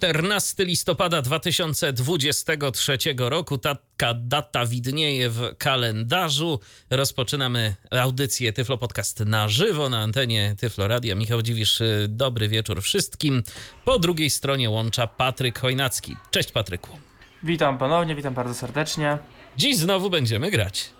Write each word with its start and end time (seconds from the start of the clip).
14 0.00 0.64
listopada 0.64 1.22
2023 1.22 2.98
roku. 3.18 3.58
Taka 3.58 4.14
data 4.14 4.66
widnieje 4.66 5.30
w 5.30 5.56
kalendarzu. 5.58 6.60
Rozpoczynamy 6.90 7.74
audycję 7.90 8.52
Tyflo 8.52 8.78
Podcast 8.78 9.20
na 9.20 9.48
żywo 9.48 9.88
na 9.88 9.98
antenie 9.98 10.54
Tyflo 10.58 10.88
Radia. 10.88 11.14
Michał 11.14 11.42
Dziwisz, 11.42 11.82
dobry 12.08 12.48
wieczór 12.48 12.82
wszystkim. 12.82 13.42
Po 13.84 13.98
drugiej 13.98 14.30
stronie 14.30 14.70
łącza 14.70 15.06
Patryk 15.06 15.58
Chojnacki. 15.58 16.16
Cześć 16.30 16.52
Patryku. 16.52 16.98
Witam 17.42 17.78
ponownie, 17.78 18.14
witam 18.14 18.34
bardzo 18.34 18.54
serdecznie. 18.54 19.18
Dziś 19.56 19.76
znowu 19.76 20.10
będziemy 20.10 20.50
grać. 20.50 20.90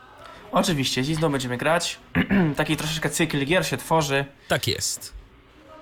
Oczywiście, 0.52 1.02
dziś 1.02 1.16
znowu 1.16 1.32
będziemy 1.32 1.56
grać. 1.56 1.98
Taki 2.56 2.76
troszeczkę 2.76 3.10
cykl 3.10 3.44
gier 3.44 3.66
się 3.66 3.76
tworzy. 3.76 4.24
Tak 4.48 4.66
jest. 4.66 5.19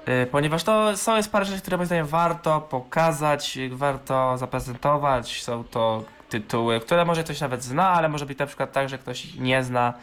Y, 0.08 0.26
ponieważ 0.26 0.64
to 0.64 0.96
są 0.96 1.16
jest 1.16 1.32
parę 1.32 1.44
rzeczy, 1.44 1.60
które 1.60 1.76
moim 1.76 1.86
zdaniem 1.86 2.06
warto 2.06 2.60
pokazać, 2.60 3.58
warto 3.70 4.38
zaprezentować. 4.38 5.42
Są 5.42 5.64
to 5.64 6.04
tytuły, 6.28 6.80
które 6.80 7.04
może 7.04 7.24
ktoś 7.24 7.40
nawet 7.40 7.64
zna, 7.64 7.88
ale 7.88 8.08
może 8.08 8.26
być 8.26 8.38
na 8.38 8.46
przykład 8.46 8.72
tak, 8.72 8.88
że 8.88 8.98
ktoś 8.98 9.24
ich 9.24 9.40
nie 9.40 9.64
zna. 9.64 9.94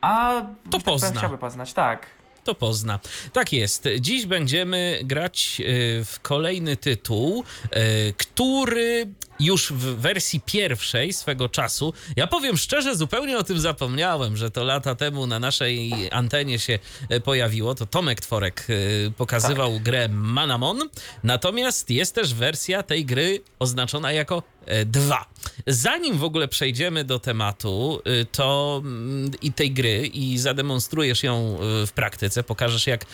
A 0.00 0.42
to 0.70 0.78
tak 0.78 0.82
pozna. 0.82 1.10
chciałby 1.10 1.38
poznać, 1.38 1.72
tak. 1.72 2.06
To 2.44 2.54
pozna. 2.54 3.00
Tak 3.32 3.52
jest. 3.52 3.88
Dziś 4.00 4.26
będziemy 4.26 5.00
grać 5.04 5.60
y, 5.60 6.04
w 6.04 6.20
kolejny 6.20 6.76
tytuł, 6.76 7.44
y, 7.76 8.14
który 8.16 9.06
już 9.40 9.72
w 9.72 9.96
wersji 9.96 10.40
pierwszej 10.46 11.12
swego 11.12 11.48
czasu. 11.48 11.92
Ja 12.16 12.26
powiem 12.26 12.56
szczerze, 12.56 12.96
zupełnie 12.96 13.38
o 13.38 13.44
tym 13.44 13.58
zapomniałem, 13.60 14.36
że 14.36 14.50
to 14.50 14.64
lata 14.64 14.94
temu 14.94 15.26
na 15.26 15.38
naszej 15.38 15.92
antenie 16.10 16.58
się 16.58 16.78
e, 17.08 17.20
pojawiło. 17.20 17.74
To 17.74 17.86
Tomek 17.86 18.20
Tworek 18.20 18.66
e, 19.08 19.10
pokazywał 19.10 19.74
tak. 19.74 19.82
grę 19.82 20.08
Manamon. 20.08 20.78
Natomiast 21.24 21.90
jest 21.90 22.14
też 22.14 22.34
wersja 22.34 22.82
tej 22.82 23.04
gry 23.04 23.40
oznaczona 23.58 24.12
jako 24.12 24.42
2. 24.86 25.20
E, 25.20 25.24
Zanim 25.66 26.18
w 26.18 26.24
ogóle 26.24 26.48
przejdziemy 26.48 27.04
do 27.04 27.18
tematu, 27.18 28.02
to 28.32 28.80
mm, 28.84 29.30
i 29.42 29.52
tej 29.52 29.70
gry 29.72 30.06
i 30.06 30.38
zademonstrujesz 30.38 31.22
ją 31.22 31.58
w 31.86 31.92
praktyce, 31.94 32.42
pokażesz 32.42 32.86
jak 32.86 33.04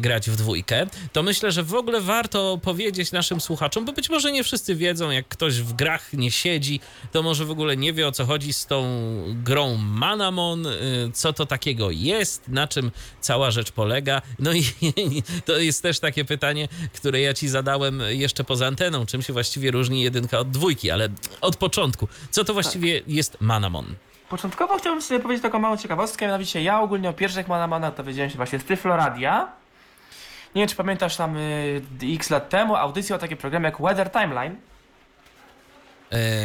grać 0.00 0.30
w 0.30 0.36
dwójkę, 0.36 0.86
to 1.12 1.22
myślę, 1.22 1.52
że 1.52 1.62
w 1.62 1.74
ogóle 1.74 2.00
warto 2.00 2.58
powiedzieć 2.62 3.12
naszym 3.12 3.40
słuchaczom, 3.40 3.84
bo 3.84 3.92
być 3.92 4.10
może 4.10 4.32
nie 4.32 4.44
wszyscy 4.44 4.74
wiedzą, 4.74 5.10
jak 5.10 5.28
ktoś 5.28 5.59
w 5.62 5.72
grach 5.72 6.12
nie 6.12 6.30
siedzi, 6.30 6.80
to 7.12 7.22
może 7.22 7.44
w 7.44 7.50
ogóle 7.50 7.76
nie 7.76 7.92
wie 7.92 8.08
o 8.08 8.12
co 8.12 8.26
chodzi 8.26 8.52
z 8.52 8.66
tą 8.66 8.84
grą 9.44 9.76
Manamon, 9.76 10.66
y, 10.66 10.70
co 11.12 11.32
to 11.32 11.46
takiego 11.46 11.90
jest, 11.90 12.48
na 12.48 12.68
czym 12.68 12.90
cała 13.20 13.50
rzecz 13.50 13.72
polega. 13.72 14.22
No 14.38 14.52
i 14.52 14.62
to 15.46 15.58
jest 15.58 15.82
też 15.82 16.00
takie 16.00 16.24
pytanie, 16.24 16.68
które 16.92 17.20
ja 17.20 17.34
ci 17.34 17.48
zadałem 17.48 18.02
jeszcze 18.08 18.44
poza 18.44 18.66
anteną, 18.66 19.06
czym 19.06 19.22
się 19.22 19.32
właściwie 19.32 19.70
różni 19.70 20.02
jedynka 20.02 20.38
od 20.38 20.50
dwójki, 20.50 20.90
ale 20.90 21.08
od 21.40 21.56
początku. 21.56 22.08
Co 22.30 22.44
to 22.44 22.52
właściwie 22.52 23.00
tak. 23.00 23.08
jest 23.08 23.36
Manamon? 23.40 23.94
Początkowo 24.28 24.78
chciałbym 24.78 25.02
sobie 25.02 25.20
powiedzieć 25.20 25.42
taką 25.42 25.58
małą 25.58 25.76
ciekawostkę, 25.76 26.26
mianowicie 26.26 26.62
ja 26.62 26.80
ogólnie 26.80 27.08
o 27.08 27.12
pierwszych 27.12 27.48
Manamona 27.48 27.90
dowiedziałem 27.90 28.30
się 28.30 28.36
właśnie 28.36 28.58
z 28.58 28.64
Tyfloradia. 28.64 29.48
Nie 30.54 30.62
wiem, 30.62 30.68
czy 30.68 30.76
pamiętasz 30.76 31.16
tam 31.16 31.36
y, 31.36 31.82
x 32.02 32.30
lat 32.30 32.48
temu 32.48 32.76
audycję 32.76 33.16
o 33.16 33.18
takim 33.18 33.36
programie 33.36 33.64
jak 33.64 33.80
Weather 33.80 34.10
Timeline. 34.12 34.56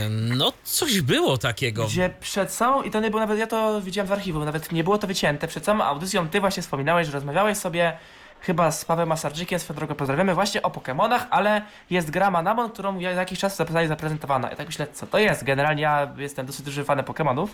No, 0.10 0.54
coś 0.64 1.02
było 1.02 1.38
takiego. 1.38 1.86
Gdzie 1.86 2.10
przed 2.20 2.52
całą, 2.52 2.84
i 2.84 2.92
to 2.92 3.00
nie 3.00 3.10
było 3.10 3.20
nawet, 3.20 3.40
ja 3.40 3.48
to 3.48 3.82
widziałem 3.82 4.08
w 4.08 4.12
archiwum, 4.12 4.46
nawet 4.46 4.72
nie 4.72 4.84
było 4.84 4.98
to 4.98 5.08
wycięte, 5.08 5.48
przed 5.48 5.64
całą 5.64 5.82
audycją 5.82 6.30
ty 6.30 6.40
właśnie 6.40 6.64
wspominałeś, 6.64 7.08
że 7.08 7.14
rozmawiałeś 7.14 7.58
sobie 7.58 7.98
chyba 8.42 8.72
z 8.72 8.86
Pawłem 8.86 9.10
Masarczykiem, 9.10 9.60
swoją 9.60 9.78
drogą 9.78 9.96
pozdrawiamy, 9.96 10.34
właśnie 10.34 10.62
o 10.62 10.70
Pokémonach, 10.70 11.20
ale 11.30 11.62
jest 11.90 12.12
gra 12.12 12.32
Manamon, 12.32 12.72
którą 12.72 13.00
ja 13.00 13.12
jakiś 13.12 13.40
czas 13.40 13.58
została 13.58 13.88
zaprezentowana. 13.88 14.52
I 14.52 14.56
tak 14.56 14.68
myślę, 14.68 14.88
co 14.94 15.08
to 15.08 15.18
jest? 15.18 15.44
Generalnie 15.44 15.82
ja 15.82 16.14
jestem 16.18 16.46
dosyć 16.46 16.66
duży 16.66 16.84
fanem 16.84 17.06
Pokémonów. 17.06 17.48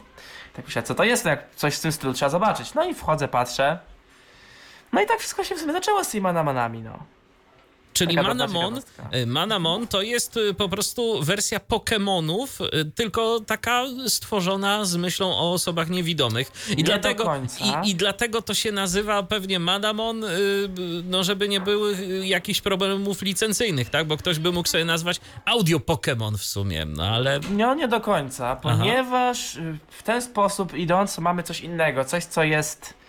Tak 0.54 0.66
myślę, 0.66 0.84
co 0.84 0.96
to 0.96 1.04
jest? 1.04 1.26
jak 1.26 1.56
coś 1.56 1.76
w 1.76 1.80
tym 1.80 1.92
stylu 1.92 2.14
trzeba 2.14 2.30
zobaczyć. 2.30 2.74
No 2.74 2.86
i 2.86 2.94
wchodzę, 2.94 3.28
patrzę. 3.28 3.80
No 4.94 5.02
i 5.02 5.08
tak 5.08 5.20
wszystko 5.20 5.44
się 5.44 5.56
w 5.56 5.60
sumie 5.60 5.74
zaczęło 5.74 6.04
z 6.04 6.10
tymi 6.10 6.22
Manamanami, 6.22 6.82
no. 6.82 7.00
Czyli 7.94 8.16
Manamon, 8.16 8.82
y, 9.16 9.26
Manamon 9.26 9.88
to 9.88 10.02
jest 10.02 10.38
y, 10.38 10.54
po 10.54 10.70
prostu 10.70 11.24
wersja 11.24 11.60
Pokémonów, 11.60 12.66
y, 12.80 12.92
tylko 12.96 13.40
taka 13.40 13.84
stworzona 14.08 14.86
z 14.86 14.96
myślą 14.96 15.32
o 15.32 15.54
osobach 15.54 15.90
niewidomych. 15.90 16.52
I, 16.70 16.76
nie 16.76 16.84
dlatego, 16.84 17.36
i, 17.86 17.90
I 17.90 17.96
dlatego 17.96 18.42
to 18.42 18.54
się 18.54 18.72
nazywa 18.72 19.24
pewnie 19.24 19.60
Manamon, 19.60 20.26
no 21.04 21.24
żeby 21.24 21.48
nie 21.48 21.62
były 21.62 21.98
jakichś 22.26 22.62
problemów 22.62 23.22
licencyjnych, 23.22 23.90
tak? 23.90 24.08
Bo 24.08 24.18
ktoś 24.18 24.40
by 24.40 24.52
mógł 24.52 24.70
sobie 24.70 24.86
nazwać 24.86 25.22
audio 25.46 25.78
Pokémon 25.78 26.38
w 26.38 26.44
sumie, 26.46 26.86
no 26.86 27.04
ale... 27.04 27.40
No 27.50 27.76
nie 27.76 27.88
do 27.88 28.02
końca, 28.02 28.56
ponieważ 28.56 29.58
Aha. 29.60 29.78
w 29.90 30.04
ten 30.04 30.22
sposób 30.22 30.74
idąc 30.74 31.18
mamy 31.18 31.44
coś 31.44 31.62
innego, 31.62 32.06
coś 32.06 32.24
co 32.24 32.44
jest 32.44 33.01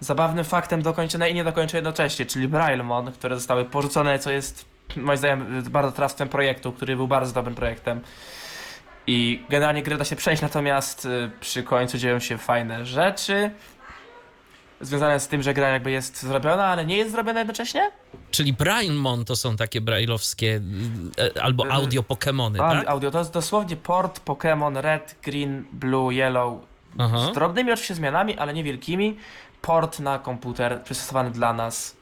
zabawnym 0.00 0.44
faktem 0.44 0.82
dokończone 0.82 1.30
i 1.30 1.34
niedokończone 1.34 1.78
jednocześnie, 1.78 2.26
czyli 2.26 2.48
Braillemon, 2.48 3.12
które 3.12 3.36
zostały 3.36 3.64
porzucone, 3.64 4.18
co 4.18 4.30
jest 4.30 4.64
moim 4.96 5.18
zdaniem 5.18 5.62
bardzo 5.62 5.92
trafstwem 5.92 6.28
projektu, 6.28 6.72
który 6.72 6.96
był 6.96 7.08
bardzo 7.08 7.32
dobrym 7.32 7.54
projektem. 7.54 8.00
I 9.06 9.42
generalnie 9.48 9.82
gry 9.82 9.96
da 9.96 10.04
się 10.04 10.16
przejść, 10.16 10.42
natomiast 10.42 11.04
y, 11.04 11.30
przy 11.40 11.62
końcu 11.62 11.98
dzieją 11.98 12.18
się 12.18 12.38
fajne 12.38 12.86
rzeczy. 12.86 13.50
Związane 14.80 15.20
z 15.20 15.28
tym, 15.28 15.42
że 15.42 15.54
gra 15.54 15.68
jakby 15.68 15.90
jest 15.90 16.22
zrobiona, 16.22 16.66
ale 16.66 16.86
nie 16.86 16.96
jest 16.96 17.12
zrobiona 17.12 17.38
jednocześnie? 17.38 17.90
Czyli 18.30 18.52
Braillemon 18.52 19.24
to 19.24 19.36
są 19.36 19.56
takie 19.56 19.80
brailleowskie 19.80 20.60
y, 21.36 21.42
albo 21.42 21.66
y, 21.66 21.72
audio 21.72 22.02
Pokémony, 22.02 22.58
tak? 22.58 22.88
Audio, 22.88 23.10
to 23.10 23.18
jest 23.18 23.32
dosłownie 23.32 23.76
port 23.76 24.24
Pokémon 24.24 24.80
Red, 24.80 25.16
Green, 25.22 25.64
Blue, 25.72 26.14
Yellow. 26.14 26.58
Aha. 26.98 27.28
Z 27.30 27.34
drobnymi 27.34 27.72
oczywiście 27.72 27.94
zmianami, 27.94 28.38
ale 28.38 28.54
niewielkimi 28.54 29.16
port 29.62 29.98
na 29.98 30.18
komputer 30.18 30.82
przystosowany 30.82 31.30
dla 31.30 31.52
nas, 31.52 31.96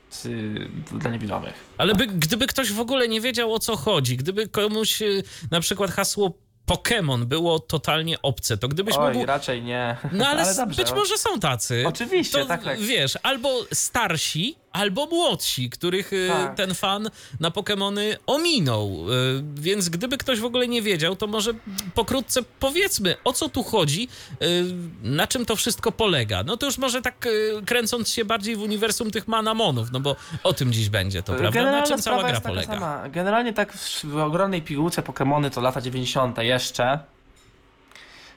dla 0.92 1.10
niewidomych. 1.10 1.54
Ale 1.78 1.94
by, 1.94 2.06
gdyby 2.06 2.46
ktoś 2.46 2.72
w 2.72 2.80
ogóle 2.80 3.08
nie 3.08 3.20
wiedział 3.20 3.54
o 3.54 3.58
co 3.58 3.76
chodzi, 3.76 4.16
gdyby 4.16 4.48
komuś 4.48 5.02
y, 5.02 5.22
na 5.50 5.60
przykład 5.60 5.90
hasło 5.90 6.32
Pokémon 6.68 7.24
było 7.24 7.58
totalnie 7.58 8.22
obce, 8.22 8.56
to 8.56 8.68
gdybyś 8.68 8.94
Oj, 8.98 9.14
mógł... 9.14 9.26
raczej 9.26 9.62
nie. 9.62 9.96
No 10.12 10.26
ale, 10.26 10.42
ale 10.42 10.66
być 10.66 10.92
może 10.92 11.18
są 11.18 11.40
tacy. 11.40 11.84
Oczywiście, 11.86 12.38
to, 12.38 12.46
tak, 12.46 12.64
tak. 12.64 12.80
Wiesz, 12.80 13.18
albo 13.22 13.64
starsi, 13.72 14.56
albo 14.72 15.06
młodsi, 15.06 15.70
których 15.70 16.12
y, 16.12 16.28
tak. 16.28 16.54
ten 16.54 16.74
fan 16.74 17.10
na 17.40 17.50
Pokémony 17.50 18.16
ominął. 18.26 19.06
Y, 19.10 19.42
więc 19.54 19.88
gdyby 19.88 20.18
ktoś 20.18 20.40
w 20.40 20.44
ogóle 20.44 20.68
nie 20.68 20.82
wiedział, 20.82 21.16
to 21.16 21.26
może 21.26 21.52
pokrótce 21.94 22.40
powiedzmy, 22.60 23.16
o 23.24 23.32
co 23.32 23.48
tu 23.48 23.62
chodzi, 23.62 24.08
y, 24.42 24.64
na 25.02 25.26
czym 25.26 25.46
to 25.46 25.56
wszystko 25.56 25.92
polega. 25.92 26.42
No 26.42 26.56
to 26.56 26.66
już 26.66 26.78
może 26.78 27.02
tak 27.02 27.28
kręcąc 27.66 28.10
się 28.10 28.24
bardziej 28.24 28.56
w 28.56 28.62
uniwersum 28.62 29.10
tych 29.10 29.28
Manamonów, 29.28 29.92
no 29.92 30.00
bo 30.00 30.16
o 30.42 30.52
tym 30.52 30.72
dziś 30.72 30.88
będzie 30.88 31.22
to, 31.22 31.32
prawda? 31.32 31.50
Generalna 31.50 31.80
na 31.80 31.86
czym 31.86 32.02
cała 32.02 32.22
gra 32.22 32.40
polega? 32.40 32.74
Sama. 32.74 33.08
Generalnie 33.08 33.52
tak 33.52 33.72
w 34.04 34.16
ogromnej 34.16 34.62
pigułce 34.62 35.02
Pokémony 35.02 35.50
to 35.50 35.60
lata 35.60 35.80
90. 35.80 36.38
jeszcze. 36.38 36.98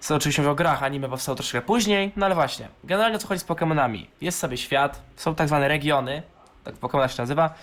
Co 0.01 0.16
oczywiście 0.16 0.41
mówię 0.41 0.51
o 0.51 0.56
grach, 0.56 0.84
anime 0.84 1.09
powstało 1.09 1.35
troszkę 1.35 1.62
później, 1.62 2.12
no 2.16 2.25
ale 2.25 2.35
właśnie. 2.35 2.67
Generalnie 2.84 3.16
o 3.16 3.19
co 3.19 3.28
chodzi 3.28 3.41
z 3.41 3.45
Pokémonami? 3.45 4.06
Jest 4.22 4.39
sobie 4.39 4.57
świat, 4.57 5.01
są 5.16 5.35
tak 5.35 5.47
zwane 5.47 5.67
regiony, 5.67 6.23
tak 6.63 6.75
Pokémon 6.75 7.07
się 7.07 7.22
nazywa. 7.22 7.53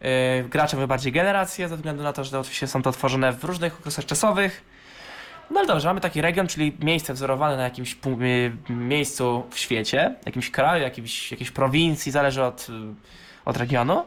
Yy, 0.00 0.08
gracze 0.48 0.76
mają 0.76 0.86
bardziej 0.86 1.12
generacje, 1.12 1.68
ze 1.68 1.76
względu 1.76 2.02
na 2.02 2.12
to, 2.12 2.24
że 2.24 2.40
oczywiście 2.40 2.66
są 2.66 2.82
to 2.82 2.92
tworzone 2.92 3.32
w 3.32 3.44
różnych 3.44 3.78
okresach 3.78 4.06
czasowych. 4.06 4.64
No 5.50 5.60
ale 5.60 5.66
dobrze, 5.66 5.88
mamy 5.88 6.00
taki 6.00 6.20
region, 6.20 6.46
czyli 6.46 6.76
miejsce 6.80 7.14
wzorowane 7.14 7.56
na 7.56 7.62
jakimś 7.62 7.96
yy, 8.68 8.74
miejscu 8.74 9.44
w 9.50 9.58
świecie, 9.58 10.14
jakimś 10.26 10.50
kraju, 10.50 10.82
jakimś, 10.82 11.30
jakiejś 11.30 11.50
prowincji, 11.50 12.12
zależy 12.12 12.44
od, 12.44 12.68
yy, 12.68 12.74
od 13.44 13.56
regionu. 13.56 14.04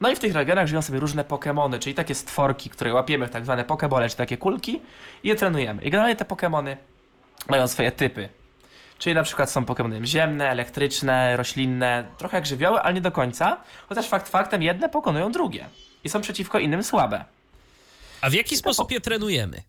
No 0.00 0.10
i 0.10 0.16
w 0.16 0.18
tych 0.18 0.34
regionach 0.34 0.66
żyją 0.66 0.82
sobie 0.82 1.00
różne 1.00 1.24
Pokémony, 1.24 1.78
czyli 1.78 1.94
takie 1.94 2.14
stworki, 2.14 2.70
które 2.70 2.94
łapiemy 2.94 3.26
w 3.26 3.30
tak 3.30 3.44
zwane 3.44 3.64
Pokebole, 3.64 4.08
czy 4.08 4.16
takie 4.16 4.36
kulki 4.36 4.80
i 5.22 5.28
je 5.28 5.34
trenujemy. 5.34 5.82
I 5.82 5.90
generalnie 5.90 6.16
te 6.16 6.24
Pokémony 6.24 6.76
mają 7.48 7.68
swoje 7.68 7.92
typy. 7.92 8.28
Czyli 8.98 9.14
na 9.14 9.22
przykład 9.22 9.50
są 9.50 9.64
Pokémony 9.64 10.04
ziemne, 10.04 10.50
elektryczne, 10.50 11.36
roślinne, 11.36 12.04
trochę 12.18 12.36
jak 12.36 12.46
żywioły, 12.46 12.80
ale 12.80 12.94
nie 12.94 13.00
do 13.00 13.12
końca. 13.12 13.56
Chociaż 13.88 14.08
fakt 14.08 14.28
faktem 14.28 14.62
jedne 14.62 14.88
pokonują 14.88 15.32
drugie. 15.32 15.68
I 16.04 16.08
są 16.08 16.20
przeciwko 16.20 16.58
innym 16.58 16.82
słabe. 16.82 17.24
A 18.20 18.30
w 18.30 18.32
jaki 18.32 18.56
sposób 18.56 18.90
je 18.90 19.00
trenujemy? 19.00 19.62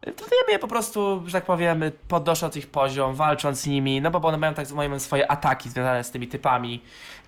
Trenujemy 0.00 0.52
je 0.52 0.58
po 0.58 0.68
prostu, 0.68 1.22
że 1.26 1.32
tak 1.32 1.44
powiem, 1.44 1.82
podnosząc 2.08 2.56
ich 2.56 2.66
poziom, 2.66 3.14
walcząc 3.14 3.60
z 3.60 3.66
nimi, 3.66 4.00
no 4.00 4.10
bo 4.10 4.28
one 4.28 4.38
mają 4.38 4.54
tak 4.54 4.70
mają 4.70 5.00
swoje 5.00 5.30
ataki 5.30 5.70
związane 5.70 6.04
z 6.04 6.10
tymi 6.10 6.28
typami. 6.28 6.82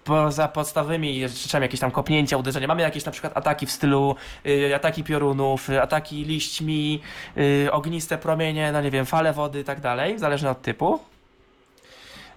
Poza 0.05 0.49
podstawowymi 0.49 1.29
rzeczami, 1.29 1.63
jakieś 1.65 1.81
tam 1.81 1.91
kopnięcia, 1.91 2.37
uderzenia, 2.37 2.67
mamy 2.67 2.83
jakieś 2.83 3.05
na 3.05 3.13
przykład 3.13 3.37
ataki 3.37 3.67
w 3.67 3.71
stylu 3.71 4.17
y, 4.47 4.75
ataki 4.77 5.05
piorunów, 5.05 5.71
y, 5.71 5.83
ataki 5.83 6.25
liśćmi, 6.25 7.01
y, 7.37 7.69
ogniste 7.73 8.19
promienie, 8.19 8.73
no 8.73 8.81
nie 8.83 8.91
wiem, 8.91 9.07
fale 9.07 9.33
wody 9.33 9.61
i 9.61 9.65
tak 9.65 9.81
dalej, 9.81 10.19
zależne 10.19 10.51
od 10.51 10.63
typu. 10.63 11.01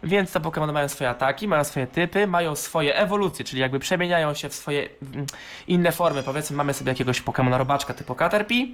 Więc 0.04 0.31
te 0.31 0.39
Pokémony 0.39 0.74
mają 0.74 0.89
swoje 0.89 1.10
ataki, 1.10 1.48
mają 1.48 1.63
swoje 1.63 1.88
typy, 1.88 2.27
mają 2.27 2.56
swoje 2.56 2.95
ewolucje, 2.95 3.45
czyli 3.45 3.62
jakby 3.62 3.80
przemieniają 3.80 4.33
się 4.33 4.50
w 4.50 4.54
swoje 4.54 4.89
mm, 5.13 5.25
inne 5.68 5.92
formy. 5.92 6.24
Powiedzmy, 6.24 6.57
mamy 6.57 6.74
sobie 6.74 6.92
jakiegoś 6.92 7.21
Pokémona 7.21 7.57
robaczka 7.57 7.94
typu 7.94 8.15
Caterpie, 8.15 8.68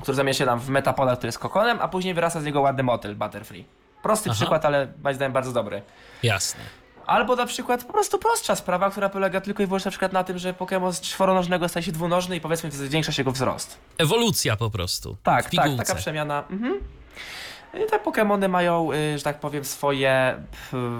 który 0.00 0.14
zamienia 0.14 0.34
się 0.34 0.46
nam 0.46 0.60
w 0.60 0.68
Metapoda, 0.68 1.16
który 1.16 1.28
jest 1.28 1.38
kokonem, 1.38 1.78
a 1.80 1.88
później 1.88 2.14
wyrasta 2.14 2.40
z 2.40 2.44
niego 2.44 2.60
ładny 2.60 2.82
motyl 2.82 3.14
Butterfree. 3.14 3.64
Prosty 4.02 4.30
Aha. 4.30 4.36
przykład, 4.36 4.64
ale 4.64 4.88
moim 5.02 5.16
zdaniem 5.16 5.32
bardzo 5.32 5.52
dobry. 5.52 5.82
Jasne. 6.22 6.83
Albo 7.06 7.36
na 7.36 7.46
przykład 7.46 7.84
po 7.84 7.92
prostu 7.92 8.18
prostsza 8.18 8.56
sprawa, 8.56 8.90
która 8.90 9.08
polega 9.08 9.40
tylko 9.40 9.62
i 9.62 9.66
wyłącznie 9.66 9.88
na 9.88 9.90
przykład 9.90 10.12
na 10.12 10.24
tym, 10.24 10.38
że 10.38 10.52
Pokémon 10.52 10.92
z 10.92 11.00
czworonożnego 11.00 11.68
staje 11.68 11.84
się 11.84 11.92
dwunożny 11.92 12.36
i 12.36 12.40
powiedzmy 12.40 12.70
zwiększa 12.70 13.12
się 13.12 13.20
jego 13.20 13.32
wzrost. 13.32 13.78
Ewolucja 13.98 14.56
po 14.56 14.70
prostu. 14.70 15.16
Tak, 15.22 15.50
tak, 15.50 15.70
taka 15.76 15.94
przemiana. 15.94 16.44
Mhm. 16.50 16.80
I 17.74 17.90
te 17.90 17.98
Pokémony 17.98 18.48
mają, 18.48 18.92
y, 18.92 19.18
że 19.18 19.24
tak 19.24 19.40
powiem, 19.40 19.64
swoje 19.64 20.34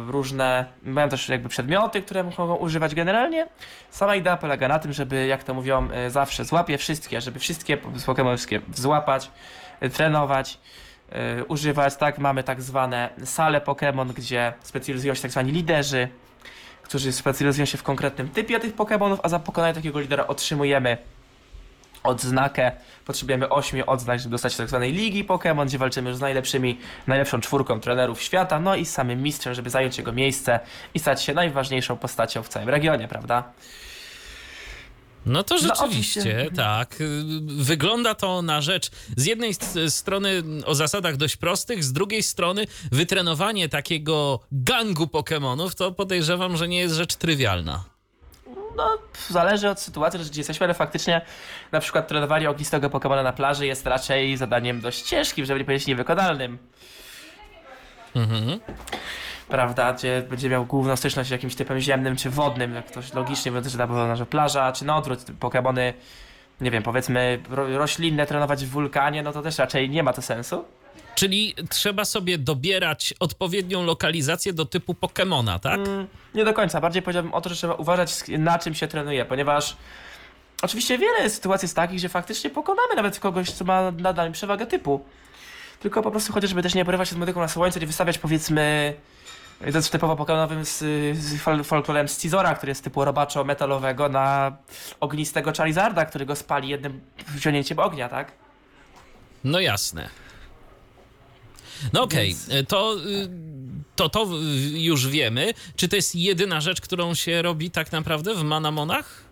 różne, 0.08 0.64
mają 0.82 1.08
też 1.08 1.28
jakby 1.28 1.48
przedmioty, 1.48 2.02
które 2.02 2.24
mogą 2.24 2.54
używać 2.54 2.94
generalnie. 2.94 3.46
Sama 3.90 4.16
idea 4.16 4.36
polega 4.36 4.68
na 4.68 4.78
tym, 4.78 4.92
żeby, 4.92 5.26
jak 5.26 5.44
to 5.44 5.54
mówią, 5.54 5.88
y, 6.06 6.10
zawsze 6.10 6.44
złapie 6.44 6.78
wszystkie, 6.78 7.20
żeby 7.20 7.38
wszystkie 7.38 7.76
Pokémony 7.76 8.36
wszystkie 8.36 8.60
złapać, 8.74 9.30
y, 9.82 9.90
trenować, 9.90 10.58
używać, 11.48 11.96
tak, 11.96 12.18
mamy 12.18 12.42
tak 12.42 12.62
zwane 12.62 13.10
sale 13.24 13.60
Pokémon, 13.60 14.12
gdzie 14.12 14.52
specjalizują 14.62 15.14
się 15.14 15.22
tak 15.22 15.30
zwani 15.30 15.52
liderzy, 15.52 16.08
którzy 16.82 17.12
specjalizują 17.12 17.64
się 17.64 17.78
w 17.78 17.82
konkretnym 17.82 18.28
typie 18.28 18.60
tych 18.60 18.76
Pokémonów, 18.76 19.18
a 19.22 19.28
za 19.28 19.38
pokonanie 19.38 19.74
takiego 19.74 20.00
lidera 20.00 20.26
otrzymujemy 20.26 20.96
odznakę. 22.04 22.72
Potrzebujemy 23.04 23.48
8 23.48 23.82
odznak, 23.86 24.20
żeby 24.20 24.30
dostać 24.30 24.52
się 24.52 24.58
tak 24.58 24.68
zwanej 24.68 24.92
ligi 24.92 25.24
Pokémon, 25.24 25.66
gdzie 25.66 25.78
walczymy 25.78 26.10
już 26.10 26.18
z 26.18 26.20
najlepszymi, 26.20 26.78
najlepszą 27.06 27.40
czwórką 27.40 27.80
trenerów 27.80 28.22
świata, 28.22 28.60
no 28.60 28.76
i 28.76 28.86
z 28.86 28.92
samym 28.92 29.22
mistrzem, 29.22 29.54
żeby 29.54 29.70
zająć 29.70 29.98
jego 29.98 30.12
miejsce 30.12 30.60
i 30.94 30.98
stać 30.98 31.22
się 31.22 31.34
najważniejszą 31.34 31.96
postacią 31.96 32.42
w 32.42 32.48
całym 32.48 32.68
regionie, 32.68 33.08
prawda? 33.08 33.44
No 35.26 35.43
to 35.43 35.55
No, 35.55 35.61
rzeczywiście, 35.61 36.21
oczywiście. 36.21 36.50
tak. 36.56 36.97
Wygląda 37.47 38.15
to 38.15 38.43
na 38.43 38.61
rzecz 38.61 38.91
z 39.17 39.25
jednej 39.26 39.55
strony 39.88 40.43
o 40.67 40.75
zasadach 40.75 41.17
dość 41.17 41.37
prostych, 41.37 41.85
z 41.85 41.93
drugiej 41.93 42.23
strony 42.23 42.67
wytrenowanie 42.93 43.69
takiego 43.69 44.41
gangu 44.53 45.06
Pokemonów 45.06 45.75
to 45.75 45.93
podejrzewam, 45.93 46.56
że 46.56 46.69
nie 46.69 46.79
jest 46.79 46.94
rzecz 46.94 47.15
trywialna. 47.15 47.85
No, 48.76 48.99
zależy 49.31 49.71
od 49.71 49.81
sytuacji, 49.81 50.21
gdzie 50.21 50.41
jesteśmy, 50.41 50.65
ale 50.65 50.75
faktycznie 50.75 51.21
na 51.73 51.81
przykład 51.81 52.09
trenowanie 52.09 52.50
ognistego 52.50 52.91
Pokemona 52.91 53.23
na 53.23 53.32
plaży 53.32 53.67
jest 53.67 53.87
raczej 53.87 54.37
zadaniem 54.37 54.81
dość 54.81 55.03
ciężkim, 55.03 55.47
żeby 55.47 55.59
nie 55.59 55.65
powiedzieć 55.65 55.87
niewykonalnym. 55.87 56.59
Mhm. 58.15 58.61
Prawda, 59.49 59.93
gdzie 59.93 60.23
będzie 60.31 60.49
miał 60.49 60.67
główną 60.67 60.96
styczność 60.96 61.29
z 61.29 61.32
jakimś 61.32 61.55
typem 61.55 61.81
ziemnym 61.81 62.17
czy 62.17 62.31
wodnym, 62.31 62.75
jak 62.75 62.87
ktoś 62.87 63.14
logicznie 63.14 63.52
mówiąc, 63.52 63.67
że 63.67 63.87
na 63.87 64.17
że 64.17 64.26
plaża, 64.26 64.73
czy 64.73 64.85
na 64.85 64.96
odwrót, 64.96 65.19
Pokémony, 65.41 65.93
nie 66.61 66.70
wiem, 66.70 66.82
powiedzmy 66.82 67.38
ro 67.50 67.79
roślinne 67.79 68.26
trenować 68.26 68.64
w 68.64 68.69
wulkanie, 68.69 69.23
no 69.23 69.32
to 69.32 69.43
też 69.43 69.58
raczej 69.58 69.91
nie 69.91 70.02
ma 70.02 70.12
to 70.12 70.23
sensu. 70.23 70.64
Czyli 71.14 71.55
trzeba 71.70 72.05
sobie 72.05 72.38
dobierać 72.38 73.14
odpowiednią 73.20 73.85
lokalizację 73.85 74.52
do 74.52 74.64
typu 74.64 74.94
Pokemona, 74.94 75.58
tak? 75.58 75.81
Mm, 75.81 76.06
nie 76.35 76.44
do 76.44 76.55
końca, 76.55 76.81
bardziej 76.81 77.02
powiedziałbym 77.02 77.35
o 77.35 77.40
to, 77.40 77.49
że 77.49 77.56
trzeba 77.56 77.75
uważać 77.75 78.11
na 78.29 78.58
czym 78.58 78.75
się 78.75 78.88
trenuje, 78.88 79.25
ponieważ 79.25 79.76
oczywiście 80.62 80.99
wiele 80.99 81.31
sytuacji 81.31 81.67
jest 81.67 81.76
takich, 81.76 81.97
gdzie 81.97 82.08
faktycznie 82.08 82.50
pokonamy 82.50 82.94
nawet 82.97 83.19
kogoś, 83.19 83.50
co 83.50 83.64
ma 83.64 83.90
nadal 83.90 84.32
przewagę 84.32 84.67
typu. 84.67 85.05
Tylko 85.81 86.02
po 86.02 86.11
prostu 86.11 86.32
chociażby 86.32 86.62
też 86.62 86.75
nie 86.75 86.85
porywać 86.85 87.08
się 87.08 87.14
z 87.14 87.19
medyką 87.19 87.40
na 87.40 87.49
słońce, 87.49 87.81
nie 87.81 87.87
wystawiać 87.87 88.19
powiedzmy 88.19 88.94
to 89.60 89.66
jest 89.78 89.92
typowo 89.92 90.16
pokonowym 90.16 90.64
z, 90.64 90.78
z 91.18 91.34
fol- 91.42 91.64
folklorem 91.64 92.08
z 92.08 92.18
Cizora, 92.18 92.54
który 92.54 92.70
jest 92.70 92.84
typu 92.84 93.04
robaczo 93.04 93.44
metalowego 93.44 94.08
na 94.08 94.56
ognistego 95.00 95.52
Charizarda, 95.56 96.04
który 96.06 96.26
go 96.26 96.36
spali 96.36 96.68
jednym 96.68 97.00
wciągnięciem 97.36 97.78
ognia, 97.78 98.08
tak? 98.08 98.32
No 99.44 99.60
jasne. 99.60 100.08
No 101.92 102.02
okej, 102.02 102.26
Więc- 102.48 102.68
to, 102.68 102.96
y, 103.06 103.28
to 103.96 104.08
to 104.08 104.24
y, 104.24 104.78
już 104.78 105.08
wiemy. 105.08 105.54
Czy 105.76 105.88
to 105.88 105.96
jest 105.96 106.14
jedyna 106.14 106.60
rzecz, 106.60 106.80
którą 106.80 107.14
się 107.14 107.42
robi 107.42 107.70
tak 107.70 107.92
naprawdę 107.92 108.34
w 108.34 108.42
Manamonach? 108.42 109.24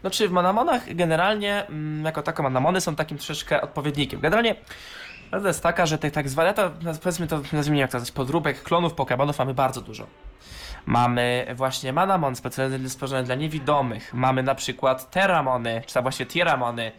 Znaczy 0.00 0.28
w 0.28 0.32
Manamonach 0.32 0.94
generalnie 0.94 1.66
mm, 1.66 2.04
jako 2.04 2.22
tako 2.22 2.42
Manamony 2.42 2.80
są 2.80 2.96
takim 2.96 3.18
troszeczkę 3.18 3.60
odpowiednikiem. 3.62 4.20
Generalnie 4.20 4.56
prawda 5.30 5.48
jest 5.48 5.62
taka, 5.62 5.86
że 5.86 5.98
tych 5.98 6.12
tak 6.12 6.28
zwane, 6.28 6.54
to 6.54 6.70
powiedzmy 7.02 7.26
to, 7.26 7.40
nazwijmy 7.52 7.78
jak 7.78 7.90
to 7.90 7.98
nazwać, 7.98 8.12
podróbek, 8.12 8.62
klonów 8.62 8.94
Pokémonów 8.94 9.38
mamy 9.38 9.54
bardzo 9.54 9.80
dużo. 9.80 10.06
Mamy 10.86 11.46
właśnie 11.54 11.92
Manamon 11.92 12.36
specjalnie 12.36 12.88
stworzone 12.88 13.22
dla 13.22 13.34
niewidomych. 13.34 14.14
Mamy 14.14 14.42
na 14.42 14.54
przykład 14.54 15.10
Terramony, 15.10 15.82
czy 15.86 15.94
tam 15.94 16.02
właśnie 16.02 16.26
Tieramony, 16.26 16.92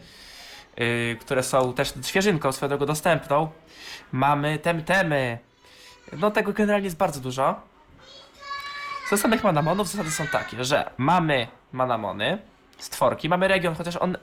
yy, 0.78 1.18
które 1.22 1.44
są 1.44 1.74
też 1.74 1.94
świeżynką 2.02 2.52
swoją 2.52 2.70
drogą 2.70 2.86
dostępną. 2.86 3.50
Mamy 4.12 4.60
Temtemy. 4.60 5.38
No 6.14 6.32
tego 6.32 6.54
generalnie 6.54 6.86
jest 6.86 6.98
bardzo 6.98 7.20
dużo. 7.20 7.60
Co 9.10 9.18
samych 9.18 9.44
Manamonów 9.44 9.88
zasady 9.88 10.12
są 10.12 10.28
takie, 10.28 10.64
że 10.64 10.90
mamy 10.98 11.48
Manamony, 11.72 12.38
stworki, 12.78 13.30
mamy 13.30 13.48
region, 13.48 13.76
chociaż 13.76 13.96
on 13.96 14.18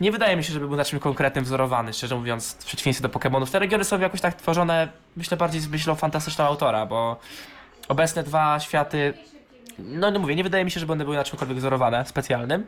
nie 0.00 0.12
wydaje 0.12 0.36
mi 0.36 0.44
się, 0.44 0.52
żeby 0.52 0.68
był 0.68 0.76
na 0.76 0.84
czym 0.84 1.00
konkretnym 1.00 1.44
wzorowany, 1.44 1.92
szczerze 1.92 2.16
mówiąc, 2.16 2.52
w 2.60 2.64
przeciwieństwie 2.64 3.08
do 3.08 3.18
Pokémonów. 3.18 3.50
Te 3.50 3.58
regiony 3.58 3.84
są 3.84 4.00
jakoś 4.00 4.20
tak 4.20 4.34
tworzone, 4.34 4.88
myślę, 5.16 5.36
bardziej 5.36 5.60
z 5.60 5.68
myślą 5.68 5.94
fantastyczną 5.94 6.44
autora, 6.44 6.86
bo 6.86 7.20
obecne 7.88 8.22
dwa 8.22 8.60
światy, 8.60 9.14
no 9.78 10.10
nie 10.10 10.18
mówię, 10.18 10.34
nie 10.34 10.44
wydaje 10.44 10.64
mi 10.64 10.70
się, 10.70 10.80
żeby 10.80 10.92
one 10.92 11.04
były 11.04 11.16
na 11.16 11.24
czymkolwiek 11.24 11.58
wzorowane 11.58 12.06
specjalnym. 12.06 12.66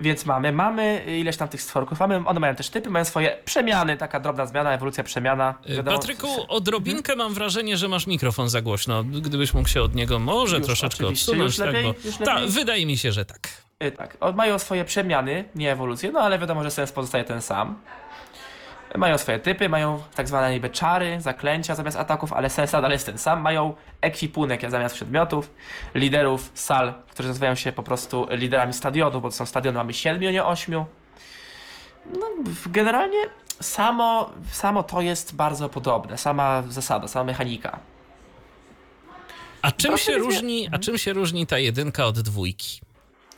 Więc 0.00 0.26
mamy, 0.26 0.52
mamy 0.52 1.04
ileś 1.18 1.36
tam 1.36 1.48
tych 1.48 1.62
stworków, 1.62 2.00
mamy, 2.00 2.16
one 2.26 2.40
mają 2.40 2.54
też 2.54 2.70
typy, 2.70 2.90
mają 2.90 3.04
swoje 3.04 3.38
przemiany, 3.44 3.96
taka 3.96 4.20
drobna 4.20 4.46
zmiana, 4.46 4.72
ewolucja, 4.72 5.04
przemiana. 5.04 5.54
Y, 5.70 5.76
Wiadomo- 5.76 5.96
Patryku, 5.96 6.28
odrobinkę 6.48 7.16
mam 7.16 7.34
wrażenie, 7.34 7.76
że 7.76 7.88
masz 7.88 8.06
mikrofon 8.06 8.48
za 8.48 8.60
głośno. 8.62 9.04
Gdybyś 9.04 9.54
mógł 9.54 9.68
się 9.68 9.82
od 9.82 9.94
niego 9.94 10.18
może 10.18 10.56
Już, 10.56 10.66
troszeczkę 10.66 11.06
odsunąć. 11.06 11.58
Już 11.58 11.58
lepiej? 11.58 11.84
tak, 11.84 12.02
bo... 12.02 12.08
Już 12.08 12.16
Ta, 12.18 12.38
wydaje 12.46 12.86
mi 12.86 12.98
się, 12.98 13.12
że 13.12 13.24
tak. 13.24 13.67
Y, 13.84 13.92
Tak, 13.92 14.16
mają 14.34 14.58
swoje 14.58 14.84
przemiany, 14.84 15.44
nie 15.54 15.72
ewolucje, 15.72 16.12
no 16.12 16.20
ale 16.20 16.38
wiadomo, 16.38 16.62
że 16.64 16.70
sens 16.70 16.92
pozostaje 16.92 17.24
ten 17.24 17.42
sam. 17.42 17.78
Mają 18.96 19.18
swoje 19.18 19.38
typy, 19.38 19.68
mają 19.68 20.02
tak 20.14 20.28
zwane 20.28 20.50
niby 20.52 20.70
czary, 20.70 21.20
zaklęcia 21.20 21.74
zamiast 21.74 21.96
ataków, 21.96 22.32
ale 22.32 22.50
sens 22.50 22.72
nadal 22.72 22.90
jest 22.90 23.06
ten 23.06 23.18
sam. 23.18 23.40
Mają 23.40 23.74
ekwipunek 24.00 24.70
zamiast 24.70 24.94
przedmiotów, 24.94 25.50
liderów 25.94 26.50
sal, 26.54 26.94
którzy 27.10 27.28
nazywają 27.28 27.54
się 27.54 27.72
po 27.72 27.82
prostu 27.82 28.26
liderami 28.30 28.72
stadionu, 28.72 29.20
bo 29.20 29.28
to 29.30 29.36
są 29.36 29.46
stadiony, 29.46 29.78
mamy 29.78 29.94
7, 29.94 30.20
nie 30.20 30.44
8. 30.44 30.74
No, 30.74 32.26
generalnie 32.66 33.18
samo, 33.60 34.30
samo 34.52 34.82
to 34.82 35.00
jest 35.00 35.34
bardzo 35.36 35.68
podobne, 35.68 36.18
sama 36.18 36.62
zasada, 36.68 37.08
sama 37.08 37.24
mechanika. 37.24 37.78
A 39.62 39.72
czym, 39.72 39.90
Proszę 39.90 40.04
się 40.12 40.18
różni, 40.18 40.68
a 40.72 40.78
czym 40.78 40.98
się 40.98 41.12
różni 41.12 41.46
ta 41.46 41.58
jedynka 41.58 42.06
od 42.06 42.20
dwójki? 42.20 42.80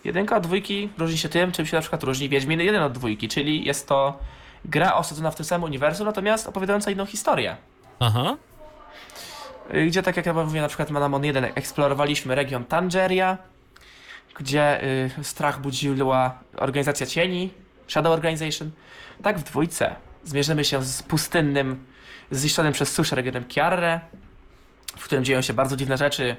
Jedynka 0.05 0.37
od 0.37 0.43
dwójki 0.43 0.89
różni 0.99 1.19
się 1.19 1.29
tym, 1.29 1.53
czym 1.53 1.67
się 1.67 1.77
na 1.77 1.81
przykład 1.81 2.03
różni 2.03 2.29
Wiedźmin 2.29 2.61
1 2.61 2.83
od 2.83 2.93
dwójki, 2.93 3.29
czyli 3.29 3.65
jest 3.65 3.89
to 3.89 4.19
gra 4.65 4.95
osadzona 4.95 5.31
w 5.31 5.37
tym 5.37 5.45
samym 5.47 5.65
uniwersum, 5.65 6.07
natomiast 6.07 6.47
opowiadająca 6.47 6.91
inną 6.91 7.07
historię. 7.07 7.57
Aha. 8.01 8.37
Y, 9.75 9.87
Gdzie, 9.87 10.03
tak 10.03 10.17
jak 10.17 10.27
ja 10.27 10.33
mówię, 10.33 10.61
na 10.61 10.69
przykład 10.69 10.91
Manamon 10.91 11.25
1 11.25 11.45
eksplorowaliśmy 11.45 12.35
region 12.35 12.65
Tangeria, 12.65 13.39
gdzie 14.35 14.85
y, 15.19 15.25
strach 15.25 15.61
budziła 15.61 16.39
organizacja 16.57 17.07
cieni, 17.07 17.51
Shadow 17.89 18.13
Organization. 18.13 18.71
Tak 19.23 19.39
w 19.39 19.43
dwójce 19.43 19.97
zmierzymy 20.25 20.65
się 20.65 20.85
z 20.85 21.03
pustynnym, 21.03 21.85
zniszczonym 22.31 22.73
przez 22.73 22.93
suszę 22.93 23.17
regionem 23.17 23.45
Kiarre, 23.45 24.01
w 24.97 25.05
którym 25.05 25.25
dzieją 25.25 25.43
się 25.43 25.53
bardzo 25.53 25.77
dziwne 25.77 25.97
rzeczy, 25.97 26.37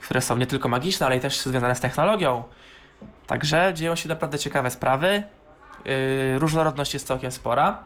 które 0.00 0.20
są 0.20 0.36
nie 0.36 0.46
tylko 0.46 0.68
magiczne, 0.68 1.06
ale 1.06 1.16
i 1.16 1.20
też 1.20 1.40
związane 1.40 1.74
z 1.74 1.80
technologią. 1.80 2.44
Także 3.26 3.72
dzieją 3.74 3.96
się 3.96 4.08
naprawdę 4.08 4.38
ciekawe 4.38 4.70
sprawy. 4.70 5.22
Yy, 5.84 6.38
różnorodność 6.38 6.94
jest 6.94 7.06
całkiem 7.06 7.32
spora. 7.32 7.84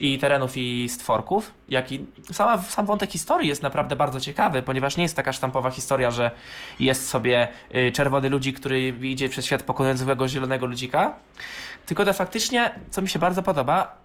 I 0.00 0.18
terenów, 0.18 0.56
i 0.56 0.88
stworków. 0.88 1.54
Jak 1.68 1.92
i 1.92 2.06
sama, 2.32 2.62
sam 2.62 2.86
wątek 2.86 3.10
historii 3.10 3.48
jest 3.48 3.62
naprawdę 3.62 3.96
bardzo 3.96 4.20
ciekawy, 4.20 4.62
ponieważ 4.62 4.96
nie 4.96 5.02
jest 5.02 5.16
taka 5.16 5.32
sztampowa 5.32 5.70
historia, 5.70 6.10
że 6.10 6.30
jest 6.80 7.08
sobie 7.08 7.48
y, 7.74 7.92
czerwony 7.92 8.28
ludzik, 8.28 8.60
który 8.60 8.88
idzie 8.88 9.28
przez 9.28 9.44
świat 9.44 9.62
pokonując 9.62 10.00
złego 10.00 10.28
zielonego 10.28 10.66
ludzika. 10.66 11.14
Tylko 11.86 12.04
to 12.04 12.12
faktycznie, 12.12 12.74
co 12.90 13.02
mi 13.02 13.08
się 13.08 13.18
bardzo 13.18 13.42
podoba, 13.42 13.96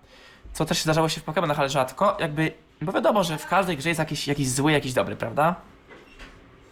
co 0.54 0.66
też 0.66 0.82
zdarzało 0.82 1.10
się 1.10 1.22
w 1.22 1.26
Pokémonach, 1.26 1.56
ale 1.58 1.70
rzadko, 1.70 2.18
jakby, 2.20 2.52
bo 2.82 2.92
wiadomo, 2.92 3.24
że 3.24 3.38
w 3.38 3.48
każdej 3.48 3.78
grze 3.78 3.90
jest 3.90 4.00
jakiś, 4.00 4.28
jakiś 4.28 4.50
zły, 4.50 4.72
jakiś 4.72 4.94
dobry, 4.94 5.16
prawda? 5.16 5.56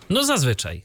No 0.09 0.23
zazwyczaj. 0.23 0.83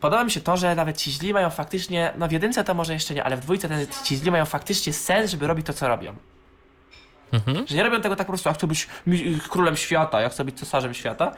Podoba 0.00 0.24
mi 0.24 0.30
się 0.30 0.40
to, 0.40 0.56
że 0.56 0.74
nawet 0.74 0.96
ci 0.96 1.12
źli 1.12 1.32
mają 1.34 1.50
faktycznie, 1.50 2.12
no 2.18 2.28
w 2.28 2.32
jedynce 2.32 2.64
to 2.64 2.74
może 2.74 2.92
jeszcze 2.92 3.14
nie, 3.14 3.24
ale 3.24 3.36
w 3.36 3.40
dwójce 3.40 3.68
ten, 3.68 3.86
ci 4.04 4.16
źli 4.16 4.30
mają 4.30 4.44
faktycznie 4.44 4.92
sens, 4.92 5.30
żeby 5.30 5.46
robić 5.46 5.66
to, 5.66 5.72
co 5.72 5.88
robią. 5.88 6.14
Mhm. 7.32 7.66
Że 7.66 7.76
nie 7.76 7.82
robią 7.82 8.00
tego 8.00 8.16
tak 8.16 8.26
po 8.26 8.30
prostu, 8.32 8.48
ja 8.48 8.54
chcę 8.54 8.66
być 8.66 8.88
mi- 9.06 9.40
królem 9.48 9.76
świata, 9.76 10.20
ja 10.20 10.28
chcę 10.28 10.44
być 10.44 10.58
cesarzem 10.58 10.94
świata. 10.94 11.32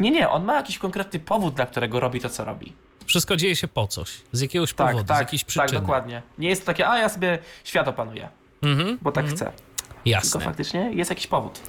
Nie, 0.00 0.10
nie, 0.10 0.28
on 0.28 0.44
ma 0.44 0.54
jakiś 0.56 0.78
konkretny 0.78 1.20
powód, 1.20 1.54
dla 1.54 1.66
którego 1.66 2.00
robi 2.00 2.20
to, 2.20 2.28
co 2.30 2.44
robi. 2.44 2.72
Wszystko 3.06 3.36
dzieje 3.36 3.56
się 3.56 3.68
po 3.68 3.86
coś. 3.86 4.10
Z 4.32 4.40
jakiegoś 4.40 4.74
Tak, 4.74 4.86
powodu, 4.86 5.04
z 5.04 5.08
tak, 5.08 5.18
jakiejś 5.18 5.42
tak, 5.44 5.48
przyczyny. 5.48 5.80
dokładnie. 5.80 6.22
Nie 6.38 6.48
jest 6.48 6.62
to 6.62 6.66
takie, 6.66 6.88
a 6.88 6.98
ja 6.98 7.08
sobie 7.08 7.38
świat 7.64 7.88
opanuję, 7.88 8.28
Mhm. 8.62 8.98
bo 9.02 9.12
tak 9.12 9.26
chcę. 9.26 9.44
Tylko 9.44 10.00
Jasne. 10.04 10.40
faktycznie 10.40 10.90
jest 10.92 11.10
jakiś 11.10 11.26
powód. 11.26 11.60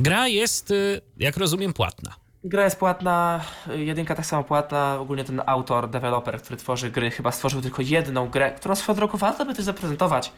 Gra 0.00 0.28
jest, 0.28 0.70
y, 0.70 1.00
jak 1.16 1.36
rozumiem, 1.36 1.72
płatna. 1.72 2.14
Gra 2.44 2.64
jest 2.64 2.78
płatna, 2.78 3.40
jedynka 3.76 4.14
tak 4.14 4.26
samo 4.26 4.44
płatna, 4.44 4.98
ogólnie 5.00 5.24
ten 5.24 5.42
autor, 5.46 5.90
deweloper, 5.90 6.42
który 6.42 6.56
tworzy 6.56 6.90
gry, 6.90 7.10
chyba 7.10 7.32
stworzył 7.32 7.62
tylko 7.62 7.82
jedną 7.82 8.28
grę, 8.28 8.50
którą 8.50 8.74
swoją 8.74 8.96
drogą 8.96 9.18
warto 9.18 9.46
by 9.46 9.54
też 9.54 9.64
zaprezentować. 9.64 10.32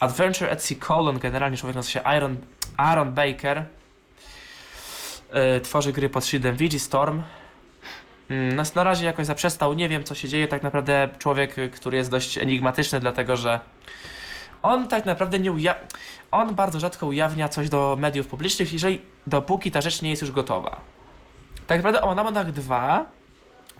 Adventure 0.00 0.50
at 0.50 0.64
Sea 0.64 0.76
Colon, 0.80 1.18
generalnie 1.18 1.56
człowiek 1.56 1.76
nazywa 1.76 1.92
się 1.92 2.02
Aaron, 2.02 2.36
Aaron 2.76 3.12
Baker. 3.12 3.64
Y, 5.56 5.60
tworzy 5.60 5.92
gry 5.92 6.08
pod 6.08 6.26
szyldem 6.26 6.56
VG 6.56 6.78
Storm. 6.78 7.22
Mm, 8.28 8.56
Na, 8.74 8.84
razie 8.84 9.06
jakoś 9.06 9.26
zaprzestał, 9.26 9.74
nie 9.74 9.88
wiem 9.88 10.04
co 10.04 10.14
się 10.14 10.28
dzieje, 10.28 10.48
tak 10.48 10.62
naprawdę 10.62 11.08
człowiek, 11.18 11.54
który 11.74 11.96
jest 11.96 12.10
dość 12.10 12.38
enigmatyczny, 12.38 13.00
dlatego 13.00 13.36
że 13.36 13.60
on 14.62 14.88
tak 14.88 15.06
naprawdę 15.06 15.38
nie 15.38 15.52
uja... 15.52 15.74
On 16.30 16.54
bardzo 16.54 16.80
rzadko 16.80 17.06
ujawnia 17.06 17.48
coś 17.48 17.68
do 17.68 17.96
mediów 18.00 18.26
publicznych, 18.26 18.72
jeżeli 18.72 19.00
dopóki 19.26 19.70
ta 19.70 19.80
rzecz 19.80 20.02
nie 20.02 20.10
jest 20.10 20.22
już 20.22 20.30
gotowa. 20.30 20.91
Tak 21.72 21.78
naprawdę 21.78 22.02
o 22.02 22.06
Monamonach 22.06 22.52
2 22.52 23.06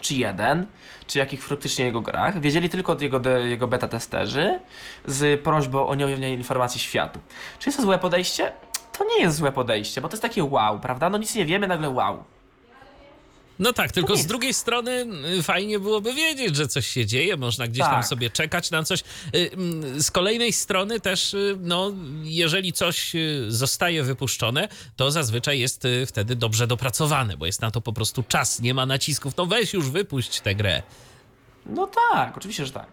czy 0.01 0.15
1, 0.15 0.67
czy 1.07 1.19
jakich 1.19 1.45
faktycznie 1.45 1.85
jego 1.85 2.01
grach, 2.01 2.41
wiedzieli 2.41 2.69
tylko 2.69 2.97
jego, 3.01 3.21
de, 3.21 3.49
jego 3.49 3.69
beta 3.69 3.89
testerzy 3.89 4.61
z 5.07 5.41
prośbą 5.41 5.87
o 5.87 5.95
nieujawnianie 5.95 6.35
informacji 6.35 6.81
światu. 6.81 7.21
Czy 7.59 7.69
jest 7.69 7.77
to 7.79 7.83
złe 7.83 7.99
podejście? 7.99 8.53
To 8.99 9.05
nie 9.05 9.21
jest 9.21 9.37
złe 9.37 9.53
podejście, 9.53 10.01
bo 10.01 10.09
to 10.09 10.13
jest 10.13 10.23
takie 10.23 10.45
wow, 10.45 10.81
prawda? 10.81 11.11
No 11.11 11.19
nic 11.19 11.35
nie 11.35 11.45
wiemy, 11.45 11.69
nagle 11.69 11.91
wow. 11.91 12.25
No 13.63 13.73
tak, 13.73 13.93
tylko 13.93 14.17
z 14.17 14.27
drugiej 14.27 14.55
strony 14.55 15.07
y, 15.39 15.43
fajnie 15.43 15.79
byłoby 15.79 16.15
wiedzieć, 16.15 16.57
że 16.57 16.69
coś 16.69 16.87
się 16.87 17.07
dzieje, 17.07 17.37
można 17.37 17.69
gdzieś 17.69 17.85
tam 17.85 17.91
Tak. 17.95 18.07
sobie 18.07 18.31
czekać 18.31 18.71
na 18.71 18.83
coś. 18.83 19.01
Y, 19.35 19.51
mm, 19.53 20.03
Z 20.03 20.11
kolejnej 20.11 20.53
strony 20.53 21.01
też, 21.01 21.35
y, 21.35 21.57
no, 21.61 21.93
jeżeli 22.23 22.73
coś 22.73 23.13
zostaje 23.49 24.03
wypuszczone, 24.03 24.69
to 24.97 25.11
zazwyczaj 25.11 25.61
jest 25.61 25.87
wtedy 26.07 26.37
dobrze 26.37 26.67
dopracowane, 26.67 27.37
bo 27.37 27.47
jest 27.47 27.61
na 27.61 27.71
to 27.71 27.81
po 27.81 27.93
prostu 27.93 28.23
czas, 28.29 28.61
nie 28.61 28.75
ma 28.75 28.87
nacisków. 28.87 29.37
No 29.37 29.47
weź 29.47 29.73
już 29.73 29.91
wypuść 29.91 30.41
tę 30.41 30.55
grę. 30.55 30.83
No 31.67 31.91
tak, 32.13 32.37
oczywiście, 32.37 32.67
że 32.67 32.73
tak. 32.73 32.87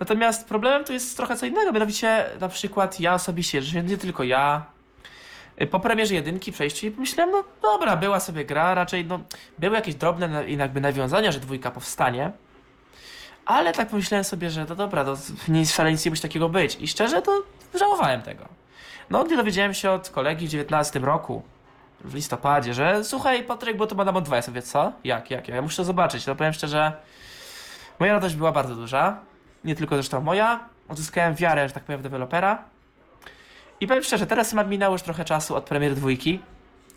Natomiast 0.00 0.44
problemem 0.46 0.84
tu 0.84 0.92
jest 0.92 1.16
trochę 1.16 1.36
co 1.36 1.46
innego, 1.46 1.72
mianowicie 1.72 2.30
na 2.40 2.48
przykład 2.48 3.00
ja 3.00 3.14
osobiście, 3.14 3.62
że 3.62 3.82
nie 3.82 3.98
tylko 3.98 4.24
ja, 4.24 4.66
po 5.70 5.80
premierze 5.80 6.14
jedynki 6.14 6.52
przejściu 6.52 6.86
i 6.86 6.90
pomyślałem, 6.90 7.32
no 7.32 7.44
dobra, 7.62 7.96
była 7.96 8.20
sobie 8.20 8.44
gra, 8.44 8.74
raczej 8.74 9.04
no, 9.04 9.20
były 9.58 9.76
jakieś 9.76 9.94
drobne 9.94 10.44
jakby 10.48 10.80
nawiązania, 10.80 11.32
że 11.32 11.40
dwójka 11.40 11.70
powstanie, 11.70 12.30
ale 13.46 13.72
tak 13.72 13.88
pomyślałem 13.88 14.24
sobie, 14.24 14.50
że 14.50 14.66
no 14.68 14.74
dobra, 14.74 15.04
to 15.04 15.16
nie 15.48 15.64
wcale 15.66 15.92
nic 15.92 16.04
nie 16.04 16.10
musi 16.10 16.22
takiego 16.22 16.48
być 16.48 16.76
i 16.80 16.88
szczerze 16.88 17.22
to 17.22 17.42
żałowałem 17.74 18.22
tego. 18.22 18.44
No, 19.10 19.24
gdy 19.24 19.36
dowiedziałem 19.36 19.74
się 19.74 19.90
od 19.90 20.10
kolegi 20.10 20.46
w 20.46 20.50
19 20.50 20.98
roku, 20.98 21.42
w 22.00 22.14
listopadzie, 22.14 22.74
że 22.74 23.04
słuchaj 23.04 23.44
Patryk, 23.44 23.76
bo 23.76 23.86
to 23.86 23.94
ma 23.94 24.04
na 24.04 24.20
2, 24.20 24.36
ja 24.36 24.42
sobie 24.42 24.62
co? 24.62 24.92
Jak, 25.04 25.30
jak, 25.30 25.48
ja 25.48 25.62
muszę 25.62 25.76
to 25.76 25.84
zobaczyć, 25.84 26.26
no 26.26 26.34
powiem 26.34 26.52
szczerze, 26.52 26.92
Moja 28.02 28.12
radość 28.12 28.34
była 28.34 28.52
bardzo 28.52 28.74
duża. 28.74 29.20
Nie 29.64 29.74
tylko 29.74 29.94
zresztą 29.94 30.20
moja. 30.20 30.60
Odzyskałem 30.88 31.34
wiarę, 31.34 31.68
że 31.68 31.74
tak 31.74 31.84
powiem, 31.84 32.00
w 32.00 32.02
dewelopera. 32.02 32.64
I 33.82 33.86
powiem 33.86 34.04
szczerze, 34.04 34.26
teraz 34.26 34.54
minęło 34.68 34.94
już 34.94 35.02
trochę 35.02 35.24
czasu 35.24 35.56
od 35.56 35.64
premiery 35.64 35.94
dwójki, 35.94 36.40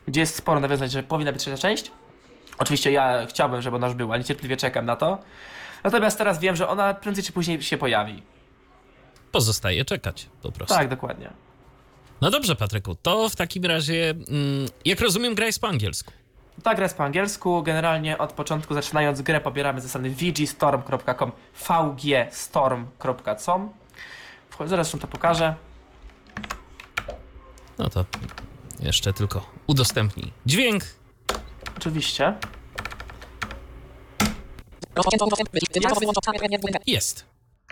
gdzie 0.07 0.19
jest 0.19 0.35
sporo 0.35 0.59
nawiązań, 0.59 0.89
że 0.89 1.03
powinna 1.03 1.31
być 1.31 1.41
trzecia 1.41 1.57
część. 1.57 1.91
Oczywiście 2.57 2.91
ja 2.91 3.25
chciałbym, 3.25 3.61
żeby 3.61 3.75
ona 3.75 3.87
już 3.87 3.95
była, 3.95 4.17
niecierpliwie 4.17 4.57
czekam 4.57 4.85
na 4.85 4.95
to. 4.95 5.17
Natomiast 5.83 6.17
teraz 6.17 6.39
wiem, 6.39 6.55
że 6.55 6.67
ona 6.67 6.93
prędzej 6.93 7.23
czy 7.23 7.31
później 7.31 7.61
się 7.61 7.77
pojawi. 7.77 8.23
Pozostaje 9.31 9.85
czekać 9.85 10.29
po 10.41 10.51
prostu. 10.51 10.75
Tak, 10.75 10.89
dokładnie. 10.89 11.29
No 12.21 12.31
dobrze, 12.31 12.55
Patryku, 12.55 12.95
to 12.95 13.29
w 13.29 13.35
takim 13.35 13.65
razie, 13.65 14.09
mm, 14.09 14.25
jak 14.85 15.01
rozumiem, 15.01 15.35
gra 15.35 15.45
jest 15.45 15.61
po 15.61 15.67
angielsku. 15.67 16.11
Ta 16.63 16.75
gra 16.75 16.83
jest 16.83 16.97
po 16.97 17.03
angielsku. 17.03 17.63
Generalnie 17.63 18.17
od 18.17 18.33
początku 18.33 18.73
zaczynając 18.73 19.21
grę 19.21 19.41
pobieramy 19.41 19.81
ze 19.81 19.89
strony 19.89 20.09
vgstorm.com 20.09 21.31
vgstorm.com 21.67 23.69
Zaraz 24.65 24.91
wam 24.91 25.01
to 25.01 25.07
pokażę. 25.07 25.55
No 27.77 27.89
to 27.89 28.05
jeszcze 28.79 29.13
tylko 29.13 29.45
udostępnij 29.67 30.31
dźwięk. 30.45 30.83
Oczywiście. 31.77 32.33
Jest. 36.87 37.25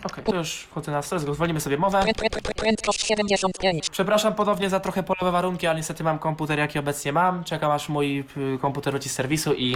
Okej, 0.03 0.23
to 0.23 0.35
już 0.35 0.53
wchodzę 0.53 0.91
na 0.91 1.01
stres, 1.01 1.21
zwolnimy 1.21 1.61
sobie 1.61 1.77
mowę. 1.77 1.99
Pręd- 1.99 2.13
pręd- 2.13 2.29
pręd- 2.41 2.53
Prędkość 2.55 3.05
75. 3.07 3.89
Przepraszam 3.89 4.33
ponownie 4.35 4.69
za 4.69 4.79
trochę 4.79 5.03
polowe 5.03 5.31
warunki, 5.31 5.67
ale 5.67 5.77
niestety 5.77 6.03
mam 6.03 6.19
komputer 6.19 6.59
jaki 6.59 6.79
obecnie 6.79 7.13
mam. 7.13 7.43
Czekam 7.43 7.71
aż 7.71 7.89
mój 7.89 8.19
y, 8.37 8.57
komputer 8.61 8.93
wróci 8.93 9.09
z 9.09 9.13
serwisu 9.13 9.53
i 9.53 9.75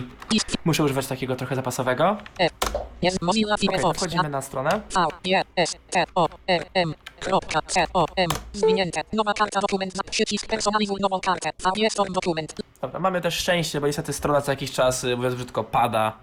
muszę 0.65 0.83
używać 0.83 1.07
takiego 1.07 1.35
trochę 1.35 1.55
zapasowego. 1.55 2.17
E. 2.39 2.49
Firefox. 3.59 3.97
wchodzimy 3.97 4.29
na 4.29 4.41
stronę. 4.41 4.81
Kropka, 7.19 7.61
C, 7.67 7.85
O, 7.93 8.05
M. 8.15 8.29
Zwinięte. 8.53 9.01
Nowa 9.13 9.33
karta 9.33 9.59
dokument. 9.61 9.95
na- 9.95 10.03
Przycisk 10.11 10.47
personalizuj 10.47 10.97
nową 11.01 11.19
kartę. 11.19 11.49
V, 11.63 11.89
Storm 11.89 12.13
dokument. 12.13 12.55
Dobra, 12.81 12.99
mamy 12.99 13.21
też 13.21 13.35
szczęście, 13.35 13.81
bo 13.81 13.87
niestety 13.87 14.13
strona 14.13 14.41
co 14.41 14.51
jakiś 14.51 14.71
czas, 14.71 15.03
y, 15.03 15.15
mówiąc 15.17 15.35
brzydko, 15.35 15.63
pada 15.63 16.17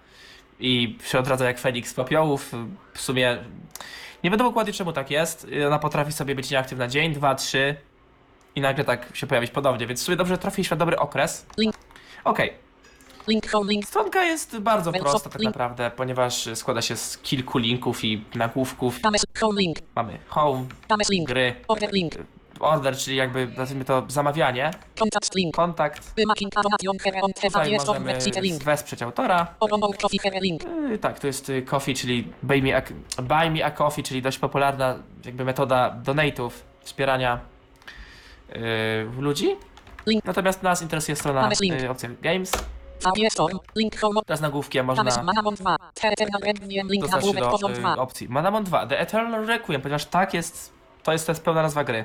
i 0.60 0.98
się 1.04 1.18
odradza 1.18 1.44
jak 1.44 1.58
Feniks 1.58 1.90
z 1.90 1.94
popiołów. 1.94 2.52
W 2.94 3.00
sumie 3.00 3.38
nie 4.24 4.30
wiadomo 4.30 4.50
dokładnie 4.50 4.72
czemu 4.72 4.92
tak 4.92 5.10
jest. 5.10 5.44
Y, 5.52 5.66
Ona 5.66 5.78
potrafi 5.78 6.12
sobie 6.12 6.34
być 6.34 6.50
nieaktywna 6.50 6.88
dzień, 6.88 7.12
dwa, 7.12 7.34
trzy 7.34 7.76
i 8.54 8.60
nagle 8.60 8.84
tak 8.84 9.16
się 9.16 9.26
pojawić 9.26 9.50
ponownie, 9.50 9.86
więc 9.86 10.00
w 10.00 10.04
sumie 10.04 10.16
dobrze 10.16 10.38
trafiliśmy 10.38 10.74
na 10.74 10.78
dobry 10.78 10.98
okres. 10.98 11.46
Link. 11.58 11.74
Okej. 12.24 12.52
Stronka 13.83 14.25
jest 14.25 14.59
bardzo 14.59 14.93
prosta 14.93 15.31
tak 15.31 15.43
naprawdę, 15.43 15.90
ponieważ 15.97 16.49
składa 16.54 16.83
się 16.83 16.97
z 16.97 17.19
kilku 17.19 17.59
linków 17.59 18.04
i 18.04 18.25
nagłówków. 18.35 19.02
Mamy 19.95 20.19
home, 20.28 20.66
gry, 21.25 21.54
Order 22.61 22.97
czyli 22.97 23.16
jakby 23.16 23.49
nazwijmy 23.57 23.85
to 23.85 24.04
zamawianie, 24.09 24.71
Kontakt 25.52 26.14
Tutaj 27.45 27.71
możemy 27.87 28.12
wesprzeć 28.64 29.02
autora. 29.02 29.47
Yy, 30.90 30.99
tak, 30.99 31.19
to 31.19 31.26
jest 31.26 31.49
y, 31.49 31.62
coffee, 31.62 31.95
czyli 31.95 32.33
buy 32.43 32.62
me, 32.62 32.76
a, 32.76 32.83
buy 33.23 33.50
me 33.50 33.64
a 33.64 33.71
coffee, 33.71 34.02
czyli 34.02 34.23
dość 34.23 34.38
popularna 34.38 34.99
jakby 35.25 35.45
metoda 35.45 35.97
donate'ów, 36.04 36.50
wspierania 36.81 37.40
yy, 38.49 38.59
ludzi. 39.19 39.57
Natomiast 40.25 40.62
nas 40.62 40.83
interesuje 40.83 41.16
strona 41.16 41.50
yy, 41.61 41.90
opcja 41.90 42.09
Games. 42.23 42.52
Teraz 44.26 44.40
nagłówkiem 44.40 44.87
Tames, 44.87 45.04
można 45.04 45.23
Manamon 45.23 45.54
2. 45.54 45.76
Eternal 46.02 46.40
Requiem 46.40 46.88
link. 46.88 47.02
dostać 47.02 47.26
się 47.26 47.32
do 47.32 47.68
2. 47.68 47.96
opcji. 47.96 48.28
Manamon 48.28 48.64
2, 48.64 48.87
The 48.87 49.00
Eternal 49.00 49.46
Requiem, 49.46 49.82
ponieważ 49.82 50.04
tak 50.04 50.34
jest, 50.34 50.73
to 51.02 51.12
jest, 51.12 51.26
to 51.26 51.32
jest 51.32 51.44
pełna 51.44 51.62
nazwa 51.62 51.84
gry. 51.84 52.04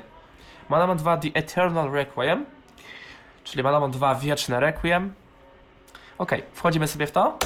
Manamon 0.68 0.98
2, 0.98 1.16
The 1.16 1.28
Eternal 1.34 1.90
Requiem, 1.90 2.46
czyli 3.44 3.62
Manamon 3.62 3.90
2, 3.90 4.14
Wieczne 4.14 4.60
Requiem. 4.60 5.14
Okej, 6.18 6.42
wchodzimy 6.52 6.88
sobie 6.88 7.06
w 7.06 7.12
to. 7.12 7.38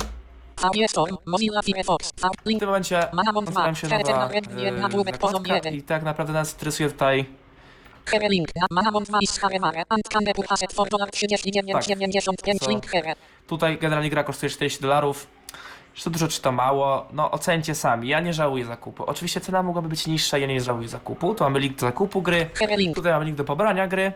W 2.38 2.58
tym 2.58 2.66
momencie 2.66 3.06
Manamon 3.12 3.44
2. 3.44 3.68
otwiera 3.68 3.74
się 3.74 3.88
nowa 3.88 4.28
zakładka 5.04 5.54
1. 5.54 5.74
i 5.74 5.82
tak 5.82 6.02
naprawdę 6.02 6.32
nas 6.32 6.52
interesuje 6.52 6.90
tutaj 6.90 7.26
Here 8.12 8.28
link. 8.28 8.48
Manamon 8.70 9.04
2 9.04 9.18
is 9.22 9.38
Haremare. 9.40 9.84
And 9.88 10.02
Candy 10.08 10.32
Purchaset 10.32 10.72
for 10.72 10.88
dollar 10.88 11.08
39,95 11.10 12.58
Co? 12.60 12.70
link 12.70 12.86
here. 12.86 13.14
Tutaj 13.46 13.78
generalnie 13.78 14.10
gra 14.10 14.24
kosztuje 14.24 14.50
40 14.50 14.80
dolarów. 14.82 15.26
Czy 15.94 16.04
to 16.04 16.10
dużo, 16.10 16.28
czy 16.28 16.40
to 16.42 16.52
mało? 16.52 17.06
No 17.12 17.30
ocencie 17.30 17.74
sami. 17.74 18.08
Ja 18.08 18.20
nie 18.20 18.32
żałuję 18.32 18.64
zakupu. 18.64 19.04
Oczywiście 19.04 19.40
cena 19.40 19.62
mogłaby 19.62 19.88
być 19.88 20.06
niższa, 20.06 20.38
ja 20.38 20.46
nie 20.46 20.60
żałuję 20.60 20.88
zakupu. 20.88 21.34
Tu 21.34 21.44
mamy 21.44 21.58
link 21.60 21.74
do 21.76 21.80
zakupu 21.86 22.22
gry. 22.22 22.50
Link. 22.76 22.94
Tutaj 22.96 23.12
mamy 23.12 23.24
link 23.24 23.36
do 23.36 23.44
pobrania 23.44 23.86
gry. 23.86 24.12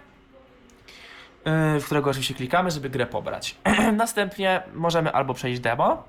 yy, 1.45 1.81
W 1.81 1.85
którego 1.85 2.11
oczywiście 2.11 2.35
klikamy, 2.35 2.71
żeby 2.71 2.91
grę 2.91 3.07
pobrać. 3.07 3.57
Następnie 3.97 4.63
możemy 4.75 5.13
albo 5.13 5.35
przejść 5.35 5.61
demo 5.61 6.03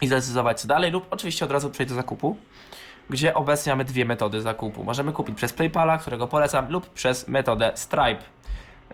i 0.00 0.06
zdecydować 0.06 0.60
co 0.60 0.68
dalej, 0.68 0.90
lub 0.90 1.06
oczywiście 1.10 1.44
od 1.44 1.50
razu 1.50 1.70
przejść 1.70 1.88
do 1.88 1.96
zakupu. 1.96 2.36
Gdzie 3.12 3.34
obecnie 3.34 3.72
mamy 3.72 3.84
dwie 3.84 4.04
metody 4.04 4.42
zakupu. 4.42 4.84
Możemy 4.84 5.12
kupić 5.12 5.36
przez 5.36 5.52
PayPala, 5.52 5.98
którego 5.98 6.28
polecam, 6.28 6.70
lub 6.70 6.90
przez 6.90 7.28
metodę 7.28 7.72
Stripe. 7.74 8.22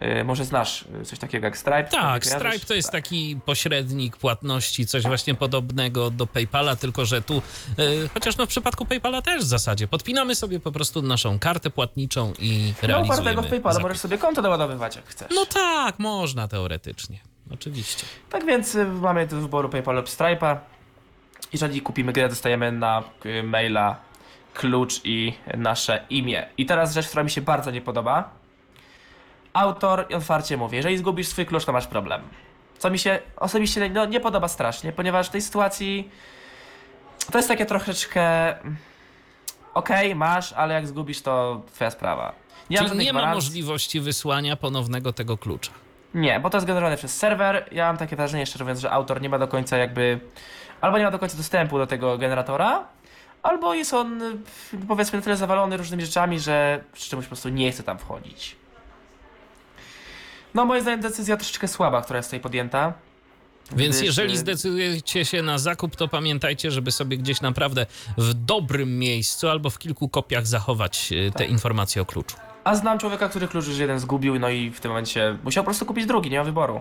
Yy, 0.00 0.24
może 0.24 0.44
znasz 0.44 0.84
yy, 0.98 1.04
coś 1.04 1.18
takiego 1.18 1.46
jak 1.46 1.58
Stripe? 1.58 1.84
Tak? 1.84 2.26
Stripe 2.26 2.58
to 2.58 2.74
jest 2.74 2.92
Tak. 2.92 3.02
taki 3.02 3.38
pośrednik 3.44 4.16
płatności, 4.16 4.86
coś 4.86 5.02
właśnie 5.02 5.34
podobnego 5.34 6.10
do 6.10 6.26
PayPala, 6.26 6.76
tylko 6.76 7.04
że 7.04 7.22
tu, 7.22 7.42
e, 7.78 8.08
chociaż 8.14 8.36
no 8.36 8.46
w 8.46 8.48
przypadku 8.48 8.84
PayPala 8.86 9.22
też 9.22 9.42
w 9.44 9.46
zasadzie, 9.46 9.88
podpinamy 9.88 10.34
sobie 10.34 10.60
po 10.60 10.72
prostu 10.72 11.02
naszą 11.02 11.38
kartę 11.38 11.70
płatniczą 11.70 12.32
i 12.38 12.74
No, 12.82 12.88
realizujemy 12.88 13.20
opartego 13.20 13.42
w 13.42 13.46
PayPalu 13.50 13.72
zakup. 13.74 13.82
możesz 13.88 13.98
sobie 14.00 14.18
konto 14.18 14.42
doładowywać 14.42 14.96
jak 14.96 15.06
chcesz. 15.06 15.28
No 15.34 15.46
tak, 15.46 15.98
można 15.98 16.48
teoretycznie, 16.48 17.18
oczywiście. 17.54 18.06
Tak 18.30 18.46
więc 18.46 18.74
y, 18.74 18.84
mamy 18.84 19.26
do 19.26 19.36
wyboru 19.36 19.68
PayPal 19.68 19.96
lub 19.96 20.06
Stripe'a. 20.06 20.56
Jeżeli 21.52 21.80
kupimy 21.80 22.12
grę, 22.12 22.28
dostajemy 22.28 22.72
na 22.72 23.02
y, 23.26 23.42
maila 23.42 23.96
klucz 24.58 25.00
i 25.04 25.34
nasze 25.56 26.04
imię. 26.10 26.46
I 26.58 26.66
teraz 26.66 26.94
rzecz, 26.94 27.08
która 27.08 27.22
mi 27.22 27.30
się 27.30 27.40
bardzo 27.40 27.70
nie 27.70 27.80
podoba. 27.80 28.30
Autor 29.52 30.06
otwarcie 30.14 30.56
mówi, 30.56 30.76
jeżeli 30.76 30.98
zgubisz 30.98 31.28
swój 31.28 31.46
klucz, 31.46 31.64
to 31.64 31.72
masz 31.72 31.86
problem. 31.86 32.22
Co 32.78 32.90
mi 32.90 32.98
się 32.98 33.18
osobiście 33.36 33.90
no, 33.90 34.06
nie 34.06 34.20
podoba 34.20 34.48
strasznie, 34.48 34.92
ponieważ 34.92 35.28
w 35.28 35.30
tej 35.30 35.42
sytuacji 35.42 36.10
to 37.32 37.38
jest 37.38 37.48
takie 37.48 37.66
troszeczkę... 37.66 38.22
mm, 38.60 38.76
Okej, 39.74 40.14
masz, 40.14 40.52
ale 40.52 40.74
jak 40.74 40.86
zgubisz, 40.86 41.22
to 41.22 41.62
twoja 41.74 41.90
sprawa. 41.90 42.32
Nie 42.70 42.78
Czyli 42.78 42.98
nie 42.98 43.12
ma 43.12 43.20
gwarancji. 43.20 43.46
możliwości 43.48 44.00
wysłania 44.00 44.56
ponownego 44.56 45.12
tego 45.12 45.38
klucza. 45.38 45.72
Nie, 46.14 46.40
bo 46.40 46.50
to 46.50 46.56
jest 46.56 46.66
generowane 46.66 46.96
przez 46.96 47.16
serwer. 47.16 47.68
Ja 47.72 47.86
mam 47.86 47.96
takie 47.96 48.16
wrażenie, 48.16 48.46
szczerze 48.46 48.64
mówiąc, 48.64 48.80
że 48.80 48.90
autor 48.90 49.20
nie 49.22 49.28
ma 49.28 49.38
do 49.38 49.48
końca 49.48 49.76
jakby. 49.76 50.20
Albo 50.80 50.98
nie 50.98 51.04
ma 51.04 51.10
do 51.10 51.18
końca 51.18 51.36
dostępu 51.36 51.78
do 51.78 51.86
tego 51.86 52.18
generatora, 52.18 52.84
albo 53.48 53.74
jest 53.74 53.94
on 53.94 54.22
y, 54.22 54.36
powiedzmy 54.88 55.18
na 55.18 55.24
tyle 55.24 55.36
zawalony 55.36 55.76
różnymi 55.76 56.04
rzeczami, 56.06 56.40
że 56.40 56.84
z 56.94 57.08
czymś 57.08 57.24
po 57.24 57.28
prostu 57.28 57.48
nie 57.48 57.72
chce 57.72 57.82
tam 57.82 57.98
wchodzić. 57.98 58.56
No, 60.54 60.64
moim 60.64 60.82
zdaniem 60.82 61.00
decyzja 61.00 61.36
troszeczkę 61.36 61.68
słaba, 61.68 62.02
która 62.02 62.16
jest 62.16 62.28
tutaj 62.28 62.40
podjęta. 62.40 62.92
Więc 63.76 63.96
Gdyż, 63.96 64.06
jeżeli 64.06 64.34
y, 64.34 64.36
zdecydujecie 64.36 65.24
się 65.24 65.42
na 65.42 65.58
zakup, 65.58 65.96
to 65.96 66.08
pamiętajcie, 66.08 66.70
żeby 66.70 66.92
sobie 66.92 67.16
gdzieś 67.18 67.40
naprawdę 67.40 67.86
w 68.18 68.34
dobrym 68.34 68.98
miejscu 68.98 69.48
albo 69.48 69.70
w 69.70 69.78
kilku 69.78 70.08
kopiach 70.08 70.46
zachować 70.46 71.12
e, 71.12 71.30
te 71.30 71.38
Tak. 71.38 71.50
informacje 71.50 72.02
o 72.02 72.04
kluczu. 72.04 72.36
A 72.64 72.74
znam 72.74 72.98
człowieka, 72.98 73.28
który 73.28 73.48
klucz 73.48 73.66
już 73.66 73.78
jeden 73.78 73.98
zgubił, 74.00 74.38
no 74.38 74.48
i 74.48 74.70
w 74.70 74.80
tym 74.80 74.90
momencie 74.90 75.38
musiał 75.44 75.64
po 75.64 75.66
prostu 75.66 75.86
kupić 75.86 76.06
drugi, 76.06 76.30
nie 76.30 76.38
ma 76.38 76.44
wyboru. 76.44 76.80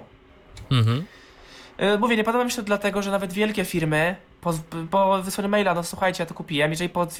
Mhm. 0.72 1.06
Yy, 1.80 2.00
Mówię, 2.00 2.18
nie 2.18 2.24
podoba 2.24 2.44
mi 2.44 2.52
się 2.52 2.58
to 2.58 2.64
dlatego, 2.64 3.02
że 3.02 3.12
nawet 3.12 3.34
wielkie 3.34 3.66
firmy 3.66 4.16
po, 4.42 4.54
po 4.92 5.24
wysłaniu 5.24 5.50
maila, 5.50 5.74
no 5.74 5.84
słuchajcie, 5.84 6.24
ja 6.24 6.28
to 6.28 6.34
kupiłem, 6.34 6.72
jeżeli 6.72 6.90
pod, 6.90 7.18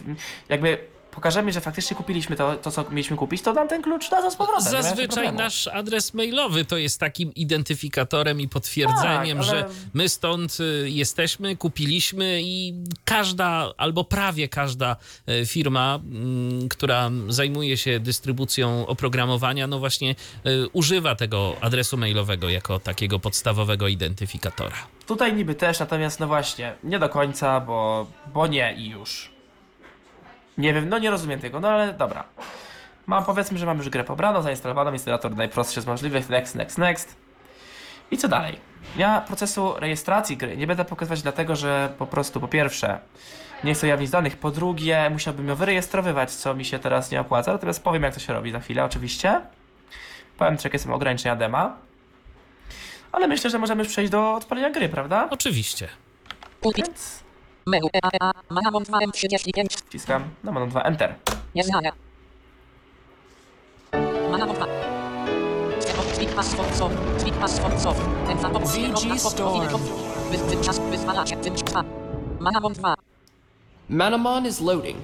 jakby 0.50 0.78
pokażemy, 1.18 1.52
że 1.52 1.62
faktycznie 1.62 1.96
kupiliśmy 1.98 2.36
to, 2.36 2.56
to 2.56 2.72
co 2.72 2.86
mieliśmy 2.90 3.18
kupić, 3.18 3.42
to 3.42 3.54
dam 3.54 3.68
ten 3.68 3.82
klucz 3.82 4.12
na 4.12 4.32
z 4.32 4.36
powrotem. 4.36 4.72
Zazwyczaj 4.72 5.34
nasz 5.34 5.68
adres 5.68 6.14
mailowy 6.14 6.66
to 6.66 6.78
jest 6.78 7.00
takim 7.00 7.34
identyfikatorem 7.36 8.42
i 8.42 8.48
potwierdzeniem, 8.48 9.38
Tak, 9.38 9.48
ale- 9.50 9.60
że 9.60 9.70
my 9.94 10.10
stąd 10.10 10.58
y, 10.60 10.90
jesteśmy, 10.90 11.56
kupiliśmy 11.56 12.40
i 12.44 12.74
każda 13.06 13.74
albo 13.78 14.04
prawie 14.04 14.48
każda 14.48 14.96
y, 15.30 15.46
firma, 15.46 15.96
mm, 15.96 16.70
która 16.70 17.10
zajmuje 17.30 17.78
się 17.78 18.00
dystrybucją 18.00 18.88
oprogramowania, 18.88 19.68
no 19.68 19.80
właśnie 19.80 20.12
y, 20.46 20.68
używa 20.74 21.16
tego 21.16 21.56
adresu 21.62 21.98
mailowego 21.98 22.50
jako 22.50 22.80
takiego 22.80 23.20
podstawowego 23.20 23.88
identyfikatora. 23.88 24.76
Tutaj 25.08 25.34
niby 25.34 25.56
też, 25.56 25.80
natomiast 25.80 26.20
no 26.20 26.28
właśnie, 26.28 26.76
nie 26.84 27.00
do 27.00 27.10
końca, 27.10 27.60
bo, 27.60 28.08
bo 28.34 28.48
nie 28.48 28.76
i 28.78 28.90
już. 28.90 29.37
Nie 30.58 30.74
wiem, 30.74 30.90
no 30.90 31.00
nie 31.00 31.10
rozumiem 31.10 31.40
tego, 31.40 31.60
no 31.60 31.70
ale 31.70 31.94
dobra. 31.94 32.24
Mam, 33.08 33.26
powiedzmy, 33.26 33.58
że 33.58 33.66
mam 33.66 33.78
już 33.78 33.90
grę 33.90 34.04
pobraną, 34.04 34.42
zainstalowaną, 34.42 34.94
instalator 34.94 35.36
najprostszy 35.36 35.82
z 35.82 35.86
możliwych, 35.86 36.30
next, 36.30 36.56
next, 36.56 36.78
next. 36.78 37.16
I 38.12 38.18
co 38.18 38.28
dalej? 38.28 38.60
Ja 38.98 39.22
procesu 39.22 39.74
rejestracji 39.78 40.38
gry 40.38 40.58
nie 40.58 40.68
będę 40.68 40.86
pokazywać 40.86 41.22
dlatego, 41.22 41.56
że 41.56 41.94
po 41.98 42.08
prostu 42.08 42.40
po 42.40 42.48
pierwsze 42.48 43.00
nie 43.64 43.74
chcę 43.74 43.88
ujawnić 43.88 44.10
danych, 44.10 44.38
po 44.38 44.52
drugie 44.52 45.10
musiałbym 45.10 45.48
ją 45.48 45.56
wyrejestrowywać, 45.56 46.32
co 46.32 46.54
mi 46.54 46.66
się 46.66 46.80
teraz 46.80 47.12
nie 47.12 47.22
opłaca, 47.22 47.54
natomiast 47.54 47.84
powiem 47.84 48.04
jak 48.04 48.14
to 48.14 48.20
się 48.20 48.34
robi 48.34 48.52
za 48.52 48.60
chwilę 48.60 48.86
oczywiście. 48.86 49.42
Powiem, 50.38 50.58
czy 50.58 50.68
jakie 50.68 50.80
są 50.80 50.94
ograniczenia 50.94 51.36
dema. 51.36 51.78
Ale 53.12 53.28
myślę, 53.28 53.50
że 53.50 53.60
możemy 53.60 53.84
już 53.84 53.92
przejść 53.92 54.12
do 54.12 54.34
odpalenia 54.34 54.70
gry, 54.70 54.90
prawda? 54.90 55.28
Oczywiście. 55.32 55.88
Więc 56.76 57.24
Menu 57.68 57.88
EAA. 57.94 58.32
Manamon 58.50 58.84
2M35. 58.84 59.68
wciskam 59.88 60.24
na 60.44 60.52
menu 60.52 60.68
2 60.68 60.82
Enter. 60.84 61.16
Nieznane. 61.56 61.92
Manamon 64.32 64.56
2. 64.56 64.68
Speak 66.14 66.36
password 66.36 66.76
so. 66.76 66.90
Speak 67.18 67.34
password 67.34 67.80
so. 67.82 67.94
VG 68.64 69.20
Storm. 69.20 69.68
Czas 70.62 70.80
wyzwalacie. 70.80 71.38
Tym 71.38 71.56
2. 71.56 71.84
Manamon 72.40 72.74
2. 72.74 72.96
Manamon 73.90 74.46
is 74.46 74.62
loading. 74.62 74.98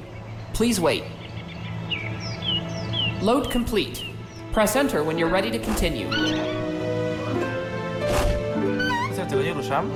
Please 0.54 0.82
wait. 0.82 1.04
Load 3.21 3.54
complete. 3.54 4.02
Press 4.54 4.76
enter 4.76 5.04
when 5.06 5.17
you're 5.19 5.34
ready 5.34 5.60
to 5.60 5.65
continue. 5.65 6.10
Więc 9.06 9.17
ja 9.17 9.26
tego 9.26 9.41
nie 9.41 9.54
ruszam. 9.54 9.89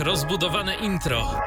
Rozbudowane 0.00 0.74
intro. 0.74 1.41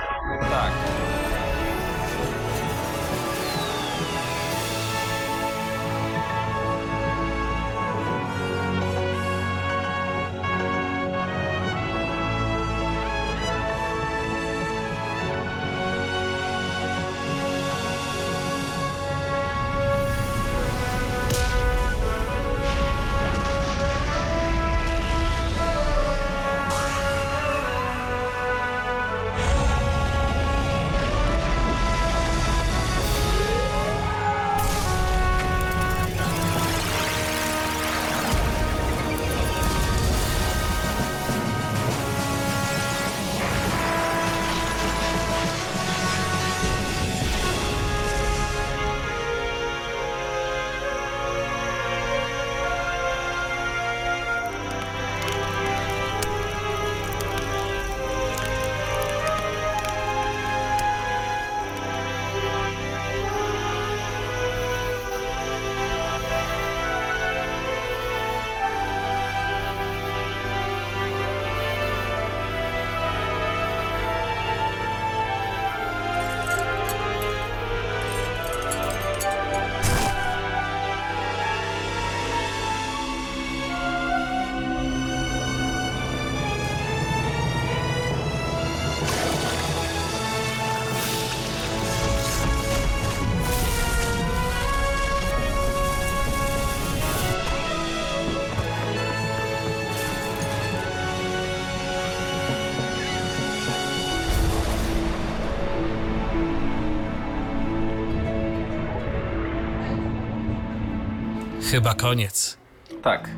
Chyba 111.76 111.94
koniec. 111.94 112.58
Tak. 113.04 113.30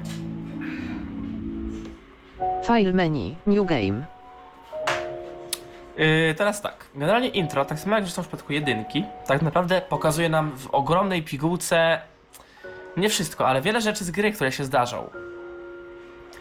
File 2.66 2.94
menu. 2.94 3.36
New 3.48 3.66
game. 3.66 4.06
Yy, 5.98 6.36
teraz 6.38 6.62
tak. 6.62 6.86
Generalnie 6.96 7.28
intro, 7.28 7.66
tak 7.66 7.80
samo 7.80 7.96
jak 7.96 8.04
zresztą 8.04 8.24
w 8.24 8.28
przypadku 8.28 8.54
jedynki, 8.54 9.04
tak 9.28 9.42
naprawdę 9.42 9.82
pokazuje 9.82 10.30
nam 10.30 10.58
w 10.58 10.68
ogromnej 10.68 11.24
pigułce 11.24 12.02
nie 12.98 13.10
wszystko, 13.10 13.48
ale 13.48 13.62
wiele 13.62 13.82
rzeczy 13.82 14.06
z 14.06 14.12
gry, 14.12 14.32
które 14.32 14.52
się 14.52 14.66
zdarzą. 14.66 15.10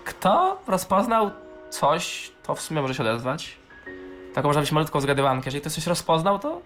Kto 0.05 0.61
rozpoznał 0.67 1.31
coś, 1.71 2.33
to 2.43 2.55
w 2.55 2.61
sumie 2.61 2.83
może 2.83 2.95
się 2.95 3.03
odezwać. 3.03 3.57
Taką 4.35 4.49
można 4.49 4.61
być 4.63 4.73
malutką 4.73 5.01
zgadywankę. 5.01 5.47
Jeżeli 5.47 5.61
ktoś 5.61 5.73
coś 5.73 5.87
rozpoznał, 5.87 6.39
to 6.39 6.61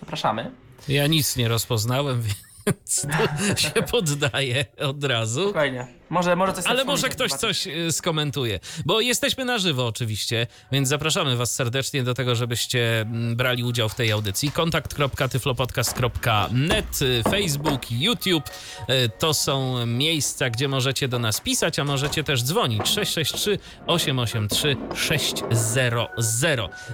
zapraszamy. 0.00 0.50
Ja 0.88 1.06
nic 1.06 1.36
nie 1.36 1.48
rozpoznałem, 1.48 2.22
więc 2.26 2.51
to 3.08 3.56
się 3.56 3.70
poddaję 3.90 4.64
od 4.78 5.04
razu. 5.04 5.42
Spokojnie. 5.42 6.01
Może, 6.12 6.36
może 6.36 6.52
coś 6.52 6.66
Ale 6.66 6.84
może 6.84 7.08
ktoś 7.08 7.30
coś 7.30 7.66
y, 7.66 7.92
skomentuje. 7.92 8.60
Bo 8.86 9.00
jesteśmy 9.00 9.44
na 9.44 9.58
żywo 9.58 9.86
oczywiście, 9.86 10.46
więc 10.72 10.88
zapraszamy 10.88 11.36
Was 11.36 11.54
serdecznie 11.54 12.02
do 12.02 12.14
tego, 12.14 12.34
żebyście 12.34 13.00
mm, 13.00 13.36
brali 13.36 13.64
udział 13.64 13.88
w 13.88 13.94
tej 13.94 14.12
audycji. 14.12 14.50
kontakt.tyflopodcast.net, 14.50 17.02
y, 17.02 17.22
Facebook, 17.30 17.90
YouTube 17.90 18.44
y, 18.48 18.52
to 19.18 19.34
są 19.34 19.86
miejsca, 19.86 20.50
gdzie 20.50 20.68
możecie 20.68 21.08
do 21.08 21.18
nas 21.18 21.40
pisać, 21.40 21.78
a 21.78 21.84
możecie 21.84 22.24
też 22.24 22.42
dzwonić 22.42 22.88
663 22.88 23.58
883 23.86 24.76
600. 24.94 25.42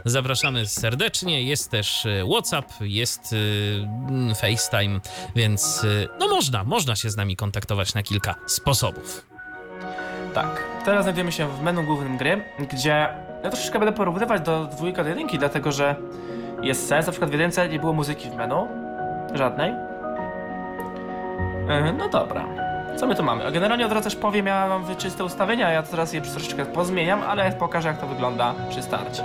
Zapraszamy 0.04 0.66
serdecznie. 0.66 1.42
Jest 1.42 1.70
też 1.70 2.06
WhatsApp, 2.32 2.72
jest 2.80 3.20
mm, 3.32 4.34
FaceTime, 4.34 5.00
więc 5.36 5.80
no 6.20 6.28
można, 6.28 6.64
można 6.64 6.96
się 6.96 7.10
z 7.10 7.16
nami 7.16 7.36
kontaktować 7.36 7.94
na 7.94 8.02
kilka 8.02 8.34
sposobów. 8.46 9.07
Tak. 10.34 10.64
Teraz 10.84 11.02
znajdujemy 11.04 11.32
się 11.32 11.48
w 11.48 11.62
menu 11.62 11.82
głównym 11.84 12.16
gry, 12.16 12.44
gdzie 12.70 13.08
ja 13.44 13.50
troszeczkę 13.50 13.78
będę 13.78 13.92
porównywać 13.92 14.40
do 14.42 14.64
dwójka 14.64 15.02
do 15.02 15.08
jedynki, 15.08 15.38
dlatego 15.38 15.72
że 15.72 15.96
jest 16.62 16.88
sens. 16.88 17.06
Na 17.06 17.12
przykład 17.12 17.30
w 17.30 17.32
jedynce 17.32 17.68
nie 17.68 17.78
było 17.78 17.92
muzyki 17.92 18.30
w 18.30 18.34
menu. 18.34 18.68
Żadnej. 19.34 19.72
Yy, 21.68 21.92
No 21.98 22.08
dobra. 22.08 22.44
Co 22.98 23.06
my 23.06 23.14
tu 23.14 23.22
mamy? 23.22 23.52
Generalnie 23.52 23.86
od 23.86 23.92
razu 23.92 24.04
też 24.04 24.16
powiem, 24.16 24.46
ja 24.46 24.68
mam 24.68 24.84
wyczyste 24.84 25.24
ustawienia, 25.24 25.70
ja 25.70 25.82
teraz 25.82 26.12
je 26.12 26.20
troszeczkę 26.20 26.66
pozmieniam, 26.66 27.22
ale 27.22 27.52
pokażę 27.52 27.88
jak 27.88 27.98
to 27.98 28.06
wygląda 28.06 28.54
przy 28.68 28.82
starcie. 28.82 29.22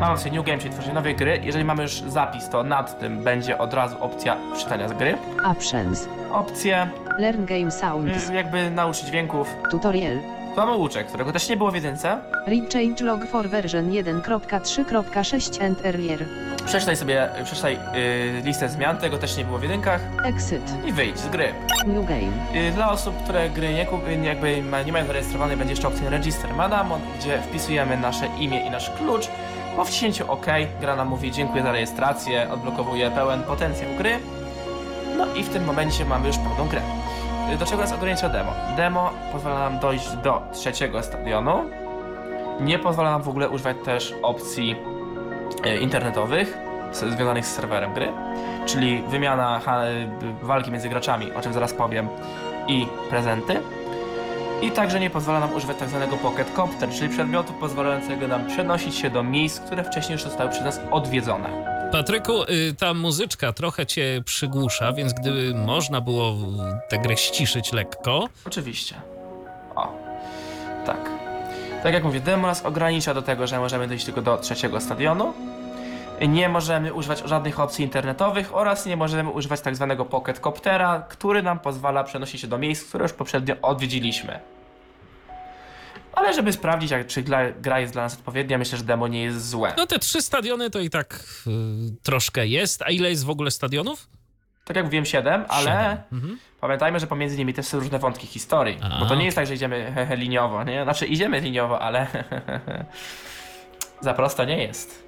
Mamy 0.00 0.12
opcję 0.12 0.32
New 0.32 0.44
Game, 0.46 0.58
czyli 0.58 0.70
tworzenie 0.74 0.94
nowej 0.94 1.16
gry. 1.16 1.40
Jeżeli 1.42 1.64
mamy 1.64 1.82
już 1.82 1.92
zapis, 1.92 2.48
to 2.48 2.62
nad 2.62 2.98
tym 3.00 3.24
będzie 3.24 3.58
od 3.58 3.74
razu 3.74 3.96
opcja 4.00 4.36
czytania 4.58 4.88
z 4.88 4.92
gry. 4.92 5.18
Options. 5.44 6.08
Opcje 6.32 6.88
Learn 7.18 7.44
game 7.44 7.70
sounds. 7.70 8.28
yy, 8.28 8.34
jakby 8.34 8.70
nauczyć 8.70 9.06
dźwięków. 9.06 9.54
Tutorial. 9.70 10.18
Łuczek, 10.64 11.06
którego 11.06 11.32
też 11.32 11.48
nie 11.48 11.56
było 11.56 11.70
w 11.70 11.74
jedynce. 11.74 12.18
Read 12.46 12.72
change 12.72 13.04
log 13.04 13.26
for 13.26 13.48
version 13.48 13.90
1.3.6 13.90 15.64
and 15.64 15.84
earlier. 15.86 16.24
Przeczytaj 16.66 16.96
sobie, 16.96 17.28
przeczytaj 17.44 17.78
yy, 18.34 18.42
listę 18.44 18.68
zmian, 18.68 18.96
tego 18.98 19.18
też 19.18 19.36
nie 19.36 19.44
było 19.44 19.58
w 19.58 19.62
jedynkach 19.62 20.00
Exit. 20.24 20.72
i 20.86 20.92
wyjdź 20.92 21.18
z 21.18 21.28
gry. 21.28 21.54
New 21.86 22.06
game. 22.06 22.32
Yy, 22.64 22.70
dla 22.72 22.90
osób, 22.90 23.22
które 23.24 23.50
gry 23.50 23.74
nie, 23.74 23.86
kup, 23.86 24.08
yy, 24.08 24.24
jakby 24.24 24.62
ma, 24.62 24.82
nie 24.82 24.92
mają 24.92 25.06
zarejestrowanej, 25.06 25.56
będzie 25.56 25.72
jeszcze 25.72 25.88
opcja 25.88 26.10
Register 26.10 26.54
Manamon, 26.54 27.00
gdzie 27.18 27.38
wpisujemy 27.38 27.96
nasze 27.96 28.26
imię 28.38 28.66
i 28.66 28.70
nasz 28.70 28.90
klucz. 28.90 29.28
Po 29.76 29.84
wciśnięciu 29.84 30.32
OK, 30.32 30.46
gra 30.80 30.96
nam 30.96 31.08
mówi 31.08 31.32
dziękuję 31.32 31.62
za 31.62 31.72
rejestrację, 31.72 32.50
odblokowuje 32.50 33.10
pełen 33.10 33.42
potencjał 33.42 33.90
gry. 33.98 34.18
No 35.16 35.34
i 35.34 35.42
w 35.42 35.48
tym 35.48 35.64
momencie 35.64 36.04
mamy 36.04 36.26
już 36.26 36.36
pełną 36.38 36.68
grę. 36.68 36.80
Yy, 37.50 37.56
do 37.58 37.66
czego 37.66 37.82
nas 37.82 37.92
ogranicza 37.92 38.28
demo? 38.28 38.52
Demo 38.76 39.10
pozwala 39.32 39.58
nam 39.70 39.78
dojść 39.78 40.08
do 40.16 40.42
trzeciego 40.52 41.02
stadionu. 41.02 41.64
Nie 42.60 42.78
pozwala 42.78 43.10
nam 43.10 43.22
w 43.22 43.28
ogóle 43.28 43.48
używać 43.48 43.76
też 43.84 44.14
opcji 44.22 44.76
e, 45.64 45.76
internetowych 45.76 46.58
związanych 46.92 47.46
z 47.46 47.54
serwerem 47.54 47.94
gry, 47.94 48.08
czyli 48.66 49.02
wymiana 49.08 49.60
b- 50.20 50.46
walki 50.46 50.70
między 50.70 50.88
graczami, 50.88 51.32
o 51.32 51.40
czym 51.40 51.52
zaraz 51.52 51.72
powiem, 51.74 52.08
i 52.68 52.86
prezenty. 53.10 53.60
I 54.62 54.70
także 54.70 55.00
nie 55.00 55.10
pozwala 55.10 55.40
nam 55.40 55.54
używać 55.54 55.76
tak 55.76 55.88
zwanego 55.88 56.16
pocket 56.16 56.52
copter, 56.52 56.88
czyli 56.90 57.08
przedmiotu 57.08 57.52
pozwalającego 57.52 58.28
nam 58.28 58.46
przenosić 58.46 58.94
się 58.94 59.10
do 59.10 59.22
miejsc, 59.22 59.60
które 59.60 59.84
wcześniej 59.84 60.12
już 60.12 60.22
zostały 60.22 60.50
przez 60.50 60.64
nas 60.64 60.80
odwiedzone. 60.90 61.75
Patryku, 61.96 62.42
y, 62.42 62.74
ta 62.78 62.94
muzyczka 62.94 63.52
trochę 63.52 63.86
cię 63.86 64.22
przygłusza, 64.24 64.92
więc 64.92 65.12
gdyby 65.12 65.54
można 65.54 66.00
było 66.00 66.36
tę 66.88 66.98
grę 66.98 67.16
ściszyć 67.16 67.72
lekko. 67.72 68.28
Oczywiście. 68.46 68.94
O, 69.74 69.92
tak. 70.86 71.10
Tak 71.82 71.94
jak 71.94 72.04
mówię, 72.04 72.20
demo 72.20 72.46
nas 72.46 72.66
ogranicza 72.66 73.14
do 73.14 73.22
tego, 73.22 73.46
że 73.46 73.58
możemy 73.58 73.88
dojść 73.88 74.04
tylko 74.04 74.22
do 74.22 74.38
trzeciego 74.38 74.80
stadionu. 74.80 75.32
Nie 76.28 76.48
możemy 76.48 76.94
używać 76.94 77.22
żadnych 77.24 77.60
opcji 77.60 77.84
internetowych 77.84 78.54
oraz 78.54 78.86
nie 78.86 78.96
możemy 78.96 79.30
używać 79.30 79.60
tak 79.60 79.76
zwanego 79.76 80.04
pocket 80.04 80.40
coptera, 80.40 81.06
który 81.08 81.42
nam 81.42 81.58
pozwala 81.58 82.04
przenosić 82.04 82.40
się 82.40 82.46
do 82.46 82.58
miejsc, 82.58 82.88
które 82.88 83.02
już 83.02 83.12
poprzednio 83.12 83.54
odwiedziliśmy. 83.62 84.40
Ale 86.16 86.34
żeby 86.34 86.52
sprawdzić, 86.52 86.90
jak, 86.90 87.06
czy 87.06 87.22
gra, 87.22 87.52
gra 87.52 87.80
jest 87.80 87.92
dla 87.92 88.02
nas 88.02 88.14
odpowiednia, 88.14 88.58
myślę, 88.58 88.78
że 88.78 88.84
demo 88.84 89.08
nie 89.08 89.22
jest 89.22 89.48
złe. 89.50 89.74
No 89.76 89.86
te 89.86 89.98
trzy 89.98 90.22
stadiony 90.22 90.70
to 90.70 90.80
i 90.80 90.90
tak 90.90 91.24
y, 91.46 91.50
troszkę 92.02 92.46
jest. 92.46 92.82
A 92.82 92.90
ile 92.90 93.10
jest 93.10 93.24
w 93.24 93.30
ogóle 93.30 93.50
stadionów? 93.50 94.08
Tak 94.64 94.76
jak 94.76 94.84
mówiłem, 94.84 95.04
7, 95.04 95.44
ale 95.48 95.64
Siedem. 95.64 95.96
Mhm. 96.12 96.38
pamiętajmy, 96.60 97.00
że 97.00 97.06
pomiędzy 97.06 97.36
nimi 97.38 97.54
też 97.54 97.66
są 97.66 97.78
różne 97.78 97.98
wątki 97.98 98.26
historii. 98.26 98.78
A, 98.82 99.00
bo 99.00 99.06
to 99.06 99.14
nie 99.14 99.24
jest 99.24 99.34
tak, 99.34 99.46
że 99.46 99.54
idziemy 99.54 99.92
hehe, 99.94 100.16
liniowo, 100.16 100.64
nie? 100.64 100.82
Znaczy 100.82 101.06
idziemy 101.06 101.40
liniowo, 101.40 101.80
ale 101.80 102.06
za 104.00 104.14
prosto 104.14 104.44
nie 104.44 104.62
jest. 104.62 105.02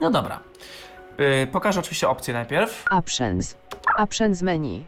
No 0.00 0.10
dobra. 0.10 0.40
Yy, 1.18 1.46
pokażę 1.46 1.80
oczywiście 1.80 2.08
opcje 2.08 2.34
najpierw. 2.34 2.84
Options. 2.90 3.56
Options 3.98 4.42
menu. 4.42 4.84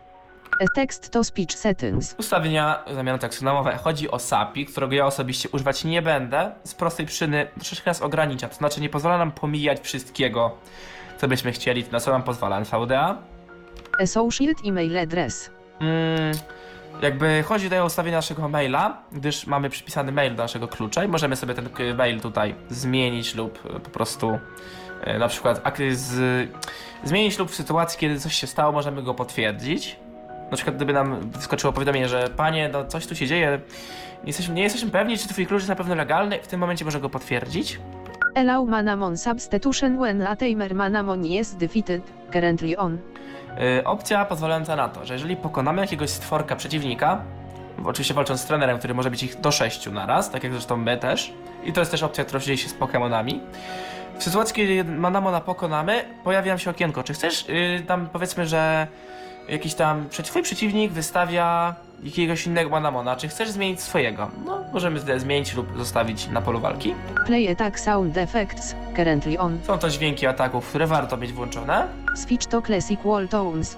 Text 0.74 1.10
to 1.10 1.24
speech 1.24 1.52
settings. 1.52 2.14
Ustawienia 2.18 2.84
zamiany 2.94 3.18
mowę. 3.42 3.78
Chodzi 3.82 4.10
o 4.10 4.18
SAPI, 4.18 4.66
którego 4.66 4.94
ja 4.94 5.06
osobiście 5.06 5.48
używać 5.48 5.84
nie 5.84 6.02
będę. 6.02 6.52
Z 6.64 6.74
prostej 6.74 7.06
przyczyny 7.06 7.48
troszeczkę 7.54 7.90
nas 7.90 8.02
ogranicza. 8.02 8.48
To 8.48 8.54
znaczy 8.54 8.80
nie 8.80 8.88
pozwala 8.88 9.18
nam 9.18 9.32
pomijać 9.32 9.80
wszystkiego, 9.80 10.56
co 11.18 11.28
byśmy 11.28 11.52
chcieli. 11.52 11.84
Na 11.92 12.00
co 12.00 12.10
nam 12.10 12.22
pozwala 12.22 12.60
NVDA. 12.60 13.18
Associate 14.00 14.62
email 14.66 14.98
address. 14.98 15.50
Mm, 15.80 16.32
jakby 17.02 17.42
chodzi 17.42 17.64
tutaj 17.64 17.80
o 17.80 17.84
ustawienie 17.84 18.16
naszego 18.16 18.48
maila, 18.48 19.02
gdyż 19.12 19.46
mamy 19.46 19.70
przypisany 19.70 20.12
mail 20.12 20.36
do 20.36 20.42
naszego 20.42 20.68
klucza 20.68 21.04
i 21.04 21.08
możemy 21.08 21.36
sobie 21.36 21.54
ten 21.54 21.68
mail 21.96 22.20
tutaj 22.20 22.54
zmienić 22.68 23.34
lub 23.34 23.58
e, 23.66 23.80
po 23.80 23.90
prostu 23.90 24.38
e, 25.00 25.18
na 25.18 25.28
przykład 25.28 25.78
z, 25.92 26.50
zmienić 27.04 27.38
lub 27.38 27.50
w 27.50 27.54
sytuacji, 27.54 27.98
kiedy 27.98 28.20
coś 28.20 28.34
się 28.34 28.46
stało, 28.46 28.72
możemy 28.72 29.02
go 29.02 29.14
potwierdzić. 29.14 29.96
Na 30.52 30.56
przykład 30.56 30.76
gdyby 30.76 30.92
nam 30.92 31.30
wyskoczyło 31.30 31.72
powiadomienie, 31.72 32.08
że 32.08 32.28
panie, 32.36 32.70
no 32.72 32.84
coś 32.84 33.06
tu 33.06 33.14
się 33.14 33.26
dzieje, 33.26 33.60
nie 34.22 34.26
jesteśmy, 34.26 34.54
nie 34.54 34.62
jesteśmy 34.62 34.90
pewni, 34.90 35.18
czy 35.18 35.28
twój 35.28 35.46
klucz 35.46 35.60
jest 35.60 35.68
na 35.68 35.76
pewno 35.76 35.94
legalny, 35.94 36.38
w 36.42 36.48
tym 36.48 36.60
momencie 36.60 36.84
może 36.84 37.00
go 37.00 37.10
potwierdzić. 37.10 37.80
Allow 38.34 38.68
manamon 38.68 39.16
substitution 39.16 39.98
when 39.98 40.22
a 40.22 40.36
timer 40.36 40.74
manamon 40.74 41.26
is 41.26 41.54
defeated. 41.54 42.02
Currently 42.32 42.76
on. 42.76 42.98
Y, 43.78 43.84
opcja 43.84 44.24
pozwalająca 44.24 44.76
na 44.76 44.88
to, 44.88 45.06
że 45.06 45.14
jeżeli 45.14 45.36
pokonamy 45.36 45.80
jakiegoś 45.82 46.10
stworka 46.10 46.56
przeciwnika, 46.56 47.22
oczywiście 47.84 48.14
walcząc 48.14 48.40
z 48.40 48.44
trenerem, 48.44 48.78
który 48.78 48.94
może 48.94 49.10
być 49.10 49.22
ich 49.22 49.40
do 49.40 49.50
6 49.50 49.86
na 49.86 50.06
raz, 50.06 50.30
tak 50.30 50.44
jak 50.44 50.52
zresztą 50.52 50.76
my 50.76 50.96
też, 50.96 51.32
i 51.64 51.72
to 51.72 51.80
jest 51.80 51.90
też 51.90 52.02
opcja, 52.02 52.24
która 52.24 52.40
dzieje 52.40 52.58
się 52.58 52.68
z 52.68 52.78
Pokémonami. 52.78 53.40
W 54.18 54.22
sytuacji, 54.22 54.54
kiedy 54.54 54.84
Manamona 54.84 55.40
pokonamy, 55.40 56.04
pojawia 56.24 56.52
nam 56.52 56.58
się 56.58 56.70
okienko. 56.70 57.02
Czy 57.02 57.12
chcesz 57.12 57.48
y, 57.48 57.82
tam 57.86 58.08
powiedzmy, 58.12 58.46
że 58.46 58.86
jakiś 59.48 59.74
tam 59.74 60.08
twój 60.08 60.42
przeciwnik 60.42 60.92
wystawia 60.92 61.74
jakiegoś 62.02 62.46
innego 62.46 62.70
Manamona, 62.70 63.16
czy 63.16 63.28
chcesz 63.28 63.50
zmienić 63.50 63.80
swojego? 63.80 64.30
No, 64.46 64.58
możemy 64.72 65.00
zde- 65.00 65.20
zmienić 65.20 65.54
lub 65.54 65.78
zostawić 65.78 66.28
na 66.28 66.42
polu 66.42 66.60
walki. 66.60 66.94
Play 67.26 67.48
attack 67.52 67.78
sound 67.80 68.16
effects. 68.18 68.74
Currently 68.96 69.38
on. 69.38 69.58
Są 69.66 69.78
to 69.78 69.90
dźwięki 69.90 70.26
ataków, 70.26 70.68
które 70.68 70.86
warto 70.86 71.16
mieć 71.16 71.32
włączone. 71.32 71.86
Switch 72.16 72.46
to 72.46 72.62
classic 72.62 73.00
wall 73.04 73.28
tones. 73.28 73.76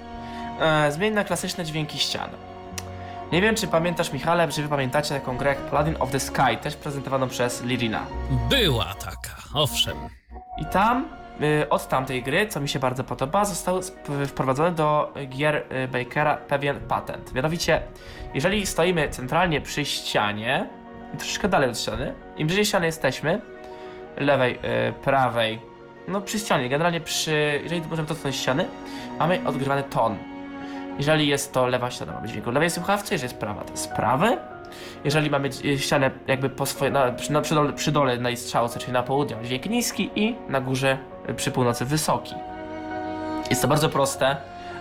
E, 0.61 0.93
zmień 0.93 1.15
na 1.15 1.25
klasyczne 1.25 1.65
dźwięki 1.65 1.99
ścian. 1.99 2.29
Nie 3.33 3.43
wiem, 3.43 3.55
czy 3.55 3.67
pamiętasz, 3.67 4.13
Michale, 4.13 4.49
czy 4.49 4.63
wy 4.63 4.69
pamiętacie 4.69 5.15
taką 5.15 5.37
grę 5.37 5.49
jak 5.51 5.59
Paladin 5.59 5.97
of 6.01 6.11
the 6.11 6.21
Sky, 6.21 6.57
też 6.63 6.77
prezentowaną 6.77 7.29
przez 7.29 7.63
Lirina. 7.63 8.07
Była 8.51 8.85
taka, 8.85 9.37
owszem. 9.55 9.97
I 10.59 10.65
tam, 10.67 11.09
od 11.71 11.89
tamtej 11.89 12.23
gry, 12.23 12.47
co 12.47 12.61
mi 12.61 12.69
się 12.69 12.79
bardzo 12.79 13.05
podoba, 13.05 13.45
został 13.45 13.81
wprowadzony 14.27 14.73
do 14.73 15.13
gier 15.29 15.57
y, 15.57 15.89
Bakera 15.89 16.37
pewien 16.37 16.81
patent. 16.81 17.35
Mianowicie, 17.35 17.83
jeżeli 18.35 18.67
stoimy 18.67 19.09
centralnie 19.09 19.61
przy 19.61 19.85
ścianie, 19.85 20.69
i 21.15 21.17
troszeczkę 21.17 21.49
dalej 21.49 21.71
od 21.71 21.79
ściany, 21.79 22.15
im 22.37 22.47
bliżej 22.47 22.65
ściany 22.65 22.87
jesteśmy, 22.87 23.41
lewej, 24.17 24.55
y, 24.55 24.93
prawej, 24.93 25.61
no 26.09 26.21
przy 26.21 26.39
ścianie, 26.39 26.69
generalnie 26.69 27.01
przy, 27.01 27.61
jeżeli 27.63 27.83
możemy 27.91 28.09
dotknąć 28.09 28.37
ściany, 28.37 28.65
mamy 29.19 29.41
odgrywany 29.47 29.83
ton. 29.83 30.19
Jeżeli 30.99 31.29
jest 31.29 31.53
to 31.53 31.67
lewa 31.67 31.91
ściana, 31.91 32.13
ma 32.13 32.21
być 32.21 32.31
dźwięk 32.31 32.47
lewej 32.47 32.71
słuchawcy, 32.71 33.15
jeżeli 33.15 33.31
jest 33.31 33.41
prawa, 33.41 33.65
to 33.65 33.71
jest 33.71 33.93
prawy. 33.93 34.39
Jeżeli 35.05 35.31
mamy 35.31 35.51
ścianę 35.77 36.11
jakby 36.27 36.51
po 36.51 36.67
swoje, 36.67 36.91
na, 36.91 37.13
przy, 37.13 37.33
na, 37.33 37.41
przy, 37.41 37.55
dole, 37.55 37.73
przy 37.73 37.93
dole 37.93 38.19
na 38.19 38.37
strzałce, 38.37 38.79
czyli 38.81 38.93
na 38.93 39.03
południe, 39.03 39.37
ma 39.37 39.43
dźwięk 39.43 39.67
niski 39.67 40.11
i 40.17 40.37
na 40.49 40.61
górze 40.61 40.93
y, 40.93 41.14
przy 41.37 41.51
północy 41.51 41.85
wysoki. 41.85 42.35
Jest 43.51 43.63
to 43.63 43.69
bardzo 43.69 43.89
proste, 43.89 44.37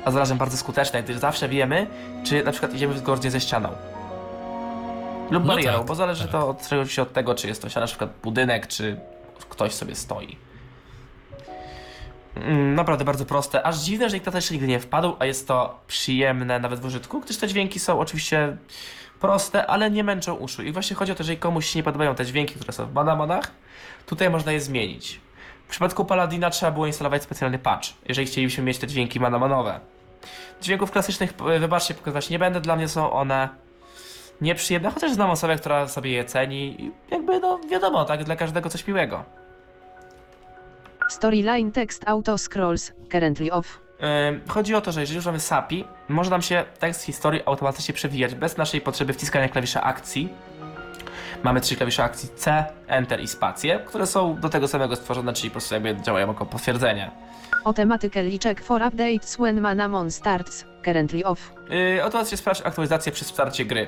a 0.06 0.12
zarazem 0.12 0.38
bardzo 0.38 0.58
skuteczne, 0.58 1.04
gdyż 1.04 1.18
zawsze 1.18 1.50
wiemy, 1.50 1.88
czy 2.24 2.44
na 2.44 2.52
przykład 2.52 2.74
idziemy 2.74 2.98
zgodnie 2.98 3.32
ze 3.32 3.42
ścianą. 3.42 3.70
Lub 5.32 5.44
No 5.44 5.54
barierą, 5.54 5.78
tak, 5.78 5.88
bo 5.88 5.96
zależy 5.96 6.24
tak. 6.24 6.32
to 6.32 6.48
od, 6.50 6.92
się 6.92 7.02
od 7.02 7.14
tego, 7.14 7.36
czy 7.36 7.48
jest 7.48 7.62
to 7.62 7.70
ściana, 7.70 7.84
na 7.84 7.88
przykład 7.88 8.10
budynek, 8.24 8.68
czy 8.68 9.00
ktoś 9.50 9.74
sobie 9.74 9.96
stoi. 9.96 10.38
Mm, 12.36 12.76
Naprawdę 12.76 13.06
bardzo 13.06 13.26
proste. 13.26 13.64
Aż 13.64 13.80
dziwne, 13.80 14.10
że 14.10 14.16
nikt 14.16 14.26
na 14.26 14.32
to 14.32 14.38
jeszcze 14.38 14.54
nigdy 14.54 14.68
nie 14.68 14.80
wpadł, 14.80 15.16
a 15.20 15.26
jest 15.26 15.48
to 15.48 15.80
przyjemne 15.88 16.60
nawet 16.60 16.80
w 16.80 16.86
użytku, 16.86 17.20
gdyż 17.20 17.38
te 17.38 17.48
dźwięki 17.48 17.80
są 17.80 18.00
oczywiście 18.00 18.58
proste, 19.20 19.68
ale 19.68 19.92
nie 19.92 20.04
męczą 20.04 20.34
uszu. 20.34 20.64
I 20.64 20.72
właśnie 20.72 20.96
chodzi 20.96 21.12
o 21.12 21.16
to, 21.16 21.24
że 21.24 21.32
jeżeli 21.32 21.40
komuś 21.40 21.66
się 21.66 21.80
nie 21.80 21.84
podobają 21.84 22.16
te 22.16 22.26
dźwięki, 22.26 22.56
które 22.56 22.74
są 22.74 22.86
w 22.86 22.94
Manamonach, 22.94 23.52
tutaj 24.06 24.30
można 24.30 24.52
je 24.52 24.62
zmienić. 24.62 25.22
W 25.74 25.76
przypadku 25.76 26.06
Paladina 26.06 26.50
trzeba 26.50 26.72
było 26.72 26.88
instalować 26.88 27.24
specjalny 27.24 27.60
patch, 27.60 27.90
jeżeli 28.10 28.28
chcielibyśmy 28.28 28.64
mieć 28.64 28.78
te 28.78 28.88
dźwięki 28.88 29.20
manamanowe. 29.20 29.80
Dźwięków 30.62 30.92
klasycznych, 30.92 31.34
e, 31.50 31.60
wybaczcie, 31.60 31.94
pokazywać 31.94 32.30
nie 32.30 32.40
będę, 32.40 32.62
dla 32.62 32.76
mnie 32.76 32.88
są 32.88 33.12
one 33.12 33.50
nieprzyjemne, 34.42 34.92
chociaż 34.92 35.12
znam 35.12 35.30
osobę, 35.30 35.56
która 35.56 35.88
sobie 35.88 36.12
je 36.12 36.26
ceni 36.26 36.82
i 36.82 36.92
jakby, 37.12 37.40
no 37.40 37.60
wiadomo, 37.70 38.06
tak, 38.06 38.24
dla 38.24 38.36
każdego 38.36 38.70
coś 38.70 38.88
miłego. 38.88 39.24
Storyline 41.10 41.72
text 41.72 42.04
auto 42.08 42.38
scrolls, 42.38 42.92
currently 43.12 43.52
off. 43.52 43.80
Ym, 44.30 44.42
Chodzi 44.48 44.76
o 44.76 44.82
to, 44.82 44.92
że 44.92 45.02
jeżeli 45.02 45.20
używamy 45.20 45.40
SAPI, 45.40 45.86
może 46.10 46.30
nam 46.32 46.42
się 46.42 46.66
tekst 46.80 47.04
historii 47.04 47.42
automatycznie 47.46 47.94
przewijać 47.94 48.36
bez 48.36 48.58
naszej 48.58 48.82
potrzeby 48.82 49.14
wciskania 49.14 49.50
klawisza 49.50 49.84
akcji. 49.84 50.30
Mamy 51.44 51.62
trzy 51.62 51.76
klawisze 51.76 52.04
akcji 52.04 52.30
C, 52.36 52.66
Enter 52.88 53.22
i 53.22 53.28
spację, 53.28 53.80
które 53.86 54.08
są 54.08 54.36
do 54.36 54.50
tego 54.50 54.68
samego 54.68 54.96
stworzone, 54.96 55.34
czyli 55.34 55.50
po 55.50 55.54
prostu 55.54 55.74
jakby 55.74 55.96
działają 56.02 56.28
jako 56.28 56.46
potwierdzenie. 56.46 57.12
Automatically 57.66 58.40
check 58.44 58.64
for 58.64 58.82
updates 58.82 59.36
when 59.36 59.62
Manamon 59.62 60.12
starts, 60.12 60.66
currently 60.86 61.24
off. 61.24 61.54
Yy, 61.70 62.04
automatycznie 62.04 62.38
sprawdź 62.38 62.62
aktualizację 62.62 63.12
przy 63.12 63.26
starcie 63.26 63.66
gry. 63.66 63.88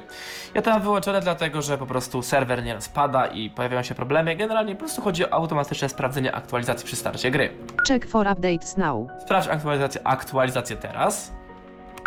Ja 0.54 0.62
to 0.62 0.72
mam 0.72 0.82
wyłączone 0.82 1.22
dlatego, 1.22 1.62
że 1.62 1.78
po 1.78 1.86
prostu 1.86 2.22
serwer 2.22 2.64
nie 2.64 2.82
spada 2.82 3.28
i 3.28 3.50
pojawiają 3.50 3.84
się 3.84 3.96
problemy. 3.96 4.36
Generalnie 4.36 4.76
po 4.76 4.80
prostu 4.80 5.02
chodzi 5.02 5.26
o 5.26 5.34
automatyczne 5.34 5.90
sprawdzenie 5.90 6.32
aktualizacji 6.36 6.86
przy 6.86 6.96
starcie 6.96 7.32
gry. 7.32 7.50
Check 7.88 8.08
for 8.10 8.28
updates 8.28 8.78
now. 8.78 9.08
Sprawdź 9.26 9.48
aktualizację, 9.48 10.02
aktualizację 10.04 10.76
teraz. 10.76 11.32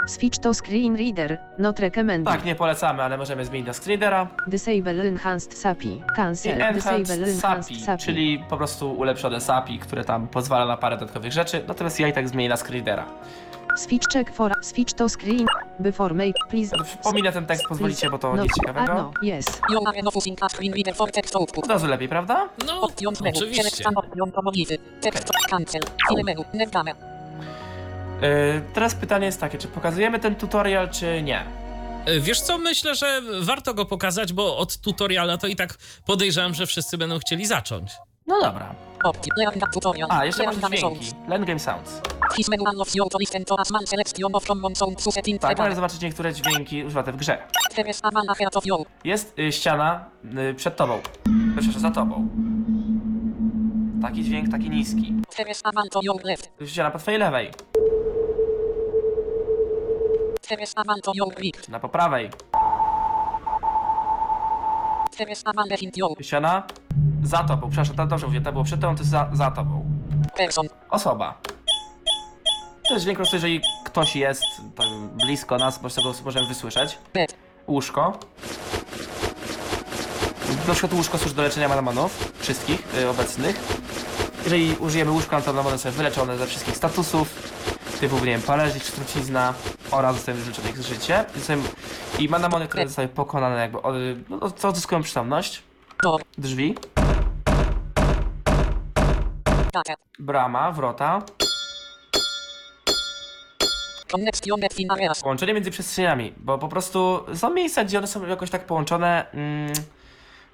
Switch 0.09 0.39
to 0.39 0.55
screen 0.55 0.97
reader, 0.97 1.39
not 1.59 1.79
recommended. 1.81 2.35
Tak, 2.35 2.45
nie 2.45 2.55
polecamy, 2.55 3.03
ale 3.03 3.19
możemy 3.19 3.45
zmienić 3.45 3.67
na 3.67 3.73
screenera. 3.73 4.29
Disable 4.47 5.09
enhanced 5.09 5.59
SAPI. 5.59 5.89
I 5.89 6.03
Cancel. 6.17 6.73
Disable 6.75 7.15
Enhanced 7.15 7.19
enhanced 7.35 7.69
SAPI, 7.69 7.81
SAPI. 7.81 8.05
czyli 8.05 8.45
po 8.49 8.57
prostu 8.57 8.93
ulepszone 8.93 9.41
SAPI, 9.41 9.79
które 9.79 10.05
tam 10.05 10.29
pozwala 10.29 10.67
na 10.67 10.77
parę 10.77 10.97
dodatkowych 10.97 11.33
rzeczy, 11.33 11.65
natomiast 11.69 12.01
ja 12.01 12.09
i 12.09 12.13
tak 12.13 12.29
zmienię 12.29 12.49
na 12.49 12.57
screenera. 12.57 13.05
Switch 13.77 14.09
check 14.13 14.35
for 14.35 14.53
switch 14.63 14.93
to 14.95 15.09
screen 15.09 15.47
before 15.79 16.15
make 16.15 16.35
please. 16.51 16.77
Pominę 17.03 17.33
ten 17.33 17.47
tekst, 17.47 17.65
pozwolicie, 17.69 18.11
bo 18.11 18.19
to 18.19 18.37
no, 18.37 18.43
nic 18.43 18.55
ciekawego. 18.55 18.95
no, 18.95 19.13
yes. 19.23 19.61
You 19.71 19.89
are 19.89 19.99
enough 19.99 20.17
using 20.17 20.43
a 20.43 20.49
screen 20.49 20.73
reader 20.73 20.95
for 20.95 21.11
text 21.11 21.37
output. 21.37 21.65
Od 21.65 21.71
razu 21.71 21.87
lepiej, 21.87 22.09
prawda? 22.09 22.49
No, 22.67 22.81
Options 22.81 23.21
menu. 23.21 23.37
Select 23.37 23.57
oczywiście. 23.57 23.85
some 23.85 23.97
option 23.97 24.33
commodity. 24.33 24.79
Text 25.01 25.31
cancel. 25.51 25.81
File 26.09 26.25
menu. 26.25 26.45
Yy, 26.55 27.18
teraz 28.75 28.95
pytanie 28.95 29.27
jest 29.27 29.41
takie, 29.41 29.59
czy 29.59 29.69
pokazujemy 29.69 30.19
ten 30.19 30.35
tutorial, 30.37 30.91
czy 30.91 31.23
nie? 31.23 31.45
E, 32.07 32.21
Wiesz 32.21 32.41
co, 32.41 32.59
myślę, 32.59 32.95
że 32.95 33.21
warto 33.41 33.75
go 33.75 33.85
pokazać, 33.85 34.33
bo 34.33 34.57
od 34.59 34.77
tutoriala 34.77 35.39
to 35.39 35.47
i 35.47 35.57
tak 35.57 35.75
podejrzewam, 36.07 36.55
że 36.55 36.67
wszyscy 36.67 36.99
będą 36.99 37.19
chcieli 37.19 37.47
zacząć. 37.47 37.93
No 38.27 38.41
dobra. 38.43 38.75
A, 40.11 40.25
jeszcze 40.25 40.43
masz 40.47 40.57
dźwięki. 40.79 41.13
Learn 41.29 41.45
Game 41.45 41.59
Sounds. 41.61 42.01
Tak, 45.49 45.59
możesz 45.59 45.75
zobaczyć 45.75 46.01
niektóre 46.01 46.33
dźwięki 46.35 46.85
użyte 46.85 47.13
w 47.13 47.17
grze. 47.17 47.39
Jest 49.05 49.39
y, 49.39 49.53
ściana 49.53 50.05
y, 50.51 50.55
przed 50.55 50.77
tobą. 50.77 51.01
Proszę, 51.55 51.81
za 51.81 51.91
tobą. 51.91 52.29
Taki 54.03 54.25
dźwięk, 54.25 54.51
taki 54.51 54.71
niski. 54.71 55.15
Ściana 56.67 56.91
po 56.91 56.99
twojej 56.99 57.21
lewej. 57.21 57.51
Na 61.69 61.81
po 61.81 61.89
prawej. 61.89 62.31
Ściana 66.23 66.63
za 67.23 67.45
tobą. 67.45 67.71
Przepraszam, 67.71 68.09
dobrze 68.09 68.27
mówię, 68.27 68.41
to 68.41 68.53
było 68.53 68.65
przed 68.65 68.81
tobą, 68.81 68.95
to 68.95 69.01
jest 69.01 69.11
za, 69.11 69.31
za 69.33 69.51
tobą. 69.51 69.85
Osoba. 70.91 71.39
To 72.89 72.95
jest 72.95 73.05
dźwięk 73.05 73.19
jeżeli 73.33 73.61
ktoś 73.85 74.17
jest 74.17 74.43
tak 74.77 74.87
blisko 75.27 75.59
nas, 75.59 75.75
po 75.75 75.81
prostu 75.81 76.03
go 76.03 76.15
możemy 76.25 76.49
wysłyszeć. 76.49 76.99
Łóżko. 77.67 78.19
Na 80.69 80.73
przykład 80.75 80.93
łóżko 80.93 81.19
służy 81.19 81.35
do 81.35 81.43
leczenia 81.43 81.69
manamonów, 81.69 82.33
wszystkich 82.39 82.95
y, 82.95 83.09
obecnych. 83.09 83.61
Jeżeli 84.45 84.77
użyjemy 84.77 85.11
łóżka, 85.11 85.41
to 85.41 85.53
manamony 85.53 85.79
są 85.79 85.91
wyleczone 85.91 86.39
ze 86.39 86.47
wszystkich 86.47 86.77
statusów, 86.77 87.53
typu, 88.01 88.19
nie 88.19 88.25
wiem, 88.25 88.43
czy 88.83 88.93
trucizna 88.93 89.55
oraz 89.91 90.17
zostają 90.17 90.39
wyleczone 90.39 90.71
ich 90.71 90.83
życie. 90.83 91.25
I, 91.37 91.39
zostają, 91.39 91.63
I 92.19 92.29
manamony, 92.29 92.69
które 92.69 92.87
zostały 92.87 93.09
pokonane 93.09 93.61
jakby, 93.61 93.83
od, 93.83 93.95
no, 94.29 94.51
to 94.51 94.69
odzyskują 94.69 95.03
przytomność. 95.03 95.63
Door. 96.03 96.23
Drzwi, 96.39 96.75
brama, 100.19 100.73
wrota. 100.73 101.23
Połączenie 105.23 105.55
między 105.55 105.71
przestrzeniami, 105.71 106.33
bo 106.37 106.59
po 106.59 106.69
prostu 106.69 107.25
są 107.35 107.51
miejsca, 107.51 107.85
gdzie 107.85 107.99
one 107.99 108.07
są 108.07 108.27
jakoś 108.27 108.51
tak 108.51 108.67
połączone, 108.67 109.31
mm, 109.33 109.73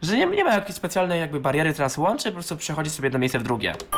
że 0.02 0.16
nie, 0.16 0.26
nie 0.26 0.44
ma 0.44 0.54
jakiejś 0.54 0.76
specjalnej 0.76 1.20
jakby 1.20 1.40
bariery, 1.40 1.72
która 1.72 1.86
nas 1.86 1.98
łączy, 1.98 2.28
po 2.28 2.34
prostu 2.34 2.56
przechodzi 2.56 2.90
sobie 2.90 3.06
jedno 3.06 3.18
miejsce 3.18 3.38
w 3.38 3.42
drugie. 3.42 3.74
You 3.74 3.80
bump 3.80 3.94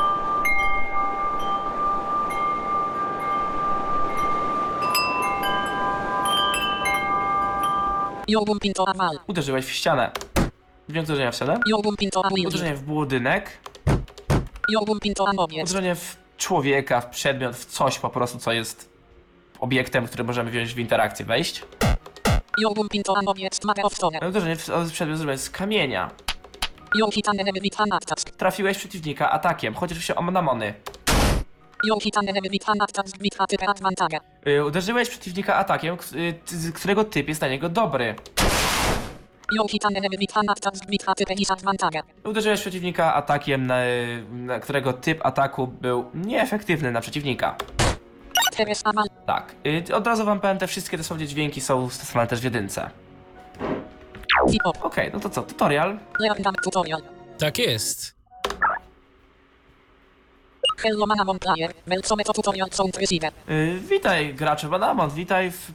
into 7.57 7.67
a 7.67 7.95
wall. 7.95 8.16
Uderzyłeś 9.27 9.65
w 9.67 9.71
ścianę. 9.71 10.11
Dźwięk 10.89 11.07
uderzenia 11.09 11.31
w 11.33 11.35
ścianę. 11.35 11.59
Uderzenie 12.49 12.75
w 12.75 12.83
budynek. 12.83 13.51
Uderzenie 15.63 15.95
w 15.95 16.17
człowieka, 16.37 17.01
w 17.01 17.07
przedmiot, 17.11 17.57
w 17.57 17.65
coś 17.67 17.99
po 17.99 18.11
prostu, 18.11 18.39
co 18.39 18.53
jest 18.53 18.89
obiektem, 19.59 20.07
który 20.07 20.25
możemy 20.25 20.51
wziąć 20.51 20.75
w 20.75 20.79
interakcję, 20.79 21.27
wejść. 21.27 21.63
Stone. 23.95 24.29
Uderzenie 24.29 24.57
w 24.57 24.93
przedmiot 24.93 25.19
zrobione 25.19 25.39
z 25.39 25.51
kamienia. 25.51 26.11
Trafiłeś 28.37 28.79
przeciwnika 28.79 29.31
atakiem. 29.31 29.75
Chodzi 29.75 29.93
oczywiście 29.93 30.17
o 30.17 30.23
manamony. 30.23 30.75
Y, 34.49 34.65
Uderzyłeś 34.65 35.09
przeciwnika 35.09 35.57
atakiem, 35.57 35.97
k- 35.97 36.05
y, 36.17 36.33
t- 36.33 36.73
którego 36.75 37.05
typ 37.05 37.29
jest 37.29 37.41
na 37.41 37.49
niego 37.49 37.69
dobry. 37.69 38.15
Uderzyłeś 42.25 42.61
przeciwnika 42.61 43.15
atakiem, 43.15 43.67
na, 43.67 43.77
na 44.33 44.61
którego 44.61 44.93
typ 44.93 45.27
ataku 45.27 45.67
był 45.67 46.05
nieefektywny 46.15 46.93
na 46.93 47.01
przeciwnika. 47.01 47.57
Tak. 49.27 49.55
Y, 49.89 49.95
Od 49.95 50.07
razu 50.07 50.25
wam 50.25 50.41
powiem, 50.41 50.59
te 50.59 50.67
wszystkie 50.67 50.97
dosłownie 50.99 51.27
dźwięki 51.27 51.61
są 51.61 51.91
stosowane 51.91 52.27
też 52.27 52.41
w 52.41 52.45
jedynce. 52.45 52.91
Okej, 54.83 55.11
no 55.15 55.21
to 55.21 55.31
co, 55.31 55.43
tutorial. 55.43 55.99
Tak 57.39 57.59
jest. 57.59 58.16
Hello 60.83 61.07
Manamon 61.07 61.39
player. 61.39 61.73
Welcome 61.87 62.25
to 62.25 62.33
tutorial 62.33 62.69
sound 62.73 62.97
receiver. 62.97 63.33
Y, 63.49 63.81
witaj 63.91 64.35
graczu 64.35 64.69
Banamon, 64.69 65.11
witaj 65.11 65.51
w 65.51 65.71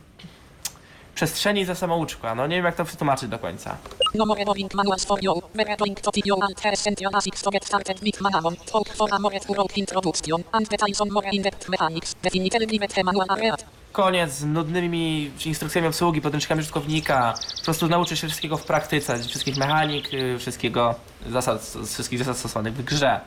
przestrzeni 1.16 1.66
za 1.66 1.76
samouczka. 1.76 2.36
No 2.36 2.48
nie 2.48 2.56
wiem 2.56 2.66
jak 2.66 2.76
to 2.76 2.86
przetłumaczyć 2.86 3.30
do 3.30 3.40
końca. 3.40 3.78
No 4.16 4.26
more 4.26 4.46
boring 4.46 4.74
manuals 4.74 5.06
for 5.06 5.24
you. 5.24 5.34
We're 5.56 5.78
going 5.78 6.02
to 6.02 6.12
teach 6.12 6.26
you 6.26 6.36
and 6.44 6.62
present 6.62 7.02
your 7.02 7.12
basics 7.12 7.42
to 7.42 7.52
get 7.52 7.66
started 7.66 8.00
with 8.00 8.22
Manamon. 8.22 8.56
Talk 8.72 8.90
for 8.90 9.08
a 9.14 9.20
more 9.20 9.40
thorough 9.40 9.78
introduction 9.78 10.44
and 10.52 10.70
details 10.70 11.02
on 11.02 11.10
more 11.12 11.28
in-depth 11.32 11.70
mechanics. 11.70 12.16
Definitely 12.24 12.80
let 12.80 12.94
the 12.94 13.04
manual 13.04 13.28
read. 13.38 13.66
Koniec 13.92 14.32
z 14.34 14.46
nudnymi 14.46 15.32
instrukcjami 15.46 15.88
obsługi, 15.88 16.22
podręcznikami 16.22 16.60
użytkownika. 16.62 17.34
Po 17.60 17.64
prostu 17.66 17.88
nauczysz 17.88 18.22
się 18.22 18.28
wszystkiego 18.28 18.58
w 18.58 18.64
praktyce, 18.64 19.20
wszystkich 19.24 19.58
mechanik, 19.58 20.14
y, 20.14 20.40
wszystkiego 20.40 20.96
zasad, 21.30 21.74
wszystkich 21.88 22.20
zasad 22.20 22.38
stosowanych 22.38 22.74
w 22.74 22.84
grze. 22.84 23.22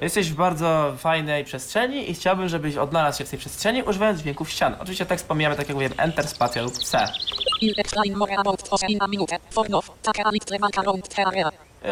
Jesteś 0.00 0.30
w 0.30 0.34
bardzo 0.34 0.92
fajnej 0.98 1.44
przestrzeni 1.44 2.10
i 2.10 2.14
chciałbym, 2.14 2.48
żebyś 2.48 2.76
odnalazł 2.76 3.18
się 3.18 3.24
w 3.24 3.30
tej 3.30 3.38
przestrzeni 3.38 3.82
używając 3.82 4.20
dźwięków 4.20 4.50
ścian. 4.50 4.76
Oczywiście 4.80 5.06
tekst 5.06 5.28
pomijamy, 5.28 5.56
tak 5.56 5.68
jak 5.68 5.74
mówiłem, 5.74 5.94
Enter, 5.96 6.28
spacja 6.28 6.62
lub 6.62 6.78
C. 6.78 7.08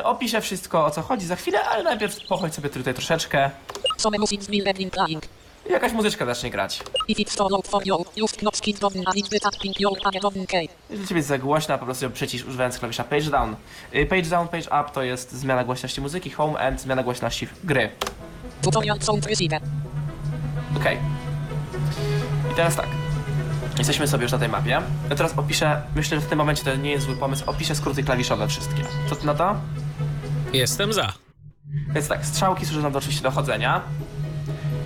Opiszę 0.05 0.40
wszystko 0.40 0.87
o 0.87 0.90
co 0.90 1.03
chodzi 1.03 1.27
za 1.27 1.37
chwilę, 1.37 1.64
ale 1.64 1.83
najpierw 1.85 2.27
pochodź 2.29 2.55
sobie 2.55 2.71
tutaj 2.71 2.94
troszeczkę. 2.94 3.51
I 5.68 5.72
Jakaś 5.72 5.92
muzyczka 5.92 6.26
zacznie 6.26 6.50
grać. 6.50 6.83
If 7.09 7.22
it's 7.22 7.37
too 7.37 7.48
loud 7.48 7.68
for 7.68 7.87
you, 7.87 7.96
use 8.24 8.37
knobs 8.37 8.61
keys 8.61 8.81
down 8.81 8.92
and 9.07 9.16
it's 9.16 9.40
tapping 9.40 9.81
your 9.81 10.00
page 10.02 10.20
down 10.20 10.46
key. 10.46 10.68
Jeżeli 10.90 11.09
ciebie 11.09 11.18
jest 11.18 11.28
za 11.28 11.38
głośna, 11.38 11.78
po 11.78 11.85
prostu 11.85 12.04
ją 12.04 12.12
przycisz 12.12 12.44
używając 12.44 12.78
klawisza 12.78 13.04
page 13.04 13.31
down. 13.31 13.57
Y, 13.94 14.07
Page 14.07 14.22
down, 14.22 14.48
page 14.48 14.64
up 14.64 14.85
to 14.92 15.02
jest 15.02 15.33
zmiana 15.33 15.64
głośności 15.64 16.00
muzyki, 16.00 16.31
home 16.31 16.59
and 16.59 16.81
zmiana 16.81 17.02
głośności 17.02 17.48
gry. 17.64 17.90
Tutorial 18.62 19.00
sound 19.00 19.26
receiver. 19.26 19.61
Okej. 20.76 20.98
I 22.52 22.54
teraz 22.54 22.76
tak. 22.76 22.87
Jesteśmy 23.78 24.09
sobie 24.09 24.22
już 24.22 24.33
na 24.33 24.38
tej 24.38 24.48
mapie. 24.48 24.83
Ja 25.11 25.16
teraz 25.16 25.38
opiszę, 25.38 25.83
myślę, 25.96 26.20
że 26.20 26.26
w 26.26 26.28
tym 26.28 26.38
momencie 26.38 26.64
to 26.64 26.76
nie 26.76 26.90
jest 26.90 27.07
zły 27.07 27.16
pomysł, 27.16 27.44
opiszę 27.46 27.74
skróty 27.74 28.02
klawiszowe 28.02 28.48
wszystkie. 28.48 28.85
Co 29.09 29.16
ty 29.16 29.26
na 29.26 29.35
to? 29.35 29.57
Jestem 30.52 30.92
za. 30.92 31.12
Więc 31.94 32.09
tak, 32.09 32.26
strzałki 32.26 32.66
służą 32.66 32.83
nam 32.83 32.92
do 32.92 32.98
oczywiście 32.98 33.22
do 33.22 33.31
chodzenia. 33.31 33.83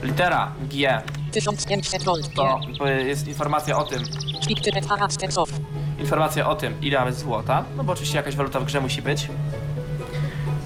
Litera 0.02 0.52
G 0.70 1.02
1500 1.32 2.04
volt. 2.04 2.34
to 2.34 2.88
y, 2.88 3.02
jest 3.04 3.28
informacja 3.28 3.78
o 3.78 3.84
tym, 3.84 4.04
of. 5.36 5.50
informacja 5.98 6.48
o 6.48 6.54
tym, 6.54 6.80
ile 6.80 6.98
mamy 6.98 7.12
złota, 7.12 7.64
no 7.76 7.84
bo 7.84 7.92
oczywiście 7.92 8.16
jakaś 8.16 8.36
waluta 8.36 8.60
w 8.60 8.64
grze 8.64 8.80
musi 8.80 9.02
być. 9.02 9.28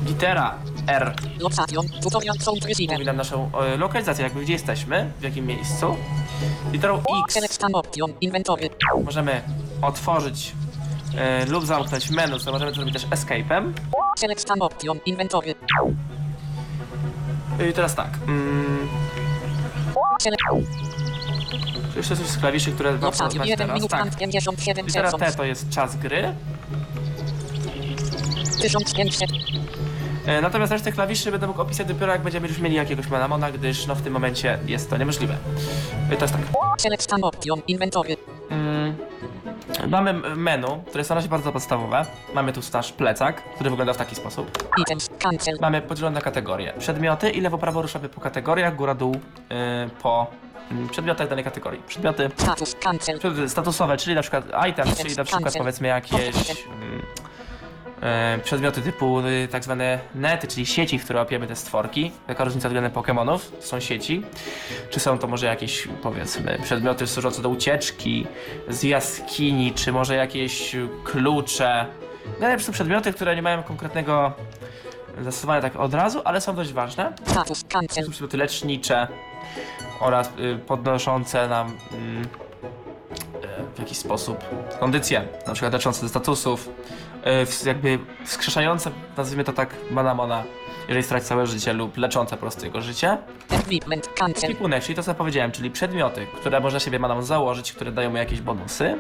Litera 0.06 0.54
R 0.86 1.14
Location. 1.40 1.88
Tutorial 2.02 2.36
receiver. 2.68 2.94
mówi 2.96 3.06
nam 3.06 3.16
naszą 3.16 3.50
e, 3.60 3.76
lokalizację, 3.76 4.24
jakby 4.24 4.40
gdzie 4.40 4.52
jesteśmy, 4.52 5.12
w 5.20 5.22
jakim 5.22 5.46
miejscu. 5.46 5.96
Literą 6.72 7.02
X 7.24 7.58
option. 7.72 8.12
Inventory. 8.20 8.70
możemy 9.04 9.42
otworzyć 9.82 10.52
e, 11.18 11.46
lub 11.46 11.66
zamknąć 11.66 12.10
menu, 12.10 12.38
co 12.38 12.52
możemy 12.52 12.70
to 12.70 12.76
zrobić 12.76 12.94
też 12.94 13.06
escape'em. 13.06 13.72
Select 14.18 14.50
an 14.50 14.62
option. 14.62 14.98
Inventory. 15.06 15.54
I 17.70 17.72
teraz 17.72 17.94
tak. 17.94 18.10
Mm. 18.26 19.05
Jeszcze 21.96 22.16
coś 22.16 22.26
z 22.26 22.38
klawiszy, 22.38 22.72
które 22.72 22.92
Location. 22.92 23.30
znać 23.30 23.48
1 23.48 23.68
teraz. 23.68 23.88
Tak. 23.88 24.00
and 24.00 24.16
57 24.16 24.86
Litera 24.86 25.12
T 25.12 25.32
to 25.32 25.44
jest 25.44 25.70
czas 25.70 25.96
gry. 25.96 26.34
1500. 28.62 29.30
E, 30.26 30.40
Natomiast 30.40 30.72
resztę 30.72 30.92
klawiszy 30.92 31.30
będę 31.30 31.46
mógł 31.46 31.60
opisać 31.60 31.86
dopiero 31.86 32.12
jak 32.12 32.22
będziemy 32.22 32.48
już 32.48 32.58
mieli 32.58 32.76
jakiegoś 32.76 33.08
manamona, 33.08 33.52
gdyż 33.52 33.86
no 33.86 33.94
w 33.94 34.02
tym 34.02 34.12
momencie 34.12 34.58
jest 34.66 34.90
to 34.90 34.96
niemożliwe. 34.96 35.36
E, 36.10 36.16
To 36.16 36.24
jest 36.24 36.34
tak. 36.34 36.42
Select 36.78 37.12
an 37.12 37.24
option. 37.24 37.60
Inventory. 37.68 38.16
Mamy 39.88 40.12
menu, 40.36 40.82
które 40.86 41.00
jest 41.00 41.10
na 41.10 41.16
razie 41.16 41.28
bardzo 41.28 41.52
podstawowe. 41.52 42.06
Mamy 42.34 42.52
tu 42.52 42.60
nasz 42.72 42.92
plecak, 42.92 43.42
który 43.54 43.70
wygląda 43.70 43.92
w 43.92 43.96
taki 43.96 44.14
sposób. 44.14 44.68
Items. 44.82 45.08
Cancel. 45.18 45.58
Mamy 45.60 45.82
podzielone 45.82 46.14
na 46.14 46.20
kategorie. 46.20 46.72
Przedmioty 46.78 47.30
i 47.30 47.40
lewo 47.40 47.58
prawo 47.58 47.82
ruszamy 47.82 48.08
po 48.08 48.20
kategoriach, 48.20 48.76
góra 48.76 48.94
dół 48.94 49.12
yy, 49.12 49.56
po 50.02 50.26
mm, 50.70 50.88
przedmiotach 50.88 51.28
danej 51.28 51.44
kategorii. 51.44 51.82
Przedmioty, 51.86 52.30
Status. 52.36 52.76
Cancel. 52.82 53.18
przedmioty 53.18 53.48
statusowe, 53.48 53.96
czyli 53.96 54.16
na 54.16 54.22
przykład 54.22 54.44
items, 54.70 54.98
czyli 54.98 55.16
na 55.16 55.24
przykład 55.24 55.54
powiedzmy 55.58 55.88
jakieś 55.88 56.66
mm, 56.66 57.02
przedmioty 58.42 58.82
typu 58.82 59.20
y, 59.20 59.48
tak 59.50 59.64
zwane 59.64 59.98
nety, 60.14 60.46
czyli 60.46 60.66
sieci, 60.66 60.98
w 60.98 61.04
które 61.04 61.18
łapiemy 61.18 61.46
te 61.46 61.56
stworki. 61.56 62.12
Taka 62.26 62.44
różnica 62.44 62.68
względem 62.68 62.92
Pokémonów, 62.92 63.38
są 63.60 63.80
sieci. 63.80 64.22
Czy 64.90 65.00
są 65.00 65.18
to 65.18 65.26
może 65.26 65.46
jakieś 65.46 65.88
powiedzmy 66.02 66.58
przedmioty 66.62 67.06
służące 67.06 67.42
do 67.42 67.48
ucieczki 67.48 68.26
z 68.68 68.82
jaskini, 68.82 69.72
czy 69.72 69.92
może 69.92 70.14
jakieś 70.14 70.76
klucze. 71.04 71.86
No, 72.40 72.46
to 72.56 72.62
są 72.62 72.72
przedmioty, 72.72 73.12
które 73.12 73.36
nie 73.36 73.42
mają 73.42 73.62
konkretnego 73.62 74.32
zastosowania 75.22 75.60
tak 75.60 75.76
od 75.76 75.94
razu, 75.94 76.20
ale 76.24 76.40
są 76.40 76.54
dość 76.54 76.72
ważne. 76.72 77.12
Są 77.88 78.10
przedmioty 78.10 78.36
lecznicze 78.36 79.08
oraz 80.00 80.28
y, 80.28 80.58
podnoszące 80.66 81.48
nam 81.48 81.66
mm, 81.92 82.24
y, 82.24 82.26
w 83.74 83.78
jakiś 83.78 83.98
sposób 83.98 84.38
kondycję, 84.80 85.28
na 85.46 85.52
przykład 85.52 85.72
leczące 85.72 86.00
ze 86.00 86.08
statusów, 86.08 86.68
jakby 87.66 87.98
wskrzeszające, 88.24 88.90
nazwijmy 89.16 89.44
to 89.44 89.52
tak, 89.52 89.74
manamona, 89.90 90.44
jeżeli 90.88 91.04
straci 91.04 91.26
całe 91.26 91.46
życie 91.46 91.72
lub 91.72 91.96
leczące 91.96 92.36
po 92.36 92.40
prostu 92.40 92.64
jego 92.64 92.80
życie. 92.80 93.18
Equipment. 93.50 94.08
Cancel. 94.18 94.56
Czyli 94.82 94.96
to 94.96 95.02
co 95.02 95.14
powiedziałem, 95.14 95.52
czyli 95.52 95.70
przedmioty, 95.70 96.26
które 96.36 96.60
można 96.60 96.80
siebie 96.80 96.98
manamon 96.98 97.24
założyć, 97.24 97.72
które 97.72 97.92
dają 97.92 98.10
mu 98.10 98.16
jakieś 98.16 98.40
bonusy. 98.40 98.98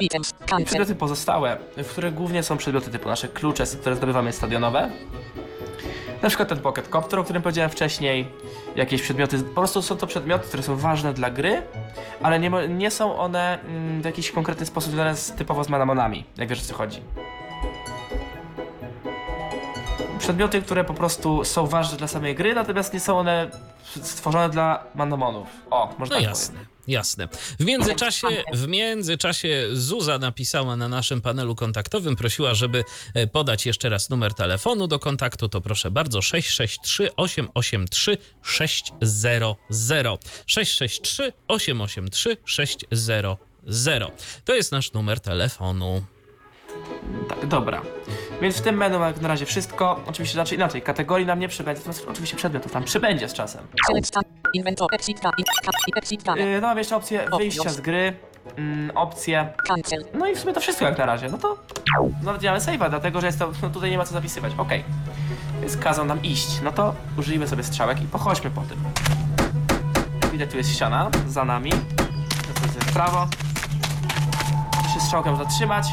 Items. 0.00 0.30
I 0.30 0.44
Cancel. 0.48 0.66
przedmioty 0.66 0.94
pozostałe, 0.94 1.56
w 1.76 1.88
których 1.88 2.14
głównie 2.14 2.42
są 2.42 2.56
przedmioty 2.56 2.90
typu 2.90 3.08
nasze 3.08 3.28
klucze, 3.28 3.64
które 3.80 3.96
zdobywamy 3.96 4.32
stadionowe. 4.32 4.90
Na 6.22 6.28
przykład 6.28 6.48
ten 6.48 6.58
Pocket 6.58 6.88
Copter, 6.88 7.18
o 7.18 7.24
którym 7.24 7.42
powiedziałem 7.42 7.70
wcześniej. 7.70 8.28
Jakieś 8.76 9.02
przedmioty, 9.02 9.38
po 9.38 9.54
prostu 9.54 9.82
są 9.82 9.96
to 9.96 10.06
przedmioty, 10.06 10.48
które 10.48 10.62
są 10.62 10.76
ważne 10.76 11.12
dla 11.12 11.30
gry, 11.30 11.62
ale 12.22 12.40
nie, 12.40 12.50
mo- 12.50 12.66
nie 12.66 12.90
są 12.90 13.18
one 13.18 13.58
mm, 13.60 14.02
w 14.02 14.04
jakiś 14.04 14.30
konkretny 14.30 14.66
sposób 14.66 14.90
związane 14.92 15.16
z, 15.16 15.32
typowo 15.32 15.64
z 15.64 15.68
manamonami, 15.68 16.24
jak 16.36 16.48
wiesz 16.48 16.60
o 16.62 16.64
co 16.64 16.74
chodzi. 16.74 17.00
Przedmioty, 20.26 20.62
które 20.62 20.84
po 20.84 20.94
prostu 20.94 21.44
są 21.44 21.66
ważne 21.66 21.96
dla 21.98 22.08
samej 22.08 22.34
gry, 22.34 22.54
natomiast 22.54 22.94
nie 22.94 23.00
są 23.00 23.18
one 23.18 23.50
stworzone 24.02 24.50
dla 24.50 24.84
manamonów. 24.94 25.48
O, 25.70 25.94
można 25.98 26.16
No 26.16 26.20
tak 26.20 26.30
jasne, 26.30 26.58
jasne. 26.88 27.28
W 27.60 27.64
międzyczasie, 27.64 28.26
w 28.54 28.68
międzyczasie 28.68 29.68
Zuza 29.72 30.18
napisała 30.18 30.76
na 30.76 30.88
naszym 30.88 31.20
panelu 31.20 31.54
kontaktowym, 31.54 32.16
prosiła, 32.16 32.54
żeby 32.54 32.84
e, 33.14 33.26
podać 33.26 33.66
jeszcze 33.66 33.88
raz 33.88 34.10
numer 34.10 34.34
telefonu 34.34 34.86
do 34.86 34.98
kontaktu, 34.98 35.48
to 35.48 35.60
proszę 35.60 35.90
bardzo 35.90 36.22
663 36.22 37.10
883 37.16 38.18
600 38.42 38.94
663 40.46 41.32
883 41.48 42.36
600 42.44 42.90
To 44.44 44.54
jest 44.54 44.72
nasz 44.72 44.92
numer 44.92 45.20
telefonu. 45.20 46.02
Tak, 47.28 47.46
dobra. 47.46 47.82
Więc 48.40 48.56
w 48.56 48.60
tym 48.62 48.76
menu 48.76 49.00
jak 49.00 49.20
na 49.20 49.28
razie 49.28 49.46
wszystko. 49.46 50.00
Oczywiście 50.06 50.34
znaczy 50.34 50.54
inaczej, 50.54 50.82
kategorii 50.82 51.26
nam 51.26 51.38
nie 51.38 51.48
przybędzie, 51.48 51.80
natomiast 51.80 52.06
oczywiście 52.08 52.36
przedmiotów 52.36 52.72
tam 52.72 52.84
przybędzie 52.84 53.28
z 53.28 53.32
czasem. 53.32 53.66
Yy, 56.36 56.60
no 56.60 56.66
mamy 56.68 56.80
jeszcze 56.80 56.96
opcję 56.96 57.26
wyjścia 57.38 57.70
z 57.70 57.80
gry, 57.80 58.16
mm, 58.56 58.96
opcję. 58.96 59.52
No 60.14 60.26
i 60.26 60.34
w 60.34 60.38
sumie 60.38 60.52
to 60.52 60.60
wszystko 60.60 60.84
jak 60.84 60.98
na 60.98 61.06
razie. 61.06 61.28
No 61.28 61.38
to 61.38 61.56
mamy 62.22 62.38
save'a, 62.58 62.90
dlatego 62.90 63.20
że 63.20 63.26
jest 63.26 63.38
to, 63.38 63.50
no 63.62 63.70
tutaj 63.70 63.90
nie 63.90 63.98
ma 63.98 64.04
co 64.04 64.12
zapisywać. 64.12 64.52
Okej. 64.58 64.84
Więc 65.60 65.76
kazał 65.76 66.04
nam 66.04 66.22
iść. 66.22 66.48
No 66.64 66.72
to 66.72 66.94
użyjmy 67.18 67.48
sobie 67.48 67.62
strzałek 67.62 68.02
i 68.02 68.06
pochodźmy 68.06 68.50
po 68.50 68.60
tym. 68.60 68.78
Widać 70.32 70.50
tu 70.50 70.56
jest 70.56 70.74
ściana 70.74 71.10
za 71.28 71.44
nami. 71.44 71.70
Sobie 71.70 72.80
w 72.80 72.92
prawo. 72.92 73.28
Jeszcze 74.84 75.00
strzałkę 75.00 75.30
można 75.30 75.46
trzymać. 75.46 75.86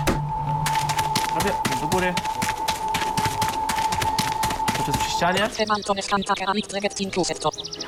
Robię 1.36 1.52
do 1.82 1.88
góry. 1.88 2.14
To 4.78 4.84
jest 4.88 5.00
przy 5.00 5.12
ścianie. 5.12 5.40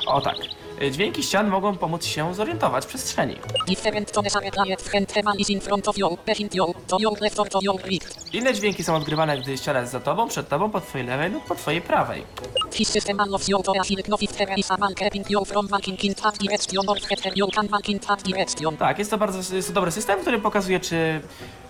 O 0.06 0.20
tak. 0.20 0.36
Y, 0.82 0.90
Dźwięki 0.90 1.22
ścian 1.22 1.48
mogą 1.48 1.76
pomóc 1.76 2.04
się 2.04 2.34
zorientować 2.34 2.84
w 2.84 2.86
przestrzeni. 2.86 3.36
Inne 8.32 8.54
dźwięki 8.54 8.84
są 8.84 8.96
odgrywane, 8.96 9.38
gdy 9.38 9.58
ściana 9.58 9.80
jest 9.80 9.92
za 9.92 10.00
tobą, 10.00 10.28
przed 10.28 10.48
tobą, 10.48 10.70
po 10.70 10.80
twojej 10.80 11.06
lewej 11.06 11.30
lub 11.30 11.44
po 11.44 11.54
twojej 11.54 11.80
prawej. 11.80 12.22
Tak, 18.76 18.98
jest 18.98 19.10
to 19.10 19.18
bardzo 19.18 19.54
jest 19.54 19.68
to 19.68 19.74
dobry 19.74 19.90
system, 19.90 20.20
który 20.20 20.38
pokazuje, 20.38 20.80
czy 20.80 21.20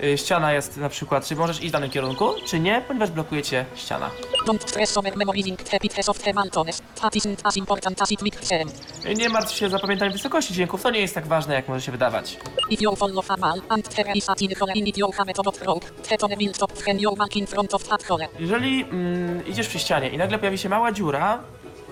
y, 0.05 0.19
ściana 0.19 0.53
jest 0.53 0.77
na 0.77 0.89
przykład, 0.89 1.27
czy 1.27 1.37
możesz 1.37 1.61
iść 1.61 1.69
w 1.69 1.73
danym 1.73 1.91
kierunku, 1.91 2.31
czy 2.47 2.61
nie, 2.61 2.83
ponieważ 2.89 3.11
blokuje 3.11 3.43
cię 3.43 3.65
ściana. 3.75 4.11
Don't 4.47 4.69
stress 4.69 4.97
over 4.97 5.17
memorizing 5.17 5.63
the 5.63 5.79
of 6.09 6.19
the 6.19 6.33
mantones. 6.33 6.83
That 7.01 7.15
isn't 7.15 7.37
as 7.45 7.57
important 7.57 8.03
as 8.03 8.13
it 8.13 8.23
makes 8.23 8.49
them. 8.49 8.69
Nie 9.17 9.29
martw 9.29 9.55
się 9.55 9.69
zapamiętaniem 9.69 10.13
wysokości 10.13 10.55
dźwięków, 10.55 10.83
to 10.83 10.91
nie 10.91 11.01
jest 11.01 11.15
tak 11.15 11.27
ważne, 11.27 11.55
jak 11.55 11.69
może 11.69 11.81
się 11.81 11.93
wydawać. 11.93 12.37
If 12.71 12.85
you 12.85 12.97
follow 12.97 13.31
a 13.31 13.37
wall 13.37 13.63
and 13.69 13.95
there 13.95 14.13
is 14.15 14.29
a 14.29 14.35
thin 14.35 14.55
hole 14.55 14.73
in 14.75 14.87
it 14.87 14.97
you 14.97 15.13
have 15.13 15.33
to 15.33 15.43
not 15.43 15.63
rope, 15.63 15.87
the 16.09 16.17
tone 16.17 16.37
will 16.37 16.55
stop 16.55 16.73
when 16.73 17.01
you 17.01 17.17
walk 17.17 17.37
in 17.37 17.47
front 17.47 17.75
of 17.75 17.89
that 17.89 18.05
hole. 18.05 18.29
Jeżeli 18.39 18.83
mm, 18.83 19.47
idziesz 19.47 19.69
przy 19.69 19.79
ścianie 19.79 20.09
i 20.09 20.19
nagle 20.19 20.39
pojawi 20.39 20.59
się 20.59 20.69
mała 20.69 20.93
dziura 20.93 21.39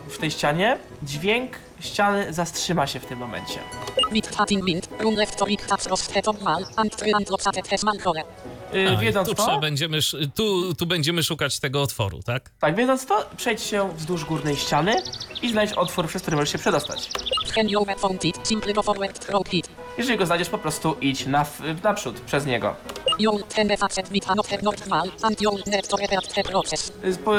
w 0.08 0.18
tej 0.18 0.30
ścianie, 0.30 0.78
dźwięk 1.02 1.52
ściany 1.80 2.32
zatrzyma 2.32 2.86
się 2.86 3.00
w 3.00 3.06
tym 3.06 3.18
momencie. 3.18 3.58
With 4.12 4.36
that 4.36 4.52
in 4.52 4.64
mind, 4.64 4.88
run 5.00 5.14
left 5.14 5.42
and 6.76 6.96
try 6.96 7.14
and 7.14 7.46
at 7.46 7.56
A, 8.88 8.92
i 8.92 8.98
wiedząc 8.98 9.28
tu, 9.28 9.34
to, 9.34 9.58
będziemy, 9.60 9.96
sz- 9.96 10.28
tu, 10.34 10.74
tu 10.74 10.86
będziemy 10.86 11.22
szukać 11.22 11.60
tego 11.60 11.82
otworu, 11.82 12.22
tak? 12.22 12.50
tak, 12.60 12.76
wiedząc 12.76 13.06
to, 13.06 13.26
przejdź 13.36 13.62
się 13.62 13.90
wzdłuż 13.96 14.24
górnej 14.24 14.56
ściany 14.56 15.02
i 15.42 15.50
znajdź 15.50 15.72
otwór, 15.72 16.06
przez 16.08 16.22
który 16.22 16.36
możesz 16.36 16.52
się 16.52 16.58
przedostać. 16.58 17.10
Jeżeli 19.98 20.18
go 20.18 20.26
znajdziesz, 20.26 20.48
po 20.48 20.58
prostu 20.58 20.96
idź 21.00 21.26
na, 21.26 21.46
naprzód, 21.82 22.20
przez 22.20 22.46
niego. 22.46 22.76
Y, 27.04 27.16
Po, 27.16 27.34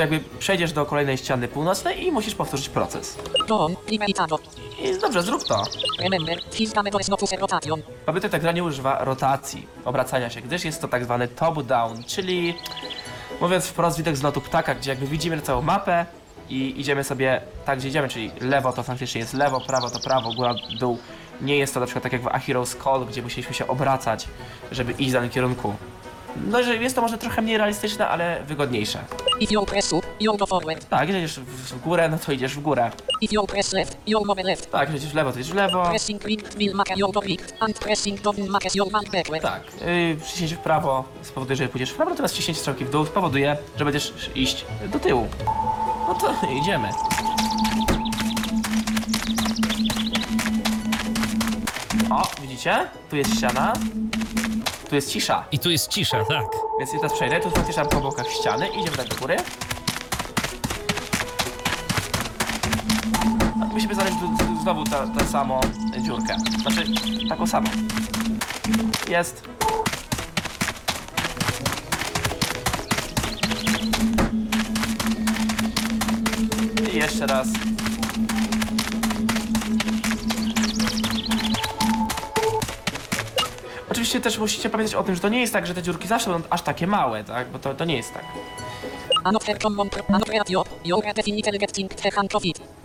jakby 0.00 0.20
przejdziesz 0.38 0.72
do 0.72 0.86
kolejnej 0.86 1.18
ściany 1.18 1.48
północnej 1.48 2.04
i 2.06 2.12
musisz 2.12 2.34
powtórzyć 2.34 2.68
proces. 2.68 3.18
I 4.82 4.98
dobrze, 5.00 5.22
zrób 5.22 5.44
to. 5.44 5.64
Pamiętaj, 8.06 8.30
ta 8.30 8.38
gra 8.38 8.52
nie 8.52 8.64
używa 8.64 9.04
rotacji, 9.04 9.66
obracania 9.84 10.21
się, 10.30 10.40
gdyż 10.40 10.64
jest 10.64 10.80
to 10.80 10.88
tak 10.88 11.04
zwany 11.04 11.28
top-down, 11.28 12.04
czyli 12.04 12.54
mówiąc 13.40 13.66
wprost 13.66 13.96
widok 13.96 14.16
z 14.16 14.22
lotu 14.22 14.40
ptaka, 14.40 14.74
gdzie 14.74 14.90
jakby 14.90 15.06
widzimy 15.06 15.40
całą 15.40 15.62
mapę 15.62 16.06
i 16.48 16.80
idziemy 16.80 17.04
sobie 17.04 17.40
tak, 17.64 17.78
gdzie 17.78 17.88
idziemy, 17.88 18.08
czyli 18.08 18.30
lewo 18.40 18.72
to 18.72 18.82
faktycznie 18.82 19.20
jest 19.20 19.34
lewo, 19.34 19.60
prawo 19.60 19.90
to 19.90 20.00
prawo, 20.00 20.32
góra, 20.34 20.54
dół. 20.80 20.98
Nie 21.40 21.56
jest 21.56 21.74
to 21.74 21.80
na 21.80 21.86
przykład 21.86 22.02
tak 22.02 22.12
jak 22.12 22.22
w 22.22 22.26
A 22.26 22.38
Hero's 22.38 22.84
Call, 22.84 23.06
gdzie 23.06 23.22
musieliśmy 23.22 23.54
się 23.54 23.66
obracać, 23.66 24.28
żeby 24.72 24.92
iść 24.92 25.10
w 25.10 25.12
danym 25.12 25.30
kierunku. 25.30 25.74
No, 26.36 26.62
że 26.62 26.76
jest 26.76 26.94
to 26.94 27.02
może 27.02 27.18
trochę 27.18 27.42
mniej 27.42 27.58
realistyczne, 27.58 28.08
ale 28.08 28.42
wygodniejsze. 28.46 28.98
If 29.40 29.54
you 29.54 29.66
press 29.66 29.92
up, 29.92 30.06
you'll 30.20 30.38
go 30.38 30.46
forward. 30.46 30.88
Tak, 30.88 31.08
jeżeli 31.08 31.24
idziesz 31.24 31.40
w 31.40 31.62
w 31.72 31.80
górę, 31.80 32.08
no 32.08 32.18
to 32.26 32.32
idziesz 32.32 32.54
w 32.54 32.60
górę. 32.60 32.90
If 33.20 33.34
you 33.34 33.46
press 33.46 33.72
left, 33.72 33.96
you'll 34.06 34.26
move 34.26 34.38
left. 34.44 34.70
Tak, 34.70 34.80
jeżeli 34.88 34.98
idziesz 34.98 35.12
w 35.12 35.14
lewo, 35.14 35.32
to 35.32 35.38
idziesz 35.38 35.52
w 35.52 35.56
lewo. 35.56 35.84
Pressing 35.84 36.22
will 36.56 36.74
make 36.74 36.96
your 36.96 37.12
go 37.12 37.20
and 37.60 37.78
pressing 37.78 38.20
down 38.20 38.48
makes 38.48 38.74
your 38.74 38.90
man 38.92 39.04
backward. 39.12 39.42
Tak, 39.42 39.62
yy, 39.86 40.16
przyciśnięcie 40.22 40.56
w 40.56 40.58
prawo 40.58 41.04
spowoduje, 41.22 41.56
że 41.56 41.68
pójdziesz 41.68 41.90
w 41.90 41.94
prawo, 41.94 42.10
natomiast 42.10 42.34
ciśnięcie 42.34 42.60
strzałki 42.60 42.84
w 42.84 42.90
dół 42.90 43.06
spowoduje, 43.06 43.56
że 43.76 43.84
będziesz 43.84 44.12
iść 44.34 44.64
do 44.92 44.98
tyłu. 44.98 45.28
No 46.08 46.14
to 46.14 46.34
idziemy. 46.62 46.88
O, 52.10 52.22
widzicie? 52.42 52.90
Tu 53.10 53.16
jest 53.16 53.36
ściana. 53.36 53.72
Tu 54.92 54.96
jest 54.96 55.10
cisza. 55.10 55.44
I 55.52 55.58
tu 55.58 55.70
jest 55.70 55.88
cisza, 55.88 56.24
tak. 56.24 56.46
Więc 56.78 56.92
ja 56.92 56.98
teraz 56.98 57.12
przejdę, 57.12 57.40
tu 57.40 57.50
faktycznie 57.50 57.84
po 57.84 58.00
bokach 58.00 58.30
ściany 58.30 58.68
i 58.68 58.80
idziemy 58.80 58.96
tak 58.96 59.08
do 59.08 59.16
góry. 59.16 59.36
A 63.62 63.64
Musimy 63.64 63.94
znaleźć 63.94 64.16
tu- 64.38 64.44
tu 64.44 64.62
znowu 64.62 64.84
tę 64.84 65.12
tę 65.18 65.24
samą 65.26 65.60
dziurkę. 65.98 66.36
Znaczy, 66.62 66.84
taką 67.28 67.46
samą. 67.46 67.70
Jest. 69.08 69.42
I 76.92 76.96
jeszcze 76.96 77.26
raz. 77.26 77.48
Oczywiście 84.12 84.30
też 84.30 84.38
musicie 84.38 84.70
pamiętać 84.70 84.94
o 84.94 85.02
tym, 85.02 85.14
że 85.14 85.20
to 85.20 85.28
nie 85.28 85.40
jest 85.40 85.52
tak, 85.52 85.66
że 85.66 85.74
te 85.74 85.82
dziurki 85.82 86.08
zawsze 86.08 86.30
będą 86.30 86.48
aż 86.50 86.62
takie 86.62 86.86
małe, 86.86 87.24
tak? 87.24 87.48
Bo 87.48 87.58
to, 87.58 87.74
to 87.74 87.84
nie 87.84 87.96
jest 87.96 88.14
tak. 88.14 88.24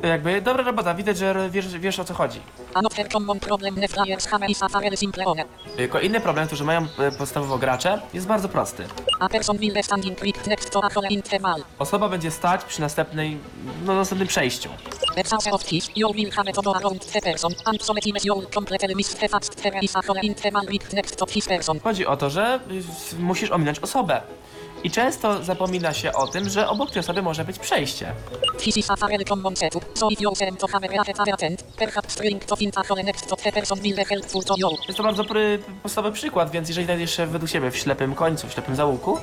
Jakby, 0.04 0.42
dobra 0.42 0.64
robota, 0.64 0.94
widać, 0.94 1.18
że 1.18 1.50
wiesz, 1.50 1.68
wiesz 1.68 2.00
o 2.00 2.06
co 2.06 2.14
chodzi. 2.14 2.40
Common 5.92 6.22
problem 6.22 6.48
który 6.48 6.58
mają 6.66 6.88
e, 7.00 7.12
podstawowo 7.12 7.58
gracze, 7.58 8.02
jest 8.14 8.28
bardzo 8.28 8.50
prosty. 8.50 8.84
Osoba 11.80 12.10
będzie 12.10 12.32
stać 12.32 12.64
przy 12.64 12.82
następnej, 12.82 13.38
no 13.86 13.96
następnym 13.96 14.28
przejściu. 14.28 14.70
Chodzi 21.80 22.06
o 22.06 22.18
to, 22.18 22.30
że 22.30 22.60
musisz 23.20 23.52
ominąć 23.52 23.80
osobę. 23.80 24.22
I 24.88 24.92
często 24.92 25.44
zapomina 25.44 25.94
się 25.94 26.14
o 26.14 26.28
tym, 26.28 26.50
że 26.50 26.70
obok 26.70 26.92
tej 26.92 27.00
osoby 27.00 27.22
może 27.22 27.46
być 27.46 27.60
przejście. 27.60 28.14
Jest 34.88 34.98
to 34.98 35.04
bardzo 35.04 35.26
pry, 35.26 35.60
podstawowy 35.84 36.16
przykład, 36.16 36.52
więc 36.52 36.68
jeżeli 36.68 36.86
znajdziesz 36.86 37.18
się 37.18 37.28
według 37.28 37.52
siebie 37.52 37.72
w 37.72 37.78
ślepym 37.78 38.16
końcu, 38.16 38.48
w 38.48 38.54
ślepym 38.54 38.76
załuku, 38.76 39.18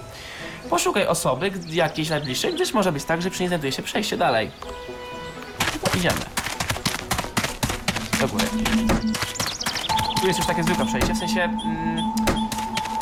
poszukaj 0.70 1.06
osoby 1.06 1.52
jakiejś 1.70 2.08
najbliższej, 2.08 2.54
gdyż 2.54 2.72
może 2.72 2.92
być 2.92 3.04
tak, 3.04 3.22
że 3.22 3.30
przy 3.30 3.40
niej 3.40 3.48
znajduje 3.48 3.72
się 3.72 3.82
przejście 3.82 4.16
dalej. 4.16 4.50
Idziemy. 5.96 6.20
Do 8.20 8.28
góry. 8.28 8.44
Tu 10.20 10.26
jest 10.26 10.38
już 10.38 10.48
takie 10.48 10.62
zwykłe 10.62 10.86
przejście, 10.86 11.14
w 11.14 11.18
sensie 11.18 11.42
mm, 11.42 11.93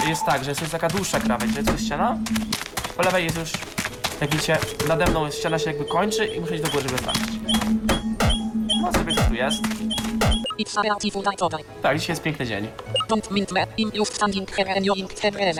jest 0.08 0.24
tak, 0.26 0.44
że 0.44 0.50
jest 0.50 0.60
już 0.60 0.70
taka 0.70 0.88
dłuższa 0.88 1.20
krawędź, 1.20 1.54
że 1.54 1.62
tu 1.62 1.72
jest 1.72 1.84
ściana, 1.84 2.18
po 2.96 3.02
lewej 3.02 3.24
jest 3.24 3.36
już, 3.38 3.50
jak 4.20 4.30
widzicie, 4.30 4.58
nade 4.88 5.06
mną 5.06 5.30
ściana 5.30 5.58
się 5.58 5.70
jakby 5.70 5.84
kończy 5.84 6.26
i 6.26 6.40
muszę 6.40 6.54
iść 6.54 6.64
do 6.64 6.70
góry, 6.70 6.82
żeby 6.88 7.02
znaleźć. 7.02 7.22
No 8.82 8.92
sobie 8.92 9.14
co 9.14 9.22
tu 9.22 9.34
jest. 9.34 9.62
Tak, 11.82 11.98
dzisiaj 11.98 12.12
jest 12.12 12.22
piękny 12.22 12.46
dzień. 12.46 12.68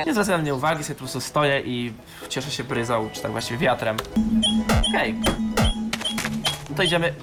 Nie 0.06 0.12
zwracam 0.12 0.34
na 0.34 0.38
mnie 0.38 0.54
uwagi, 0.54 0.84
sobie 0.84 0.94
po 0.94 0.98
prostu 0.98 1.20
stoję 1.20 1.60
i 1.60 1.92
cieszę 2.28 2.50
się 2.50 2.64
bryzą, 2.64 3.10
czy 3.12 3.20
tak 3.20 3.32
właściwie 3.32 3.58
wiatrem. 3.58 3.96
Okej. 4.88 5.14
No 6.72 6.76
to 6.76 6.82
idziemy, 6.82 7.14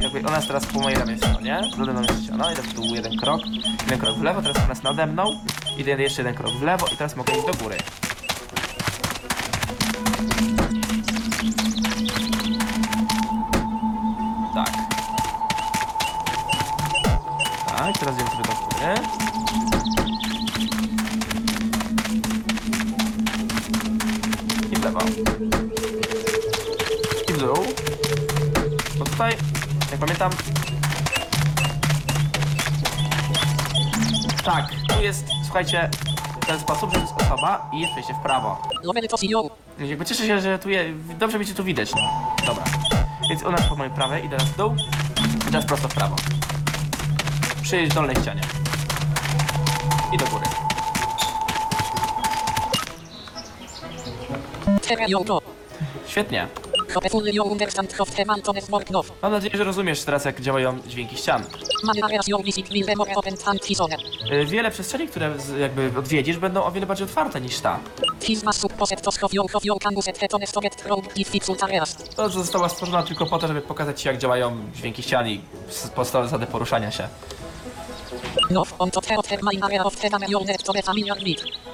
jakby 0.00 0.28
ona 0.28 0.36
jest 0.36 0.48
teraz 0.48 0.66
po 0.66 0.80
mojej 0.80 0.98
lewej 0.98 1.18
stronie, 1.18 1.60
nade 1.78 1.92
mną 1.92 2.02
jest 2.02 2.24
ściana, 2.24 2.52
idę 2.52 2.62
w 2.62 2.74
dół 2.74 2.84
jeden 2.94 3.16
krok, 3.16 3.40
jeden 3.80 3.98
krok 3.98 4.18
w 4.18 4.22
lewo, 4.22 4.42
teraz 4.42 4.56
ona 4.56 4.68
jest 4.68 4.82
nade 4.82 5.06
mną, 5.06 5.40
idę 5.78 5.90
jeszcze 5.90 6.22
jeden 6.22 6.34
krok 6.34 6.52
w 6.52 6.62
lewo 6.62 6.86
i 6.86 6.96
teraz 6.96 7.16
mogę 7.16 7.32
iść 7.32 7.46
do 7.46 7.54
góry. 7.54 7.76
Tak. 14.54 14.72
Tak, 17.68 17.98
teraz 17.98 18.14
idziemy 18.14 18.30
sobie 18.30 18.42
do 18.42 18.52
góry. 18.52 18.94
I 24.72 24.76
w 24.76 24.84
lewo. 24.84 25.00
I 27.28 27.32
w 27.32 27.38
dół. 27.38 27.87
Tutaj, 29.18 29.36
jak 29.90 30.00
pamiętam... 30.00 30.30
Tak, 34.44 34.70
tu 34.88 35.02
jest, 35.02 35.26
słuchajcie, 35.44 35.90
w 36.42 36.46
ten 36.46 36.60
sposób, 36.60 36.92
że 36.92 37.00
jest 37.00 37.12
osoba 37.22 37.70
i 37.72 37.80
jest 37.80 37.92
przejście 37.92 38.14
w 38.14 38.18
prawo. 38.18 38.62
Jakby 39.78 40.04
cieszę 40.04 40.26
się, 40.26 40.40
że 40.40 40.58
tu 40.58 40.70
je, 40.70 40.94
dobrze 41.18 41.46
cię 41.46 41.54
tu 41.54 41.64
widać, 41.64 41.90
no. 41.94 42.34
Dobra. 42.46 42.64
Więc 43.30 43.42
ona 43.42 43.58
po 43.58 43.76
mojej 43.76 43.92
prawej, 43.92 44.24
idę 44.24 44.36
teraz 44.36 44.52
w 44.52 44.56
dół 44.56 44.74
i 45.48 45.50
teraz 45.50 45.66
prosto 45.66 45.88
w 45.88 45.94
prawo. 45.94 46.16
Przy 47.62 47.88
dolnej 47.88 48.16
ścianie. 48.16 48.42
I 50.12 50.18
do 50.18 50.26
góry. 50.26 50.44
Świetnie. 56.06 56.48
Mam 59.22 59.32
nadzieję, 59.32 59.56
że 59.56 59.64
rozumiesz 59.64 60.02
teraz, 60.04 60.24
jak 60.24 60.40
działają 60.40 60.78
dźwięki 60.86 61.16
ścian. 61.16 61.44
Y, 64.32 64.46
Wiele 64.46 64.70
przestrzeni, 64.70 65.08
które 65.08 65.38
z- 65.40 65.58
jakby 65.58 65.90
odwiedzisz, 65.98 66.36
będą 66.38 66.64
o 66.64 66.70
wiele 66.72 66.86
bardziej 66.86 67.04
otwarte 67.04 67.40
niż 67.40 67.60
ta. 67.60 67.78
To 72.16 72.28
że 72.30 72.38
została 72.38 72.68
stworzona 72.68 73.02
tylko 73.02 73.26
po 73.26 73.38
to, 73.38 73.48
żeby 73.48 73.60
pokazać 73.60 74.00
ci, 74.02 74.08
jak 74.08 74.18
działają 74.18 74.56
dźwięki 74.74 75.02
ścian 75.02 75.28
i 75.28 75.40
s- 75.68 75.90
podstawowe 75.94 76.28
zasady 76.30 76.46
poruszania 76.46 76.90
się. 76.90 77.08
No. 78.50 78.62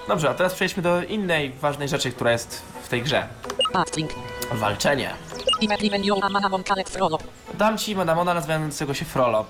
Dobrze, 0.08 0.30
a 0.30 0.34
teraz 0.34 0.54
przejdźmy 0.54 0.82
do 0.82 1.02
innej 1.02 1.50
ważnej 1.52 1.88
rzeczy, 1.88 2.10
która 2.12 2.32
jest 2.32 2.62
w 2.82 2.88
tej 2.88 3.02
grze. 3.02 3.28
Acting. 3.74 4.10
Walczenie. 4.53 5.11
Dam 7.55 7.78
ci 7.78 7.97
manamona 7.97 8.34
nazywającego 8.34 8.95
się 8.95 9.05
Frolop. 9.05 9.47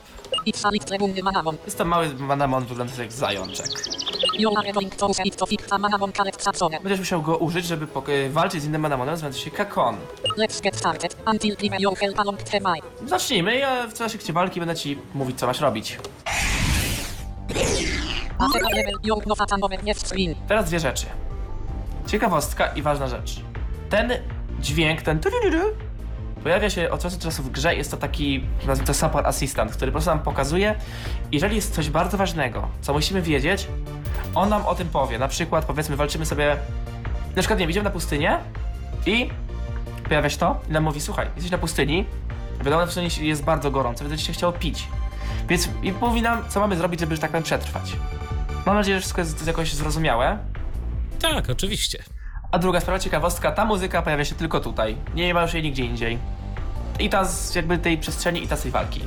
Jest 1.65 1.79
to 1.79 1.85
mały 1.85 2.09
manamon 2.15 2.65
wyglądający 2.65 3.03
jak 3.03 3.13
zajączek. 3.13 3.67
Będziesz 6.81 6.99
musiał 6.99 7.23
go 7.23 7.37
użyć, 7.37 7.67
żeby 7.67 7.87
walczyć 8.31 8.63
z 8.63 8.65
innym 8.65 8.81
manamonem 8.81 9.13
nazywającym 9.13 9.45
się 9.45 9.51
Kakon. 9.51 9.97
Zacznijmy, 13.07 13.57
ja 13.59 13.87
w 13.87 13.95
trakcie 13.95 14.33
walki 14.33 14.61
będę 14.61 14.77
ci 14.77 14.99
mówić, 15.15 15.39
co 15.39 15.47
masz 15.47 15.61
robić. 15.61 15.99
Teraz 20.49 20.67
dwie 20.69 20.81
rzeczy. 20.81 21.07
Ciekawostka 22.07 22.67
i 22.67 22.83
ważna 22.83 23.09
rzecz. 23.09 23.41
Ten 23.91 24.13
dźwięk, 24.65 25.03
ten 25.03 25.21
pojawia 26.43 26.71
się 26.71 26.91
od 26.91 27.03
czasu 27.03 27.17
do 27.17 27.23
czasu 27.23 27.43
w 27.43 27.51
grze. 27.51 27.77
Jest 27.77 27.91
to 27.91 27.97
taki, 27.97 28.45
nazwijmy 28.67 28.87
to 28.87 28.95
support 28.95 29.27
assistant, 29.27 29.73
który 29.73 29.93
po 29.93 29.95
prostu 29.95 30.11
nam 30.11 30.21
pokazuje, 30.21 30.75
jeżeli 31.33 31.57
jest 31.57 31.75
coś 31.75 31.91
bardzo 31.91 32.17
ważnego, 32.17 32.69
co 32.81 32.93
musimy 32.93 33.23
wiedzieć, 33.23 33.69
on 34.35 34.49
nam 34.49 34.67
o 34.67 34.75
tym 34.75 34.89
powie. 34.89 35.19
Na 35.19 35.29
przykład, 35.29 35.65
powiedzmy, 35.65 35.97
walczymy 35.97 36.27
sobie, 36.27 36.57
na 37.37 37.43
przykład, 37.43 37.59
nie 37.61 37.67
idziemy 37.67 37.85
na 37.85 37.91
pustynię 37.91 38.39
i 39.07 39.31
pojawia 40.09 40.31
się 40.31 40.39
to 40.39 40.61
i 40.69 40.73
nam 40.73 40.85
mówi, 40.85 41.01
słuchaj, 41.01 41.27
jesteś 41.35 41.53
na 41.53 41.59
pustyni, 41.59 42.05
wiadomo, 42.59 42.81
na 42.81 42.87
pustyni 42.87 43.29
jest 43.29 43.45
bardzo 43.45 43.71
gorąco, 43.71 44.05
będzie 44.05 44.25
się 44.25 44.33
chciało 44.33 44.53
pić. 44.53 44.89
Więc 45.49 45.69
i 45.83 45.93
mówi 45.93 46.23
nam, 46.23 46.49
co 46.49 46.61
mamy 46.61 46.77
zrobić, 46.77 47.01
żeby, 47.01 47.15
że 47.15 47.21
tak 47.21 47.31
powiem, 47.31 47.45
przetrwać. 47.45 47.93
Mam 48.67 48.77
nadzieję, 48.77 48.97
że 48.97 49.01
wszystko 49.01 49.21
jest 49.21 49.47
jakoś 49.47 49.75
zrozumiałe. 49.75 50.39
Tak, 51.21 51.51
oczywiście. 51.51 52.05
A 52.53 52.59
druga 52.59 52.81
sprawa, 52.81 52.99
ciekawostka, 52.99 53.53
ta 53.53 53.65
muzyka 53.65 54.03
pojawia 54.03 54.25
się 54.25 54.35
tylko 54.35 54.61
tutaj. 54.61 54.97
Nie 55.15 55.35
ma 55.35 55.43
już 55.43 55.55
jej 55.55 55.63
nigdzie 55.63 55.85
indziej. 55.85 56.19
I 56.99 57.09
ta 57.11 57.25
z 57.25 57.55
jakby 57.55 57.79
tej 57.79 57.99
przestrzeni 57.99 58.45
i 58.45 58.49
ta 58.49 58.57
z 58.57 58.63
tej 58.63 58.71
walki. 58.71 59.01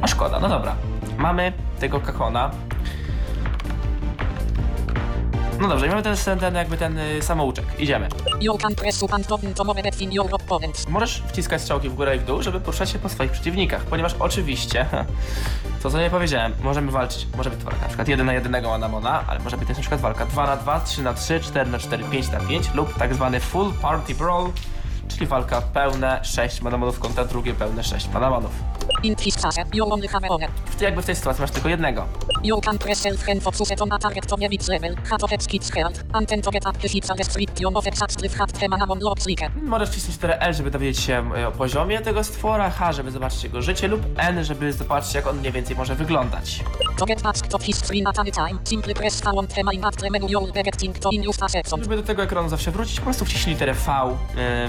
A 0.00 0.06
szkoda, 0.06 0.40
no 0.40 0.48
dobra. 0.48 0.76
Mamy 1.18 1.52
tego 1.80 2.00
kakona. 2.00 2.50
No 5.60 5.68
dobrze, 5.68 5.86
i 5.86 5.90
mamy 5.90 6.02
ten, 6.02 6.16
ten, 6.16 6.38
ten 6.38 6.54
jakby 6.54 6.76
ten 6.76 6.98
y, 6.98 7.22
samouczek. 7.22 7.64
Idziemy. 7.78 8.08
You 8.40 8.58
can 8.58 8.74
press 8.74 9.02
up 9.02 9.14
and 9.14 9.26
button 9.26 9.54
to 9.54 9.64
move 9.64 9.82
between 9.82 10.12
your 10.12 10.34
opponents. 10.34 10.88
Możesz 10.88 11.22
wciskać 11.26 11.60
strzałki 11.60 11.88
w 11.88 11.94
górę 11.94 12.16
i 12.16 12.18
w 12.18 12.24
dół, 12.24 12.42
żeby 12.42 12.60
poruszać 12.60 12.90
się 12.90 12.98
po 12.98 13.08
swoich 13.08 13.30
przeciwnikach, 13.30 13.84
ponieważ 13.84 14.14
oczywiście, 14.18 14.86
to 15.82 15.90
co 15.90 16.00
nie 16.00 16.10
powiedziałem, 16.10 16.52
możemy 16.62 16.92
walczyć, 16.92 17.26
może 17.36 17.50
być 17.50 17.58
to 17.58 17.64
walka 17.64 17.80
na 17.80 17.86
przykład 17.88 18.08
1 18.08 18.26
na 18.26 18.32
1 18.32 18.62
Manamona, 18.62 19.24
ale 19.26 19.40
może 19.40 19.56
być 19.56 19.68
też 19.68 19.76
na 19.76 19.80
przykład 19.80 20.00
walka 20.00 20.26
2 20.26 20.46
na 20.46 20.56
2, 20.56 20.80
3 20.80 21.02
na 21.02 21.14
3, 21.14 21.40
4 21.40 21.70
na 21.70 21.78
4, 21.78 22.04
5 22.04 22.30
na 22.30 22.40
5 22.40 22.74
lub 22.74 22.94
tak 22.94 23.14
zwany 23.14 23.40
full 23.40 23.72
party 23.82 24.14
brawl, 24.14 24.50
czyli 25.08 25.26
walka 25.26 25.62
pełne 25.62 26.20
6 26.22 26.62
Manamonów 26.62 26.98
kontra 26.98 27.24
drugie 27.24 27.54
pełne 27.54 27.84
6 27.84 28.08
Manamonów. 28.08 28.50
In 29.02 29.14
this 29.14 29.36
case, 29.36 29.64
you 29.72 29.92
only 29.92 30.08
have 30.08 30.28
one. 30.28 30.48
W, 30.66 30.80
jakby 30.80 31.02
w 31.02 31.06
tej 31.06 31.16
sytuacji 31.16 31.40
masz 31.40 31.50
tylko 31.50 31.68
jednego. 31.68 32.06
You 32.42 32.60
can 32.60 32.78
press 32.78 33.00
self-hand 33.00 33.42
focus 33.42 33.82
on 33.82 33.92
a 33.92 33.98
target 33.98 34.26
to 34.26 34.36
nie 34.36 34.48
level, 34.68 34.96
hat 35.10 35.22
of 35.24 35.30
skits 35.38 35.70
health, 35.70 36.04
and 36.12 36.28
then 36.28 36.42
to 36.42 36.50
get 36.50 36.66
up 36.66 36.78
the 36.78 36.88
hits 36.88 37.10
and 37.10 37.18
description 37.18 37.76
of 37.76 37.86
exactly 37.86 38.28
hat 38.28 38.52
the 38.52 38.68
manamon 38.68 38.98
lob 39.00 39.20
clicker. 39.20 39.50
Możesz 39.62 39.90
wcisnąć 39.90 40.14
literę 40.14 40.40
L, 40.40 40.54
żeby 40.54 40.70
dowiedzieć 40.70 41.04
się 41.04 41.30
e, 41.36 41.48
o 41.48 41.52
poziomie 41.52 42.00
tego 42.00 42.24
stwora, 42.24 42.70
H, 42.70 42.92
żeby 42.92 43.10
zobaczyć 43.10 43.44
jego 43.44 43.62
życie 43.62 43.88
lub 43.88 44.02
N, 44.16 44.44
żeby 44.44 44.72
zobaczyć 44.72 45.14
jak 45.14 45.26
on 45.26 45.38
mniej 45.38 45.52
więcej 45.52 45.76
może 45.76 45.94
wyglądać. 45.94 46.64
To 46.98 47.06
get 47.06 47.22
back 47.22 47.46
to 47.46 47.58
his 47.58 47.76
screen 47.84 48.06
at 48.06 48.18
any 48.18 48.32
time, 48.32 48.58
simply 48.64 48.94
press 48.94 49.20
V 49.20 49.30
on 49.30 49.46
the 49.46 49.64
main 49.64 49.84
at 49.84 49.96
the 49.96 50.10
menu 50.10 50.26
you'll 50.28 50.52
be 50.52 50.62
getting 50.62 50.98
to 50.98 51.10
in 51.10 51.22
just 51.22 51.42
a 51.42 51.48
second. 51.48 51.82
Żeby 51.82 51.96
do 51.96 52.02
tego 52.02 52.22
ekranu 52.22 52.48
zawsze 52.48 52.70
wrócić, 52.70 52.96
po 53.00 53.04
prostu 53.04 53.24
wciśnij 53.24 53.54
literę 53.54 53.74
V 53.74 53.90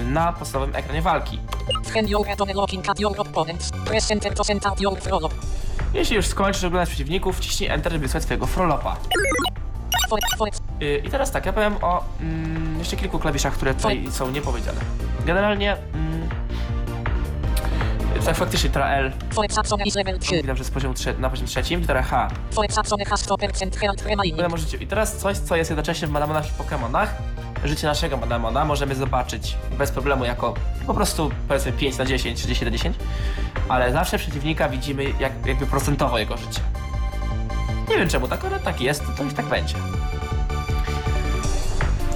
na 0.30 0.38
podstawowym 0.38 0.76
ekranie 0.76 1.02
walki. 1.02 1.38
Jeśli 5.94 6.16
już 6.16 6.26
skończysz 6.26 6.64
oglądać 6.64 6.88
przeciwników, 6.88 7.36
wciśnij 7.36 7.70
Enter, 7.70 7.92
żeby 7.92 8.06
wysłać 8.06 8.22
swojego 8.22 8.46
frolopa. 8.46 8.96
Yy, 10.80 10.96
I 10.98 11.10
teraz 11.10 11.30
tak, 11.30 11.46
ja 11.46 11.52
powiem 11.52 11.76
o 11.82 12.04
mm, 12.20 12.78
jeszcze 12.78 12.96
kilku 12.96 13.18
klawiszach, 13.18 13.54
które 13.54 13.74
tutaj 13.74 14.08
są 14.10 14.30
niepowiedziane. 14.30 14.80
Generalnie, 15.26 15.76
mm, 15.94 16.28
tak 18.24 18.36
faktycznie 18.36 18.68
litera 18.68 18.88
L, 18.88 19.12
for 19.32 19.52
Saxon 19.52 19.80
is 19.84 19.94
level 19.94 20.18
3. 20.18 20.36
witam, 20.36 20.56
że 20.56 20.60
jest 20.60 20.74
poziom 20.74 20.94
trze- 20.94 21.18
na 21.18 21.30
poziom 21.30 21.46
trzecim, 21.46 21.80
litera 21.80 22.02
H. 22.02 22.28
For 22.50 22.72
Saxon 22.72 22.98
has 23.08 23.26
100% 23.28 23.76
health 23.76 24.06
remaining. 24.06 24.36
Tyle 24.36 24.48
możecie. 24.48 24.76
I 24.76 24.86
teraz 24.86 25.16
coś, 25.16 25.38
co 25.38 25.56
jest 25.56 25.70
jednocześnie 25.70 26.08
w 26.08 26.10
Manamonach 26.10 26.46
i 26.46 26.62
Pokémonach. 26.62 27.06
Życie 27.64 27.86
naszego 27.86 28.16
Manamona 28.16 28.64
możemy 28.64 28.94
zobaczyć 28.94 29.56
bez 29.78 29.90
problemu 29.90 30.24
jako 30.24 30.54
po 30.86 30.94
prostu 30.94 31.30
powiedzmy 31.48 31.72
5 31.72 31.98
na 31.98 32.04
10 32.04 32.42
czy 32.42 32.48
10 32.48 32.64
na 32.64 32.70
10, 32.70 32.96
ale 33.68 33.92
zawsze 33.92 34.18
przeciwnika 34.18 34.68
widzimy 34.68 35.04
jak, 35.20 35.46
jakby 35.46 35.66
procentowo 35.66 36.18
jego 36.18 36.36
życie. 36.36 36.60
Nie 37.88 37.96
wiem 37.96 38.08
czemu 38.08 38.28
tak, 38.28 38.44
ale 38.44 38.60
tak 38.60 38.80
jest, 38.80 39.02
to 39.16 39.24
i 39.24 39.30
tak 39.30 39.46
będzie. 39.46 39.74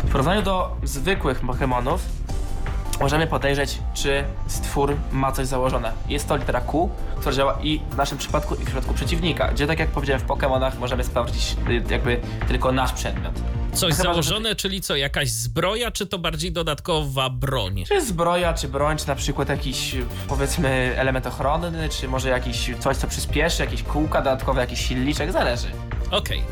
W 0.04 0.10
porównaniu 0.10 0.42
do 0.42 0.76
zwykłych 0.82 1.42
Pokémonów 1.42 1.98
możemy 3.00 3.26
podejrzeć, 3.26 3.78
czy 3.94 4.24
stwór 4.46 4.96
ma 5.12 5.32
coś 5.32 5.46
założone. 5.46 5.92
Jest 6.08 6.28
to 6.28 6.36
litera 6.36 6.60
Q, 6.60 6.90
która 7.16 7.34
działa 7.34 7.58
i 7.62 7.80
w 7.90 7.96
naszym 7.96 8.18
przypadku, 8.18 8.54
i 8.54 8.58
w 8.58 8.64
przypadku 8.64 8.94
przeciwnika, 8.94 9.48
gdzie 9.48 9.66
tak 9.66 9.78
jak 9.78 9.88
powiedziałem 9.88 10.20
w 10.20 10.26
Pokémonach 10.26 10.78
możemy 10.78 11.04
sprawdzić 11.04 11.56
y, 11.68 11.92
jakby 11.92 12.20
tylko 12.48 12.72
nasz 12.72 12.92
przedmiot. 12.92 13.32
Coś 13.74 13.92
Chyba, 13.94 13.96
że- 13.96 14.02
założone, 14.22 14.54
czyli 14.54 14.80
co, 14.80 14.96
jakaś 14.96 15.30
zbroja, 15.30 15.90
czy 15.90 16.06
to 16.06 16.18
bardziej 16.18 16.52
dodatkowa 16.52 17.30
broń? 17.30 17.84
Czy 17.88 18.04
zbroja, 18.06 18.54
czy 18.54 18.68
broń, 18.68 18.98
czy 18.98 19.08
na 19.08 19.14
przykład 19.14 19.48
jakiś 19.48 19.96
powiedzmy 20.28 20.92
element 20.96 21.26
ochronny, 21.26 21.88
czy 21.88 22.08
może 22.08 22.28
jakiś 22.28 22.70
coś, 22.80 22.96
co 22.96 23.06
przyspieszy, 23.06 23.62
jakieś 23.64 23.82
kółka 23.82 24.18
dodatkowe, 24.22 24.60
jakiś 24.60 24.86
silniczek, 24.86 25.32
zależy. 25.32 25.66
Okej. 26.10 26.42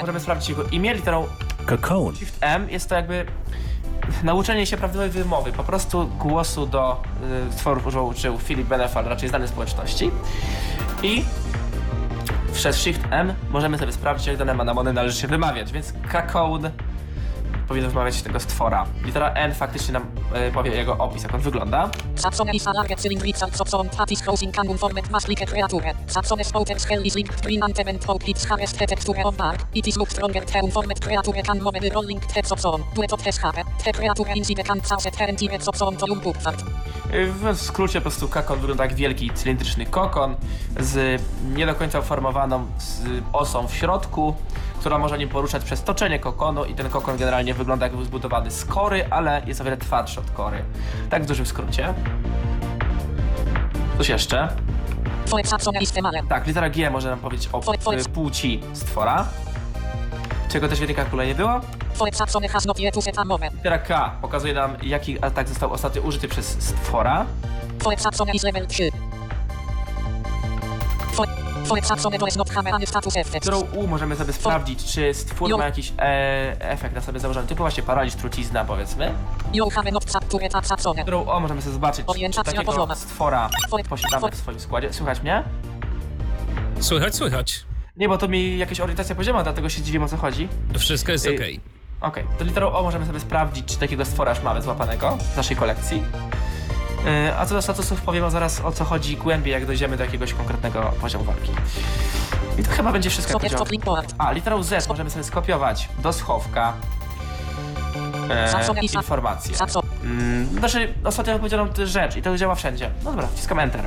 możemy 0.00 0.20
sprawdzić 0.20 0.48
jego 0.48 0.64
imię, 0.64 0.94
literą 0.94 1.26
Cocoon. 1.68 2.16
Shift 2.16 2.36
M 2.40 2.70
jest 2.70 2.88
to 2.88 2.94
jakby 2.94 3.26
nauczenie 4.22 4.66
się 4.66 4.76
prawidłowej 4.76 5.10
wymowy, 5.10 5.52
po 5.52 5.64
prostu 5.64 6.06
głosu 6.06 6.66
do 6.66 7.02
y, 7.48 7.52
stworów 7.52 7.86
użył, 7.86 8.06
uczył 8.06 8.38
Philip 8.38 8.68
Benefal, 8.68 9.04
raczej 9.04 9.28
znany 9.28 9.48
społeczności. 9.48 10.10
I 11.02 11.24
przez 12.52 12.76
Shift 12.76 13.00
M 13.10 13.34
możemy 13.50 13.78
sobie 13.78 13.92
sprawdzić, 13.92 14.26
jak 14.26 14.36
dane 14.36 14.54
manamony 14.54 14.92
należy 14.92 15.20
się 15.20 15.28
wymawiać, 15.28 15.72
więc 15.72 15.92
Kakoun 16.12 16.70
powinien 17.70 17.90
wymawiać 17.90 18.22
tego 18.22 18.40
stwora. 18.40 18.86
Litera 19.04 19.32
N 19.34 19.54
faktycznie 19.54 19.92
nam 19.92 20.02
y, 20.48 20.52
powie 20.52 20.70
jego 20.70 20.98
opis, 20.98 21.22
jak 21.22 21.34
on 21.34 21.40
wygląda. 21.40 21.90
Saxon 22.14 22.48
is 22.48 22.66
a 22.66 22.72
large 22.72 22.96
cylindrical 22.96 23.50
subzone 23.52 23.90
that 23.90 24.12
is 24.12 24.22
housing 24.22 24.58
an 24.58 24.68
unformed 24.68 25.10
mass-like 25.10 25.46
creature. 25.46 25.94
Saxon 26.06 26.38
spouter's 26.44 26.86
shell 26.88 27.06
is 27.06 27.14
linked 27.14 27.42
green 27.42 27.62
and 27.62 27.78
event 27.80 28.04
hope 28.04 28.30
its 28.30 28.44
harvest 28.48 28.78
the 28.78 28.86
texture 28.86 29.22
of 29.24 29.36
bark. 29.36 29.60
It 29.74 29.88
is 29.88 29.96
look 29.96 30.10
stronger 30.10 30.44
the 30.46 30.60
unformed 30.64 31.00
creature 31.00 31.42
can 31.42 31.62
move 31.62 31.80
the 31.80 31.90
rolling 31.90 32.20
the 32.34 32.42
subzone. 32.42 32.82
Due 32.94 33.06
to 33.06 33.16
the 33.16 33.32
schape, 33.32 33.64
the 33.84 33.92
creature 33.92 34.34
in 34.34 34.42
the 34.42 34.62
can 34.64 34.80
cause 34.80 35.10
the 35.10 35.24
entire 35.28 35.58
subzone 35.58 35.96
to 35.96 36.06
lump 36.06 36.26
upward. 36.26 36.60
Y, 37.14 37.26
W 37.26 37.56
skrócie 37.56 38.00
po 38.00 38.02
prostu 38.02 38.28
kakon 38.28 38.58
wygląda 38.60 38.84
jak 38.84 38.94
wielki 38.94 39.30
cylindryczny 39.34 39.86
kokon 39.86 40.36
z 40.80 41.22
nie 41.54 41.66
do 41.66 41.74
końca 41.74 41.98
uformowaną 41.98 42.66
z 42.78 43.00
osą 43.32 43.68
w 43.68 43.74
środku, 43.74 44.34
która 44.80 44.98
może 44.98 45.18
nim 45.18 45.28
poruszać 45.28 45.64
przez 45.64 45.82
toczenie 45.82 46.18
kokonu 46.18 46.64
i 46.64 46.74
ten 46.74 46.90
kokon 46.90 47.16
generalnie 47.16 47.54
wygląda 47.54 47.86
jakby 47.86 48.04
zbudowany 48.04 48.50
z 48.50 48.64
kory, 48.64 49.06
ale 49.10 49.42
jest 49.46 49.60
o 49.60 49.64
wiele 49.64 49.76
twardszy 49.76 50.20
od 50.20 50.30
kory. 50.30 50.64
Tak 51.10 51.22
w 51.22 51.26
dużym 51.26 51.46
skrócie. 51.46 51.94
Coś 53.98 54.08
jeszcze? 54.08 54.48
Tak, 56.28 56.46
litera 56.46 56.70
G 56.70 56.90
może 56.90 57.10
nam 57.10 57.18
powiedzieć 57.18 57.48
o 57.52 57.60
płci 58.08 58.60
stwora. 58.72 59.26
Czego 60.48 60.68
też 60.68 60.78
w 60.78 60.80
jednej 60.80 60.96
kalkule 60.96 61.26
nie 61.26 61.34
było? 61.34 61.60
Litera 63.56 63.78
K 63.78 64.12
pokazuje 64.22 64.54
nam 64.54 64.76
jaki 64.82 65.24
atak 65.24 65.48
został 65.48 65.72
ostatnio 65.72 66.02
użyty 66.02 66.28
przez 66.28 66.46
stwora. 66.62 67.26
For 71.66 71.84
Saxon 71.84 72.14
is 72.14 72.20
level 72.20 72.28
3. 72.28 72.36
For, 72.36 72.36
for 72.36 72.36
Saxon 72.36 72.36
does 72.36 72.36
not 72.36 72.50
have 72.50 72.66
any 72.74 72.86
status 72.86 73.16
effects. 73.16 73.48
którą 73.48 73.60
U 73.60 73.86
możemy 73.86 74.16
sobie 74.16 74.32
sprawdzić, 74.32 74.84
czy 74.84 75.14
stwór 75.14 75.58
ma 75.58 75.64
jakiś 75.64 75.92
e, 75.98 76.70
efekt 76.70 76.94
na 76.94 77.00
sobie 77.00 77.20
założony, 77.20 77.46
typu 77.46 77.62
właśnie 77.62 77.82
paraliż, 77.82 78.14
trucizna 78.14 78.64
powiedzmy. 78.64 79.14
Którą 81.02 81.26
O 81.26 81.40
możemy 81.40 81.62
sobie 81.62 81.72
zobaczyć, 81.72 82.06
czy 82.32 82.42
takiego 82.44 82.64
pozioma. 82.64 82.94
stwora 82.94 83.48
posiadamy 83.88 84.30
w 84.30 84.34
swoim 84.36 84.60
składzie. 84.60 84.92
Słychać 84.92 85.22
mnie? 85.22 85.44
Słychać, 86.80 87.14
słychać. 87.14 87.64
Nie, 87.96 88.08
bo 88.08 88.18
to 88.18 88.28
mi 88.28 88.58
jakaś 88.58 88.80
orientacja 88.80 89.14
pozioma, 89.14 89.42
dlatego 89.42 89.68
się 89.68 89.82
dziwię 89.82 90.04
o 90.04 90.08
co 90.08 90.16
chodzi. 90.16 90.48
Wszystko 90.78 91.12
jest 91.12 91.26
Y, 91.26 91.34
okej. 91.34 91.60
Okej, 92.00 92.24
to 92.38 92.44
literą 92.44 92.72
O 92.72 92.82
możemy 92.82 93.06
sobie 93.06 93.20
sprawdzić, 93.20 93.66
czy 93.66 93.76
takiego 93.76 94.04
stwora 94.04 94.30
już 94.30 94.42
mamy 94.42 94.62
złapanego 94.62 95.18
w 95.34 95.36
naszej 95.36 95.56
kolekcji. 95.56 96.02
Yy, 97.04 97.38
a 97.38 97.46
co 97.46 97.54
do 97.54 97.62
statusów 97.62 98.00
powiem 98.00 98.30
zaraz 98.30 98.60
o 98.60 98.72
co 98.72 98.84
chodzi 98.84 99.16
głębiej, 99.16 99.52
jak 99.52 99.66
dojdziemy 99.66 99.96
do 99.96 100.04
jakiegoś 100.04 100.34
konkretnego 100.34 100.92
poziomu 101.00 101.24
walki. 101.24 101.52
I 102.58 102.62
to 102.62 102.70
chyba 102.70 102.92
będzie 102.92 103.10
wszystko, 103.10 103.40
to 103.40 103.64
clipboard. 103.64 104.14
A, 104.18 104.32
literą 104.32 104.62
Z 104.62 104.88
możemy 104.88 105.10
sobie 105.10 105.24
skopiować 105.24 105.88
do 105.98 106.12
schowka 106.12 106.72
e, 108.30 108.86
informacje. 108.92 109.54
Mm, 110.04 110.58
znaczy, 110.58 110.94
ostatnio 111.04 111.38
powiedziałem 111.38 111.68
tę 111.68 111.86
rzecz 111.86 112.16
i 112.16 112.22
to 112.22 112.36
działa 112.36 112.54
wszędzie. 112.54 112.90
No 113.04 113.10
dobra, 113.10 113.26
wciskam 113.26 113.58
Enter. 113.58 113.84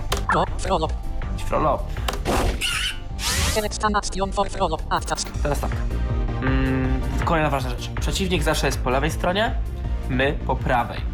Action 3.95 4.31
for 4.31 4.49
Frollo. 4.49 4.77
Attack. 4.89 5.31
Teraz 5.43 5.59
tak. 5.59 5.71
Mm, 6.41 7.01
kolejna 7.25 7.49
ważna 7.49 7.69
rzecz. 7.69 7.89
Przeciwnik 8.01 8.43
zawsze 8.43 8.65
jest 8.65 8.79
po 8.81 8.89
lewej 8.89 9.11
stronie, 9.11 9.55
my 10.09 10.37
po 10.47 10.55
prawej. 10.55 11.12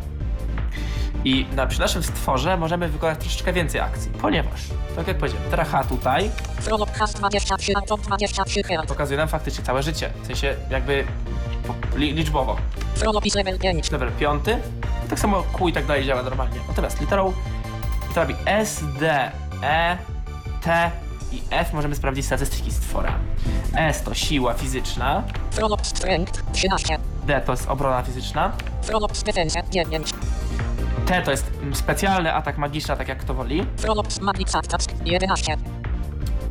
I 1.25 1.45
na, 1.55 1.67
przy 1.67 1.79
naszym 1.79 2.03
stworze 2.03 2.57
możemy 2.57 2.89
wykonać 2.89 3.19
troszeczkę 3.19 3.53
więcej 3.53 3.81
akcji, 3.81 4.11
ponieważ, 4.21 4.61
tak 4.95 5.07
jak 5.07 5.17
powiedziałem, 5.17 5.49
tracha 5.51 5.83
tutaj 5.83 6.31
Prolog 6.65 6.91
has 6.91 7.13
23 7.13 7.75
Anton 7.75 8.01
23 8.01 8.63
Herald. 8.63 8.89
pokazuje 8.89 9.17
nam 9.17 9.27
faktycznie 9.27 9.63
całe 9.63 9.83
życie, 9.83 10.09
w 10.23 10.27
sensie 10.27 10.55
jakby 10.69 11.05
liczbowo. 11.95 12.57
Level 13.35 13.59
5. 13.59 13.91
Level 13.91 14.11
5, 14.11 14.43
tak 15.09 15.19
samo 15.19 15.43
Q 15.43 15.67
i 15.67 15.73
tak 15.73 15.85
dalej 15.85 16.05
działa 16.05 16.23
normalnie. 16.23 16.59
Natomiast 16.67 17.01
literą 17.01 17.33
literami 18.07 18.35
S, 18.45 18.83
D, 18.99 19.31
E, 19.63 19.97
T 20.61 20.91
i 21.31 21.41
F 21.51 21.73
możemy 21.73 21.95
sprawdzić 21.95 22.25
statystyki 22.25 22.71
stwora. 22.71 23.13
S 23.75 24.03
to 24.03 24.13
siła 24.13 24.53
fizyczna, 24.53 25.23
strength 25.83 26.43
13. 26.53 26.99
D 27.27 27.41
to 27.41 27.51
jest 27.51 27.67
obrona 27.69 28.03
fizyczna, 28.03 28.51
Prolog 28.87 29.11
defense 29.11 29.63
9. 29.69 30.13
T 31.05 31.21
to 31.21 31.31
jest 31.31 31.51
mm, 31.61 31.75
specjalny 31.75 32.33
atak 32.33 32.57
magiczny, 32.57 32.97
tak 32.97 33.07
jak 33.07 33.17
kto 33.17 33.33
woli, 33.33 33.65
attack 34.53 34.93
11. 35.05 35.57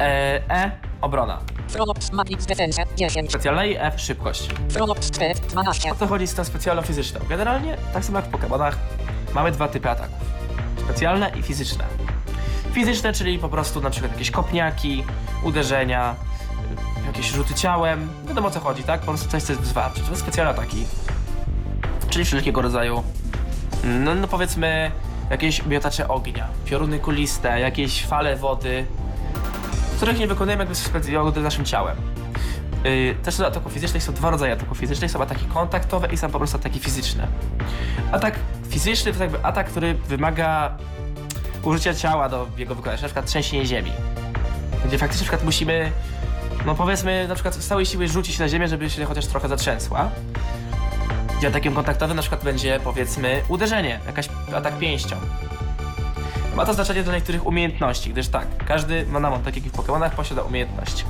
e, 0.00 0.42
e 0.50 0.70
obrona 1.00 1.40
Prolog 1.72 1.98
magic 2.12 2.46
defense 2.46 2.84
10. 2.96 3.30
specjalna 3.30 3.64
i 3.64 3.76
F 3.78 4.00
szybkość. 4.00 4.48
Speed 5.00 5.40
12. 5.48 5.92
O 5.92 5.94
co 5.94 6.06
chodzi 6.06 6.26
z 6.26 6.34
tą 6.34 6.44
specjalną 6.44 6.82
fizyczną? 6.82 7.20
Generalnie, 7.28 7.76
tak 7.92 8.04
samo 8.04 8.18
jak 8.18 8.26
w 8.28 8.30
Pokemonach, 8.30 8.76
mamy 9.34 9.52
dwa 9.52 9.68
typy 9.68 9.90
ataków. 9.90 10.18
Specjalne 10.84 11.30
i 11.38 11.42
fizyczne. 11.42 11.84
Fizyczne, 12.72 13.12
czyli 13.12 13.38
po 13.38 13.48
prostu 13.48 13.80
na 13.80 13.90
przykład 13.90 14.12
jakieś 14.12 14.30
kopniaki, 14.30 15.04
uderzenia, 15.44 16.14
y, 17.02 17.06
jakieś 17.06 17.30
rzuty 17.30 17.54
ciałem. 17.54 18.08
Wiadomo 18.28 18.48
o 18.48 18.50
co 18.50 18.60
chodzi, 18.60 18.82
tak? 18.82 19.00
Po 19.00 19.06
prostu 19.06 19.28
coś, 19.28 19.42
co 19.42 19.52
jest 19.52 19.64
zwarcie. 19.64 20.00
To 20.00 20.06
są 20.06 20.16
specjalne 20.16 20.50
ataki. 20.52 20.86
Czyli 22.10 22.24
wszelkiego 22.24 22.62
rodzaju, 22.62 23.02
no, 23.84 24.14
no 24.14 24.28
powiedzmy, 24.28 24.90
jakieś 25.30 25.66
miotacze 25.66 26.08
ognia, 26.08 26.48
pioruny 26.64 26.98
kuliste, 26.98 27.60
jakieś 27.60 28.06
fale 28.06 28.36
wody, 28.36 28.86
których 29.96 30.18
nie 30.18 30.26
wykonujemy 30.26 30.62
jakby 30.62 30.74
specjalnie 30.74 31.40
naszym 31.40 31.64
ciałem. 31.64 31.96
Yy, 32.84 33.14
też 33.14 33.36
do 33.36 33.46
ataków 33.46 33.72
fizycznych 33.72 34.02
są 34.02 34.12
dwa 34.12 34.30
rodzaje 34.30 34.52
ataków 34.52 34.78
fizycznych. 34.78 35.10
Są 35.10 35.22
ataki 35.22 35.44
kontaktowe 35.44 36.08
i 36.12 36.16
są 36.16 36.30
po 36.30 36.38
prostu 36.38 36.56
ataki 36.56 36.78
fizyczne. 36.78 37.26
Atak 38.12 38.34
fizyczny 38.68 39.12
to 39.12 39.22
jakby 39.22 39.44
atak, 39.44 39.66
który 39.66 39.94
wymaga 39.94 40.76
użycia 41.62 41.94
ciała 41.94 42.28
do 42.28 42.46
jego 42.58 42.74
wykonania, 42.74 43.02
na 43.02 43.08
przykład 43.08 43.26
trzęsienie 43.26 43.66
ziemi. 43.66 43.92
Gdzie 44.84 44.98
faktycznie 44.98 45.24
na 45.24 45.28
przykład 45.28 45.44
musimy, 45.44 45.92
no 46.66 46.74
powiedzmy, 46.74 47.28
na 47.28 47.34
przykład 47.34 47.54
z 47.54 47.66
całej 47.66 47.86
siły 47.86 48.08
rzucić 48.08 48.38
na 48.38 48.48
ziemię, 48.48 48.68
żeby 48.68 48.90
się 48.90 49.04
chociaż 49.04 49.26
trochę 49.26 49.48
zatrzęsła. 49.48 50.10
Gdzie 51.38 51.48
atakiem 51.48 51.74
kontaktowym 51.74 52.16
na 52.16 52.22
przykład 52.22 52.44
będzie, 52.44 52.80
powiedzmy, 52.84 53.42
uderzenie, 53.48 54.00
jakaś 54.06 54.28
atak 54.54 54.78
pięścią. 54.78 55.16
Ma 56.54 56.66
to 56.66 56.74
znaczenie 56.74 57.02
dla 57.02 57.14
niektórych 57.14 57.46
umiejętności, 57.46 58.10
gdyż 58.10 58.28
tak, 58.28 58.46
każdy 58.66 59.06
Manamon, 59.06 59.42
tak 59.42 59.56
jak 59.56 59.66
i 59.66 59.70
w 59.70 59.72
Pokémonach, 59.72 60.10
posiada 60.10 60.42
umiejętność. 60.42 61.04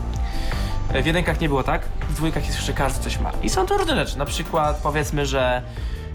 W 1.02 1.06
jedynkach 1.06 1.40
nie 1.40 1.48
było 1.48 1.62
tak, 1.62 1.82
w 2.08 2.14
dwójkach 2.14 2.46
jest 2.46 2.56
jeszcze 2.56 2.72
każdy 2.72 3.04
coś 3.04 3.20
ma. 3.20 3.32
I 3.42 3.48
są 3.48 3.66
to 3.66 3.76
różne 3.76 3.94
rzeczy, 4.06 4.18
na 4.18 4.24
przykład 4.24 4.80
powiedzmy, 4.82 5.26
że 5.26 5.62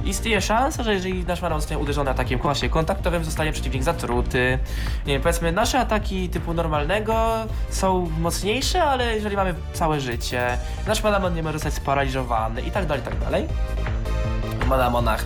istnieje 0.05 0.41
szansa, 0.41 0.83
że 0.83 0.93
jeżeli 0.93 1.25
nasz 1.25 1.41
Manamon 1.41 1.61
zostanie 1.61 1.81
uderzony 1.81 2.09
atakiem 2.09 2.39
właśnie 2.39 2.69
kontaktowym, 2.69 3.23
zostanie 3.23 3.51
przeciwnik 3.51 3.83
zatruty. 3.83 4.59
Nie 5.05 5.13
wiem, 5.13 5.21
powiedzmy, 5.21 5.51
nasze 5.51 5.79
ataki 5.79 6.29
typu 6.29 6.53
normalnego 6.53 7.33
są 7.69 8.09
mocniejsze, 8.19 8.83
ale 8.83 9.15
jeżeli 9.15 9.35
mamy 9.35 9.53
całe 9.73 9.99
życie, 9.99 10.57
nasz 10.87 11.03
Manamon 11.03 11.35
nie 11.35 11.43
może 11.43 11.57
zostać 11.57 11.73
sparaliżowany 11.73 12.61
i 12.61 12.71
tak 12.71 12.85
dalej, 12.85 13.03
i 13.03 13.05
tak 13.05 13.19
dalej. 13.19 13.47
W 14.73 14.75
Manamonach 14.75 15.25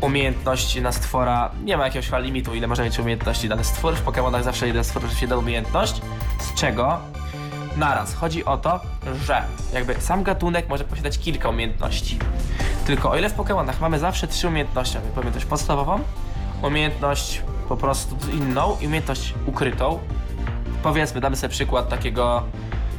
umiejętności 0.00 0.82
na 0.82 0.92
stwora 0.92 1.50
nie 1.64 1.76
ma 1.76 1.84
jakiegoś 1.84 2.10
limitu, 2.22 2.54
ile 2.54 2.66
może 2.66 2.84
mieć 2.84 2.98
umiejętności 2.98 3.48
dany 3.48 3.64
stwór. 3.64 3.94
W 3.94 4.04
Pokémonach 4.04 4.42
zawsze 4.42 4.66
jeden 4.66 4.84
stwór 4.84 5.14
się 5.14 5.26
da 5.26 5.36
umiejętność. 5.36 6.00
Z 6.38 6.54
czego? 6.54 6.98
Naraz. 7.76 8.14
Chodzi 8.14 8.44
o 8.44 8.56
to, 8.56 8.80
że 9.24 9.42
jakby 9.74 9.94
sam 9.94 10.22
gatunek 10.22 10.68
może 10.68 10.84
posiadać 10.84 11.18
kilka 11.18 11.48
umiejętności. 11.48 12.18
Tylko 12.86 13.10
o 13.10 13.16
ile 13.16 13.30
w 13.30 13.36
Pokémonach 13.36 13.80
mamy 13.80 13.98
zawsze 13.98 14.28
trzy 14.28 14.48
umiejętności, 14.48 14.96
mamy 14.98 15.10
umiejętność 15.12 15.46
podstawową, 15.46 16.00
umiejętność 16.62 17.42
po 17.68 17.76
prostu 17.76 18.16
inną 18.32 18.76
i 18.80 18.86
umiejętność 18.86 19.34
ukrytą. 19.46 19.98
Powiedzmy, 20.82 21.20
damy 21.20 21.36
sobie 21.36 21.50
przykład 21.50 21.88
takiego. 21.88 22.42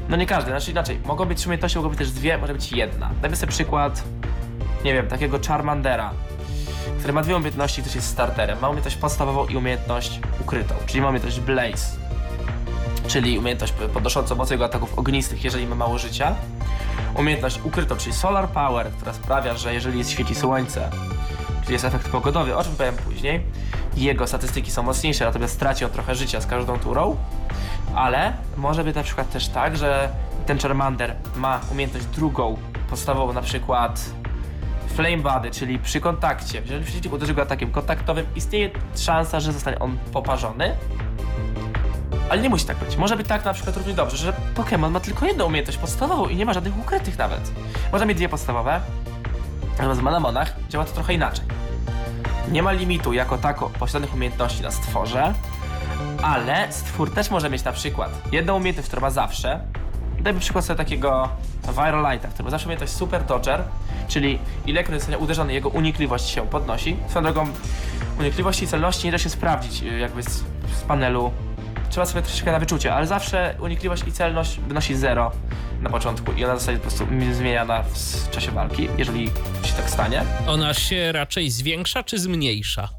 No 0.09 0.17
nie 0.17 0.25
każdy, 0.25 0.51
znaczy 0.51 0.71
inaczej. 0.71 0.99
Mogą 1.05 1.25
być 1.25 1.37
trzy 1.37 1.47
umiejętności, 1.47 1.77
mogą 1.77 1.89
być 1.89 1.99
też 1.99 2.11
dwie, 2.11 2.37
może 2.37 2.53
być 2.53 2.71
jedna. 2.71 3.09
Dajmy 3.21 3.35
sobie 3.35 3.51
przykład, 3.51 4.03
nie 4.83 4.93
wiem, 4.93 5.07
takiego 5.07 5.39
Charmandera, 5.47 6.11
który 6.99 7.13
ma 7.13 7.21
dwie 7.21 7.35
umiejętności, 7.35 7.81
ktoś 7.81 7.95
jest 7.95 8.07
starterem. 8.07 8.59
Ma 8.59 8.67
umiejętność 8.67 8.97
podstawową 8.97 9.47
i 9.47 9.55
umiejętność 9.57 10.19
ukrytą, 10.41 10.75
czyli 10.85 11.01
ma 11.01 11.09
umiejętność 11.09 11.39
Blaze, 11.39 11.97
czyli 13.07 13.39
umiejętność 13.39 13.73
podnoszącą 13.93 14.35
moc 14.35 14.51
jego 14.51 14.65
ataków 14.65 14.99
ognistych, 14.99 15.43
jeżeli 15.43 15.67
ma 15.67 15.75
mało 15.75 15.97
życia. 15.97 16.35
Umiejętność 17.15 17.59
ukrytą, 17.63 17.95
czyli 17.95 18.15
Solar 18.15 18.49
Power, 18.49 18.91
która 18.91 19.13
sprawia, 19.13 19.57
że 19.57 19.73
jeżeli 19.73 20.05
świeci 20.05 20.35
słońce, 20.35 20.89
czyli 21.61 21.73
jest 21.73 21.85
efekt 21.85 22.09
pogodowy, 22.09 22.57
o 22.57 22.63
czym 22.63 22.75
powiem 22.75 22.95
później, 22.95 23.45
jego 23.97 24.27
statystyki 24.27 24.71
są 24.71 24.83
mocniejsze, 24.83 25.25
natomiast 25.25 25.53
straci 25.53 25.85
on 25.85 25.91
trochę 25.91 26.15
życia 26.15 26.41
z 26.41 26.45
każdą 26.45 26.79
turą, 26.79 27.17
ale 27.95 28.33
może 28.57 28.83
być 28.83 28.95
na 28.95 29.03
przykład 29.03 29.31
też 29.31 29.47
tak, 29.47 29.77
że 29.77 30.09
ten 30.45 30.59
Charmander 30.59 31.15
ma 31.35 31.59
umiejętność 31.71 32.05
drugą, 32.05 32.57
podstawową 32.89 33.33
na 33.33 33.41
przykład 33.41 34.01
Flame 34.95 35.17
Body, 35.17 35.51
czyli 35.51 35.79
przy 35.79 36.01
kontakcie, 36.01 36.61
jeżeli 36.61 36.83
przeciwnik 36.83 37.13
uderzy 37.13 37.33
go 37.33 37.41
atakiem 37.41 37.71
kontaktowym, 37.71 38.25
istnieje 38.35 38.69
szansa, 38.95 39.39
że 39.39 39.53
zostanie 39.53 39.79
on 39.79 39.97
poparzony. 40.13 40.75
Ale 42.29 42.41
nie 42.41 42.49
musi 42.49 42.65
tak 42.65 42.77
być. 42.77 42.97
Może 42.97 43.17
być 43.17 43.27
tak 43.27 43.45
na 43.45 43.53
przykład 43.53 43.77
równie 43.77 43.93
dobrze, 43.93 44.17
że 44.17 44.33
Pokémon 44.55 44.91
ma 44.91 44.99
tylko 44.99 45.25
jedną 45.25 45.45
umiejętność 45.45 45.77
podstawową 45.77 46.27
i 46.27 46.35
nie 46.35 46.45
ma 46.45 46.53
żadnych 46.53 46.79
ukrytych 46.79 47.17
nawet. 47.17 47.51
Może 47.91 48.05
mieć 48.05 48.17
dwie 48.17 48.29
podstawowe, 48.29 48.81
natomiast 49.71 49.99
w 49.99 50.03
Manamonach 50.03 50.55
działa 50.69 50.85
to 50.85 50.91
trochę 50.91 51.13
inaczej. 51.13 51.45
Nie 52.51 52.63
ma 52.63 52.71
limitu 52.71 53.13
jako 53.13 53.37
tako 53.37 53.69
posiadanych 53.69 54.13
umiejętności 54.13 54.63
na 54.63 54.71
stworze, 54.71 55.33
ale 56.23 56.71
stwór 56.71 57.13
też 57.13 57.29
może 57.29 57.49
mieć 57.49 57.63
na 57.63 57.71
przykład 57.71 58.11
jedną 58.31 58.55
umiejętność, 58.55 58.87
którą 58.87 59.01
ma 59.01 59.09
zawsze. 59.09 59.59
Dajmy 60.21 60.39
przykład 60.39 60.65
sobie 60.65 60.77
takiego 60.77 61.29
Virolite'a, 61.63 62.27
który 62.27 62.49
zawsze 62.51 62.65
umiejętność 62.65 62.93
Super 62.93 63.25
Dodger, 63.25 63.63
czyli 64.07 64.39
ilekroć 64.65 64.99
zostanie 64.99 65.17
uderzony, 65.17 65.53
jego 65.53 65.69
unikliwość 65.69 66.29
się 66.29 66.47
podnosi. 66.47 66.97
Swoją 67.07 67.23
drogą, 67.23 67.47
unikliwości 68.19 68.65
i 68.65 68.67
celności 68.67 69.05
nie 69.05 69.11
da 69.11 69.17
się 69.17 69.29
sprawdzić 69.29 69.83
y, 69.83 69.99
jakby 69.99 70.23
z, 70.23 70.43
z 70.77 70.81
panelu. 70.87 71.31
Trzeba 71.89 72.05
sobie 72.05 72.21
troszeczkę 72.21 72.51
na 72.51 72.59
wyczucie, 72.59 72.93
ale 72.93 73.07
zawsze 73.07 73.55
unikliwość 73.59 74.03
i 74.07 74.11
celność 74.11 74.59
wynosi 74.59 74.95
0 74.95 75.31
na 75.81 75.89
początku 75.89 76.31
i 76.31 76.45
ona 76.45 76.55
zostaje 76.55 76.77
po 76.77 76.81
prostu 76.81 77.07
zmieniana 77.31 77.83
w 77.83 78.29
czasie 78.29 78.51
walki, 78.51 78.89
jeżeli 78.97 79.27
się 79.63 79.73
tak 79.77 79.89
stanie. 79.89 80.23
Ona 80.47 80.73
się 80.73 81.11
raczej 81.11 81.49
zwiększa 81.49 82.03
czy 82.03 82.19
zmniejsza? 82.19 82.89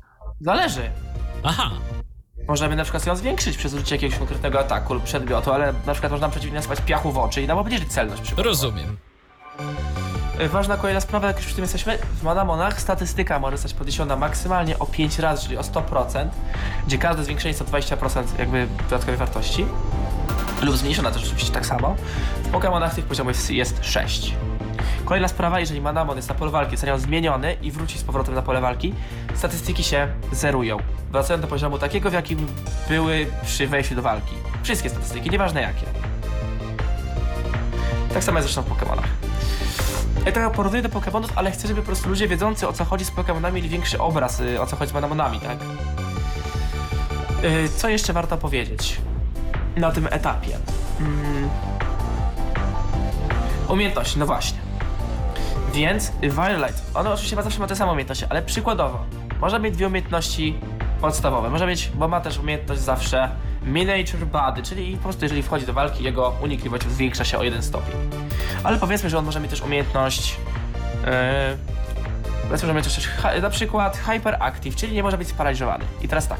Zależy. 0.40 0.90
Aha, 1.42 1.70
Możemy 2.48 2.76
na 2.76 2.82
przykład 2.82 3.06
ją 3.06 3.16
zwiększyć 3.16 3.56
przez 3.56 3.74
użycie 3.74 3.94
jakiegoś 3.94 4.18
konkretnego 4.18 4.60
ataku 4.60 4.94
lub 4.94 5.02
przedmiotu, 5.04 5.52
ale 5.52 5.74
na 5.86 5.92
przykład 5.92 6.12
można 6.12 6.28
przeciwnie 6.28 6.56
nasypać 6.56 6.80
piachu 6.80 7.12
w 7.12 7.18
oczy 7.18 7.42
i 7.42 7.46
nam 7.46 7.58
obniżyć 7.58 7.92
celność 7.92 8.22
przykładowo. 8.22 8.48
rozumiem. 8.48 8.96
Y, 10.40 10.48
Ważna 10.48 10.76
kolejna 10.76 11.00
sprawa, 11.00 11.26
jak 11.26 11.36
już 11.36 11.46
przy 11.46 11.54
tym 11.54 11.64
jesteśmy, 11.64 11.98
w 11.98 12.22
Manamonach 12.22 12.80
statystyka 12.80 13.38
może 13.38 13.56
zostać 13.56 13.74
podniesiona 13.74 14.16
maksymalnie 14.16 14.78
o 14.78 14.86
5 14.86 15.18
razy, 15.18 15.42
czyli 15.44 15.58
o 15.58 15.62
100%, 15.62 16.28
gdzie 16.86 16.98
każde 16.98 17.24
zwiększenie 17.24 17.50
jest 17.50 17.62
o 17.62 17.64
20% 17.64 18.24
jakby 18.38 18.66
dodatkowej 18.84 19.16
wartości. 19.16 19.66
Lub 20.62 20.76
zmniejszona 20.76 21.10
też 21.10 21.22
oczywiście 21.22 21.52
tak 21.52 21.66
samo. 21.66 21.96
W 22.42 22.52
Pokémonach 22.52 22.94
tych 22.94 23.04
poziomów 23.04 23.50
jest 23.50 23.84
6. 23.84 24.34
Kolejna 25.04 25.28
sprawa, 25.28 25.60
jeżeli 25.60 25.80
Manamon 25.80 26.16
jest 26.16 26.28
na 26.28 26.34
pole 26.34 26.50
walki, 26.50 26.70
zostanie 26.70 26.94
on 26.94 27.00
zmieniony 27.00 27.56
i 27.62 27.70
wróci 27.70 27.98
z 27.98 28.04
powrotem 28.04 28.34
na 28.34 28.42
pole 28.42 28.60
walki, 28.60 28.94
statystyki 29.34 29.84
się 29.84 30.08
zerują. 30.32 30.78
Wracają 31.10 31.40
do 31.40 31.46
poziomu 31.46 31.78
takiego, 31.78 32.10
w 32.10 32.12
jakim 32.12 32.46
były 32.88 33.26
przy 33.44 33.66
wejściu 33.66 33.94
do 33.94 34.02
walki. 34.02 34.34
Wszystkie 34.62 34.90
statystyki, 34.90 35.30
nieważne 35.30 35.62
jakie. 35.62 35.86
Tak 38.14 38.24
samo 38.24 38.38
jest 38.38 38.52
zresztą 38.52 38.74
w 38.74 38.78
Pokémonach. 38.78 39.08
Ja 40.26 40.32
trochę 40.32 40.50
porównuję 40.50 40.82
do 40.82 40.88
Pokémonów, 40.88 41.28
ale 41.36 41.50
chcę, 41.50 41.68
żeby 41.68 41.80
po 41.80 41.86
prostu 41.86 42.08
ludzie 42.08 42.28
wiedzący 42.28 42.68
o 42.68 42.72
co 42.72 42.84
chodzi 42.84 43.04
z 43.04 43.10
Pokémonami 43.10 43.52
mieli 43.52 43.68
większy 43.68 43.98
obraz, 43.98 44.40
y, 44.40 44.60
o 44.60 44.66
co 44.66 44.76
chodzi 44.76 44.90
z 44.90 44.94
Manamonami, 44.94 45.40
tak? 45.40 45.58
Y, 47.44 47.68
Co 47.68 47.88
jeszcze 47.88 48.12
warto 48.12 48.36
powiedzieć 48.36 49.00
na 49.76 49.92
tym 49.92 50.08
etapie? 50.10 50.58
Mm. 51.00 51.48
No 54.16 54.26
właśnie. 54.26 54.63
Więc 55.74 56.12
Violet, 56.22 56.82
ona 56.94 57.12
oczywiście 57.12 57.36
ma 57.36 57.42
zawsze 57.42 57.60
ma 57.60 57.66
te 57.66 57.76
same 57.76 57.92
umiejętności, 57.92 58.24
ale 58.28 58.42
przykładowo 58.42 59.04
może 59.40 59.60
mieć 59.60 59.74
dwie 59.74 59.86
umiejętności 59.86 60.54
podstawowe. 61.00 61.50
Może 61.50 61.66
mieć, 61.66 61.90
bo 61.94 62.08
ma 62.08 62.20
też 62.20 62.38
umiejętność 62.38 62.80
zawsze 62.80 63.28
Miniature 63.62 64.26
Body, 64.26 64.62
czyli 64.62 64.96
po 64.96 65.02
prostu 65.02 65.24
jeżeli 65.24 65.42
wchodzi 65.42 65.66
do 65.66 65.72
walki, 65.72 66.04
jego 66.04 66.32
unikliwość 66.42 66.88
zwiększa 66.88 67.24
się 67.24 67.38
o 67.38 67.42
jeden 67.42 67.62
stopień. 67.62 67.94
Ale 68.64 68.78
powiedzmy, 68.78 69.10
że 69.10 69.18
on 69.18 69.24
może 69.24 69.40
mieć 69.40 69.50
też 69.50 69.62
umiejętność 69.62 70.36
yy, 71.04 71.10
Powiedzmy, 72.42 72.68
że 72.68 72.74
mieć 72.74 72.84
też 72.94 73.08
na 73.42 73.50
przykład 73.50 73.96
Hyperactive, 73.96 74.76
czyli 74.76 74.92
nie 74.92 75.02
może 75.02 75.18
być 75.18 75.28
sparaliżowany. 75.28 75.84
I 76.02 76.08
teraz 76.08 76.28
tak. 76.28 76.38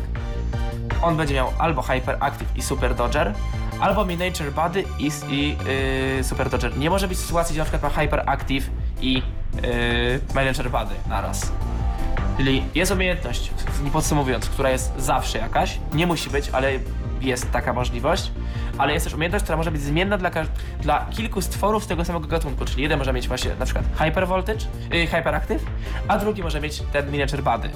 On 1.03 1.17
będzie 1.17 1.35
miał 1.35 1.49
albo 1.59 1.83
Hyperactive 1.83 2.57
i 2.57 2.63
Super 2.63 2.95
Dodger, 2.95 3.35
albo 3.81 4.05
Miniature 4.05 4.53
Body 4.53 4.85
i, 4.99 5.11
i 5.29 5.57
yy, 6.17 6.25
Super 6.25 6.51
Dodger. 6.51 6.79
Nie 6.79 6.91
może 6.91 7.09
być 7.09 7.19
sytuacji, 7.19 7.53
gdzie 7.53 7.59
na 7.59 7.65
przykład 7.65 7.83
ma 7.83 8.03
Hyperactive 8.03 8.71
i 9.05 9.15
yy, 9.15 10.21
Miniature 10.35 10.71
Body 10.71 10.95
naraz. 11.09 11.53
Czyli 12.37 12.63
jest 12.75 12.93
umiejętność, 12.93 13.51
podsumowując, 13.93 14.49
która 14.49 14.71
jest 14.71 14.93
zawsze 14.99 15.39
jakaś, 15.39 15.79
nie 15.93 16.07
musi 16.07 16.31
być, 16.31 16.51
ale 16.53 16.73
jest 17.21 17.51
taka 17.51 17.73
możliwość, 17.73 18.31
ale 18.79 18.93
jest 18.93 19.07
też 19.07 19.15
umiejętność, 19.15 19.43
która 19.43 19.57
może 19.57 19.71
być 19.71 19.83
zmienna 19.83 20.19
dla, 20.19 20.31
dla 20.81 21.07
kilku 21.11 21.43
stworów 21.43 21.85
z 21.85 21.87
tego 21.87 22.05
samego 22.05 22.27
gatunku, 22.27 22.65
czyli 22.65 22.83
jeden 22.83 22.99
może 22.99 23.13
mieć 23.13 23.29
właśnie 23.29 23.51
na 23.59 23.65
przykład 23.65 23.85
Hyper 23.99 24.27
Voltage, 24.29 24.67
yy, 24.91 25.07
Hyperactive, 25.07 25.63
a 26.09 26.19
drugi 26.19 26.43
może 26.43 26.61
mieć 26.61 26.83
ten 26.93 27.11
Miniature 27.11 27.43
Body. 27.43 27.71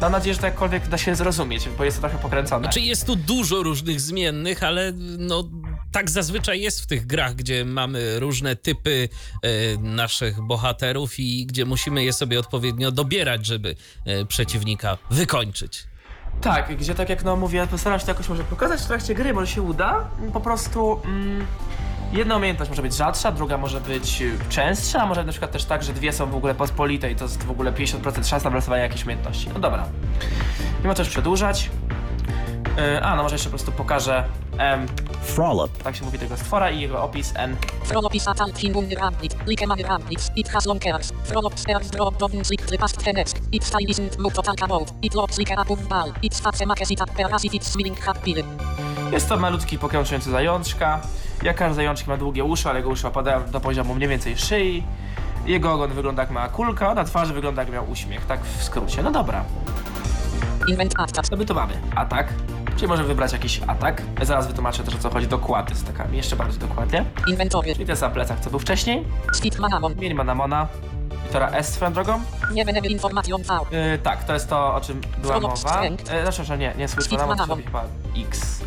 Mam 0.00 0.12
nadzieję, 0.12 0.34
że 0.34 0.40
to 0.40 0.46
jakkolwiek 0.46 0.88
da 0.88 0.98
się 0.98 1.14
zrozumieć, 1.14 1.68
bo 1.78 1.84
jest 1.84 1.96
to 1.96 2.00
trochę 2.00 2.22
pokręcone. 2.22 2.64
Znaczy 2.64 2.80
jest 2.80 3.06
tu 3.06 3.16
dużo 3.16 3.62
różnych 3.62 4.00
zmiennych, 4.00 4.62
ale 4.62 4.92
no 5.18 5.44
tak 5.92 6.10
zazwyczaj 6.10 6.60
jest 6.60 6.80
w 6.80 6.86
tych 6.86 7.06
grach, 7.06 7.34
gdzie 7.34 7.64
mamy 7.64 8.20
różne 8.20 8.56
typy 8.56 9.08
e, 9.42 9.48
naszych 9.78 10.40
bohaterów 10.40 11.18
i 11.18 11.46
gdzie 11.46 11.64
musimy 11.64 12.04
je 12.04 12.12
sobie 12.12 12.38
odpowiednio 12.38 12.92
dobierać, 12.92 13.46
żeby 13.46 13.76
e, 14.04 14.24
przeciwnika 14.24 14.98
wykończyć. 15.10 15.86
Tak, 16.40 16.76
gdzie 16.76 16.94
tak 16.94 17.08
jak 17.08 17.24
no 17.24 17.36
mówię, 17.36 17.66
postaram 17.70 18.00
się 18.00 18.06
to 18.06 18.12
jakoś 18.12 18.28
może 18.28 18.44
pokazać 18.44 18.80
w 18.80 18.86
trakcie 18.86 19.14
gry, 19.14 19.34
może 19.34 19.46
się 19.46 19.62
uda. 19.62 20.08
Po 20.32 20.40
prostu 20.40 21.00
mm, 21.04 21.46
jedna 22.12 22.36
umiejętność 22.36 22.70
może 22.70 22.82
być 22.82 22.96
rzadsza, 22.96 23.32
druga 23.32 23.56
może 23.58 23.80
być 23.80 24.22
y, 24.22 24.38
częstsza, 24.48 25.06
może 25.06 25.24
na 25.24 25.32
przykład 25.32 25.52
też 25.52 25.64
tak, 25.64 25.82
że 25.82 25.92
dwie 25.92 26.12
są 26.12 26.30
w 26.30 26.34
ogóle 26.34 26.54
pospolite 26.54 27.10
i 27.10 27.16
to 27.16 27.24
jest 27.24 27.42
w 27.42 27.50
ogóle 27.50 27.72
50% 27.72 28.24
szans 28.24 28.44
na 28.44 28.50
wylosowanie 28.50 28.82
jakiejś 28.82 29.04
umiejętności. 29.04 29.48
No 29.54 29.60
dobra. 29.60 29.88
Nie 30.82 30.88
ma 30.88 30.94
też 30.94 31.08
przedłużać. 31.08 31.70
Yy, 32.76 33.04
a, 33.04 33.16
no 33.16 33.22
może 33.22 33.34
jeszcze 33.34 33.48
po 33.48 33.50
prostu 33.56 33.72
pokażę 33.72 34.24
em, 34.58 34.86
Frolop. 35.22 35.82
tak 35.82 35.96
się 35.96 36.04
mówi 36.04 36.18
tego 36.18 36.36
stwora 36.36 36.70
i 36.70 36.80
jego 36.80 37.02
opis 37.02 37.32
N. 37.36 37.56
Frolop 37.84 38.14
is 38.14 38.28
a 38.28 38.34
talking 38.34 38.76
unramblit, 38.76 39.36
like 39.46 39.66
man 39.66 39.78
ramblit. 39.80 40.30
It 40.36 40.48
has 40.48 40.66
long 40.66 40.82
curves. 40.82 41.12
Frolop 41.24 41.58
stairs 41.60 41.90
drop 41.90 42.18
buttons 42.18 42.50
like 42.50 42.66
the 42.66 42.78
past 42.78 43.04
tennis. 43.04 43.34
Its 43.52 43.66
style 43.66 43.86
isn't 43.88 44.18
moved 44.18 44.36
to 44.36 44.42
talk 44.42 44.62
about. 44.62 44.92
It 45.02 45.14
looks 45.14 45.38
like 45.38 45.54
a 45.56 45.64
boom 45.64 45.86
ball. 45.88 46.12
Its 46.22 46.40
fat 46.40 46.56
semakes 46.56 46.90
it 46.90 47.00
appear 47.02 47.34
as 47.34 47.44
if 47.44 47.52
it's 47.54 47.66
swimming 47.72 48.00
happy. 48.00 48.34
Jest 49.12 49.28
to 49.28 49.36
malutki 49.36 49.78
Pokémon 49.78 50.04
czujący 50.06 50.30
zajączka. 50.30 51.00
Jak 51.42 51.56
każdy 51.56 51.74
zajączek 51.74 52.06
ma 52.06 52.16
długie 52.16 52.44
uszy, 52.44 52.68
ale 52.68 52.78
jego 52.78 52.90
uszy 52.90 53.06
opadają 53.06 53.50
do 53.50 53.60
poziomu 53.60 53.94
mniej 53.94 54.08
więcej 54.08 54.36
szyi. 54.36 54.82
Jego 55.46 55.72
ogon 55.72 55.90
wygląda 55.92 56.22
jak 56.22 56.30
mała 56.30 56.48
kulka, 56.48 56.88
a 56.88 56.94
na 56.94 57.04
twarzy 57.04 57.34
wygląda 57.34 57.62
jak 57.62 57.72
miał 57.72 57.90
uśmiech, 57.90 58.26
tak 58.26 58.40
w 58.44 58.62
skrócie. 58.64 59.02
No 59.02 59.10
dobra. 59.10 59.44
Invent 60.68 60.94
attack. 60.98 61.28
Co 61.28 61.36
my 61.36 61.46
tu 61.46 61.54
mamy? 61.54 61.72
Atak. 61.94 62.32
Czyli 62.76 62.88
możemy 62.88 63.08
wybrać 63.08 63.32
jakiś 63.32 63.60
atak. 63.66 64.02
Zaraz 64.22 64.46
wytłumaczę 64.46 64.84
też 64.84 64.94
o 64.94 64.98
co 64.98 65.10
chodzi 65.10 65.26
dokładnie 65.26 65.76
z 65.76 65.82
atakami, 65.82 66.16
jeszcze 66.16 66.36
bardziej 66.36 66.58
dokładnie. 66.60 67.04
Inventory. 67.26 67.72
Czyli 67.72 67.86
ten 67.86 67.96
sam 67.96 68.12
plecak 68.12 68.40
co 68.40 68.50
był 68.50 68.58
wcześniej. 68.58 69.04
Steve 69.32 69.58
Manamon. 69.60 69.94
Mieli 69.96 70.14
Manamona. 70.14 70.68
Litera 71.26 71.50
S 71.50 71.68
swoją 71.68 71.92
drogą. 71.92 72.20
Nie 72.52 72.64
będę 72.64 72.88
informacją 72.88 73.36
V. 73.38 73.58
Yy, 73.70 73.98
tak, 73.98 74.24
to 74.24 74.34
jest 74.34 74.48
to 74.48 74.74
o 74.74 74.80
czym 74.80 75.00
była 75.18 75.40
mowa. 75.40 75.84
Yy, 75.84 76.22
znaczy, 76.22 76.44
że 76.44 76.58
nie, 76.58 76.74
nie 76.78 76.88
to 76.88 77.26
Manamon. 77.26 77.62
chyba 77.62 77.84
X. 78.16 78.60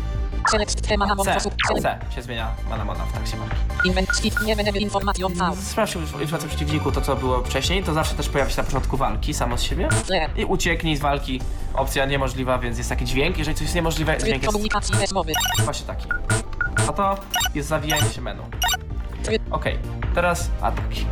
Select 0.48 0.88
te 0.88 0.96
Manamon 0.96 1.26
C. 1.26 1.40
Select. 1.40 1.82
C 1.82 1.98
się 2.14 2.22
zmienia 2.22 2.50
Manamona 2.70 3.04
w 3.04 3.12
trakcie 3.12 3.36
walki. 3.36 3.54
Invent 3.84 4.08
Steve. 4.16 4.44
Nie 4.44 4.56
będę 4.56 4.78
informacją 4.78 5.28
V. 5.28 5.56
Sprawdź 5.56 5.94
informację 5.96 6.36
o 6.46 6.48
przeciwniku, 6.48 6.92
to 6.92 7.00
co 7.00 7.16
było 7.16 7.44
wcześniej, 7.44 7.82
to 7.82 7.94
zawsze 7.94 8.14
też 8.14 8.28
pojawi 8.28 8.52
się 8.52 8.56
na 8.56 8.64
początku 8.64 8.96
walki, 8.96 9.34
samo 9.34 9.58
z 9.58 9.62
siebie. 9.62 9.88
I 10.36 10.44
ucieknij 10.44 10.96
z 10.96 11.00
walki. 11.00 11.40
Opcja 11.74 12.06
niemożliwa, 12.06 12.58
więc 12.58 12.78
jest 12.78 12.90
taki 12.90 13.04
dźwięk. 13.04 13.38
Jeżeli 13.38 13.54
coś 13.54 13.62
jest 13.62 13.74
niemożliwe, 13.74 14.18
dźwięk 14.18 14.42
jest 14.42 14.54
komunikacji 14.54 14.94
bez 14.96 15.12
mowy. 15.12 15.32
właśnie 15.64 15.86
taki. 15.86 16.06
A 16.88 16.92
to 16.92 17.18
jest 17.54 17.68
zawijanie 17.68 18.10
się 18.10 18.20
menu. 18.20 18.42
Okej, 19.50 19.78
teraz 20.14 20.50
ataki. 20.60 21.06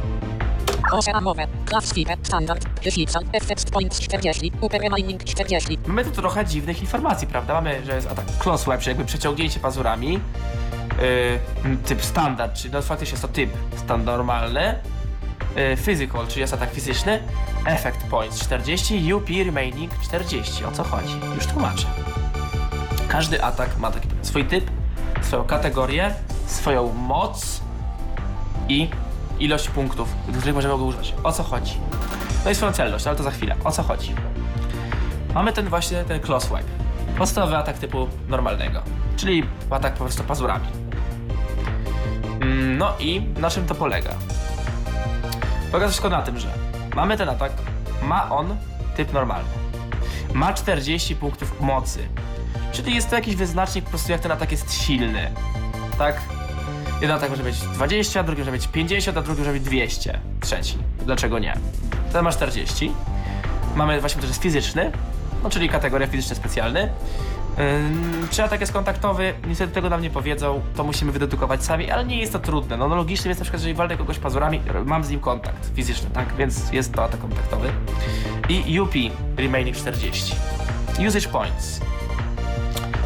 Osera 0.93 1.20
mowe. 1.20 1.47
Class 1.66 1.84
Speaker. 1.84 2.18
Standard. 2.22 2.64
Defensa. 2.84 3.20
Effect 3.32 3.70
Points 3.70 4.01
40. 4.01 4.53
Upper 4.61 4.80
Remaining 4.80 5.24
40. 5.24 5.78
Mamy 5.86 6.05
tu 6.05 6.11
trochę 6.11 6.47
dziwnych 6.47 6.80
informacji, 6.80 7.28
prawda? 7.28 7.55
Mamy, 7.55 7.84
że 7.84 7.95
jest 7.95 8.11
atak 8.11 8.24
close 8.39 8.70
web, 8.70 8.80
czyli 8.80 8.91
jakby 8.91 9.05
przeciągnięcie 9.05 9.61
pazurami. 9.61 10.12
Yy, 10.12 11.76
typ 11.86 12.05
standard, 12.05 12.55
czyli 12.55 12.74
no 12.74 12.82
faktycznie 12.82 13.12
jest 13.12 13.22
to 13.22 13.28
typ 13.28 13.51
stan 13.76 14.05
normalny. 14.05 14.74
Yy, 15.57 15.76
physical, 15.76 16.26
czyli 16.26 16.41
jest 16.41 16.55
atak 16.55 16.70
fizyczny. 16.70 17.22
Effect 17.66 18.05
points 18.11 18.41
40, 18.41 19.14
UP 19.14 19.28
remaining 19.47 19.93
40. 20.03 20.64
O 20.64 20.72
co 20.72 20.84
chodzi? 20.84 21.14
Już 21.34 21.47
tłumaczę. 21.47 21.86
Każdy 23.09 23.45
atak 23.45 23.78
ma 23.78 23.91
taki 23.91 24.09
swój 24.22 24.45
typ, 24.45 24.70
swoją 25.22 25.45
kategorię, 25.45 26.14
swoją 26.47 26.93
moc 26.93 27.61
i 28.68 28.89
ilość 29.41 29.68
punktów, 29.68 30.09
których 30.39 30.55
możemy 30.55 30.78
go 30.78 30.84
używać. 30.84 31.14
O 31.24 31.32
co 31.32 31.43
chodzi? 31.43 31.74
No 32.45 32.51
i 32.51 32.55
swoją 32.55 32.72
celność, 32.72 33.07
ale 33.07 33.16
to 33.16 33.22
za 33.22 33.30
chwilę. 33.30 33.57
O 33.64 33.72
co 33.72 33.82
chodzi? 33.82 34.14
Mamy 35.34 35.53
ten 35.53 35.68
właśnie 35.68 36.05
ten 36.05 36.20
close 36.20 36.47
swipe. 36.47 36.62
Podstawowy 37.18 37.57
atak 37.57 37.78
typu 37.78 38.09
normalnego, 38.28 38.82
czyli 39.16 39.43
atak 39.70 39.93
po 39.93 39.99
prostu 39.99 40.24
pazurami. 40.24 40.66
Mm, 42.41 42.78
No 42.78 42.93
i 42.99 43.20
na 43.39 43.51
czym 43.51 43.66
to 43.66 43.74
polega? 43.74 44.11
Polega 45.70 45.86
wszystko 45.89 46.09
na 46.09 46.22
tym, 46.22 46.39
że 46.39 46.49
mamy 46.95 47.16
ten 47.16 47.28
atak, 47.28 47.53
ma 48.03 48.30
on 48.30 48.57
typ 48.97 49.12
normalny. 49.12 49.49
Ma 50.34 50.53
40 50.53 51.16
punktów 51.16 51.61
mocy, 51.61 52.09
czyli 52.72 52.95
jest 52.95 53.11
to 53.11 53.16
jakiś 53.16 53.36
wyznacznik 53.36 53.84
po 53.84 53.91
prostu 53.91 54.12
jak 54.12 54.20
ten 54.20 54.32
atak 54.32 54.53
jest 54.53 54.72
silny. 54.82 55.30
Tak? 55.99 56.20
Jeden 57.01 57.16
atak 57.16 57.30
może 57.30 57.42
mieć 57.42 57.59
20, 57.59 58.22
drugi 58.22 58.40
może 58.40 58.53
mieć 58.53 58.68
50, 58.68 59.18
a 59.18 59.22
drugi 59.22 59.40
może 59.40 59.53
mieć 59.53 59.62
200. 59.62 60.18
Trzeci. 60.40 60.78
Dlaczego 61.05 61.38
nie? 61.38 61.55
Ten 62.12 62.24
ma 62.24 62.32
40. 62.32 62.92
Mamy 63.76 64.01
właśnie 64.01 64.22
też 64.22 64.38
fizyczny, 64.38 64.92
no 65.42 65.51
czyli 65.51 65.68
kategoria 65.68 66.07
fizyczny 66.07 66.36
specjalny. 66.36 66.90
Ym, 67.59 68.28
czy 68.30 68.44
atak 68.44 68.61
jest 68.61 68.72
kontaktowy? 68.72 69.34
Niestety 69.46 69.72
tego 69.72 69.88
nam 69.88 70.03
nie 70.03 70.11
powiedzą, 70.11 70.61
to 70.76 70.84
musimy 70.84 71.12
wydedukować 71.12 71.64
sami, 71.64 71.90
ale 71.90 72.05
nie 72.05 72.20
jest 72.20 72.32
to 72.32 72.38
trudne. 72.38 72.76
No, 72.76 72.88
no 72.88 72.96
logicznym 72.96 73.28
jest 73.28 73.40
na 73.40 73.44
przykład, 73.44 73.61
jeżeli 73.61 73.74
walczę 73.74 73.96
kogoś 73.96 74.18
pazurami, 74.18 74.61
mam 74.84 75.05
z 75.05 75.11
nim 75.11 75.20
kontakt 75.20 75.70
fizyczny, 75.74 76.11
tak? 76.11 76.36
Więc 76.36 76.72
jest 76.72 76.92
to 76.92 77.05
atak 77.05 77.20
kontaktowy. 77.20 77.68
I 78.49 78.80
UP, 78.80 78.92
remaining 79.36 79.76
40. 79.76 80.34
Usage 81.09 81.28
points. 81.28 81.80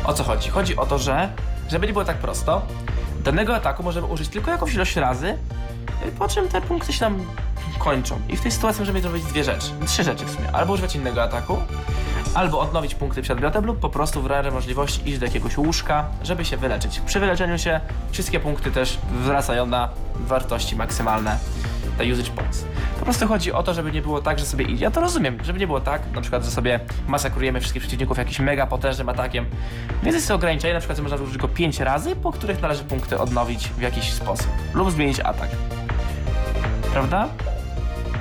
O 0.05 0.15
co 0.15 0.25
chodzi? 0.25 0.51
Chodzi 0.51 0.77
o 0.77 0.87
to, 0.87 0.99
że, 0.99 1.33
żeby 1.71 1.87
nie 1.87 1.93
było 1.93 2.05
tak 2.05 2.17
prosto, 2.17 2.63
danego 3.25 3.57
ataku 3.57 3.83
możemy 3.83 4.07
użyć 4.07 4.29
tylko 4.29 4.51
jakąś 4.51 4.75
ilość 4.75 4.97
razy, 4.97 5.39
po 6.19 6.29
czym 6.29 6.49
te 6.49 6.61
punkty 6.61 6.93
się 6.93 7.05
nam 7.05 7.27
kończą. 7.79 8.21
I 8.29 8.37
w 8.37 8.41
tej 8.41 8.51
sytuacji 8.51 8.81
możemy 8.81 9.01
zrobić 9.01 9.25
dwie 9.25 9.45
rzeczy, 9.45 9.67
trzy 9.87 10.05
rzeczy 10.05 10.25
w 10.25 10.31
sumie. 10.31 10.53
Albo 10.53 10.73
używać 10.73 10.97
innego 10.97 11.23
ataku, 11.23 11.57
albo 12.35 12.61
odnowić 12.61 12.95
punkty 12.95 13.23
przedmiotem, 13.23 13.67
lub 13.67 13.81
po 13.81 13.89
prostu 13.89 14.23
w 14.23 14.27
razie 14.27 14.51
możliwości 14.51 15.09
iść 15.09 15.19
do 15.19 15.27
jakiegoś 15.27 15.59
łóżka, 15.59 16.05
żeby 16.23 16.45
się 16.45 16.57
wyleczyć. 16.57 17.01
Przy 17.07 17.21
wyleczeniu 17.21 17.59
się 17.59 17.81
wszystkie 18.11 18.41
punkty 18.41 18.71
też 18.71 18.99
wracają 19.25 19.67
na 19.67 19.89
wartości 20.15 20.77
maksymalne, 20.77 21.39
te 21.99 22.05
usage 22.13 22.31
points. 22.31 22.65
Po 22.99 23.05
prostu 23.05 23.29
chodzi 23.29 23.53
o 23.53 23.63
to, 23.63 23.75
żeby 23.75 23.93
nie 23.93 24.03
było 24.03 24.23
tak, 24.23 24.39
że 24.39 24.47
sobie 24.47 24.65
idzie. 24.65 24.85
Ja 24.85 24.91
to 24.91 25.01
rozumiem, 25.01 25.39
żeby 25.45 25.59
nie 25.59 25.67
było 25.67 25.81
tak, 25.81 26.03
na 26.15 26.21
przykład, 26.21 26.45
że 26.45 26.51
sobie 26.51 26.81
masakrujemy 27.09 27.61
wszystkich 27.61 27.83
przeciwników 27.83 28.19
jakimś 28.19 28.39
mega 28.39 28.67
potężnym 28.67 29.09
atakiem. 29.09 29.47
Więc 30.03 30.15
jest 30.15 30.29
to 30.29 30.35
ograniczenie, 30.35 30.75
na 30.75 30.81
przykład 30.81 30.97
że 30.97 31.03
można 31.03 31.17
użyć 31.17 31.39
go 31.39 31.49
5 31.49 31.81
razy, 31.81 32.17
po 32.17 32.33
których 32.33 32.63
należy 32.63 32.85
punkty 32.85 33.19
odnowić 33.19 33.69
w 33.69 33.81
jakiś 33.81 34.13
sposób. 34.13 34.49
Lub 34.75 34.91
zmienić 34.91 35.21
atak. 35.21 35.51
Prawda? 36.93 37.29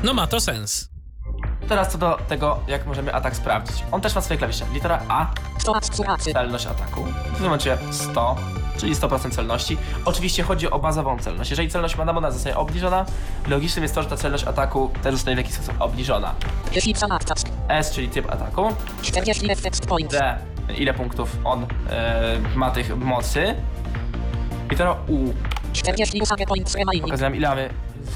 No 0.04 0.14
ma 0.14 0.28
to 0.28 0.40
sens. 0.40 0.90
Teraz 1.70 1.92
co 1.92 1.98
do 1.98 2.18
tego, 2.28 2.60
jak 2.68 2.86
możemy 2.86 3.14
atak 3.14 3.36
sprawdzić. 3.36 3.84
On 3.92 4.02
też 4.02 4.16
ma 4.16 4.22
swoje 4.22 4.38
klawisze. 4.38 4.66
Litera 4.74 5.00
A, 5.08 5.26
celność 6.34 6.66
ataku. 6.66 7.04
W 7.04 7.34
tym 7.34 7.44
momencie 7.44 7.78
100, 7.92 8.36
czyli 8.78 8.96
100% 8.96 9.32
celności. 9.32 9.78
Oczywiście 10.06 10.44
chodzi 10.44 10.72
o 10.72 10.80
bazową 10.80 11.20
celność. 11.20 11.50
Jeżeli 11.50 11.70
celność 11.70 11.98
Manamona 11.98 12.32
zostanie 12.32 12.58
obniżona, 12.58 13.06
logicznym 13.48 13.84
jest 13.84 13.96
to, 13.96 14.04
że 14.04 14.10
ta 14.10 14.18
celność 14.18 14.44
ataku 14.44 14.92
też 15.04 15.14
zostanie 15.14 15.36
w 15.36 15.40
jakiś 15.40 15.54
sposób 15.54 15.76
obniżona. 15.80 16.36
S, 17.68 17.92
czyli 17.92 18.10
typ 18.10 18.32
ataku. 18.32 18.76
40 19.02 19.52
effect 19.52 19.88
points. 19.88 20.14
D, 20.14 20.38
ile 20.78 20.94
punktów 20.94 21.38
on 21.44 21.66
e, 21.90 22.40
ma 22.56 22.72
tych 22.72 22.98
mocy. 22.98 23.56
Litera 24.72 24.96
U, 25.08 25.34
40 25.74 26.22
usage 26.22 26.46
points 26.46 26.76
remaining. 26.76 27.04
pokazuje 27.04 27.30
nam 27.30 27.36
ile 27.36 27.50
mamy, 27.50 27.70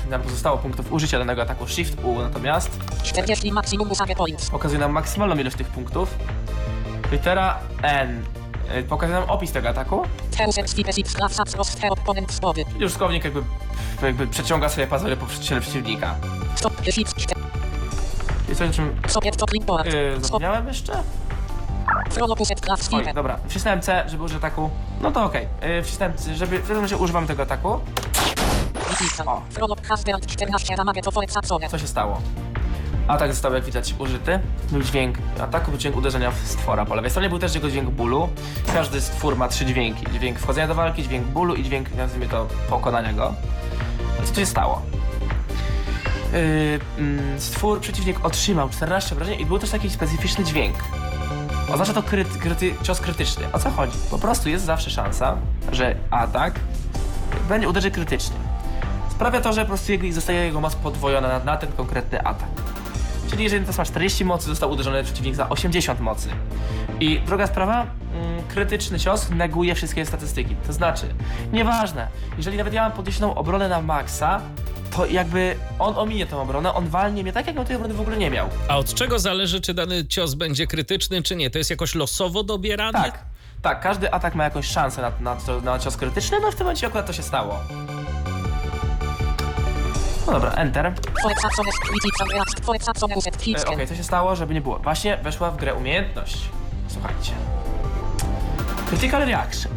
nam 0.09 0.21
pozostało 0.21 0.57
punktów 0.57 0.91
użycia 0.91 1.19
danego 1.19 1.41
ataku. 1.41 1.67
Shift 1.67 2.03
U 2.03 2.19
natomiast 2.21 2.79
40 3.03 3.51
maximum 3.51 3.91
usage 3.91 4.15
points. 4.15 4.49
pokazuje 4.49 4.79
nam 4.79 4.91
maksymalną 4.91 5.35
ilość 5.35 5.55
tych 5.55 5.67
punktów. 5.67 6.15
Litera 7.11 7.59
N 7.81 8.23
e, 8.69 8.83
pokazuje 8.83 9.19
nam 9.19 9.29
opis 9.29 9.51
tego 9.51 9.69
ataku. 9.69 10.03
Czyli 12.73 12.85
użytkownik 12.85 13.23
jakby, 13.23 13.43
jakby 14.01 14.27
przeciąga 14.27 14.69
swoje 14.69 14.87
pazury 14.87 15.17
po 15.17 15.25
ciele 15.41 15.61
przeciwnika. 15.61 16.15
Jest 18.49 18.61
o 18.61 18.69
czym 18.69 19.01
Socket 19.07 19.37
to 19.37 19.45
clipboard. 19.45 19.85
yy, 19.85 20.11
Stop. 20.11 20.25
zapomniałem 20.25 20.67
jeszcze? 20.67 21.03
Oj, 23.07 23.13
dobra. 23.13 23.39
Wcisnąłem 23.47 23.81
C, 23.81 24.03
żeby 24.07 24.23
użyć 24.23 24.37
ataku. 24.37 24.69
No 25.01 25.11
to 25.11 25.23
okej. 25.23 25.47
Yy, 25.61 25.83
wcisnąłem 25.83 26.17
C, 26.17 26.35
żeby... 26.35 26.59
W 26.59 26.69
razie 26.71 26.97
używamy 26.97 27.27
tego 27.27 27.43
ataku. 27.43 27.79
O. 29.25 29.41
Frolop 29.49 29.87
Hasbert 29.87 30.25
14 30.25 30.75
damage 30.75 31.01
to 31.01 31.11
forcacone. 31.11 31.69
Co 31.69 31.79
się 31.79 31.87
stało? 31.87 32.21
Atak 33.07 33.33
został, 33.33 33.53
jak 33.53 33.63
widać, 33.63 33.95
użyty. 33.99 34.39
Był 34.71 34.81
dźwięk 34.83 35.17
ataku, 35.39 35.71
był 35.71 35.79
dźwięk 35.79 35.95
uderzenia 35.95 36.31
w 36.31 36.37
stwora. 36.37 36.85
Po 36.85 36.95
lewej 36.95 37.11
stronie 37.11 37.29
był 37.29 37.39
też 37.39 37.55
jego 37.55 37.69
dźwięk 37.69 37.89
bólu. 37.89 38.29
Każdy 38.73 39.01
stwór 39.01 39.37
ma 39.37 39.47
trzy 39.47 39.65
dźwięki. 39.65 40.05
Dźwięk 40.13 40.39
wchodzenia 40.39 40.67
do 40.67 40.75
walki, 40.75 41.03
dźwięk 41.03 41.27
bólu 41.27 41.55
i 41.55 41.63
dźwięk, 41.63 41.95
nazwijmy 41.95 42.27
to, 42.27 42.47
pokonania 42.69 43.13
go. 43.13 43.33
Co 44.23 44.33
tu 44.33 44.39
się 44.39 44.45
stało? 44.45 44.81
Yy, 46.33 46.79
mm, 46.97 47.39
stwór, 47.39 47.79
przeciwnik 47.79 48.25
otrzymał 48.25 48.69
14 48.69 49.15
obrażeń 49.15 49.41
i 49.41 49.45
był 49.45 49.59
też 49.59 49.69
taki 49.69 49.89
specyficzny 49.89 50.43
dźwięk. 50.43 50.75
Oznacza 51.73 51.93
to 51.93 52.03
kryty, 52.03 52.39
kryty, 52.39 52.73
cios 52.83 52.99
krytyczny. 52.99 53.51
O 53.53 53.59
co 53.59 53.71
chodzi? 53.71 53.97
Po 54.11 54.19
prostu 54.19 54.49
jest 54.49 54.65
zawsze 54.65 54.89
szansa, 54.89 55.37
że 55.71 55.95
atak 56.11 56.59
będzie 57.49 57.69
uderzy 57.69 57.91
krytycznie. 57.91 58.35
Sprawia 59.11 59.41
to, 59.41 59.53
że 59.53 59.61
po 59.61 59.67
prostu 59.67 59.93
zostaje 60.11 60.39
jego 60.39 60.61
moc 60.61 60.75
podwojona 60.75 61.27
na, 61.27 61.39
na 61.39 61.57
ten 61.57 61.71
konkretny 61.71 62.21
atak. 62.21 62.47
Czyli 63.29 63.43
jeżeli 63.43 63.61
teraz 63.61 63.77
ma 63.77 63.85
40 63.85 64.25
mocy, 64.25 64.45
został 64.45 64.71
uderzony 64.71 65.03
przeciwnik 65.03 65.35
za 65.35 65.49
80 65.49 65.99
mocy. 65.99 66.29
I 66.99 67.19
druga 67.25 67.47
sprawa, 67.47 67.85
mm, 68.13 68.43
krytyczny 68.47 68.99
cios 68.99 69.29
neguje 69.29 69.75
wszystkie 69.75 70.05
statystyki. 70.05 70.55
To 70.67 70.73
znaczy, 70.73 71.05
nieważne, 71.53 72.07
jeżeli 72.37 72.57
nawet 72.57 72.73
ja 72.73 72.81
mam 72.81 72.91
podniesioną 72.91 73.35
obronę 73.35 73.69
na 73.69 73.81
maksa, 73.81 74.41
to 74.95 75.05
jakby 75.05 75.55
on 75.79 75.97
ominie 75.97 76.25
tą 76.25 76.41
obronę, 76.41 76.73
on 76.73 76.87
walnie 76.87 77.23
mnie 77.23 77.33
tak, 77.33 77.47
jakby 77.47 77.65
tej 77.65 77.75
obrony 77.75 77.93
w 77.93 78.01
ogóle 78.01 78.17
nie 78.17 78.29
miał. 78.31 78.49
A 78.67 78.77
od 78.77 78.93
czego 78.93 79.19
zależy, 79.19 79.61
czy 79.61 79.73
dany 79.73 80.05
cios 80.07 80.33
będzie 80.33 80.67
krytyczny, 80.67 81.23
czy 81.23 81.35
nie? 81.35 81.49
To 81.49 81.57
jest 81.57 81.69
jakoś 81.69 81.95
losowo 81.95 82.43
dobierane? 82.43 83.03
Tak, 83.03 83.19
tak, 83.61 83.81
każdy 83.81 84.11
atak 84.13 84.35
ma 84.35 84.43
jakąś 84.43 84.67
szansę 84.67 85.01
na, 85.01 85.11
na, 85.19 85.61
na 85.61 85.79
cios 85.79 85.97
krytyczny, 85.97 86.37
no 86.41 86.51
w 86.51 86.55
tym 86.55 86.65
momencie 86.65 86.87
akurat 86.87 87.07
to 87.07 87.13
się 87.13 87.23
stało. 87.23 87.59
No 90.27 90.33
dobra, 90.33 90.51
enter. 90.51 90.85
E, 93.69 93.73
Okej, 93.73 93.87
co 93.87 93.95
się 93.95 94.03
stało, 94.03 94.35
żeby 94.35 94.53
nie 94.53 94.61
było? 94.61 94.79
Właśnie 94.79 95.17
weszła 95.17 95.51
w 95.51 95.57
grę 95.57 95.73
umiejętność. 95.75 96.37
Słuchajcie. 96.87 97.31
Critical 98.89 99.25
Reaction. 99.25 99.71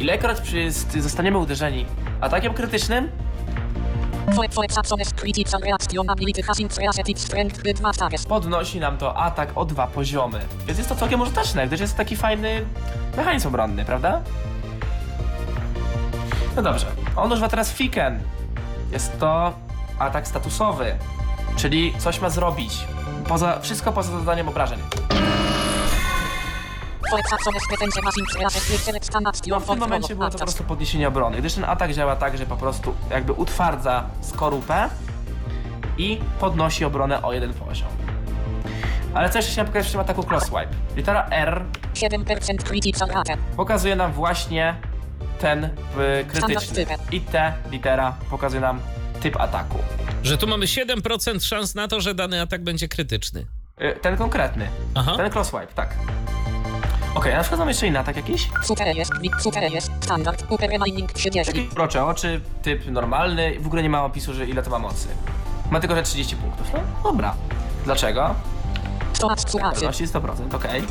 Ilekroć 0.00 0.40
przy, 0.40 0.72
st- 0.72 1.02
zostaniemy 1.02 1.38
uderzeni 1.38 1.86
atakiem 2.20 2.54
krytycznym, 2.54 3.10
podnosi 8.28 8.80
nam 8.80 8.98
to 8.98 9.16
atak 9.16 9.48
o 9.54 9.64
dwa 9.64 9.86
poziomy. 9.86 10.40
Więc 10.66 10.78
jest 10.78 10.90
to 10.90 10.96
całkiem 10.96 11.20
użyteczne, 11.20 11.66
gdyż 11.66 11.80
jest 11.80 11.92
to 11.92 11.96
taki 11.98 12.16
fajny 12.16 12.64
mechanizm 13.16 13.48
obronny, 13.48 13.84
prawda? 13.84 14.20
No 16.56 16.62
dobrze. 16.62 16.86
On 17.16 17.32
używa 17.32 17.48
teraz 17.48 17.72
Fiken. 17.72 18.20
Jest 18.92 19.18
to 19.20 19.52
atak 19.98 20.28
statusowy, 20.28 20.94
czyli 21.56 21.94
coś 21.98 22.20
ma 22.20 22.30
zrobić. 22.30 22.84
Poza, 23.28 23.60
wszystko 23.60 23.92
poza 23.92 24.18
zadaniem 24.18 24.48
obrażeń. 24.48 24.78
No 29.48 29.60
w 29.60 29.66
tym 29.66 29.78
momencie 29.78 30.14
było 30.14 30.30
to 30.30 30.38
po 30.38 30.44
prostu 30.44 30.64
podniesienie 30.64 31.08
obrony, 31.08 31.38
gdyż 31.38 31.54
ten 31.54 31.64
atak 31.64 31.92
działa 31.94 32.16
tak, 32.16 32.38
że 32.38 32.46
po 32.46 32.56
prostu 32.56 32.94
jakby 33.10 33.32
utwardza 33.32 34.04
skorupę 34.20 34.88
i 35.98 36.20
podnosi 36.40 36.84
obronę 36.84 37.22
o 37.22 37.32
jeden 37.32 37.54
poziom. 37.54 37.88
Ale 39.14 39.30
co 39.30 39.38
jeszcze 39.38 39.52
chciałem 39.52 39.66
pokazać 39.66 39.88
w 39.88 39.92
tym 39.92 40.00
ataku 40.00 40.22
Crosswipe? 40.22 40.68
Litera 40.96 41.28
R 41.30 41.64
7% 41.94 42.62
critical 42.62 43.08
rate. 43.08 43.36
pokazuje 43.56 43.96
nam 43.96 44.12
właśnie 44.12 44.74
ten 45.40 45.64
y, 45.64 45.70
krytyczny. 46.28 46.86
I 47.12 47.20
T 47.20 47.52
litera 47.70 48.14
pokazuje 48.30 48.60
nam 48.60 48.80
typ 49.20 49.40
ataku. 49.40 49.78
Że 50.22 50.38
tu 50.38 50.46
mamy 50.46 50.66
7% 50.66 51.40
szans 51.40 51.74
na 51.74 51.88
to, 51.88 52.00
że 52.00 52.14
dany 52.14 52.40
atak 52.40 52.64
będzie 52.64 52.88
krytyczny. 52.88 53.46
Y, 53.82 53.98
ten 54.02 54.16
konkretny. 54.16 54.68
Aha. 54.94 55.16
Ten 55.16 55.32
Crosswipe, 55.32 55.66
tak. 55.74 55.94
Okej, 57.14 57.32
a 57.32 57.36
na 57.36 57.42
przykład 57.42 57.58
mamy 57.58 57.70
jeszcze 57.70 57.86
inny 57.86 57.98
atak 57.98 58.16
jakiś? 58.16 58.48
Super 58.64 58.96
jest, 58.96 59.12
super 59.40 59.72
jest, 59.72 59.90
standard, 60.00 60.44
upper 60.50 60.70
remaining 60.70 61.12
30. 61.12 61.52
Taki 61.52 61.68
urocze 61.72 62.04
oczy, 62.04 62.40
typ 62.62 62.86
normalny, 62.86 63.60
w 63.60 63.66
ogóle 63.66 63.82
nie 63.82 63.90
ma 63.90 64.04
opisu, 64.04 64.34
że 64.34 64.46
ile 64.46 64.62
to 64.62 64.70
ma 64.70 64.78
mocy. 64.78 65.08
Ma 65.70 65.80
tylko, 65.80 65.96
że 65.96 66.02
30 66.02 66.36
punktów. 66.36 66.66
No, 66.72 66.80
dobra. 67.10 67.34
Dlaczego? 67.84 68.34
To 69.20 69.28
masz 69.28 69.40
curacy. 69.40 69.74
Pewności 69.74 70.06
100%, 70.06 70.54
okej. 70.54 70.82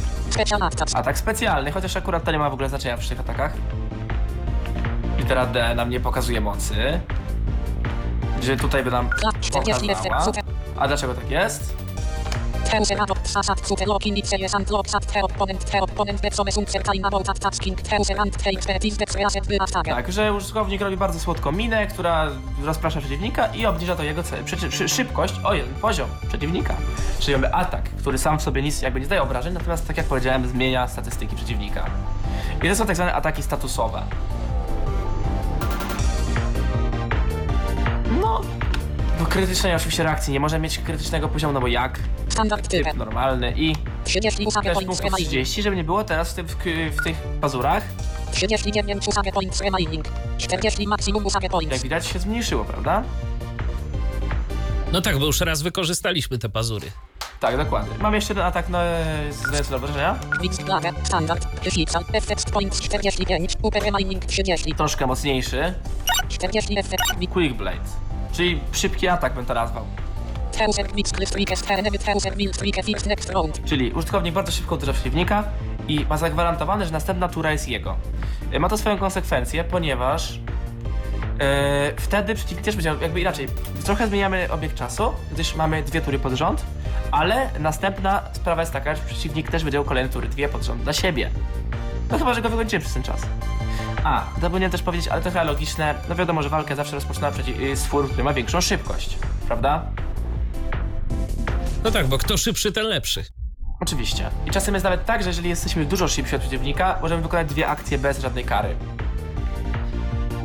Attacks. 0.61 0.95
Atak 0.95 1.17
specjalny, 1.17 1.71
chociaż 1.71 1.97
akurat 1.97 2.23
to 2.23 2.31
nie 2.31 2.39
ma 2.39 2.49
w 2.49 2.53
ogóle 2.53 2.69
znaczenia 2.69 2.97
przy 2.97 3.09
tych 3.09 3.19
atakach. 3.19 3.53
Litera 5.17 5.45
D 5.45 5.75
nam 5.75 5.89
nie 5.89 5.99
pokazuje 5.99 6.41
mocy. 6.41 6.99
Że 8.41 8.57
tutaj 8.57 8.83
by 8.83 8.91
nam 8.91 9.09
Klat 9.09 9.39
40 9.39 9.91
efekt 9.91 10.03
pokazała. 10.09 10.43
A 10.77 10.87
dlaczego 10.87 11.13
tak 11.13 11.29
jest? 11.31 11.73
Tak, 19.95 20.11
że 20.11 20.33
użytkownik 20.33 20.81
robi 20.81 20.97
bardzo 20.97 21.19
słodką 21.19 21.51
minę, 21.51 21.87
która 21.87 22.27
rozprasza 22.63 22.99
przeciwnika 22.99 23.47
i 23.47 23.65
obniża 23.65 23.95
to 23.95 24.03
jego 24.03 24.23
szybkość 24.87 25.33
o 25.43 25.53
jeden 25.53 25.73
poziom 25.73 26.09
przeciwnika. 26.27 26.75
Czyli 27.19 27.33
mamy 27.37 27.53
atak, 27.53 27.83
który 27.83 28.17
sam 28.17 28.39
w 28.39 28.41
sobie 28.41 28.61
nic 28.61 28.81
jakby 28.81 28.99
nie 28.99 29.05
zdaje 29.05 29.21
obrażeń, 29.21 29.53
natomiast 29.53 29.87
tak 29.87 29.97
jak 29.97 30.05
powiedziałem, 30.05 30.47
zmienia 30.47 30.87
statystyki 30.87 31.35
przeciwnika. 31.35 31.85
I 32.63 32.69
to 32.69 32.75
są 32.75 32.85
tak 32.85 32.95
zwane 32.95 33.13
ataki 33.13 33.43
statusowe. 33.43 34.01
No, 38.21 38.41
do 39.19 39.25
krytycznej 39.25 39.75
oczywiście 39.75 40.03
reakcji 40.03 40.33
nie 40.33 40.39
może 40.39 40.59
mieć 40.59 40.77
krytycznego 40.79 41.27
poziomu, 41.27 41.53
no 41.53 41.61
bo 41.61 41.67
jak? 41.67 41.99
Standard 42.29 42.67
type. 42.67 42.83
Typ 42.89 42.97
normalny 42.97 43.53
i 43.55 43.75
30 44.03 44.45
usage 44.45 44.63
też 44.63 44.73
points 44.73 44.87
punktów 44.87 45.05
remaining. 45.05 45.29
30, 45.29 45.61
żeby 45.61 45.75
nie 45.75 45.83
było 45.83 46.03
teraz 46.03 46.31
w, 46.31 46.33
tym, 46.33 46.47
w, 46.47 46.55
w 47.01 47.03
tych 47.03 47.17
pazurach. 47.41 47.83
39 48.31 49.07
usage 49.07 49.31
points 49.31 49.61
remaining. 49.61 50.05
40 50.37 50.87
maximum 50.87 51.25
usage 51.25 51.43
Jak 51.45 51.51
points. 51.51 51.83
widać 51.83 52.05
się 52.07 52.19
zmniejszyło, 52.19 52.65
prawda? 52.65 53.03
No 54.91 55.01
tak, 55.01 55.19
bo 55.19 55.25
już 55.25 55.41
raz 55.41 55.61
wykorzystaliśmy 55.61 56.37
te 56.37 56.49
pazury. 56.49 56.87
Tak, 57.39 57.57
dokładnie. 57.57 57.95
Mam 57.99 58.15
jeszcze 58.15 58.33
jeden 58.33 58.45
atak 58.45 58.69
no, 58.69 58.77
zdający 59.31 59.71
do 59.71 59.79
wrażenia. 59.79 60.19
Widz 60.41 60.57
plagę, 60.57 60.91
standard, 61.03 61.47
effect 62.13 62.51
points 62.51 62.81
45, 62.81 63.53
upper 63.61 63.83
remaining 63.83 64.25
30. 64.25 64.73
Troszkę 64.73 65.07
mocniejszy. 65.07 65.73
40 66.29 66.79
effect, 66.79 67.03
Quick 67.33 67.55
Blade. 67.55 68.06
Czyli 68.37 68.59
szybki 68.71 69.07
atak 69.07 69.33
bym 69.33 69.45
to 69.45 69.53
nazwał. 69.53 69.85
Czyli 73.65 73.91
użytkownik 73.91 74.33
bardzo 74.33 74.51
szybko 74.51 74.75
uderza 74.75 74.93
przeciwnika 74.93 75.43
i 75.87 76.05
ma 76.09 76.17
zagwarantowane, 76.17 76.85
że 76.85 76.91
następna 76.91 77.27
tura 77.27 77.51
jest 77.51 77.67
jego. 77.67 77.95
E, 78.51 78.59
Ma 78.59 78.69
to 78.69 78.77
swoją 78.77 78.97
konsekwencję, 78.97 79.63
ponieważ 79.63 80.39
e, 81.39 81.93
wtedy 81.97 82.35
przeciwnik 82.35 82.65
też 82.65 82.75
będzie, 82.75 82.95
jakby 83.01 83.21
inaczej, 83.21 83.47
trochę 83.83 84.07
zmieniamy 84.07 84.47
obieg 84.51 84.73
czasu, 84.73 85.11
gdyż 85.31 85.55
mamy 85.55 85.83
dwie 85.83 86.01
tury 86.01 86.19
pod 86.19 86.33
rząd, 86.33 86.65
ale 87.11 87.49
następna 87.59 88.23
sprawa 88.33 88.61
jest 88.61 88.73
taka, 88.73 88.95
że 88.95 89.01
przeciwnik 89.01 89.51
też 89.51 89.63
będzie 89.63 89.83
kolejne 89.83 90.09
tury, 90.09 90.27
dwie 90.27 90.49
pod 90.49 90.63
rząd 90.63 90.83
dla 90.83 90.93
siebie. 90.93 91.29
No 92.11 92.17
chyba, 92.17 92.33
że 92.33 92.41
go 92.41 92.49
wykończymy 92.49 92.79
przez 92.81 92.93
ten 92.93 93.03
czas. 93.03 93.21
A, 94.03 94.25
zapomniałem 94.41 94.71
też 94.71 94.81
powiedzieć, 94.81 95.07
ale 95.07 95.21
to 95.21 95.29
chyba 95.29 95.43
logiczne, 95.43 95.95
no 96.09 96.15
wiadomo, 96.15 96.43
że 96.43 96.49
walkę 96.49 96.75
zawsze 96.75 96.95
rozpoczyna 96.95 97.31
przeciw, 97.31 97.59
y, 97.59 97.75
stwór, 97.75 98.05
który 98.07 98.23
ma 98.23 98.33
większą 98.33 98.61
szybkość, 98.61 99.17
prawda? 99.47 99.85
No 101.83 101.91
tak, 101.91 102.07
bo 102.07 102.17
kto 102.17 102.37
szybszy, 102.37 102.71
ten 102.71 102.85
lepszy. 102.85 103.23
Oczywiście. 103.79 104.29
I 104.45 104.51
czasem 104.51 104.73
jest 104.73 104.83
nawet 104.83 105.05
tak, 105.05 105.23
że 105.23 105.29
jeżeli 105.29 105.49
jesteśmy 105.49 105.85
dużo 105.85 106.07
szybsi 106.07 106.35
od 106.35 106.41
przeciwnika, 106.41 106.99
możemy 107.01 107.21
wykonać 107.21 107.47
dwie 107.47 107.67
akcje 107.67 107.97
bez 107.97 108.19
żadnej 108.19 108.45
kary. 108.45 108.75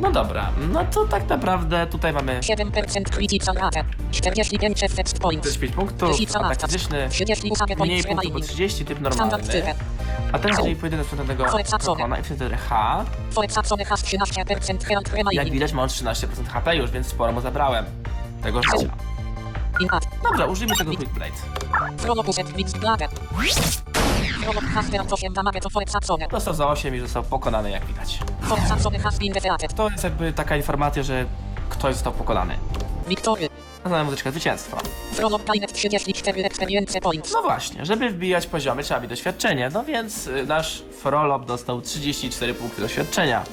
No 0.03 0.11
dobra, 0.11 0.51
no 0.71 0.85
to 0.85 1.07
tak 1.07 1.29
naprawdę 1.29 1.87
tutaj 1.87 2.13
mamy 2.13 2.39
7% 2.39 3.03
critical 3.03 3.55
rate. 3.55 3.83
45 4.11 4.83
effect 4.83 5.19
points. 5.19 5.47
45 5.47 5.75
punktów, 5.75 6.35
atak 6.35 6.61
fizyczny, 6.61 7.09
30 7.09 7.49
usage 7.49 7.75
mniej 7.75 8.03
punktów, 8.03 8.23
remaining. 8.23 8.45
30, 8.45 8.85
typ 8.85 8.99
normalny. 9.01 9.37
A 10.31 10.39
teraz 10.39 10.57
jeżeli 10.57 10.75
pojedynek 10.75 11.07
Forcacone. 11.07 11.95
kokona 11.95 12.17
i 12.19 12.23
wtedy 12.23 12.57
H, 12.57 13.05
Forcacone 13.31 13.85
has 13.85 14.03
13% 14.03 14.83
health 14.83 15.11
jak 15.31 15.49
widać 15.49 15.73
ma 15.73 15.83
on 15.83 15.89
13% 15.89 16.47
HP 16.47 16.75
już, 16.75 16.91
więc 16.91 17.07
sporo 17.07 17.31
mu 17.31 17.41
zabrałem 17.41 17.85
tego 18.43 18.63
życia. 18.63 19.12
Dobra, 20.23 20.45
użyjmy 20.45 20.75
tego 20.75 20.95
Quick 20.95 21.13
Blade. 21.13 21.31
Frolopuset 21.97 22.51
widz 22.51 22.73
plagę. 22.73 23.07
Frolop 24.43 24.63
has 24.63 24.85
8 25.11 25.33
damage 25.33 25.59
to 25.59 25.69
forcacone. 25.69 26.27
Dostał 26.27 26.53
za 26.53 26.67
8 26.67 26.95
i 26.95 26.99
został 26.99 27.23
pokonany, 27.23 27.71
jak 27.71 27.85
widać. 27.85 28.19
To 29.75 29.89
jest 29.89 30.03
jakby 30.03 30.33
taka 30.33 30.57
informacja, 30.57 31.03
że 31.03 31.25
ktoś 31.69 31.93
został 31.93 32.13
pokonany. 32.13 32.57
Wiktory. 33.07 33.49
Znana 33.85 34.03
muzyczka 34.03 34.31
zwycięstwa. 34.31 34.77
Prolog 35.15 35.43
Kainet 35.43 35.73
34 35.73 36.43
Experience 36.43 37.01
Points. 37.01 37.33
No 37.33 37.41
właśnie, 37.41 37.85
żeby 37.85 38.09
wbijać 38.09 38.47
poziomy 38.47 38.83
trzeba 38.83 38.99
mieć 38.99 39.09
doświadczenie, 39.09 39.69
no 39.73 39.83
więc 39.83 40.27
y, 40.27 40.45
nasz 40.45 40.83
Frolop 41.01 41.45
dostał 41.45 41.81
34 41.81 42.53
punkty 42.53 42.81
doświadczenia. 42.81 43.43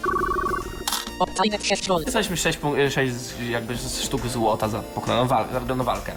Obtainet 1.21 1.65
6 1.67 1.89
Gold. 1.89 2.05
Dostaliśmy 2.05 2.37
6, 2.37 2.59
punk- 2.59 2.79
y, 2.79 2.91
6 2.91 3.13
z- 3.15 3.49
jakby 3.49 3.77
sztuk 3.77 4.27
złota 4.27 4.69
za 4.69 4.83
pokonaną 4.83 5.27
walkę, 5.27 5.53
za 5.53 5.61
wygraną 5.61 5.85
walkę. 5.85 6.13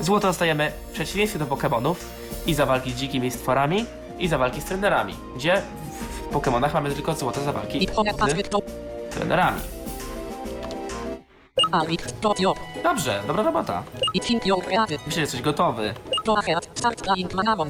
Złoto 0.00 0.26
dostajemy 0.28 0.72
w 0.88 0.92
przeciwieństwie 0.92 1.38
do 1.38 1.46
Pokemonów 1.46 2.04
i 2.46 2.54
za 2.54 2.66
walki 2.66 2.92
z 2.92 2.96
dzikimi 2.96 3.30
stworami 3.30 3.84
i 4.18 4.28
za 4.28 4.38
walki 4.38 4.60
z 4.60 4.64
trenerami, 4.64 5.14
gdzie 5.36 5.62
w- 6.00 6.28
Pokemonach 6.32 6.74
mamy 6.74 6.90
tylko 6.94 7.14
złoto 7.14 7.40
za 7.44 7.52
walki 7.52 7.78
z 9.10 9.14
trenerami. 9.14 9.60
Dobrze, 12.82 13.22
dobra 13.26 13.42
robota. 13.42 13.82
Myślę, 14.96 15.14
że 15.14 15.20
jesteś 15.20 15.42
gotowy. 15.42 15.94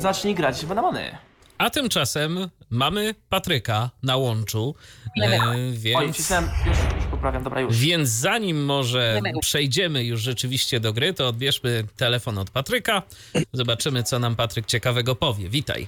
Zacznij 0.00 0.34
grać 0.34 0.56
w 0.64 0.68
Manamony. 0.68 1.18
A 1.58 1.70
tymczasem 1.70 2.50
mamy 2.70 3.14
Patryka 3.28 3.90
na 4.02 4.16
łączu, 4.16 4.74
Oj, 5.16 5.72
więc... 5.72 6.14
wcisnąłem, 6.14 6.44
już, 6.66 6.78
już 6.96 7.04
poprawiam, 7.10 7.42
dobra 7.44 7.60
już. 7.60 7.76
Więc 7.78 8.08
zanim 8.08 8.64
może 8.64 9.20
przejdziemy 9.40 10.04
już 10.04 10.20
rzeczywiście 10.20 10.80
do 10.80 10.92
gry, 10.92 11.14
to 11.14 11.28
odbierzmy 11.28 11.84
telefon 11.96 12.38
od 12.38 12.50
Patryka. 12.50 13.02
Zobaczymy, 13.52 14.02
co 14.02 14.18
nam 14.18 14.36
Patryk 14.36 14.66
ciekawego 14.66 15.14
powie. 15.16 15.48
Witaj. 15.48 15.86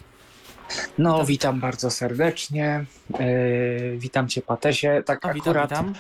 No, 0.99 1.25
witam 1.25 1.61
bardzo 1.61 1.91
serdecznie. 1.91 2.85
Yy, 3.21 3.99
witam 3.99 4.29
cię, 4.29 4.43
Patesie. 4.43 5.03
Tak 5.07 5.27
A, 5.27 5.33
witam, 5.35 5.51
akurat 5.51 5.71
witam. 5.71 5.95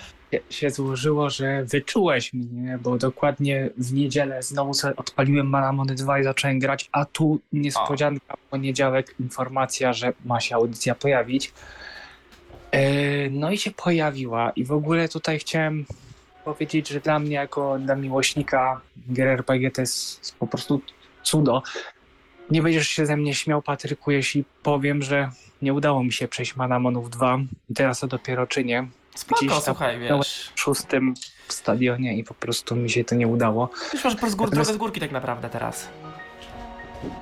się- 0.50 0.70
złożyło, 0.70 1.30
że 1.30 1.64
wyczułeś 1.64 2.32
mnie, 2.32 2.78
bo 2.82 2.98
dokładnie 2.98 3.70
w 3.78 3.92
niedzielę 3.92 4.42
znowu 4.42 4.74
sobie 4.74 4.96
odpaliłem 4.96 5.46
Manamony 5.46 5.94
2 5.94 6.18
i 6.18 6.24
zacząłem 6.24 6.58
grać, 6.58 6.88
a 6.92 7.04
tu 7.04 7.40
niespodzianka, 7.52 8.36
w 8.36 8.50
poniedziałek 8.50 9.14
informacja, 9.20 9.92
że 9.92 10.12
ma 10.24 10.40
się 10.40 10.54
audycja 10.54 10.94
pojawić. 10.94 11.52
Yy, 12.72 13.30
no 13.30 13.50
i 13.50 13.58
się 13.58 13.70
pojawiła 13.70 14.50
i 14.50 14.64
w 14.64 14.72
ogóle 14.72 15.08
tutaj 15.08 15.38
chciałem 15.38 15.86
powiedzieć, 16.44 16.88
że 16.88 17.00
dla 17.00 17.18
mnie 17.18 17.34
jako 17.34 17.78
dla 17.78 17.96
miłośnika 17.96 18.80
gier 19.12 19.28
RPG 19.28 19.70
to 19.70 19.80
jest 19.80 20.34
po 20.38 20.46
prostu 20.46 20.80
cudo. 21.22 21.62
Nie 22.50 22.62
będziesz 22.62 22.88
się 22.88 23.06
ze 23.06 23.16
mnie 23.16 23.34
śmiał, 23.34 23.62
Patryku, 23.62 24.10
jeśli 24.10 24.44
powiem, 24.62 25.02
że 25.02 25.30
nie 25.62 25.74
udało 25.74 26.04
mi 26.04 26.12
się 26.12 26.28
przejść 26.28 26.56
Manamonów 26.56 27.10
2 27.10 27.38
i 27.70 27.74
teraz 27.74 28.00
to 28.00 28.06
dopiero 28.06 28.46
czynię 28.46 28.88
Spoko, 29.14 29.46
gdzieś 29.46 29.58
słuchaj, 29.58 29.98
wiesz. 29.98 30.52
w 30.54 30.60
szóstym 30.60 31.14
stadionie 31.48 32.16
i 32.18 32.24
po 32.24 32.34
prostu 32.34 32.76
mi 32.76 32.90
się 32.90 33.04
to 33.04 33.14
nie 33.14 33.28
udało. 33.28 33.70
Już 33.92 34.04
masz 34.04 34.16
po 34.16 34.30
z 34.30 34.34
gór, 34.34 34.48
Natomiast- 34.50 34.74
z 34.74 34.76
górki 34.76 35.00
tak 35.00 35.12
naprawdę 35.12 35.48
teraz. 35.48 35.88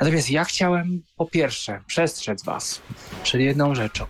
Natomiast 0.01 0.31
ja 0.31 0.45
chciałem 0.45 1.03
po 1.17 1.27
pierwsze 1.27 1.81
przestrzec 1.87 2.45
was 2.45 2.83
przed 3.23 3.41
jedną 3.41 3.75
rzeczą. 3.75 4.05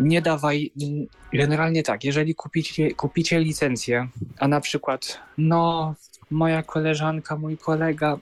Nie 0.00 0.22
dawaj, 0.22 0.72
generalnie 1.32 1.82
tak, 1.82 2.04
jeżeli 2.04 2.34
kupicie, 2.34 2.94
kupicie 2.94 3.40
licencję, 3.40 4.08
a 4.38 4.48
na 4.48 4.60
przykład, 4.60 5.20
no, 5.38 5.94
moja 6.30 6.62
koleżanka, 6.62 7.36
mój 7.36 7.58
kolega, 7.58 8.18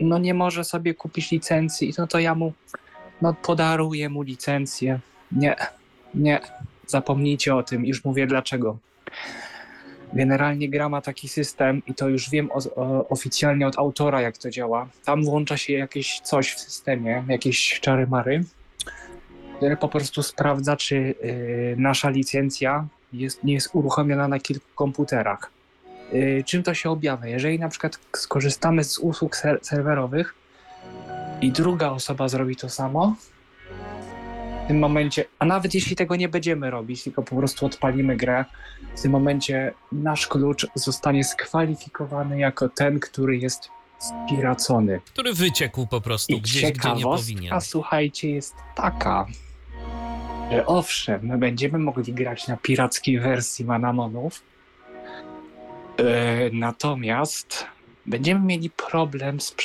no 0.00 0.18
nie 0.18 0.34
może 0.34 0.64
sobie 0.64 0.94
kupić 0.94 1.30
licencji, 1.30 1.94
no 1.98 2.06
to 2.06 2.18
ja 2.18 2.34
mu, 2.34 2.52
no 3.22 3.34
podaruję 3.34 4.08
mu 4.08 4.22
licencję. 4.22 5.00
Nie, 5.32 5.56
nie, 6.14 6.40
zapomnijcie 6.86 7.54
o 7.54 7.62
tym, 7.62 7.86
już 7.86 8.04
mówię 8.04 8.26
dlaczego. 8.26 8.78
Generalnie 10.12 10.68
gra 10.68 10.88
ma 10.88 11.00
taki 11.00 11.28
system 11.28 11.82
i 11.86 11.94
to 11.94 12.08
już 12.08 12.30
wiem 12.30 12.50
o, 12.52 12.58
o, 12.76 13.08
oficjalnie 13.08 13.66
od 13.66 13.78
autora, 13.78 14.20
jak 14.20 14.38
to 14.38 14.50
działa. 14.50 14.88
Tam 15.04 15.24
włącza 15.24 15.56
się 15.56 15.72
jakieś 15.72 16.20
coś 16.20 16.52
w 16.52 16.60
systemie, 16.60 17.24
jakieś 17.28 17.80
czary 17.80 18.06
mary, 18.06 18.44
które 19.60 19.76
po 19.76 19.88
prostu 19.88 20.22
sprawdza, 20.22 20.76
czy 20.76 20.96
y, 20.96 21.74
nasza 21.78 22.10
licencja 22.10 22.86
jest, 23.12 23.44
nie 23.44 23.54
jest 23.54 23.70
uruchomiona 23.72 24.28
na 24.28 24.38
kilku 24.38 24.66
komputerach. 24.74 25.50
Y, 26.14 26.44
czym 26.46 26.62
to 26.62 26.74
się 26.74 26.90
objawia? 26.90 27.26
Jeżeli 27.26 27.58
na 27.58 27.68
przykład 27.68 27.98
skorzystamy 28.16 28.84
z 28.84 28.98
usług 28.98 29.36
ser 29.36 29.58
serwerowych 29.62 30.34
i 31.40 31.52
druga 31.52 31.90
osoba 31.90 32.28
zrobi 32.28 32.56
to 32.56 32.68
samo, 32.68 33.16
w 34.64 34.68
tym 34.68 34.78
momencie, 34.78 35.24
a 35.38 35.44
nawet 35.44 35.74
jeśli 35.74 35.96
tego 35.96 36.16
nie 36.16 36.28
będziemy 36.28 36.70
robić, 36.70 37.02
tylko 37.02 37.22
po 37.22 37.36
prostu 37.36 37.66
odpalimy 37.66 38.16
grę, 38.16 38.44
w 38.96 39.02
tym 39.02 39.12
momencie 39.12 39.72
nasz 39.92 40.26
klucz 40.26 40.66
zostanie 40.74 41.24
skwalifikowany 41.24 42.38
jako 42.38 42.68
ten, 42.68 43.00
który 43.00 43.38
jest 43.38 43.70
spiracony. 44.00 45.00
Który 45.04 45.34
wyciekł 45.34 45.86
po 45.86 46.00
prostu 46.00 46.32
I 46.32 46.40
gdzieś, 46.40 46.72
gdzie 46.72 46.94
nie 46.94 47.02
powinien. 47.02 47.60
słuchajcie, 47.60 48.30
jest 48.30 48.54
taka, 48.76 49.26
że 50.50 50.66
owszem, 50.66 51.20
my 51.22 51.38
będziemy 51.38 51.78
mogli 51.78 52.12
grać 52.12 52.48
na 52.48 52.56
pirackiej 52.56 53.20
wersji 53.20 53.64
Manamonów, 53.64 54.42
e, 55.98 56.50
natomiast 56.52 57.66
będziemy 58.06 58.46
mieli 58.46 58.70
problem 58.70 59.40
z, 59.40 59.56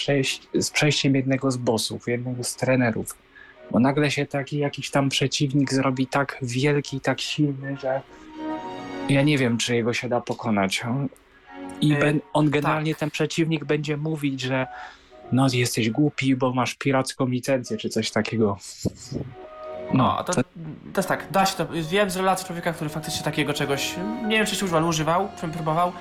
z 0.54 0.70
przejściem 0.70 1.16
jednego 1.16 1.52
z 1.52 1.58
bossów, 1.58 2.08
jednego 2.08 2.44
z 2.44 2.56
trenerów, 2.56 3.18
bo 3.72 3.80
nagle 3.80 4.12
się 4.12 4.26
taki 4.26 4.58
jakiś 4.58 4.92
tam 4.92 5.10
przeciwnik 5.10 5.74
zrobi 5.74 6.08
tak 6.08 6.38
wielki, 6.42 7.00
tak 7.00 7.22
silny, 7.22 7.78
że 7.82 8.02
ja 9.10 9.22
nie 9.22 9.38
wiem, 9.38 9.58
czy 9.58 9.76
jego 9.76 9.94
się 9.94 10.10
da 10.10 10.22
pokonać. 10.22 10.84
I 11.82 11.94
E, 11.94 12.00
ben, 12.00 12.20
on 12.34 12.50
generalnie, 12.50 12.96
ten 12.96 13.12
przeciwnik 13.12 13.66
będzie 13.66 13.98
mówić, 13.98 14.42
że 14.42 14.68
no 15.32 15.48
jesteś 15.54 15.90
głupi, 15.90 16.36
bo 16.36 16.54
masz 16.54 16.76
piracką 16.76 17.28
licencję, 17.28 17.78
czy 17.78 17.90
coś 17.90 18.12
takiego. 18.12 18.58
No, 19.94 20.24
to, 20.24 20.34
to 20.34 20.42
jest 20.98 21.10
tak, 21.10 21.32
da 21.32 21.46
się 21.46 21.56
to. 21.58 21.66
Wiem 21.90 22.10
z 22.10 22.18
relacji 22.18 22.46
człowieka, 22.46 22.74
który 22.74 22.90
faktycznie 22.90 23.24
takiego 23.24 23.54
czegoś, 23.54 23.96
nie 24.28 24.38
wiem 24.38 24.46
czy 24.46 24.56
się 24.56 24.66
używał, 24.66 24.88
używał, 24.88 25.30
czym 25.42 25.52
próbował. 25.52 25.92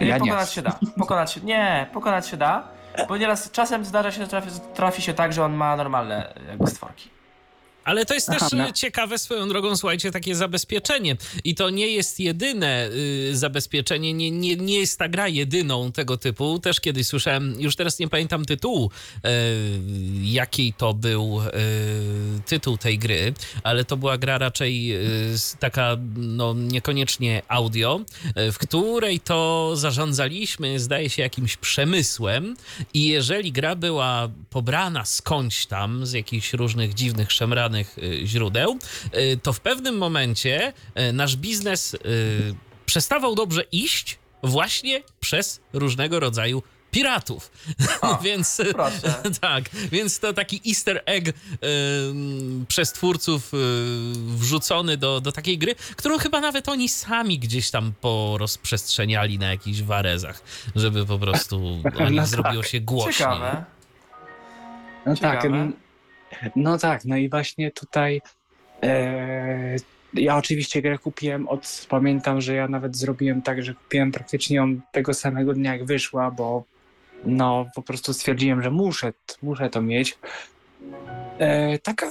Nie, 0.00 0.06
Ja 0.06 0.18
nie. 0.18 0.20
pokonać 0.30 0.52
się 0.52 0.62
da. 0.62 0.78
Pokonać 0.98 1.32
się, 1.32 1.40
nie, 1.40 1.86
pokonać 1.92 2.28
się 2.28 2.36
da, 2.36 2.64
bo 3.08 3.16
nieraz 3.16 3.50
czasem 3.50 3.84
zdarza 3.84 4.12
się, 4.12 4.18
że 4.22 4.28
trafi, 4.28 4.48
trafi 4.74 5.02
się 5.02 5.14
tak, 5.14 5.32
że 5.32 5.44
on 5.44 5.54
ma 5.54 5.76
normalne 5.76 6.34
jakby 6.48 6.66
stworki. 6.66 7.10
Ale 7.84 8.06
to 8.06 8.14
jest 8.14 8.30
Aha, 8.30 8.38
też 8.40 8.52
no. 8.52 8.72
ciekawe 8.72 9.18
swoją 9.18 9.48
drogą, 9.48 9.76
słuchajcie, 9.76 10.10
takie 10.10 10.34
zabezpieczenie. 10.34 11.16
I 11.44 11.54
to 11.54 11.70
nie 11.70 11.88
jest 11.88 12.20
jedyne 12.20 12.88
y, 13.30 13.36
zabezpieczenie, 13.36 14.14
nie, 14.14 14.30
nie, 14.30 14.56
nie 14.56 14.78
jest 14.78 14.98
ta 14.98 15.08
gra 15.08 15.28
jedyną 15.28 15.92
tego 15.92 16.16
typu. 16.16 16.58
Też 16.58 16.80
kiedyś 16.80 17.06
słyszałem, 17.06 17.60
już 17.60 17.76
teraz 17.76 17.98
nie 17.98 18.08
pamiętam 18.08 18.44
tytułu, 18.44 18.90
e, 19.24 19.30
jaki 20.22 20.72
to 20.72 20.94
był 20.94 21.40
e, 21.40 21.50
tytuł 22.46 22.78
tej 22.78 22.98
gry, 22.98 23.34
ale 23.62 23.84
to 23.84 23.96
była 23.96 24.18
gra 24.18 24.38
raczej 24.38 24.92
s- 25.34 25.56
taka, 25.60 25.96
no 26.16 26.54
niekoniecznie 26.54 27.42
audio, 27.48 28.00
e, 28.34 28.52
w 28.52 28.58
której 28.58 29.20
to 29.20 29.70
zarządzaliśmy, 29.76 30.80
zdaje 30.80 31.10
się, 31.10 31.22
jakimś 31.22 31.56
przemysłem 31.56 32.56
i 32.94 33.06
jeżeli 33.06 33.52
gra 33.52 33.76
była 33.76 34.28
pobrana 34.50 35.04
skądś 35.04 35.66
tam, 35.66 36.06
z 36.06 36.12
jakichś 36.12 36.52
różnych 36.52 36.94
dziwnych, 36.94 37.32
szemranych 37.32 37.71
y, 37.80 38.20
źródeł, 38.26 38.78
y, 39.16 39.38
to 39.42 39.52
w 39.52 39.60
pewnym 39.60 39.98
momencie 39.98 40.72
y, 41.08 41.12
nasz 41.12 41.36
biznes 41.36 41.96
przestawał 42.86 43.34
dobrze 43.34 43.62
iść 43.72 44.18
właśnie 44.42 45.02
przez 45.20 45.60
różnego 45.72 46.20
rodzaju 46.20 46.62
piratów. 46.90 47.50
O, 48.00 48.18
więc 48.24 48.60
proszę. 48.72 49.22
tak, 49.40 49.64
więc 49.92 50.18
to 50.18 50.32
taki 50.32 50.60
easter 50.68 51.02
egg 51.06 51.28
y, 51.28 51.32
przez 52.68 52.92
twórców 52.92 53.54
y, 53.54 53.56
wrzucony 54.14 54.96
do, 54.96 55.20
do 55.20 55.32
takiej 55.32 55.58
gry, 55.58 55.74
którą 55.96 56.18
chyba 56.18 56.40
nawet 56.40 56.68
oni 56.68 56.88
sami 56.88 57.38
gdzieś 57.38 57.70
tam 57.70 57.92
porozprzestrzeniali 58.00 59.38
na 59.38 59.46
jakichś 59.50 59.82
warezach, 59.82 60.42
żeby 60.76 61.06
po 61.06 61.18
prostu 61.18 61.56
o 61.98 62.04
nich 62.04 62.20
No 62.20 62.26
zrobiło 62.26 62.62
tak. 62.62 62.70
się 62.70 62.80
głośniej. 62.80 63.12
Ciekawe. 63.14 63.64
No 65.06 65.14
Ciekawe. 65.16 65.40
tak, 65.42 65.81
no 66.56 66.78
tak, 66.78 67.04
no 67.04 67.16
i 67.16 67.28
właśnie 67.28 67.70
tutaj 67.70 68.22
e, 68.82 69.76
ja 70.14 70.36
oczywiście 70.36 70.82
grę 70.82 70.98
kupiłem 70.98 71.48
od, 71.48 71.86
pamiętam, 71.88 72.40
że 72.40 72.54
ja 72.54 72.68
nawet 72.68 72.96
zrobiłem 72.96 73.42
tak, 73.42 73.62
że 73.62 73.74
kupiłem 73.74 74.12
praktycznie 74.12 74.56
ją 74.56 74.80
tego 74.92 75.14
samego 75.14 75.54
dnia 75.54 75.72
jak 75.72 75.84
wyszła, 75.84 76.30
bo 76.30 76.64
no 77.24 77.66
po 77.74 77.82
prostu 77.82 78.14
stwierdziłem, 78.14 78.62
że 78.62 78.70
muszę, 78.70 79.12
muszę 79.42 79.70
to 79.70 79.82
mieć. 79.82 80.18
E, 81.38 81.78
taka 81.78 82.08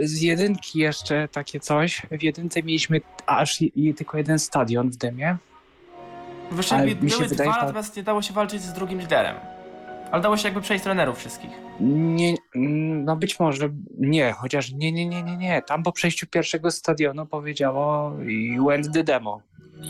z 0.00 0.20
jedynki 0.20 0.78
jeszcze 0.78 1.28
takie 1.28 1.60
coś. 1.60 2.02
W 2.10 2.22
jedynce 2.22 2.62
mieliśmy 2.62 3.00
aż 3.26 3.62
i, 3.62 3.94
tylko 3.94 4.18
jeden 4.18 4.38
stadion 4.38 4.90
w 4.90 4.96
demie. 4.96 5.36
Się 7.08 7.16
były 7.16 7.28
dwa, 7.28 7.44
natomiast 7.44 7.96
nie 7.96 8.02
dało 8.02 8.22
się 8.22 8.34
walczyć 8.34 8.62
z 8.62 8.72
drugim 8.72 9.00
liderem. 9.00 9.36
Ale 10.12 10.22
dało 10.22 10.36
się 10.36 10.48
jakby 10.48 10.60
przejść 10.60 10.84
trenerów 10.84 11.18
wszystkich. 11.18 11.50
Nie, 11.80 12.34
no 13.04 13.16
być 13.16 13.40
może 13.40 13.68
nie, 13.98 14.32
chociaż 14.32 14.72
nie, 14.72 14.92
nie, 14.92 15.06
nie, 15.06 15.22
nie, 15.22 15.36
nie. 15.36 15.62
Tam 15.62 15.82
po 15.82 15.92
przejściu 15.92 16.26
pierwszego 16.26 16.70
stadionu 16.70 17.26
powiedziało 17.26 18.12
i 18.28 18.58
went 18.66 18.92
the 18.94 19.04
demo. 19.04 19.40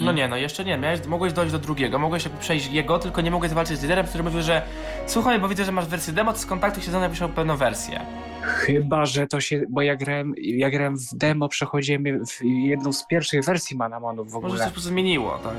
No 0.00 0.12
nie, 0.12 0.28
no 0.28 0.36
jeszcze 0.36 0.64
nie. 0.64 0.78
Miałeś, 0.78 1.06
mogłeś 1.06 1.32
dojść 1.32 1.52
do 1.52 1.58
drugiego, 1.58 1.98
mogłeś 1.98 2.24
jakby 2.24 2.40
przejść 2.40 2.70
jego, 2.72 2.98
tylko 2.98 3.20
nie 3.20 3.30
mogłeś 3.30 3.52
walczyć 3.52 3.78
z 3.78 3.82
liderem, 3.82 4.06
który 4.06 4.24
mówił, 4.24 4.42
że 4.42 4.62
słuchaj, 5.06 5.40
bo 5.40 5.48
widzę, 5.48 5.64
że 5.64 5.72
masz 5.72 5.86
wersję 5.86 6.12
demo, 6.12 6.32
to 6.32 6.38
skontaktuj 6.38 6.82
się 6.82 6.90
ze 6.90 6.98
mną, 6.98 7.06
napiszę 7.06 7.28
pewną 7.28 7.56
wersję. 7.56 8.00
Chyba, 8.42 9.06
że 9.06 9.26
to 9.26 9.40
się, 9.40 9.62
bo 9.68 9.82
ja 9.82 9.96
grałem, 9.96 10.34
ja 10.38 10.70
grałem 10.70 10.96
w 10.98 11.14
demo, 11.14 11.48
przechodziłem 11.48 12.26
w 12.26 12.44
jedną 12.44 12.92
z 12.92 13.06
pierwszych 13.06 13.44
wersji 13.44 13.76
Manamonów 13.76 14.30
w 14.30 14.34
Może 14.34 14.46
ogóle. 14.46 14.58
coś 14.58 14.68
po 14.68 14.72
prostu 14.72 14.90
zmieniło, 14.90 15.38
tak? 15.38 15.54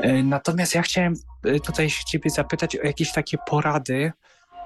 E, 0.00 0.22
Natomiast 0.22 0.74
ja 0.74 0.82
chciałem 0.82 1.14
e, 1.44 1.60
tutaj 1.60 1.88
ciebie 2.06 2.30
zapytać 2.30 2.76
o 2.76 2.86
jakieś 2.86 3.12
takie 3.12 3.38
porady, 3.46 4.12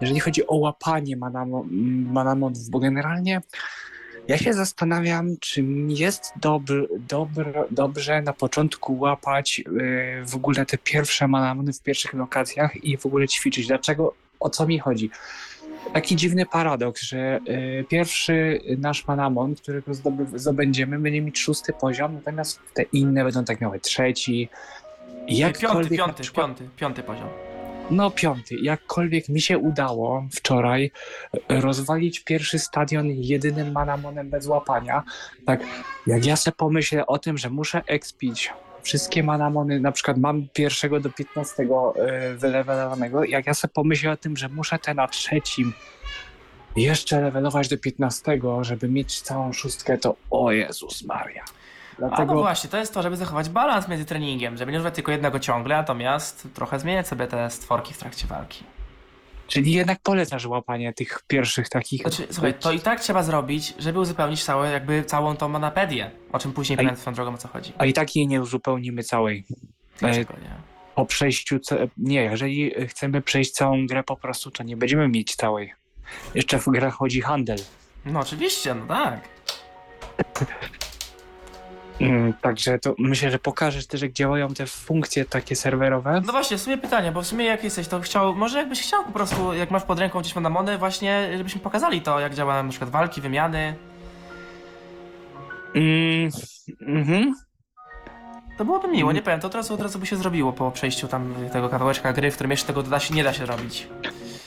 jeżeli 0.01 0.21
chodzi 0.21 0.47
o 0.47 0.57
łapanie 0.57 1.17
manamo, 1.17 1.61
m, 1.61 2.13
manamonów, 2.13 2.71
bo 2.71 2.79
generalnie 2.79 3.41
ja 4.29 4.39
się 4.39 4.53
zastanawiam, 4.53 5.37
czy 5.41 5.65
jest 5.89 6.33
dobr, 6.41 6.89
dobr, 7.09 7.45
dobrze 7.71 8.23
na 8.23 8.33
początku 8.33 8.99
łapać 8.99 9.61
e, 9.61 10.25
w 10.25 10.35
ogóle 10.35 10.67
te 10.67 10.79
pierwsze 10.79 11.29
manamony 11.29 11.73
w 11.73 11.83
pierwszych 11.83 12.15
lokacjach 12.15 12.85
i 12.85 12.99
w 12.99 13.07
ogóle 13.07 13.29
ćwiczyć. 13.29 13.67
Dlaczego? 13.67 14.15
O 14.41 14.51
co 14.51 14.67
mi 14.67 14.79
chodzi? 14.79 15.11
Taki 15.93 16.17
dziwny 16.17 16.47
paradoks, 16.47 17.03
że 17.03 17.41
pierwszy 17.89 18.61
nasz 18.79 19.07
manamon, 19.07 19.55
którego 19.55 19.93
zdobędziemy, 20.35 20.99
będzie 20.99 21.21
mieć 21.23 21.39
szósty 21.39 21.73
poziom, 21.73 22.15
natomiast 22.15 22.61
te 22.75 22.83
inne 22.83 23.25
będą 23.25 23.45
tak 23.45 23.61
miały 23.61 23.81
trzeci, 23.81 24.49
Piąty, 25.29 25.41
Jakkolwiek 25.41 25.99
na 25.99 26.07
piąty, 26.07 26.23
przykład- 26.23 26.47
piąty, 26.47 26.69
piąty 26.77 27.03
poziom. 27.03 27.29
No 27.91 28.11
piąty. 28.11 28.57
Jakkolwiek 28.63 29.29
mi 29.29 29.41
się 29.41 29.59
udało 29.59 30.27
wczoraj 30.33 30.91
e, 31.49 31.61
rozwalić 31.61 32.21
pierwszy 32.25 32.59
stadion 32.59 33.07
jedynym 33.09 33.73
manamonem 33.73 34.31
bez 34.31 34.47
łapania, 34.47 35.03
tak 35.47 35.61
jak 36.07 36.27
ja 36.27 36.37
sobie 36.37 36.55
pomyślę 36.57 37.07
o 37.07 37.19
tym, 37.19 37.39
że 37.39 37.51
muszę 37.51 37.83
expić 37.87 38.53
wszystkie 38.83 39.23
manamony, 39.23 39.81
na 39.81 39.93
przykład 39.93 40.19
mam 40.19 40.49
pierwszego 40.53 41.01
do 41.01 41.11
15 41.11 41.63
e, 41.63 42.35
wylewelowanego, 42.35 43.25
jak 43.25 43.47
ja 43.47 43.55
sobie 43.55 43.73
pomyślę 43.75 44.13
o 44.13 44.17
tym, 44.17 44.37
że 44.37 44.49
muszę 44.49 44.79
te 44.79 44.95
na 44.95 45.09
trzecim 45.09 45.73
jeszcze 46.77 47.21
levelować 47.21 47.69
do 47.69 47.79
15, 47.79 48.41
żeby 48.61 48.89
mieć 48.89 49.21
całą 49.21 49.53
szóstkę, 49.53 49.99
to 49.99 50.17
o 50.31 50.53
Jezus 50.53 51.05
Maria. 51.05 51.45
A 51.99 52.01
no 52.01 52.09
Dlatego 52.09 52.35
właśnie, 52.35 52.71
to 52.71 52.77
jest 52.77 52.95
to, 52.95 53.03
żeby 53.03 53.17
zachować 53.17 53.49
balans 53.49 53.89
między 53.89 54.05
treningiem, 54.05 54.57
żeby 54.57 54.73
nie 54.73 54.79
używać 54.79 54.95
tylko 54.95 55.13
jednego 55.13 55.41
ciągle, 55.41 55.77
natomiast 55.77 56.49
trochę 56.55 56.79
zmieniać 56.79 57.09
sobie 57.09 57.27
te 57.27 57.51
stworki 57.51 57.95
w 57.95 57.99
trakcie 57.99 58.27
walki. 58.27 58.65
Czyli 59.47 59.73
jednak 59.73 59.99
polecasz 60.03 60.47
łapanie 60.47 60.93
tych 60.93 61.23
pierwszych 61.27 61.69
takich. 61.69 62.03
Znaczy, 62.03 62.27
słuchaj, 62.31 62.55
to 62.55 62.73
i 62.73 62.81
tak 62.81 63.01
trzeba 63.01 63.23
zrobić, 63.23 63.75
żeby 63.79 64.01
uzupełnić 64.01 64.45
całe, 64.45 64.71
jakby 64.71 65.05
całą 65.05 65.37
tą 65.37 65.49
manapedię, 65.49 66.11
o 66.33 66.39
czym 66.39 66.53
później 66.53 66.79
Ej. 66.79 66.85
powiem 66.85 67.01
swoją 67.01 67.15
drogą 67.15 67.35
o 67.35 67.39
co 67.39 67.49
chodzi. 67.49 67.73
A 67.79 67.87
i 67.87 67.93
tak 67.93 68.17
jej 68.17 68.27
nie 68.27 68.43
uzupełnimy 68.43 69.03
całej. 69.03 69.45
Dlaczego 69.99 70.35
nie? 70.35 70.51
Po 70.95 71.07
przejściu. 71.07 71.59
Nie, 71.97 72.23
jeżeli 72.23 72.71
chcemy 72.89 73.23
przejść 73.23 73.51
całą 73.51 73.87
grę 73.87 74.03
po 74.03 74.17
prostu, 74.17 74.51
to 74.51 74.63
nie 74.63 74.77
będziemy 74.77 75.09
mieć 75.09 75.35
całej. 75.35 75.75
Jeszcze 76.35 76.59
w 76.59 76.69
grach 76.69 76.95
chodzi 76.95 77.21
handel. 77.21 77.59
No 78.05 78.21
oczywiście, 78.21 78.75
no 78.75 78.87
tak. 78.87 79.21
Mm, 82.01 82.33
także 82.33 82.79
to 82.79 82.95
myślę, 82.99 83.31
że 83.31 83.39
pokażesz 83.39 83.87
też, 83.87 84.03
jak 84.03 84.13
działają 84.13 84.55
te 84.55 84.67
funkcje 84.67 85.25
takie 85.25 85.57
serwerowe. 85.57 86.23
No 86.27 86.33
właśnie, 86.33 86.59
w 86.59 86.61
sumie 86.61 86.79
pytanie, 86.79 87.13
bo 87.13 87.23
w 87.23 87.27
sumie 87.27 87.45
jak 87.45 87.65
jesteś, 87.65 87.89
to 87.89 88.01
chciał, 88.01 88.35
może 88.35 88.59
jakbyś 88.59 88.83
chciał 88.83 89.05
po 89.05 89.13
prostu, 89.13 89.55
jak 89.55 89.71
masz 89.71 89.83
pod 89.83 89.99
ręką 89.99 90.21
gdzieś 90.21 90.35
manamony, 90.35 90.79
właśnie, 90.79 91.29
żebyśmy 91.37 91.61
pokazali 91.61 92.01
to, 92.01 92.21
jak 92.21 92.35
działają 92.35 92.63
na 92.63 92.71
przykład 92.71 92.91
walki, 92.91 93.21
wymiany. 93.21 93.75
Mm, 95.75 96.31
mhm. 96.81 97.35
To 98.59 98.65
byłoby 98.65 98.89
miło, 98.89 99.13
nie 99.13 99.23
powiem, 99.23 99.41
to 99.41 99.47
od 99.47 99.55
razu, 99.55 99.75
od 99.75 99.81
razu 99.81 99.99
by 99.99 100.07
się 100.07 100.17
zrobiło 100.17 100.53
po 100.53 100.71
przejściu 100.71 101.09
tam 101.09 101.35
tego 101.53 101.69
kawałeczka 101.69 102.13
gry, 102.13 102.31
w 102.31 102.35
którym 102.35 102.51
jeszcze 102.51 102.67
tego 102.67 102.83
da 102.83 103.01
się, 103.01 103.15
nie 103.15 103.25
da 103.25 103.33
się 103.33 103.47
robić. 103.47 103.89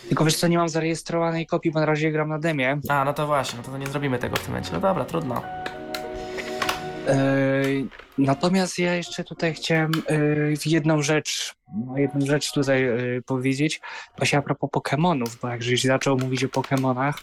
Tylko 0.08 0.26
wiesz 0.26 0.36
co, 0.36 0.48
nie 0.48 0.58
mam 0.58 0.70
zarejestrowanej 0.70 1.46
kopii, 1.46 1.72
bo 1.72 1.80
na 1.80 1.86
razie 1.86 2.12
gram 2.12 2.30
na 2.30 2.40
demie. 2.40 2.80
A, 2.90 3.06
no 3.06 3.14
to 3.14 3.28
właśnie, 3.28 3.60
no 3.66 3.72
to 3.72 3.78
nie 3.78 3.88
zrobimy 3.88 4.20
tego 4.20 4.36
w 4.36 4.40
tym 4.40 4.50
momencie. 4.50 4.70
No 4.74 4.80
dobra, 4.80 5.06
trudno. 5.06 5.42
Natomiast 8.18 8.80
ja 8.80 8.96
jeszcze 8.96 9.24
tutaj 9.24 9.54
chciałem 9.54 9.92
jedną 10.66 11.02
rzecz, 11.02 11.56
no, 11.86 11.98
jedną 11.98 12.26
rzecz 12.26 12.52
tutaj 12.52 12.86
powiedzieć, 13.26 13.82
właśnie 14.18 14.40
a 14.40 14.42
propos 14.42 14.70
Pokemonów, 14.72 15.40
bo 15.42 15.48
jak 15.48 15.64
żeś 15.64 15.84
zaczął 15.84 16.18
mówić 16.18 16.44
o 16.44 16.50
Pokemonach, 16.50 17.20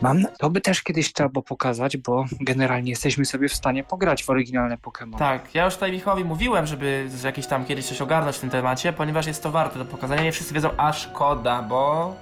mam, 0.00 0.24
to 0.38 0.50
by 0.50 0.60
też 0.60 0.82
kiedyś 0.82 1.12
trzeba 1.12 1.28
było 1.28 1.42
pokazać, 1.42 1.96
bo 1.96 2.24
generalnie 2.40 2.90
jesteśmy 2.90 3.24
sobie 3.24 3.48
w 3.48 3.54
stanie 3.54 3.84
pograć 3.84 4.24
w 4.24 4.30
oryginalne 4.30 4.78
Pokemony. 4.78 5.18
Tak, 5.18 5.54
ja 5.54 5.64
już 5.64 5.74
tutaj 5.74 6.02
mówiłem, 6.24 6.66
żeby 6.66 7.06
z 7.08 7.22
jakiś 7.22 7.46
tam 7.46 7.64
kiedyś 7.64 7.86
coś 7.86 8.02
ogarnąć 8.02 8.36
w 8.36 8.40
tym 8.40 8.50
temacie, 8.50 8.92
ponieważ 8.92 9.26
jest 9.26 9.42
to 9.42 9.50
warte 9.50 9.78
do 9.78 9.84
pokazania. 9.84 10.22
Nie 10.22 10.32
wszyscy 10.32 10.54
wiedzą, 10.54 10.70
a 10.76 10.92
szkoda, 10.92 11.62
bo... 11.62 12.16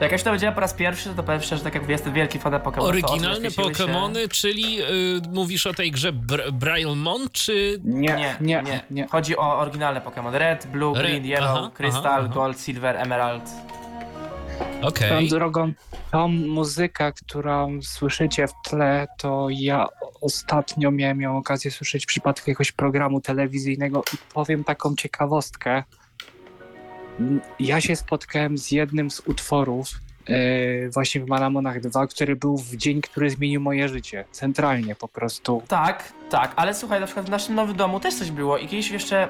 Jak 0.00 0.12
ja 0.12 0.18
się 0.18 0.24
to 0.24 0.30
powiedziałem 0.30 0.54
po 0.54 0.60
raz 0.60 0.74
pierwszy, 0.74 1.14
to 1.14 1.22
powiem 1.22 1.42
szczerze, 1.42 1.64
tak 1.64 1.74
jak 1.74 1.88
jestem 1.88 2.12
wielki 2.12 2.38
fan 2.38 2.52
Pokémon. 2.52 2.82
Oryginalne 2.82 3.48
Pokémony, 3.48 4.28
czyli 4.28 4.82
y, 4.82 4.84
mówisz 5.32 5.66
o 5.66 5.74
tej 5.74 5.90
grze 5.90 6.12
Br 6.12 6.52
Brailmon, 6.52 7.28
czy... 7.32 7.80
Nie, 7.84 8.14
Nie, 8.14 8.36
nie, 8.40 8.62
nie, 8.62 8.80
nie. 8.90 9.06
Chodzi 9.06 9.36
o 9.36 9.58
oryginalne 9.58 10.00
Pokémon. 10.00 10.32
Red, 10.32 10.66
Blue, 10.66 10.94
Red, 10.94 11.02
Green, 11.06 11.24
Yellow, 11.24 11.58
aha, 11.58 11.70
Crystal, 11.74 12.06
aha, 12.06 12.18
aha. 12.24 12.34
Gold, 12.34 12.60
Silver, 12.60 12.96
Emerald. 12.96 13.50
Okej. 14.82 15.28
Tą 15.28 15.36
drogą, 15.38 15.72
tą 16.12 16.28
muzykę, 16.28 17.12
którą 17.12 17.82
słyszycie 17.82 18.46
w 18.48 18.52
tle, 18.70 19.06
to 19.18 19.46
ja 19.50 19.86
ostatnio 20.20 20.90
miałem 20.90 21.20
ją 21.20 21.36
okazję 21.36 21.70
słyszeć 21.70 22.04
w 22.04 22.06
przypadku 22.06 22.50
jakiegoś 22.50 22.72
programu 22.72 23.20
telewizyjnego 23.20 24.02
i 24.14 24.16
powiem 24.34 24.64
taką 24.64 24.94
ciekawostkę. 24.96 25.84
Ja 27.60 27.80
się 27.80 27.96
spotkałem 27.96 28.58
z 28.58 28.70
jednym 28.70 29.10
z 29.10 29.20
utworów 29.20 29.88
e, 30.26 30.88
właśnie 30.88 31.20
w 31.20 31.28
Manamonach 31.28 31.80
2, 31.80 32.06
który 32.06 32.36
był 32.36 32.56
w 32.56 32.76
dzień, 32.76 33.00
który 33.00 33.30
zmienił 33.30 33.60
moje 33.60 33.88
życie. 33.88 34.24
Centralnie 34.32 34.94
po 34.94 35.08
prostu. 35.08 35.62
Tak, 35.68 36.12
tak, 36.30 36.52
ale 36.56 36.74
słuchaj, 36.74 37.00
na 37.00 37.06
przykład 37.06 37.26
w 37.26 37.30
naszym 37.30 37.54
nowym 37.54 37.76
domu 37.76 38.00
też 38.00 38.14
coś 38.14 38.30
było 38.30 38.58
i 38.58 38.68
kiedyś 38.68 38.90
jeszcze... 38.90 39.28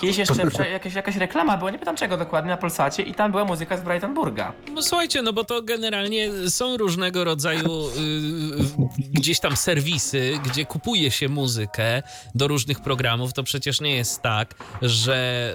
Kiedyś 0.00 0.16
jeszcze 0.18 0.46
prze, 0.50 0.70
jakaś, 0.70 0.94
jakaś 0.94 1.16
reklama 1.16 1.56
była, 1.56 1.70
nie 1.70 1.78
pytam 1.78 1.96
czego 1.96 2.16
dokładnie, 2.16 2.50
na 2.50 2.56
Polsacie 2.56 3.02
i 3.02 3.14
tam 3.14 3.30
była 3.30 3.44
muzyka 3.44 3.76
z 3.76 3.80
Brightonburga. 3.80 4.52
No 4.74 4.82
słuchajcie, 4.82 5.22
no 5.22 5.32
bo 5.32 5.44
to 5.44 5.62
generalnie 5.62 6.30
są 6.50 6.76
różnego 6.76 7.24
rodzaju 7.24 7.88
y, 7.88 7.92
gdzieś 8.98 9.40
tam 9.40 9.56
serwisy, 9.56 10.38
gdzie 10.44 10.64
kupuje 10.64 11.10
się 11.10 11.28
muzykę 11.28 12.02
do 12.34 12.48
różnych 12.48 12.80
programów. 12.80 13.32
To 13.32 13.42
przecież 13.42 13.80
nie 13.80 13.96
jest 13.96 14.22
tak, 14.22 14.54
że 14.82 15.54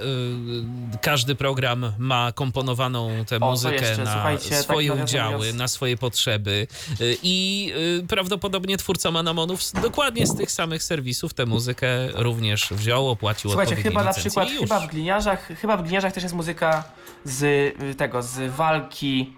y, 0.93 0.97
każdy 1.01 1.35
program 1.35 1.91
ma 1.97 2.31
komponowaną 2.31 3.09
tę 3.27 3.39
co 3.39 3.45
muzykę 3.45 3.75
jeszcze? 3.75 4.03
na 4.03 4.23
tak 4.23 4.41
swoje 4.41 4.89
nawiasem 4.89 5.05
udziały, 5.05 5.37
mówiąc- 5.37 5.57
na 5.57 5.67
swoje 5.67 5.97
potrzeby 5.97 6.67
y, 7.01 7.17
i 7.23 7.71
y, 8.03 8.07
prawdopodobnie 8.07 8.77
twórca 8.77 9.11
Manamonów 9.11 9.61
dokładnie 9.81 10.27
z 10.27 10.35
tych 10.35 10.51
samych 10.51 10.83
serwisów 10.83 11.33
tę 11.33 11.45
muzykę 11.45 11.87
również 12.13 12.67
wziął, 12.71 13.09
opłacił 13.09 13.49
Słuchajcie, 13.49 13.75
chyba 13.75 14.03
na 14.03 14.13
przykład, 14.29 14.49
już. 14.51 14.59
chyba 14.61 14.79
w 14.79 14.87
gliniarzach, 14.87 15.47
chyba 15.61 15.77
w 15.77 15.83
gliniarzach 15.83 16.13
też 16.13 16.23
jest 16.23 16.35
muzyka 16.35 16.83
z 17.23 17.43
y, 17.43 17.95
tego, 17.95 18.21
z 18.21 18.51
walki, 18.55 19.33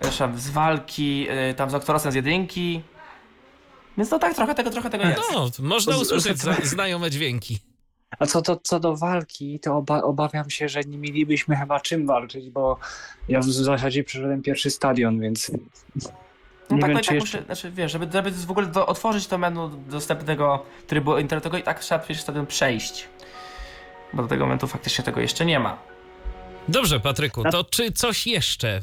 przepraszam, 0.00 0.38
z 0.38 0.50
walki, 0.50 1.26
y, 1.50 1.54
tam 1.54 1.70
z 1.70 1.74
Oktorosem 1.74 2.12
z 2.12 2.14
jedynki. 2.14 2.82
Więc 3.98 4.10
to 4.10 4.18
tak, 4.18 4.34
trochę 4.34 4.54
tego, 4.54 4.70
trochę 4.70 4.90
tego 4.90 5.04
jest. 5.04 5.22
No, 5.32 5.50
można 5.58 5.92
Z- 5.92 6.00
usłyszeć 6.02 6.38
z- 6.38 6.42
za, 6.42 6.54
znajome 6.62 7.10
dźwięki. 7.10 7.58
A 8.18 8.26
co, 8.26 8.42
to, 8.42 8.56
co 8.62 8.80
do 8.80 8.96
walki, 8.96 9.60
to 9.60 9.76
oba, 9.76 10.02
obawiam 10.02 10.50
się, 10.50 10.68
że 10.68 10.80
nie 10.80 10.98
mielibyśmy 10.98 11.56
chyba 11.56 11.80
czym 11.80 12.06
walczyć, 12.06 12.50
bo 12.50 12.78
ja 13.28 13.40
w 13.40 13.44
zasadzie 13.44 14.04
przeszedłem 14.04 14.42
pierwszy 14.42 14.70
stadion, 14.70 15.20
więc 15.20 15.50
No 16.70 16.76
nie 16.76 16.80
tak, 16.82 16.88
wiem, 16.88 16.94
no 16.94 17.00
i 17.00 17.02
czy 17.02 17.08
tak 17.08 17.14
jeszcze... 17.14 17.38
muszę, 17.38 17.46
znaczy 17.46 17.70
wiesz, 17.70 17.92
żeby, 17.92 18.08
żeby 18.12 18.30
w 18.30 18.50
ogóle 18.50 18.66
do, 18.66 18.86
otworzyć 18.86 19.26
to 19.26 19.38
menu 19.38 19.70
dostępnego 19.88 20.64
trybu 20.86 21.18
internetowego 21.18 21.58
i 21.58 21.62
tak 21.62 21.80
trzeba 21.80 21.98
przecież 21.98 22.22
wtedy 22.22 22.46
przejść. 22.46 23.08
Bo 24.12 24.22
do 24.22 24.28
tego 24.28 24.44
momentu 24.44 24.66
faktycznie 24.66 25.04
tego 25.04 25.20
jeszcze 25.20 25.46
nie 25.46 25.60
ma. 25.60 25.78
Dobrze, 26.68 27.00
Patryku, 27.00 27.42
to 27.50 27.64
czy 27.64 27.92
coś 27.92 28.26
jeszcze? 28.26 28.80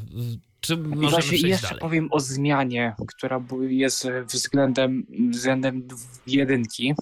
Czy 0.62 0.78
możemy 0.78 1.24
przejść 1.24 1.44
jeszcze 1.44 1.68
dalej? 1.68 1.82
powiem 1.82 2.08
o 2.12 2.20
zmianie, 2.20 2.96
która 3.08 3.42
jest 3.62 4.08
względem, 4.26 5.06
względem 5.30 5.88
jedynki. 6.28 6.96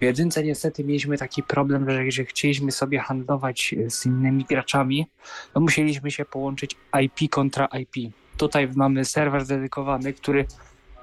W 0.00 0.02
jedynce 0.02 0.42
niestety 0.44 0.84
mieliśmy 0.84 1.18
taki 1.18 1.42
problem, 1.42 1.90
że 1.90 2.04
jeżeli 2.04 2.26
chcieliśmy 2.26 2.72
sobie 2.72 2.98
handlować 2.98 3.74
z 3.88 4.06
innymi 4.06 4.44
graczami, 4.44 5.06
to 5.54 5.60
musieliśmy 5.60 6.10
się 6.10 6.24
połączyć 6.24 6.76
IP 7.02 7.30
kontra 7.30 7.68
IP. 7.80 8.12
Tutaj 8.36 8.68
mamy 8.74 9.04
serwer 9.04 9.46
dedykowany, 9.46 10.12
który, 10.12 10.46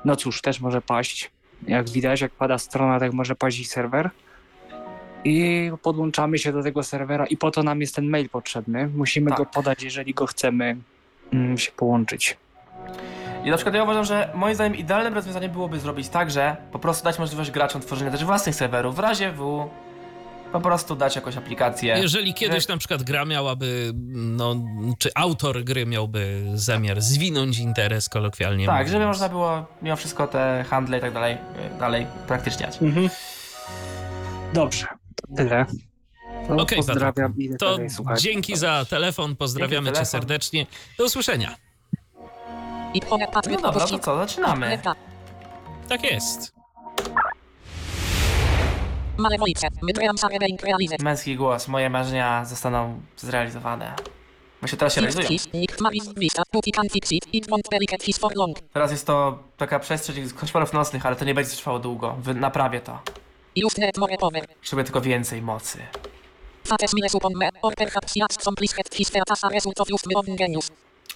no 0.05 0.15
cóż, 0.15 0.41
też 0.41 0.59
może 0.59 0.81
paść. 0.81 1.31
Jak 1.67 1.89
widać, 1.89 2.21
jak 2.21 2.31
pada 2.31 2.57
strona, 2.57 2.99
tak 2.99 3.13
może 3.13 3.35
paść 3.35 3.59
i 3.59 3.65
serwer. 3.65 4.09
I 5.23 5.71
podłączamy 5.81 6.37
się 6.37 6.51
do 6.53 6.63
tego 6.63 6.83
serwera 6.83 7.25
i 7.25 7.37
po 7.37 7.51
to 7.51 7.63
nam 7.63 7.81
jest 7.81 7.95
ten 7.95 8.09
mail 8.09 8.29
potrzebny. 8.29 8.87
Musimy 8.87 9.29
Tak. 9.29 9.37
go 9.37 9.45
podać, 9.45 9.83
jeżeli 9.83 10.13
go 10.13 10.25
chcemy 10.27 10.77
mm, 11.33 11.57
się 11.57 11.71
połączyć. 11.71 12.37
I 13.43 13.49
na 13.49 13.55
przykład 13.55 13.75
ja 13.75 13.83
uważam, 13.83 14.05
że 14.05 14.29
moim 14.35 14.55
zdaniem 14.55 14.75
idealnym 14.75 15.13
rozwiązaniem 15.13 15.51
byłoby 15.51 15.79
zrobić 15.79 16.09
tak, 16.09 16.31
że 16.31 16.57
po 16.71 16.79
prostu 16.79 17.03
dać 17.03 17.19
możliwość 17.19 17.51
graczom 17.51 17.81
tworzenia 17.81 18.11
też 18.11 18.25
własnych 18.25 18.55
serwerów. 18.55 18.95
W 18.95 18.99
razie 18.99 19.31
W 19.31 19.69
po 20.51 20.59
prostu 20.61 20.95
dać 20.95 21.15
jakąś 21.15 21.37
aplikację. 21.37 21.97
Jeżeli 21.97 22.33
kiedyś 22.33 22.67
na 22.67 22.77
przykład 22.77 23.03
gra 23.03 23.25
miałaby, 23.25 23.91
no, 24.13 24.55
czy 24.97 25.09
autor 25.15 25.63
gry 25.63 25.85
miałby 25.85 26.43
zamiar 26.53 27.01
zwinąć 27.01 27.59
interes, 27.59 28.09
kolokwialnie 28.09 28.65
Tak, 28.65 28.75
mówiąc. 28.75 28.91
żeby 28.91 29.05
można 29.05 29.29
było 29.29 29.65
mimo 29.81 29.95
wszystko 29.95 30.27
te 30.27 30.65
handle 30.69 30.97
i 30.97 31.01
tak 31.01 31.13
dalej, 31.13 31.33
y, 31.75 31.79
dalej 31.79 32.05
praktyczniać. 32.27 32.81
Mhm. 32.81 33.09
Dobrze, 34.53 34.87
to 35.21 35.35
tyle. 35.37 35.65
To 36.47 36.53
Okej, 36.55 36.77
pozdrawiam 36.77 37.33
To 37.59 37.77
dalej 37.77 37.89
dzięki 38.19 38.55
za 38.55 38.85
telefon, 38.89 39.35
pozdrawiamy 39.35 39.73
Dzięki 39.85 39.87
cię 39.87 39.93
telefon. 39.93 40.05
serdecznie. 40.21 40.65
Do 40.97 41.05
usłyszenia. 41.05 41.55
No 43.61 43.61
dobra, 43.61 43.87
to 43.87 43.99
co, 43.99 44.17
zaczynamy. 44.17 44.69
Tak 45.89 46.03
jest. 46.03 46.53
Being 50.39 50.61
realized. 50.63 51.01
Męski 51.01 51.35
głos, 51.35 51.67
moje 51.67 51.89
marzenia 51.89 52.45
zostaną 52.45 53.01
zrealizowane. 53.17 53.93
Właśnie 54.61 54.77
teraz 54.77 54.93
się 54.95 55.01
realizują. 55.01 55.27
Teraz 58.73 58.91
jest 58.91 59.07
to 59.07 59.43
taka 59.57 59.79
przestrzeń 59.79 60.25
z 60.25 60.33
koszmarów 60.33 60.73
nocnych, 60.73 61.05
ale 61.05 61.15
to 61.15 61.25
nie 61.25 61.33
będzie 61.33 61.51
trwało 61.51 61.79
długo. 61.79 62.15
Wy- 62.21 62.33
Naprawię 62.33 62.81
to. 62.81 62.99
Potrzebuję 64.59 64.83
tylko 64.85 65.01
więcej 65.01 65.41
mocy. 65.41 65.77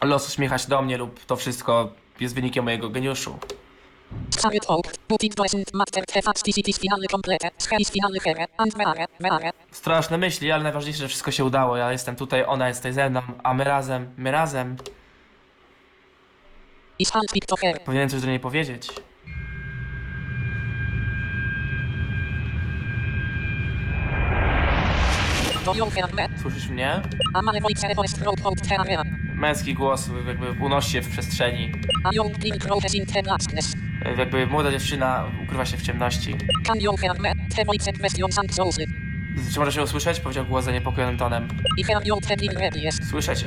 Los 0.01 0.27
uśmiecha 0.27 0.57
się 0.57 0.67
do 0.67 0.81
mnie 0.81 0.97
lub 0.97 1.25
to 1.25 1.35
wszystko 1.35 1.89
jest 2.19 2.35
wynikiem 2.35 2.63
mojego 2.65 2.89
geniuszu. 2.89 3.39
Straszne 9.71 10.17
myśli, 10.17 10.51
ale 10.51 10.63
najważniejsze, 10.63 10.99
że 10.99 11.07
wszystko 11.07 11.31
się 11.31 11.45
udało. 11.45 11.77
Ja 11.77 11.91
jestem 11.91 12.15
tutaj, 12.15 12.45
ona 12.45 12.67
jest 12.67 12.79
tutaj 12.79 12.93
ze 12.93 13.09
mną, 13.09 13.21
a 13.43 13.53
my 13.53 13.63
razem, 13.63 14.13
my 14.17 14.31
razem. 14.31 14.77
Powinienem 17.85 18.09
coś 18.09 18.21
do 18.21 18.27
niej 18.27 18.39
powiedzieć. 18.39 18.87
Do 18.87 18.97
ją 18.97 19.01
her 25.11 25.39
me, 25.39 25.49
Słyszysz 26.41 26.67
mnie? 26.69 27.01
Męski 29.35 29.73
głos 29.73 30.09
jakby 30.27 30.51
unosi 30.65 30.91
się 30.91 31.01
w 31.01 31.09
przestrzeni. 31.09 31.71
Jakby 34.17 34.47
młoda 34.47 34.71
dziewczyna 34.71 35.25
ukrywa 35.43 35.65
się 35.65 35.77
w 35.77 35.81
ciemności. 35.81 36.35
Czy 39.53 39.59
możesz 39.59 39.75
ją 39.75 39.83
usłyszeć? 39.83 40.19
Powiedział 40.19 40.45
głos 40.45 40.65
zaniepokojonym 40.65 41.17
tonem. 41.17 41.47
Słyszę 43.09 43.35
cię. 43.35 43.45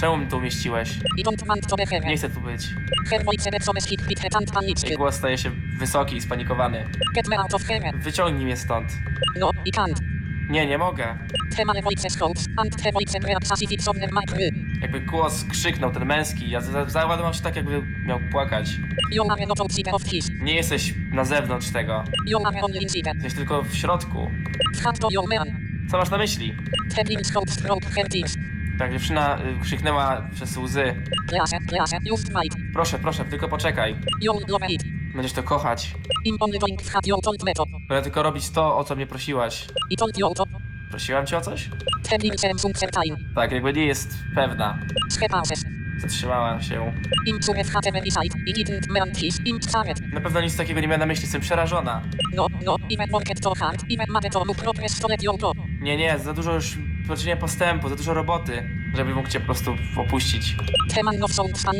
Czemu 0.00 0.16
mnie 0.16 0.26
tu 0.26 0.36
umieściłeś? 0.36 0.90
Nie 2.08 2.16
chcę 2.16 2.30
tu 2.30 2.40
być. 2.40 2.68
Jej 4.88 4.96
głos 4.96 5.14
staje 5.14 5.38
się 5.38 5.50
wysoki 5.78 6.16
i 6.16 6.20
spanikowany. 6.20 6.84
Wyciągnij 7.92 8.44
mnie 8.44 8.56
stąd. 8.56 8.92
No, 9.40 9.50
I 9.64 9.72
can't. 9.72 10.17
Nie, 10.48 10.66
nie 10.66 10.78
mogę. 10.78 11.18
Jakby 14.82 15.00
głos 15.00 15.44
krzyknął, 15.44 15.92
ten 15.92 16.04
męski. 16.04 16.50
Ja 16.50 16.60
za- 16.60 16.84
załadowałem 16.90 17.34
się 17.34 17.42
tak, 17.42 17.56
jakby 17.56 17.82
miał 18.06 18.18
płakać. 18.30 18.70
Nie 20.42 20.54
jesteś 20.54 20.94
na 21.12 21.24
zewnątrz 21.24 21.70
tego. 21.70 22.04
Jesteś 23.14 23.34
tylko 23.34 23.62
w 23.62 23.74
środku. 23.74 24.30
Co 25.90 25.98
masz 25.98 26.10
na 26.10 26.18
myśli? 26.18 26.54
Tak, 28.78 28.92
dziewczyna 28.92 29.38
y, 29.38 29.60
krzyknęła 29.62 30.28
przez 30.34 30.56
łzy. 30.56 30.94
Proszę, 32.72 32.98
proszę, 32.98 33.24
tylko 33.24 33.48
poczekaj. 33.48 33.96
Będziesz 35.18 35.32
to 35.32 35.42
kochać. 35.42 35.94
Będę 37.88 38.02
tylko 38.02 38.22
robić 38.22 38.50
to, 38.50 38.76
o 38.78 38.84
co 38.84 38.96
mnie 38.96 39.06
prosiłaś. 39.06 39.66
Prosiłam 40.90 41.26
cię 41.26 41.36
o 41.36 41.40
coś? 41.40 41.70
Tak, 43.34 43.52
jakby 43.52 43.72
nie 43.72 43.86
jest 43.86 44.14
pewna. 44.34 44.78
Skepauses. 45.10 45.64
Zatrzymała 45.98 46.62
się. 46.62 46.92
Na 50.12 50.20
pewno 50.20 50.40
nic 50.40 50.56
takiego 50.56 50.80
nie 50.80 50.88
miała 50.88 50.98
na 50.98 51.06
myśli, 51.06 51.22
jestem 51.22 51.40
przerażona. 51.40 52.02
No, 52.34 52.46
no, 52.64 52.76
go. 55.40 55.54
Nie, 55.80 55.96
nie, 55.96 56.18
za 56.18 56.32
dużo 56.32 56.54
już 56.54 56.78
poczynienia 57.08 57.36
postępu, 57.36 57.88
za 57.88 57.96
dużo 57.96 58.14
roboty, 58.14 58.70
żeby 58.94 59.14
mógł 59.14 59.28
cię 59.28 59.40
po 59.40 59.46
prostu 59.46 59.76
opuścić. 59.96 60.56
Of 61.54 61.60
sound. 61.60 61.76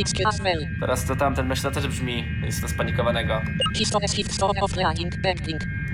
Teraz 0.81 1.05
to 1.05 1.17
tamten 1.17 1.47
myśl 1.47 1.63
też 1.71 1.89
brzmi, 1.89 2.25
jest 2.45 2.61
to 2.63 2.69
spanikowanego. 2.69 3.43
Of. 4.55 4.63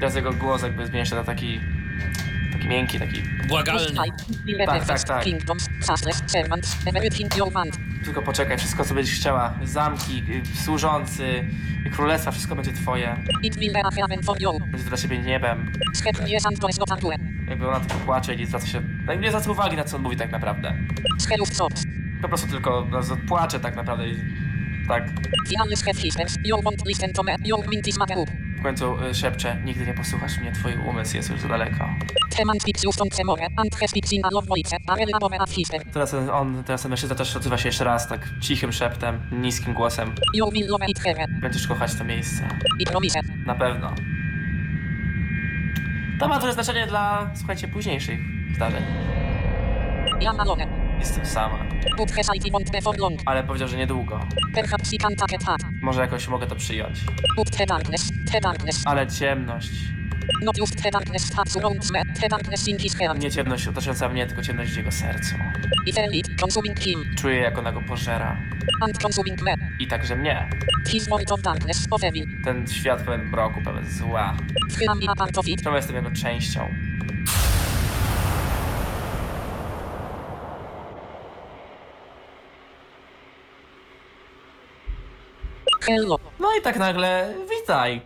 Teraz 0.01 0.15
jego 0.17 0.33
głos 0.33 0.63
jakby 0.63 0.87
zmienia 0.87 1.05
się 1.05 1.15
na 1.17 1.25
taki, 1.25 1.61
taki 2.53 2.69
miękki, 2.69 2.99
taki... 2.99 3.23
Błagalny. 3.49 3.81
Tak, 4.67 4.87
tak, 4.87 5.03
tak. 5.05 5.25
Kingdoms, 5.25 5.69
Tylko 8.05 8.23
poczekaj, 8.23 8.59
wszystko 8.59 8.85
co 8.85 8.95
będziesz 8.95 9.15
chciała. 9.15 9.55
Zamki, 9.65 10.23
y, 10.57 10.63
służący, 10.65 11.45
królestwa, 11.93 12.31
wszystko 12.31 12.57
będzie 12.57 12.73
twoje. 12.73 13.17
Będzie 14.61 14.89
dla 14.89 14.97
ciebie 14.97 15.19
niebem. 15.19 15.73
Tantue. 16.87 17.15
Jakby 17.49 17.69
ona 17.69 17.81
tylko 17.81 17.95
płacze 18.05 18.35
i 18.35 18.39
nie 18.39 18.47
zwraca 18.47 18.67
się... 18.67 18.83
No, 19.07 19.15
nie 19.15 19.29
zwraca 19.29 19.51
uwagi 19.51 19.77
na 19.77 19.85
co 19.85 19.97
on 19.97 20.03
mówi 20.03 20.17
tak 20.17 20.31
naprawdę. 20.33 20.75
Po 22.23 22.29
prostu 22.29 22.49
tylko 22.51 22.87
no, 22.91 23.01
płacze 23.29 23.61
tak 23.61 23.77
naprawdę. 23.77 24.05
Tak. 24.89 25.05
W 28.59 28.63
końcu 28.63 29.05
y, 29.05 29.15
szepcze, 29.15 29.57
nigdy 29.65 29.87
nie 29.87 29.95
posłuchasz 29.95 30.39
mnie, 30.39 30.53
twój 30.53 30.73
umysł 30.89 31.17
jest 31.17 31.31
już 31.31 31.41
za 31.41 31.49
daleko. 31.49 31.85
On. 31.85 31.99
Teraz 35.93 36.15
on, 36.15 36.65
teraz 36.65 36.83
ten 36.83 36.91
mężczyzna 36.91 37.17
też 37.17 37.37
odzywa 37.37 37.59
się 37.59 37.69
jeszcze 37.69 37.85
raz, 37.85 38.09
tak 38.09 38.29
cichym 38.41 38.73
szeptem, 38.73 39.21
niskim 39.33 39.75
głosem. 39.75 40.15
Będziesz 41.41 41.67
kochać 41.67 41.95
to 41.95 42.05
miejsce. 42.05 42.49
I 42.79 42.85
promise. 42.85 43.21
Na 43.47 43.55
pewno. 43.55 43.95
To 46.19 46.29
ma 46.29 46.39
duże 46.41 46.53
znaczenie 46.53 46.87
dla, 46.87 47.31
słuchajcie, 47.35 47.69
późniejszych 47.69 48.19
zdarzeń. 48.55 48.83
Jestem 51.01 51.27
sama. 51.27 51.59
Ale 53.27 53.45
powiedział, 53.45 53.69
że 53.69 53.77
niedługo. 53.77 54.21
Może 55.83 56.01
jakoś 56.01 56.29
mogę 56.29 56.47
to 56.47 56.57
przyjąć. 56.57 57.01
Ale 58.87 59.07
ciemność. 59.07 59.71
Nie 63.21 63.31
ciemność 63.31 63.69
otaczająca 63.69 64.09
mnie, 64.09 64.27
tylko 64.27 64.43
ciemność 64.43 64.73
w 64.73 64.77
jego 64.77 64.93
sercu. 64.93 65.35
Czuję, 67.17 67.37
jak 67.37 67.59
ona 67.59 67.73
go 67.73 67.81
pożera. 67.83 68.37
I 69.81 69.87
także 69.87 70.17
mnie. 70.17 70.49
Ten 72.45 72.67
świat 72.67 73.03
pełen 73.03 73.25
mroku, 73.29 73.61
pełen 73.63 73.87
zła. 73.91 74.37
Czemu 75.65 75.77
jestem 75.77 75.97
jego 75.97 76.11
częścią? 76.11 76.75
Hello. 85.87 86.19
No 86.41 86.49
i 86.59 86.63
tak 86.63 86.77
nagle, 86.77 87.35
witaj. 87.51 88.01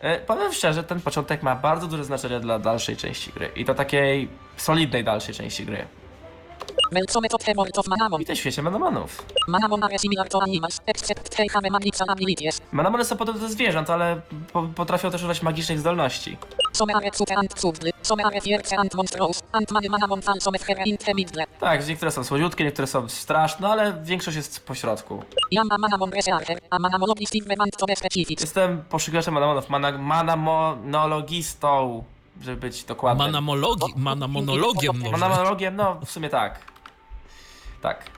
E, 0.00 0.20
powiem 0.20 0.52
szczerze, 0.52 0.84
ten 0.84 1.00
początek 1.00 1.42
ma 1.42 1.54
bardzo 1.54 1.86
duże 1.86 2.04
znaczenie 2.04 2.40
dla 2.40 2.58
dalszej 2.58 2.96
części 2.96 3.32
gry. 3.32 3.50
I 3.56 3.64
to 3.64 3.74
takiej 3.74 4.28
solidnej 4.56 5.04
dalszej 5.04 5.34
części 5.34 5.66
gry. 5.66 5.86
Welcome 6.92 7.28
to 7.28 7.36
of 7.80 7.88
Manamon. 7.88 8.18
Witaj 8.18 8.36
w 8.36 8.38
świecie 8.38 8.62
Manamonów. 8.62 9.24
Manamon 9.48 9.84
are 9.84 9.98
similar 9.98 10.28
to 10.28 10.42
animals, 10.42 10.80
except 10.86 11.36
they 11.36 11.48
have 11.48 11.70
magic 11.70 12.00
and 12.00 12.10
abilities. 12.10 12.60
Manamony 12.72 13.04
są 13.04 13.16
podobne 13.16 13.40
do 13.40 13.48
zwierząt, 13.48 13.90
ale 13.90 14.20
po, 14.52 14.62
potrafią 14.62 15.10
też 15.10 15.20
używać 15.20 15.42
magicznych 15.42 15.80
zdolności. 15.80 16.36
Some 16.72 16.94
are 16.94 17.10
super 17.14 17.38
and 17.38 17.54
cudly, 17.54 17.90
some 18.02 18.24
are 18.24 18.40
fierce 18.40 18.78
and 18.78 18.94
monstrous, 18.94 19.42
and 19.52 19.70
many 19.70 19.88
Manamon 19.88 20.22
fall 20.22 20.40
some 20.40 20.58
here 20.58 20.84
in 20.84 20.98
the 20.98 21.14
middle. 21.14 21.44
Tak, 21.60 21.88
niektóre 21.88 22.10
są 22.10 22.24
słodziutkie, 22.24 22.64
niektóre 22.64 22.86
są 22.86 23.08
straszne, 23.08 23.68
ale 23.68 24.02
większość 24.02 24.36
jest 24.36 24.66
pośrodku. 24.66 25.22
I 25.50 25.58
am 25.58 25.72
a 25.72 25.78
Manamon 25.78 26.12
researcher, 26.12 26.60
a 26.70 26.78
we 27.46 27.56
want 27.56 27.76
to 27.76 27.86
be 27.86 27.96
specific. 27.96 28.40
Jestem 28.40 28.84
poszukiwaczem 28.88 29.34
Manamonów, 29.34 29.70
mana, 29.70 29.98
manamonologistą, 29.98 32.04
żeby 32.42 32.56
być 32.56 32.84
dokładnym. 32.84 33.26
Manamologi, 33.26 33.92
manamonologiem 33.96 34.98
może. 34.98 35.12
Manamonologiem, 35.12 35.76
no 35.76 36.00
w 36.04 36.10
sumie 36.10 36.28
tak. 36.28 36.75
Tak. 37.86 38.10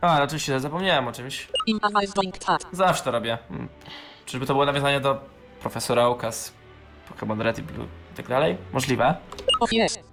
A, 0.00 0.22
oczywiście 0.22 0.60
zapomniałem 0.60 1.08
o 1.08 1.12
czymś. 1.12 1.48
Zawsze 2.72 3.04
to 3.04 3.10
robię. 3.10 3.38
Mm. 3.50 3.68
Czyżby 4.26 4.46
to 4.46 4.52
było 4.54 4.66
nawiązanie 4.66 5.00
do 5.00 5.20
profesora 5.60 6.06
Oka 6.06 6.32
z 6.32 6.52
Pokémon 7.10 7.40
Red 7.40 7.58
i 7.58 7.62
Blue 7.62 7.86
i 8.12 8.16
tak 8.16 8.28
dalej? 8.28 8.56
Możliwe. 8.72 9.14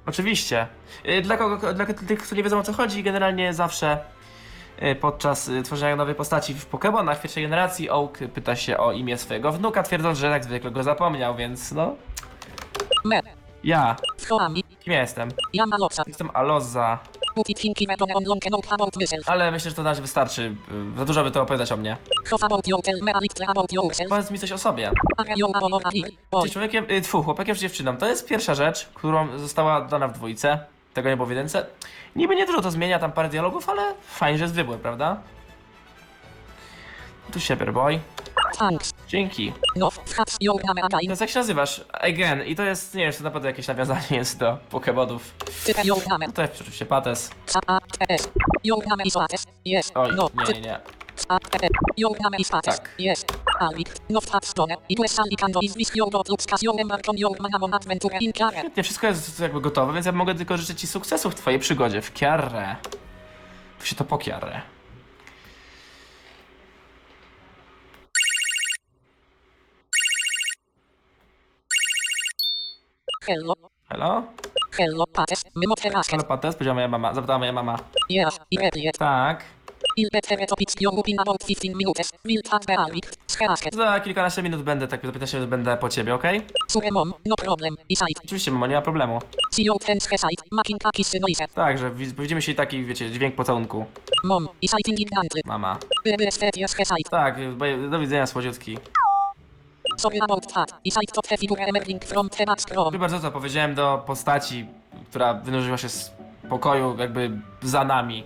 Oczywiście. 0.06 0.68
Y, 1.06 1.22
Dla, 1.22 1.38
kogo, 1.38 1.74
dla 1.74 1.86
tych, 1.86 2.20
którzy 2.20 2.36
nie 2.36 2.44
wiedzą 2.44 2.60
o 2.60 2.64
co 2.64 2.74
chodzi, 2.74 3.04
generalnie 3.04 3.54
zawsze 3.54 3.98
y, 4.84 4.96
podczas 4.96 5.48
y, 5.48 5.64
tworzenia 5.64 5.96
nowej 5.96 6.16
postaci 6.16 6.54
w 6.54 6.70
Pokémonach 6.72 7.22
pierwszej 7.22 7.44
generacji 7.44 7.90
Oak 7.90 8.18
pyta 8.34 8.56
się 8.56 8.78
o 8.78 8.92
imię 8.92 9.18
swojego 9.18 9.52
wnuka, 9.52 9.84
twierdząc, 9.84 10.18
że 10.18 10.28
jak 10.28 10.44
zwykle 10.44 10.72
go 10.72 10.84
zapomniał, 10.84 11.36
więc 11.36 11.72
no... 11.72 11.96
Ja. 13.64 13.96
Kim 14.80 14.94
ja 14.94 15.02
jestem? 15.02 15.30
Jestem 16.08 16.30
Aloza, 16.34 17.00
Ale 19.28 19.52
myślę, 19.52 19.70
że 19.72 19.76
to 19.76 19.84
na 19.84 19.90
razie 19.90 20.02
wystarczy. 20.02 20.56
Za 20.98 21.06
dużo 21.06 21.24
by 21.24 21.32
to 21.32 21.42
opowiadać 21.42 21.72
o 21.72 21.78
mnie. 21.78 21.98
Powiedz 24.10 24.32
mi 24.32 24.40
coś 24.40 24.52
o 24.52 24.58
sobie. 24.58 24.92
Jesteś 26.44 26.54
człowiekiem, 26.54 26.86
y, 26.92 27.02
tfu, 27.02 27.24
chłopakiem 27.24 27.56
czy 27.56 27.62
dziewczyną. 27.62 27.98
To 27.98 28.08
jest 28.08 28.28
pierwsza 28.28 28.56
rzecz, 28.56 28.90
którą 28.94 29.38
została 29.38 29.82
dana 29.82 30.08
w 30.08 30.14
dwójce. 30.14 30.66
Tego 30.94 31.10
nie 31.10 31.16
było 31.16 31.26
w 31.28 31.30
jedynce. 31.30 31.66
Niby 32.16 32.36
nie 32.36 32.46
dużo 32.46 32.62
to 32.62 32.72
zmienia, 32.72 33.00
tam 33.00 33.12
parę 33.12 33.30
dialogów, 33.30 33.70
ale 33.70 33.82
fajnie, 34.08 34.38
że 34.38 34.44
jest 34.44 34.56
wybór, 34.56 34.78
prawda? 34.80 35.22
Tu 37.34 37.40
się 37.40 37.56
boy. 37.56 38.00
Thanks. 38.58 38.94
Dzięki. 39.08 39.54
No? 39.76 39.90
Więc 41.08 41.20
jak 41.22 41.30
się 41.30 41.40
nazywasz? 41.40 41.82
Again. 41.94 42.44
I 42.46 42.56
to 42.56 42.64
jest, 42.64 42.96
nie 42.96 43.04
wiem, 43.04 43.12
czy 43.12 43.18
to 43.18 43.24
naprawdę 43.24 43.48
jakieś 43.50 43.68
nawiązanie 43.68 44.02
jest 44.12 44.38
do 44.38 44.58
Pokémonów. 44.72 45.20
No 46.28 46.34
to 46.34 46.42
jest 46.42 46.62
oczywiście 46.62 46.86
Pates. 46.86 47.30
Oj, 49.96 50.12
No. 50.16 50.30
nie, 50.48 50.54
nie, 50.54 50.62
nie. 50.62 50.80
Tak. 52.78 52.90
No. 55.54 55.60
Świetnie, 58.60 58.84
wszystko 58.84 59.08
jest 59.08 59.40
jakby 59.40 59.62
gotowe, 59.62 59.94
więc 59.94 60.06
ja 60.06 60.12
mogę 60.12 60.36
tylko 60.36 60.58
życzyć 60.58 60.82
Ci 60.82 60.88
sukcesu 60.88 61.30
w 61.30 61.36
Twojej 61.36 61.60
przygodzie 61.60 62.02
w 62.02 62.14
Kiarre. 62.14 62.76
Tu 63.80 63.86
się 63.86 63.96
to 63.96 64.06
po 64.06 64.18
Kiarre. 64.18 64.62
Hello. 73.28 73.56
Hello? 73.90 74.24
Hello, 74.78 75.06
Pates. 75.08 75.44
Mimo 75.56 75.76
terasket. 75.76 76.12
Hello 76.12 76.28
Pates? 76.28 76.56
Powiedziała 76.56 76.74
moja 76.76 76.88
mama, 76.88 77.14
zapytała 77.14 77.40
moja 77.40 77.52
mama. 77.52 77.78
Yes. 78.10 78.40
I. 78.52 78.58
Tak. 79.00 79.44
Il 79.98 80.10
betere 80.14 80.48
topics 80.48 80.76
your 80.82 80.94
in 81.08 81.20
about 81.20 81.44
15 81.44 81.76
minutes. 81.76 82.12
Will 82.26 82.42
that 82.52 82.66
be 82.66 82.78
Alvik? 82.78 83.06
Scherasket. 83.28 83.76
Za 83.76 84.00
kilkanaście 84.00 84.44
minut 84.44 84.62
będę, 84.62 84.88
tak 84.88 85.06
za 85.06 85.12
15 85.12 85.38
minut 85.38 85.50
będę 85.50 85.78
po 85.78 85.90
ciebie, 85.90 86.16
okej? 86.16 86.42
Sure 86.68 86.92
mom. 86.92 87.14
No 87.26 87.36
problem. 87.36 87.76
Iside. 87.90 88.22
Oczywiście, 88.26 88.52
mamo, 88.52 88.68
nie 88.68 88.76
ma 88.76 88.82
problemu. 88.82 89.20
Noise. 91.22 91.48
Tak, 91.56 91.78
widzimy 92.16 92.42
się 92.42 92.52
i 92.52 92.56
taki, 92.56 92.86
wiecie, 92.86 93.12
dźwięk 93.12 93.36
pocałunku. 93.36 93.86
Mom. 94.24 94.48
Ignorantly. 94.88 95.42
Mama. 95.46 95.78
Tak, 97.12 97.36
do 97.90 98.00
widzenia, 98.00 98.28
słodziutki. 98.28 98.78
Scroll. 102.62 102.92
bardzo, 103.00 103.20
co 103.20 103.32
powiedziałem 103.32 103.76
do 103.76 104.04
postaci, 104.06 104.66
która 105.10 105.34
wynurzyła 105.34 105.78
się 105.78 105.90
z 105.90 106.12
pokoju 106.50 106.96
jakby 107.00 107.32
za 107.62 107.84
nami. 107.84 108.24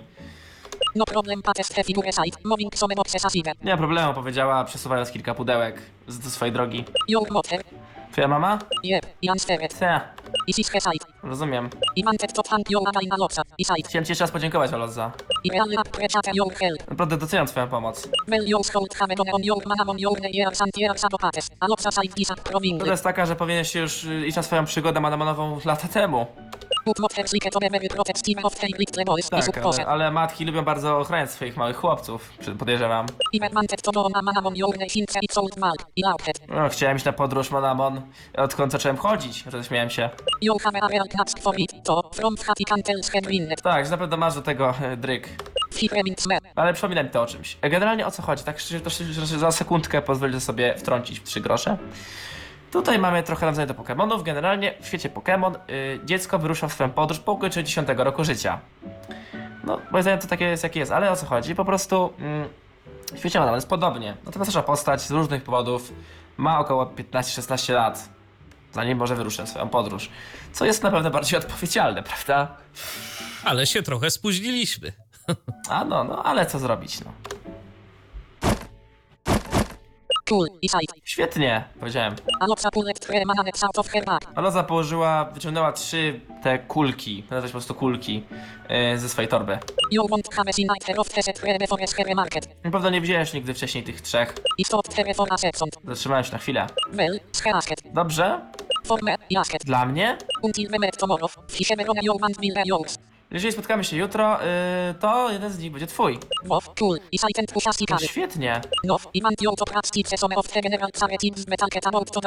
No 0.95 1.05
problem 1.05 1.41
Pates 1.41 1.67
the 1.67 1.83
figure 1.83 2.11
side. 2.11 2.37
Moving 2.45 2.77
some 2.77 2.95
boxes 2.95 3.25
as 3.25 3.35
even. 3.35 3.53
Nie 3.63 3.71
ma 3.71 3.77
problemu, 3.77 4.13
powiedziała, 4.13 4.63
przesuwając 4.63 5.11
kilka 5.11 5.33
pudełek 5.33 5.81
z, 6.07 6.19
do 6.19 6.29
swojej 6.29 6.53
drogi. 6.53 6.85
Your 7.07 7.31
mother. 7.31 7.63
Twoja 8.17 8.27
mama? 8.27 8.59
Yep. 8.83 9.05
I 9.21 9.29
answered. 9.29 9.69
Te, 9.79 10.01
Is 10.47 10.57
his 10.57 10.69
Hesite. 10.69 11.05
rozumiem. 11.23 11.69
I 11.95 12.03
wanted 12.05 12.33
to 12.33 12.43
thank 12.43 12.69
you 12.69 12.79
again 12.87 13.11
a 13.11 13.17
lot. 13.17 13.33
Iside. 13.57 13.87
Chciałem 13.89 14.05
ci 14.05 14.11
jeszcze 14.11 14.23
raz 14.23 14.31
podziękować, 14.31 14.73
Oloza. 14.73 15.11
I 15.43 15.49
really 15.49 15.77
appreciate 15.77 16.31
your 16.33 16.53
help. 16.53 16.89
Naprawdę 16.89 17.17
doceniam 17.17 17.47
twoją 17.47 17.67
pomoc. 17.67 18.07
Well 18.27 18.47
your 18.47 18.65
school 18.65 18.87
have 18.99 19.15
gone 19.15 19.31
on 19.31 19.43
your 19.43 19.57
man 19.67 19.89
on 19.89 19.99
your 19.99 20.17
years 20.33 20.61
and 20.61 20.71
years 20.77 21.03
ago 21.05 21.17
Pates. 21.17 21.49
A 21.59 21.67
lot 21.67 21.81
side 21.81 22.13
disapproving. 22.17 22.77
Prawda 22.77 22.91
jest 22.93 23.03
taka, 23.03 23.25
że 23.25 23.35
powinieneś 23.35 23.75
już 23.75 24.03
y, 24.03 24.27
iść 24.27 24.35
na 24.37 24.43
swoją 24.43 24.65
przygodę 24.65 24.99
manamonową 24.99 25.59
lata 25.65 25.87
temu. 25.87 26.25
Tak, 29.45 29.55
ale, 29.81 29.87
ale 29.87 30.11
matki 30.11 30.45
lubią 30.45 30.61
bardzo 30.65 30.97
ochraniać 30.97 31.31
swoich 31.31 31.57
małych 31.57 31.77
chłopców, 31.77 32.31
podejrzewam. 32.59 33.05
No, 36.47 36.69
chciałem 36.69 36.97
iść 36.97 37.05
na 37.05 37.13
podróż 37.13 37.51
Manamon, 37.51 38.01
odkąd 38.37 38.71
zacząłem 38.71 38.97
chodzić, 38.97 39.45
roześmiałem 39.45 39.89
się. 39.89 40.09
Tak, 43.61 43.85
że 43.85 43.91
naprawdę 43.91 44.17
masz 44.17 44.35
do 44.35 44.41
tego 44.41 44.73
e, 44.81 44.97
dryk. 44.97 45.29
Ale 46.55 46.73
przypomina 46.73 47.03
mi 47.03 47.09
to 47.09 47.21
o 47.21 47.25
czymś. 47.25 47.57
E, 47.61 47.69
Generalnie 47.69 48.07
o 48.07 48.11
co 48.11 48.21
chodzi? 48.21 48.43
Tak 48.43 48.59
szczerze, 48.59 48.81
to 48.81 48.89
szczerze, 48.89 49.25
za 49.39 49.51
sekundkę 49.51 50.01
pozwolę 50.01 50.41
sobie 50.41 50.75
wtrącić 50.77 51.19
w 51.19 51.23
trzy 51.23 51.41
grosze. 51.41 51.77
Tutaj 52.71 52.99
mamy 52.99 53.23
trochę 53.23 53.45
nawiązania 53.45 53.65
do 53.65 53.73
Pokémonów. 53.73 54.23
Generalnie 54.23 54.73
w 54.81 54.87
świecie 54.87 55.09
Pokémon 55.09 55.55
y, 55.55 55.99
dziecko 56.05 56.39
wyrusza 56.39 56.67
w 56.67 56.73
swoją 56.73 56.89
podróż 56.89 57.19
po 57.19 57.31
ukończeniu 57.31 57.65
10 57.65 57.87
roku 57.97 58.23
życia. 58.23 58.59
No, 59.63 59.81
moim 59.91 60.01
zdaniem 60.01 60.19
to 60.19 60.27
takie 60.27 60.45
jest 60.45 60.63
jakie 60.63 60.79
jest, 60.79 60.91
ale 60.91 61.11
o 61.11 61.15
co 61.15 61.25
chodzi? 61.25 61.55
Po 61.55 61.65
prostu 61.65 62.13
mm, 62.19 62.49
w 63.13 63.19
świecie 63.19 63.39
Pokémon 63.39 63.55
jest 63.55 63.69
podobnie. 63.69 64.17
Natomiast 64.25 64.49
nasza 64.49 64.63
postać 64.63 65.01
z 65.01 65.11
różnych 65.11 65.43
powodów 65.43 65.93
ma 66.37 66.59
około 66.59 66.85
15-16 66.85 67.73
lat, 67.73 68.09
zanim 68.73 68.97
może 68.97 69.15
wyruszyć 69.15 69.39
na 69.39 69.45
swoją 69.45 69.69
podróż. 69.69 70.09
Co 70.53 70.65
jest 70.65 70.83
na 70.83 70.91
pewno 70.91 71.11
bardziej 71.11 71.39
odpowiedzialne, 71.43 72.03
prawda? 72.03 72.57
Ale 73.43 73.67
się 73.67 73.83
trochę 73.83 74.09
spóźniliśmy. 74.09 74.91
A 75.69 75.85
no, 75.85 76.03
no, 76.03 76.23
ale 76.23 76.45
co 76.45 76.59
zrobić, 76.59 77.01
no. 77.01 77.11
Cool. 80.29 80.47
Iside. 80.61 80.93
Świetnie, 81.03 81.63
powiedziałem. 81.79 82.15
Out 82.39 83.77
of 83.77 83.87
her 83.87 84.05
bag. 84.05 84.21
Aloza 84.35 84.63
położyła, 84.63 85.25
wyciągnęła 85.25 85.71
trzy 85.71 86.19
te 86.43 86.59
kulki, 86.59 87.23
nazwać 87.29 87.51
po 87.51 87.55
prostu 87.57 87.75
kulki, 87.75 88.23
yy, 88.69 88.99
ze 88.99 89.09
swojej 89.09 89.29
torby. 89.29 89.57
You 89.91 90.07
won't 90.07 90.35
have 90.35 90.53
seen 90.53 90.67
either 90.81 90.99
of 90.99 91.09
the 91.09 91.23
set 91.23 91.39
three 91.39 91.57
before 91.57 91.85
her 91.97 92.15
market. 92.15 92.63
Na 92.63 92.71
pewno 92.71 92.89
nie 92.89 93.01
widziałeś 93.01 93.33
nigdy 93.33 93.53
wcześniej 93.53 93.83
tych 93.83 94.01
trzech. 94.01 94.35
I 94.57 94.65
stopped 94.65 94.95
her 94.95 95.15
for 95.15 95.27
a 95.33 95.37
second. 95.37 95.77
Zatrzymałem 95.83 96.23
się 96.23 96.31
na 96.31 96.37
chwilę. 96.37 96.67
Well. 96.93 97.19
Dobrze? 97.93 98.41
For 98.85 99.03
me. 99.03 99.15
Dla 99.65 99.85
mnie? 99.85 100.17
Until 100.41 100.69
we 100.69 100.79
meet 100.79 100.97
tomorrow. 100.97 101.35
Your 102.01 102.17
and 102.23 102.65
yours. 102.65 102.97
Jeżeli 103.31 103.53
spotkamy 103.53 103.83
się 103.83 103.97
jutro, 103.97 104.39
yy, 104.87 104.93
to 104.99 105.31
jeden 105.31 105.51
z 105.51 105.59
nich 105.59 105.71
będzie 105.71 105.87
twój. 105.87 106.19
Wow, 106.45 106.61
cool. 106.79 106.99
Iside 107.11 107.39
and 107.39 107.51
pusha 107.51 107.69
No 107.69 107.73
stikary. 107.73 108.07
świetnie. 108.07 108.61
No, 108.83 108.97
i 109.13 109.21
want 109.21 109.41
you 109.41 109.55
to 109.55 109.65
practice 109.65 110.17
some 110.17 110.35
of 110.35 110.47
the 110.47 110.61
general 110.61 110.89
about 111.85 112.11
to. 112.11 112.21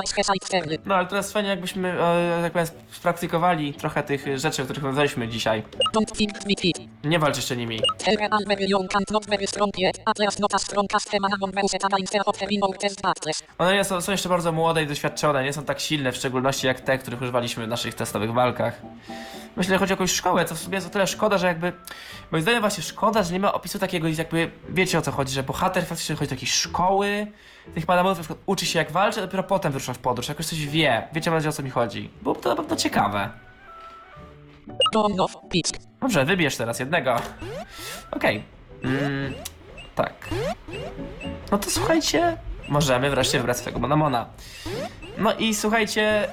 No 0.86 0.94
ale 0.94 1.06
teraz 1.06 1.32
fajnie 1.32 1.48
jakbyśmy, 1.48 1.92
e, 2.02 2.42
tak 2.42 2.52
powiem, 2.52 2.66
spraktykowali 2.90 3.74
trochę 3.74 4.02
tych 4.02 4.38
rzeczy, 4.38 4.62
o 4.62 4.64
których 4.64 4.82
rozmawialiśmy 4.84 5.28
dzisiaj. 5.28 5.62
Don't 5.96 6.12
think 6.16 6.44
with 6.46 6.64
it. 6.64 6.78
Nie 7.04 7.18
walcz 7.18 7.36
jeszcze 7.36 7.56
nimi. 7.56 7.80
Terre 7.98 8.28
al 8.30 8.44
very 8.46 8.66
young 8.66 8.96
and 8.96 9.10
not 9.10 9.26
very 9.26 9.46
strong 9.46 9.78
yet. 9.78 10.00
At 10.04 10.18
least 10.18 10.38
not 10.38 10.54
as 10.54 10.62
strong 10.62 10.94
as 10.94 11.04
the 11.04 11.20
man 11.20 11.32
among 11.34 11.54
Meuset 11.54 11.84
against 11.84 12.14
of 12.26 12.38
the 12.38 12.46
test 12.80 13.02
battles. 13.02 13.42
One 13.58 13.74
nie 13.74 13.84
są, 13.84 14.00
są 14.00 14.12
jeszcze 14.12 14.28
bardzo 14.28 14.52
młode 14.52 14.82
i 14.82 14.86
doświadczone, 14.86 15.44
nie 15.44 15.52
są 15.52 15.64
tak 15.64 15.80
silne, 15.80 16.12
w 16.12 16.16
szczególności 16.16 16.66
jak 16.66 16.80
te, 16.80 16.98
których 16.98 17.22
używaliśmy 17.22 17.66
w 17.66 17.68
naszych 17.68 17.94
testowych 17.94 18.32
walkach. 18.32 18.82
Myślę, 19.56 19.74
że 19.74 19.78
chodzi 19.78 19.92
o 19.92 19.94
jakąś 19.94 20.12
szkołę, 20.12 20.44
co 20.44 20.54
w 20.54 20.58
sumie 20.58 20.80
o 20.90 20.92
tyle 20.92 21.06
szkoda, 21.06 21.38
że 21.38 21.46
jakby... 21.46 21.72
Moim 22.30 22.42
zdaniem 22.42 22.60
właśnie 22.60 22.82
szkoda, 22.82 23.22
że 23.22 23.32
nie 23.32 23.40
ma 23.40 23.52
opisu 23.52 23.78
takiego 23.78 24.08
jakby... 24.08 24.50
Wiecie 24.68 24.98
o 24.98 25.02
co 25.02 25.12
chodzi, 25.12 25.34
że 25.34 25.42
bohater 25.42 25.86
faktycznie 25.86 26.16
chodzi 26.16 26.28
do 26.28 26.34
jakiejś 26.34 26.52
szkoły, 26.52 27.26
tych 27.74 27.88
madamonów 27.88 28.18
na 28.18 28.24
przykład 28.24 28.38
uczy 28.46 28.66
się 28.66 28.78
jak 28.78 28.92
walczy, 28.92 29.20
a 29.20 29.22
dopiero 29.22 29.42
potem 29.42 29.72
wyrusza 29.72 29.94
w 29.94 29.98
podróż, 29.98 30.28
jakoś 30.28 30.46
coś 30.46 30.66
wie, 30.66 31.08
wiecie 31.12 31.48
o 31.48 31.52
co 31.52 31.62
mi 31.62 31.70
chodzi. 31.70 32.10
Byłoby 32.22 32.40
to 32.40 32.48
na 32.48 32.56
pewno 32.56 32.76
ciekawe. 32.76 33.30
Dobrze, 36.00 36.24
wybierz 36.24 36.56
teraz 36.56 36.80
jednego. 36.80 37.16
Okej. 38.10 38.44
Mm, 38.84 39.34
tak. 39.94 40.28
No 41.50 41.58
to 41.58 41.70
słuchajcie, 41.70 42.36
możemy 42.68 43.10
wreszcie 43.10 43.38
wybrać 43.38 43.56
swojego 43.56 43.80
Monamona. 43.80 44.26
No 45.20 45.34
i 45.34 45.54
słuchajcie, 45.54 46.28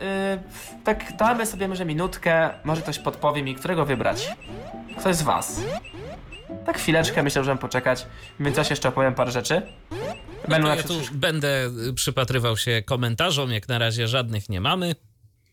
yy, 0.75 0.83
tak 0.83 1.17
damy 1.17 1.45
sobie 1.45 1.67
może 1.67 1.85
minutkę, 1.85 2.49
może 2.63 2.81
ktoś 2.81 2.99
podpowie 2.99 3.43
mi, 3.43 3.55
którego 3.55 3.85
wybrać. 3.85 4.35
Ktoś 4.99 5.15
z 5.15 5.21
was. 5.21 5.61
Tak 6.65 6.77
chwileczkę, 6.77 7.23
myślę, 7.23 7.43
że 7.43 7.57
poczekać. 7.57 8.05
W 8.37 8.39
międzyczasie 8.39 8.71
jeszcze 8.71 8.89
opowiem 8.89 9.15
parę 9.15 9.31
rzeczy. 9.31 9.61
Będą 10.47 10.67
No 10.67 10.75
ja 10.75 10.83
tu 10.83 10.93
będę 11.11 11.69
y, 11.89 11.93
przypatrywał 11.93 12.57
się 12.57 12.83
komentarzom, 12.85 13.51
jak 13.51 13.67
na 13.67 13.77
razie 13.77 14.07
żadnych 14.07 14.49
nie 14.49 14.61
mamy. 14.61 14.95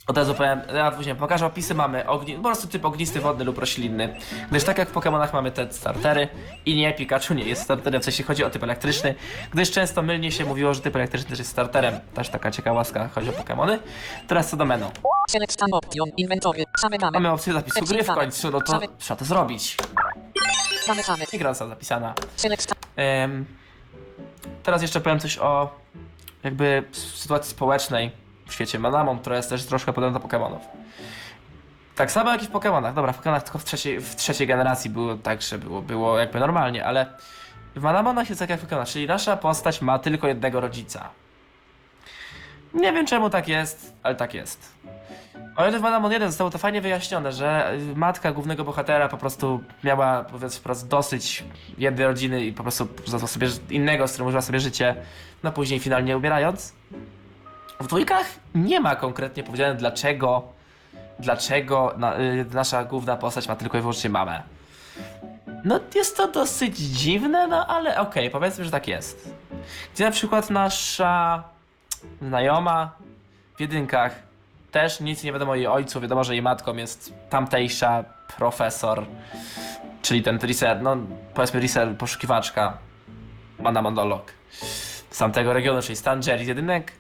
Od 0.07 0.19
razu 0.19 0.35
powiem, 0.35 0.61
ja 0.75 0.91
później 0.91 1.15
pokażę 1.15 1.47
opisy, 1.47 1.75
mamy 1.75 2.09
ogni, 2.09 2.35
po 2.35 2.43
prostu 2.43 2.69
typ 2.69 2.85
ognisty, 2.85 3.21
wodny 3.21 3.45
lub 3.45 3.59
roślinny. 3.59 4.17
Gdyż 4.51 4.65
tak 4.65 4.79
jak 4.79 4.89
w 4.89 4.93
Pokemonach 4.93 5.33
mamy 5.33 5.51
te 5.51 5.73
startery 5.73 6.29
i 6.67 6.75
nie, 6.77 6.95
Pikachu 6.95 7.35
nie 7.35 7.45
jest 7.45 7.63
starterem, 7.63 8.03
w 8.03 8.05
sensie 8.05 8.25
chodzi 8.25 8.45
o 8.45 8.51
typ 8.51 8.63
elektryczny, 8.63 9.15
gdyż 9.53 9.71
często 9.71 10.03
mylnie 10.03 10.33
się 10.33 10.45
mówiło, 10.45 10.75
że 10.75 10.81
typ 10.81 10.97
elektryczny 10.97 11.31
też 11.31 11.39
jest 11.39 11.51
starterem. 11.51 12.01
Też 12.15 12.29
taka 12.29 12.51
ciekawostka, 12.51 13.09
chodzi 13.09 13.31
o 13.31 13.33
Pokemony. 13.33 13.79
Teraz 14.29 14.51
co 14.51 14.57
do 14.57 14.65
menu. 14.65 14.87
Select 15.29 15.53
stan 15.53 15.69
option. 15.73 16.09
Inwentory. 16.17 16.65
Same 16.79 16.99
dane. 16.99 17.21
Mamy 17.21 17.31
opcję 17.31 17.53
zapisu 17.53 17.85
gry 17.85 18.03
w 18.05 18.07
końcu, 18.07 18.51
no 18.51 18.61
to 18.61 18.81
trzeba 18.99 19.19
to 19.19 19.25
zrobić. 19.25 19.77
Same 20.83 21.03
same. 21.03 21.25
I 21.33 21.39
gra 21.39 21.51
została 21.51 21.69
zapisana. 21.71 22.15
Teraz 24.63 24.83
jeszcze 24.83 25.01
powiem 25.01 25.21
coś 25.21 25.39
o 25.39 25.71
jakby 26.43 26.85
sytuacji 26.93 27.51
społecznej 27.51 28.24
świecie 28.55 28.79
Manamon, 28.79 29.19
która 29.19 29.37
jest 29.37 29.51
też 29.51 29.67
troszkę 29.67 29.93
podobna 29.93 30.19
do 30.19 30.23
Pokemonów. 30.23 30.63
Tak 31.97 32.11
samo 32.11 32.31
jak 32.31 32.43
i 32.43 32.47
w 32.47 32.51
Pokemonach. 32.51 32.95
Dobra, 32.95 33.13
w 33.13 33.17
Pokemonach 33.17 33.43
tylko 33.43 33.59
w 33.59 33.65
trzeciej, 33.65 34.01
w 34.01 34.17
trzeciej 34.17 34.47
generacji 34.47 34.91
było 34.91 35.17
tak, 35.17 35.43
że 35.43 35.59
było, 35.59 35.83
było 35.83 36.19
jakby 36.19 36.41
normalnie, 36.41 36.87
ale 36.87 37.07
w 37.77 37.83
Manamonach 37.83 38.29
jest 38.29 38.39
tak 38.39 38.51
jak 38.51 38.61
w 38.61 38.63
Pokemonach, 38.63 38.89
czyli 38.89 39.07
nasza 39.07 39.37
postać 39.37 39.83
ma 39.83 39.99
tylko 39.99 40.29
jednego 40.29 40.61
rodzica. 40.61 41.09
Nie 42.75 42.93
wiem 42.93 43.07
czemu 43.07 43.31
tak 43.31 43.49
jest, 43.49 43.93
ale 44.03 44.15
tak 44.15 44.35
jest. 44.35 44.75
O 45.57 45.69
ile 45.69 45.79
w 45.79 45.83
Manamon 45.83 46.13
1 46.13 46.29
zostało 46.29 46.51
to 46.51 46.59
fajnie 46.59 46.81
wyjaśnione, 46.81 47.33
że 47.33 47.79
matka 47.97 48.33
głównego 48.33 48.65
bohatera 48.65 49.09
po 49.09 49.17
prostu 49.17 49.65
miała 49.85 50.25
powiedzmy 50.25 50.61
po 50.61 50.65
prostu 50.65 50.87
dosyć 50.87 51.45
jednej 51.79 52.07
rodziny 52.07 52.45
i 52.45 52.53
po 52.53 52.63
prostu 52.63 52.89
sobie 53.27 53.49
innego, 53.71 54.09
z 54.09 54.13
którym 54.13 54.29
użyła 54.29 54.43
sobie 54.43 54.61
życie, 54.61 54.95
no 55.43 55.53
później 55.53 55.81
finalnie 55.81 56.17
umierając. 56.17 56.73
W 57.81 57.87
dwójkach 57.87 58.27
nie 58.55 58.81
ma 58.81 58.97
konkretnie 58.97 59.43
powiedziane 59.43 59.75
dlaczego, 59.75 60.43
dlaczego 61.19 61.95
na, 61.97 62.19
y, 62.21 62.47
nasza 62.53 62.85
główna 62.85 63.17
postać 63.17 63.49
ma 63.49 63.57
tylko 63.57 63.79
i 63.79 63.81
wyłącznie 63.81 64.11
mamę. 64.11 64.43
No 65.65 65.81
jest 65.95 66.17
to 66.17 66.29
dosyć 66.29 66.77
dziwne, 66.79 67.47
no 67.47 67.67
ale 67.67 68.01
okej, 68.01 68.31
powiedzmy, 68.31 68.65
że 68.65 68.71
tak 68.71 68.89
jest. 68.89 69.35
Gdzie 69.95 70.05
na 70.05 70.11
przykład 70.11 70.51
nasza 70.51 71.45
znajoma 72.23 72.93
w 73.57 73.61
jedynkach 73.61 74.23
też 74.71 75.01
nic 75.01 75.25
nie 75.25 75.33
wiadomo 75.33 75.53
o 75.53 75.55
jej 75.55 75.67
ojcu, 75.67 76.01
wiadomo, 76.01 76.25
że 76.25 76.35
jej 76.35 76.43
matką 76.43 76.77
jest 76.77 77.13
tamtejsza 77.31 78.05
profesor, 78.37 79.07
czyli 80.03 80.23
ten 80.23 80.39
research, 80.39 80.83
no 80.83 80.97
powiedzmy 81.35 81.61
research, 81.61 81.97
poszukiwaczka, 81.97 82.79
mana 83.59 83.83
monolog 83.83 84.33
z 85.11 85.19
tamtego 85.19 85.53
regionu, 85.53 85.83
czyli 85.83 85.97
Stan 85.97 86.21
Jerry 86.27 86.45
jedynek. 86.45 86.93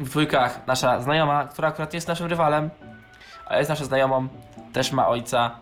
W 0.00 0.08
dwójkach 0.08 0.66
nasza 0.66 1.00
znajoma, 1.02 1.44
która 1.48 1.68
akurat 1.68 1.92
nie 1.92 1.96
jest 1.96 2.08
naszym 2.08 2.26
rywalem, 2.26 2.70
ale 3.46 3.58
jest 3.58 3.68
naszą 3.68 3.84
znajomą, 3.84 4.28
też 4.72 4.92
ma 4.92 5.08
ojca, 5.08 5.58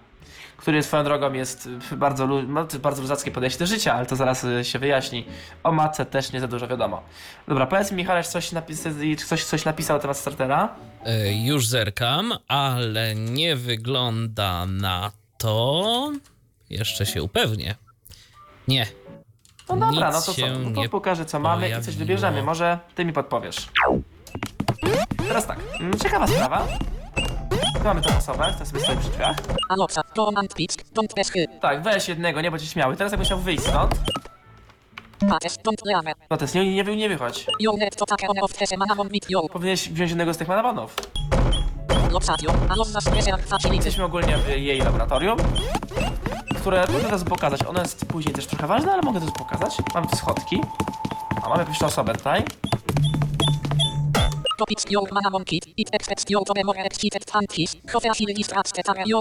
który 0.57 0.83
swoją 0.83 1.05
drogą 1.05 1.33
jest 1.33 1.69
y, 1.93 1.97
bardzo, 1.97 2.27
lu- 2.27 2.65
jest 2.65 2.79
bardzo 2.79 3.03
luzackie 3.03 3.31
podejście 3.31 3.59
do 3.59 3.67
życia, 3.67 3.95
ale 3.95 4.07
to 4.07 4.17
zaraz 4.17 4.45
y, 4.45 4.65
się 4.65 4.79
wyjaśni. 4.79 5.27
O 5.65 5.73
matce 5.73 6.07
też 6.07 6.33
nie 6.33 6.41
za 6.41 6.49
dużo 6.49 6.69
wiadomo. 6.69 7.03
Dobra, 7.49 7.67
powiedz 7.67 7.91
mi 7.91 7.97
Michał, 7.97 8.23
czy 8.23 8.29
coś, 8.29 8.53
napis- 8.53 9.17
czy 9.19 9.27
ktoś 9.27 9.45
coś 9.45 9.65
napisał 9.65 9.97
na 9.97 10.01
temat 10.03 10.17
startera? 10.17 10.69
E, 11.07 11.33
Już 11.45 11.67
zerkam, 11.69 12.33
ale 12.49 13.15
nie 13.15 13.57
wygląda 13.57 14.67
na 14.67 15.13
to. 15.39 16.13
Jeszcze 16.71 17.07
się 17.07 17.23
upewnię. 17.23 17.75
Nie. 18.69 18.87
No 19.69 19.77
dobra, 19.77 19.91
Nic 19.91 20.01
no 20.01 20.13
to 20.13 20.21
co? 20.21 20.33
się 20.33 20.51
No 20.51 20.71
to 20.71 20.81
nie 20.81 20.89
pokażę 20.89 21.25
co 21.25 21.39
mamy 21.39 21.67
i 21.69 21.71
coś 21.71 21.79
pojawiło. 21.85 21.99
wybierzemy. 21.99 22.43
Może 22.43 22.79
ty 22.95 23.05
mi 23.05 23.13
podpowiesz. 23.13 23.57
Teraz 25.29 25.47
tak, 25.47 25.59
mm, 25.81 25.99
ciekawa 25.99 26.27
sprawa. 26.27 26.67
Tu 27.79 27.85
mamy 27.85 28.03
tą 28.03 28.17
osobę, 28.17 28.45
która 28.53 28.67
sobie 28.67 28.81
stoi 28.81 28.97
przy 28.97 29.11
drzwiach. 29.11 29.37
Tak, 31.61 31.83
weź 31.83 32.09
jednego, 32.09 32.41
nie 32.41 32.51
będziesz 32.51 32.71
śmiały. 32.71 32.97
Teraz 32.97 33.13
jakbyś 33.13 33.29
chciał 33.29 33.39
wyjść 33.39 33.63
stąd, 33.63 33.95
Pates. 35.29 35.59
Don't 35.59 35.85
leave. 35.85 36.15
no 36.31 36.37
to 36.37 36.45
jest 36.45 36.55
nie, 36.55 36.75
nie, 36.75 36.97
nie 36.97 37.09
wychodź. 37.09 37.47
To 37.97 38.07
take 38.07 38.29
one 38.29 38.41
of 38.43 38.53
manamon. 38.79 39.09
Powinieneś 39.53 39.89
wziąć 39.89 40.11
jednego 40.11 40.35
z 40.35 40.37
tych 40.39 40.49
manabanów. 40.49 40.97
Facility. 43.49 43.77
Jesteśmy 43.77 44.05
ogólnie 44.05 44.39
w 44.39 44.49
jej 44.49 44.79
laboratorium, 44.79 45.39
które 46.61 46.87
mogę 46.87 47.07
od 47.07 47.13
razu 47.13 47.25
pokazać. 47.25 47.61
Ono 47.67 47.81
jest 47.81 48.07
później 48.07 48.35
też 48.35 48.47
trochę 48.47 48.67
ważne, 48.67 48.93
ale 48.93 49.03
mogę 49.03 49.21
to 49.21 49.33
pokazać. 49.33 49.75
Mamy 49.95 50.07
tu 50.07 50.17
schodki. 50.17 50.61
A 51.43 51.49
mamy 51.49 51.61
jakąś 51.61 51.83
osobę 51.83 52.15
tutaj. 52.15 52.45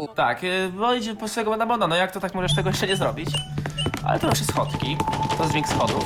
Tak, 0.07 0.43
yy, 0.43 0.71
no 0.75 0.93
idzie 0.93 1.15
po 1.15 1.27
swojego 1.27 1.51
manabona. 1.51 1.87
No 1.87 1.95
jak 1.95 2.11
to 2.11 2.19
tak 2.19 2.35
możesz 2.35 2.55
tego 2.55 2.69
jeszcze 2.69 2.87
nie 2.87 2.95
zrobić? 2.95 3.29
Ale 4.05 4.19
to 4.19 4.29
już 4.29 4.39
schodki. 4.39 4.97
To 5.37 5.49
dźwięk 5.49 5.67
schodów. 5.67 6.03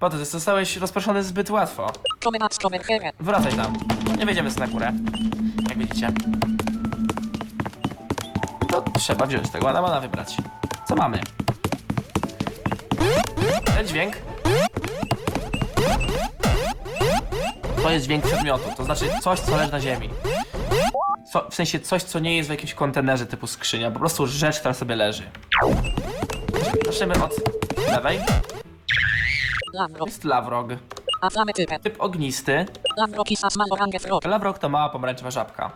Potem 0.00 0.24
zostałeś 0.24 0.76
rozproszony 0.76 1.22
zbyt 1.22 1.50
łatwo. 1.50 1.92
Wracaj 3.20 3.52
tam. 3.54 3.76
Nie 4.18 4.26
wejdziemy 4.26 4.50
sobie 4.50 4.66
na 4.66 4.72
górę. 4.72 4.92
Jak 5.68 5.78
widzicie. 5.78 6.12
To 8.70 8.84
trzeba 8.98 9.26
wziąć 9.26 9.50
tego 9.50 9.70
Adamana 9.70 10.00
wybrać. 10.00 10.36
Co 10.88 10.96
mamy? 10.96 11.20
Dźwięk. 13.86 14.16
To 17.82 17.90
jest 17.90 18.06
dźwięk 18.06 18.26
przedmiotu, 18.26 18.64
to 18.76 18.84
znaczy 18.84 19.10
coś, 19.22 19.40
co 19.40 19.56
leży 19.56 19.72
na 19.72 19.80
ziemi. 19.80 20.10
Co, 21.32 21.48
w 21.50 21.54
sensie 21.54 21.80
coś, 21.80 22.02
co 22.02 22.18
nie 22.18 22.36
jest 22.36 22.48
w 22.48 22.50
jakimś 22.50 22.74
kontenerze 22.74 23.26
typu 23.26 23.46
skrzynia, 23.46 23.90
po 23.90 23.98
prostu 23.98 24.26
rzecz, 24.26 24.58
która 24.58 24.74
sobie 24.74 24.96
leży. 24.96 25.22
Zaczniemy 26.86 27.24
od 27.24 27.34
lewej. 27.90 28.20
Lavro. 29.74 30.06
Jest 30.06 30.24
Lavrog. 30.24 30.68
Typ 31.78 32.00
ognisty. 32.02 32.66
Lavro 32.96 33.24
kisas 33.24 33.56
mal 33.56 33.66
orange 33.70 33.98
frog. 33.98 34.24
Lavrog 34.24 34.58
to 34.58 34.68
mała 34.68 34.88
pomarańczowa 34.88 35.30
żabka. 35.30 35.70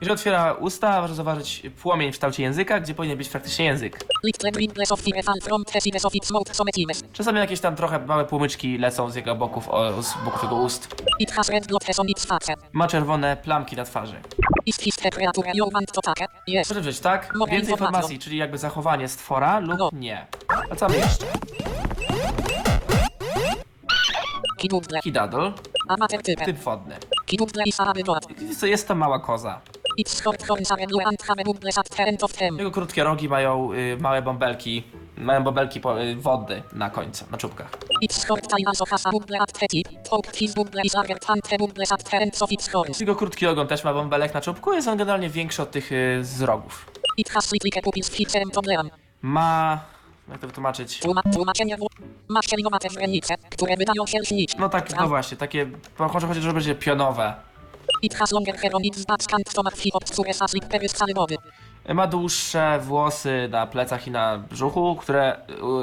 Jeżeli 0.00 0.12
otwiera 0.14 0.52
usta, 0.52 1.00
może 1.00 1.14
zauważyć 1.14 1.62
płomień 1.82 2.10
w 2.10 2.14
kształcie 2.14 2.42
języka, 2.42 2.80
gdzie 2.80 2.94
powinien 2.94 3.18
być 3.18 3.28
faktycznie 3.28 3.64
język. 3.64 4.04
Czasami 7.12 7.38
jakieś 7.38 7.60
tam 7.60 7.76
trochę 7.76 7.98
małe 7.98 8.24
płomyczki 8.24 8.78
lecą 8.78 9.10
z 9.10 9.14
jego 9.14 9.34
boków, 9.34 9.68
o, 9.68 10.02
z 10.02 10.14
boków 10.24 10.42
jego 10.42 10.56
ust. 10.56 10.94
Ma 12.72 12.88
czerwone 12.88 13.36
plamki 13.36 13.76
na 13.76 13.84
twarzy. 13.84 14.14
Może 16.68 16.80
wziąć 16.80 17.00
tak? 17.00 17.32
Więcej 17.50 17.70
informacji, 17.70 18.18
czyli 18.18 18.36
jakby 18.36 18.58
zachowanie 18.58 19.08
stwora 19.08 19.58
lub 19.58 19.78
No. 19.78 19.90
nie. 19.92 20.26
A 20.72 20.76
co 20.76 20.90
jeszcze? 20.92 21.26
Kidudle. 24.58 25.00
Kidadl, 25.00 25.52
Amateur 25.88 26.22
type. 26.22 26.44
typ 26.44 26.58
wodny. 26.58 26.94
Kidudle 27.26 27.64
is 27.64 27.80
a 27.80 27.92
god. 28.04 28.26
Co 28.58 28.66
jest 28.66 28.88
to 28.88 28.94
mała 28.94 29.18
koza. 29.18 29.60
Jego 32.58 32.70
krótkie 32.70 33.04
rogi 33.04 33.28
mają 33.28 33.72
y, 33.72 33.96
małe 34.00 34.22
bąbelki, 34.22 34.82
mają 35.16 35.44
bąbelki 35.44 35.80
po, 35.80 36.02
y, 36.02 36.16
wody 36.16 36.62
na 36.72 36.90
końcu, 36.90 37.24
na 37.30 37.38
czubkach. 37.38 37.70
Jego 43.00 43.16
krótki 43.16 43.46
ogon 43.46 43.66
też 43.66 43.84
ma 43.84 43.94
bąbelek 43.94 44.34
na 44.34 44.40
czubku, 44.40 44.72
jest 44.72 44.88
on 44.88 44.98
generalnie 44.98 45.30
większy 45.30 45.62
od 45.62 45.70
tych 45.70 45.92
y, 45.92 46.18
z 46.22 46.42
rogów. 46.42 46.86
Ma... 49.22 49.80
jak 50.28 50.40
to 50.40 50.46
wytłumaczyć? 50.46 50.98
Tłuma, 51.00 51.22
tłumaczenie. 51.32 51.76
Ma 52.28 52.40
źrenice, 52.90 53.34
które 53.50 53.76
wydają 53.76 54.06
się 54.06 54.18
śnić. 54.24 54.56
No 54.58 54.68
tak, 54.68 54.96
no 54.96 55.08
właśnie, 55.08 55.36
takie, 55.36 55.70
może 56.14 56.26
chodzić, 56.26 56.42
że 56.42 56.52
będzie 56.52 56.74
pionowe. 56.74 57.34
It 58.02 58.14
has 58.14 58.32
longer 58.32 58.56
hair 58.56 58.76
on 58.76 58.82
its 58.82 59.04
back 59.04 59.34
and 59.34 59.50
stomach 59.50 59.76
fi 59.76 59.92
obscure 59.92 60.30
as 60.30 60.50
slippery 60.50 60.88
scalybowy. 60.88 61.36
Ma 61.94 62.06
dłuższe 62.06 62.78
włosy 62.82 63.48
na 63.50 63.66
plecach 63.66 64.06
i 64.06 64.10
na 64.10 64.38
brzuchu, 64.38 64.96
które 64.96 65.36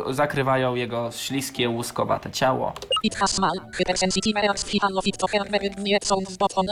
y, 0.09 0.13
zakrywają 0.13 0.75
jego 0.75 1.11
śliskie, 1.11 1.69
łuskowate 1.69 2.31
ciało. 2.31 2.73
It 3.03 3.15
has 3.15 3.31
small, 3.31 3.59
hypersensitive 3.73 4.37
ears 4.43 4.65
to 5.17 5.27
sounds 6.03 6.37
on. 6.55 6.65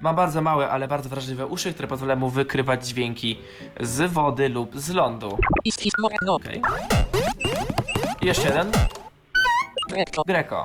Ma 0.00 0.14
bardzo 0.14 0.42
małe, 0.42 0.68
ale 0.68 0.88
bardzo 0.88 1.08
wrażliwe 1.08 1.46
uszy, 1.46 1.72
które 1.72 1.88
pozwalają 1.88 2.20
mu 2.20 2.30
wykrywać 2.30 2.86
dźwięki 2.86 3.38
z 3.80 4.12
wody 4.12 4.48
lub 4.48 4.78
z 4.78 4.90
lądu. 4.90 5.38
Is 5.64 5.76
his 5.76 5.92
more 5.98 6.16
no. 6.22 6.34
Okej. 6.34 6.62
Jeszcze 8.22 8.48
jeden. 8.48 8.72
Greco. 10.26 10.64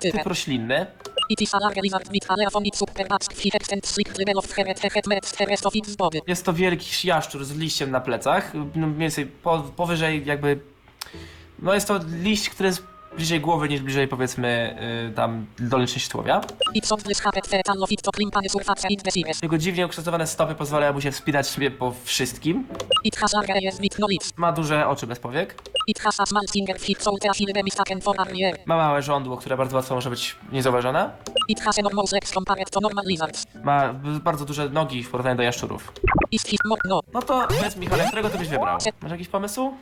Typ 0.00 0.26
roślinny. 0.26 0.86
Jest 6.26 6.44
to 6.44 6.52
wielki 6.52 7.08
jaszczur 7.08 7.44
z 7.44 7.56
liściem 7.56 7.90
na 7.90 8.00
plecach. 8.00 8.54
Mniej 8.74 8.94
więcej 8.94 9.26
po, 9.26 9.58
powyżej 9.58 10.26
jakby... 10.26 10.60
No 11.58 11.74
jest 11.74 11.88
to 11.88 12.00
liść, 12.22 12.50
który 12.50 12.68
jest 12.68 12.91
bliżej 13.16 13.40
głowy 13.40 13.68
niż 13.68 13.80
bliżej 13.80 14.08
powiedzmy 14.08 14.76
y, 15.10 15.14
tam 15.14 15.46
dolnej 15.58 15.88
części 15.88 16.10
tułowia. 16.10 16.40
Jego 19.42 19.58
dziwnie 19.58 19.86
ukształtowane 19.86 20.26
stopy 20.26 20.54
pozwalają 20.54 20.92
mu 20.92 21.00
się 21.00 21.12
wspinać 21.12 21.46
sobie 21.46 21.70
po 21.70 21.94
wszystkim. 22.04 22.66
Ma 24.36 24.52
duże 24.52 24.88
oczy 24.88 25.06
bez 25.06 25.18
powiek. 25.18 25.62
Ma 28.66 28.76
małe 28.76 29.02
żądło, 29.02 29.36
które 29.36 29.56
bardzo 29.56 29.76
łatwo 29.76 29.94
może 29.94 30.10
być 30.10 30.36
niezauważone. 30.52 31.10
Ma 33.64 33.92
bardzo 34.24 34.44
duże 34.44 34.68
nogi 34.68 35.02
w 35.04 35.10
porównaniu 35.10 35.36
do 35.36 35.42
jaszczurów. 35.42 35.92
No 37.14 37.22
to 37.22 37.46
powiedz 37.48 37.76
Michale, 37.76 38.06
którego 38.06 38.30
ty 38.30 38.38
byś 38.38 38.48
wybrał? 38.48 38.78
Masz 39.02 39.12
jakiś 39.12 39.28
pomysł? 39.28 39.72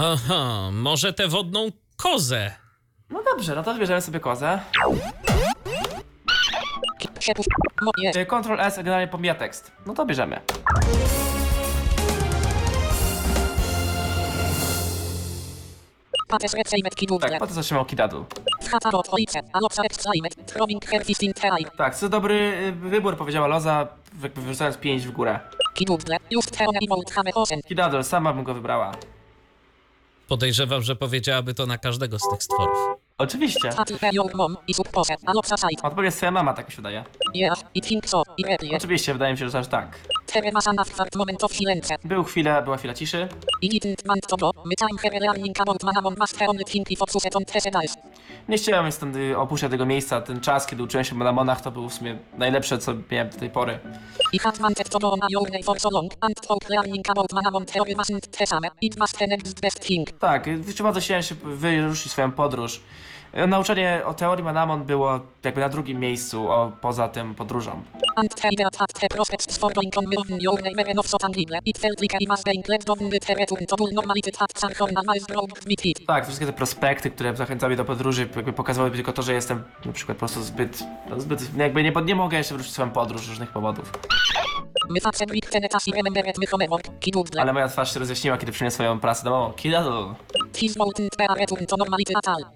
Aha, 0.00 0.70
może 0.72 1.12
tę 1.12 1.28
wodną 1.28 1.68
kozę. 1.96 2.52
No 3.10 3.22
dobrze, 3.22 3.54
no 3.54 3.62
to 3.62 3.74
wybierzemy 3.74 4.00
sobie 4.00 4.20
kozę. 4.20 4.60
Y, 8.16 8.26
Ctrl 8.26 8.60
S 8.60 8.76
generalnie 8.76 9.08
pomija 9.08 9.34
tekst. 9.34 9.72
No 9.86 9.94
to 9.94 10.06
bierzemy. 10.06 10.40
Pates 16.28 16.54
receimet 16.54 16.92
Tak, 16.92 16.98
kidudle. 16.98 17.38
potem 17.38 17.54
zatrzymał 17.54 17.84
Kidadu. 17.84 18.24
Alopsa. 19.52 19.82
Tak, 21.78 21.94
co 21.96 22.08
dobry 22.08 22.34
y, 22.34 22.72
wybór, 22.72 23.16
powiedziała 23.16 23.46
Loza, 23.46 23.88
jakby 24.22 24.40
wyrzucając 24.42 24.76
pięć 24.76 25.06
w 25.06 25.10
górę. 25.12 25.40
Kidudle. 25.74 26.16
Just 26.30 26.56
i 26.80 26.86
sama 28.04 28.32
bym 28.32 28.44
go 28.44 28.54
wybrała. 28.54 28.92
Podejrzewam, 30.28 30.82
że 30.82 30.96
powiedziałaby 30.96 31.54
to 31.54 31.66
na 31.66 31.78
każdego 31.78 32.18
z 32.18 32.28
tych 32.30 32.42
stworów. 32.42 32.78
Oczywiście. 33.18 33.70
Odpowiedź 35.82 36.04
jest 36.04 36.16
twoja 36.16 36.30
mama, 36.30 36.54
tak 36.54 36.66
mi 36.66 36.72
się 36.72 36.76
wydaje. 36.76 37.04
Oczywiście, 38.76 39.12
wydaje 39.12 39.32
mi 39.32 39.38
się, 39.38 39.50
że 39.50 39.58
aż 39.58 39.68
tak. 39.68 39.98
Był 42.04 42.24
chwilę, 42.24 42.62
była 42.62 42.76
chwila 42.76 42.94
ciszy. 42.94 43.28
Nie 48.48 48.56
chciałem 48.56 48.84
więc 48.84 48.94
stąd 48.94 49.16
y, 49.16 49.38
opuszczać 49.38 49.70
tego 49.70 49.86
miejsca. 49.86 50.20
Ten 50.20 50.40
czas, 50.40 50.66
kiedy 50.66 50.82
uczyłem 50.82 51.04
się 51.04 51.14
na 51.14 51.32
Monach, 51.32 51.60
to 51.60 51.70
był 51.70 51.88
w 51.88 51.94
sumie 51.94 52.18
najlepsze, 52.38 52.78
co 52.78 52.94
miałem 53.10 53.30
do 53.30 53.38
tej 53.38 53.50
pory. 53.50 53.78
Tak, 60.18 60.48
y, 60.48 60.58
bardzo 60.82 61.00
chciałem 61.00 61.22
się 61.22 61.34
wyruszyć 61.34 62.12
swoją 62.12 62.32
podróż. 62.32 62.80
Nauczanie 63.48 64.02
o 64.04 64.14
teorii 64.14 64.44
Manamon 64.44 64.84
było 64.84 65.20
jakby 65.44 65.60
na 65.60 65.68
drugim 65.68 66.00
miejscu, 66.00 66.50
o, 66.50 66.72
poza 66.80 67.08
tym 67.08 67.34
podróżą. 67.34 67.82
Tak, 76.06 76.24
wszystkie 76.24 76.46
te 76.46 76.52
prospekty, 76.52 77.10
które 77.10 77.36
zachęcały 77.36 77.76
do 77.76 77.84
podróży, 77.84 78.28
jakby 78.36 78.52
pokazywały 78.52 78.90
tylko 78.90 79.12
to, 79.12 79.22
że 79.22 79.32
jestem 79.34 79.64
na 79.84 79.92
przykład 79.92 80.16
po 80.16 80.18
prostu 80.18 80.42
zbyt, 80.42 80.84
no 81.10 81.20
zbyt, 81.20 81.56
jakby 81.56 81.82
nie, 81.82 81.92
nie 82.04 82.14
mogę 82.14 82.38
jeszcze 82.38 82.54
wyruszyć 82.54 82.72
swoją 82.72 82.90
podróż 82.90 83.22
z 83.22 83.28
różnych 83.28 83.50
powodów. 83.52 83.92
Ale 87.42 87.52
moja 87.52 87.68
twarz 87.68 87.94
się 87.94 88.00
rozjaśniła, 88.00 88.38
kiedy 88.38 88.52
przyniosłem 88.52 88.74
swoją 88.86 89.00
pracę 89.00 89.24
domową. 89.24 89.52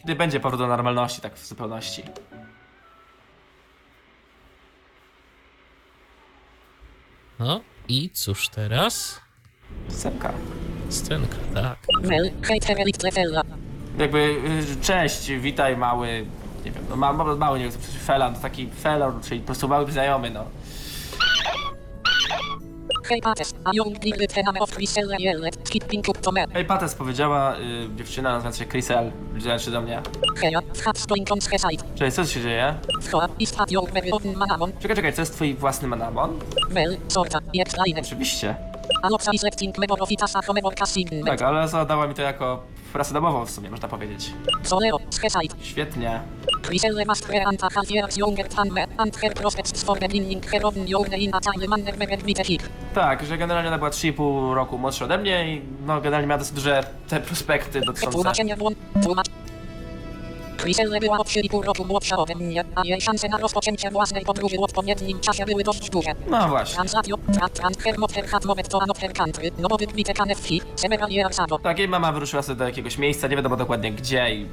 Kiedy 0.03 0.15
będzie 0.15 0.41
powrót 0.41 0.61
do 0.61 0.67
normalności, 0.71 1.21
tak 1.21 1.35
w 1.35 1.47
zupełności. 1.47 2.03
No 7.39 7.61
i 7.89 8.11
cóż 8.11 8.49
teraz? 8.49 9.21
Semka. 9.89 10.33
Scenka, 10.89 11.37
tak. 11.55 11.79
Jakby, 13.99 14.19
y, 14.19 14.81
cześć, 14.83 15.31
witaj 15.31 15.77
mały, 15.77 16.27
nie 16.65 16.71
wiem, 16.71 16.85
no 16.91 16.97
ma, 16.97 17.13
ma, 17.13 17.37
mały, 17.37 17.59
nie 17.59 17.69
wiem, 17.69 17.73
to 18.35 18.41
taki 18.43 18.71
Felor, 18.71 19.21
czyli 19.21 19.41
po 19.41 19.47
prostu 19.47 19.69
mały 19.69 19.93
znajomy, 19.93 20.31
no. 20.31 20.45
Hej 23.11 23.23
pates, 23.23 23.55
a 23.65 23.71
young 23.75 24.05
little 24.05 24.27
tename 24.27 24.61
of 24.61 24.71
Chriselle 24.71 25.17
yellet, 25.19 25.59
skipping 25.65 26.09
up 26.09 26.21
to 26.21 26.33
me. 26.33 26.45
Hej, 26.53 26.65
Pates 26.65 26.95
powiedziała, 26.95 27.57
y, 27.57 27.97
dziewczyna 27.97 28.33
nazywająca 28.33 28.59
się 28.59 28.71
Chrisel, 28.71 29.13
się 29.59 29.71
do 29.71 29.81
mnie. 29.81 30.03
Heja, 30.37 30.61
wchad 30.75 30.99
stoink 30.99 31.33
on 31.33 31.41
side. 31.41 31.85
Cześć, 31.95 32.17
co 32.17 32.27
się 32.27 32.41
dzieje? 32.41 32.75
Wchoa, 33.03 33.29
ist 33.39 33.57
hat 33.57 33.71
your 33.73 33.91
very 33.93 34.11
own 34.13 34.37
manamon. 34.37 34.73
Czekaj, 34.81 34.97
czekaj, 34.97 35.13
to 35.13 35.23
jest 35.23 35.35
twój 35.35 35.55
własny 35.55 35.89
manamon? 35.89 36.39
Well, 36.71 36.97
sorta, 37.09 37.39
jak 37.55 37.77
lajnet. 37.77 38.07
Oczywiście. 38.07 38.55
Alopsa 39.03 39.33
is 39.33 39.43
lefting 39.43 39.79
memor 39.79 40.03
of 40.03 40.11
itasa 40.11 40.43
homemor 40.43 40.75
casting. 40.75 41.27
Tak, 41.27 41.43
ale 41.43 41.69
zadała 41.69 42.07
mi 42.07 42.15
to 42.15 42.23
jako 42.23 42.63
pracę 42.93 43.15
domową 43.15 43.47
w 43.47 43.51
sumie, 43.51 43.71
można 43.71 43.89
powiedzieć. 43.89 44.33
Soleo, 44.63 44.99
scheside. 45.11 45.55
Świetnie. 45.63 46.21
Chriselle 46.63 47.05
must 47.05 47.29
reanta 47.29 47.69
half 47.75 47.91
years 47.91 48.17
younger 48.17 48.49
than 48.49 48.73
me, 48.73 48.87
and 48.97 49.17
her 49.17 49.35
prospects 49.35 49.83
for 49.83 49.99
beginning 49.99 50.45
in 51.19 51.35
a 51.35 51.41
time 51.41 51.67
manner. 51.69 51.95
Tak, 52.95 53.27
że 53.27 53.39
generalnie 53.39 53.69
ona 53.69 53.79
była 53.79 53.91
3,5 53.91 54.55
roku 54.55 54.79
młodsza 54.79 55.05
ode 55.05 55.19
mnie 55.19 55.55
i 55.55 55.63
no 55.87 56.01
generalnie 56.01 56.27
miała 56.27 56.39
dosyć 56.39 56.55
duże 56.55 56.85
te 57.09 57.21
prospekty 57.21 57.81
dotyczące... 57.81 58.13
Tłumaczenie 58.13 58.57
błąd, 58.57 58.79
tłumacz. 59.03 59.27
Była 61.01 61.19
o 61.19 61.23
3,5 61.23 61.65
roku 61.65 61.85
młodsza 61.85 62.17
ode 62.17 62.35
mnie, 62.35 62.65
a 62.75 62.85
jej 62.85 63.01
szanse 63.01 63.29
na 63.29 63.39
rozpoczęcie 63.39 63.91
własnej 63.91 64.25
podróży 64.25 64.57
w 64.57 64.63
odpowiednim 64.63 65.21
czasie 65.21 65.45
były 65.47 65.65
dość 65.65 65.91
duże. 65.91 66.11
No 66.27 66.49
właśnie. 66.49 66.75
Translatio, 66.75 67.17
tra, 67.33 67.49
transfer 67.49 67.97
hat 68.27 68.43
to 68.71 68.83
another 68.83 69.13
country, 69.13 69.51
no 69.59 69.69
bo 69.69 69.77
wybite 69.77 70.13
ago. 71.39 71.59
Tak, 71.59 71.79
jej 71.79 71.89
mama 71.89 72.13
wyruszyła 72.13 72.43
sobie 72.43 72.59
do 72.59 72.65
jakiegoś 72.65 72.99
miejsca, 72.99 73.29
nie 73.29 73.37
wiadomo 73.37 73.57
dokładnie 73.57 73.93
gdzie 73.93 74.35
i 74.35 74.47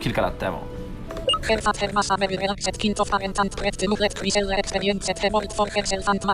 kilka 0.00 0.22
lat 0.22 0.38
temu. 0.38 0.58
Her 1.48 1.62
father 1.62 1.92
was 1.92 2.10
a 2.10 2.16
very 2.16 2.36
relaxed 2.36 2.78
kind 2.78 3.00
of 3.00 3.10
parent 3.10 3.40
and 3.40 3.56
tried 3.56 3.76
to 3.76 3.86
let 4.00 4.14
Chriselle 4.14 4.58
experience 4.58 5.12
for 5.56 5.68
herself 5.70 6.08
and 6.08 6.24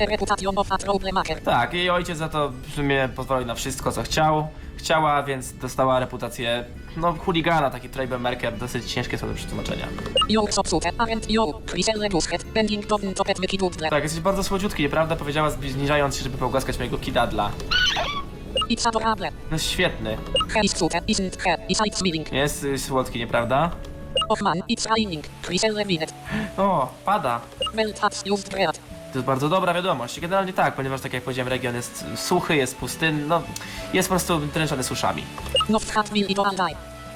reputation 0.00 0.58
of 0.58 0.72
a 0.72 0.78
troublemaker. 0.78 1.40
Tak, 1.40 1.74
jej 1.74 1.90
ojciec 1.90 2.18
za 2.18 2.28
to 2.28 2.52
w 2.62 2.74
sumie 2.74 3.08
pozwolił 3.16 3.46
na 3.46 3.54
wszystko, 3.54 3.92
co 3.92 4.02
chciał. 4.02 4.48
Chciała, 4.76 5.22
więc 5.22 5.52
dostała 5.52 6.00
reputację, 6.00 6.64
no, 6.96 7.12
chuligana, 7.12 7.70
taki 7.70 7.88
troublemaker, 7.88 8.58
dosyć 8.58 8.92
ciężkie 8.92 9.18
są 9.18 9.28
do 9.28 9.34
przetłumaczenia. 9.34 9.86
Aren't 10.98 12.44
bending 12.54 12.86
down 12.86 13.14
to 13.14 13.24
pet. 13.24 13.38
Tak, 13.90 14.02
jesteś 14.02 14.20
bardzo 14.20 14.44
słodziutki, 14.44 14.82
nieprawda? 14.82 15.16
Powiedziała 15.16 15.50
zniżając 15.50 16.16
się, 16.16 16.24
żeby 16.24 16.38
pogłaskać 16.38 16.78
mojego 16.78 16.98
kidadla. 16.98 17.50
No 19.50 19.54
jest 19.54 19.70
świetny. 19.70 20.16
Jest 22.32 22.64
y, 22.64 22.78
słodki, 22.78 23.18
nieprawda? 23.18 23.70
O, 26.56 26.92
pada. 27.04 27.40
To 29.12 29.18
jest 29.18 29.26
bardzo 29.26 29.48
dobra 29.48 29.74
wiadomość. 29.74 30.20
Generalnie 30.20 30.52
tak, 30.52 30.74
ponieważ 30.74 31.00
tak 31.00 31.12
jak 31.12 31.22
powiedziałem, 31.22 31.48
region 31.48 31.74
jest 31.74 32.04
suchy, 32.16 32.56
jest 32.56 32.76
pustynny, 32.76 33.26
no 33.26 33.42
jest 33.92 34.08
po 34.08 34.12
prostu 34.12 34.38
dręczony 34.38 34.82
suszami. 34.84 35.24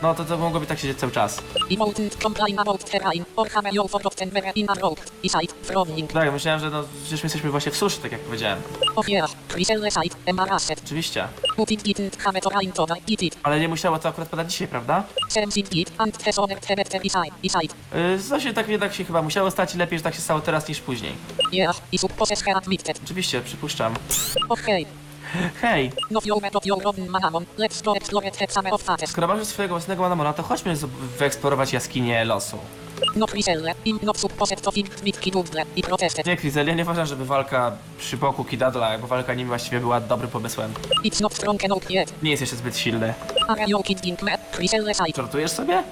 No 0.02 0.14
to, 0.14 0.24
to 0.24 0.38
mogłoby 0.38 0.66
tak 0.66 0.78
siedzieć 0.78 0.98
cały 0.98 1.12
czas. 1.12 1.36
He 1.68 1.76
wouldn't 1.76 2.22
complain 2.22 2.58
about 2.58 2.90
terrain, 2.90 3.24
or 3.36 3.50
have 3.50 3.72
you 3.72 3.88
forgotten 3.88 4.30
where 4.30 4.52
in 4.54 4.70
a 4.70 4.74
road, 4.74 5.12
aside 5.24 5.54
frowning. 5.62 6.12
Tak, 6.12 6.32
myślałem, 6.32 6.60
że 6.60 6.70
no 6.70 6.84
przecież 7.02 7.22
my 7.22 7.26
jesteśmy 7.26 7.50
właśnie 7.50 7.72
w 7.72 7.76
suszy, 7.76 7.98
tak 7.98 8.12
jak 8.12 8.20
powiedziałem. 8.20 8.58
Of 8.96 9.06
yes, 9.08 9.36
Chriselle 9.48 9.90
side, 9.90 10.16
embarrassed. 10.26 10.82
Oczywiście. 10.84 11.28
Have 12.18 12.40
to 12.40 12.86
it. 13.08 13.38
Ale 13.42 13.60
nie 13.60 13.68
musiało 13.68 13.98
to 13.98 14.08
akurat 14.08 14.28
padać 14.28 14.52
dzisiaj, 14.52 14.68
prawda? 14.68 15.04
Seems 15.28 15.56
it 15.56 15.68
did, 15.68 15.92
and 15.98 16.24
the 16.24 16.32
summer 16.32 16.60
the 16.60 16.76
better 16.76 17.00
aside, 17.00 17.34
aside. 17.46 17.74
Yy, 17.94 18.22
co 18.28 18.40
się 18.40 18.52
tak 18.52 18.68
jednak 18.68 18.94
się 18.94 19.04
chyba 19.04 19.22
musiało 19.22 19.50
stać 19.50 19.74
i 19.74 19.78
lepiej, 19.78 19.98
że 19.98 20.02
tak 20.02 20.14
się 20.14 20.20
stało 20.20 20.40
teraz 20.40 20.68
niż 20.68 20.80
później. 20.80 21.12
Yeah, 21.52 21.80
he 21.92 21.98
supposes 21.98 22.42
her 22.42 22.56
admitted. 22.56 23.00
Oczywiście, 23.04 23.40
przypuszczam. 23.40 23.94
Okay, 24.48 24.84
Hej, 25.60 25.92
skoro 29.06 29.26
masz 29.26 29.44
swojego 29.46 29.74
własnego 29.74 30.02
Manamona, 30.02 30.32
to 30.32 30.42
chodźmy 30.42 30.76
z- 30.76 30.84
wyeksplorować 31.18 31.72
jaskinię 31.72 32.24
losu. 32.24 32.58
Nie, 36.26 36.36
Krizel, 36.36 36.66
ja 36.66 36.74
nie 36.74 36.82
uważam, 36.82 37.06
żeby 37.06 37.24
walka 37.24 37.72
przy 37.98 38.16
boku 38.16 38.44
Kidadla, 38.44 38.98
bo 38.98 39.06
walka 39.06 39.34
nim 39.34 39.48
właściwie 39.48 39.80
była 39.80 40.00
dobrym 40.00 40.30
pomysłem. 40.30 40.74
Nie 42.22 42.30
jest 42.30 42.40
jeszcze 42.40 42.56
zbyt 42.56 42.76
silny. 42.76 43.14
Żartujesz 45.16 45.50
sobie? 45.50 45.82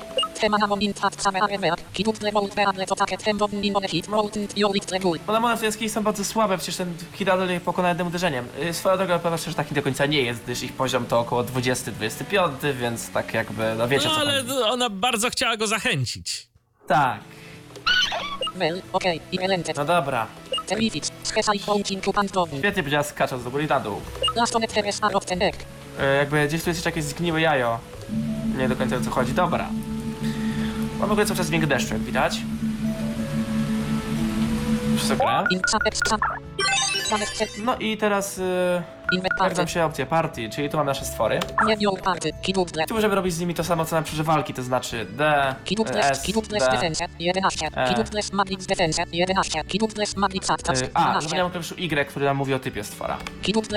W 5.57 5.61
tej 5.61 5.67
jaskini 5.67 5.91
są 5.91 6.03
bardzo 6.03 6.25
słabe, 6.25 6.57
przecież 6.59 6.77
ten 6.77 6.95
Kidadol 7.15 7.49
je 7.51 7.61
pokona 7.61 7.89
jednym 7.89 8.07
uderzeniem. 8.07 8.47
Y, 8.63 8.75
Swoją 8.75 8.97
drogą 8.97 9.19
pewnie 9.19 9.39
że 9.39 9.55
taki 9.55 9.75
do 9.75 9.83
końca 9.83 10.07
nie 10.07 10.23
jest, 10.23 10.43
gdyż 10.43 10.63
ich 10.63 10.73
poziom 10.73 11.07
to 11.07 11.21
około 11.21 11.45
20-25, 11.45 12.51
więc 12.81 13.11
tak 13.11 13.35
jakby, 13.35 13.75
no 13.79 13.89
wiecie 13.89 14.09
No 14.09 14.15
co 14.15 14.21
ale 14.21 14.43
chodzi. 14.43 14.53
ona 14.63 14.91
bardzo 14.91 15.31
chciała 15.31 15.57
go 15.57 15.67
zachęcić. 15.67 16.49
Tak, 16.87 17.21
no 19.77 19.85
dobra. 19.85 20.27
Świetnie 22.59 22.83
powiedziała 22.83 23.05
skacząc 23.05 23.45
do 23.45 23.51
góry 23.51 23.65
i 23.65 23.67
na 23.67 23.81
dół. 23.81 24.01
E, 26.01 26.17
jakby 26.17 26.49
gdzieś 26.49 26.63
tu 26.63 26.71
jest 26.71 26.79
jeszcze 26.79 26.89
jakieś 26.91 27.05
zgniłe 27.05 27.41
jajo. 27.41 27.79
Nie 28.57 28.69
do 28.69 28.77
końca 28.77 28.97
o 28.97 29.01
co 29.01 29.11
chodzi. 29.11 29.33
Dobra. 29.33 29.69
Mam 31.01 31.09
w 31.09 31.13
ogóle 31.13 31.27
cały 31.27 31.37
czas 31.37 31.47
dźwięk 31.47 31.67
deszczu, 31.67 31.95
jak 31.95 32.03
widać. 32.03 32.41
Zamest 37.11 37.37
set. 37.37 37.49
No 37.65 37.77
i 37.77 37.97
teraz 37.97 38.39
y, 38.39 38.43
In 39.13 39.23
jak 39.23 39.37
party. 39.39 39.57
nam 39.57 39.69
się 39.69 39.85
opcja 39.85 40.07
party, 40.07 40.49
czyli 40.49 40.69
tu 40.71 40.77
mam 40.77 40.87
nasze 40.87 41.05
stwory. 41.05 41.41
Nie 41.67 41.77
party. 42.05 42.33
Tu 42.89 42.95
możemy 42.95 43.15
robić 43.15 43.35
z 43.35 43.41
nimi 43.41 43.55
to 43.55 43.65
samo 43.65 43.85
co 43.85 43.97
nam 43.97 44.05
przy 44.05 44.25
walki, 44.25 44.55
to 44.55 44.63
znaczy 44.63 45.07
D, 45.11 45.55
S, 45.97 46.23
D. 46.49 46.59
defense. 46.71 47.07
11. 47.19 47.69
E. 47.77 47.89
Kidut 47.89 48.09
dres 48.11 48.33
magnix 48.33 48.67
defense. 48.67 49.03
11. 49.13 49.65
Kidut 49.65 49.95
dres 49.95 50.17
magnix 50.17 50.51
actas. 50.51 50.83
Y, 50.83 50.91
A, 50.95 51.01
12. 51.01 51.23
zapomniałem 51.23 51.51
klawiszu 51.53 51.75
Y, 51.79 52.09
który 52.09 52.25
nam 52.25 52.37
mówi 52.37 52.55
o 52.55 52.59
typie 52.59 52.85
stwora. 52.85 53.19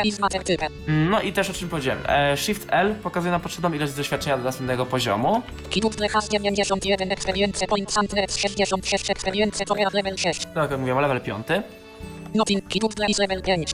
Is 0.04 0.20
matter 0.20 0.44
type. 0.44 0.68
No 0.88 1.22
i 1.22 1.34
też 1.34 1.50
o 1.50 1.54
czym 1.54 1.70
powiedziałem. 1.70 2.04
E, 2.08 2.38
Shift 2.38 2.68
L 2.70 2.96
pokazuje 2.96 3.32
nam 3.32 3.42
potrzebną 3.42 3.74
ilość 3.74 3.94
doświadczenia 3.94 4.38
do 4.38 4.44
następnego 4.44 4.86
poziomu. 4.86 5.42
Kidut 5.70 5.96
dre 5.96 6.10
has 6.10 6.30
91 6.30 7.12
experience 7.12 7.68
points 7.68 7.98
and 7.98 8.14
net 8.14 8.36
66 8.36 9.10
experience 9.10 9.66
to 9.66 9.76
level 9.94 10.18
6. 10.18 10.46
Tak 10.46 10.72
jak 10.72 10.80
mówiłem, 10.80 11.00
level 11.00 11.22
5. 11.22 11.48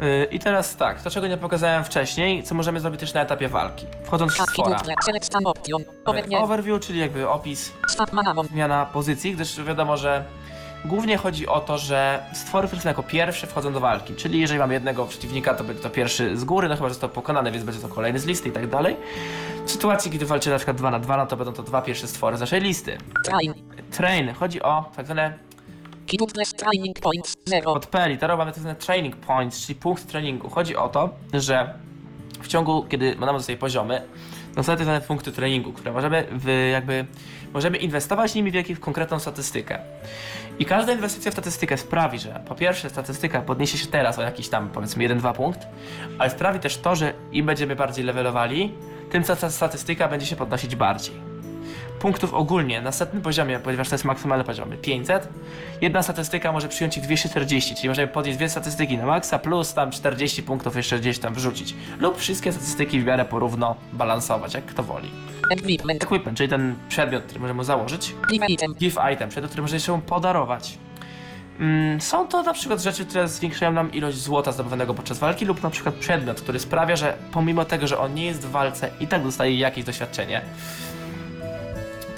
Yy, 0.01 0.27
I 0.31 0.39
teraz 0.39 0.75
tak, 0.75 1.01
to 1.01 1.09
czego 1.09 1.27
nie 1.27 1.37
pokazałem 1.37 1.83
wcześniej, 1.83 2.43
co 2.43 2.55
możemy 2.55 2.79
zrobić 2.79 2.99
też 2.99 3.13
na 3.13 3.21
etapie 3.21 3.47
walki. 3.47 3.85
Wchodząc 4.03 4.31
w 4.31 4.35
stan 4.35 4.45
option. 4.65 4.79
Overview. 6.43 6.79
Czyli 6.81 6.99
jakby 6.99 7.29
opis, 7.29 7.71
zmiana 8.51 8.85
pozycji, 8.85 9.33
gdyż 9.33 9.63
wiadomo, 9.63 9.97
że 9.97 10.23
głównie 10.85 11.17
chodzi 11.17 11.47
o 11.47 11.59
to, 11.59 11.77
że 11.77 12.23
stwory, 12.33 12.67
są 12.67 12.89
jako 12.89 13.03
pierwsze 13.03 13.47
wchodzą 13.47 13.73
do 13.73 13.79
walki. 13.79 14.15
Czyli 14.15 14.39
jeżeli 14.39 14.59
mamy 14.59 14.73
jednego 14.73 15.05
przeciwnika, 15.05 15.53
to 15.53 15.63
będzie 15.63 15.83
to 15.83 15.89
pierwszy 15.89 16.37
z 16.37 16.43
góry, 16.43 16.69
no 16.69 16.75
chyba, 16.75 16.87
że 16.87 16.93
został 16.93 17.09
pokonany, 17.09 17.51
więc 17.51 17.63
będzie 17.63 17.81
to 17.81 17.87
kolejny 17.87 18.19
z 18.19 18.25
listy 18.25 18.49
i 18.49 18.51
tak 18.51 18.67
dalej. 18.67 18.95
W 19.65 19.71
sytuacji, 19.71 20.11
kiedy 20.11 20.25
walczy 20.25 20.49
na 20.49 20.55
przykład 20.55 20.77
2 20.77 20.91
na 20.91 20.99
2, 20.99 21.17
no 21.17 21.25
to 21.25 21.37
będą 21.37 21.53
to 21.53 21.63
dwa 21.63 21.81
pierwsze 21.81 22.07
stwory 22.07 22.37
z 22.37 22.39
naszej 22.39 22.61
listy. 22.61 22.97
Train. 23.25 23.53
Train, 23.91 24.33
chodzi 24.33 24.61
o 24.61 24.85
tak 24.95 25.05
zwane 25.05 25.48
Dre 26.17 26.45
training 26.45 26.99
points 26.99 27.35
0. 27.45 27.73
Od 27.73 27.85
P 27.85 28.17
tak 28.19 28.55
zwane 28.55 28.75
training 28.75 29.15
points, 29.15 29.65
czyli 29.65 29.79
punkt 29.79 30.07
treningu. 30.07 30.49
Chodzi 30.49 30.75
o 30.75 30.89
to, 30.89 31.09
że 31.33 31.73
w 32.41 32.47
ciągu, 32.47 32.85
kiedy 32.89 33.15
mamy 33.15 33.39
sobie 33.39 33.57
poziomy, 33.57 34.01
no 34.55 34.63
są 34.63 34.77
zwane 34.77 35.01
punkty 35.01 35.31
treningu, 35.31 35.73
które 35.73 35.91
możemy 35.91 36.27
w, 36.31 36.69
jakby, 36.71 37.05
możemy 37.53 37.77
inwestować 37.77 38.35
nimi 38.35 38.51
w 38.51 38.53
jakąś 38.53 38.79
konkretną 38.79 39.19
statystykę. 39.19 39.79
I 40.59 40.65
każda 40.65 40.93
inwestycja 40.93 41.31
w 41.31 41.33
statystykę 41.33 41.77
sprawi, 41.77 42.19
że 42.19 42.41
po 42.47 42.55
pierwsze 42.55 42.89
statystyka 42.89 43.41
podniesie 43.41 43.77
się 43.77 43.87
teraz 43.87 44.19
o 44.19 44.21
jakiś 44.21 44.49
tam 44.49 44.69
powiedzmy 44.69 45.07
1-2 45.07 45.33
punkt, 45.33 45.67
ale 46.19 46.29
sprawi 46.29 46.59
też 46.59 46.77
to, 46.77 46.95
że 46.95 47.13
im 47.31 47.45
będziemy 47.45 47.75
bardziej 47.75 48.05
levelowali, 48.05 48.73
tym 49.11 49.23
ta 49.23 49.49
statystyka 49.49 50.07
będzie 50.07 50.25
się 50.25 50.35
podnosić 50.35 50.75
bardziej 50.75 51.28
punktów 51.99 52.33
ogólnie 52.33 52.81
na 52.81 52.91
setnym 52.91 53.21
poziomie, 53.21 53.59
ponieważ 53.59 53.89
to 53.89 53.95
jest 53.95 54.05
maksymalny 54.05 54.43
poziom, 54.43 54.69
500, 54.81 55.29
jedna 55.81 56.03
statystyka 56.03 56.51
może 56.51 56.67
przyjąć 56.67 56.97
ich 56.97 57.03
240, 57.03 57.75
czyli 57.75 57.89
możemy 57.89 58.07
podnieść 58.07 58.37
dwie 58.37 58.49
statystyki 58.49 58.97
na 58.97 59.05
maksa 59.05 59.39
plus 59.39 59.73
tam 59.73 59.91
40 59.91 60.43
punktów 60.43 60.75
jeszcze 60.75 60.99
gdzieś 60.99 61.19
tam 61.19 61.33
wrzucić. 61.33 61.75
Lub 61.99 62.17
wszystkie 62.17 62.51
statystyki 62.51 62.99
w 63.01 63.05
miarę 63.05 63.25
porówno 63.25 63.75
balansować, 63.93 64.53
jak 64.53 64.65
kto 64.65 64.83
woli. 64.83 65.11
Equipment. 65.51 66.03
Equipment, 66.03 66.37
czyli 66.37 66.49
ten 66.49 66.75
przedmiot, 66.89 67.23
który 67.23 67.39
możemy 67.39 67.63
założyć. 67.63 68.15
Give 68.31 68.49
item. 68.49 68.73
Give 68.73 68.97
item, 69.13 69.29
przedmiot, 69.29 69.51
który 69.51 69.61
możemy 69.61 69.79
się 69.79 70.01
podarować. 70.01 70.77
Mm, 71.59 72.01
Są 72.01 72.27
to 72.27 72.43
na 72.43 72.53
przykład 72.53 72.81
rzeczy, 72.81 73.05
które 73.05 73.27
zwiększają 73.27 73.71
nam 73.71 73.91
ilość 73.91 74.17
złota 74.17 74.51
zdobywanego 74.51 74.93
podczas 74.93 75.19
walki 75.19 75.45
lub 75.45 75.63
na 75.63 75.69
przykład 75.69 75.95
przedmiot, 75.95 76.41
który 76.41 76.59
sprawia, 76.59 76.95
że 76.95 77.17
pomimo 77.31 77.65
tego, 77.65 77.87
że 77.87 77.99
on 77.99 78.13
nie 78.13 78.25
jest 78.25 78.47
w 78.47 78.51
walce 78.51 78.89
i 78.99 79.07
tak 79.07 79.23
dostaje 79.23 79.57
jakieś 79.57 79.83
doświadczenie. 79.85 80.41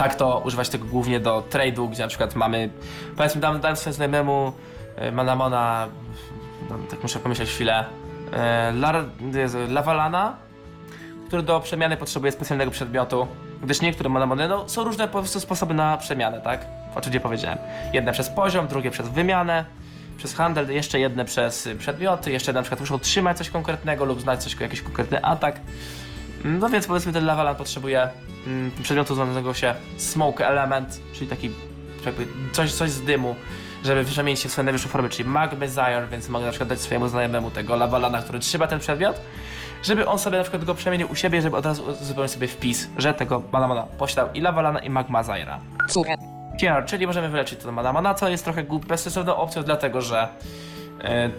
Tak 0.01 0.15
to 0.15 0.41
używać 0.45 0.69
tego 0.69 0.85
głównie 0.85 1.19
do 1.19 1.43
trade'u, 1.49 1.89
gdzie 1.89 2.03
na 2.03 2.07
przykład 2.07 2.35
mamy, 2.35 2.69
powiedzmy 3.17 3.41
dam, 3.41 3.59
dam 3.59 3.75
swojemu 3.75 3.95
znajomemu 3.95 4.53
e, 4.95 5.11
Manamona, 5.11 5.87
no, 6.69 6.75
tak 6.89 7.03
muszę 7.03 7.19
pomyśleć 7.19 7.49
chwilę, 7.49 7.85
e, 8.33 8.71
Lar, 8.71 9.05
Lavalana, 9.69 10.35
który 11.27 11.43
do 11.43 11.59
przemiany 11.59 11.97
potrzebuje 11.97 12.31
specjalnego 12.31 12.71
przedmiotu, 12.71 13.27
gdyż 13.63 13.81
niektóre 13.81 14.09
Manamony, 14.09 14.47
no 14.47 14.69
są 14.69 14.83
różne 14.83 15.07
po 15.07 15.19
prostu 15.19 15.39
sposoby 15.39 15.73
na 15.73 15.97
przemianę, 15.97 16.41
tak? 16.41 16.65
O 16.95 17.01
czym 17.01 17.19
powiedziałem. 17.19 17.57
Jedne 17.93 18.11
przez 18.11 18.29
poziom, 18.29 18.67
drugie 18.67 18.91
przez 18.91 19.09
wymianę, 19.09 19.65
przez 20.17 20.35
handel, 20.35 20.71
jeszcze 20.71 20.99
jedne 20.99 21.25
przez 21.25 21.69
przedmioty, 21.79 22.31
jeszcze 22.31 22.53
na 22.53 22.61
przykład 22.61 22.79
muszą 22.79 22.99
trzymać 22.99 23.37
coś 23.37 23.49
konkretnego 23.49 24.05
lub 24.05 24.21
znać 24.21 24.43
coś, 24.43 24.59
jakiś 24.59 24.81
konkretny 24.81 25.23
atak. 25.23 25.59
No 26.43 26.69
więc 26.69 26.87
powiedzmy 26.87 27.13
ten 27.13 27.25
Lavalan 27.25 27.55
potrzebuje 27.55 28.09
mm, 28.47 28.71
przedmiotu 28.83 29.15
zwanego 29.15 29.53
się 29.53 29.73
Smoke 29.97 30.47
Element, 30.47 31.01
czyli 31.13 31.27
taki 31.27 31.51
jakby 32.05 32.27
coś, 32.51 32.73
coś 32.73 32.89
z 32.89 33.01
dymu, 33.01 33.35
żeby 33.83 34.05
przemienić 34.05 34.39
się 34.39 34.49
w 34.49 34.51
swoją 34.51 34.63
najwyższą 34.65 34.89
formę, 34.89 35.09
czyli 35.09 35.29
Magmezire, 35.29 36.07
więc 36.11 36.29
mogę 36.29 36.45
na 36.45 36.51
przykład 36.51 36.69
dać 36.69 36.79
swojemu 36.81 37.07
znajomemu 37.07 37.51
tego 37.51 37.75
Lavalana, 37.75 38.21
który 38.21 38.39
trzyma 38.39 38.67
ten 38.67 38.79
przedmiot, 38.79 39.21
żeby 39.83 40.07
on 40.07 40.19
sobie 40.19 40.37
na 40.37 40.43
przykład 40.43 40.65
go 40.65 40.75
przemienił 40.75 41.11
u 41.11 41.15
siebie, 41.15 41.41
żeby 41.41 41.57
od 41.57 41.65
razu 41.65 41.83
uzupełnił 42.01 42.27
sobie 42.29 42.47
wpis, 42.47 42.89
że 42.97 43.13
tego 43.13 43.41
Manamana 43.51 43.83
posiadał 43.83 44.33
i 44.33 44.41
Lavalana 44.41 44.79
i 44.79 44.89
Magmazire'a. 44.89 45.57
Cure. 45.93 46.15
Cure, 46.59 46.83
czyli 46.85 47.07
możemy 47.07 47.29
wyleczyć 47.29 47.59
to 47.59 47.71
Manamana, 47.71 48.13
co 48.13 48.29
jest 48.29 48.43
trochę 48.43 48.63
głup- 48.63 48.85
bezsensowną 48.85 49.35
opcją, 49.35 49.63
dlatego 49.63 50.01
że 50.01 50.27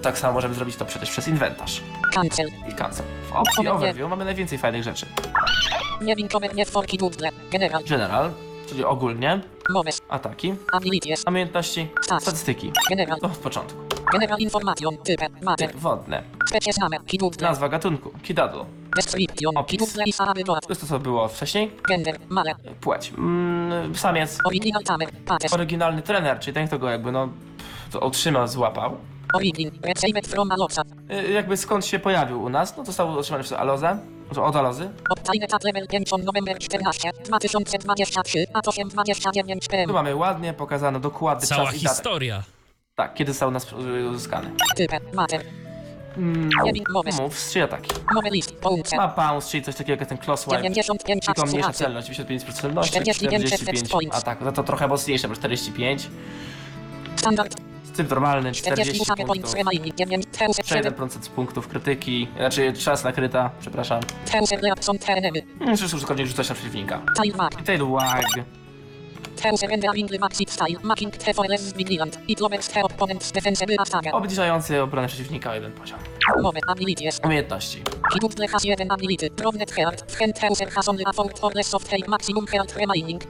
tak 0.03 0.19
samo 0.19 0.33
możemy 0.33 0.55
zrobić 0.55 0.77
to 0.77 0.85
przecież 0.85 1.11
przez 1.11 1.29
inwentarz 1.29 1.83
Cancel. 2.15 2.49
i 2.69 2.73
cancel. 2.75 3.07
W 3.29 3.33
opcji 3.33 3.69
overview 3.69 4.11
mamy 4.11 4.25
najwięcej 4.25 4.59
fajnych 4.59 4.83
rzeczy. 4.83 5.07
General. 7.53 7.85
General, 7.85 8.31
czyli 8.69 8.85
ogólnie, 8.85 9.41
Moves. 9.71 10.01
ataki, 10.09 10.55
Abilities. 10.73 11.25
umiejętności, 11.27 11.89
statystyki. 12.03 12.73
General. 12.91 13.21
To 13.21 13.29
w 13.29 13.39
początku. 13.39 13.79
General 14.13 14.39
information. 14.39 14.97
Type. 14.99 15.29
Matter. 15.43 15.71
Wodne. 15.75 16.23
Species 16.49 16.79
name. 16.79 16.97
Nazwa 17.41 17.69
gatunku. 17.69 18.11
Kidadlo. 18.23 18.67
Description. 18.97 19.55
Dot. 20.45 20.61
To 20.61 20.69
jest 20.69 20.81
to, 20.81 20.87
co 20.87 20.99
było 20.99 21.29
wcześniej. 21.29 21.71
Gender. 21.89 22.19
Male. 22.29 22.55
Płeć. 22.81 23.13
Mm, 23.19 23.95
samiec. 23.95 24.39
Original 24.45 24.83
tamer. 24.83 25.09
Pates. 25.27 25.53
Oryginalny 25.53 26.03
trener, 26.03 26.41
czyli 26.41 26.55
ten, 26.55 26.67
kto 26.67 26.79
go 26.79 26.91
jakby 26.91 27.13
no 27.13 27.29
to 27.93 28.01
otrzymał, 28.01 28.49
złapał. 28.49 28.97
Origin. 29.33 29.71
Received 29.83 30.27
from 30.27 30.53
Aloxa. 30.53 30.83
Y, 31.29 31.33
jakby 31.33 31.57
skąd 31.57 31.87
się 31.87 31.99
pojawił 31.99 32.43
u 32.43 32.49
nas, 32.49 32.71
no 32.77 32.83
to 32.83 32.87
został 32.87 33.19
otrzymany 33.19 33.45
przez 33.45 33.59
Alozę. 33.59 33.99
Od 34.37 34.57
Alozy. 34.57 34.91
Obtained 35.11 35.55
at 35.55 35.65
level 35.65 35.87
5 35.87 36.13
on 36.13 36.25
November 36.25 36.59
14. 36.59 37.11
2023. 37.25 38.47
A 38.55 38.61
829 38.67 39.69
PM. 39.69 39.87
Tu 39.87 39.93
mamy 39.95 40.17
ładnie 40.17 40.53
pokazane 40.53 41.01
dokładny 41.01 41.47
Cała 41.47 41.67
czas 41.67 41.75
i 41.75 41.83
datę. 41.83 41.95
historia. 41.95 42.43
Tak, 42.95 43.15
kiedy 43.15 43.33
został 43.33 43.49
u 43.49 43.53
nas 43.53 43.73
y, 43.73 44.09
uzyskany. 44.09 44.51
Mm, 46.17 46.51
moves. 46.93 47.21
mów, 47.21 47.37
trzy 47.37 47.63
ataki. 47.63 47.91
List. 48.31 48.55
Ma 48.97 49.09
bounce, 49.09 49.51
czyli 49.51 49.63
coś 49.63 49.75
takiego 49.75 50.01
jak 50.01 50.09
ten 50.09 50.19
close 50.19 50.45
wipe. 50.45 50.57
95 50.63 51.27
Tylko 51.27 51.47
mniejsza 51.47 51.73
celność, 51.73 52.11
95% 52.11 52.53
celności, 52.53 52.91
45 52.93 53.47
45 53.47 53.89
points. 53.91 54.17
ataku. 54.17 54.45
Za 54.45 54.53
to 54.53 54.63
trochę 54.63 54.89
mocniejsze, 54.89 55.29
bo 55.29 55.35
45. 55.35 56.09
Standard. 57.17 57.72
Z 57.93 57.97
tym 57.97 58.07
normalnym 58.09 58.55
40 58.55 58.93
40 58.93 59.05
same 59.05 59.17
points 59.17 59.53
punktów. 59.53 59.55
remaining. 59.55 59.95
9 59.97 60.27
Teuse 60.39 60.63
7. 60.65 60.93
1% 60.93 61.23
z 61.23 61.29
punktów 61.29 61.69
krytyki, 61.69 62.29
znaczy 62.37 62.73
czas 62.73 63.05
nakryta, 63.05 63.51
przepraszam. 63.61 64.01
Reakcjon 64.63 64.99
terenemy. 64.99 65.43
Mm, 65.61 65.77
szkodzi 65.77 66.27
rzucać 66.27 66.49
na 66.49 66.55
przeciwnika. 66.55 67.03
I 67.61 67.65
tail 67.65 67.87
wag. 67.87 68.62
Obniżający 74.13 74.83
obronę 74.83 75.09
przeciwnika 75.09 75.51
o 75.51 75.55
jeden 75.55 75.73
poziom. 75.73 75.99
Umiejętności. 77.25 77.83
Kidut 78.13 78.35
dre 78.35 78.49
has 78.49 78.65
1 78.65 78.91
ability. 78.91 79.31
Provnet 79.31 79.73
heart. 79.73 80.13
Friend 80.13 80.41
Teuser 80.41 80.71
has 80.71 80.89
only 80.89 81.05
a 81.07 81.13
fault 81.13 81.39
for 81.39 81.55
less 81.55 81.75
of 81.75 81.85
take 81.85 82.09
maximum 82.09 82.47
health 82.47 82.77
remaining. 82.77 83.23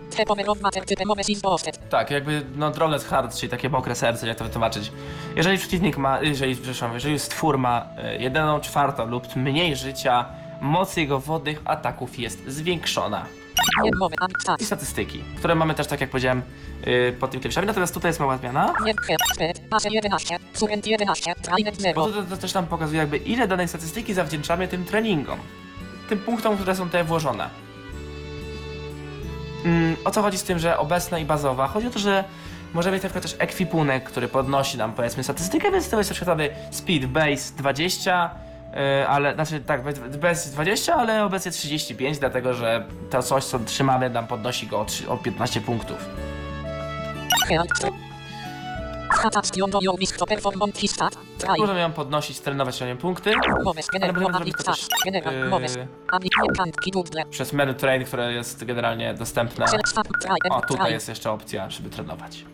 Of. 1.42 1.62
Tak, 1.90 2.10
jakby 2.10 2.42
no 2.56 2.70
Drollest 2.70 3.08
Heart, 3.08 3.36
czyli 3.36 3.50
takie 3.50 3.68
mokre 3.68 3.94
serce, 3.94 4.26
jak 4.26 4.36
to 4.38 4.44
wytłumaczyć. 4.44 4.92
Jeżeli 5.36 5.58
przeciwnik 5.58 5.96
ma, 5.96 6.20
jeżeli, 6.20 6.54
przepraszam, 6.54 6.94
jeżeli 6.94 7.18
stwór 7.18 7.58
ma 7.58 7.86
e, 7.98 8.16
jedną 8.16 8.60
czwartą 8.60 9.06
lub 9.06 9.36
mniej 9.36 9.76
życia, 9.76 10.24
moc 10.60 10.96
jego 10.96 11.20
wodnych 11.20 11.62
ataków 11.64 12.18
jest 12.18 12.38
zwiększona. 12.48 13.26
I 13.84 14.42
stat. 14.42 14.62
statystyki, 14.62 15.24
które 15.36 15.54
mamy 15.54 15.74
też, 15.74 15.86
tak 15.86 16.00
jak 16.00 16.10
powiedziałem, 16.10 16.42
yy, 16.86 17.12
pod 17.20 17.30
tymi 17.30 17.40
klawiszami. 17.40 17.66
Natomiast 17.66 17.94
tutaj 17.94 18.08
jest 18.08 18.20
mała 18.20 18.36
zmiana, 18.38 18.74
Nie 18.84 18.94
chat, 18.94 19.18
spyt, 19.34 19.68
base 19.68 19.88
11, 19.90 20.38
current 20.54 20.86
11, 20.86 21.34
trainet 21.42 21.74
bo 21.74 21.82
0. 21.82 22.06
to, 22.06 22.22
to 22.22 22.36
też 22.36 22.54
nam 22.54 22.66
pokazuje 22.66 23.00
jakby 23.00 23.16
ile 23.16 23.48
danej 23.48 23.68
statystyki 23.68 24.14
zawdzięczamy 24.14 24.68
tym 24.68 24.84
treningom. 24.84 25.38
Tym 26.08 26.18
punktom, 26.18 26.56
które 26.56 26.76
są 26.76 26.84
tutaj 26.84 27.04
włożone. 27.04 27.48
Mm, 29.64 29.96
o 30.04 30.10
co 30.10 30.22
chodzi 30.22 30.38
z 30.38 30.42
tym, 30.42 30.58
że 30.58 30.78
obecna 30.78 31.18
i 31.18 31.24
bazowa? 31.24 31.68
Chodzi 31.68 31.86
o 31.86 31.90
to, 31.90 31.98
że 31.98 32.24
możemy 32.74 32.96
mieć 32.96 33.02
na 33.02 33.08
przykład 33.08 33.22
też 33.22 33.36
ekwipunek, 33.38 34.04
który 34.04 34.28
podnosi 34.28 34.78
nam 34.78 34.92
powiedzmy 34.92 35.24
statystykę, 35.24 35.70
więc 35.70 35.88
to 35.88 35.98
jest 35.98 36.10
na 36.10 36.14
przykład 36.14 36.38
speed 36.70 37.08
base 37.08 37.54
20, 37.56 38.30
yy, 38.72 39.08
ale 39.08 39.34
znaczy 39.34 39.60
tak, 39.60 39.82
base 40.20 40.50
20, 40.50 40.94
ale 40.94 41.24
obecnie 41.24 41.50
35, 41.52 42.18
dlatego 42.18 42.54
że 42.54 42.84
to 43.10 43.22
coś, 43.22 43.44
co 43.44 43.58
trzymamy, 43.58 44.10
nam 44.10 44.26
podnosi 44.26 44.66
go 44.66 44.80
o, 44.80 44.84
trzy- 44.84 45.08
o 45.08 45.16
15 45.16 45.60
punktów. 45.60 46.08
Możemy 51.60 51.80
ją 51.80 51.92
podnosić, 51.92 52.40
trenować 52.40 52.80
na 52.80 52.86
nią 52.86 52.96
punkty. 52.96 53.30
Yy, 55.30 55.48
przez 57.30 57.52
menu 57.52 57.74
train, 57.74 58.04
które 58.04 58.32
jest 58.32 58.64
generalnie 58.64 59.14
dostępne. 59.14 59.64
O, 60.50 60.60
tutaj 60.60 60.92
jest 60.92 61.08
jeszcze 61.08 61.30
opcja, 61.30 61.70
żeby 61.70 61.90
trenować. 61.90 62.44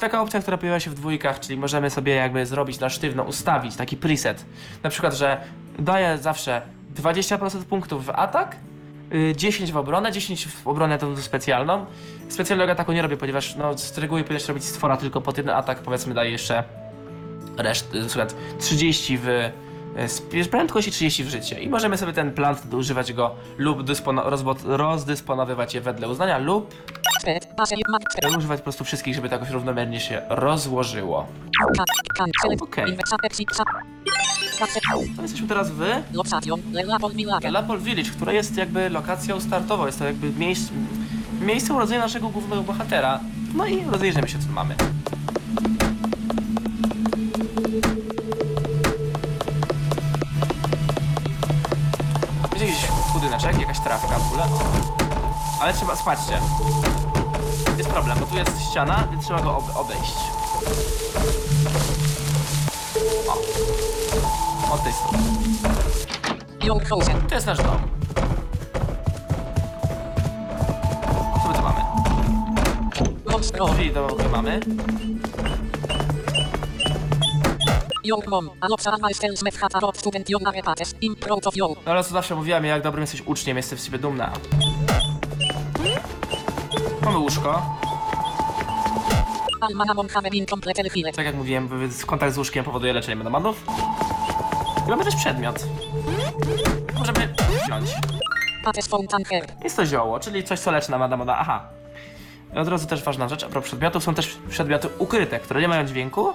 Taka 0.00 0.22
opcja, 0.22 0.40
która 0.40 0.58
pojawiła 0.58 0.80
się 0.80 0.90
w 0.90 0.94
dwójkach, 0.94 1.40
czyli 1.40 1.58
możemy 1.58 1.90
sobie 1.90 2.14
jakby 2.14 2.46
zrobić 2.46 2.80
na 2.80 2.88
sztywno, 2.90 3.22
ustawić 3.22 3.76
taki 3.76 3.96
preset. 3.96 4.44
Na 4.82 4.90
przykład, 4.90 5.14
że 5.14 5.40
daję 5.78 6.18
zawsze 6.18 6.62
20% 7.02 7.64
punktów 7.64 8.04
w 8.06 8.10
atak, 8.10 8.56
y, 9.14 9.34
10 9.36 9.72
w 9.72 9.76
obronę, 9.76 10.12
10 10.12 10.46
w 10.46 10.68
obronę 10.68 10.98
tą 10.98 11.16
specjalną. 11.16 11.86
Specjalnego 12.28 12.72
ataku 12.72 12.92
nie 12.92 13.02
robię, 13.02 13.16
ponieważ 13.16 13.56
no, 13.56 13.78
z 13.78 13.98
reguły 13.98 14.22
powinieneś 14.22 14.48
robić 14.48 14.64
stwora 14.64 14.96
tylko 14.96 15.20
pod 15.20 15.38
jeden 15.38 15.54
atak, 15.54 15.78
powiedzmy 15.78 16.14
daję 16.14 16.30
jeszcze 16.30 16.64
resztę, 17.56 17.98
na 17.98 18.06
przykład 18.06 18.34
30 18.60 19.18
w 19.18 19.28
y, 19.28 20.44
prędkość 20.50 20.88
i 20.88 20.90
30 20.90 21.24
w 21.24 21.28
życie. 21.28 21.60
I 21.60 21.68
możemy 21.68 21.96
sobie 21.98 22.12
ten 22.12 22.32
plan 22.32 22.56
wtedy 22.56 22.76
używać 22.76 23.12
go 23.12 23.34
lub 23.58 23.82
dyspono- 23.82 24.22
rozdysponowywać 24.64 25.74
je 25.74 25.80
wedle 25.80 26.08
uznania 26.08 26.38
lub 26.38 26.74
Spyt, 27.20 27.48
base 27.56 27.74
1, 27.76 28.38
używać 28.38 28.60
po 28.60 28.64
prostu 28.64 28.84
wszystkich, 28.84 29.14
żeby 29.14 29.28
to 29.28 29.34
jakoś 29.34 29.50
równomiernie 29.50 30.00
się 30.00 30.22
rozłożyło. 30.28 31.26
Okej. 32.62 32.96
Sat, 33.06 33.18
To 35.16 35.22
jesteśmy 35.22 35.48
teraz 35.48 35.70
w. 35.70 35.80
Lapol 37.50 37.80
Village, 37.80 38.10
która 38.10 38.32
jest 38.32 38.56
jakby 38.56 38.90
lokacją 38.90 39.40
startową, 39.40 39.86
jest 39.86 39.98
to 39.98 40.04
jakby 40.04 40.30
miejsce, 40.30 40.72
miejsce 41.40 41.74
urodzenia 41.74 42.00
naszego 42.00 42.28
głównego 42.28 42.62
bohatera. 42.62 43.20
No 43.54 43.66
i 43.66 43.84
rozejrzymy 43.84 44.28
się, 44.28 44.38
co 44.38 44.52
mamy. 44.52 44.74
Jest 52.52 52.60
jakiś 52.60 52.90
budyneczek, 53.12 53.60
jakaś 53.60 53.80
trawka 53.80 54.18
w 54.18 54.26
ogóle. 54.26 54.42
Ale 55.60 55.74
trzeba, 55.74 55.96
spatrzcie. 55.96 56.38
Jest 57.78 57.90
problem, 57.90 58.18
bo 58.18 58.26
tu 58.26 58.36
jest 58.36 58.62
ściana, 58.70 59.08
więc 59.10 59.24
trzeba 59.24 59.42
go 59.42 59.56
ob 59.56 59.76
obejść. 59.76 60.14
O. 63.28 63.57
Od 64.70 64.82
tej 64.82 64.92
strony. 64.92 65.18
To 67.28 67.34
jest 67.34 67.46
nasz 67.46 67.58
dom. 67.58 67.78
Co 71.42 71.48
my 71.48 71.54
tu 71.54 71.62
mamy? 71.62 71.80
Drzwi 73.72 73.92
do 73.92 74.08
nie 74.22 74.28
mamy. 74.28 74.60
Your 78.04 78.28
mom. 78.28 78.50
Alopsa 78.60 78.92
Amalstels 78.92 79.42
Mefhata 79.42 79.80
Rob 79.80 79.96
Student 79.98 80.30
Jon 80.30 80.46
Arepates. 80.46 80.94
Improv 81.00 81.46
of 81.46 81.56
you. 81.56 81.76
No 81.86 81.92
ale 81.92 82.04
co 82.04 82.10
zawsze 82.10 82.34
mówiłam, 82.34 82.64
jak 82.64 82.82
dobrym 82.82 83.00
jesteś 83.00 83.22
uczniem, 83.26 83.56
jesteś 83.56 83.80
z 83.80 83.84
siebie 83.84 83.98
dumna. 83.98 84.32
Mamy 87.02 87.18
łóżko. 87.18 87.62
Tak 91.16 91.26
jak 91.26 91.34
mówiłem, 91.34 91.90
kontakt 92.06 92.34
z 92.34 92.38
łóżkiem 92.38 92.64
powoduje 92.64 92.92
leczenie 92.92 93.16
menomanów. 93.16 93.64
I 94.88 94.90
mamy 94.90 95.04
też 95.04 95.16
przedmiot. 95.16 95.64
Możemy 96.98 97.34
wziąć. 97.64 97.90
Jest 99.64 99.76
to 99.76 99.86
zioło, 99.86 100.20
czyli 100.20 100.44
coś, 100.44 100.60
co 100.60 100.70
leczy 100.70 100.90
na 100.90 100.98
Madamona. 100.98 101.38
Aha. 101.38 101.68
I 102.54 102.58
od 102.58 102.68
razu 102.68 102.86
też 102.86 103.02
ważna 103.02 103.28
rzecz, 103.28 103.44
a 103.44 103.48
propos 103.48 103.68
przedmiotów, 103.68 104.04
są 104.04 104.14
też 104.14 104.38
przedmioty 104.50 104.88
ukryte, 104.98 105.40
które 105.40 105.60
nie 105.60 105.68
mają 105.68 105.86
dźwięku. 105.86 106.32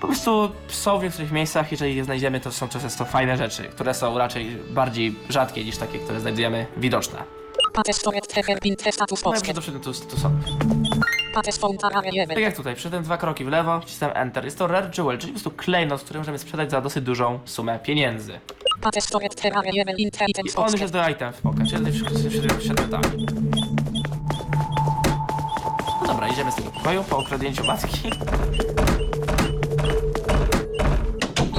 Po 0.00 0.06
prostu 0.06 0.50
są 0.68 0.98
w 0.98 1.02
niektórych 1.02 1.32
miejscach, 1.32 1.72
jeżeli 1.72 1.96
je 1.96 2.04
znajdziemy, 2.04 2.40
to 2.40 2.52
są 2.52 2.68
często 2.68 3.04
fajne 3.04 3.36
rzeczy, 3.36 3.62
które 3.64 3.94
są 3.94 4.18
raczej 4.18 4.46
bardziej 4.70 5.14
rzadkie 5.28 5.64
niż 5.64 5.76
takie, 5.76 5.98
które 5.98 6.20
znajdujemy 6.20 6.66
widoczne. 6.76 7.18
No 9.24 9.32
i 9.32 9.32
Posket. 9.32 9.56
do 9.56 9.62
przedmiotu 9.62 9.92
tu 9.92 10.20
są. 10.20 10.40
Tak 12.34 12.38
jak 12.38 12.56
tutaj, 12.56 12.74
przyszedłem 12.74 13.02
dwa 13.02 13.16
kroki 13.16 13.44
w 13.44 13.48
lewo, 13.48 13.80
wcisnąłem 13.80 14.16
Enter. 14.16 14.44
Jest 14.44 14.58
to 14.58 14.66
Rare 14.66 14.90
Jewel, 14.98 15.18
czyli 15.18 15.32
po 15.32 15.40
prostu 15.40 15.50
klejnot, 15.50 16.02
który 16.02 16.18
możemy 16.18 16.38
sprzedać 16.38 16.70
za 16.70 16.80
dosyć 16.80 17.04
dużą 17.04 17.38
sumę 17.44 17.78
pieniędzy. 17.78 18.40
I 20.46 20.56
on 20.56 20.72
już 20.72 20.80
jest 20.80 20.92
do 20.92 21.08
item 21.08 21.32
w 21.32 21.40
pocket, 21.40 21.68
czyli 21.68 21.92
przed 22.30 22.56
przedmiotami. 22.58 23.26
No 26.00 26.06
dobra, 26.06 26.28
idziemy 26.28 26.52
z 26.52 26.54
tego 26.54 26.70
pokoju 26.70 27.04
po 27.04 27.18
okradnięciu 27.18 27.64
matki. 27.64 28.10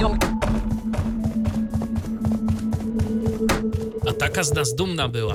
Your 0.00 0.18
A 4.08 4.12
taka 4.12 4.42
z 4.42 4.52
nas 4.52 4.74
dumna 4.74 5.08
była. 5.08 5.34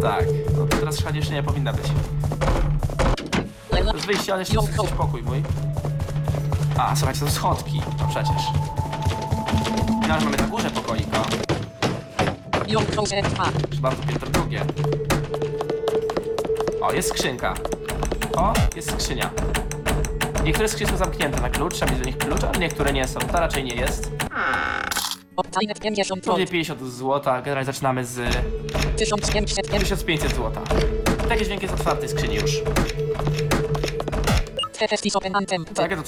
Tak, 0.00 0.24
no 0.56 0.66
to 0.66 0.76
teraz 0.76 1.04
jeszcze 1.14 1.34
nie 1.34 1.42
powinna 1.42 1.72
być. 1.72 1.86
Jest 4.02 4.14
wyjście, 4.14 4.32
ale 4.32 4.42
jeszcze 4.42 4.54
jest 4.82 4.92
pokój 4.96 5.22
mój. 5.22 5.42
A, 6.78 6.96
słuchajcie, 6.96 7.20
to 7.20 7.26
są 7.26 7.32
schodki. 7.32 7.82
No 8.00 8.08
przecież. 8.08 8.42
No, 10.08 10.14
ale 10.14 10.24
mamy 10.24 10.36
na 10.36 10.46
górze 10.46 10.70
pokoika. 10.70 11.22
Your 12.66 12.96
Chosen 12.96 13.24
2. 13.24 13.44
Już 13.70 13.80
bardzo 13.80 14.02
piętro 14.02 14.30
drugie. 14.30 14.64
O, 16.80 16.92
jest 16.92 17.08
skrzynka. 17.08 17.54
O, 18.36 18.52
jest 18.76 18.90
skrzynia. 18.90 19.30
Niektóre 20.44 20.68
skrzynie 20.68 20.90
są 20.90 20.96
zamknięte 20.96 21.40
na 21.40 21.50
klucz, 21.50 21.74
trzeba 21.74 21.90
mieć 21.92 22.00
do 22.00 22.06
nich 22.06 22.18
klucz, 22.18 22.44
ale 22.44 22.58
niektóre 22.58 22.92
nie 22.92 23.08
są. 23.08 23.20
Ta 23.20 23.40
raczej 23.40 23.64
nie 23.64 23.74
jest. 23.74 24.10
Obtained 25.36 25.80
50 25.80 26.24
Prawie 26.24 26.38
gold. 26.38 26.50
50 26.50 26.92
złota, 26.92 27.42
generalnie 27.42 27.72
zaczynamy 27.72 28.04
z 28.04 28.20
1500 28.98 29.70
1500 29.70 30.36
złota. 30.36 30.60
Taki 31.28 31.44
dźwięk 31.44 31.62
jest 31.62 31.74
otwarty 31.74 32.08
skrzyni 32.08 32.34
już. 32.34 32.62
Tefestis 34.82 35.16
Open 35.16 35.36
Anthem. 35.36 35.64
Tak, 35.64 35.90
jest. 35.90 36.02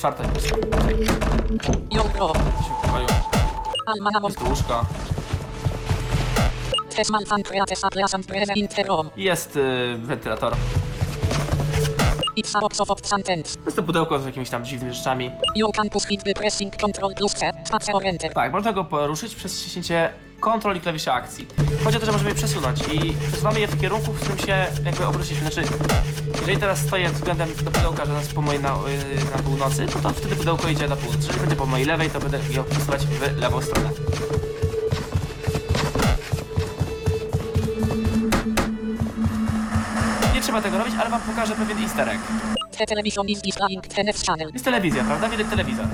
Jest 8.00 8.14
and 8.50 8.56
Interom. 8.56 9.10
Jest 9.16 9.56
y, 9.56 9.96
wentylator. 9.98 10.54
Jest 13.64 13.76
to 13.76 13.82
pudełko 13.82 14.18
z 14.18 14.26
jakimiś 14.26 14.50
tam 14.50 14.64
dziwnymi 14.64 14.94
rzeczami. 14.94 15.30
Tak, 18.34 18.52
można 18.52 18.72
go 18.72 18.84
poruszyć 18.84 19.34
przez 19.34 19.60
wciśnięcie 19.60 20.10
kontrol 20.40 20.76
i 20.76 20.80
klawisza 20.80 21.12
akcji. 21.14 21.46
Chodzi 21.84 21.96
o 21.96 22.00
to, 22.00 22.06
że 22.06 22.12
możemy 22.12 22.30
je 22.30 22.36
przesunąć 22.36 22.80
i 22.92 23.12
przesuwamy 23.28 23.60
je 23.60 23.66
w 23.66 23.80
kierunku, 23.80 24.12
w 24.12 24.20
którym 24.20 24.38
się 24.38 24.66
jakby 24.84 25.06
obróciliśmy. 25.06 25.50
Znaczy, 25.50 25.68
jeżeli 26.40 26.56
teraz 26.58 26.78
stoję 26.78 27.10
względem 27.10 27.48
do 27.64 27.70
pudełka, 27.70 28.06
że 28.06 28.12
nas 28.12 28.28
po 28.28 28.42
mojej 28.42 28.62
na, 28.62 28.74
y, 28.74 29.36
na 29.36 29.42
północy, 29.42 29.86
to, 29.86 29.98
to 30.00 30.10
wtedy 30.10 30.36
pudełko 30.36 30.68
idzie 30.68 30.88
na 30.88 30.96
północ. 30.96 31.16
Jeżeli 31.22 31.40
będzie 31.40 31.56
po 31.56 31.66
mojej 31.66 31.86
lewej, 31.86 32.10
to 32.10 32.20
będę 32.20 32.38
je 32.50 32.64
przesuwać 32.64 33.06
w 33.06 33.38
lewą 33.40 33.62
stronę. 33.62 33.90
Nie 40.34 40.40
trzeba 40.40 40.62
tego 40.62 40.78
robić, 40.78 40.94
ale 41.00 41.10
wam 41.10 41.20
pokażę 41.20 41.54
pewien 41.54 41.78
easter 41.82 42.08
egg. 42.08 42.20
Is 44.08 44.22
channel. 44.26 44.50
Jest 44.52 44.64
telewizja, 44.64 45.04
prawda? 45.04 45.28
Widać 45.28 45.46
telewizor. 45.50 45.86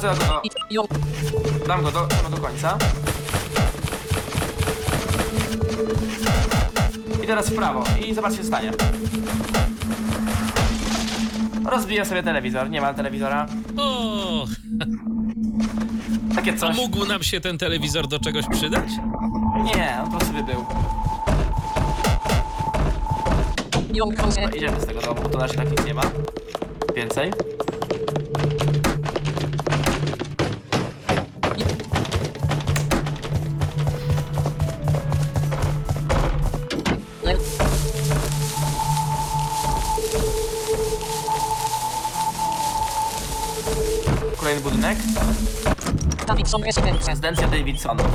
Go, 0.00 0.40
It, 0.44 0.54
your, 0.70 0.86
dam 1.66 1.82
go 1.82 1.90
do, 1.90 2.06
dam 2.06 2.22
go 2.30 2.36
do 2.36 2.42
końca. 2.42 2.78
I 7.24 7.26
teraz 7.26 7.50
w 7.50 7.54
prawo. 7.56 7.84
I 8.06 8.14
zobaczcie, 8.14 8.38
co 8.38 8.44
stanie. 8.44 8.70
Rozbiję 11.64 12.04
sobie 12.04 12.22
telewizor. 12.22 12.70
Nie 12.70 12.80
ma 12.80 12.94
telewizora. 12.94 13.46
O, 13.76 14.46
Takie 16.34 16.52
A 16.52 16.56
coś. 16.56 16.76
mógł 16.76 17.06
nam 17.06 17.22
się 17.22 17.40
ten 17.40 17.58
telewizor 17.58 18.08
do 18.08 18.18
czegoś 18.18 18.44
przydać? 18.52 18.88
Nie, 19.64 19.98
on 20.04 20.10
po 20.10 20.16
prostu 20.18 20.34
by 20.34 20.42
był. 20.42 20.64
Your 23.94 24.14
closet. 24.16 24.42
No, 24.50 24.56
idziemy 24.56 24.80
z 24.80 24.86
tego 24.86 25.00
domu, 25.00 25.20
bo 25.22 25.28
to 25.28 25.38
raczej 25.38 25.56
tak 25.56 25.70
nic 25.70 25.84
nie 25.86 25.94
ma. 25.94 26.02
Więcej. 26.96 27.32
Kolejny 44.62 44.62
budynek. 44.62 44.98
Davidson 46.26 46.62
Residence. 46.62 47.08
Rezydencja 47.10 47.48
Davidsonów. 47.48 48.06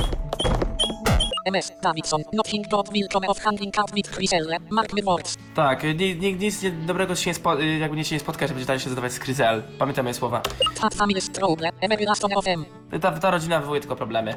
MS. 1.45 1.71
Davidson. 1.81 2.21
Nothing 2.33 2.67
but 2.69 2.89
welcome 2.93 3.27
of 3.27 3.39
handling 3.39 3.79
out 3.79 3.91
with 3.91 4.09
Chryselle. 4.11 4.57
Mark 4.69 4.91
words. 5.03 5.35
Tak, 5.55 5.83
ni- 5.83 6.15
ni- 6.15 6.35
nic 6.35 6.61
nie- 6.61 6.71
dobrego 6.71 7.15
się 7.15 7.29
nie, 7.29 7.33
spo, 7.33 7.59
y, 7.61 7.77
jakby 7.77 7.97
nie 7.97 8.03
się 8.05 8.15
nie 8.15 8.19
spotka, 8.19 8.47
że 8.47 8.53
będzie 8.53 8.67
dalej 8.67 8.79
się 8.79 8.89
zadawać 8.89 9.11
z 9.13 9.19
Kryzel. 9.19 9.63
Pamiętam 9.79 10.05
jej 10.05 10.15
słowa. 10.15 10.41
Family 10.95 11.21
one 12.23 12.35
of 12.35 12.45
them. 12.45 12.65
Ta, 13.01 13.11
ta 13.11 13.31
rodzina 13.31 13.59
wywołuje 13.59 13.81
tylko 13.81 13.95
problemy. 13.95 14.35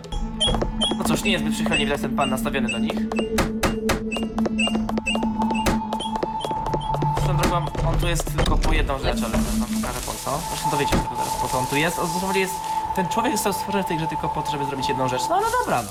No 0.99 1.05
cóż, 1.05 1.25
nie 1.25 1.33
jest 1.33 1.45
zbyt 1.45 1.55
przychylnie 1.55 1.85
widać 1.85 2.01
ten 2.01 2.17
pan 2.17 2.31
nastawiony 2.31 2.69
do 2.69 2.79
nich. 2.79 2.99
Swoją 7.29 7.41
drogą, 7.41 7.67
on 7.89 7.99
tu 7.99 8.09
jest 8.09 8.37
tylko 8.37 8.57
po 8.57 8.73
jedną 8.73 8.99
rzecz, 8.99 9.19
ale 9.23 9.31
zaraz 9.31 9.59
wam 9.59 9.69
pokażę 9.69 10.01
po 10.07 10.13
co. 10.13 10.41
Zresztą 10.49 10.71
dowiecie 10.71 10.91
się 10.91 11.03
zaraz, 11.17 11.37
po 11.43 11.49
co 11.49 11.59
on 11.59 11.67
tu 11.67 11.77
jest. 11.77 11.99
On 11.99 12.21
zasadzie 12.21 12.41
jest... 12.41 12.53
Ten 12.97 13.09
człowiek 13.09 13.33
został 13.33 13.53
stworzony 13.53 13.85
w 13.85 13.87
tej 13.87 13.97
grze 13.97 14.07
tylko 14.07 14.29
po 14.29 14.43
to, 14.43 14.51
żeby 14.51 14.65
zrobić 14.65 14.89
jedną 14.89 15.09
rzecz. 15.09 15.23
No 15.29 15.37
ale 15.37 15.47
dobra, 15.61 15.83
no. 15.83 15.91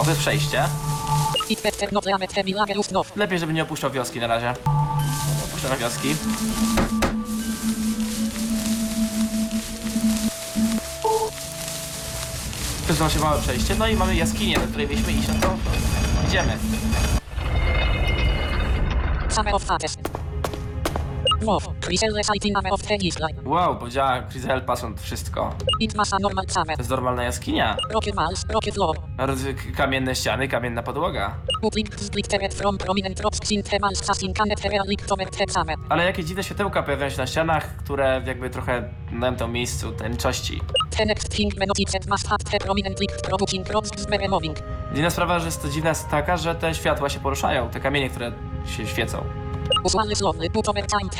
O, 0.00 0.04
to 0.04 0.10
jest 0.10 0.20
przejście. 0.20 0.68
No. 2.92 3.02
Lepiej, 3.16 3.38
żeby 3.38 3.52
nie 3.52 3.62
opuszczał 3.62 3.90
wioski 3.90 4.20
na 4.20 4.26
razie. 4.26 4.54
Opuszczamy 5.44 5.76
wioski. 5.76 6.16
Przyznał 12.84 13.10
się 13.10 13.18
małe 13.18 13.40
przejście, 13.40 13.74
no 13.78 13.88
i 13.88 13.96
mamy 13.96 14.16
jaskinię, 14.16 14.58
do 14.58 14.66
której 14.66 14.88
mieliśmy 14.88 15.12
iść, 15.12 15.28
no 15.28 15.34
to 15.40 15.56
idziemy. 16.28 16.58
Summer 19.34 19.50
of 19.50 19.64
Fates. 19.64 20.23
Sighting 22.24 22.56
armor 22.56 22.72
of 22.72 22.80
Israel. 23.02 23.34
Wow, 23.44 23.76
powiedziała 23.76 24.20
Grizel 24.20 24.62
patrząc 24.62 25.00
wszystko. 25.00 25.54
It 25.80 25.94
was 25.96 26.12
a 26.12 26.18
normal. 26.18 26.44
To 26.46 26.62
jest 26.78 26.90
normalna 26.90 27.24
jaskinia. 27.24 27.76
Rocket 27.92 28.14
walls, 28.14 28.44
rocket 28.48 28.74
floor. 28.74 28.96
Roz- 29.18 29.44
Kamienne 29.76 30.14
ściany, 30.14 30.48
kamienna 30.48 30.82
podłoga. 30.82 31.34
Splittered 31.96 32.54
from 32.54 32.78
prominent 32.78 33.20
rocks 33.20 33.52
in 33.52 33.62
over 35.12 35.30
the. 35.30 35.74
Ale 35.88 36.04
jakieś 36.04 36.24
dziwne 36.26 36.44
światełka 36.44 36.82
pojawiają 36.82 37.10
się 37.10 37.18
na 37.18 37.26
ścianach, 37.26 37.76
które 37.76 38.22
jakby 38.26 38.50
trochę 38.50 38.88
dają 39.20 39.36
to 39.36 39.48
miejscu 39.48 39.92
tajemniczości. 39.92 40.60
The 40.96 41.06
next 41.06 41.28
thing 41.36 41.56
must 42.08 42.28
have 42.28 42.38
the 42.50 42.58
prominent 42.58 43.00
light 43.00 43.22
producing 43.22 43.68
rods 43.70 44.00
z 44.02 44.06
moving. 44.28 44.56
Inna 44.94 45.10
sprawa, 45.10 45.38
że 45.38 45.46
jest 45.46 45.62
to 45.62 45.68
dziwna 45.68 45.88
jest 45.88 46.08
taka, 46.08 46.36
że 46.36 46.54
te 46.54 46.74
światła 46.74 47.08
się 47.08 47.20
poruszają, 47.20 47.68
te 47.68 47.80
kamienie, 47.80 48.10
które 48.10 48.32
się 48.66 48.86
świecą. 48.86 49.43
Over 49.84 50.86
time 50.86 51.10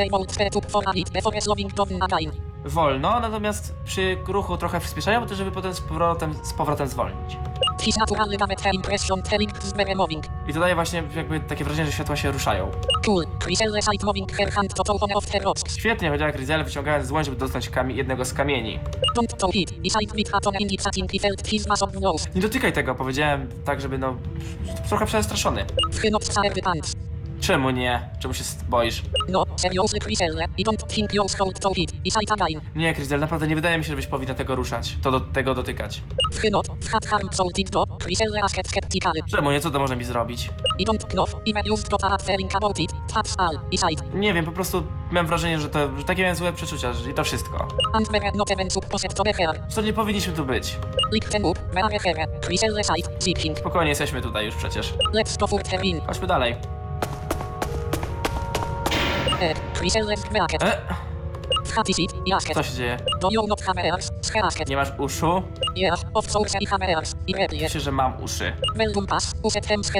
for 0.70 0.84
a 0.86 0.92
before 1.12 1.40
slowing 1.40 1.74
down 1.74 2.02
again. 2.02 2.32
wolno, 2.64 3.20
natomiast 3.20 3.74
przy 3.84 4.16
ruchu 4.28 4.56
trochę 4.56 4.80
przyspieszają, 4.80 5.26
to 5.26 5.34
żeby 5.34 5.50
potem 5.50 5.74
z 5.74 5.80
powrotem, 5.80 6.34
z 6.42 6.52
powrotem 6.52 6.88
zwolnić. 6.88 7.36
His 7.80 7.96
naturally 7.96 8.36
damage 8.36 8.62
the 8.62 8.70
impression 8.74 9.22
telling 9.22 9.62
z 9.62 9.96
moving. 9.96 10.24
I 10.48 10.54
to 10.54 10.60
daje 10.60 10.74
właśnie 10.74 11.02
jakby 11.16 11.40
takie 11.40 11.64
wrażenie, 11.64 11.86
że 11.86 11.92
światła 11.92 12.16
się 12.16 12.32
ruszają. 12.32 12.70
Cool. 13.04 13.26
Chryselle 13.42 13.82
sight 13.82 14.04
moving 14.04 14.32
her 14.32 14.50
hand 14.50 14.74
to 14.74 14.94
one 15.00 15.14
of 15.14 15.26
the 15.26 15.38
rocks. 15.38 15.76
Świetnie, 15.78 16.08
powiedziała 16.08 16.32
Grizel, 16.32 16.64
wyciągając 16.64 17.08
dłoń, 17.08 17.24
żeby 17.24 17.36
dostać 17.36 17.68
kami 17.68 17.96
jednego 17.96 18.24
z 18.24 18.32
kamieni. 18.32 18.78
Don't 19.18 19.36
with 20.16 20.30
he 21.12 21.18
felt 21.18 21.48
his 21.48 21.66
mass 21.66 21.82
of. 21.82 21.90
Nie 22.34 22.40
dotykaj 22.40 22.72
tego, 22.72 22.94
powiedziałem 22.94 23.48
tak, 23.64 23.80
żeby 23.80 23.98
no... 23.98 24.16
trochę 24.88 25.06
przestraszony. 25.06 25.64
Pants. 26.62 26.92
Czemu 27.46 27.70
nie? 27.70 28.08
Czemu 28.18 28.34
się 28.34 28.44
boisz? 28.68 29.02
No, 29.28 29.44
seriously 29.56 30.00
Chryselle. 30.00 30.44
I 30.58 30.64
don't 30.64 30.86
think 30.86 31.12
you're 31.12 31.38
hold 31.38 31.60
to 31.60 31.70
it. 31.76 31.92
He 31.92 32.10
sight 32.10 32.32
again. 32.32 32.60
Nie, 32.74 32.94
Grizel, 32.94 33.20
naprawdę 33.20 33.46
nie 33.46 33.54
wydaje 33.54 33.78
mi 33.78 33.84
się, 33.84 33.90
żebyś 33.90 34.06
powinna 34.06 34.34
tego 34.34 34.54
ruszać. 34.54 34.96
To 35.02 35.10
do 35.10 35.20
tego 35.20 35.54
dotykać. 35.54 36.02
Wchynot. 36.32 36.66
Wchat 36.80 37.06
harm 37.06 37.28
solted 37.32 37.70
do. 37.70 37.84
Chryselle 38.02 38.42
asked 38.42 38.68
skeptically. 38.68 39.20
Czemu 39.30 39.50
nie? 39.50 39.60
Co 39.60 39.70
to 39.70 39.78
może 39.78 39.96
mi 39.96 40.04
zrobić? 40.04 40.50
I 40.78 40.86
don't 40.86 41.06
know. 41.06 41.30
He 41.46 41.72
used 41.72 41.88
to 41.88 41.96
that 41.96 42.22
feeling 42.22 42.56
about 42.56 42.78
it. 42.80 42.92
That's 42.92 43.34
all. 43.38 43.58
He 43.72 43.78
sight. 43.88 44.14
Nie 44.14 44.34
wiem, 44.34 44.44
po 44.44 44.52
prostu 44.52 44.82
miałem 45.12 45.26
wrażenie, 45.26 45.60
że 45.60 45.68
to... 45.68 45.98
że 45.98 46.04
takie 46.04 46.22
miałem 46.22 46.36
złe 46.36 46.52
przeczucia, 46.52 46.92
że 46.92 47.10
i 47.10 47.14
to 47.14 47.24
wszystko. 47.24 47.68
And 47.92 48.12
were 48.12 48.32
not 48.34 48.50
even 48.50 48.70
supposed 48.70 49.14
to 49.14 49.22
be 49.22 49.32
here. 49.32 49.66
Co 49.68 49.82
nie 49.82 49.92
powinniśmy 49.92 50.32
tu 50.32 50.44
być. 50.44 50.76
Lick 51.12 51.28
them 51.28 51.44
up. 51.44 51.60
Where 51.72 51.98
here. 51.98 52.26
Chryselle 52.44 52.84
sight. 52.84 53.22
Zipping. 53.22 53.58
Spokojnie, 53.58 53.88
jesteśmy 53.88 54.22
tutaj 54.22 54.46
już 54.46 54.54
przecież. 54.54 54.94
Let's 55.14 55.38
go 55.38 55.46
further 55.46 55.84
in. 55.84 56.00
Chodźmy 56.00 56.26
dalej. 56.26 56.56
E? 60.62 60.76
Co 62.54 62.62
się 62.62 62.74
dzieje? 62.74 62.96
Nie 64.68 64.76
masz 64.76 64.88
uszu? 64.98 65.42
Yeah, 65.76 66.00
of 66.14 66.36
course 66.36 66.58
I 67.26 67.32
replied. 67.34 67.62
Myślę, 67.62 67.80
że 67.80 67.92
mam 67.92 68.22
uszy. 68.22 68.52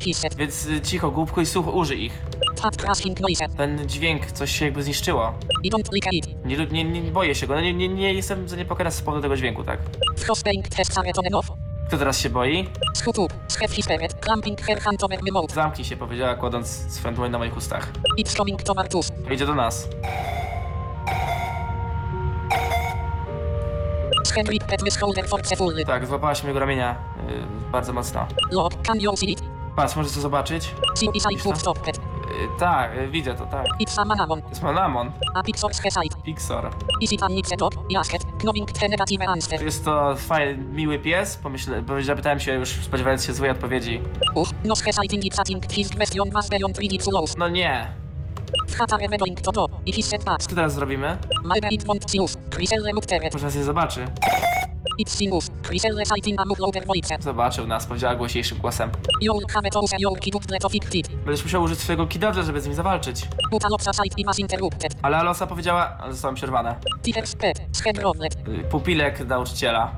He 0.01 0.11
Więc 0.37 0.67
y, 0.67 0.81
cicho, 0.81 1.11
głupku 1.11 1.41
i 1.41 1.47
słuch, 1.47 1.75
użyj 1.75 2.05
ich. 2.05 2.23
Ten 3.57 3.89
dźwięk, 3.89 4.33
coś 4.33 4.51
się 4.59 4.65
jakby 4.65 4.83
zniszczyło. 4.83 5.35
He 5.65 5.71
don't 5.71 5.93
like. 5.93 6.11
Nie, 6.45 6.85
nie, 6.85 6.85
nie 6.85 7.11
boję 7.11 7.35
się 7.35 7.47
go, 7.47 7.55
no 7.55 7.61
nie, 7.61 7.75
nie, 7.75 7.89
nie 7.89 8.13
jestem 8.13 8.49
zaniepokojony 8.49 8.91
z 8.91 9.03
powodu 9.03 9.23
tego 9.23 9.37
dźwięku, 9.37 9.65
tak? 9.65 9.79
Kto 11.89 11.99
teraz 11.99 12.19
się 12.21 12.31
boi? 12.31 12.69
Scoot 12.95 13.19
up. 13.19 13.35
Schep 13.49 13.71
his 13.71 13.85
spirit. 13.85 14.15
Clamping 14.25 14.61
her 14.61 14.81
hand 14.81 15.05
over 15.05 15.19
my 15.23 15.31
mouth. 15.33 15.53
Zamknij 15.55 15.85
się, 15.85 15.97
powiedziała, 15.97 16.35
kładąc 16.35 16.69
swoją 16.69 17.15
dłoń 17.15 17.31
na 17.31 17.39
moich 17.39 17.57
ustach. 17.57 17.89
It's 18.19 18.37
coming 18.37 18.63
to 18.63 18.75
Martus. 18.75 19.13
Idzie 19.31 19.47
do 19.47 19.55
nas. 19.55 19.89
Henrik 24.35 24.65
pet 24.65 24.83
my 24.83 24.91
shoulder 24.91 25.29
forcefully. 25.29 25.85
Tak, 25.85 26.07
złapałaś 26.07 26.43
mojego 26.43 26.61
ramienia 26.61 26.97
yy, 27.29 27.43
bardzo 27.73 27.93
mocno. 27.93 28.27
Look, 28.51 28.83
can 28.83 29.01
you 29.01 29.17
see 29.17 29.33
it? 29.33 29.43
Patrz, 29.77 29.97
możesz 29.97 30.13
to 30.13 30.21
zobaczyć? 30.21 30.75
See 30.95 31.09
is 31.15 31.25
I 31.31 31.39
stopped. 31.61 32.01
Yy, 32.41 32.49
tak, 32.59 32.95
yy, 32.97 33.09
widzę 33.09 33.35
to, 33.35 33.47
tak. 33.47 33.67
It's 33.81 34.01
a 34.01 34.05
manamon. 34.05 34.43
To 34.43 34.49
jest 34.49 34.63
Manamon, 34.63 35.13
A 35.35 35.43
pixels 35.43 35.77
sight. 35.77 36.23
Pixar. 36.25 36.71
Is 37.01 37.13
it 37.13 37.23
an 37.23 37.33
nipset 37.33 37.61
He 37.91 37.99
asked. 37.99 38.27
Knowing 38.41 38.73
the 38.73 38.89
negative 38.89 39.23
answer. 39.29 39.63
Jest 39.63 39.85
to 39.85 40.17
fajny, 40.17 40.65
miły 40.65 40.99
pies, 40.99 41.37
pomyśle, 41.37 41.83
bo 41.83 42.03
zapytałem 42.03 42.41
się 42.41 42.55
już, 42.55 42.69
spodziewając 42.69 43.25
się 43.25 43.33
złej 43.33 43.51
odpowiedzi. 43.51 44.01
Uh, 44.35 44.49
no 44.65 44.77
sighting 44.77 45.25
it's 45.25 45.41
a 45.41 45.45
think 45.45 45.73
his 45.73 45.91
question 45.91 46.31
was 46.31 46.49
beyond 46.49 46.79
ridiculous. 46.79 47.37
No 47.37 47.49
nie. 47.49 47.87
Co 50.47 50.55
teraz 50.55 50.75
zrobimy? 50.75 51.19
Może 53.33 53.45
nas 53.47 53.55
nie 53.57 53.65
zobaczy. 53.65 54.05
Zobaczył 57.21 57.67
nas, 57.67 57.87
powiedziała 57.87 58.15
głośniejszym 58.15 58.59
głosem. 58.59 58.91
Będziesz 61.27 61.45
musiał 61.45 61.63
użyć 61.63 61.79
swojego 61.79 62.07
kidodża, 62.07 62.43
żeby 62.43 62.61
z 62.61 62.65
nim 62.67 62.75
zawalczyć. 62.75 63.29
Ale 65.03 65.17
Alosa 65.17 65.47
powiedziała, 65.47 65.99
ale 66.01 66.13
została 66.13 66.33
mi 66.33 66.37
przerwane. 66.37 66.77
Peter's 67.07 67.37
pet. 67.37 67.63
Shed 67.73 67.99
rocket. 67.99 68.37
Y, 68.49 68.65
Pupilek 68.71 69.27
nauczyciela. 69.27 69.93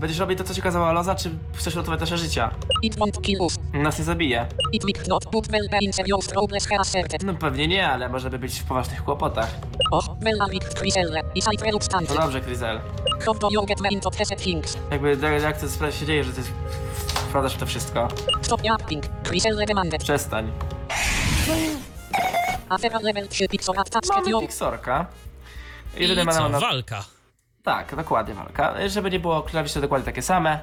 Będziesz 0.00 0.18
robić 0.18 0.38
to, 0.38 0.44
co 0.44 0.54
ci 0.54 0.62
kazała 0.62 0.88
Aloza, 0.88 1.14
czy 1.14 1.30
chcesz 1.54 1.74
ratować 1.76 2.00
nasze 2.00 2.18
życia? 2.18 2.50
Nas 3.72 3.98
nie 3.98 4.04
zabije. 4.04 4.46
Will. 5.68 7.18
No 7.24 7.34
pewnie 7.34 7.68
nie, 7.68 7.88
ale 7.88 8.08
możemy 8.08 8.38
być 8.38 8.60
w 8.60 8.64
poważnych 8.64 9.04
kłopotach. 9.04 9.50
Well 10.20 10.42
a 10.42 10.48
bit 10.48 10.64
Chryselle. 10.64 11.22
Is 11.34 11.46
I 11.52 11.64
reluctant. 11.64 12.08
No 12.08 12.14
dobrze, 12.14 12.40
Krizel. 12.40 12.80
How 13.24 13.34
do 13.34 13.48
you 13.50 13.66
get 13.66 13.80
things? 14.40 14.78
Jakby 14.90 15.16
jak, 15.22 15.42
jak 15.42 15.58
to 15.58 15.90
się 15.92 16.06
dzieje, 16.06 16.24
że 16.24 16.32
ty 16.32 16.42
w 16.42 17.32
to 17.56 17.66
wszystko? 17.66 18.08
Stop 18.42 18.64
yapping. 18.64 19.04
Chryselle 19.28 19.66
demanded. 19.66 20.02
Przestań. 20.02 20.52
After 22.68 22.96
a 22.96 22.98
level 22.98 23.28
3 23.28 23.48
pixel 23.48 23.78
attached 23.78 24.08
Mamy 24.08 24.30
you. 24.30 24.40
Pixorka. 24.40 25.06
I 25.96 26.02
Jedyny 26.02 26.24
ma 26.24 26.32
co, 26.32 26.48
na... 26.48 26.60
walka. 26.60 27.04
Tak, 27.62 27.96
dokładnie 27.96 28.34
walka. 28.34 28.88
Żeby 28.88 29.10
nie 29.10 29.20
było 29.20 29.42
klawisze 29.42 29.80
dokładnie 29.80 30.04
takie 30.04 30.22
same. 30.22 30.58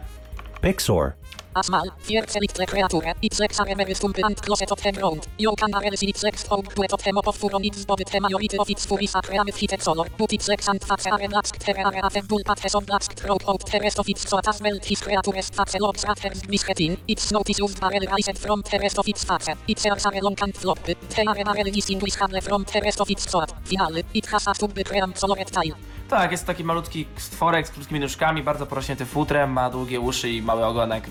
Pixor. 0.61 1.11
Asmal, 1.53 1.91
viercelictre 2.07 2.65
creature, 2.65 3.14
ipsex 3.22 3.60
aremeris 3.60 3.99
tumpi 3.99 4.23
ant 4.23 4.40
closet 4.41 4.72
of 4.72 4.82
the 4.82 4.91
ground, 4.94 5.28
yo 5.38 5.52
can 5.53 5.73
arelis 5.73 6.02
in 6.02 6.10
ipsex 6.10 6.48
hope 6.48 6.73
duet 6.73 6.94
of 6.94 7.03
them 7.03 7.18
of 7.18 7.38
furon 7.38 7.65
its 7.65 7.84
body 7.86 8.06
the 8.06 8.22
majority 8.22 8.57
of 8.57 8.69
its 8.69 8.86
furis 8.86 9.15
acreamit 9.15 9.57
hitet 9.60 9.82
solor, 9.82 10.07
but 10.18 10.30
ipsex 10.30 10.69
ant 10.69 10.84
face 10.86 11.07
are 11.07 11.19
laxk 11.19 11.57
terre 11.60 11.84
are 11.86 11.91
atem 12.07 12.26
dul 12.30 12.44
pates 12.45 12.73
on 12.73 12.86
laxk 12.86 13.15
trope 13.15 13.44
out 13.49 13.65
the 13.69 13.80
rest 13.82 13.99
of 13.99 14.07
its 14.07 14.30
so 14.30 14.40
as 14.40 14.61
well 14.61 14.80
his 14.82 15.02
creatures 15.02 15.49
face 15.49 15.80
logs 15.82 16.06
raters 16.07 16.41
misketin, 16.44 16.98
its 17.06 17.32
notice 17.34 17.60
used 17.60 17.82
barrel 17.82 18.07
rised 18.07 18.38
from 18.38 18.61
the 18.72 18.80
rest 18.80 18.98
of 18.98 19.10
its 19.10 19.26
face, 19.26 19.56
its 19.68 19.86
airs 19.86 20.06
are 20.06 20.22
long 20.22 20.38
and 20.41 20.56
flop, 20.56 20.80
the 20.86 20.95
are 21.28 21.44
barrel 21.44 21.69
distinguishable 21.69 22.40
from 22.40 22.64
the 22.64 22.80
rest 22.80 23.02
of 23.02 23.11
its 23.11 23.30
sort, 23.30 23.52
finale, 23.65 24.06
it 24.14 24.26
has 24.28 24.48
a 24.48 24.56
stubby 24.56 24.86
cream 24.86 25.11
soloret 25.14 25.52
tile. 25.52 25.76
Tak, 26.11 26.31
jest 26.31 26.45
taki 26.45 26.63
malutki 26.63 27.07
stworek 27.17 27.67
z 27.67 27.71
krótkimi 27.71 27.99
nóżkami, 27.99 28.43
bardzo 28.43 28.65
porośnięty 28.65 29.05
futrem, 29.05 29.51
ma 29.51 29.69
długie 29.69 29.99
uszy 29.99 30.29
i 30.29 30.41
mały 30.41 30.65
ogonek. 30.65 31.03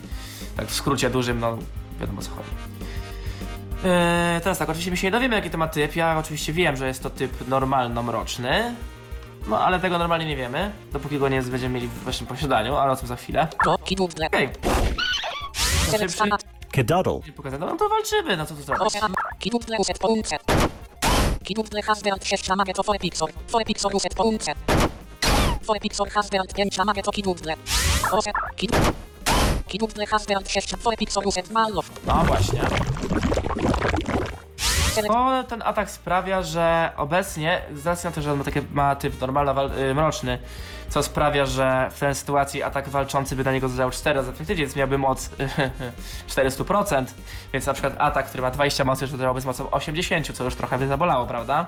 Tak 0.56 0.66
w 0.66 0.74
skrócie 0.74 1.10
dużym, 1.10 1.40
no 1.40 1.58
wiadomo 2.00 2.20
o 2.20 2.22
co 2.22 2.30
chodzi. 2.30 2.50
Eee, 3.84 4.40
teraz 4.40 4.58
tak, 4.58 4.68
oczywiście 4.68 4.90
my 4.90 4.96
się 4.96 5.06
nie 5.06 5.10
dowiemy 5.10 5.36
jaki 5.36 5.50
to 5.50 5.58
ma 5.58 5.68
typ. 5.68 5.96
Ja 5.96 6.18
oczywiście 6.18 6.52
wiem, 6.52 6.76
że 6.76 6.86
jest 6.86 7.02
to 7.02 7.10
typ 7.10 7.48
normalno-mroczny. 7.48 8.74
No 9.48 9.60
ale 9.60 9.80
tego 9.80 9.98
normalnie 9.98 10.26
nie 10.26 10.36
wiemy, 10.36 10.72
dopóki 10.92 11.18
go 11.18 11.28
nie 11.28 11.42
będziemy 11.42 11.74
mieli 11.74 11.88
w 11.88 12.04
waszym 12.04 12.26
posiadaniu, 12.26 12.76
ale 12.76 12.92
o 12.92 12.96
tym 12.96 13.08
za 13.08 13.16
chwilę. 13.16 13.48
Okej, 14.28 14.48
nie 17.26 17.32
pokazać, 17.32 17.60
no 17.60 17.76
to 17.76 17.88
walczymy, 17.88 18.36
no 18.36 18.46
co 18.46 18.54
tu 18.54 18.62
zrobić? 18.62 18.82
Unce. 21.50 21.54
Kidudle 21.54 21.82
has 21.82 22.02
6 22.22 22.46
samage 22.46 22.72
to 22.72 22.82
4 22.82 22.98
pixor, 22.98 23.28
4 23.46 23.64
pixor 23.64 23.94
uset 23.94 24.14
po 24.14 24.24
unce. 24.24 24.54
4 25.66 25.80
pixor 25.80 26.08
has 26.08 26.28
5 26.30 26.74
samage 26.74 27.02
to 27.02 27.10
kidudle. 27.10 27.56
Osem, 28.12 28.32
kid... 28.56 28.70
Kidudle 29.68 30.06
has 30.06 30.26
built 30.26 30.48
6 30.48 30.66
4 30.66 30.96
pixor 30.96 31.26
uset 31.26 31.50
mallow. 31.50 31.84
No 32.06 32.24
właśnie. 32.24 32.60
To 35.06 35.44
ten 35.48 35.62
atak 35.62 35.90
sprawia, 35.90 36.42
że 36.42 36.90
obecnie, 36.96 37.62
z 37.74 37.86
racji 37.86 38.06
na 38.06 38.12
to, 38.12 38.22
że 38.22 38.32
on 38.32 38.38
ma, 38.38 38.44
takie, 38.44 38.62
ma 38.72 38.96
typ 38.96 39.20
normalno 39.20 39.54
wal- 39.54 39.78
y, 39.78 39.94
mroczny, 39.94 40.38
co 40.90 41.02
sprawia, 41.02 41.46
że 41.46 41.88
w 41.90 42.00
tej 42.00 42.14
sytuacji 42.14 42.62
atak 42.62 42.88
walczący 42.88 43.36
by 43.36 43.44
na 43.44 43.52
niego 43.52 43.68
zadał 43.68 43.90
4 43.90 44.16
razy 44.16 44.30
efektywnie, 44.30 44.64
więc 44.64 44.76
miałby 44.76 44.98
moc 44.98 45.30
400%, 46.28 47.04
więc 47.52 47.66
na 47.66 47.72
przykład 47.72 47.94
atak, 47.98 48.26
który 48.26 48.42
ma 48.42 48.50
20 48.50 48.84
mocy, 48.84 49.04
już 49.04 49.10
zadałby 49.10 49.40
z 49.40 49.44
mocą 49.44 49.70
80, 49.70 50.32
co 50.32 50.44
już 50.44 50.54
trochę 50.54 50.78
by 50.78 50.86
zabolało, 50.88 51.26
prawda? 51.26 51.66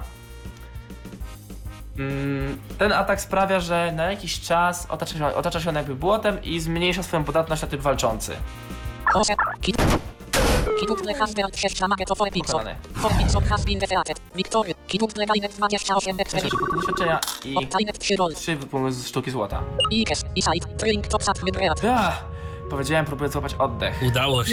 Mm, 1.99 2.61
Ten 2.79 2.93
atak 2.93 3.21
sprawia, 3.21 3.61
że 3.61 3.93
na 3.97 4.11
jakiś 4.11 4.41
czas 4.41 4.87
otacza 4.91 5.19
się, 5.19 5.27
otacza 5.35 5.61
się 5.61 5.69
on 5.69 5.75
jakby 5.75 5.95
błotem 5.95 6.43
i 6.43 6.61
zmniejsza 6.61 7.03
swoją 7.03 7.25
podatność 7.25 7.63
na 7.63 7.69
typ 7.69 7.81
walczący. 7.81 8.37
Osem, 10.63 10.75
kid... 10.77 10.81
Kidudle 10.81 11.15
has 11.15 11.35
built 11.35 11.57
6 11.57 11.79
samage 11.79 12.05
to 12.07 12.15
4 12.15 12.31
pixor. 12.31 12.53
Pokonany. 12.53 12.77
4 13.03 13.15
pixor 13.19 13.43
has 13.43 13.65
been 13.65 13.79
defeated. 13.79 14.21
Victory. 14.35 14.75
Kidudle 14.87 15.27
gainet 15.27 15.53
28 15.57 16.03
Znaczy, 16.17 16.23
experiments. 16.23 16.59
punktu 16.59 16.77
doświadczenia 16.77 17.21
i 17.45 17.57
Obtainet 17.57 17.99
3 17.99 18.17
roll. 18.17 18.35
3 18.35 18.57
wypływy 18.57 18.93
z 18.93 19.07
sztuki 19.09 19.31
złota. 19.31 19.63
Ikes, 19.91 20.25
Iside, 20.37 20.67
Drink 20.77 21.07
to 21.07 21.21
Sat 21.21 21.39
Wybreat. 21.39 21.81
Ach, 21.91 22.25
powiedziałem, 22.73 23.05
próbuję 23.05 23.31
złapać 23.31 23.55
oddech. 23.55 24.03
Udało 24.09 24.45
się. 24.45 24.53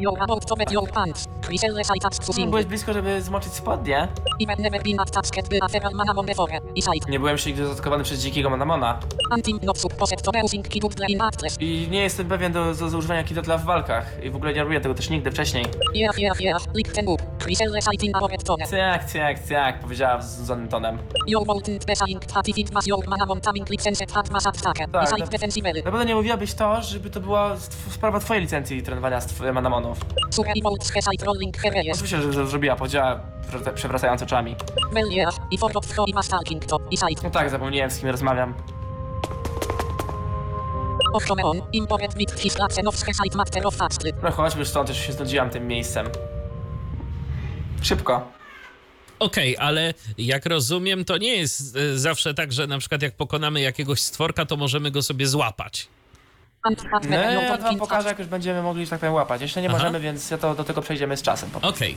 Your 0.00 0.22
about 0.22 0.46
to 0.46 0.56
bet 0.56 0.72
your 0.72 0.90
pants. 0.90 1.28
Chryselle 1.46 1.84
Side 1.84 2.10
to 2.26 2.32
sing. 2.32 2.50
Byłeś 2.50 2.66
blisko, 2.66 2.92
żeby 2.92 3.22
zmoczyć 3.22 3.52
spodnie. 3.52 4.08
Even 4.42 4.62
never 4.62 4.82
been 4.82 5.00
attacked 5.00 5.48
by 5.48 5.58
a 5.62 5.68
feral 5.68 5.92
manamon 5.92 6.26
before. 6.26 6.60
Iside. 6.74 7.10
Nie 7.10 7.18
byłem 7.18 7.34
jeszcze 7.34 7.50
nigdy 7.50 7.66
zaatakowany 7.66 8.04
przez 8.04 8.20
dzikiego 8.20 8.50
Manamona. 8.50 9.00
Antim 9.30 9.58
not 9.62 9.78
supposed 9.78 10.22
to 10.22 10.30
using 10.44 10.68
kidudle 10.68 11.06
in 11.06 11.20
actress. 11.20 11.56
I 11.60 11.88
nie 11.90 12.02
jestem 12.02 12.28
pewien 12.28 12.52
do, 12.52 12.74
do, 12.74 12.90
do 12.90 12.98
używania 12.98 13.24
kidotla 13.24 13.58
w 13.58 13.64
walkach. 13.64 14.24
I 14.24 14.30
w 14.30 14.36
ogóle 14.36 14.52
nie 14.54 14.62
robię 14.62 14.80
tego 14.80 14.94
też 14.94 15.10
nigdy 15.10 15.30
wcześniej. 15.30 15.64
Yeah, 15.94 16.18
yeah, 16.18 16.40
yeah. 16.40 16.62
Lick 16.74 16.92
ten 16.92 17.08
up. 17.08 17.22
Tone. 18.44 18.64
Powiedziała 19.82 20.22
z 20.22 20.36
zudzonym 20.36 20.68
tonem. 20.68 20.98
Your 21.26 21.46
molten 21.46 21.78
pesaying 21.78 22.26
that 22.26 22.48
if 22.48 22.60
it 22.60 22.70
was 22.70 22.86
your 22.86 23.08
manamon 23.08 23.40
taming 23.40 23.70
license 23.70 24.06
had 24.14 24.30
mass 24.30 24.46
attack. 24.46 24.78
Tak, 24.92 25.18
no. 25.18 25.26
defensive. 25.26 25.74
Na 25.74 25.82
pewno 25.82 26.04
nie 26.04 26.14
mówiłabyś 26.14 26.54
to, 26.54 26.82
żeby 26.82 27.10
to 27.10 27.20
była 27.20 27.56
tw- 27.68 27.92
sprawa 27.94 28.20
twojej 28.20 28.42
licencji 28.42 28.82
trenowania 28.82 29.20
z 29.20 29.26
tw- 29.26 29.52
Manamonów. 29.54 29.98
Oczywiście, 31.92 32.22
że, 32.22 32.32
że 32.32 32.46
zrobiła, 32.46 32.76
powiedziała 32.76 33.20
przewra- 33.52 33.72
przewracając 33.74 34.22
oczami. 34.22 34.56
No 37.22 37.30
tak, 37.30 37.50
zapomniałem 37.50 37.90
z 37.90 37.98
kim 38.00 38.08
rozmawiam. 38.08 38.54
Ochromeon. 41.12 41.62
Imported 41.72 42.14
with 42.14 42.34
his 42.40 42.58
lacen 42.58 42.88
of 42.88 42.94
Hesite 42.96 43.36
matter 43.36 43.66
of 43.66 43.74
fastly. 43.76 44.12
No 44.22 44.30
chodźmy 44.30 44.58
już 44.60 44.68
stąd, 44.68 44.88
już 44.88 44.98
się 44.98 45.12
znudziłam 45.12 45.50
tym 45.50 45.66
miejscem. 45.66 46.06
Szybko. 47.82 48.28
Okej, 49.18 49.56
ale 49.58 49.94
jak 50.18 50.46
rozumiem, 50.46 51.04
to 51.04 51.18
nie 51.18 51.36
jest 51.36 51.76
e, 51.76 51.98
zawsze 51.98 52.34
tak, 52.34 52.52
że 52.52 52.66
na 52.66 52.78
przykład 52.78 53.02
jak 53.02 53.14
pokonamy 53.16 53.60
jakiegoś 53.60 54.00
stworka, 54.02 54.46
to 54.46 54.56
możemy 54.56 54.90
go 54.90 55.02
sobie 55.02 55.26
złapać. 55.26 55.88
No, 56.64 56.70
no, 57.10 57.16
ja 57.16 57.56
wam 57.56 57.76
pokażę, 57.76 58.08
jak 58.08 58.18
już 58.18 58.28
będziemy 58.28 58.62
mogli, 58.62 58.84
że 58.84 58.90
tak 58.90 59.00
powiem, 59.00 59.14
łapać. 59.14 59.40
Jeszcze 59.40 59.62
nie 59.62 59.68
Aha. 59.68 59.78
możemy, 59.78 60.00
więc 60.00 60.30
ja 60.30 60.38
to, 60.38 60.54
do 60.54 60.64
tego 60.64 60.82
przejdziemy 60.82 61.16
z 61.16 61.22
czasem. 61.22 61.50
Po 61.50 61.60
prostu. 61.60 61.76
Okej. 61.76 61.96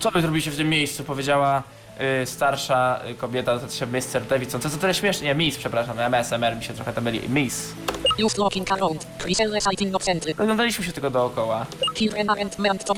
Co 0.00 0.10
wy 0.10 0.20
zrobiliście 0.20 0.50
w 0.50 0.56
tym 0.56 0.68
miejscu? 0.68 1.04
Powiedziała 1.04 1.62
y, 2.22 2.26
starsza 2.26 3.00
y, 3.10 3.14
kobieta, 3.14 3.58
to 3.58 3.68
się 3.68 3.86
Mr. 3.86 4.26
Davidson. 4.28 4.60
Co 4.60 4.70
to 4.70 4.76
tyle 4.76 4.94
śmiesznie? 4.94 5.26
Nie, 5.26 5.34
Miss, 5.34 5.58
przepraszam, 5.58 5.98
MSMR 5.98 6.56
mi 6.56 6.64
się 6.64 6.74
trochę 6.74 6.92
tam 6.92 7.04
myli. 7.04 7.28
Miss. 7.28 7.72
Just 8.18 8.38
looking 8.38 8.72
around. 8.72 9.06
Site 9.28 9.84
innocently. 9.84 10.32
Oglądaliśmy 10.32 10.84
się 10.84 10.92
tylko 10.92 11.10
dookoła. 11.10 11.66
Children 11.94 12.26
aren't 12.26 12.58
meant 12.58 12.84
to. 12.84 12.94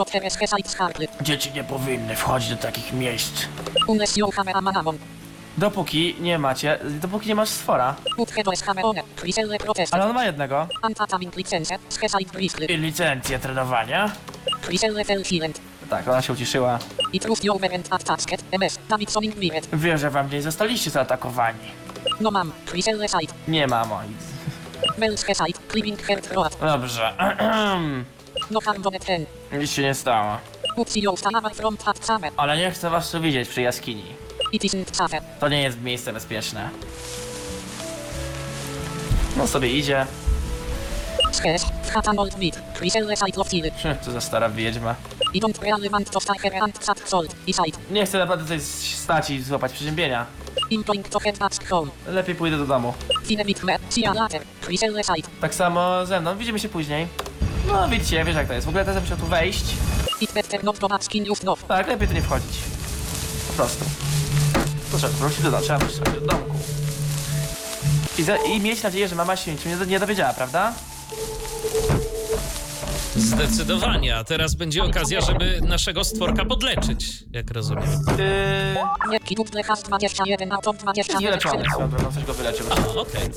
Dzieci 1.20 1.53
nie 1.55 1.65
powinny 1.65 2.16
wchodzić 2.16 2.51
do 2.51 2.57
takich 2.57 2.93
miejsc. 2.93 3.43
Unless 3.89 4.16
your 4.16 4.35
hammer 4.35 4.57
a 4.57 4.61
manamon. 4.61 4.99
Dopóki 5.59 6.16
nie 6.20 6.39
macie, 6.39 6.78
dopóki 6.85 7.28
nie 7.28 7.35
masz 7.35 7.48
stwora. 7.48 7.94
Ale 9.93 10.05
on 10.05 10.14
ma 10.14 10.24
jednego. 10.24 10.66
I 12.70 12.76
licencję 12.76 13.39
trenowania. 13.39 14.10
Tak, 15.90 16.09
ona 16.09 16.22
się 16.22 16.32
uciszyła. 16.32 16.78
Wiem, 19.72 19.98
że 19.98 20.10
wam 20.10 20.31
nie 20.31 20.43
zostaliście 20.43 20.90
zaatakowani. 20.90 21.59
No 22.20 22.31
mam. 22.31 22.52
Nie, 23.48 23.66
heart 26.02 26.32
road. 26.32 26.56
Dobrze. 26.60 27.12
No. 27.39 27.76
Nic 29.52 29.70
się 29.70 29.82
nie 29.82 29.94
stało. 29.94 30.39
Ale 32.36 32.56
nie 32.56 32.70
chcę 32.70 32.90
was 32.90 33.10
tu 33.10 33.20
widzieć 33.20 33.48
przy 33.48 33.62
jaskini. 33.62 34.05
To 35.40 35.48
nie 35.48 35.62
jest 35.62 35.81
miejsce 35.81 36.12
bezpieczne. 36.12 36.70
No 39.36 39.47
sobie 39.47 39.68
idzie. 39.78 40.06
Hm, 43.82 43.97
Co 44.02 44.12
za 44.12 44.20
stara 44.20 44.48
wiedźma. 44.48 44.94
Nie 47.90 48.06
chcę 48.06 48.18
naprawdę 48.18 48.44
tutaj 48.44 48.60
stać 49.02 49.31
i 49.31 49.43
złapać 49.43 49.72
przeziębienia. 49.72 50.26
Lepiej 52.06 52.35
pójdę 52.35 52.56
do 52.59 52.66
domu. 52.66 52.94
Tak 55.40 55.55
samo 55.55 56.06
ze 56.06 56.20
mną. 56.20 56.36
Widzimy 56.36 56.59
się 56.59 56.68
później. 56.68 57.06
No 57.66 57.89
widzicie, 57.89 58.24
wiesz 58.24 58.36
jak 58.36 58.47
to 58.48 58.52
jest. 58.55 58.66
W 58.66 58.68
ogóle 58.68 58.85
teraz 58.85 59.02
muszę 59.02 59.16
tu 59.16 59.26
wejść. 59.26 59.64
Tak, 61.68 61.89
lepiej 61.89 62.09
tu 62.09 62.14
nie 62.14 62.22
wchodzić. 62.22 62.59
Po 63.48 63.52
prostu. 63.52 63.85
To 64.93 64.98
trzeba 64.98 65.12
wrócić 65.12 65.43
do 65.43 65.51
domu, 65.51 65.62
trzeba 65.62 65.78
wrócić 65.78 65.98
do 66.01 66.20
domku. 66.20 66.55
I, 68.19 68.23
za, 68.23 68.36
I 68.36 68.61
mieć 68.61 68.82
nadzieję, 68.82 69.09
że 69.09 69.15
mama 69.15 69.36
się 69.36 69.52
niczym 69.52 69.81
nie, 69.81 69.86
nie 69.86 70.01
dowiedziała, 70.01 70.32
prawda? 70.32 70.73
Zdecydowanie, 73.16 74.16
a 74.16 74.24
teraz 74.24 74.55
będzie 74.55 74.85
okazja, 74.85 75.20
żeby 75.20 75.61
naszego 75.61 76.05
stworka 76.05 76.44
podleczyć, 76.44 77.24
jak 77.32 77.51
rozumiem. 77.51 77.85
Yy, 77.85 79.11
Nie 79.11 79.20
kidudle 79.20 79.62
has 79.62 79.82
21 79.82 80.52
out 80.52 80.69
of 80.69 80.77
20 80.78 81.12
jest 81.12 81.24
wyleczony, 81.24 81.65
swoją 81.70 81.90
drogą, 81.90 82.12
coś 82.12 82.24
go 82.24 82.35
wyleczył. 82.35 82.66
A, 82.70 83.01
okej. 83.01 83.31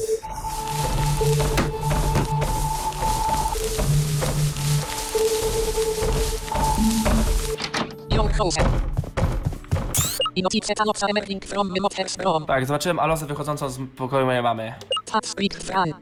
Your 8.09 8.31
house. 8.31 8.57
Notice 10.43 10.73
emerging 11.09 11.45
from 11.45 11.67
my 11.71 11.79
mother's 11.81 12.23
room. 12.23 12.45
Tak, 12.45 12.65
zobaczyłem 12.65 12.99
Alosę 12.99 13.25
wychodzącą 13.25 13.69
z 13.69 13.79
pokoju 13.97 14.25
mojej 14.25 14.43
mamy. 14.43 14.73
Fran. 15.63 15.93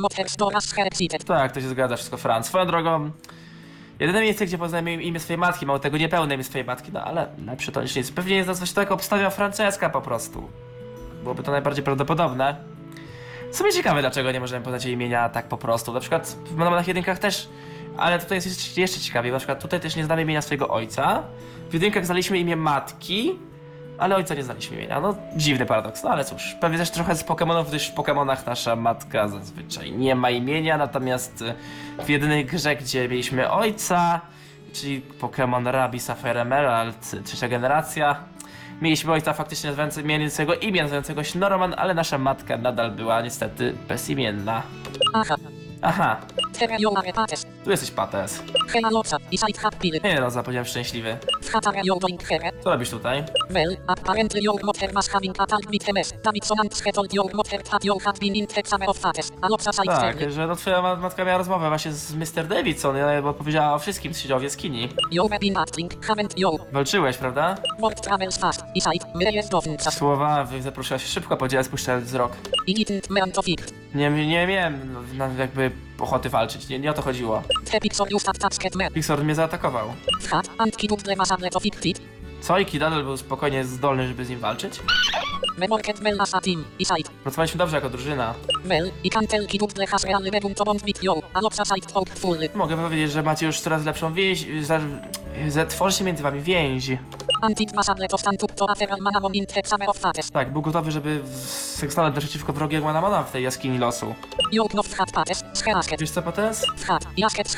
Mother's 0.00 0.36
door 0.36 0.56
as 0.56 0.72
her. 0.72 0.88
Tak, 1.26 1.52
to 1.52 1.60
się 1.60 1.68
zgadza, 1.68 1.96
wszystko 1.96 2.16
Franc. 2.16 2.46
Swoją 2.46 2.66
drogą, 2.66 3.10
jedyne 4.00 4.20
miejsce, 4.20 4.46
gdzie 4.46 4.58
poznałem 4.58 4.88
im- 4.88 5.02
imię 5.02 5.20
swojej 5.20 5.38
matki, 5.38 5.66
mało 5.66 5.78
tego 5.78 5.98
niepełne 5.98 6.34
imię 6.34 6.44
swojej 6.44 6.66
matki, 6.66 6.92
no 6.92 7.04
ale 7.04 7.26
lepsze 7.46 7.72
to 7.72 7.82
niż 7.82 7.96
nic. 7.96 8.10
Pewnie 8.10 8.36
jest 8.36 8.60
coś 8.60 8.72
tak 8.72 8.92
obstawia 8.92 9.30
Franceska 9.30 9.90
po 9.90 10.00
prostu. 10.00 10.48
Byłoby 11.22 11.42
to 11.42 11.52
najbardziej 11.52 11.84
prawdopodobne. 11.84 12.56
W 13.52 13.56
sumie 13.56 13.72
ciekawe, 13.72 14.00
dlaczego 14.00 14.32
nie 14.32 14.40
możemy 14.40 14.64
podać 14.64 14.84
jej 14.84 14.94
imienia 14.94 15.28
tak 15.28 15.48
po 15.48 15.56
prostu. 15.58 15.92
Na 15.92 16.00
przykład 16.00 16.36
w 16.46 16.54
Manomanach 16.56 16.88
jedynkach 16.88 17.18
też, 17.18 17.48
ale 17.96 18.18
tutaj 18.18 18.36
jest 18.36 18.46
jeszcze- 18.46 18.80
jeszcze 18.80 19.00
ciekawiej. 19.00 19.32
Na 19.32 19.38
przykład 19.38 19.60
tutaj 19.62 19.80
też 19.80 19.96
nie 19.96 20.04
znamy 20.04 20.22
imienia 20.22 20.42
swojego 20.42 20.68
ojca. 20.68 21.22
W 21.70 21.74
jedynkach 21.74 22.06
znaliśmy 22.06 22.38
imię 22.38 22.56
matki, 22.56 23.38
ale 23.98 24.16
ojca 24.16 24.34
nie 24.34 24.42
znaliśmy 24.42 24.76
imienia. 24.76 25.00
No, 25.00 25.14
dziwny 25.36 25.66
paradoks, 25.66 26.02
no 26.02 26.10
ale 26.10 26.24
cóż. 26.24 26.56
Pewnie 26.60 26.78
też 26.78 26.90
trochę 26.90 27.16
z 27.16 27.24
Pokemonów, 27.24 27.68
gdyż 27.68 27.88
w 27.88 27.92
Pokemonach 27.94 28.46
nasza 28.46 28.76
matka 28.76 29.28
zazwyczaj 29.28 29.92
nie 29.92 30.14
ma 30.14 30.30
imienia, 30.30 30.78
natomiast 30.78 31.42
y, 31.42 31.54
w 32.04 32.08
jedynej 32.08 32.44
grze, 32.44 32.76
gdzie 32.76 33.08
mieliśmy 33.08 33.50
ojca, 33.50 34.20
czyli 34.72 35.02
Pokémon 35.20 35.70
Rabi 35.70 36.00
Sapphire 36.00 36.40
Emerald, 36.40 37.10
trzecia 37.24 37.48
generacja, 37.48 38.16
mieliśmy 38.82 39.12
ojca 39.12 39.32
faktycznie 39.32 39.72
mieliącego 40.04 40.54
imię, 40.54 40.82
nazywającego 40.82 41.24
się 41.24 41.38
Norman, 41.38 41.74
ale 41.78 41.94
nasza 41.94 42.18
matka 42.18 42.56
nadal 42.56 42.90
była 42.90 43.20
niestety 43.22 43.74
bezimienna. 43.88 44.62
Aha. 45.14 45.36
Aha. 45.82 46.16
Tu 47.64 47.70
jesteś 47.70 47.90
Pates. 47.90 48.42
I. 49.32 50.00
Nie 50.04 50.20
no, 50.20 50.30
zapowiedziałem 50.30 50.66
szczęśliwy. 50.66 51.16
Co 52.64 52.70
robisz 52.70 52.90
tutaj? 52.90 53.24
Well, 53.50 53.76
apparently 53.86 54.40
your 54.42 54.64
mother 54.64 54.92
was 54.92 55.08
having 55.08 55.40
a 55.40 55.46
talk 55.46 55.70
with 55.70 55.88
MS. 55.88 56.12
Davidson 56.24 56.60
and 56.60 56.82
told 56.94 57.14
your 57.14 57.34
mother 57.34 57.62
that 57.62 57.84
you 57.84 57.98
had 57.98 58.18
been 58.18 58.34
in 58.36 58.46
the 58.46 58.62
summer 58.64 58.90
of 58.90 58.98
fates. 58.98 59.32
A 59.42 59.48
loca 59.48 59.72
side 59.72 59.84
Tak, 59.86 60.30
że 60.32 60.46
no 60.46 60.56
twoja 60.56 60.82
ma- 60.82 60.96
matka 60.96 61.24
miała 61.24 61.38
rozmowę 61.38 61.68
właśnie 61.68 61.92
z 61.92 62.14
Mr. 62.14 62.46
Davidson, 62.48 62.96
ja- 62.96 63.22
bo 63.22 63.34
powiedziała 63.34 63.74
o 63.74 63.78
wszystkim, 63.78 64.14
co 64.14 64.20
się 64.20 64.28
działo 64.28 64.40
w 64.40 64.42
jaskini. 64.42 64.88
You've 65.12 65.38
been 65.40 65.54
battling, 65.54 65.94
haven't 66.06 66.32
you? 66.36 66.58
Walczyłeś, 66.72 67.16
prawda? 67.16 67.54
Word 67.78 68.00
travels 68.04 68.38
fast. 68.38 68.64
I 68.74 68.80
side. 68.80 69.06
Myriad 69.14 69.46
doesn't. 69.46 69.90
Słowa 69.90 70.44
wy- 70.44 70.62
zaprosiła 70.62 70.98
się 70.98 71.08
szybko, 71.08 71.36
powiedziała 71.36 71.62
spuszczając 71.64 72.04
wzrok. 72.04 72.32
I 72.66 72.84
to. 73.32 73.42
Nie, 73.94 74.10
nie 74.10 74.46
no, 74.92 75.00
no, 75.14 75.28
jakby 75.38 75.70
ochoty 76.04 76.28
walczyć, 76.28 76.68
nie, 76.68 76.78
nie 76.78 76.90
o 76.90 76.94
to 76.94 77.02
chodziło. 77.02 77.42
Pixar 78.90 79.24
mnie 79.24 79.34
zaatakował. 79.34 79.88
Hat, 82.48 82.56
and 82.56 82.58
kidudle 82.58 82.58
was 82.58 82.58
able 82.58 82.58
to 82.58 82.58
fix 82.58 82.58
it. 82.58 82.58
Co 82.58 82.58
i 82.58 82.66
Kidadel 82.66 83.04
był 83.04 83.16
spokojnie 83.16 83.64
zdolny, 83.64 84.08
żeby 84.08 84.24
z 84.24 84.28
nim 84.28 84.40
walczyć? 84.40 84.80
Me 85.58 85.68
worked 85.68 86.00
well 86.00 86.20
as 86.20 86.34
a 86.34 86.40
team. 86.40 86.64
I 86.78 86.84
side. 86.84 87.10
Pracowaliśmy 87.22 87.58
dobrze 87.58 87.76
jako 87.76 87.90
drużyna. 87.90 88.34
Well, 88.64 88.90
I 89.04 89.10
side. 91.64 91.88
Mogę 92.54 92.76
powiedzieć, 92.76 93.12
że 93.12 93.22
macie 93.22 93.46
już 93.46 93.60
coraz 93.60 93.84
lepszą 93.84 94.14
więź, 94.14 94.46
tworzy 95.66 95.98
się 95.98 96.04
między 96.04 96.22
wami 96.22 96.40
więź. 96.40 96.90
To 98.56 98.66
manamon 99.00 99.34
in 99.34 99.46
of 99.86 99.98
fates. 99.98 100.30
Tak, 100.30 100.52
był 100.52 100.62
gotowy, 100.62 100.90
żeby 100.90 101.20
stanąć 101.92 102.14
naprzeciwko 102.14 102.52
wrogiego 102.52 102.84
Manamona 102.84 103.22
w 103.22 103.30
tej 103.32 103.42
jaskini 103.42 103.78
losu. 103.78 104.14
You 104.52 104.68
knowed 104.68 104.94
hat 104.94 105.12
pates. 105.12 105.44
Scheasket. 105.52 106.00
Wiesz 106.00 106.10
co, 106.10 106.22
Pates? 106.22 106.66
Jasket. 107.16 107.48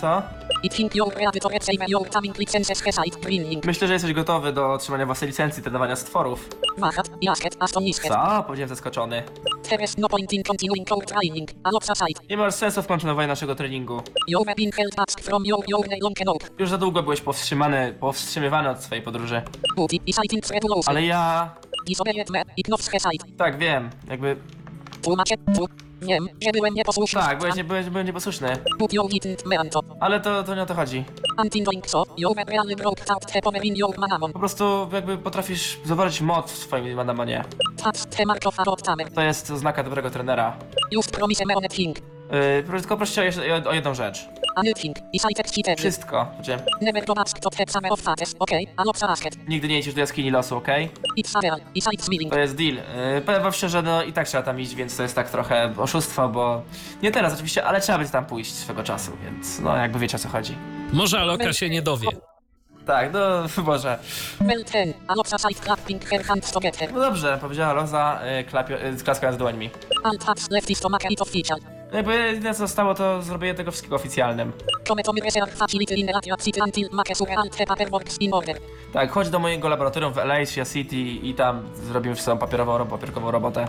Co? 0.00 0.22
I 0.62 0.70
think 0.70 0.94
you're 0.94 1.14
ready 1.24 1.40
to 1.40 1.48
receive 1.48 1.88
your 1.88 2.10
coming 2.10 2.38
licenses 2.38 2.78
side 2.78 3.20
greening. 3.20 3.64
Myślę, 3.64 3.88
że 3.88 3.92
jesteś 3.92 4.12
gotowy 4.12 4.33
do 4.40 4.72
otrzymania 4.72 5.06
własnej 5.06 5.28
licencji 5.30 5.62
trenowania 5.62 5.96
stworów. 5.96 6.48
Wahat. 6.78 7.10
Jasket. 7.22 7.56
Astonisket. 7.60 8.12
Co? 8.12 8.44
Powiedziałem 8.46 8.68
zaskoczony. 8.68 9.22
No 9.98 10.08
point 10.08 10.32
in 10.32 10.42
continuing 10.42 10.92
our 10.92 11.04
training. 11.04 11.50
Side. 11.82 12.20
Nie 12.30 12.36
masz 12.36 12.54
sensu 12.54 12.82
w 12.82 12.86
kontynuowaniu 12.86 13.28
naszego 13.28 13.54
treningu. 13.54 14.02
You've 14.30 14.54
been 14.56 14.72
held 14.72 14.94
back 14.96 15.20
from 15.20 15.46
your 15.46 15.60
your 15.68 15.86
long 16.02 16.20
enough. 16.20 16.58
Już 16.58 16.70
za 16.70 16.78
długo 16.78 17.02
byłeś 17.02 17.20
powstrzymany, 17.20 17.94
powstrzymywany 18.00 18.70
od 18.70 18.82
swojej 18.82 19.04
podróży. 19.04 19.42
Booty. 19.76 19.96
Ale 20.86 21.02
ja... 21.02 21.54
Disobeyed 21.86 22.30
me. 22.30 22.42
Side. 22.80 23.36
Tak, 23.36 23.58
wiem. 23.58 23.90
Jakby... 24.08 24.36
Tłumaczę. 25.02 25.34
Tu. 25.56 25.66
Wiem, 26.06 26.28
że 26.42 26.50
byłem 26.52 26.74
nieposłuszny. 26.74 27.20
Tak, 27.20 27.38
byłeś, 27.38 27.54
nie, 27.54 27.64
byłeś, 27.64 27.86
byłem 27.90 28.06
nieposłuszny. 28.06 28.56
But 28.78 28.92
you 28.92 29.02
didn't 29.02 29.46
mean 29.46 29.70
to. 29.70 29.80
Ale 30.00 30.20
to, 30.20 30.42
to 30.42 30.54
nie 30.54 30.62
o 30.62 30.66
to 30.66 30.74
chodzi. 30.74 31.04
And 31.36 31.56
in 31.56 31.64
doing 31.64 31.90
so, 31.90 32.04
you 32.16 32.34
really 32.46 32.76
broke 32.76 33.02
out 33.12 33.32
the 33.32 33.42
power 33.42 33.64
in 33.64 33.76
your 33.76 33.98
manamon. 33.98 34.32
Po 34.32 34.38
prostu 34.38 34.88
jakby 34.92 35.18
potrafisz 35.18 35.78
zobaczyć 35.84 36.20
moc 36.20 36.52
w 36.52 36.58
swoim 36.58 36.96
Manamonie. 36.96 37.44
That's 37.76 38.06
the 38.16 38.26
mark 38.26 38.46
of 38.46 38.60
a 38.60 38.64
good 38.64 38.82
tamer. 38.82 39.10
To 39.12 39.20
jest 39.20 39.50
oznaka 39.50 39.82
dobrego 39.82 40.10
trenera. 40.10 40.56
You've 40.94 41.10
promised 41.10 41.46
me 41.46 41.68
thing. 41.68 41.98
Yy, 42.68 42.80
tylko 42.80 42.96
proszę 42.96 43.20
o, 43.20 43.24
jeszcze- 43.24 43.68
o 43.68 43.72
jedną 43.72 43.94
rzecz. 43.94 44.28
Wszystko. 45.78 46.26
Gdzie? 46.40 46.58
Never 46.80 47.04
of 47.90 48.00
fates. 48.00 48.34
Asked. 49.02 49.48
Nigdy 49.48 49.68
nie 49.68 49.78
idziesz 49.78 49.94
do 49.94 50.00
jaskini 50.00 50.30
losu? 50.30 50.58
It's 51.18 51.36
a 51.36 51.40
real. 51.40 51.60
Willing. 52.10 52.32
To 52.32 52.38
jest 52.38 52.56
deal. 52.56 52.74
Yy, 52.74 53.20
powiem 53.26 53.42
wam 53.42 53.52
szczerze, 53.52 53.82
no 53.82 54.02
i 54.02 54.12
tak 54.12 54.28
trzeba 54.28 54.42
tam 54.42 54.60
iść, 54.60 54.74
więc 54.74 54.96
to 54.96 55.02
jest 55.02 55.14
tak 55.14 55.30
trochę 55.30 55.74
oszustwo, 55.78 56.28
bo... 56.28 56.62
Nie 57.02 57.10
teraz 57.10 57.32
oczywiście, 57.34 57.64
ale 57.64 57.80
trzeba 57.80 57.98
będzie 57.98 58.12
tam 58.12 58.26
pójść 58.26 58.54
swego 58.54 58.82
czasu, 58.82 59.12
więc 59.24 59.60
no 59.60 59.76
jakby 59.76 59.98
wiecie 59.98 60.16
o 60.16 60.20
co 60.20 60.28
chodzi. 60.28 60.56
Może 60.92 61.20
Aloka 61.20 61.52
się 61.52 61.70
nie 61.70 61.82
dowie. 61.82 62.08
Tak, 62.86 63.12
no 63.12 63.20
może. 63.66 63.98
No 66.92 67.00
dobrze, 67.00 67.38
powiedziała 67.40 67.72
Roza, 67.72 68.20
yy, 68.36 68.44
klapio, 68.44 68.76
yy, 68.76 68.96
klaskając 69.04 69.38
dłońmi. 69.38 69.70
And 70.04 70.24
that's 70.24 70.50
left 70.50 70.70
is 70.70 70.80
to 70.80 70.88
make 70.88 71.10
it 71.10 71.22
official. 71.22 71.58
Jakby 71.94 72.14
jedyne 72.14 72.52
co 72.54 72.58
zostało, 72.58 72.94
to 72.94 73.22
zrobienie 73.22 73.54
tego 73.54 73.70
wszystkiego 73.70 73.96
oficjalnym. 73.96 74.52
Tak, 78.92 79.10
chodź 79.10 79.28
do 79.30 79.38
mojego 79.38 79.68
laboratorium 79.68 80.12
w 80.12 80.18
Alasia 80.18 80.64
City 80.64 80.96
i 80.96 81.34
tam 81.34 81.62
zrobimy 81.74 82.14
wszystką 82.14 82.38
papierową, 82.38 82.78
ro- 82.78 82.86
papierkową 82.86 83.30
robotę. 83.30 83.68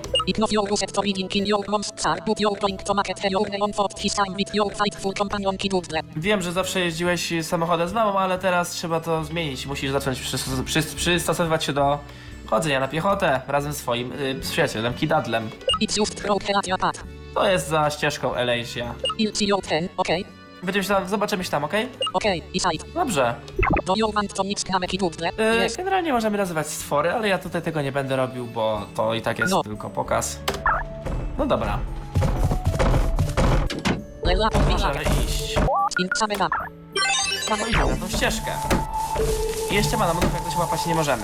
Wiem, 6.16 6.42
że 6.42 6.52
zawsze 6.52 6.80
jeździłeś 6.80 7.34
samochodem 7.42 7.90
z 7.90 7.94
mamą, 7.94 8.20
ale 8.20 8.40
teraz 8.40 8.70
trzeba 8.70 9.00
to 9.00 9.24
zmienić. 9.24 9.66
Musisz 9.68 9.92
zacząć 9.92 10.20
przystos- 10.20 10.64
przys- 10.64 10.96
przystosowywać 10.96 11.64
się 11.64 11.74
do 11.74 12.00
chodzenia 12.46 12.80
na 12.80 12.88
piechotę 12.88 13.42
razem 13.48 13.74
z 13.74 13.78
swoim 13.78 14.12
y, 14.12 14.36
przyjacielem 14.42 14.94
Kidadlem. 14.94 15.50
It's 15.82 15.98
just 15.98 17.25
To 17.36 17.50
jest 17.50 17.68
za 17.68 17.90
ścieżką 17.90 18.36
see 19.34 19.48
you 19.48 19.62
ten, 19.62 19.90
okay? 19.98 20.24
Będziemy 20.64 20.84
się 20.84 20.90
tam, 20.90 21.08
zobaczymy 21.08 21.44
się 21.44 21.52
tam, 21.52 21.64
okej? 21.64 21.90
Okay, 22.14 22.38
inside. 22.54 22.94
Dobrze. 22.94 23.36
Do 23.86 23.94
you 23.98 24.12
want 24.12 24.34
to 24.34 24.44
mix 24.44 24.70
na 24.70 24.80
Yes. 25.66 25.78
Generalnie 25.78 26.14
możemy 26.14 26.38
nazywać 26.38 26.68
stwory, 26.68 27.12
ale 27.12 27.28
ja 27.28 27.38
tutaj 27.38 27.62
tego 27.62 27.82
nie 27.82 27.92
będę 27.92 28.16
robił, 28.16 28.46
bo 28.46 28.82
to 28.96 29.14
i 29.14 29.22
tak 29.22 29.40
jest 29.40 29.52
No. 29.52 29.64
tylko 29.64 29.90
pokaz. 29.90 30.40
No 31.38 31.46
dobra, 31.46 31.80
to 34.50 34.60
możemy 34.60 35.02
iść. 35.26 35.56
In 36.00 36.10
same 36.16 36.38
map. 36.38 36.52
No 37.50 37.68
idziemy 37.68 37.88
na 37.88 37.96
tą 37.96 38.10
ścieżkę. 38.10 38.52
I 39.72 39.76
jeszcze 39.76 39.98
manamonów 39.98 40.34
jak 40.34 40.44
coś 40.44 40.56
łapać 40.58 40.86
nie 40.86 40.96
możemy. 40.96 41.24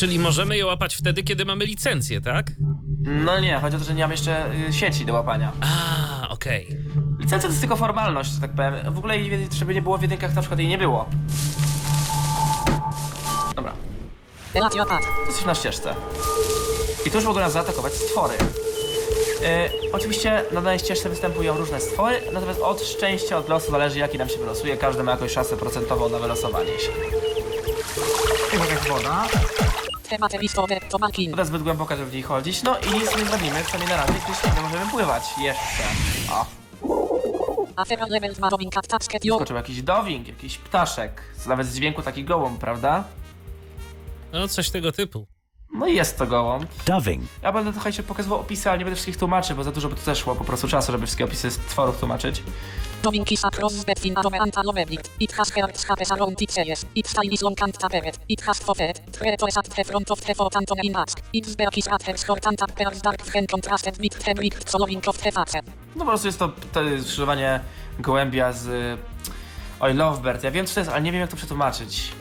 Czyli 0.00 0.18
możemy 0.18 0.56
je 0.56 0.66
łapać 0.66 0.96
wtedy, 0.96 1.22
kiedy 1.22 1.44
mamy 1.44 1.64
licencję, 1.64 2.20
tak? 2.20 2.52
No 3.00 3.40
nie, 3.40 3.58
chodzi 3.58 3.76
o 3.76 3.78
to, 3.78 3.84
że 3.84 3.94
nie 3.94 4.02
mam 4.02 4.10
jeszcze 4.10 4.52
y, 4.68 4.72
sieci 4.72 5.06
do 5.06 5.12
łapania. 5.12 5.52
A, 5.60 6.28
okej. 6.28 6.76
Licencja 7.18 7.38
to 7.38 7.46
jest 7.48 7.60
tylko 7.60 7.76
formalność, 7.76 8.30
że 8.30 8.40
tak 8.40 8.50
powiem. 8.50 8.94
W 8.94 8.98
ogóle 8.98 9.18
jej, 9.18 9.48
żeby 9.52 9.74
nie 9.74 9.82
było 9.82 9.98
w 9.98 10.02
jedynkach, 10.02 10.34
na 10.34 10.40
przykład 10.40 10.60
jej 10.60 10.68
nie 10.68 10.78
było. 10.78 11.08
Dobra, 13.56 13.72
Latvia 14.54 14.86
path. 14.86 15.06
jesteśmy 15.26 15.46
na 15.46 15.54
ścieżce. 15.54 15.94
I 17.06 17.10
tu 17.10 17.16
już 17.16 17.26
mogą 17.26 17.40
nas 17.40 17.52
zaatakować 17.52 17.92
stwory. 17.92 18.34
Yy, 18.34 19.92
oczywiście 19.92 20.44
na 20.52 20.60
danej 20.62 20.78
ścieżce 20.78 21.08
występują 21.08 21.56
różne 21.56 21.80
stwory, 21.80 22.20
natomiast 22.32 22.60
od 22.60 22.82
szczęścia, 22.82 23.38
od 23.38 23.48
losu 23.48 23.70
zależy 23.70 23.98
jaki 23.98 24.18
nam 24.18 24.28
się 24.28 24.38
wylosuje. 24.38 24.76
Każdy 24.76 25.02
ma 25.02 25.10
jakąś 25.10 25.32
szansę 25.32 25.56
procentową 25.56 26.08
na 26.08 26.18
wylosowanie 26.18 26.78
się. 26.78 26.92
Jest 28.52 28.70
jakaś 28.70 28.88
woda. 28.88 29.28
Temat 30.10 30.40
listowe 30.42 30.80
to 30.90 30.98
malkin. 30.98 31.30
Woda 31.30 31.44
zbyt 31.44 31.62
głęboka, 31.62 31.96
żeby 31.96 32.10
w 32.10 32.12
niej 32.12 32.22
chodzić. 32.22 32.62
No 32.62 32.78
i 32.78 32.94
nic 32.94 33.16
nie 33.16 33.24
zrobimy, 33.24 33.64
przynajmniej 33.64 33.96
na 33.96 34.06
razie, 34.06 34.12
gdyż 34.12 34.54
nie 34.56 34.62
możemy 34.62 34.90
pływać. 34.90 35.22
Jeszcze. 35.38 35.82
O. 36.32 36.46
Afera 37.76 38.06
level 38.06 38.34
ma 38.40 38.50
tasket 38.88 39.24
your. 39.24 39.38
Skoczył 39.38 39.56
jakiś 39.56 39.82
dowing, 39.82 40.28
jakiś 40.28 40.58
ptaszek. 40.58 41.22
Nawet 41.46 41.66
z 41.66 41.74
dźwięku 41.74 42.02
taki 42.02 42.24
gołąb, 42.24 42.60
prawda? 42.60 43.04
No, 44.32 44.48
coś 44.48 44.70
tego 44.70 44.92
typu. 44.92 45.26
No 45.72 45.86
i 45.86 45.94
jest 45.94 46.18
to 46.18 46.26
gołąb. 46.26 46.70
Dubbing. 46.86 47.22
Ja 47.42 47.52
będę 47.52 47.72
trochę 47.72 47.92
się 47.92 48.02
pokazywał 48.02 48.40
opisy, 48.40 48.70
ale 48.70 48.78
nie 48.78 48.84
będę 48.84 48.96
wszystkich 48.96 49.16
tłumaczył, 49.16 49.56
bo 49.56 49.64
za 49.64 49.72
dużo 49.72 49.88
by 49.88 49.94
to 49.96 50.02
też 50.02 50.18
szło 50.18 50.34
po 50.34 50.44
prostu 50.44 50.68
czasu, 50.68 50.92
żeby 50.92 51.06
wszystkie 51.06 51.24
opisy 51.24 51.50
stworów 51.50 51.98
tłumaczyć. 51.98 52.42
Robin 53.04 53.24
is 53.30 53.44
arome 53.44 54.38
and. 54.38 55.10
It 55.20 55.32
has 55.32 55.52
scapes 55.74 56.12
around 56.12 56.42
its 56.42 56.58
ears. 56.58 56.86
Its 56.94 57.14
tail 57.14 57.32
is 57.32 57.42
long 57.42 57.62
and 57.62 57.78
taperet. 57.78 58.18
It 58.28 58.42
has 58.42 58.58
four 58.58 58.76
feet. 58.76 59.12
Three 59.12 59.36
toes 59.36 59.56
at 59.56 59.68
the 59.68 59.84
front 59.84 60.10
of 60.10 60.20
the 60.20 60.34
foot 60.34 60.56
and 60.56 60.70
on 60.70 60.78
in 60.82 60.92
mask. 60.92 61.20
Its 61.32 61.56
back 61.56 61.78
is 61.78 61.88
at 61.88 62.02
her 62.02 62.18
short 62.18 62.46
and 62.46 62.62
appears 62.62 63.02
dark 63.02 63.34
when 63.34 63.46
contrasted 63.46 63.98
with 63.98 64.24
the 64.24 64.30
of 65.06 65.18
the 65.18 65.32
face. 65.32 65.62
No 65.96 66.04
po 66.04 66.10
prostu 66.10 66.26
jest 66.28 66.38
to, 66.38 66.52
to 66.72 66.82
jest 66.82 67.06
skrzyżowanie 67.06 67.60
gołębia 67.98 68.52
z... 68.52 68.98
Oj, 69.80 69.94
Lovebird. 69.94 70.44
Ja 70.44 70.50
wiem 70.50 70.66
co 70.66 70.74
to 70.74 70.80
jest, 70.80 70.92
ale 70.92 71.02
nie 71.02 71.12
wiem 71.12 71.20
jak 71.20 71.30
to 71.30 71.36
przetłumaczyć. 71.36 72.12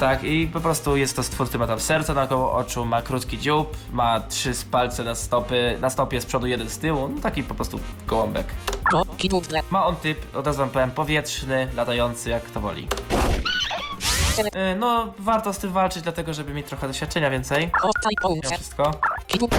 Tak, 0.00 0.24
i 0.24 0.46
po 0.46 0.60
prostu 0.60 0.96
jest 0.96 1.16
to 1.16 1.22
stwór, 1.22 1.46
który 1.46 1.58
ma 1.58 1.66
tam 1.66 1.80
serce 1.80 2.14
naokoło 2.14 2.52
oczu, 2.52 2.84
ma 2.84 3.02
krótki 3.02 3.38
dziób, 3.38 3.76
ma 3.92 4.20
trzy 4.20 4.52
palce 4.70 5.04
na 5.04 5.14
stopy, 5.14 5.78
na 5.80 5.90
stopie 5.90 6.20
z 6.20 6.26
przodu, 6.26 6.46
jeden 6.46 6.70
z 6.70 6.78
tyłu, 6.78 7.08
no 7.08 7.20
taki 7.20 7.42
po 7.42 7.54
prostu 7.54 7.80
gołąbek. 8.06 8.46
Ma 9.70 9.86
on 9.86 9.96
typ, 9.96 10.36
od 10.36 10.46
razu 10.46 10.58
wam 10.58 10.70
powiem, 10.70 10.90
powietrzny, 10.90 11.68
latający, 11.76 12.30
jak 12.30 12.50
to 12.50 12.60
woli. 12.60 12.88
Yy, 14.38 14.76
no, 14.78 15.12
warto 15.18 15.52
z 15.52 15.58
tym 15.58 15.72
walczyć, 15.72 16.02
dlatego 16.02 16.34
żeby 16.34 16.54
mieć 16.54 16.66
trochę 16.66 16.86
doświadczenia 16.86 17.30
więcej. 17.30 17.70
Ostaj 17.82 18.12
Mimo 18.24 18.34
pounce. 18.34 18.54
wszystko. 18.54 18.90
Kidud. 19.26 19.50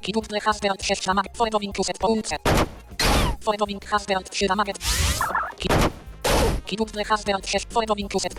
Kidudle 0.00 0.40
hasberant 0.40 0.82
6 0.82 1.06
magnet. 1.06 1.36
Following 1.36 1.76
to 1.76 1.84
set 1.84 1.98
pounce. 1.98 2.36
Following 3.40 3.84
hasberant 3.84 4.30
3 4.30 4.46
magnet. 4.56 4.78
Kid- 5.58 5.90
Kidudle 6.66 7.04
hasberant 7.04 7.46
6. 7.46 7.66
Following 7.70 8.10
to 8.12 8.20
set 8.20 8.34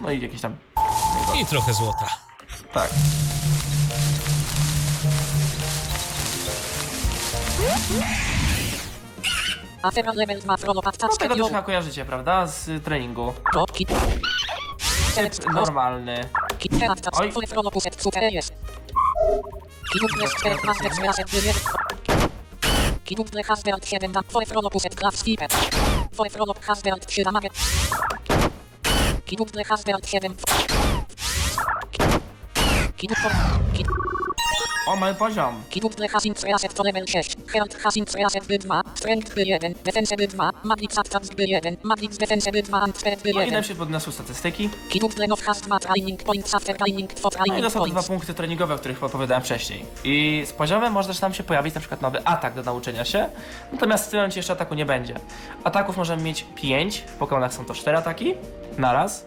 No 0.00 0.10
i 0.10 0.20
jakieś 0.20 0.40
tam, 0.40 0.56
I 1.40 1.46
trochę 1.46 1.74
złota. 1.74 2.06
tak. 2.72 2.90
Afera 9.82 10.12
level 10.12 10.40
2 10.40 10.56
from 10.56 10.74
No 10.74 10.82
tego 11.18 11.34
też 11.34 11.38
chyba 11.48 11.62
kojarzycie, 11.62 12.04
prawda? 12.04 12.46
Z 12.46 12.68
y, 12.68 12.80
treningu. 12.80 13.34
Typ 15.14 15.44
normalny. 15.66 16.28
Kid 22.02 22.13
Oj. 23.04 23.24
Full 23.24 23.26
from 23.26 23.34
opuset 23.34 23.34
super 23.34 23.34
jest. 23.34 23.34
Kidudle 23.34 23.44
4 23.44 23.54
hasberant 23.54 23.84
4 23.84 23.84
wywiad. 23.84 23.84
Kidudle 23.84 23.84
hasberant 23.84 23.84
7 23.84 24.12
dam. 24.12 24.24
Full 24.28 24.46
from 24.46 24.64
opuset 24.64 24.94
class 24.94 25.18
skipper. 25.18 25.48
Full 26.12 26.30
from 26.30 26.48
op 26.48 26.64
hasberant 26.64 27.06
3 27.06 27.24
damage. 27.24 27.50
Kidudle 29.24 29.64
hasberant 29.64 30.06
7. 30.06 30.34
Kidudle 34.84 34.92
Kid 34.92 34.92
O, 34.92 34.96
mamy 34.96 35.14
poziom. 35.14 35.62
Kidudle 35.70 36.08
Hasing 36.08 36.42
Reaset 36.42 36.74
to 36.74 36.82
level 36.82 37.06
6. 37.06 37.36
Herald 37.52 37.74
Hasing 37.74 38.08
Reaset 38.14 38.46
by 38.46 38.58
2. 38.58 38.82
Strength 38.94 39.34
by 39.34 39.44
1. 39.44 39.74
Defense 39.84 40.16
by 40.16 40.28
2. 40.28 40.50
Magic 40.64 40.98
Attacks 40.98 41.28
by 41.30 41.44
1. 41.46 41.76
Magic 41.82 42.16
Defense 42.16 42.52
by 42.52 42.62
2. 42.62 42.80
And 42.80 42.98
Speed 42.98 43.22
by 43.22 43.32
No 43.32 43.40
i 43.40 43.44
1. 43.44 43.52
nam 43.54 43.64
się 43.64 43.74
podniosły 43.74 44.12
statystyki. 44.12 44.70
Kidudle 44.88 45.26
Now 45.26 45.40
has 45.40 45.60
2 45.60 45.78
training 45.78 46.22
points 46.22 46.54
after 46.54 46.76
training 46.76 47.14
2 47.14 47.22
No 47.22 47.28
i 47.30 47.32
training 47.36 47.62
dostał 47.64 47.84
te 47.84 47.90
dwa 47.90 48.02
punkty 48.02 48.34
treningowe, 48.34 48.74
o 48.74 48.78
których 48.78 49.04
opowiadałem 49.04 49.44
wcześniej. 49.44 49.84
I 50.04 50.42
z 50.46 50.52
poziomem 50.52 50.92
może 50.92 51.08
też 51.08 51.20
nam 51.20 51.34
się 51.34 51.42
pojawić 51.42 51.74
na 51.74 51.80
przykład 51.80 52.02
nowy 52.02 52.24
atak 52.26 52.54
do 52.54 52.62
nauczenia 52.62 53.04
się, 53.04 53.28
natomiast 53.72 54.06
w 54.06 54.10
tym 54.10 54.18
momencie 54.18 54.38
jeszcze 54.38 54.52
ataku 54.52 54.74
nie 54.74 54.86
będzie. 54.86 55.14
Ataków 55.64 55.96
możemy 55.96 56.22
mieć 56.22 56.46
5, 56.54 56.98
w 56.98 57.18
Pokémonach 57.18 57.50
są 57.52 57.64
to 57.64 57.74
4 57.74 57.96
ataki, 57.98 58.34
naraz. 58.78 59.26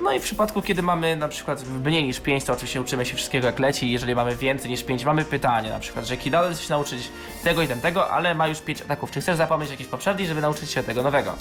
No 0.00 0.12
i 0.12 0.20
w 0.20 0.22
przypadku, 0.22 0.62
kiedy 0.62 0.82
mamy 0.82 1.16
na 1.16 1.28
przykład 1.28 1.64
mniej 1.84 2.04
niż 2.04 2.20
5, 2.20 2.44
to 2.44 2.52
oczywiście 2.52 2.80
uczymy 2.80 3.06
się 3.06 3.16
wszystkiego 3.16 3.46
jak 3.46 3.58
leci. 3.58 3.92
Jeżeli 3.92 4.14
mamy 4.14 4.36
więcej 4.36 4.70
niż 4.70 4.84
5, 4.84 5.04
mamy 5.04 5.24
pytanie 5.24 5.70
na 5.70 5.78
przykład, 5.78 6.06
że 6.06 6.16
Kidal 6.16 6.54
chce 6.54 6.62
się 6.62 6.70
nauczyć 6.70 7.08
tego 7.44 7.62
i 7.62 7.68
tamtego, 7.68 8.10
ale 8.10 8.34
ma 8.34 8.48
już 8.48 8.60
5 8.60 8.82
ataków. 8.82 9.10
Czy 9.10 9.20
chcesz 9.20 9.36
zapomnieć 9.36 9.70
jakiś 9.70 9.86
poprzedni, 9.86 10.26
żeby 10.26 10.40
nauczyć 10.40 10.70
się 10.70 10.82
tego 10.82 11.02
nowego? 11.02 11.34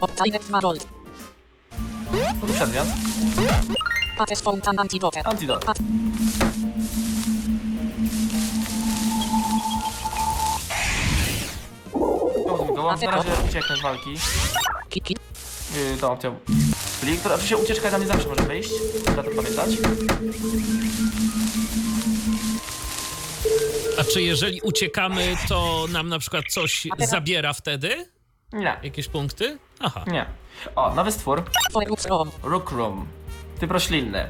Obtajnet 0.00 0.42
2 0.44 0.60
gold. 0.60 0.86
No 2.12 2.46
to 2.46 2.52
przedmiot. 2.54 2.86
Antidot. 5.26 5.64
Go, 12.74 12.82
na 12.82 13.10
razie 13.10 13.30
ucieknę 13.48 13.76
z 13.76 13.82
walki. 13.82 14.10
Yy, 15.74 15.96
tą 16.00 16.12
opcją. 16.12 16.36
Czyli, 17.06 17.18
która 17.18 17.34
oczywiście 17.34 17.56
ucieczka 17.56 17.90
tam 17.90 18.00
nie 18.00 18.06
zawsze 18.06 18.28
może 18.28 18.42
wyjść. 18.42 18.70
Trzeba 19.04 19.22
to 19.22 19.30
pamiętać. 19.30 19.70
A 24.00 24.04
czy 24.04 24.22
jeżeli 24.22 24.60
uciekamy, 24.60 25.36
to 25.48 25.86
nam 25.92 26.08
na 26.08 26.18
przykład 26.18 26.44
coś 26.50 26.86
zabiera 26.98 27.52
wtedy? 27.52 28.10
Nie, 28.52 28.76
Jakieś 28.82 29.08
punkty? 29.08 29.58
Aha. 29.80 30.04
nie. 30.06 30.26
O, 30.76 30.94
nowy 30.94 31.12
stwór. 31.12 31.42
Forux 31.72 32.06
Rom. 32.06 32.30
Rook 32.42 32.72
Room. 32.72 33.06
Typ 33.60 33.70
roślinny. 33.70 34.28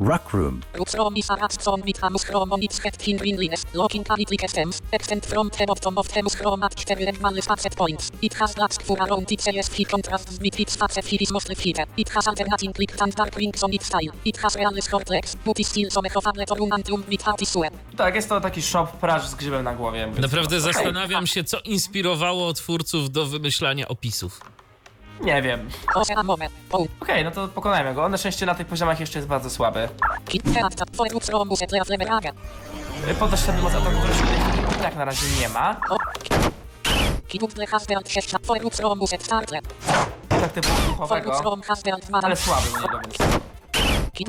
Ruck 0.00 0.32
Room. 0.32 0.62
Rux 0.74 0.94
Rom 0.96 1.16
is 1.16 1.30
a 1.30 1.36
rat 1.36 1.62
song 1.62 1.82
with 1.86 2.00
hamus 2.00 2.24
chrome 2.24 2.52
on 2.52 2.62
its 2.62 2.78
head 2.78 2.98
king 2.98 3.18
greenliness. 3.18 3.64
Looking 3.74 4.04
at 4.10 4.18
it 4.18 4.30
like 4.30 4.48
stems. 4.48 4.82
Extend 4.92 5.26
from 5.26 5.50
the 5.50 5.66
bottom 5.66 5.98
of 5.98 6.08
the 6.08 6.22
chrome 6.22 6.62
at 6.64 6.74
4 6.74 6.96
regular 6.96 7.42
facet 7.42 7.76
points. 7.76 8.10
It 8.22 8.34
has 8.34 8.54
black 8.54 8.72
spur 8.72 8.94
around 8.94 9.30
its 9.32 9.46
ears. 9.48 9.68
He 9.72 9.84
contrasts 9.84 10.38
with 10.40 10.60
its 10.60 10.76
facet. 10.76 11.04
He 11.04 11.16
is 11.20 11.30
mostly 11.30 11.54
fitter. 11.54 11.84
It 11.96 12.08
has 12.08 12.26
alternating 12.28 12.72
click 12.72 13.02
and 13.02 13.14
dark 13.14 13.36
rings 13.36 13.62
on 13.62 13.72
its 13.72 13.86
style. 13.86 14.12
It 14.24 14.36
has 14.38 14.56
real 14.56 14.80
short 14.80 15.10
legs. 15.10 15.36
But 15.44 15.60
is 15.60 15.68
still 15.68 15.90
some 15.90 16.06
of 16.14 16.26
a 16.26 16.54
run 16.54 16.72
and 16.72 16.88
room 16.88 17.04
with 17.08 17.22
hearty 17.22 17.46
sweat. 17.46 17.72
Tak, 17.96 18.14
jest 18.14 18.28
to 18.28 18.40
taki 18.40 18.62
shop 18.62 18.86
praż 19.00 19.28
z 19.28 19.34
grzybem 19.34 19.64
na 19.64 19.74
głowie. 19.74 20.06
Naprawdę 20.20 20.60
zastanawiam 20.60 21.26
się, 21.26 21.44
co 21.44 21.60
inspirowało 21.60 22.52
twórców 22.52 23.10
do 23.10 23.26
wymyślania 23.26 23.88
opisów. 23.88 24.40
Nie 25.22 25.42
wiem. 25.42 25.68
Okej, 27.00 27.24
no 27.24 27.30
to 27.30 27.48
pokonajmy 27.48 27.94
go. 27.94 28.04
On 28.04 28.10
na 28.10 28.18
szczęście 28.18 28.46
na 28.46 28.54
tych 28.54 28.66
poziomach 28.66 29.00
jeszcze 29.00 29.18
jest 29.18 29.28
bardzo 29.28 29.50
słaby. 29.50 29.88
Podnoś 33.18 33.40
sobie 33.40 33.62
moc 33.62 33.74
ataku 33.74 34.06
roślinnych. 34.08 34.82
Jak 34.82 34.96
na 34.96 35.04
razie 35.04 35.26
nie 35.40 35.48
ma. 35.48 35.80
O. 35.90 35.96
Kidudle 37.28 37.66
Hasberant 37.66 38.10
6. 38.10 38.34
Forux 38.46 38.80
Rom 38.80 38.98
buset 38.98 39.22
startle. 39.22 39.58
Tak 40.28 40.52
typu 40.52 40.68
duchowego. 40.86 41.30
Forux 41.30 41.44
Rom 41.44 41.62
Hasberant 41.62 42.06
2. 42.06 42.20
Ale 42.22 42.36
słaby 42.36 42.68
u 42.70 42.82
niego, 42.82 43.00
więc... 43.00 43.16
Kid 44.12 44.28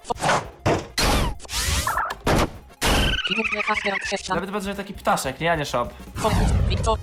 Kidudle 3.27 3.63
Hasberant 3.63 4.03
6. 4.05 4.29
Nawet 4.29 4.63
że 4.63 4.75
taki 4.75 4.93
ptaszek, 4.93 5.39
nie? 5.39 5.51
A 5.51 5.55
nie 5.55 5.65
shop. 5.65 5.89
Forux 6.15 6.37
Victor. 6.69 6.97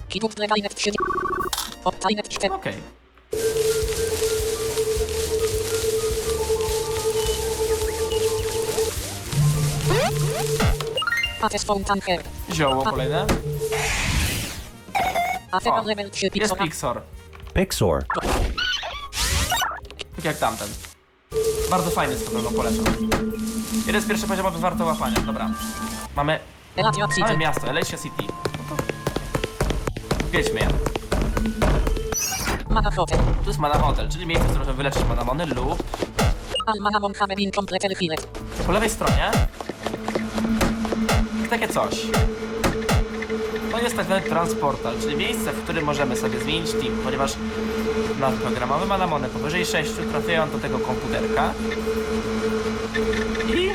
Kidudle 3.30 3.40
Gainet 3.74 4.10
3. 4.10 5.20
Obtajnet 7.72 8.20
4. 8.40 8.80
Okej. 9.90 11.40
Pates 11.40 11.64
Fountain 11.64 12.00
Hair. 12.00 12.22
Zioło 12.52 12.84
kolejne. 12.84 13.26
Level 15.84 16.10
3 16.10 16.30
Jest 16.34 16.54
Pixora. 16.54 16.64
Pixor. 16.64 17.02
Pixor. 17.54 18.04
Tak 20.16 20.24
jak 20.24 20.38
tamten. 20.38 20.68
Bardzo 21.70 21.90
fajny 21.90 22.12
jest 22.14 22.26
to 22.26 22.32
pewno 22.32 22.50
polecam. 22.50 22.84
Jeden 23.86 24.02
z 24.02 24.06
pierwszych 24.06 24.28
poziomowych 24.28 24.60
warto 24.60 24.84
łapania. 24.84 25.20
Dobra. 25.20 25.50
Mamy 26.16 26.40
Eladio 26.76 27.08
Mamy 27.20 27.36
miasto, 27.36 27.66
Elysia 27.68 27.98
City. 27.98 28.22
No 28.58 28.76
to... 28.76 28.82
Wiedźmy 30.30 30.60
je. 30.60 30.68
Mana 32.70 32.90
Hotel. 32.90 33.18
Tu 33.42 33.50
jest 33.50 33.58
Mana 33.58 33.78
Hotel, 33.78 34.08
czyli 34.08 34.26
miejsce, 34.26 34.44
w 34.44 34.48
którym 34.48 34.58
możemy 34.66 34.76
wyleczyć 34.76 35.02
Manamony 35.08 35.46
lub 35.46 35.82
Almanamon 36.66 37.14
Hammer 37.14 37.40
Incomplete 37.40 37.94
Healed. 37.94 38.26
po 38.66 38.72
lewej 38.72 38.90
stronie 38.90 39.30
takie 41.50 41.68
coś. 41.68 42.06
To 43.70 43.78
jest 43.78 43.96
tak 43.96 44.04
zwany 44.04 44.22
transportal, 44.22 44.94
czyli 45.00 45.16
miejsce, 45.16 45.52
w 45.52 45.62
którym 45.62 45.84
możemy 45.84 46.16
sobie 46.16 46.38
zmienić 46.38 46.70
team, 46.70 46.98
ponieważ 47.04 47.32
nadprogramowe 48.20 48.86
Manamony 48.86 49.28
powyżej 49.28 49.66
6 49.66 49.90
trafiają 50.10 50.50
do 50.50 50.58
tego 50.58 50.78
komputerka 50.78 51.54
i 53.54 53.68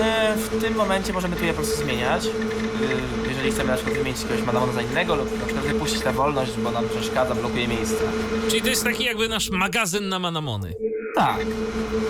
e, 0.00 0.36
w 0.36 0.60
tym 0.62 0.74
momencie 0.74 1.12
możemy 1.12 1.36
tu 1.36 1.44
je 1.44 1.52
po 1.52 1.62
prostu 1.62 1.84
zmieniać. 1.84 2.26
E, 2.26 3.31
jeżeli 3.42 3.54
chcemy 3.54 3.70
na 3.70 3.76
przykład 3.76 3.96
wymienić 3.98 4.22
jakiegoś 4.22 4.46
Manamona 4.46 4.72
za 4.72 4.82
innego 4.82 5.14
lub 5.14 5.40
na 5.40 5.46
przykład 5.46 5.66
wypuścić 5.66 6.04
na 6.04 6.12
wolność, 6.12 6.52
bo 6.52 6.70
nam 6.70 6.88
przeszkadza, 6.88 7.34
blokuje 7.34 7.68
miejsce. 7.68 8.04
Czyli 8.48 8.62
to 8.62 8.68
jest 8.68 8.84
taki 8.84 9.04
jakby 9.04 9.28
nasz 9.28 9.50
magazyn 9.50 10.08
na 10.08 10.18
manamony. 10.18 10.74
Tak. 11.14 11.46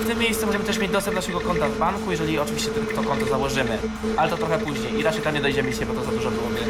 W 0.01 0.07
tym 0.07 0.19
miejscu 0.19 0.47
możemy 0.47 0.65
też 0.65 0.79
mieć 0.79 0.91
dostęp 0.91 1.15
do 1.15 1.21
naszego 1.21 1.41
konta 1.41 1.69
w 1.69 1.79
banku, 1.79 2.11
jeżeli 2.11 2.39
oczywiście 2.39 2.71
to 2.95 3.03
konto 3.03 3.27
założymy. 3.27 3.79
Ale 4.17 4.31
to 4.31 4.37
trochę 4.37 4.59
później 4.59 4.99
i 4.99 5.03
raczej 5.03 5.23
tam 5.23 5.35
nie 5.35 5.41
dojdziemy 5.41 5.71
dzisiaj, 5.71 5.87
bo 5.87 5.95
to 5.95 6.05
za 6.05 6.11
dużo 6.11 6.31
byłoby 6.31 6.61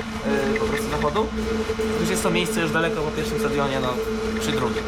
yy, 0.52 0.60
po 0.60 0.64
prostu 0.64 0.90
zachodu. 0.90 1.26
Już 2.01 2.10
jest 2.10 2.22
to 2.22 2.30
miejsce 2.30 2.60
już 2.60 2.70
daleko 2.70 3.02
po 3.02 3.10
pierwszym 3.10 3.39
stadionie, 3.39 3.80
no 3.80 3.94
przy 4.40 4.52
drugim. 4.52 4.82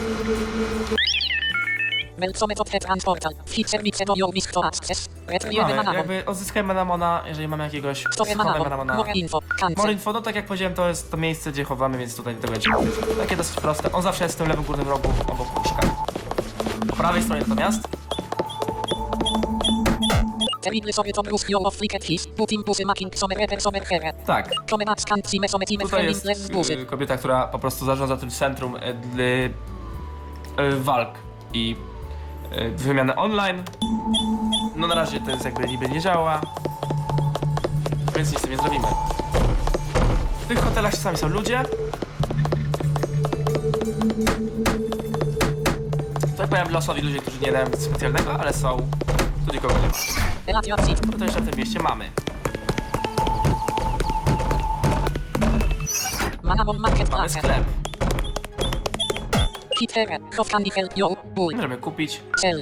Mamy, 5.62 5.74
jakby 5.98 6.26
odzyskajmy 6.26 6.66
Manamona, 6.66 7.22
jeżeli 7.26 7.48
mamy 7.48 7.64
jakiegoś 7.64 8.04
schowamy 8.12 8.36
Manamon. 8.36 8.62
Manamona. 8.62 8.94
More 9.76 9.92
info. 9.92 10.12
No 10.12 10.20
tak 10.22 10.34
jak 10.34 10.46
powiedziałem, 10.46 10.74
to 10.74 10.88
jest 10.88 11.10
to 11.10 11.16
miejsce, 11.16 11.52
gdzie 11.52 11.64
chowamy, 11.64 11.98
więc 11.98 12.16
tutaj 12.16 12.34
tego 12.36 12.52
będziemy. 12.52 12.76
Takie 13.18 13.36
dosyć 13.36 13.60
proste. 13.60 13.92
On 13.92 14.02
zawsze 14.02 14.24
jest 14.24 14.34
w 14.34 14.38
tym 14.38 14.48
lewym 14.48 14.64
górnym 14.64 14.88
rogu 14.88 15.08
obok 15.28 15.58
łóżka. 15.58 15.82
Po 16.88 16.96
prawej 16.96 17.22
stronie 17.22 17.42
natomiast. 17.48 17.80
Tak. 24.26 24.50
Tutaj 25.90 26.06
jest 26.08 26.24
y, 26.82 26.86
kobieta, 26.86 27.16
która 27.16 27.48
po 27.48 27.58
prostu 27.58 27.84
zarządza 27.84 28.16
tym 28.16 28.30
centrum 28.30 28.76
y, 28.76 28.80
y, 29.20 29.50
y, 30.62 30.80
walk 30.80 31.08
i 31.52 31.76
y, 32.52 32.70
wymiany 32.70 33.16
online. 33.16 33.62
No 34.76 34.86
na 34.86 34.94
razie 34.94 35.20
to 35.20 35.30
jest 35.30 35.44
jakby 35.44 35.66
niby 35.68 35.88
nie 35.88 36.00
działa, 36.00 36.40
więc 38.16 38.30
nic 38.30 38.38
z 38.38 38.42
tym 38.42 38.50
nie 38.50 38.56
zrobimy. 38.56 38.86
W 40.40 40.46
tych 40.46 40.58
hotelach 40.64 40.92
czasami 40.92 41.16
są 41.16 41.28
ludzie. 41.28 41.62
Tutaj 46.30 46.48
powiem 46.48 46.70
losowi 46.70 47.02
ludzie, 47.02 47.18
którzy 47.18 47.40
nie 47.40 47.52
dają 47.52 47.66
nic 47.66 47.80
specjalnego, 47.80 48.32
ale 48.40 48.52
są. 48.52 48.76
Tu 49.46 49.54
nikogo 49.54 49.74
nie 49.74 49.88
ma. 49.88 50.60
No 51.06 51.18
to 51.18 51.24
jeszcze 51.24 51.40
w 51.40 51.50
tym 51.50 51.58
mieście 51.58 51.80
mamy. 51.80 52.10
Manamon 56.42 56.78
market 56.78 57.10
Mamy 57.10 57.28
place. 57.28 57.38
sklep. 57.38 57.64
Możemy 61.56 61.76
kupić 61.76 62.20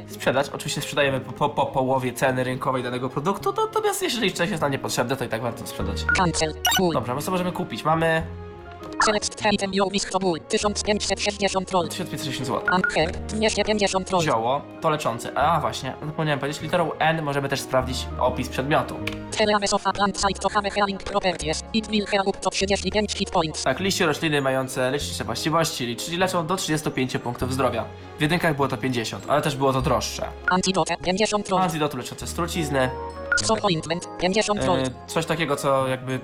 sprzedać. 0.09 0.49
Oczywiście 0.49 0.81
sprzedajemy 0.81 1.21
po, 1.21 1.33
po, 1.33 1.49
po 1.49 1.67
połowie 1.67 2.13
ceny 2.13 2.45
rynkowej 2.45 2.83
danego 2.83 3.09
produktu, 3.09 3.53
to, 3.53 3.65
natomiast 3.67 4.03
jeżeli 4.03 4.33
coś 4.33 4.51
jest 4.51 4.63
nam 4.63 4.73
niepotrzebne, 4.73 5.17
to 5.17 5.25
i 5.25 5.29
tak 5.29 5.43
warto 5.43 5.67
sprzedać. 5.67 6.05
Dobrze, 6.93 7.15
my 7.15 7.23
co 7.23 7.31
możemy 7.31 7.53
kupić? 7.53 7.85
Mamy 7.85 8.23
Select 9.05 9.43
item 9.53 9.75
yo 9.75 9.87
wisk 9.91 10.11
to 10.11 10.19
bull. 10.19 10.41
1560 10.49 11.71
roll. 11.73 11.89
1560 11.89 12.47
zł. 12.47 12.63
Anker. 12.75 13.11
250 13.27 14.11
roll. 14.11 14.23
Zioło, 14.23 14.63
to 14.81 14.91
leczące. 14.91 15.39
A 15.39 15.61
właśnie, 15.61 15.95
zapomniałem 16.07 16.41
powiedzieć, 16.41 16.63
literą 16.63 16.91
N 16.99 17.23
możemy 17.23 17.49
też 17.49 17.61
sprawdzić 17.61 18.07
opis 18.19 18.49
przedmiotu. 18.49 18.95
Teleaves 19.39 19.73
of 19.73 19.87
a 19.87 19.93
plant 19.93 20.17
site 20.21 20.41
to 20.41 20.49
have 20.49 20.71
healing 20.71 21.03
properties. 21.03 21.63
It 21.73 21.87
will 21.89 22.07
heal 22.07 22.23
up 22.29 22.39
to 22.39 22.51
35 22.51 23.13
hit 23.13 23.31
points. 23.31 23.63
Tak, 23.63 23.81
liście 23.81 24.07
rośliny 24.07 24.41
mające 24.41 24.91
lecznicze 24.91 25.25
właściwości, 25.25 25.97
czyli 25.97 26.17
leczą 26.17 26.47
do 26.47 26.57
35 26.57 27.19
punktów 27.19 27.53
zdrowia. 27.53 27.85
W 28.19 28.21
jedynkach 28.23 28.57
było 28.57 28.69
to 28.69 28.77
50, 28.77 29.25
ale 29.29 29.43
też 29.43 29.57
było 29.57 29.73
to 29.73 29.83
droższe. 29.83 30.27
Antidote. 30.51 30.97
50 30.97 31.49
roll. 31.49 31.63
Antidotu 31.63 31.97
leczące 31.97 32.27
strucizny, 32.27 32.91
Stop 33.37 33.65
ointment. 33.65 34.09
50 34.21 34.65
roll. 34.65 34.79
e, 34.79 34.91
coś 35.07 35.27
takiego, 35.27 35.57
co 35.57 35.89
jakby 35.89 36.21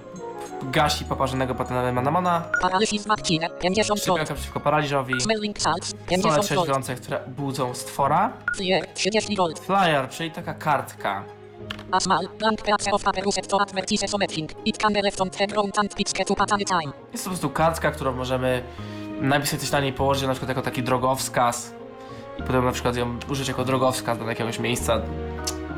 gasi 0.63 1.05
poparzonego 1.05 1.55
potem 1.55 1.95
manamona, 1.95 2.43
Paralysis 2.63 3.07
vaccine. 3.07 3.49
50 3.61 3.89
roll. 3.89 3.99
szczepionka 3.99 4.35
przeciwko 4.35 4.61
paraliżowi, 4.61 5.21
Smelling 5.21 5.59
salts. 5.61 5.89
stole 5.89 6.03
50 6.09 6.43
trzeźwiące, 6.45 6.95
które 6.95 7.21
budzą 7.27 7.75
stwora, 7.75 8.33
Flier. 8.57 8.87
30 8.95 9.37
roll. 9.37 9.55
flyer, 9.55 10.09
czyli 10.09 10.31
taka 10.31 10.55
kartka. 10.55 11.25
A 11.93 12.01
small, 12.01 12.29
blank 12.39 12.63
piece 12.63 12.91
of 12.93 13.03
paper 13.05 13.27
used 13.29 13.47
to 13.49 13.61
advertise 13.61 14.09
something. 14.09 14.51
It 14.67 14.79
can 14.79 14.93
be 14.93 15.03
left 15.03 15.21
on 15.21 15.31
the 15.31 15.47
ground 15.47 15.79
and 15.79 15.95
picked 15.95 16.31
up 16.31 16.41
at 16.41 16.53
any 16.53 16.65
time. 16.65 16.93
Jest 17.13 17.25
to 17.25 17.31
po 17.31 17.35
prostu 17.37 17.51
kartka, 17.51 17.91
którą 17.91 18.13
możemy 18.13 18.63
napisać 19.21 19.61
coś 19.61 19.71
na 19.71 19.81
niej, 19.81 19.93
położyć 19.93 20.27
na 20.27 20.31
przykład 20.33 20.49
jako 20.49 20.63
taki 20.63 20.83
drogowskaz 20.83 21.73
i 22.39 22.43
potem 22.43 22.65
na 22.65 22.73
przykład 22.73 22.97
ją 22.97 23.17
użyć 23.31 23.49
jako 23.49 23.65
drogowskaz 23.65 24.19
do 24.19 24.25
jakiegoś 24.29 24.59
miejsca. 24.59 25.01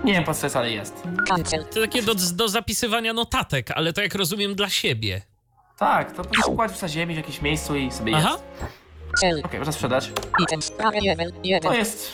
Nie 0.04 0.12
wiem 0.12 0.24
po 0.24 0.34
co 0.34 0.46
jest, 0.46 0.56
ale 0.56 0.70
jest. 0.70 1.02
Cancel. 1.28 1.64
To 1.64 1.80
takie 1.80 2.02
do, 2.02 2.14
do 2.34 2.48
zapisywania 2.48 3.12
notatek, 3.12 3.70
ale 3.70 3.92
to 3.92 4.02
jak 4.02 4.14
rozumiem 4.14 4.54
dla 4.54 4.68
siebie. 4.68 5.22
Tak, 5.78 6.12
to 6.16 6.22
po 6.24 6.28
prostu 6.30 6.52
kładziesz 6.56 6.82
na 6.82 6.88
ziemi 6.88 7.14
w 7.14 7.16
jakimś 7.16 7.42
miejscu 7.42 7.76
i 7.76 7.90
sobie 7.92 8.12
jest. 8.12 8.26
Aha. 8.26 8.38
Okej, 9.14 9.42
Sell. 9.50 9.58
można 9.58 9.72
sprzedać. 9.72 10.12
Items. 10.42 10.72
Level. 11.04 11.32
To 11.32 11.38
1. 11.42 11.72
jest, 11.74 12.10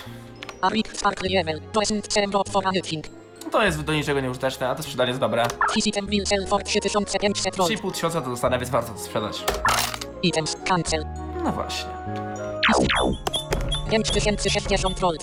A 0.61 0.71
big 0.71 0.97
sparkle 0.97 1.29
level. 1.29 1.61
Doesn't 1.73 2.13
sell 2.13 2.31
drop 2.31 2.49
for 2.49 2.67
anything. 2.67 3.07
to 3.53 3.65
jest 3.65 3.83
do 3.83 3.93
niczego 3.95 4.21
nieużyteczne, 4.21 4.69
a 4.69 4.75
to 4.75 4.83
sprzedanie 4.83 5.09
jest 5.09 5.21
dobre. 5.21 5.47
This 5.75 5.87
item 5.87 6.07
will 6.07 6.27
sell 6.27 6.47
for 6.47 6.63
3500 6.63 7.57
roll. 7.57 7.69
3,5 7.71 7.93
tysiąca 7.93 8.21
to 8.21 8.31
dostanę, 8.31 8.59
więc 8.59 8.71
warto 8.71 8.93
to 8.93 8.99
sprzedać. 8.99 9.45
Items. 10.23 10.57
Cancel. 10.69 11.07
No 11.45 11.53
właśnie. 11.53 11.91
5060 13.91 15.01
roll. 15.01 15.17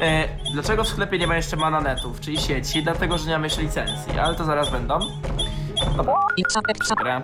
E, 0.00 0.28
dlaczego 0.52 0.84
w 0.84 0.88
sklepie 0.88 1.18
nie 1.18 1.26
ma 1.26 1.36
jeszcze 1.36 1.56
mananetów, 1.56 2.20
czyli 2.20 2.38
sieci? 2.38 2.82
Dlatego, 2.82 3.18
że 3.18 3.26
nie 3.26 3.32
mamy 3.32 3.46
jeszcze 3.46 3.62
licencji, 3.62 4.18
ale 4.18 4.34
to 4.34 4.44
zaraz 4.44 4.70
będą. 4.70 4.98
Dobra, 5.96 6.14
It's 6.38 6.58
a 6.58 6.62
pep 6.62 6.76
grę. 6.96 7.22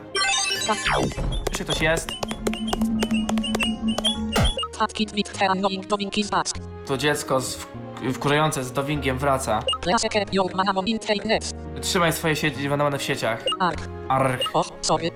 Jeszcze 1.49 1.65
ktoś 1.65 1.81
jest. 1.81 2.11
To 6.87 6.97
dziecko 6.99 7.41
z, 7.41 7.59
wkurzające 8.15 8.65
z 8.65 8.73
dowingiem 8.73 9.19
wraca. 9.19 9.63
Trzymaj 11.81 12.13
swoje 12.13 12.37
sieci 12.37 12.69
manamane 12.69 12.99
w 12.99 13.03
sieciach. 13.03 13.45
Oh, 14.55 14.69
sorry. 14.83 15.11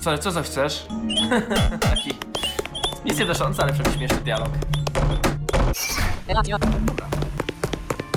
Co, 0.00 0.18
co, 0.18 0.32
chcesz? 0.42 0.86
Nic 3.04 3.18
nie 3.18 3.26
doszący, 3.26 3.62
ale 3.62 3.72
przecież 3.72 3.94
śmieszny 3.94 4.16
dialog. 4.16 4.48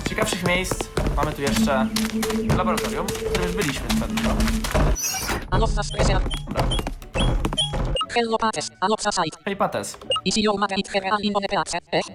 Z 0.06 0.10
ciekawszych 0.10 0.44
miejsc 0.48 0.76
mamy 1.16 1.34
tu 1.34 1.42
jeszcze 1.42 1.88
laboratorium, 2.58 3.08
w 3.08 3.14
którym 3.14 3.44
już 3.48 3.56
byliśmy. 3.56 3.86
Aloxa 5.52 5.84
special. 5.84 6.22
Hello 8.10 8.38
Pates. 8.38 8.72
Site. 9.12 9.38
Hej 9.46 9.56
Pates, 9.56 9.98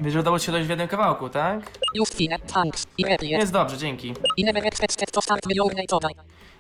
wiesz, 0.01 0.13
że 0.13 0.21
udało 0.21 0.39
się 0.39 0.53
dojść 0.53 0.67
w 0.67 0.71
jednym 0.71 0.89
kawałku, 0.89 1.29
tak? 1.29 1.71
Just. 1.95 2.21
Jest 3.39 3.53
dobrze, 3.53 3.79
dzięki. 3.79 4.15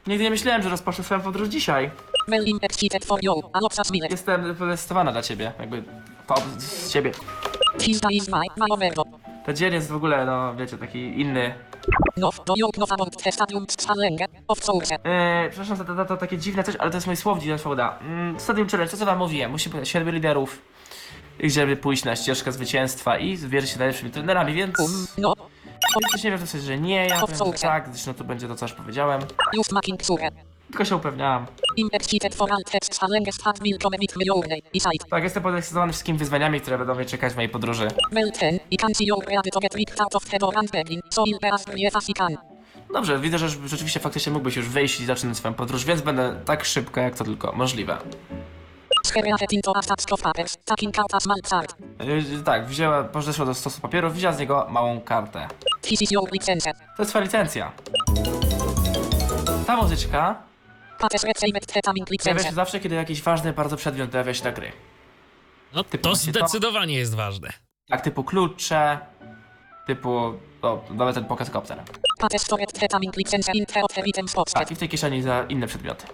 Nigdy 0.06 0.24
nie 0.24 0.30
myślałem, 0.30 0.62
że 0.62 0.68
rozpocznę 0.68 1.04
swoją 1.04 1.20
podróż 1.20 1.48
dzisiaj. 1.48 1.90
Jestem 4.10 4.54
podekscytowana 4.56 5.12
dla 5.12 5.22
ciebie, 5.22 5.52
jakby 5.60 5.82
po, 6.26 6.34
z 6.58 6.92
ciebie. 6.92 7.12
Is 7.84 8.28
my. 8.28 8.42
Ten 9.44 9.56
dzień 9.56 9.72
jest 9.72 9.88
w 9.88 9.96
ogóle, 9.96 10.26
no 10.26 10.54
wiecie, 10.54 10.78
taki 10.78 11.20
inny. 11.20 11.54
No, 12.16 12.30
do 12.46 12.86
stadium? 13.32 13.66
Of. 14.48 14.60
Eee, 15.04 15.50
przepraszam 15.50 15.76
za 15.76 15.84
to, 15.84 15.94
to, 15.94 16.04
to 16.04 16.16
takie 16.16 16.38
dziwne 16.38 16.64
coś, 16.64 16.76
ale 16.76 16.90
to 16.90 16.96
jest 16.96 17.06
mój 17.06 17.16
słownik 17.16 17.48
na 17.48 17.58
Fauda. 17.58 17.98
Mm, 18.00 18.40
Stadium 18.40 18.68
Challenge, 18.68 18.90
to 18.90 18.96
co 18.96 19.06
wam 19.06 19.18
mówiłem, 19.18 19.50
musi 19.50 19.70
być 19.70 19.88
siedmiu 19.88 20.12
liderów, 20.12 20.62
żeby 21.44 21.76
pójść 21.76 22.04
na 22.04 22.16
ścieżkę 22.16 22.52
zwycięstwa 22.52 23.18
i 23.18 23.36
zwierzyć 23.36 23.70
się 23.70 23.78
najlepszymi 23.78 24.10
trenerami, 24.10 24.54
więc... 24.54 24.78
Um, 24.78 25.06
no. 25.18 25.34
Ktoś 26.08 26.24
nie 26.24 26.30
wie, 26.30 26.38
to 26.38 26.58
że 26.58 26.78
nie, 26.78 27.06
ja 27.06 27.20
powiem, 27.20 27.36
że 27.52 27.58
tak, 27.62 27.88
zresztą 27.88 28.14
to 28.14 28.24
będzie 28.24 28.48
to, 28.48 28.56
co 28.56 28.64
już 28.64 28.74
powiedziałem. 28.74 29.20
Just 29.54 29.72
making 29.72 30.02
sure. 30.04 30.30
Tylko 30.70 30.84
się 30.84 30.96
upewniałam. 30.96 31.46
Tak, 35.10 35.24
jestem 35.24 35.42
podekscytowany 35.42 35.92
wszystkimi 35.92 36.18
wyzwaniami, 36.18 36.60
które 36.60 36.78
będą 36.78 36.94
mnie 36.94 37.04
czekać 37.04 37.32
w 37.32 37.36
mojej 37.36 37.48
podróży. 37.48 37.88
Dobrze, 42.92 43.18
widzę, 43.18 43.38
że 43.38 43.48
rzeczywiście 43.48 44.00
faktycznie 44.00 44.32
mógłbyś 44.32 44.56
już 44.56 44.68
wyjść 44.68 45.00
i 45.00 45.04
zacząć 45.04 45.36
swoją 45.36 45.54
podróż, 45.54 45.84
więc 45.84 46.00
będę 46.02 46.40
tak 46.44 46.64
szybko, 46.64 47.00
jak 47.00 47.14
to 47.14 47.24
tylko 47.24 47.52
możliwe. 47.52 47.98
Chart. 51.50 51.76
Yy, 52.00 52.42
tak, 52.44 52.66
wzięła, 52.66 53.04
podeszła 53.04 53.46
do 53.46 53.54
stosu 53.54 53.80
papierów, 53.80 54.14
wzięła 54.14 54.32
z 54.32 54.38
niego 54.38 54.66
małą 54.70 55.00
kartę. 55.00 55.48
To 56.96 57.02
jest 57.02 57.10
twoja 57.10 57.24
licencja. 57.24 57.72
Ta 59.66 59.76
muzyczka 59.76 60.42
Pojawia 62.34 62.50
się 62.50 62.54
zawsze, 62.54 62.80
kiedy 62.80 62.94
jakiś 62.94 63.22
ważny 63.22 63.52
bardzo 63.52 63.76
przedmiot 63.76 64.10
pojawia 64.10 64.34
się 64.34 64.44
na 64.44 64.52
gry. 64.52 64.72
No 65.74 65.84
Typu 65.84 66.02
to 66.02 66.08
właśnie 66.08 66.32
to- 66.32 66.38
zdecydowanie 66.38 66.94
jest 66.94 67.14
ważne. 67.14 67.48
Tak, 67.88 68.00
typu 68.00 68.24
klucze, 68.24 68.98
typu, 69.86 70.34
o, 70.62 70.84
nawet 70.90 71.14
ten 71.14 71.24
item 74.06 74.28
spots. 74.28 74.52
Tak, 74.52 74.70
i 74.70 74.74
w 74.74 74.78
tej 74.78 74.88
kieszeni 74.88 75.22
za 75.22 75.44
inne 75.48 75.66
przedmioty. 75.66 76.06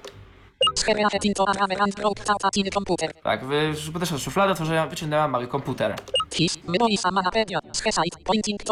Tak, 3.23 3.45
wy, 3.45 3.75
podeszła 3.93 4.19
do 4.19 4.25
szuflady, 4.25 4.53
otworzyła, 4.53 4.87
wyciągnęła 4.87 5.29
mały 5.29 5.49
komputer. 5.49 5.95
To 5.95 6.03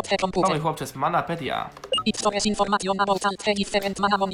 the 0.03 0.09
Mały 0.49 0.61
chłopcze 0.61 0.87
z 0.87 0.95
Manapedia. 0.95 1.70
Stores 2.06 2.47
information 2.47 3.01
about 3.01 3.22
different 3.56 3.98
manamon 3.98 4.31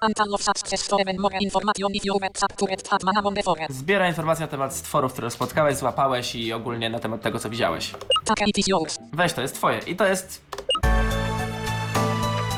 and 0.00 0.34
of 0.34 0.42
success 0.42 0.80
store 0.82 1.00
even 1.00 1.20
more 1.20 1.36
information 1.40 1.94
if 1.94 2.04
you 2.04 2.14
were 2.14 2.28
captured 2.28 2.86
had 2.88 3.02
manamon 3.04 3.34
before. 3.34 3.66
Zbiera 3.70 4.08
informacje 4.08 4.44
na 4.46 4.50
temat 4.50 4.74
stworów, 4.74 5.12
które 5.12 5.30
spotkałeś, 5.30 5.76
złapałeś 5.76 6.34
i 6.34 6.52
ogólnie 6.52 6.90
na 6.90 6.98
temat 6.98 7.22
tego, 7.22 7.38
co 7.38 7.50
widziałeś. 7.50 7.92
Taka 8.24 8.44
it 8.44 8.58
is 8.58 8.66
yours. 8.68 8.98
Weź, 9.12 9.32
to 9.32 9.42
jest 9.42 9.54
twoje. 9.54 9.78
I 9.78 9.96
to 9.96 10.06
jest... 10.06 10.42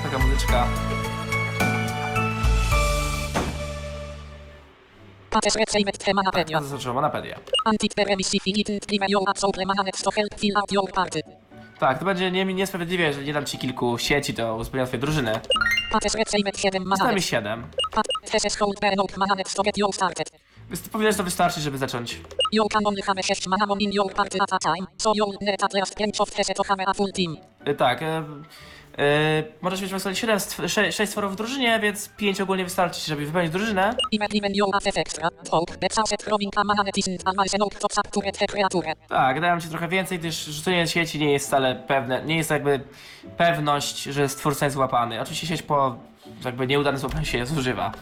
Taka 0.03 0.19
muzyczka. 0.19 0.67
Pates 5.31 5.57
received 5.57 5.99
the 5.99 6.15
manapedia. 6.15 6.59
To 6.59 6.65
zaczęła 6.65 6.95
Manapedia. 6.95 7.39
And 7.65 7.85
it 7.85 7.95
were 7.97 8.17
received 8.17 8.47
it 8.47 8.69
didn't 8.69 8.87
give 8.87 9.05
you 9.09 9.25
a 9.27 9.35
soul 9.35 9.53
mananet 9.67 10.03
to 10.03 10.11
help 10.11 10.41
fill 10.41 10.57
out 10.57 10.73
your 10.73 10.93
party. 10.93 11.21
Tak, 11.81 11.99
to 11.99 12.05
będzie 12.05 12.31
nie, 12.31 12.45
niesprawiedliwe, 12.45 13.05
jeżeli 13.05 13.27
nie 13.27 13.33
dam 13.33 13.47
ci 13.47 13.59
kilku 13.59 13.99
sieci 13.99 14.35
do 14.35 14.57
uzbrojenia 14.57 14.87
twojej 14.87 15.01
drużyny. 15.01 15.33
Receimet 16.19 16.59
7 16.59 16.85
Zostawię 16.85 17.05
Mananet. 17.05 17.25
7. 17.25 17.63
Pat 17.93 18.07
Teses 18.33 18.57
Hold 18.57 18.81
Bernok 18.81 19.17
Mananet 19.17 19.55
to 19.55 19.63
get 19.63 19.79
you 19.79 19.93
started. 19.93 20.31
Więc 21.01 21.17
to 21.17 21.25
wystarczyć, 21.25 21.63
żeby 21.63 21.79
zacząć. 21.79 22.21
You 22.53 22.69
can 22.69 22.87
only 22.87 23.03
have 23.03 23.23
6 23.23 23.47
manamon 23.47 23.81
in 23.81 23.93
your 23.93 24.15
party 24.15 24.39
at 24.43 24.53
a 24.53 24.59
time, 24.59 24.87
so 24.99 25.13
you'll 25.13 25.37
need 25.41 25.65
at 25.65 25.75
least 25.75 25.95
5 25.99 26.21
of 26.21 26.31
Tese 26.31 26.55
to 26.55 26.63
have 26.65 26.85
a 26.87 26.95
full 26.95 27.13
team. 27.13 27.37
Tak, 27.79 28.03
y, 28.03 28.07
możesz 29.61 29.83
mieć 29.83 29.93
maksymalnie 29.93 30.21
7, 30.21 30.39
6, 30.69 31.11
stworów 31.11 31.33
w 31.33 31.37
drużynie, 31.37 31.81
więc 31.81 32.09
5 32.09 32.41
ogólnie 32.41 32.65
wystarczy, 32.65 33.01
żeby 33.07 33.27
wypełnić 33.27 33.53
drużynę. 33.53 33.95
Tak, 39.09 39.41
dałem 39.41 39.61
ci 39.61 39.69
trochę 39.69 39.89
więcej, 39.89 40.19
gdyż 40.19 40.45
rzucenie 40.45 40.87
sieci 40.87 41.19
nie 41.19 41.33
jest 41.33 41.47
wcale 41.47 41.75
pewne, 41.75 42.25
nie 42.25 42.37
jest 42.37 42.51
jakby 42.51 42.81
pewność, 43.37 44.03
że 44.03 44.29
stwórca 44.29 44.67
jest 44.67 44.75
złapany. 44.75 45.21
Oczywiście 45.21 45.47
sieć 45.47 45.63
po 45.63 45.97
jakby 46.45 46.67
nieudanym 46.67 47.01
złapaniu 47.01 47.25
się 47.25 47.47
zużywa. 47.47 47.93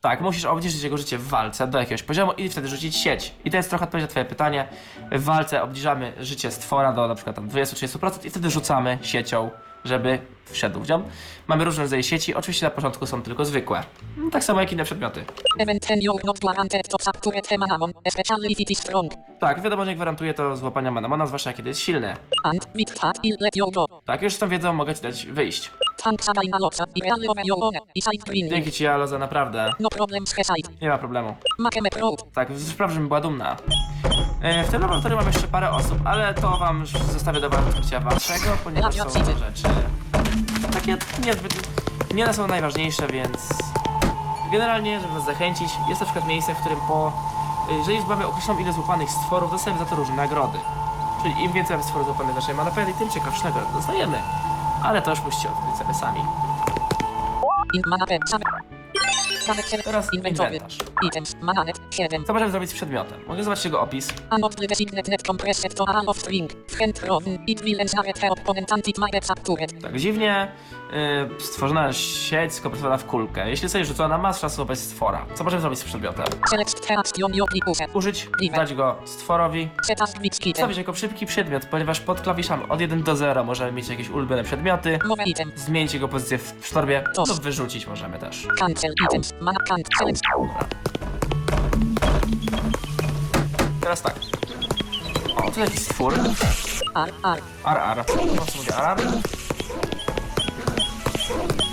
Tak, 0.00 0.20
musisz 0.20 0.44
obniżyć 0.44 0.82
jego 0.82 0.98
życie 0.98 1.18
w 1.18 1.28
walce 1.28 1.66
do 1.66 1.78
jakiegoś 1.78 2.02
poziomu 2.02 2.32
i 2.32 2.48
wtedy 2.48 2.68
rzucić 2.68 2.96
sieć. 2.96 3.34
I 3.44 3.50
to 3.50 3.56
jest 3.56 3.68
trochę 3.70 3.84
odpowiedź 3.84 4.02
na 4.02 4.08
twoje 4.08 4.24
pytanie. 4.24 4.68
W 5.12 5.24
walce 5.24 5.62
obniżamy 5.62 6.12
życie 6.20 6.50
stwora 6.50 6.92
do 6.92 7.08
na 7.08 7.14
przykład 7.14 7.36
tam 7.36 7.48
20-30% 7.48 8.26
i 8.26 8.30
wtedy 8.30 8.50
rzucamy 8.50 8.98
siecią, 9.02 9.50
żeby 9.84 10.18
wszedł 10.44 10.80
w 10.80 10.88
nią. 10.88 11.02
Mamy 11.46 11.64
różne 11.64 11.82
rodzaje 11.82 12.02
sieci, 12.02 12.34
oczywiście 12.34 12.66
na 12.66 12.70
początku 12.70 13.06
są 13.06 13.22
tylko 13.22 13.44
zwykłe. 13.44 13.82
No, 14.16 14.30
tak 14.30 14.44
samo 14.44 14.60
jak 14.60 14.72
inne 14.72 14.84
przedmioty. 14.84 15.24
Tak, 19.40 19.62
wiadomo, 19.62 19.84
że 19.84 19.90
nie 19.90 19.96
gwarantuje 19.96 20.34
to 20.34 20.56
złapania 20.56 20.90
manamona, 20.90 21.26
zwłaszcza 21.26 21.52
kiedy 21.52 21.68
jest 21.68 21.80
silny. 21.80 22.16
Tak, 24.06 24.22
już 24.22 24.34
z 24.34 24.38
tą 24.38 24.48
wiedzą 24.48 24.72
mogę 24.72 24.94
ci 24.94 25.02
dać 25.02 25.26
wyjść. 25.26 25.70
Dzięki 28.48 28.72
ci, 28.72 28.86
Aloza, 28.86 29.18
naprawdę. 29.18 29.70
No. 29.80 29.88
Nie 30.82 30.88
ma 30.88 30.98
problemu. 30.98 31.34
Tak, 32.34 32.48
spraw, 32.58 32.90
żebym 32.90 33.08
była 33.08 33.20
dumna. 33.20 33.56
E, 34.42 34.64
w 34.64 34.70
tym 34.70 34.80
laboratorium 34.82 35.18
mam 35.20 35.32
jeszcze 35.32 35.48
parę 35.48 35.70
osób, 35.70 35.98
ale 36.04 36.34
to 36.34 36.56
wam 36.56 36.80
już 36.80 36.90
zostawię 36.90 37.40
do 37.40 37.46
odkrycia 37.46 38.00
waszego, 38.00 38.46
ponieważ 38.64 38.94
są 38.94 39.04
to 39.04 39.38
rzeczy 39.38 39.68
takie 40.72 40.96
niezbyt, 41.26 41.68
nie 42.14 42.24
one 42.24 42.34
są 42.34 42.46
najważniejsze, 42.46 43.06
więc 43.06 43.38
generalnie, 44.52 45.00
żeby 45.00 45.14
was 45.14 45.24
zachęcić, 45.24 45.68
jest 45.88 46.00
na 46.00 46.06
przykład 46.06 46.26
miejsce, 46.28 46.54
w 46.54 46.58
którym 46.58 46.78
po, 46.88 47.12
jeżeli 47.78 48.00
zbamy 48.00 48.26
określoną 48.26 48.60
ilość 48.60 48.76
złapanych 48.76 49.10
stworów, 49.10 49.50
dostajemy 49.50 49.84
za 49.84 49.90
to 49.90 49.96
różne 49.96 50.16
nagrody. 50.16 50.58
Czyli 51.22 51.44
im 51.44 51.52
więcej 51.52 51.76
mamy 51.76 51.84
stworów 51.84 52.06
złapanych 52.06 52.32
w 52.32 52.34
naszej 52.34 52.54
manapeli, 52.54 52.94
tym 52.94 53.10
ciekawsze 53.10 53.44
nagrody 53.44 53.72
dostajemy. 53.72 54.22
Ale 54.84 55.02
to 55.02 55.10
już 55.10 55.20
musicie 55.20 55.48
odkryć 55.48 55.76
sobie 55.76 55.94
sami. 55.94 56.20
Teraz 59.84 60.14
inwentarz. 60.14 60.78
Items, 61.06 61.36
mananet, 61.42 61.80
7. 61.90 62.24
Co 62.24 62.32
możemy 62.32 62.50
zrobić 62.50 62.70
z 62.70 62.74
przedmiotem? 62.74 63.20
Mogę 63.26 63.44
zobaczyć 63.44 63.64
jego 63.64 63.80
opis. 63.80 64.08
Tak 69.82 69.96
dziwnie 69.98 70.52
stworzona 71.38 71.92
sieć 71.92 72.54
skompresowana 72.54 72.96
w 72.96 73.04
kulkę. 73.04 73.50
Jeśli 73.50 73.68
zostaje 73.68 73.84
rzucona, 73.84 74.18
masz 74.18 74.40
szansę 74.40 74.56
złapać 74.56 74.78
stwora. 74.78 75.26
Co 75.34 75.44
możemy 75.44 75.60
zrobić 75.60 75.78
z 75.78 75.84
przedmiotem? 75.84 76.24
Użyć, 77.94 78.28
dać 78.56 78.74
go 78.74 78.96
stworowi, 79.04 79.68
stawić 80.56 80.78
jako 80.78 80.94
szybki 80.94 81.26
przedmiot, 81.26 81.64
ponieważ 81.66 82.00
pod 82.00 82.20
klawiszami 82.20 82.64
od 82.68 82.80
1 82.80 83.02
do 83.02 83.16
0 83.16 83.44
możemy 83.44 83.72
mieć 83.72 83.88
jakieś 83.88 84.08
ulubione 84.08 84.44
przedmioty, 84.44 84.98
zmienić 85.56 85.94
jego 85.94 86.08
pozycję 86.08 86.38
w 86.38 86.72
torbie 86.72 87.04
To. 87.14 87.24
lub 87.28 87.40
wyrzucić 87.40 87.86
możemy 87.86 88.18
też. 88.18 88.48
Teraz 93.80 94.02
tak. 94.02 94.14
O, 95.36 95.50
tu 95.50 95.60
jakiś 95.60 95.80
stwór. 95.80 96.14
R, 96.96 97.12
R. 97.24 97.42
Ar, 97.64 97.78
ar. 97.78 98.04
Po 98.06 98.12
prostu 98.36 98.58
mówię 98.58 98.76
ar, 98.76 98.98
ar. 101.30 101.68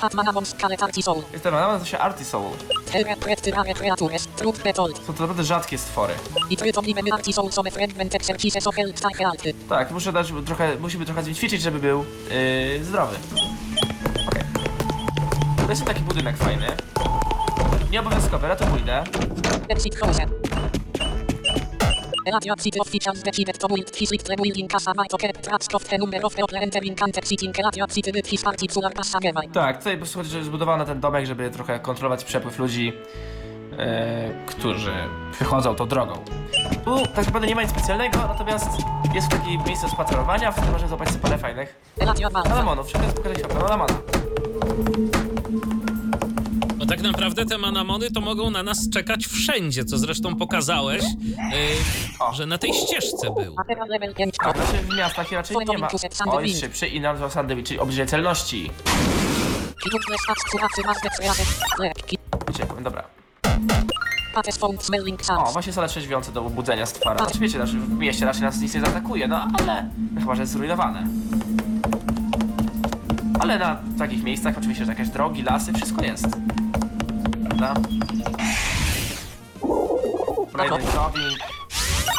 Tab 0.00 0.14
mana 0.14 0.32
mons 0.32 0.54
calet 0.54 0.82
arti 0.82 1.02
soul. 1.02 1.22
Jest 1.32 1.44
ten 1.44 1.54
nazywa 1.54 1.84
się 1.84 1.98
Arty 1.98 2.24
Soul. 2.24 2.50
Terra 2.92 3.16
pretyrare 3.16 3.74
creatures. 3.74 4.28
Truth 4.36 4.62
be 4.62 4.72
told. 4.72 4.96
Są 4.96 5.12
to 5.12 5.12
naprawdę 5.12 5.44
rzadkie 5.44 5.78
stwory. 5.78 6.14
Tak, 9.68 9.90
muszę 9.90 10.12
dać 10.12 10.32
trochę, 10.46 10.76
musimy 10.76 11.04
trochę 11.04 11.34
ćwiczyć, 11.34 11.62
żeby 11.62 11.78
był 11.78 12.04
yy, 12.30 12.84
zdrowy. 12.84 13.16
Okej. 14.28 14.42
To 15.64 15.70
jest 15.70 15.84
taki 15.84 16.00
budynek 16.00 16.36
fajny. 16.36 16.66
Nieobowiązkowy, 17.90 18.46
ale 18.46 18.56
to 18.56 18.66
pójdę. 18.66 19.04
Tak, 29.48 29.78
tutaj 29.78 29.92
po 29.92 29.98
prostu 29.98 30.18
chodzi, 30.18 30.30
że 30.30 30.36
jest 30.36 30.48
zbudowany 30.48 30.86
ten 30.86 31.00
domek, 31.00 31.26
żeby 31.26 31.50
trochę 31.50 31.80
kontrolować 31.80 32.24
przepływ 32.24 32.58
ludzi, 32.58 32.92
e, 33.78 34.30
którzy 34.46 34.92
wychodzą 35.38 35.74
tą 35.74 35.88
drogą. 35.88 36.14
Tu 36.84 37.06
tak 37.06 37.26
naprawdę 37.26 37.48
nie 37.48 37.54
ma 37.54 37.62
nic 37.62 37.70
specjalnego, 37.70 38.18
natomiast 38.18 38.68
jest 39.14 39.28
takie 39.28 39.58
miejsce 39.66 39.88
spacerowania, 39.88 40.50
w 40.52 40.54
którym 40.54 40.72
można 40.72 40.88
zobaczyć 40.88 41.16
parę 41.16 41.38
fajnych 41.38 41.74
Radio 41.96 42.30
Malta. 42.30 42.50
alamonów. 42.50 42.86
Wszystko 42.86 43.04
jest 43.04 43.16
pokazać 43.16 43.38
światło, 43.38 43.66
alamona. 43.66 43.94
Tak 46.92 47.02
naprawdę 47.02 47.46
te 47.46 47.58
manamony 47.58 48.10
to 48.10 48.20
mogą 48.20 48.50
na 48.50 48.62
nas 48.62 48.90
czekać 48.90 49.26
wszędzie, 49.26 49.84
co 49.84 49.98
zresztą 49.98 50.36
pokazałeś, 50.36 51.02
yy, 51.02 52.34
że 52.34 52.46
na 52.46 52.58
tej 52.58 52.74
ścieżce 52.74 53.34
był. 53.36 53.56
5 54.16 54.34
Tak, 54.36 54.56
znaczy 54.56 54.72
w 54.72 54.96
miastach 54.96 55.32
raczej 55.32 55.56
nie 55.68 55.78
ma. 55.78 55.88
O, 56.26 56.40
jest 56.40 56.60
szybszy 56.60 56.86
i 56.86 57.00
nazywa 57.00 57.30
Sandwich, 57.30 57.66
czyli 57.66 57.80
obniżenie 57.80 58.06
celności. 58.08 58.70
Uciekłem, 62.50 62.84
dobra. 62.84 63.04
Found 64.58 64.84
smelling 64.84 65.20
O, 65.30 65.52
właśnie 65.52 65.72
sale 65.72 65.88
trzeźwiące 65.88 66.32
do 66.32 66.42
budzenia 66.42 66.86
stwora. 66.86 67.26
Oczywiście, 67.26 67.58
znaczy 67.58 67.78
w 67.78 67.98
mieście 67.98 68.24
raczej 68.24 68.42
nas 68.42 68.60
nic 68.60 68.74
nie 68.74 68.80
zaatakuje, 68.80 69.28
no 69.28 69.48
ale 69.58 69.90
chyba, 70.18 70.34
że 70.34 70.42
jest 70.42 70.52
zrujnowane. 70.52 71.06
Ale 73.40 73.58
na 73.58 73.82
takich 73.98 74.22
miejscach 74.22 74.58
oczywiście, 74.58 74.84
że 74.84 74.92
jakieś 74.92 75.08
drogi, 75.08 75.42
lasy, 75.42 75.72
wszystko 75.72 76.04
jest. 76.04 76.26
Prawda? 77.62 77.80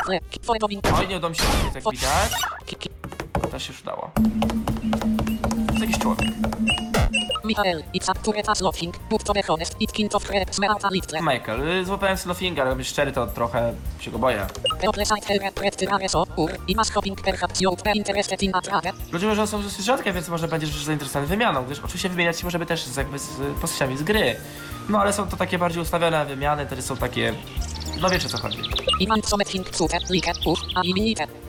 Lekki. 0.07 0.39
Following. 0.43 0.83
Oj, 0.99 1.07
nie 1.07 1.17
udało 1.17 1.29
mi 1.29 1.35
się 1.35 1.43
jak 1.75 1.83
widać. 1.91 2.31
Też 3.51 3.63
się 3.63 3.73
już 3.73 3.81
udało. 3.81 4.11
Jakiś 5.83 5.99
człowiek. 5.99 6.29
Michael. 7.43 7.83
It's 7.93 8.11
up 8.11 8.19
to 8.23 8.63
laughing. 8.63 8.95
But 9.09 9.23
to 9.23 9.33
be 9.33 9.41
honest, 9.47 9.75
it 9.79 9.91
kind 9.91 10.15
of 10.15 10.23
creeps 10.25 10.59
me 10.59 10.69
out 10.69 10.85
a 10.85 10.89
little. 10.89 11.21
Michael, 11.21 11.61
y, 11.61 11.85
złapałem 11.85 12.17
Slowfinga, 12.17 12.63
ale 12.63 12.75
być 12.75 12.87
szczery, 12.87 13.11
to 13.11 13.27
trochę 13.27 13.73
się 13.99 14.11
go 14.11 14.19
boję. 14.19 14.45
People 14.81 15.05
side 15.05 15.27
her 15.27 15.41
ur, 16.35 16.51
i 16.67 16.75
masz 16.75 16.91
hoping 16.91 17.21
perhaps 17.21 17.61
you'd 17.61 17.83
be 17.83 17.91
interested 17.91 18.43
in 18.43 18.51
a 18.55 18.61
trade. 18.61 18.93
Ludzie 19.11 19.47
są 19.47 19.63
dosyć 19.63 19.85
rzadkie, 19.85 20.13
więc 20.13 20.29
może 20.29 20.47
będziesz 20.47 20.83
zainteresowany 20.83 21.27
wymianą, 21.27 21.65
gdyż 21.65 21.79
oczywiście 21.79 22.09
wymieniać 22.09 22.39
się 22.39 22.43
możemy 22.43 22.65
też 22.65 22.83
z, 22.83 22.97
jakby 22.97 23.19
z 23.19 23.29
postaciami 23.61 23.97
z 23.97 24.03
gry. 24.03 24.35
No 24.89 25.01
ale 25.01 25.13
są 25.13 25.27
to 25.27 25.37
takie 25.37 25.57
bardziej 25.57 25.81
ustawione 25.81 26.25
wymiany, 26.25 26.65
które 26.65 26.81
są 26.81 26.97
takie... 26.97 27.33
No 28.01 28.09
wiecie 28.09 28.29
co 28.29 28.37
chodzi. 28.37 28.57
I 28.99 29.07
mam 29.07 29.21
ur, 30.45 30.59
a. 30.75 30.81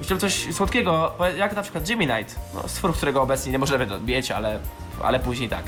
Chciałbym 0.03 0.21
coś 0.31 0.55
słodkiego, 0.55 1.12
jak 1.37 1.57
na 1.57 1.62
przykład 1.62 1.89
Jimmy 1.89 2.07
Knight, 2.07 2.37
no, 2.55 2.69
stwór, 2.69 2.95
którego 2.95 3.23
obecnie 3.23 3.53
nie 3.53 3.59
możemy 3.59 3.87
dobić, 3.87 4.31
ale, 4.31 4.59
ale 5.03 5.21
później 5.21 5.49
tak. 5.49 5.65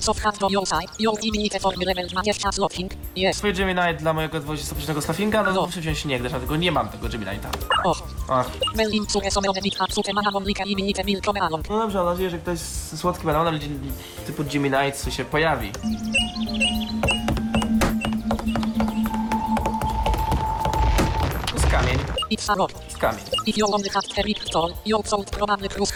So 0.00 0.14
fast 0.14 0.40
do 0.40 0.48
your 0.50 0.66
side, 0.68 0.92
your 0.98 1.14
i 1.22 1.32
minite 1.32 1.60
form 1.60 1.80
level 1.80 2.08
20 2.08 2.50
laughing. 2.58 2.92
Yes. 3.16 3.36
Swój 3.36 3.52
Jimmy 3.58 3.74
Knight 3.74 4.02
dla 4.02 4.12
mojego 4.12 4.40
20% 4.40 5.00
Slowfinga, 5.02 5.42
no 5.42 5.52
to 5.54 5.66
muszę 5.66 5.80
wziąć 5.80 6.04
nie, 6.04 6.18
gdyż 6.18 6.30
dlatego 6.32 6.56
nie 6.56 6.72
mam 6.72 6.88
tego 6.88 7.08
Jimmy 7.08 7.26
Knighta. 7.26 7.48
Och. 7.84 8.02
Ach. 8.28 8.50
Manamon. 11.34 11.62
No 11.70 11.78
dobrze, 11.78 11.98
mam 11.98 12.06
nadzieję, 12.06 12.30
że 12.30 12.38
ktoś 12.38 12.58
z 12.58 13.00
słodkim 13.00 13.26
bananem 13.26 13.60
typu 14.26 14.44
Jimmy 14.52 14.70
Knight 14.70 15.14
się 15.14 15.24
pojawi. 15.24 15.72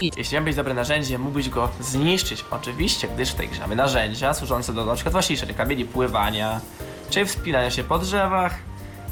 It. 0.03 0.17
Jeśli 0.17 0.35
miał 0.35 0.43
być 0.43 0.55
dobre 0.55 0.73
narzędzie, 0.73 1.17
mógłbyś 1.17 1.49
go 1.49 1.69
zniszczyć. 1.79 2.45
Oczywiście, 2.51 3.07
gdyż 3.07 3.31
w 3.31 3.35
tej 3.35 3.49
grze 3.49 3.61
mamy 3.61 3.75
narzędzia 3.75 4.33
służące 4.33 4.73
do 4.73 4.85
na 4.85 4.95
przykład 4.95 5.11
właśnie 5.13 5.33
niszczenia 5.33 5.53
kamieni, 5.53 5.85
pływania, 5.85 6.61
czy 7.09 7.25
wspinania 7.25 7.71
się 7.71 7.83
po 7.83 7.99
drzewach. 7.99 8.55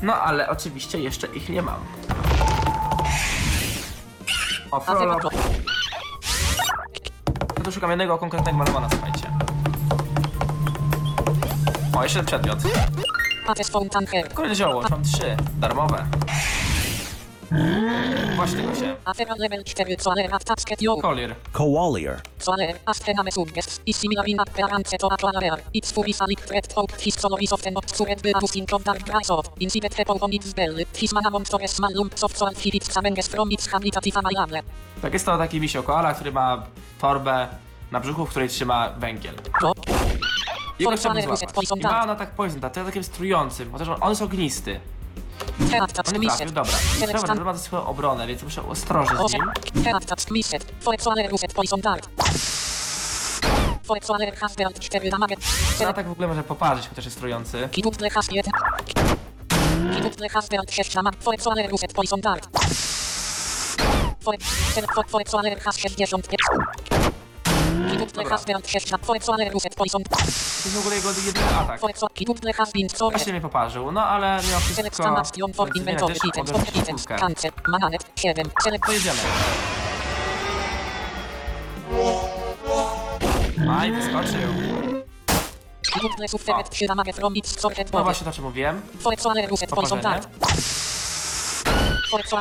No 0.01 0.15
ale 0.15 0.49
oczywiście 0.49 0.99
jeszcze 0.99 1.27
ich 1.27 1.49
nie 1.49 1.61
mam. 1.61 1.79
O, 4.71 4.81
prolog. 4.81 5.23
No 7.57 7.63
to 7.63 7.71
szukam 7.71 7.89
jednego 7.89 8.17
konkretnego 8.17 8.57
malowana, 8.57 8.87
słuchajcie. 8.91 9.31
O, 11.97 12.03
jeszcze 12.03 12.23
przedmiot. 12.23 12.59
Kolejne 14.33 14.55
zioło, 14.55 14.83
mam 14.89 15.03
trzy. 15.03 15.37
Darmowe. 15.59 16.05
Właśnie 18.35 18.57
tego 18.61 18.75
się. 18.75 18.95
Afera 19.05 19.35
level 19.37 19.63
4 19.63 19.95
Soaler 19.99 20.35
Attached 20.35 20.81
Yo. 20.81 20.97
Collier. 20.97 21.35
Coalier. 21.51 22.21
Soaler 22.39 22.75
Astrena 22.85 23.31
Suggests. 23.31 23.81
I 23.85 23.93
similar 23.93 24.27
in 24.27 24.39
appearance 24.39 24.97
to 24.97 25.07
Aqualarer. 25.11 25.59
It's 25.73 25.93
fully 25.93 26.13
salic 26.13 26.41
threat 26.41 26.73
hope 26.73 26.93
his 26.99 27.15
soloris 27.15 27.53
of 27.53 27.61
the 27.61 27.71
obscured 27.75 28.21
byrus 28.21 28.55
in 28.55 28.65
dark 28.65 29.03
grass 29.03 29.29
of. 29.29 29.45
Incipet 29.59 29.95
hepo 29.95 30.17
on 30.21 30.33
its 30.33 30.53
bell. 30.53 30.75
His 31.01 31.13
manamon 31.13 31.45
forest 31.45 31.75
small 31.75 31.91
lumps 31.95 32.23
of 32.23 32.37
soil 32.37 32.53
feed 32.55 32.75
its 32.75 32.93
samenges 32.93 33.27
from 33.27 33.51
its 33.51 33.67
habitative 33.67 34.17
amalable. 34.19 34.61
Tak, 35.01 35.13
jest 35.13 35.25
to 35.25 35.37
taki 35.37 35.59
misio 35.61 35.83
koala, 35.83 36.13
który 36.13 36.31
ma 36.31 36.63
torbę 37.01 37.47
na 37.91 37.99
brzuchu, 37.99 38.25
w 38.25 38.29
której 38.29 38.49
trzyma 38.49 38.89
węgiel. 38.97 39.35
Jego 40.79 40.91
For 40.91 40.99
chciałbym 40.99 41.23
złapać. 41.23 41.63
I 41.63 41.83
ma 41.83 41.89
Dart. 41.89 42.03
on 42.03 42.09
atak 42.09 42.31
poison 42.31 42.61
to 42.61 42.67
jest 42.67 42.85
takim 42.85 43.03
strującym, 43.03 43.71
chociaż 43.71 43.87
on, 43.87 43.97
on 44.01 44.09
jest 44.09 44.21
ognisty. 44.21 44.79
Trafił, 46.37 46.51
dobra. 46.55 46.73
Dobra, 46.99 47.35
to 47.35 47.43
ma 47.45 47.57
swoją 47.57 47.85
obronę, 47.85 48.27
więc 48.27 48.43
muszę 48.43 48.63
ostrożnie 48.63 49.17
z 49.29 49.33
nim. 49.33 49.51
Teattat 49.83 50.31
Miset. 50.31 50.65
For 50.81 51.01
Soaler 51.01 51.31
Reset 51.31 51.53
Poison 51.53 51.81
Dart. 51.81 52.09
For 53.83 54.03
Soaler 54.03 54.35
has 54.35 54.55
dealt 54.55 54.79
4 54.79 55.09
damage. 55.09 55.35
Ten 55.77 55.87
atak 55.87 56.07
w 56.07 56.11
ogóle 56.11 56.27
może 56.27 56.43
poparzyć, 56.43 56.87
chociaż 56.89 57.05
jest 57.05 57.17
strujący. 57.17 57.69
To 70.19 70.69
jest 70.69 70.75
w 70.75 70.79
ogóle 70.79 70.95
jego 70.95 71.09
jedyny 71.09 71.55
atak. 71.59 71.79
Właśnie 73.15 73.33
mnie 73.33 73.41
poparzył, 73.41 73.91
no 73.91 74.05
ale 74.05 74.39
mimo 74.47 74.59
wszystko... 74.59 74.75
Select 74.75 74.99
Action 74.99 75.53
for 75.53 75.67
zmienia 75.67 75.79
Inventory 75.91 76.13
też 76.13 76.29
Items 76.29 76.51
mogę 76.51 76.61
of 76.63 76.75
Items. 76.75 77.01
czwórkę. 77.01 77.19
Cancel. 77.19 77.51
Mananet 77.67 78.05
7. 78.15 78.49
Select 78.63 78.85
To 78.85 78.91
jedziemy. 78.91 79.19
Aj, 83.79 83.91
wyskoczył. 83.91 84.53
Kiduple 85.93 86.27
suffered 86.27 86.69
3 86.69 86.87
damage 86.87 87.13
from 87.13 87.35
its 87.35 87.59
sorted 87.59 87.93
No 87.93 88.03
właśnie 88.03 88.23
to, 88.25 88.29
o 88.29 88.33
czym 88.33 88.43
mówiłem. 88.43 88.81
Has 89.03 89.13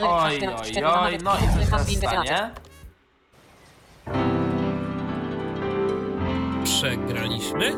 Oj, 0.09 0.41
oj, 0.47 0.70
4 0.70 0.87
oj, 0.89 1.19
no 1.23 1.37
i 1.37 1.41
co 1.55 1.59
się 1.91 1.97
stanie? 1.97 2.51
Przegraliśmy? 6.69 7.73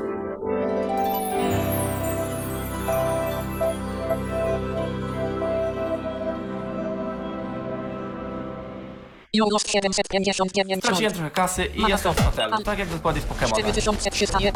Lost 9.52 9.70
759 9.70 10.84
Straciłem 10.84 11.12
trochę 11.12 11.30
kasy 11.30 11.66
i 11.66 11.82
jestem 11.82 12.14
w 12.14 12.24
hotelu, 12.24 12.62
tak 12.62 12.78
jak 12.78 12.88
dokładnie 12.88 13.22
w 13.22 13.28
Pokémonach. 13.28 13.52
4301 13.52 14.52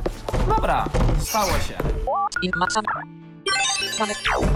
Dobra, 0.48 0.84
stało 1.18 1.50
się. 1.52 1.74
in 2.42 2.50
maxa. 2.56 2.80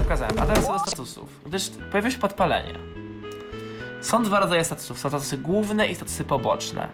Pokazałem. 0.02 0.38
A 0.38 0.46
teraz 0.46 0.66
co 0.66 0.72
do 0.72 0.78
statusów. 0.78 1.40
Gdyż 1.46 1.70
pojawiło 1.90 2.10
się 2.12 2.18
podpalenie. 2.18 2.74
Są 4.00 4.22
dwa 4.22 4.40
rodzaje 4.40 4.64
statusów. 4.64 4.98
Są 4.98 5.08
statusy 5.08 5.38
główne 5.38 5.88
i 5.88 5.94
statusy 5.94 6.24
poboczne. 6.24 6.88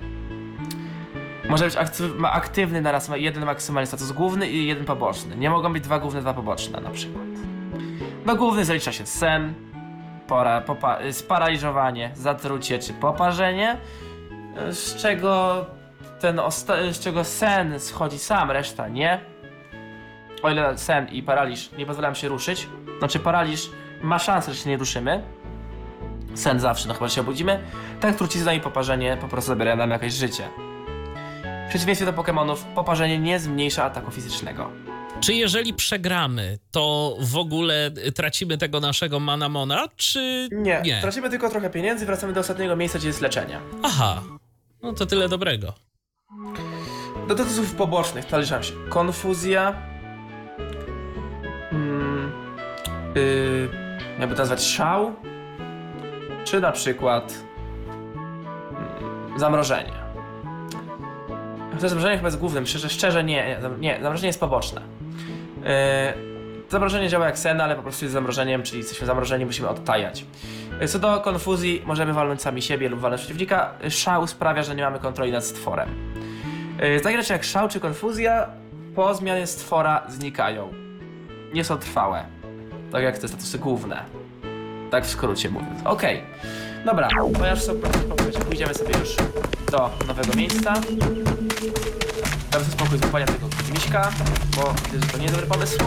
Może 1.48 1.64
być 1.64 1.76
aktyw 1.76 2.16
ma 2.16 2.32
aktywny 2.32 2.80
naraz 2.80 3.10
jeden 3.14 3.44
maksymalny 3.44 3.86
status 3.86 4.12
główny 4.12 4.48
i 4.50 4.66
jeden 4.66 4.84
poboczny. 4.84 5.36
Nie 5.36 5.50
mogą 5.50 5.72
być 5.72 5.84
dwa 5.84 5.98
główne, 5.98 6.20
dwa 6.20 6.34
poboczne 6.34 6.80
na 6.80 6.90
przykład. 6.90 7.24
Do 8.26 8.36
główny 8.36 8.64
zalicza 8.64 8.92
się 8.92 9.06
sen, 9.06 9.54
pora, 10.26 10.62
sparaliżowanie, 11.10 12.10
zatrucie 12.14 12.78
czy 12.78 12.92
poparzenie, 12.92 13.76
z 14.70 14.96
czego 14.96 15.66
ten 16.20 16.40
z 16.92 17.00
czego 17.00 17.24
sen 17.24 17.80
schodzi 17.80 18.18
sam, 18.18 18.50
reszta 18.50 18.88
nie. 18.88 19.20
O 20.42 20.50
ile 20.50 20.78
sen 20.78 21.08
i 21.08 21.22
paraliż 21.22 21.72
nie 21.72 21.86
pozwalają 21.86 22.14
się 22.14 22.28
ruszyć, 22.28 22.68
znaczy 22.98 23.18
paraliż 23.18 23.70
ma 24.02 24.18
szansę, 24.18 24.54
że 24.54 24.60
się 24.60 24.70
nie 24.70 24.76
ruszymy. 24.76 25.22
Sen 26.34 26.60
zawsze, 26.60 26.88
no 26.88 26.94
chyba 26.94 27.08
się 27.08 27.20
obudzimy. 27.20 27.60
Tak 28.00 28.16
trucizna 28.16 28.52
i 28.52 28.60
poparzenie 28.60 29.16
po 29.20 29.28
prostu 29.28 29.48
zabierają 29.48 29.76
nam 29.76 29.90
jakieś 29.90 30.12
życie. 30.12 30.48
Przeciwieństwie 31.74 32.06
do 32.06 32.12
Pokémonów, 32.12 32.56
poparzenie 32.74 33.18
nie 33.18 33.40
zmniejsza 33.40 33.84
ataku 33.84 34.10
fizycznego. 34.10 34.70
Czy 35.20 35.34
jeżeli 35.34 35.74
przegramy, 35.74 36.58
to 36.70 37.16
w 37.20 37.36
ogóle 37.36 37.90
tracimy 38.14 38.58
tego 38.58 38.80
naszego 38.80 39.20
manamona, 39.20 39.88
czy 39.96 40.48
Nie, 40.52 40.82
nie? 40.84 41.00
tracimy 41.00 41.30
tylko 41.30 41.50
trochę 41.50 41.70
pieniędzy, 41.70 42.06
wracamy 42.06 42.32
do 42.32 42.40
ostatniego 42.40 42.76
miejsca, 42.76 42.98
gdzie 42.98 43.08
jest 43.08 43.20
leczenie. 43.20 43.60
Aha, 43.82 44.22
no 44.82 44.92
to 44.92 45.06
tyle 45.06 45.28
dobrego. 45.28 45.72
Do 47.28 47.34
statusów 47.34 47.74
pobocznych 47.74 48.30
należą 48.30 48.62
się 48.62 48.72
konfuzja, 48.88 49.74
mm, 51.72 52.32
yy, 53.14 53.68
jakby 54.20 54.34
to 54.34 54.42
nazwać 54.42 54.62
szał, 54.62 55.14
czy 56.44 56.60
na 56.60 56.72
przykład 56.72 57.34
mm, 58.16 59.38
zamrożenie. 59.38 60.03
To 61.80 61.88
zamrożenie 61.88 62.16
chyba 62.16 62.28
jest 62.28 62.38
głównym, 62.38 62.66
szczerze, 62.66 62.88
szczerze 62.88 63.24
nie, 63.24 63.46
nie, 63.48 63.58
zam- 63.60 63.80
nie, 63.80 63.98
zamrożenie 64.02 64.26
jest 64.26 64.40
poboczne. 64.40 64.80
Yy, 65.56 66.70
zamrożenie 66.70 67.08
działa 67.08 67.26
jak 67.26 67.38
sen, 67.38 67.60
ale 67.60 67.76
po 67.76 67.82
prostu 67.82 68.04
jest 68.04 68.12
zamrożeniem, 68.12 68.62
czyli 68.62 68.78
jesteśmy 68.78 69.06
zamrożeni, 69.06 69.46
musimy 69.46 69.68
odtajać. 69.68 70.24
Yy, 70.80 70.88
Co 70.88 70.98
do 70.98 71.20
konfuzji, 71.20 71.82
możemy 71.86 72.12
walnąć 72.12 72.42
sami 72.42 72.62
siebie 72.62 72.88
lub 72.88 73.00
walnąć 73.00 73.20
przeciwnika. 73.22 73.70
Szał 73.90 74.26
sprawia, 74.26 74.62
że 74.62 74.74
nie 74.74 74.82
mamy 74.82 74.98
kontroli 74.98 75.32
nad 75.32 75.44
stworem. 75.44 75.88
Yy, 76.80 77.00
Takie 77.00 77.16
rzeczy 77.16 77.32
jak 77.32 77.44
szał 77.44 77.68
czy 77.68 77.80
konfuzja 77.80 78.46
po 78.94 79.14
zmianie 79.14 79.46
stwora 79.46 80.02
znikają. 80.08 80.72
Nie 81.54 81.64
są 81.64 81.76
trwałe. 81.78 82.24
Tak 82.92 83.02
jak 83.02 83.18
te 83.18 83.28
statusy 83.28 83.58
główne. 83.58 84.02
Tak 84.90 85.04
w 85.04 85.10
skrócie 85.10 85.50
mówiąc. 85.50 85.80
Okej. 85.84 86.22
Dobra, 86.84 87.08
ponieważ 87.34 87.62
są 87.62 87.72
pójdziemy 88.46 88.74
sobie 88.74 88.98
już 88.98 89.16
do 89.70 89.90
nowego 90.06 90.34
miejsca. 90.36 90.74
Dam 92.50 92.64
sobie 92.64 92.72
spokój 92.72 92.98
z 92.98 93.00
tego 93.00 93.48
miśka, 93.74 94.10
bo 94.56 94.74
widzę, 94.92 95.06
że 95.06 95.12
to 95.12 95.18
nie 95.18 95.24
jest 95.24 95.34
dobry 95.34 95.50
pomysł. 95.50 95.78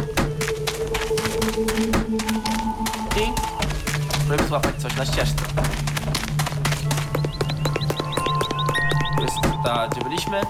I 3.18 3.34
spróbujemy 4.14 4.48
złapać 4.48 4.76
coś 4.76 4.95
na 4.95 5.06
ścieżce. 5.06 5.44
To 9.18 9.22
jest 9.22 9.36
ta, 9.64 9.88
gdzie 9.88 10.02
byliśmy. 10.02 10.41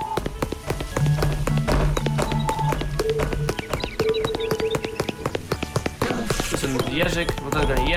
Jest 6.52 6.92
jeżyk, 6.92 7.42
bo 7.42 7.50
to 7.52 7.60
tego 7.60 7.82
nie 7.82 7.92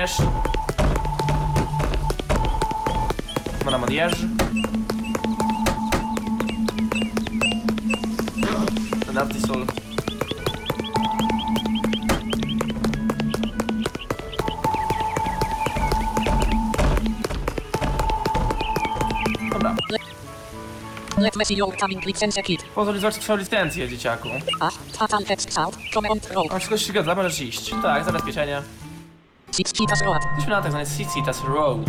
Manamon 3.71 3.91
jeż. 3.91 4.11
Ten 9.05 9.17
Artisul. 9.17 9.65
Dobra, 19.51 19.75
Let 21.17 21.35
me 21.35 21.45
see 21.45 21.55
your 21.55 21.77
coming 21.77 22.05
license 22.05 22.41
kit. 22.43 22.63
pozwól 22.75 22.99
zobaczyć 22.99 23.21
twoją 23.23 23.39
licencję, 23.39 23.89
dzieciaku. 23.89 24.27
A, 24.59 24.69
Fatal 24.97 25.23
Out, 25.57 25.75
Command 25.93 26.31
Row, 26.31 26.45
A 26.51 26.57
wszystko 26.59 26.77
się 26.77 26.85
zgadza, 26.85 27.15
możesz 27.15 27.41
iść. 27.41 27.71
Tak, 27.81 28.03
zabezpieczenie. 28.05 28.61
Six 29.51 29.73
Cheetahs 29.73 30.01
Road, 30.01 30.21
Jesteśmy 30.25 30.55
na 30.55 30.61
tak 30.61 30.71
zwanej 30.71 30.87
Cicitas 30.97 31.43
Road. 31.43 31.79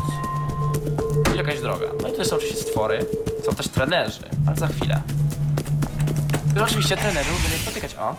Jakaś 1.46 1.60
droga. 1.60 1.86
No 2.02 2.08
i 2.08 2.12
to 2.12 2.24
są 2.24 2.36
oczywiście 2.36 2.62
stwory. 2.62 3.06
Są 3.44 3.54
też 3.54 3.68
trenerzy, 3.68 4.22
ale 4.46 4.56
za 4.56 4.66
chwilę. 4.68 5.02
To 6.56 6.64
oczywiście 6.64 6.96
trenerzy 6.96 7.30
będziemy 7.30 7.62
spotykać. 7.62 7.94
O, 7.94 8.16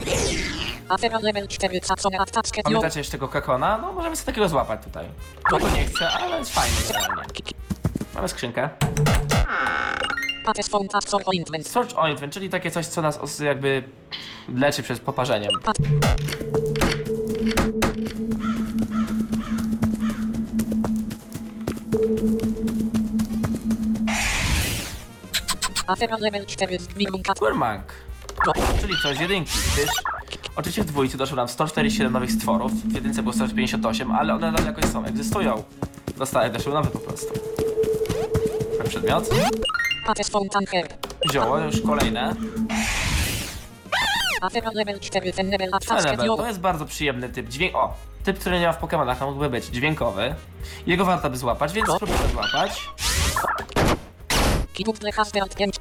Afera 0.90 1.20
Level 1.20 1.48
4 1.48 1.80
Saxon 1.84 2.16
Attached 2.16 2.58
Yo. 2.58 2.64
pamiętacie 2.64 3.00
jeszcze 3.00 3.12
tego 3.12 3.28
kakona? 3.28 3.78
No 3.78 3.94
możemy 3.94 4.16
sobie 4.16 4.26
takiego 4.26 4.50
złapać 4.50 4.84
tutaj. 4.84 5.06
Kogo 5.50 5.70
nie 5.70 5.86
chcę, 5.86 6.10
ale 6.10 6.40
jest 6.40 6.54
fajny 6.54 6.76
generalnie. 6.94 7.26
Mamy 8.16 8.28
skrzynkę. 8.30 8.70
Search 11.64 11.98
Ointment, 11.98 12.34
czyli 12.34 12.50
takie 12.50 12.72
coś, 12.72 12.86
co 12.86 13.02
nas 13.02 13.40
jakby 13.40 13.84
leczy 14.56 14.84
przed 14.84 15.00
poparzeniem. 15.00 15.52
Afera 25.88 26.18
level 26.18 26.46
4. 26.46 26.78
Minimum 26.96 27.24
kat. 27.24 27.40
Quirmank. 27.40 27.84
Czyli 28.82 28.94
coś 29.04 29.18
z 29.18 29.20
jedynki, 29.20 29.52
gdyż 29.74 29.90
oczywiście 30.56 30.84
w 30.84 30.86
dwójce 30.86 31.18
doszło 31.18 31.36
nam 31.36 31.48
147 31.48 32.14
nowych 32.14 32.32
stworów, 32.32 32.72
w 32.72 32.96
jedynce 32.96 33.24
było 33.24 33.34
158, 33.34 34.12
ale 34.12 34.34
one 34.34 34.52
nadal 34.52 34.66
jakoś 34.66 34.86
są, 34.86 35.06
egzystują. 35.06 35.64
Zostały 36.18 36.50
weszły 36.50 36.74
nowe 36.74 36.90
po 36.90 37.00
prostu. 37.00 37.34
Ten 38.78 38.88
przedmiot. 38.88 39.30
Zioło, 41.34 41.60
już 41.60 41.82
kolejne. 41.82 42.36
Level 44.74 45.00
4. 45.00 45.34
Ten 45.34 45.50
level 45.50 45.70
Fenebel, 45.72 45.74
advanced 45.74 46.38
to 46.38 46.48
jest 46.48 46.60
bardzo 46.60 46.86
przyjemny 46.86 47.30
typ 47.30 47.50
dźwięk. 47.50 47.76
O! 47.76 47.94
Typ, 48.24 48.40
który 48.40 48.60
nie 48.60 48.68
ma 48.68 48.74
w 48.74 48.78
Pokemonach, 48.78 49.22
a 49.22 49.26
mógłby 49.26 49.50
być 49.50 49.66
dźwiękowy. 49.66 50.36
Jego 50.88 51.06
warto 51.06 51.30
by 51.30 51.38
złapać, 51.38 51.74
więc 51.74 51.90
spróbuję 51.90 52.20
to 52.20 52.28
złapać. 52.28 52.90
Kiduk 54.74 54.98
Husband 55.18 55.56
5. 55.56 55.80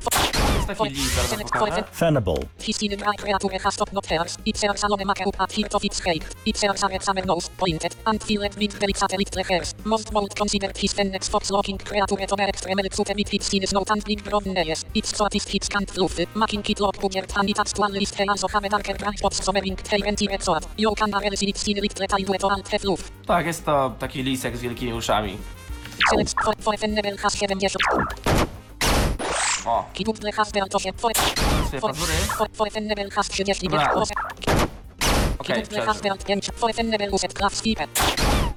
Jest 0.57 0.67
taki 0.67 0.95
list, 0.95 1.15
zaraz 1.15 1.31
wam 1.31 1.41
pokażę. 1.41 1.85
Fenable. 1.93 2.35
Hisiny 2.59 2.97
dry 2.97 3.17
creature 3.17 3.59
has 3.65 3.77
top 3.77 3.93
not 3.93 4.07
hairs. 4.07 4.37
It's 4.47 4.65
a 4.65 4.77
salome 4.77 5.05
make 5.05 5.27
up 5.27 5.41
at 5.41 5.53
hit 5.53 5.75
of 5.75 5.85
its 5.85 6.01
cake. 6.03 6.25
It's 6.47 6.65
a 6.65 6.77
sare 6.77 7.01
summer 7.01 7.27
nose, 7.27 7.51
pointed, 7.57 7.97
and 8.05 8.25
filled 8.25 8.57
with 8.57 8.79
delicate 8.79 8.99
satellite 8.99 9.49
hairs. 9.49 9.75
Most 9.85 10.13
bold 10.13 10.37
considered 10.37 10.77
his 10.77 10.95
ten 10.95 11.11
next 11.11 11.29
fox 11.31 11.51
looking 11.51 11.79
creature 11.79 12.27
to 12.27 12.37
direct 12.37 12.65
remel 12.67 12.93
super 12.93 13.15
mit 13.15 13.35
its 13.35 13.47
skin 13.47 13.67
snow 13.67 13.85
and 13.91 14.05
big 14.05 14.23
brown 14.25 14.45
nails. 14.45 14.85
It's 14.95 15.17
so 15.17 15.27
at 15.27 15.35
hits 15.35 15.69
can't 15.69 15.91
fluff. 15.91 16.19
Making 16.35 16.65
it 16.69 16.81
look 16.81 16.97
bugert 17.01 17.37
and 17.37 17.51
it 17.51 17.59
actual 17.59 17.91
list 17.91 18.15
hair 18.19 18.31
also 18.31 18.49
have 18.49 18.67
a 18.67 18.69
darker 18.69 18.95
bright 18.95 19.19
spots 19.19 19.45
sommering 19.45 19.77
tail 19.77 20.05
and 20.07 20.21
red 20.31 20.43
sword. 20.43 20.67
You 20.77 20.95
can 20.95 21.11
barely 21.11 21.37
see 21.37 21.49
its 21.49 21.61
skin 21.61 21.81
lift 21.81 22.01
retail 22.01 22.39
to 22.39 22.49
alt 22.49 22.69
fluff. 22.69 23.11
Tak, 23.27 23.47
jest 23.47 23.65
to 23.65 23.95
taki 23.99 24.23
lisek 24.23 24.57
z 24.57 24.61
wielkimi 24.61 24.93
uszami. 24.93 25.39
Select 26.11 26.35
for, 26.45 26.55
for 26.61 26.75
has 27.23 27.35
70. 27.35 28.62
O, 29.67 29.85
Kiduk 29.93 30.17
Husband 30.37 30.75
8. 30.75 30.93
For, 30.97 31.13
swoje 31.13 31.81
for, 31.81 31.91
pazury. 31.91 32.13
for, 32.13 32.49
for 32.53 32.71
Fennebel 32.71 33.11
has 33.17 33.29
30. 33.29 33.69
Dobra. 33.69 33.93
Osiem. 33.93 34.17
Okej, 35.39 35.57
Kiduk 35.57 35.69
przeżył. 35.69 35.93
Husband 35.93 36.25
5. 36.25 36.51
For 36.57 36.73
Fennebel 36.75 37.11
uset 37.15 37.35
class 37.35 37.55
skipper. 37.55 37.89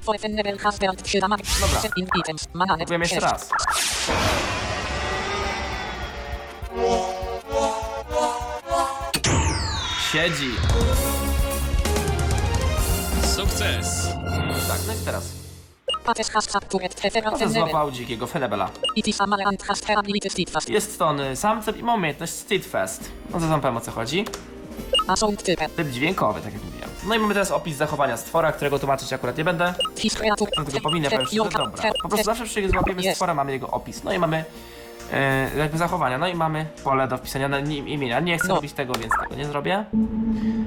For 0.02 0.20
Fennebel 0.20 0.58
Husband 0.64 1.04
3 1.04 1.20
damage. 1.20 1.44
Dobra. 1.62 1.80
Set 1.82 1.92
in 1.98 2.08
items. 2.20 2.48
Mananet. 2.54 2.88
Próbujemy 2.88 3.06
jeszcze 3.06 3.20
raz. 3.20 3.50
Siedzi. 10.12 10.52
Sukces. 13.36 14.08
Tak, 14.68 14.80
no 14.88 14.94
i 14.94 15.06
teraz. 15.06 15.45
Może 17.32 17.50
złapał 17.54 17.92
dzikiego 17.92 18.28
Fenebela. 18.28 18.70
It 18.96 19.08
is 19.08 19.22
a 19.22 19.28
male 19.28 19.44
and 19.46 19.64
has 19.64 19.82
her 19.82 20.00
ability 20.00 20.30
steadfast. 20.30 20.70
Jest 20.70 21.00
to 21.00 21.08
on 21.08 21.20
samcem 21.36 21.80
i 21.80 21.84
ma 21.84 21.94
umiejętność 21.94 22.34
Steadfast. 22.34 23.12
No 23.30 23.40
to 23.40 23.48
wam 23.48 23.62
powiem 23.62 23.78
o 23.78 23.82
co 23.82 23.92
chodzi. 23.92 24.26
Typ 25.76 25.90
dźwiękowy, 25.90 26.42
tak 26.42 26.54
jak 26.54 26.64
mówiłem. 26.64 26.90
No 27.08 27.16
i 27.16 27.20
mamy 27.20 27.34
teraz 27.34 27.52
opis 27.52 27.78
zachowania 27.78 28.18
stwora, 28.18 28.52
którego 28.52 28.80
tłumaczyć 28.80 29.14
akurat 29.14 29.38
nie 29.38 29.44
będę. 29.44 29.74
Powinien 30.84 31.12
Te- 31.12 31.18
powiem 31.18 31.52
ca- 31.52 31.58
dobra. 31.60 31.92
Po 32.02 32.10
prostu 32.10 32.26
zawsze 32.26 32.46
przy 32.46 32.70
złapiemy 32.70 33.14
stwora, 33.14 33.34
mamy 33.34 33.52
jego 33.52 33.68
opis. 33.68 34.04
No 34.04 34.14
i 34.14 34.20
mamy 34.20 34.46
e, 35.14 35.50
jakby 35.58 35.78
zachowania, 35.78 36.18
no 36.18 36.28
i 36.28 36.36
mamy 36.36 36.66
pole 36.84 37.08
do 37.08 37.18
wpisania 37.18 37.48
na 37.48 37.60
nim 37.60 37.88
imienia. 37.88 38.20
Nie 38.20 38.38
chcę 38.38 38.48
No. 38.48 38.56
robić 38.56 38.74
tego, 38.74 38.94
więc 38.94 39.14
tego 39.24 39.36
nie 39.36 39.46
zrobię. 39.46 39.86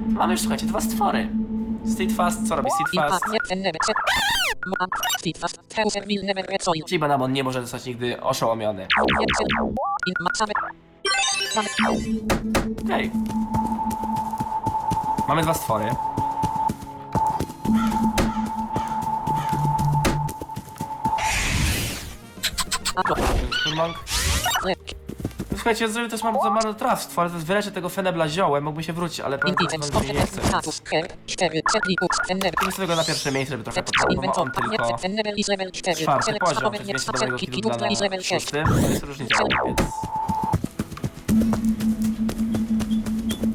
Mamy 0.09 0.33
już, 0.33 0.41
słuchajcie, 0.41 0.67
dwa 0.67 0.81
stwory. 0.81 1.29
Steadfast, 1.93 2.49
co 2.49 2.57
robi. 2.57 2.69
Ma- 2.95 3.19
Steadfast. 5.19 5.69
Teuser 5.69 6.07
will 6.07 6.25
never 6.25 6.47
red 6.47 6.63
soil. 6.63 6.83
Czyli 6.89 6.99
Banamon 6.99 7.33
nie 7.33 7.45
może 7.45 7.63
zostać 7.63 7.85
nigdy 7.87 8.21
oszołomiony. 8.21 8.87
Set. 9.39 9.49
In 10.07 10.15
ma- 10.21 10.31
same. 10.35 10.53
Same. 11.53 11.69
Okej. 12.85 13.11
Mamy 15.29 15.43
dwa 15.43 15.55
stwory. 15.55 15.85
A 22.97 23.03
to. 24.63 24.95
Słuchajcie, 25.55 25.89
zrobię 25.89 26.09
też 26.09 26.23
mam 26.23 26.37
za 26.43 26.51
marnotrawstwo, 26.51 27.21
ale 27.23 27.31
to 27.31 27.39
wylecie 27.39 27.71
tego 27.71 27.89
Fenebla 27.89 28.29
ziołem, 28.29 28.65
mógłby 28.65 28.83
się 28.85 28.93
wrócić, 28.93 29.21
ale 29.21 29.39
wam, 29.93 30.03
że 30.03 30.13
nie 30.13 30.21
Competence 30.21 30.41
chcę. 30.41 30.49
status. 30.49 30.83
Herb. 30.85 31.13
4. 31.27 31.63
Set 31.73 31.87
lipuks. 31.89 32.19
Fennebel. 32.29 32.53
Chcę 32.63 32.73
sobie 32.73 32.89
go 32.89 32.97
na 32.97 33.05
pierwsze 33.05 33.33
miejsce, 33.33 33.51
żeby 33.53 33.65
trochę 33.65 33.77
Set. 33.77 33.87
podpomował 33.87 34.43
on 34.43 34.51
tylko 34.51 34.99
Fennebel 34.99 35.37
is 35.37 35.49
level 35.49 35.73
4. 35.73 35.97
czwarty 36.03 36.35
poziom, 36.41 36.73
to 36.73 36.83
jest 36.93 37.07
Set. 37.07 37.15
dobrego 37.63 37.89
na 38.11 38.23
6. 38.23 38.45
szósty, 38.45 38.65
to 38.83 38.89
jest 38.89 39.03
różnica, 39.03 39.37
więc... 39.67 39.81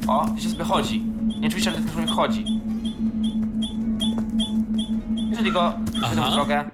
O, 0.08 0.24
gdzieś 0.36 0.52
sobie 0.52 0.64
chodzi. 0.64 1.00
Nie 1.40 1.46
oczywiście, 1.46 1.70
ale 1.70 1.92
człowiek 1.92 2.10
chodzi. 2.10 2.44
Jeżeli 5.30 5.52
go 5.52 5.72
wejdę 6.00 6.16
w 6.16 6.18
Aha. 6.20 6.30
drogę, 6.30 6.64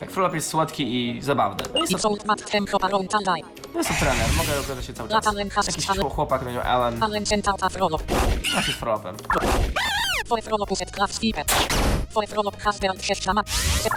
Tak 0.00 0.10
Frolop 0.10 0.34
jest 0.34 0.48
słodki 0.48 0.94
i 0.94 1.22
zabawny. 1.22 1.64
Jest 1.74 1.92
It's 1.92 2.02
to, 2.02 2.08
old 2.08 2.24
mat 2.24 2.50
tempo 2.50 2.78
around 2.84 3.14
and 3.14 3.24
die. 3.26 3.42
jest 3.74 3.88
to 3.90 3.94
trener, 4.00 4.26
mogę 4.36 4.60
oglądać 4.60 4.86
się 4.86 4.92
cały 4.92 5.08
czas. 5.08 5.24
Jakiś 5.66 5.86
chłopak 6.14 6.42
na 6.42 6.52
nią 6.52 6.62
Alan, 6.62 7.02
a 7.62 7.68
Frollo. 7.68 7.98
znaczy 8.52 8.72
Frolopem. 8.72 9.16
For 10.28 10.42
Frollo 10.42 10.66
puset 10.66 10.90
class 10.90 11.12
skipper. 11.12 11.44
For 12.10 12.26
Frollo 12.26 12.50
husband 12.64 13.04
6 13.04 13.24
damage. 13.26 13.52
Set. 13.82 13.92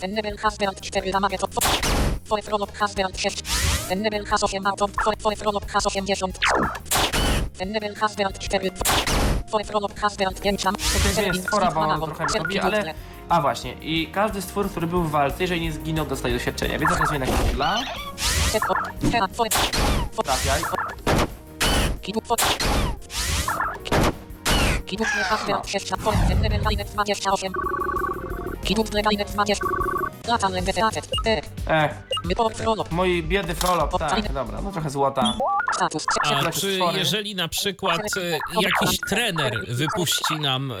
Fennebel 0.00 0.36
husband 0.38 0.80
4 0.80 1.10
damage 1.12 1.38
to. 1.38 1.48
For 2.24 2.42
Frollo 2.42 2.66
husband 2.80 3.18
6. 3.20 3.42
Fennebel 3.88 4.26
has 4.26 4.44
8 4.44 4.66
auto. 4.66 4.86
For, 4.88 5.14
for 5.18 5.36
Frollo 5.36 5.60
has 5.72 5.86
80. 5.86 6.38
Fennebel 7.58 7.94
husband 7.96 8.38
4. 8.38 8.70
For 9.50 9.64
Frollo 9.64 9.88
husband 10.02 10.40
5 10.40 10.62
damage. 10.64 10.82
To 11.14 11.20
jest 11.22 11.42
stwora, 11.42 11.70
bo 11.70 11.80
on 11.80 12.00
trochę 12.14 12.38
robi, 12.38 12.58
ale... 12.58 12.94
A 13.28 13.40
właśnie, 13.40 13.72
i 13.72 14.06
każdy 14.12 14.42
stwór, 14.42 14.70
który 14.70 14.86
był 14.86 15.02
w 15.02 15.10
walce, 15.10 15.36
jeżeli 15.40 15.60
nie 15.60 15.72
zginął, 15.72 16.06
dostaje 16.06 16.34
doświadczenia, 16.34 16.78
więc 16.78 16.92
zaraz 16.92 17.08
zmienię 17.08 17.26
dla... 17.54 17.78
Trafiaj. 20.24 20.62
Kiduk. 22.02 22.26
For. 22.26 22.38
Kiduk 24.86 25.06
husband 25.30 25.66
6. 25.68 25.88
For 25.98 26.14
Fennebel 26.28 26.60
linet 26.70 26.88
28. 26.90 27.52
Kiduk 30.26 30.26
linet 30.26 30.26
20. 30.26 30.32
Latalen 30.32 30.64
defeated. 30.64 31.08
Tak. 31.24 31.44
Ech, 31.66 32.90
mój 32.90 33.22
biedny 33.22 33.54
Frolop, 33.54 33.98
tak, 33.98 34.32
dobra, 34.32 34.60
no 34.62 34.72
trochę 34.72 34.90
złota. 34.90 35.36
Status. 35.74 36.04
A 36.22 36.50
czy 36.50 36.78
jeżeli 36.94 37.34
na 37.34 37.48
przykład 37.48 38.00
e, 38.16 38.38
jakiś 38.60 39.00
trener 39.08 39.52
wypuści 39.68 40.34
nam 40.40 40.72
e, 40.72 40.76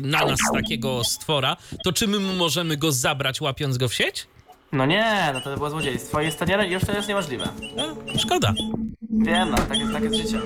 na 0.00 0.24
nas 0.24 0.38
takiego 0.54 1.04
stwora, 1.04 1.56
to 1.84 1.92
czy 1.92 2.06
my 2.06 2.18
możemy 2.20 2.76
go 2.76 2.92
zabrać 2.92 3.40
łapiąc 3.40 3.78
go 3.78 3.88
w 3.88 3.94
sieć? 3.94 4.26
No 4.72 4.86
nie, 4.86 5.30
no 5.34 5.40
to 5.40 5.50
by 5.50 5.56
było 5.56 5.70
złodziejstwo. 5.70 6.20
Jest 6.20 6.38
to 6.38 6.44
nie, 6.44 6.66
już 6.68 6.84
to 6.84 6.92
jest 6.92 7.08
niemożliwe. 7.08 7.48
No, 7.76 7.96
szkoda. 8.18 8.52
Wiem, 9.10 9.50
no, 9.50 9.56
tak 9.56 9.78
jest, 9.78 9.92
tak 9.92 10.02
jest 10.02 10.16
życie. 10.16 10.40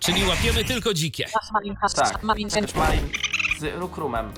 Czyli 0.00 0.24
łapiemy 0.24 0.64
tylko 0.64 0.94
dzikie. 0.94 1.26
Tak, 2.12 2.22
Z 3.60 3.80
Rukrumem. 3.80 4.32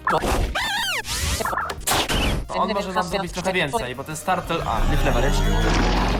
On 2.48 2.72
może 2.72 2.92
nam 2.92 3.04
zrobić 3.04 3.32
trochę 3.32 3.52
więcej, 3.52 3.94
bo 3.94 4.04
ten 4.04 4.16
startel... 4.16 4.62
A, 4.66 4.78
Leaf 4.90 5.04
Leverage. 5.04 5.36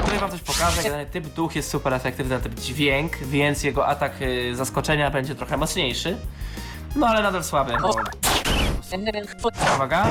Tutaj 0.03 0.19
wam 0.19 0.31
coś 0.31 0.41
pokażę, 0.41 0.83
generalnie 0.83 1.11
typ 1.11 1.27
duch 1.27 1.57
jest 1.57 1.71
super 1.71 1.95
efektywny 1.95 2.35
na 2.35 2.41
typ 2.41 2.55
dźwięk, 2.55 3.17
więc 3.17 3.63
jego 3.63 3.87
atak 3.87 4.13
y, 4.23 4.57
zaskoczenia 4.57 5.11
będzie 5.11 5.35
trochę 5.35 5.57
mocniejszy. 5.57 6.17
No 6.97 7.07
ale 7.07 7.23
nadal 7.23 7.45
słaby, 7.45 7.73
bo... 7.83 7.95
Uwaga, 9.75 10.07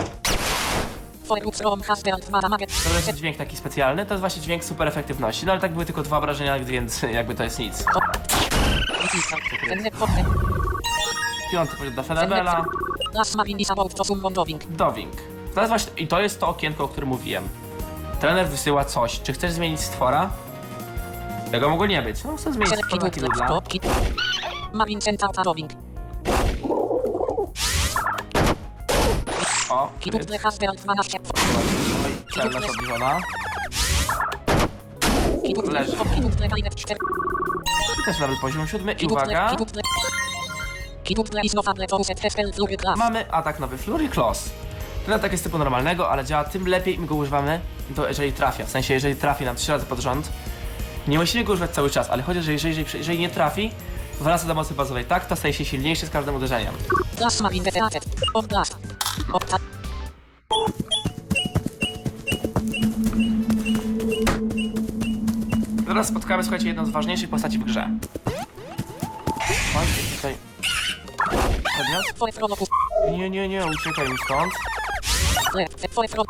to 2.84 2.90
jest 2.98 3.14
dźwięk 3.16 3.38
taki 3.38 3.58
specjalny, 3.58 4.06
to 4.06 4.14
jest 4.14 4.20
właśnie 4.20 4.42
dźwięk 4.42 4.64
super 4.64 4.88
efektywności. 4.88 5.46
No 5.46 5.52
ale 5.52 5.62
tak 5.62 5.74
były 5.74 5.86
tylko 5.86 6.04
dwa 6.04 6.18
obrażenia, 6.18 6.60
więc 6.60 7.02
jakby 7.02 7.36
to 7.36 7.44
jest 7.44 7.60
nic. 7.60 7.86
Piąty 11.52 11.78
poziom 11.78 11.94
dla 11.94 12.04
Fenebela. 12.04 12.66
Dowing. 14.70 15.14
Jest 15.62 15.70
właśnie, 15.70 15.92
I 15.98 16.08
to 16.08 16.22
jest 16.22 16.40
to 16.40 16.48
okienko, 16.48 16.84
o 16.84 16.88
którym 16.88 17.10
mówiłem. 17.10 17.50
Trener 18.20 18.48
wysyła 18.50 18.86
coś. 18.86 19.22
Czy 19.22 19.34
chcesz 19.34 19.52
zmienić 19.52 19.80
stwora? 19.80 20.30
Tego 21.52 21.70
mogło 21.70 21.86
nie 21.86 22.02
być. 22.02 22.24
No, 22.24 22.38
chcę 22.38 22.54
zmienić 22.54 22.74
stwora 22.86 23.10
Kidudla. 23.10 23.48
O, 29.70 29.90
has 30.38 30.58
been 30.58 30.72
12. 30.76 31.20
Oj, 32.06 32.12
celność 32.34 32.70
obniżona. 32.70 33.20
Kiduk 35.46 35.72
Leży. 35.72 35.96
for 35.98 36.08
Kiduk 36.16 36.32
linet 36.56 36.76
4. 36.76 37.00
I 38.02 38.06
też 38.06 38.20
level 38.20 38.36
poziom 38.42 38.68
siódmy. 38.68 38.94
I 38.94 39.06
uwaga, 39.08 39.56
mamy 42.98 43.32
atak 43.32 43.60
nowy 43.60 43.78
Flurry 43.78 44.10
Claws. 44.10 44.50
Ten 45.06 45.14
atak 45.14 45.32
jest 45.32 45.44
typu 45.44 45.58
normalnego, 45.58 46.10
ale 46.10 46.26
działa 46.26 46.44
tym 46.44 46.68
lepiej 46.68 46.96
im 46.96 47.06
go 47.06 47.16
używamy, 47.16 47.60
to 47.96 48.08
jeżeli 48.08 48.34
trafia. 48.34 48.66
W 48.66 48.70
sensie, 48.70 48.94
jeżeli 48.94 49.16
trafi 49.16 49.46
nam 49.46 49.56
trzy 49.56 49.72
razy 49.72 49.86
pod 49.86 50.00
rząd, 50.00 50.32
nie 51.08 51.20
musimy 51.20 51.44
go 51.44 51.54
używać 51.54 51.72
cały 51.72 51.90
czas, 51.90 52.10
ale 52.10 52.24
chodzi, 52.24 52.42
że 52.42 52.52
jeżeli, 52.52 52.78
jeżeli, 52.78 52.98
jeżeli 52.98 53.20
nie 53.20 53.30
trafi, 53.30 53.72
wraca 54.20 54.48
do 54.48 54.54
mocy 54.54 54.74
bazowej. 54.74 55.06
Tak, 55.06 55.26
to 55.26 55.36
staje 55.36 55.54
się 55.54 55.66
silniejszy 55.66 56.06
z 56.06 56.10
każdym 56.10 56.36
uderzeniem. 56.36 56.74
Teraz 65.88 66.08
spotkamy, 66.08 66.44
słuchajcie, 66.44 66.68
jedną 66.68 66.86
z 66.86 66.90
ważniejszych 66.90 67.30
postaci 67.30 67.58
w 67.58 67.64
grze. 67.64 67.90
Oj, 69.76 69.86
tutaj... 70.16 70.51
Nie, 73.12 73.30
nie, 73.30 73.48
nie, 73.48 73.66
uciekaj 73.66 74.10
mi 74.10 74.18
stąd. 74.26 74.54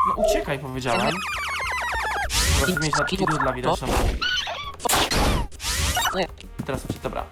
No 0.08 0.24
uciekaj, 0.24 0.60
powiedziałem. 0.60 1.16
Proszę 2.60 2.80
mieć 2.82 2.96
na 2.96 3.06
dla 3.38 3.54
widoczną. 3.54 3.88
Le. 6.14 6.26
Teraz 6.66 6.82
dobra. 7.04 7.24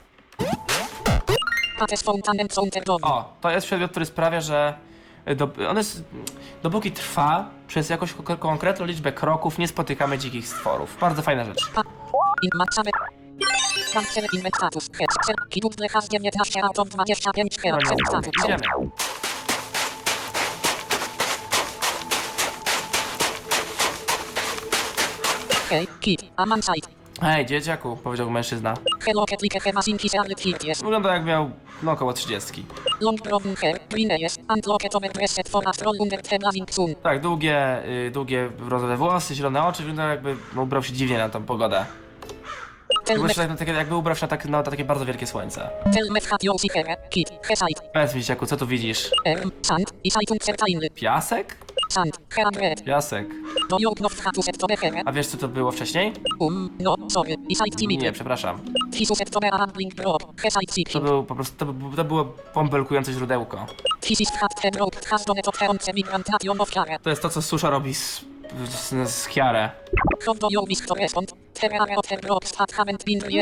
O, 3.06 3.34
to 3.42 3.50
jest 3.52 3.68
przedmiot, 3.68 3.92
który 3.92 4.06
sprawia, 4.06 4.42
że 4.42 4.74
do, 5.36 5.50
on 5.70 5.78
jest, 5.78 6.04
dopóki 6.64 6.92
trwa, 6.92 7.50
przez 7.68 7.90
jakąś 7.90 8.14
ko- 8.14 8.38
konkretną 8.38 8.86
liczbę 8.86 9.12
kroków 9.12 9.58
nie 9.58 9.68
spotykamy 9.68 10.18
dzikich 10.18 10.48
stworów. 10.48 10.98
Bardzo 11.02 11.22
fajna 11.22 11.46
rzecz. 11.46 11.72
In 13.40 13.46
matchamy. 13.48 13.92
Transfer 13.92 14.26
inventatus. 14.34 14.90
Headset. 15.00 15.36
Kidut 15.50 15.80
lecha 15.80 16.02
z 16.02 16.10
19 16.10 16.64
autom 16.64 16.90
25 16.90 17.58
No 17.58 17.72
hertz. 17.72 17.90
nie, 17.90 18.06
Status. 18.08 18.34
idziemy. 18.46 18.64
Hej, 25.70 25.88
kid. 26.00 26.24
Aman 26.36 26.62
site. 26.62 26.90
Hej, 27.22 27.46
dzieciaku, 27.46 27.98
powiedział 28.04 28.30
mężczyzna. 28.30 28.74
Hello, 29.06 29.26
ketlik 29.26 29.74
masinki 29.74 30.10
se 30.10 30.20
arlet 30.20 30.42
Wygląda 30.84 31.14
jak 31.14 31.26
miał 31.26 31.52
no, 31.84 31.92
około 31.92 32.14
30. 32.14 32.66
Long 33.00 33.22
brown 33.22 33.56
hair, 33.56 33.80
green 33.90 34.12
eyes, 34.12 34.38
and 34.48 34.66
locket 34.66 34.96
over 34.96 35.12
breasted 35.14 35.50
for 35.50 35.68
a 35.68 35.72
troll 35.72 35.96
under 36.00 36.22
the 36.22 36.40
blazing 36.40 36.74
sun. 36.74 36.96
Tak, 37.04 37.22
długie, 37.22 37.86
y, 38.08 38.12
długie 38.12 38.50
brązowe 38.50 38.98
włosy, 38.98 39.36
zielone 39.36 39.64
oczy, 39.64 39.84
wygląda 39.84 40.08
jakby 40.08 40.36
no, 40.56 40.62
ubrał 40.62 40.84
się 40.84 40.94
dziwnie 40.94 41.18
na 41.18 41.30
tą 41.30 41.44
pogodę. 41.44 41.86
Me, 43.24 43.30
się 43.30 43.36
tak, 43.36 43.50
na 43.50 43.56
takie, 43.56 43.72
jakby 43.72 43.96
ubrał 43.96 44.16
się 44.16 44.24
na, 44.24 44.28
tak, 44.28 44.46
na 44.46 44.64
takie 44.64 44.86
bardzo 44.86 45.06
wielkie 45.06 45.28
słońce. 45.28 45.70
Powiedz 47.94 48.16
mi, 48.16 48.22
dzieciaku, 48.22 48.46
co 48.46 48.58
tu 48.58 48.68
widzisz? 48.68 49.12
Erm. 49.26 49.52
Piasek? 50.90 51.58
Piasek. 52.84 53.28
A 55.06 55.12
wiesz, 55.12 55.28
co 55.28 55.38
to 55.38 55.48
było 55.48 55.72
wcześniej? 55.72 56.14
Um, 56.40 56.70
no. 56.80 56.96
Nie, 58.04 58.12
przepraszam. 58.12 58.60
To 60.94 61.02
był 61.02 61.24
po 61.24 61.36
prostu, 61.36 61.66
to, 61.66 61.74
to 61.96 62.04
było 62.04 62.26
pombelkujące 62.54 63.14
źródełko. 63.14 63.66
To 67.04 67.10
jest 67.10 67.22
to, 67.22 67.30
co 67.30 67.42
Susza 67.42 67.70
robi 67.70 67.94
z, 67.96 68.22
z, 68.66 69.10
z 69.12 69.28
Chiarę. 69.28 69.70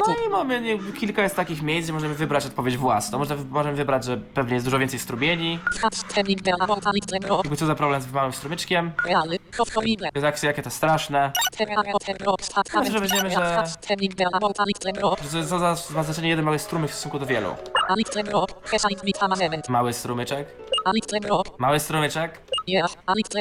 No 0.07 0.25
i 0.25 0.29
mamy 0.29 0.61
nie, 0.61 0.79
kilka 0.93 1.23
jest 1.23 1.35
takich 1.35 1.61
miejsc, 1.61 1.85
gdzie 1.85 1.93
możemy 1.93 2.15
wybrać 2.15 2.45
odpowiedź 2.45 2.77
własną. 2.77 3.17
Można, 3.19 3.35
możemy 3.49 3.75
wybrać, 3.75 4.03
że 4.05 4.17
pewnie 4.17 4.53
jest 4.53 4.65
dużo 4.65 4.79
więcej 4.79 4.99
strumieni. 4.99 5.59
Jakby 7.37 7.57
co 7.57 7.65
za 7.65 7.75
problem 7.75 8.01
z 8.01 8.11
małym 8.11 8.33
strumyczkiem. 8.33 8.91
Jak, 10.15 10.43
jakie 10.43 10.61
to 10.63 10.69
straszne. 10.69 11.31
Myślę, 12.79 12.93
że 12.93 12.99
weźmiemy, 12.99 13.29
been 13.29 13.39
że- 13.49 13.55
Co 15.31 15.59
za, 15.59 15.75
ma 15.95 16.03
znaczenie 16.03 16.29
jeden 16.29 16.45
mały 16.45 16.59
strumyk 16.59 16.91
w 16.91 16.93
stosunku 16.93 17.19
do 17.19 17.25
wielu. 17.25 17.49
Mały 19.69 19.93
strumyczek. 19.93 20.47
Mały 21.57 21.79
strumyczek. 21.79 22.41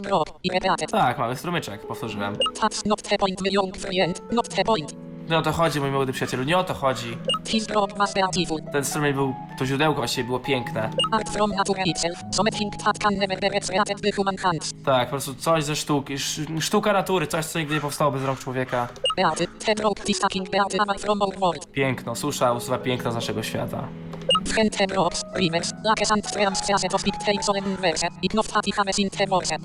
Drop. 0.02 0.38
I 0.44 0.50
repeated. 0.50 0.90
Tak, 0.90 1.18
mały 1.18 1.36
strumyczek, 1.36 1.86
powtórzyłem. 1.86 2.36
That's 2.36 2.86
not 2.86 3.02
the 3.02 3.18
point, 3.18 3.40
my 3.42 3.48
young 3.52 3.76
friend. 3.76 4.32
Not 4.32 4.48
the 4.48 4.64
point. 4.64 4.94
Nie 5.30 5.38
o 5.38 5.42
to 5.42 5.52
chodzi, 5.52 5.80
mój 5.80 5.90
młody 5.90 6.12
przyjacielu, 6.12 6.42
nie 6.42 6.58
o 6.58 6.64
to 6.64 6.74
chodzi. 6.74 7.18
His 7.46 7.66
drop 7.66 7.98
was 7.98 8.14
beautiful. 8.14 8.58
Ten 8.72 8.84
strumień 8.84 9.14
był, 9.14 9.34
to 9.58 9.66
źródełko 9.66 9.96
właściwie 10.00 10.24
było 10.24 10.40
piękne. 10.40 10.90
Art 11.12 11.30
from 11.30 11.50
nature 11.50 11.82
itself. 11.86 12.18
Something 12.32 12.76
that 12.84 12.98
can 12.98 13.14
never 13.14 13.40
be 13.40 13.48
recreated 13.48 14.00
by 14.00 14.12
human 14.12 14.36
hands. 14.36 14.72
Tak, 14.84 15.04
po 15.06 15.10
prostu 15.10 15.34
coś 15.34 15.64
ze 15.64 15.76
sztuki, 15.76 16.14
sz- 16.14 16.48
sztuka 16.64 16.92
natury, 16.92 17.26
coś 17.26 17.44
co 17.46 17.58
nigdy 17.58 17.74
nie 17.74 17.80
powstało 17.80 18.10
bez 18.12 18.24
rąk 18.24 18.38
człowieka. 18.38 18.88
Beaty. 19.16 19.46
The 19.66 19.74
drop 19.74 20.08
is 20.08 20.18
taking 20.18 20.50
beaty 20.50 20.78
away 20.80 20.98
from 20.98 21.22
our 21.22 21.38
world. 21.38 21.66
Piękno, 21.72 22.14
susza 22.14 22.52
usuwa 22.52 22.78
piękno 22.78 23.12
z 23.12 23.14
naszego 23.14 23.42
świata. 23.42 23.88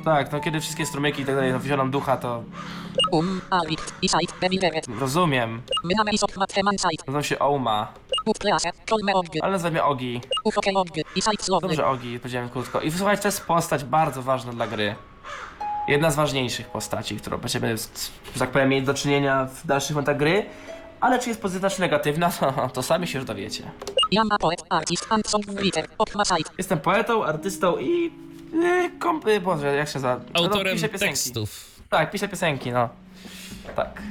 Tak, 0.05 0.31
no 0.31 0.39
kiedy 0.39 0.59
wszystkie 0.61 0.85
strumyki 0.85 1.21
i 1.21 1.25
tak 1.25 1.35
dalej 1.35 1.59
wziąłem 1.59 1.91
ducha, 1.91 2.17
to 2.17 2.43
Um, 3.11 3.41
alvict. 3.49 3.93
Isait. 4.01 4.33
Bewilderet. 4.41 4.87
rozumiem. 4.99 5.61
Myname 5.83 6.11
isop 6.11 6.31
sait. 6.77 7.07
Nazywam 7.07 7.23
się 7.23 7.39
Ouma, 7.39 7.93
ale 9.41 9.51
nazywam 9.51 9.85
Ogi. 9.85 10.21
Dobrze, 11.67 11.87
Ogi, 11.87 12.19
powiedziałem 12.19 12.49
krótko. 12.49 12.81
I 12.81 12.91
słuchajcie, 12.91 13.21
to 13.21 13.27
jest 13.27 13.45
postać 13.45 13.83
bardzo 13.83 14.21
ważna 14.21 14.53
dla 14.53 14.67
gry. 14.67 14.95
Jedna 15.87 16.11
z 16.11 16.15
ważniejszych 16.15 16.67
postaci, 16.69 17.17
którą 17.17 17.37
będziemy, 17.37 17.77
że 18.33 18.39
tak 18.39 18.49
powiem, 18.51 18.69
mieć 18.69 18.85
do 18.85 18.93
czynienia 18.93 19.45
w 19.45 19.67
dalszych 19.67 19.95
momentach 19.95 20.17
gry. 20.17 20.45
Ale 21.01 21.19
czy 21.19 21.29
jest 21.29 21.41
pozytywna, 21.41 21.69
czy 21.69 21.81
negatywna, 21.81 22.29
to, 22.39 22.69
to 22.73 22.83
sami 22.83 23.07
się 23.07 23.17
już 23.19 23.27
dowiecie. 23.27 23.71
Poet, 24.39 24.63
artist 24.69 25.05
and 25.09 25.27
songwriter. 25.27 25.87
Jestem 26.57 26.79
poetą, 26.79 27.25
artystą 27.25 27.77
i... 27.77 28.11
Yy, 28.53 28.91
komp... 28.99 29.27
yy, 29.27 29.41
Boże, 29.41 29.75
jak 29.75 29.89
się 29.89 29.99
za... 29.99 30.19
Autorem 30.33 30.73
piszę 30.73 30.89
piosenki. 30.89 31.13
tekstów. 31.13 31.65
Tak, 31.89 32.11
piszę 32.11 32.27
piosenki, 32.27 32.71
no. 32.71 32.89
Tak. 33.75 34.01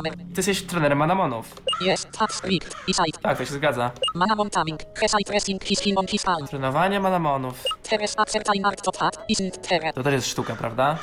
Ty 0.00 0.36
jesteś 0.36 0.62
trenerem 0.62 0.98
Manamonów. 0.98 1.54
Yes, 1.80 2.06
that's 2.06 2.32
script. 2.32 2.76
Isait. 2.88 3.18
Tak, 3.22 3.38
to 3.38 3.44
się 3.44 3.54
zgadza. 3.54 3.90
Manamon 4.14 4.50
taming. 4.50 4.80
Hesite 4.98 5.32
resting 5.32 5.64
his 5.64 5.80
him 5.80 5.98
on 5.98 6.06
his 6.06 6.22
palm. 6.22 6.46
Trenowanie 6.46 7.00
Manamonów. 7.00 7.64
Teres 7.82 8.14
art 8.18 8.88
of 8.88 8.96
hat. 8.96 9.18
Isn't. 9.30 9.92
To 9.94 10.02
też 10.02 10.12
jest 10.12 10.26
sztuka, 10.26 10.54
prawda? 10.56 10.98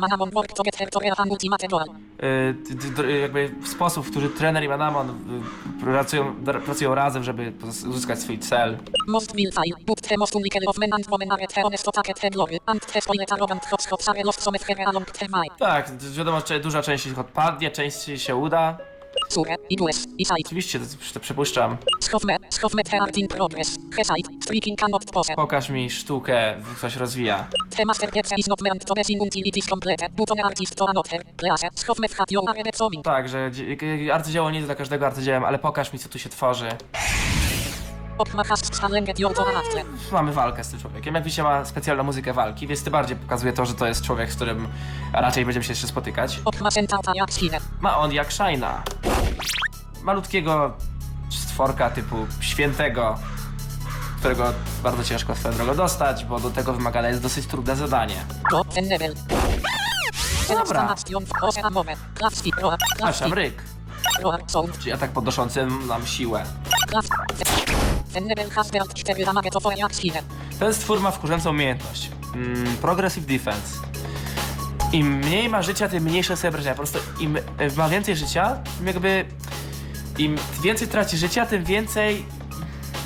Manamon 0.00 0.30
work 0.30 0.52
to 0.52 0.62
get 0.62 0.76
her 0.76 0.90
to 0.90 1.00
an 1.18 1.30
ultimate 1.30 1.68
goal. 1.68 1.84
D- 2.18 2.92
d- 3.02 3.18
jakby 3.18 3.50
sposób, 3.66 4.06
w 4.06 4.10
który 4.10 4.28
trener 4.28 4.64
i 4.64 4.68
Manamon 4.68 5.08
yy, 5.08 5.84
pracują, 5.84 6.34
dr- 6.44 6.62
pracują 6.62 6.94
razem, 6.94 7.24
żeby 7.24 7.52
uzyskać 7.90 8.18
swój 8.18 8.38
cel. 8.38 8.78
Most 9.06 9.32
will 9.36 9.52
fail, 9.52 9.74
but 9.86 10.00
the 10.00 10.16
most 10.16 10.34
unique 10.34 10.60
of 10.66 10.78
men 10.78 10.92
and 10.92 11.06
women 11.10 11.32
are 11.32 11.46
the 11.46 11.62
honest 11.62 11.88
attack 11.88 12.18
the 12.20 12.30
glory, 12.30 12.58
and 12.66 12.86
the 12.86 13.00
spoilet 13.00 13.32
arrogant 13.32 13.64
hotspots 13.64 14.08
are 14.08 14.22
lost 14.24 14.42
some 14.42 14.58
here 14.68 14.84
along 14.86 15.06
the 15.06 15.26
way. 15.32 15.48
Tak, 15.58 15.96
d- 15.96 16.10
wiadomo, 16.18 16.40
że 16.48 16.60
duża 16.60 16.82
część 16.82 17.06
ich 17.06 17.18
odpadnie, 17.18 17.70
część 17.70 18.22
się 18.22 18.36
uda. 18.36 18.78
Sure, 19.28 19.56
idles, 19.70 20.06
isait. 20.18 20.46
Oczywiście, 20.46 20.78
to, 20.80 20.84
to 21.14 21.20
przypuszczam. 21.20 21.76
Schofme, 22.00 22.36
schofme 22.50 22.82
the 22.84 23.00
art 23.02 23.16
in 23.16 23.28
progress. 23.28 23.76
Hesite, 23.96 24.30
streaking 24.42 24.80
cannot 24.80 25.04
pose. 25.12 25.34
Pokaż 25.34 25.68
mi 25.70 25.90
sztukę, 25.90 26.54
w- 26.60 26.80
coś 26.80 26.96
rozwija. 26.96 27.46
The 27.76 27.84
is 28.36 28.46
not 28.46 28.60
meant 28.60 28.84
to 28.84 28.94
be 28.94 29.02
complete, 29.66 30.08
artist 30.44 30.74
to 30.76 30.88
another. 30.88 31.24
Place, 31.36 31.68
schofme 31.74 32.08
hat. 32.08 32.28
Tak, 33.02 33.28
że 33.28 33.50
dzie- 33.50 34.14
arcydzieło 34.14 34.50
nie 34.50 34.56
jest 34.58 34.68
dla 34.68 34.74
każdego 34.74 35.06
arcydziełem, 35.06 35.44
ale 35.44 35.58
pokaż 35.58 35.92
mi, 35.92 35.98
co 35.98 36.08
tu 36.08 36.18
się 36.18 36.28
tworzy. 36.28 36.68
Mamy 40.12 40.32
walkę 40.32 40.64
z 40.64 40.68
tym 40.68 40.80
człowiekiem. 40.80 41.14
Jak 41.14 41.24
widzicie, 41.24 41.42
ma 41.42 41.64
specjalną 41.64 42.02
muzykę 42.04 42.32
walki, 42.32 42.66
więc 42.66 42.82
tym 42.82 42.92
bardziej 42.92 43.16
pokazuje 43.16 43.52
to, 43.52 43.66
że 43.66 43.74
to 43.74 43.86
jest 43.86 44.02
człowiek, 44.02 44.32
z 44.32 44.36
którym 44.36 44.68
raczej 45.12 45.44
będziemy 45.44 45.64
się 45.64 45.72
jeszcze 45.72 45.86
spotykać. 45.86 46.40
Ma 47.80 47.98
on 47.98 48.12
jak 48.12 48.32
Shaina. 48.32 48.82
Malutkiego 50.02 50.76
stworka 51.30 51.90
typu 51.90 52.16
świętego, 52.40 53.18
którego 54.18 54.52
bardzo 54.82 55.04
ciężko 55.04 55.34
swoją 55.34 55.54
drogą 55.54 55.74
dostać, 55.74 56.24
bo 56.24 56.40
do 56.40 56.50
tego 56.50 56.72
wymagane 56.72 57.08
jest 57.08 57.22
dosyć 57.22 57.46
trudne 57.46 57.76
zadanie. 57.76 58.16
Level. 58.90 59.14
Dobra. 60.48 60.80
Roa, 64.22 64.38
sound. 64.46 64.78
czyli 64.78 64.92
atak 64.92 65.10
podnoszący 65.10 65.66
nam 65.66 66.06
siłę. 66.06 66.44
Ten 68.12 68.28
level 68.28 68.50
has 68.50 68.70
built 68.70 68.94
4 68.94 69.24
damage 69.24 69.50
to 69.50 69.60
for 69.60 69.76
jak 69.78 69.92
sine. 69.94 70.22
Ten 70.58 70.74
stwór 70.74 71.00
ma 71.00 71.10
wkurzającą 71.10 71.50
umiejętność. 71.50 72.10
Mm, 72.34 72.76
progressive 72.76 73.26
Defense. 73.26 73.78
Im 74.92 75.16
mniej 75.16 75.48
ma 75.48 75.62
życia, 75.62 75.88
tym 75.88 76.04
mniejsze 76.04 76.36
sobie 76.36 76.48
obrażenia. 76.48 76.74
Po 76.74 76.82
prostu 76.82 76.98
im 77.20 77.36
e, 77.36 77.42
ma 77.76 77.88
więcej 77.88 78.16
życia, 78.16 78.58
tym 78.78 78.86
jakby... 78.86 79.24
Im 80.18 80.36
więcej 80.62 80.88
traci 80.88 81.16
życia, 81.16 81.46
tym 81.46 81.64
więcej 81.64 82.24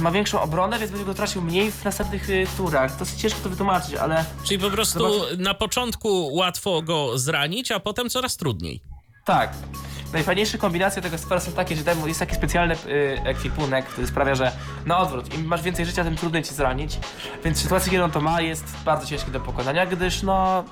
ma 0.00 0.10
większą 0.10 0.40
obronę, 0.40 0.78
więc 0.78 0.90
będzie 0.90 1.06
go 1.06 1.14
tracił 1.14 1.42
mniej 1.42 1.70
w 1.72 1.84
następnych 1.84 2.30
y, 2.30 2.46
turach. 2.56 2.98
Dosyć 2.98 3.20
ciężko 3.20 3.40
to 3.42 3.48
wytłumaczyć, 3.48 3.94
ale 3.94 4.24
Czyli 4.44 4.58
po 4.60 4.70
prostu 4.70 4.98
Zobacz- 4.98 5.38
na 5.38 5.54
początku 5.54 6.34
łatwo 6.34 6.82
go 6.82 7.18
zranić, 7.18 7.72
a 7.72 7.80
potem 7.80 8.10
coraz 8.10 8.36
trudniej. 8.36 8.80
tak. 9.24 9.52
Najfajniejsze 10.12 10.58
kombinacje 10.58 11.02
tego 11.02 11.18
spora 11.18 11.40
są 11.40 11.52
takie, 11.52 11.76
że 11.76 11.84
demo 11.84 12.06
jest 12.06 12.20
taki 12.20 12.34
specjalny 12.34 12.74
y, 12.86 13.20
ekwipunek, 13.24 13.86
który 13.86 14.06
sprawia, 14.06 14.34
że 14.34 14.52
na 14.86 14.98
odwrót, 14.98 15.34
im 15.34 15.44
masz 15.46 15.62
więcej 15.62 15.86
życia, 15.86 16.04
tym 16.04 16.16
trudniej 16.16 16.42
ci 16.42 16.54
zranić. 16.54 16.98
Więc 17.44 17.58
w 17.58 17.62
sytuacji, 17.62 17.90
kiedy 17.90 18.04
on 18.04 18.10
to 18.10 18.20
ma, 18.20 18.40
jest 18.40 18.64
bardzo 18.84 19.06
ciężki 19.06 19.30
do 19.30 19.40
pokonania, 19.40 19.86
gdyż 19.86 20.22
no... 20.22 20.64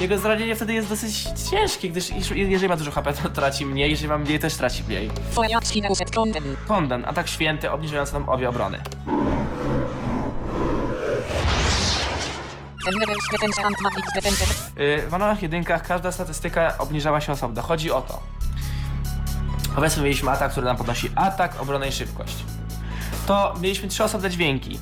Jego 0.00 0.18
zranienie 0.18 0.56
wtedy 0.56 0.72
jest 0.74 0.88
dosyć 0.88 1.22
ciężkie, 1.50 1.90
gdyż 1.90 2.10
iż- 2.10 2.30
jeżeli 2.30 2.68
ma 2.68 2.76
dużo 2.76 2.90
HP, 2.90 3.12
to 3.12 3.28
traci 3.28 3.66
mniej, 3.66 3.90
jeżeli 3.90 4.08
ma 4.08 4.18
mniej, 4.18 4.38
też 4.38 4.54
traci 4.54 4.84
mniej. 4.88 5.10
Uset 5.90 6.10
Konden. 6.14 6.42
Kondan, 6.68 7.04
atak 7.04 7.28
święty, 7.28 7.70
obniżający 7.70 8.12
nam 8.12 8.28
obie 8.28 8.48
obrony. 8.48 8.82
Enlevel 12.88 13.16
Defense 13.32 13.62
and 13.64 13.76
Magic 13.82 14.04
Defense. 14.14 14.44
Yy, 14.76 15.08
w 15.10 15.14
analach 15.14 15.42
jedynkach 15.42 15.86
każda 15.86 16.12
statystyka 16.12 16.74
obniżała 16.78 17.20
się 17.20 17.32
osobno. 17.32 17.62
Chodzi 17.62 17.90
o 17.92 18.00
to. 18.00 18.20
Powiedzmy, 19.74 20.02
mieliśmy 20.02 20.30
atak, 20.30 20.50
który 20.50 20.66
nam 20.66 20.76
podnosi 20.76 21.10
atak, 21.14 21.60
obronę 21.60 21.88
i 21.88 21.92
szybkość. 21.92 22.36
To 23.26 23.54
mieliśmy 23.60 23.88
trzy 23.88 24.04
osobne 24.04 24.30
dźwięki. 24.30 24.78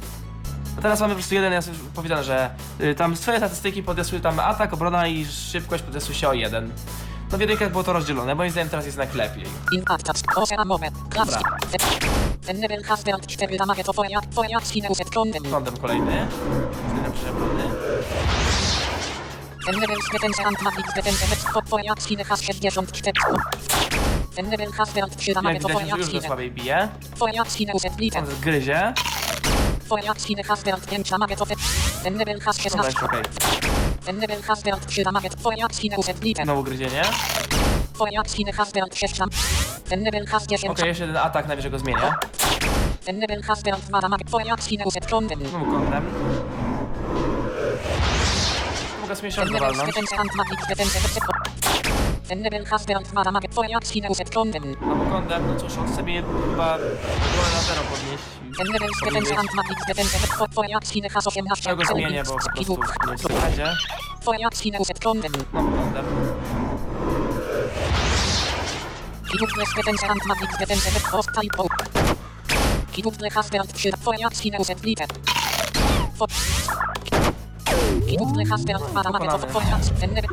A 0.79 0.83
teraz 0.83 1.01
mamy 1.01 1.15
po 1.15 1.17
prostu 1.17 1.35
jeden, 1.35 1.53
jest 1.53 1.71
powiedziane, 1.95 2.25
że 2.25 2.51
y, 2.81 2.95
tam 2.95 3.17
swoje 3.17 3.39
statystyki 3.39 3.83
podniosły 3.83 4.21
tam 4.21 4.41
atak, 4.41 4.73
obrona 4.73 5.07
i 5.07 5.27
szybkość 5.27 5.83
podniosły 5.83 6.15
się 6.15 6.29
o 6.29 6.33
jeden. 6.33 6.73
No 7.33 7.39
w 7.39 7.41
jedynkach 7.41 7.71
było 7.71 7.85
to 7.85 7.93
rozdzielone, 7.93 8.35
moim 8.35 8.51
zdaniem 8.51 8.69
teraz 8.69 8.87
jest 8.87 8.99
jednak 8.99 9.15
lepiej. 9.15 9.45
Impactas. 9.73 10.23
Osea 10.37 10.65
Moment. 10.65 10.97
Klaps. 11.11 11.37
Enlevel 12.49 12.85
Hasbert 12.85 13.27
4 13.27 13.57
damage 13.57 13.85
to 13.85 13.93
kolejny. 15.81 16.27
Feuermaschine 21.69 22.25
has 22.25 22.43
64. 22.43 24.06
Enlevel 24.37 24.73
Hasbert 24.73 25.17
3 25.17 25.35
damage 25.35 25.55
Jak 25.55 25.85
widać, 25.85 25.99
już 25.99 26.13
go 26.13 26.21
słabiej 26.21 26.51
bije. 26.51 26.89
On 28.19 28.27
zgryzie. 28.27 28.93
Feuermaschine 29.89 30.43
Hasbert 30.43 30.87
5 30.91 31.11
damage 31.11 31.37
to 31.37 31.47
Enlevel 32.05 32.41
has 32.41 32.57
Dobra, 32.57 32.71
16. 32.71 32.87
jest 32.87 33.03
okej. 33.03 33.23
Enlevel 34.07 34.43
Hasbert 34.43 34.87
3 34.87 35.05
damage 35.05 35.31
to 35.31 35.37
Feuermaschine 35.37 35.97
uset 35.97 36.19
Blitz. 36.19 36.43
Znowu 36.43 36.63
gryzienie. 36.63 37.03
Feuermaschine 37.99 38.53
Hasbert 38.53 38.97
6 38.97 39.19
damage. 39.19 39.37
Enlevel 39.91 40.27
has 40.27 40.47
10. 40.47 40.71
Okej, 40.71 40.89
jeszcze 40.89 41.05
jeden 41.05 41.17
atak, 41.17 41.49
najwyżej 41.49 41.71
go 41.71 41.79
zmienię. 41.79 42.13
Enlevel 43.07 43.43
Hasbert 43.43 43.81
2 43.81 44.01
damage. 44.01 44.25
Feuermaschine 44.31 44.85
uset 44.85 45.07
Konden. 45.07 45.49
Znowu 45.49 45.65
kątem. 45.67 46.05
Mogę 49.03 49.17
sobie 49.17 49.33
środek 49.33 49.63
Enlevel 52.31 52.65
walnąć. 52.67 52.87
Defense 52.87 53.07
and 53.07 53.07
Magic 53.07 53.07
Defense. 53.07 53.07
Enlevel 53.07 53.07
Hasbert 53.07 53.09
2 53.13 53.25
damage. 53.25 53.49
Feuermaschine 53.49 54.09
uset 54.11 54.31
Konden. 54.35 54.63
Znowu 54.63 55.11
kątem, 55.11 55.47
no 55.47 55.61
cóż, 55.61 55.79
on 55.79 55.97
sobie 55.97 56.23
chyba 56.51 56.79
głowę 56.79 57.51
na 57.55 57.61
zero 57.61 57.83
podnieść. 57.91 58.25
Enlevel 58.61 58.91
Defense 59.05 59.37
and 59.37 59.55
Magic 59.55 59.79
Defense. 59.89 60.19
Feuermaschine 60.55 61.09
has 61.09 61.27
18. 61.27 61.71
Ja 61.71 61.77
go 61.77 61.85
zmienię, 61.85 62.23
bo 62.25 62.33
po 62.33 62.39
prostu 62.39 63.29
nie 63.29 64.79
Konden. 65.01 65.33
Znowu 65.33 65.71
kątem. 65.71 66.05
Kibuk 69.33 69.51
Defense 69.77 70.07
and 70.07 70.27
Magic 70.27 70.59
Defense. 70.59 71.01
Host 71.11 71.29
type 71.41 71.59
O. 71.59 71.67
Kibuk 72.93 73.15
Hasbert 73.35 73.73
3. 73.73 73.93
Feuermaschine 73.97 74.59
uset 74.59 74.81
Blitz. 74.81 75.03
Kibuk 78.09 78.49
Hasbert 78.51 78.83
2 78.93 79.03
damage 79.03 79.39
to 79.39 79.47
Feuermaschine. 79.47 80.03
Enlevel. 80.03 80.31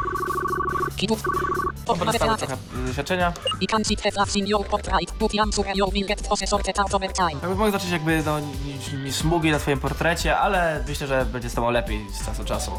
Kibuk. 0.96 1.20
Bo 1.20 1.73
Podpowiedz 1.86 2.18
trochę 2.18 2.54
y, 2.84 2.88
doświadczenia. 2.88 3.34
I 3.62 3.68
can 3.68 3.86
see 3.86 3.98
the 3.98 4.40
in 4.40 4.48
your 4.48 4.66
portrait, 4.66 5.12
but 5.20 5.34
I'm 5.34 5.56
sure 5.56 5.72
you 5.76 5.92
will 5.92 6.08
get 6.08 6.28
possessed 6.28 6.80
out 6.80 6.94
over 6.94 7.14
time. 7.14 7.32
Jakby 7.32 7.56
mogę 7.56 7.72
zacząć 7.72 7.92
jakby 7.92 8.24
no, 8.26 8.40
ni- 8.40 9.04
ni- 9.04 9.14
smugi 9.14 9.52
na 9.52 9.60
twoim 9.60 9.80
portrecie, 9.80 10.38
ale 10.38 10.84
myślę, 10.88 11.08
że 11.08 11.26
będzie 11.26 11.50
z 11.50 11.54
tobą 11.54 11.72
lepiej 11.72 12.06
z 12.12 12.26
czasu 12.26 12.38
do 12.44 12.48
czasu. 12.48 12.72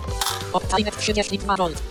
Odcinek 0.53 0.97
32 0.97 1.57
gold. 1.57 1.83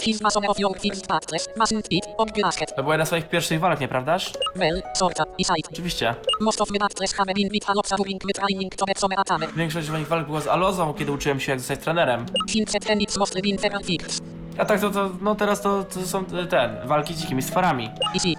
His 0.00 0.20
mason 0.20 0.44
of 0.48 0.58
your 0.58 0.78
first 0.80 1.06
battles, 1.06 1.48
mustn't 1.56 1.88
be, 1.90 2.14
on 2.16 2.28
basket. 2.42 2.76
To 2.76 2.82
była 2.82 2.94
jedna 2.94 3.04
z 3.04 3.08
swoich 3.08 3.28
pierwszych 3.28 3.60
walk, 3.60 3.80
nieprawdaż? 3.80 4.32
Well, 4.56 4.82
sorta. 4.94 5.24
Oczywiście. 5.72 6.14
Most 6.40 6.60
of 6.60 6.68
the 6.68 6.78
battles 6.78 7.14
have 7.14 7.34
been 7.34 7.48
with 7.48 7.66
Halopsa 7.66 7.96
during 7.96 8.22
the 8.26 8.32
training 8.32 8.74
to 8.76 8.86
get 8.86 8.98
some 8.98 9.16
atame. 9.16 9.46
Większość 9.56 9.88
moich 9.88 10.08
walk 10.08 10.26
była 10.26 10.40
z 10.40 10.46
Alozą, 10.46 10.94
kiedy 10.94 11.12
uczyłem 11.12 11.40
się 11.40 11.52
jak 11.52 11.60
zostać 11.60 11.80
trenerem. 11.80 12.26
Since 12.50 12.78
then 12.80 12.98
it's 12.98 13.18
mostly 13.18 13.42
been 13.42 13.58
feral 13.58 13.82
gigs. 13.82 14.20
A 14.58 14.64
tak 14.64 14.80
to, 14.80 14.90
to 14.90 15.10
no 15.20 15.34
teraz 15.34 15.62
to, 15.62 15.84
to 15.84 16.06
są 16.06 16.24
ten, 16.24 16.88
walki 16.88 17.14
z 17.14 17.20
dzikimi 17.20 17.42
stworami. 17.42 17.90
Easy, 18.14 18.34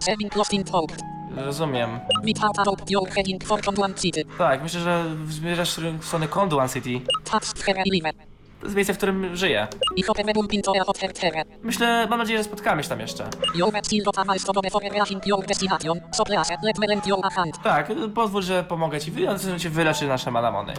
saving 0.00 0.36
lost 0.36 0.52
in 0.52 0.64
hope. 0.70 0.94
Rozumiem. 1.36 2.00
Heading 3.14 3.44
for 3.44 3.60
Conduan 3.64 3.94
City. 3.94 4.24
Tak, 4.38 4.62
myślę, 4.62 4.80
że 4.80 5.04
zmierzasz 5.28 5.80
w 6.00 6.04
stronę 6.04 6.28
Konduan 6.28 6.68
City. 6.68 7.00
That's 7.24 7.62
Hera 7.62 7.82
Live. 7.92 8.16
To 8.60 8.66
jest 8.66 8.76
miejsce, 8.76 8.94
w 8.94 8.96
którym 8.96 9.36
żyję. 9.36 9.68
Myślę, 11.62 12.06
mam 12.10 12.18
nadzieję, 12.18 12.38
że 12.38 12.44
spotkamy 12.44 12.82
się 12.82 12.88
tam 12.88 13.00
jeszcze. 13.00 13.24
Tak, 17.62 17.92
pozwól, 18.14 18.42
że 18.42 18.64
pomogę 18.64 19.00
ci, 19.00 19.12
że 19.52 19.60
cię 19.60 19.70
wyleczy 19.70 20.06
nasze 20.06 20.30
manamony. 20.30 20.74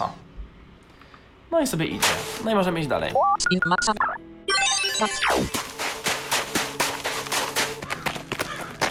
O. 0.00 0.31
No 1.52 1.60
i 1.60 1.66
sobie 1.66 1.86
idzie. 1.86 2.06
No 2.44 2.50
i 2.50 2.54
możemy 2.54 2.80
iść 2.80 2.88
dalej. 2.88 3.12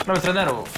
Mamy 0.08 0.20
trenerów. 0.22 0.70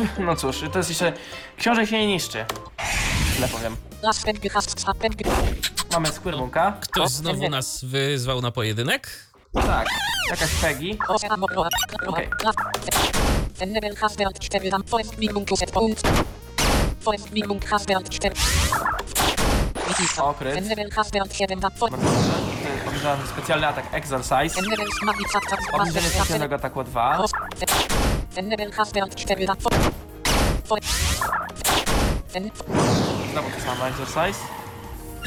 No 0.18 0.36
cóż, 0.36 0.64
to 0.72 0.78
jest 0.78 0.90
jeszcze... 0.90 1.12
Książek 1.56 1.88
się 1.88 1.98
nie 1.98 2.06
niszczy. 2.06 2.44
Tyle 3.34 3.48
powiem. 3.48 3.76
Mamy 5.92 6.08
Squirmunka. 6.08 6.72
Ktoś 6.80 7.08
znowu 7.10 7.48
nas 7.50 7.84
wyzwał 7.84 8.40
na 8.40 8.50
pojedynek? 8.50 9.08
Tak, 9.54 9.88
jakaś 10.30 10.50
Peggy. 10.54 10.96
Okej. 12.08 12.28
Enlevel 12.40 13.39
has 13.60 14.16
built 14.16 14.38
4 14.52 14.70
dam 14.70 14.82
Forest 14.84 15.18
Minimum 15.18 15.44
to 15.44 15.56
set 15.56 15.70
point. 15.72 16.00
Forest 17.00 17.30
Minimum 17.32 17.60
has 17.70 17.84
built 17.84 18.08
4. 18.08 18.32
O, 20.24 20.34
kryt. 20.34 20.56
Enlevel 20.56 20.90
has 20.96 21.10
built 21.10 21.32
7 21.32 21.60
dam 21.60 21.70
Forest. 21.76 22.02
Podejrzewam 22.84 23.26
specjalny 23.26 23.66
atak 23.66 23.94
Exorcise. 23.94 24.58
Enlevel 24.60 24.86
Magic 25.02 25.36
Attack 25.36 25.60
Obniżenie 25.72 26.08
specjalnego 26.08 26.54
ataku 26.54 26.80
o 26.80 26.84
2. 26.84 27.24
Enlevel 28.36 28.72
has 28.72 28.92
built 28.92 29.14
4 29.14 29.46
dam 29.46 29.56
Forest. 30.64 30.88
Znowu 33.32 33.50
to 33.50 33.60
samo 33.60 33.86
Exorcise. 33.86 34.40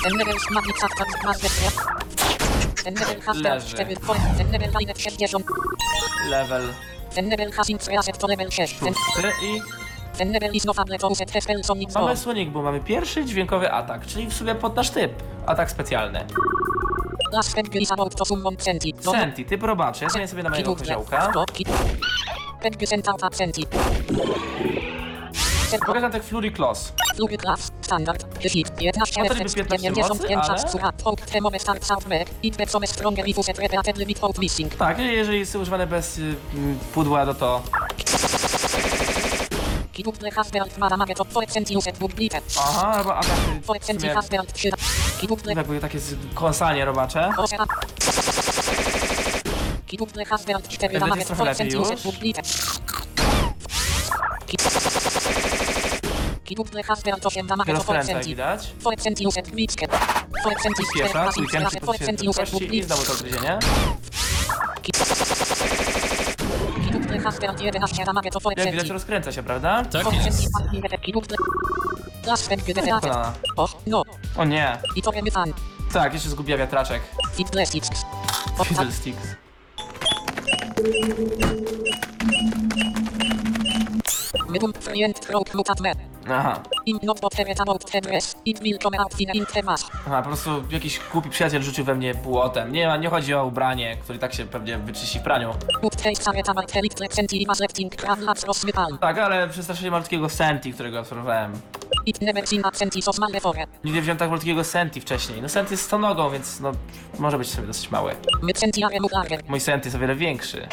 Enlevel 0.05 0.37
Magic 0.51 0.83
Attack 0.83 1.23
Master 1.23 1.51
Leży. 1.61 1.77
4 6.43 6.73
60. 7.13 7.29
Level 7.31 7.51
has 7.51 8.17
to 8.17 8.27
level 8.27 8.51
6. 8.51 8.79
6. 8.79 8.97
I 9.43 9.61
Enlevel 10.19 10.55
is 10.55 10.65
not 10.65 10.79
able 10.79 10.97
to 10.97 11.15
set 11.15 11.31
the 11.31 11.41
spell 11.41 11.63
Sonic 11.63 11.93
mamy. 11.95 12.17
Sonic 12.17 12.49
Boom. 12.49 12.65
Mamy 12.65 12.79
pierwszy 12.79 13.25
dźwiękowy 13.25 13.71
atak, 13.71 14.05
czyli 14.05 14.27
w 14.27 14.33
sumie 14.33 14.55
pod 14.55 14.75
nasz 14.75 14.89
typ. 14.89 15.11
Atak 15.45 15.71
specjalny. 15.71 16.25
Last 17.31 17.55
peg 17.55 17.75
is 17.75 17.91
about 17.91 18.15
to 18.15 18.25
summon 18.25 18.55
Senti. 18.59 18.93
Senti, 18.99 19.45
typ 19.45 19.63
robaczy. 19.63 20.03
Ja 20.03 20.09
zmienię 20.09 20.27
sobie 20.27 20.43
na 20.43 20.49
mojego 20.49 20.75
koziołka. 20.75 21.31
Sent 22.85 23.07
out 23.09 23.23
at 23.23 23.35
Senti. 23.35 23.67
Pokażę 25.85 26.09
tak 26.09 26.23
Flurry 26.23 26.51
Claws. 26.51 26.93
Flugy 27.15 27.37
class, 27.37 27.71
standard, 27.93 28.25
defeat, 28.41 28.67
15 28.77 29.23
No 29.23 29.29
to 29.29 29.33
niby 29.33 29.35
efekt, 29.35 29.53
15 29.53 29.93
90 29.93 30.09
mocy, 30.09 30.33
czas 30.47 30.63
ale- 30.63 30.71
surat, 30.71 31.01
hope, 31.03 31.25
temo, 31.25 31.49
start, 31.59 31.85
south, 31.85 32.07
back, 32.07 32.27
it 32.43 32.57
be 32.57 32.65
some 32.65 32.87
stronger 32.87 33.27
if 33.27 33.39
uset 33.39 33.57
repeatedly 33.57 34.05
with 34.05 34.19
hope 34.19 34.41
missing. 34.41 34.75
Tak, 34.75 34.99
jeżeli 34.99 35.39
jest 35.39 35.55
używane 35.55 35.87
bez 35.87 36.17
y, 36.17 36.35
mm, 36.53 36.79
pudła, 36.93 37.25
no 37.25 37.33
to... 37.33 37.61
To. 42.53 42.59
Aha, 42.59 43.21
y, 43.61 44.77
keep 45.21 45.41
the 45.41 45.53
Jakby 45.53 45.79
takie 45.79 45.99
kąsanie 46.33 46.85
robacze. 46.85 47.31
The 50.13 50.25
husband, 50.25 50.67
4 50.67 50.93
Będzie 50.93 50.99
damage, 50.99 51.25
trochę 51.25 51.35
for 51.35 51.45
lepiej 51.45 51.57
Senti 51.57 51.75
już. 51.77 51.87
uset 51.87 52.03
book 52.03 52.15
bleated. 52.15 52.45
Keep 54.47 54.61
the 54.61 54.69
husband, 54.69 54.93
8 54.93 54.99
damage, 54.99 55.25
to 55.25 55.35
for 55.35 56.07
Rozkręca, 56.07 56.42
jak 57.95 58.05
Senti. 58.05 58.29
widać. 58.29 58.73
For 58.79 59.01
Senti 59.01 59.27
uset 59.27 59.49
bleated. 59.49 59.91
For 60.43 60.53
Senti 60.61 60.83
Piesza, 60.95 61.31
trójkiem, 61.31 61.63
uset 61.65 61.85
book 61.85 61.97
szybkości 61.97 62.77
i 62.77 62.83
znowu 62.83 63.03
to 63.03 63.13
gryzienie. 63.13 63.59
Hasbert 67.23 67.61
11 67.61 68.05
damage 68.05 68.29
to 68.29 68.39
Jak 68.57 68.71
widać 68.71 68.89
rozkręca 68.89 69.31
się, 69.31 69.43
prawda? 69.43 69.85
Tak 69.85 70.13
jest. 70.13 70.47
Kolana. 72.99 73.33
O, 73.57 73.69
no. 73.87 74.03
O 74.37 74.45
nie. 74.45 74.77
Tak, 75.93 76.13
jeszcze 76.13 76.29
zgubiła 76.29 76.57
wiatraczek. 76.57 77.01
Fiddlesticks. 78.63 79.25
Medum 84.49 84.73
frient 84.73 85.19
troke 85.19 85.57
mutat 85.57 85.79
me. 85.79 86.12
Aha. 86.29 86.59
Mask. 89.63 89.87
Aha, 90.07 90.21
po 90.21 90.27
prostu 90.27 90.49
jakiś 90.71 90.99
głupi 91.11 91.29
przyjaciel 91.29 91.61
rzucił 91.61 91.85
we 91.85 91.95
mnie 91.95 92.15
błotem. 92.15 92.71
Nie, 92.71 92.87
ma- 92.87 92.97
nie 92.97 93.09
chodzi 93.09 93.33
o 93.33 93.45
ubranie, 93.45 93.97
które 93.97 94.19
tak 94.19 94.33
się 94.33 94.45
pewnie 94.45 94.77
wyczyści 94.77 95.19
w 95.19 95.21
praniu. 95.23 95.53
Tak, 98.97 99.17
ale 99.17 99.49
przestraszyli 99.49 99.91
malutkiego 99.91 100.29
Senti, 100.29 100.73
którego 100.73 100.99
obserwowałem. 100.99 101.53
Nigdy 103.83 104.01
wziąłem 104.01 104.17
tak 104.17 104.29
malutkiego 104.29 104.63
Senti 104.63 105.01
wcześniej. 105.01 105.41
No 105.41 105.49
Senti 105.49 105.73
jest 105.73 105.83
stonogą, 105.85 106.29
więc 106.29 106.59
no 106.59 106.71
może 107.19 107.37
być 107.37 107.49
sobie 107.51 107.67
dosyć 107.67 107.91
mały. 107.91 108.15
Mój 109.49 109.59
Senti 109.59 109.87
jest 109.87 109.95
o 109.95 109.99
wiele 109.99 110.15
większy. 110.15 110.67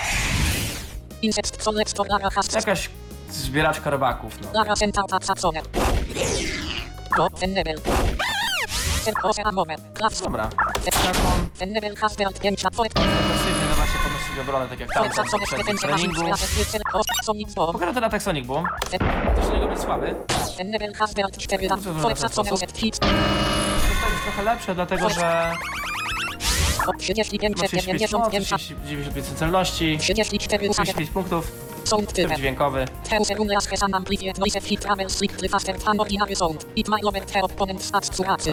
Jakaś 2.55 2.91
zbieraczka 3.33 3.91
robaków, 3.91 4.41
no. 4.41 4.49
Lara 4.53 4.77
sentauta 4.77 5.19
sacone. 5.23 5.63
Go, 7.17 7.29
fennebel. 7.39 7.81
Serkose 9.05 9.43
a 9.45 9.53
moment. 9.53 9.83
Klaps. 9.95 10.23
Dobra. 10.23 10.49
Serkon. 10.85 11.49
Fennebel 11.59 11.97
hasbert 11.97 12.41
pięcia 12.41 12.71
twoje. 12.71 12.91
Agresywnie 12.91 13.69
na 13.69 13.75
podnosili 14.05 14.41
obronę, 14.41 14.69
tak 14.69 14.81
jak 14.81 14.93
tam 14.93 15.11
Twoje 15.11 15.13
sacone 15.17 15.47
przed 15.47 15.61
sklepence 15.61 15.89
treningu. 15.89 16.23
Sonic 17.25 17.55
bomb. 17.55 17.73
Pokażę 17.73 17.95
ten 17.95 18.05
atak 18.05 18.23
Sonic 18.23 18.47
Boom. 18.47 18.65
Też 18.91 19.47
do 19.47 19.55
niego 19.55 19.69
być 19.69 19.81
słaby. 19.81 20.15
Fennebel 20.57 20.95
hasbert 20.95 21.39
4 21.39 21.69
dam. 21.69 21.81
Twoje 21.81 22.17
sacone 22.17 22.57
set 22.57 22.79
hit. 22.79 22.99
To 22.99 23.07
jest 23.07 24.23
trochę 24.23 24.43
lepsze, 24.43 24.75
dlatego 24.75 25.11
że 25.11 25.53
O, 26.87 26.93
35, 26.99 27.57
ma 27.57 27.69
35 27.69 28.13
mocy, 28.13 28.25
95, 28.27 28.75
95 28.85 29.27
celności, 29.39 29.99
34 29.99 30.69
usadę. 30.69 30.85
35 30.85 31.11
punktów, 31.11 31.53
Sound 31.85 32.13
tyle. 32.13 32.37
dźwiękowy. 32.37 32.85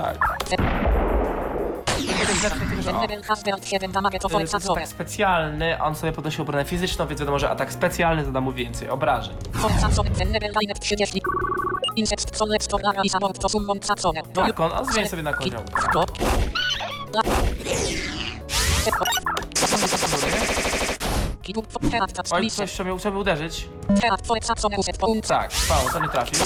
Tak. 0.01 0.17
To 0.45 0.51
jest 0.51 2.43
lepsze, 2.43 2.55
dlatego 2.57 2.81
że 2.81 2.89
o, 2.89 2.93
Fennebel 2.93 3.23
hasbert 3.23 3.67
7 3.67 3.91
damage 3.91 4.19
to 4.19 4.21
to 4.21 4.29
twoje 4.29 4.41
jest 4.43 4.51
sacone. 4.51 4.81
atak 4.81 4.89
specjalny, 4.89 5.81
on 5.81 5.95
sobie 5.95 6.11
podnosi 6.11 6.41
obronę 6.41 6.65
fizyczną, 6.65 7.07
więc 7.07 7.19
wiadomo, 7.19 7.39
że 7.39 7.49
atak 7.49 7.73
specjalny 7.73 8.25
zada 8.25 8.41
mu 8.41 8.51
więcej 8.51 8.89
obrażeń. 8.89 9.35
Twoje 9.53 9.79
sacone. 9.79 10.09
Fennebel 10.15 10.51
linet 10.61 10.79
30. 10.79 11.21
Insect 11.95 12.37
solec 12.37 12.67
to 12.67 12.77
lara 12.77 13.01
i 13.03 13.09
sabort 13.09 13.39
to 13.41 13.49
summon 13.49 13.79
sacone. 13.83 14.21
Tak, 14.33 14.59
on, 14.59 14.71
on 14.71 14.85
zmieni 14.93 15.09
sobie 15.09 15.23
na 15.23 15.33
kozioł. 15.33 15.61
Oj, 22.31 22.49
coś 22.51 22.71
chciał 22.73 22.85
mnie, 22.85 22.97
chciał 22.99 23.11
mnie 23.11 23.21
uderzyć. 23.21 23.67
Tak, 25.27 25.53
spało, 25.53 25.89
to 25.89 25.99
nie 25.99 26.09
trafił. 26.09 26.39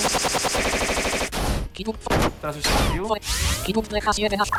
Teraz 2.41 2.55
już 2.55 2.65
trafił. 2.65 3.05
twoje. 3.05 3.21
Kidup 3.65 3.91
lechas 3.91 4.17
11. 4.17 4.55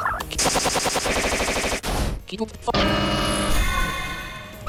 Kidup 2.26 2.52
to. 2.56 2.72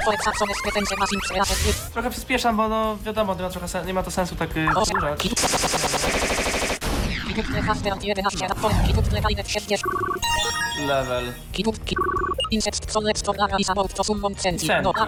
Twoje 0.01 0.17
sacone 0.17 0.53
sklepence 0.53 0.95
masin 0.97 1.19
kreatet. 1.19 1.57
Trochę 1.93 2.09
przyspieszam, 2.11 2.57
bo 2.57 2.69
no 2.69 2.97
wiadomo, 3.05 3.35
nie 3.35 3.41
ma, 3.41 3.49
trochę 3.49 3.67
sen, 3.67 3.87
nie 3.87 3.93
ma 3.93 4.03
to 4.03 4.11
sensu 4.11 4.35
tak 4.35 4.57
y, 4.57 4.67
O, 4.75 4.81
przedłużać. 4.81 5.19
kidup. 5.19 5.39
Kidup 7.27 7.49
lechas 7.49 7.77
11 8.03 8.47
lat 8.47 8.57
twoje. 8.57 8.75
Kidup 8.87 9.11
lechalinet 9.11 9.49
60. 9.49 9.81
Level. 10.87 11.33
Kidup 12.53 12.75
kidup. 12.75 12.87
Insect 12.87 12.91
solec 12.91 13.21
to 13.21 13.33
lara 13.33 13.57
i 13.57 13.63
sabort 13.63 13.93
to 13.93 14.03
summon 14.03 14.35
senti. 14.35 14.67
Senti. 14.67 14.83
No, 14.83 14.91
a. 14.95 15.05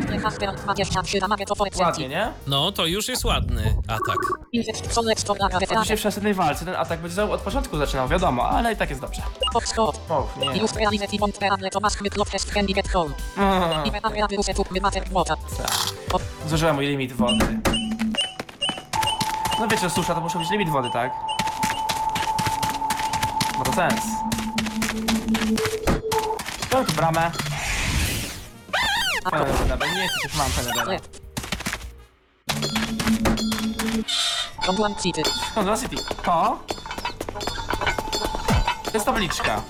Ładnie, 1.85 2.09
nie? 2.09 2.31
No, 2.47 2.71
to 2.71 2.85
już 2.85 3.07
jest 3.07 3.25
ładny 3.25 3.75
atak. 3.87 4.17
Oczywiście 5.81 6.01
w 6.01 6.05
następnej 6.05 6.33
walce 6.33 6.65
ten 6.65 6.75
atak 6.75 6.99
będzie 6.99 7.15
znowu 7.15 7.33
od 7.33 7.41
początku 7.41 7.77
zaczynał, 7.77 8.07
wiadomo, 8.07 8.49
ale 8.49 8.73
i 8.73 8.75
tak 8.75 8.89
jest 8.89 9.01
dobrze. 9.01 9.21
O, 10.09 10.27
nie. 10.39 10.53
Mm, 13.37 13.61
tak. 15.57 15.71
Zużyłem 16.47 16.75
mój 16.75 16.87
limit 16.87 17.13
wody. 17.13 17.59
No 19.59 19.67
wiecie, 19.67 19.89
susza 19.89 20.15
to 20.15 20.21
musi 20.21 20.37
być 20.37 20.49
limit 20.49 20.69
wody, 20.69 20.89
tak? 20.93 21.11
Ma 23.57 23.63
to 23.65 23.73
sens. 23.73 24.01
Tu 26.69 26.93
bramę. 26.95 27.31
Pełen 29.29 29.53
penebel, 29.57 29.89
nie 29.95 30.07
już 30.23 30.35
mam 30.35 30.51
penebel. 30.51 30.87
Left. 30.87 31.21
Control 34.65 34.95
City. 35.75 35.95
To? 36.23 36.59
To 38.83 38.91
jest 38.93 39.05
tabliczka. 39.05 39.61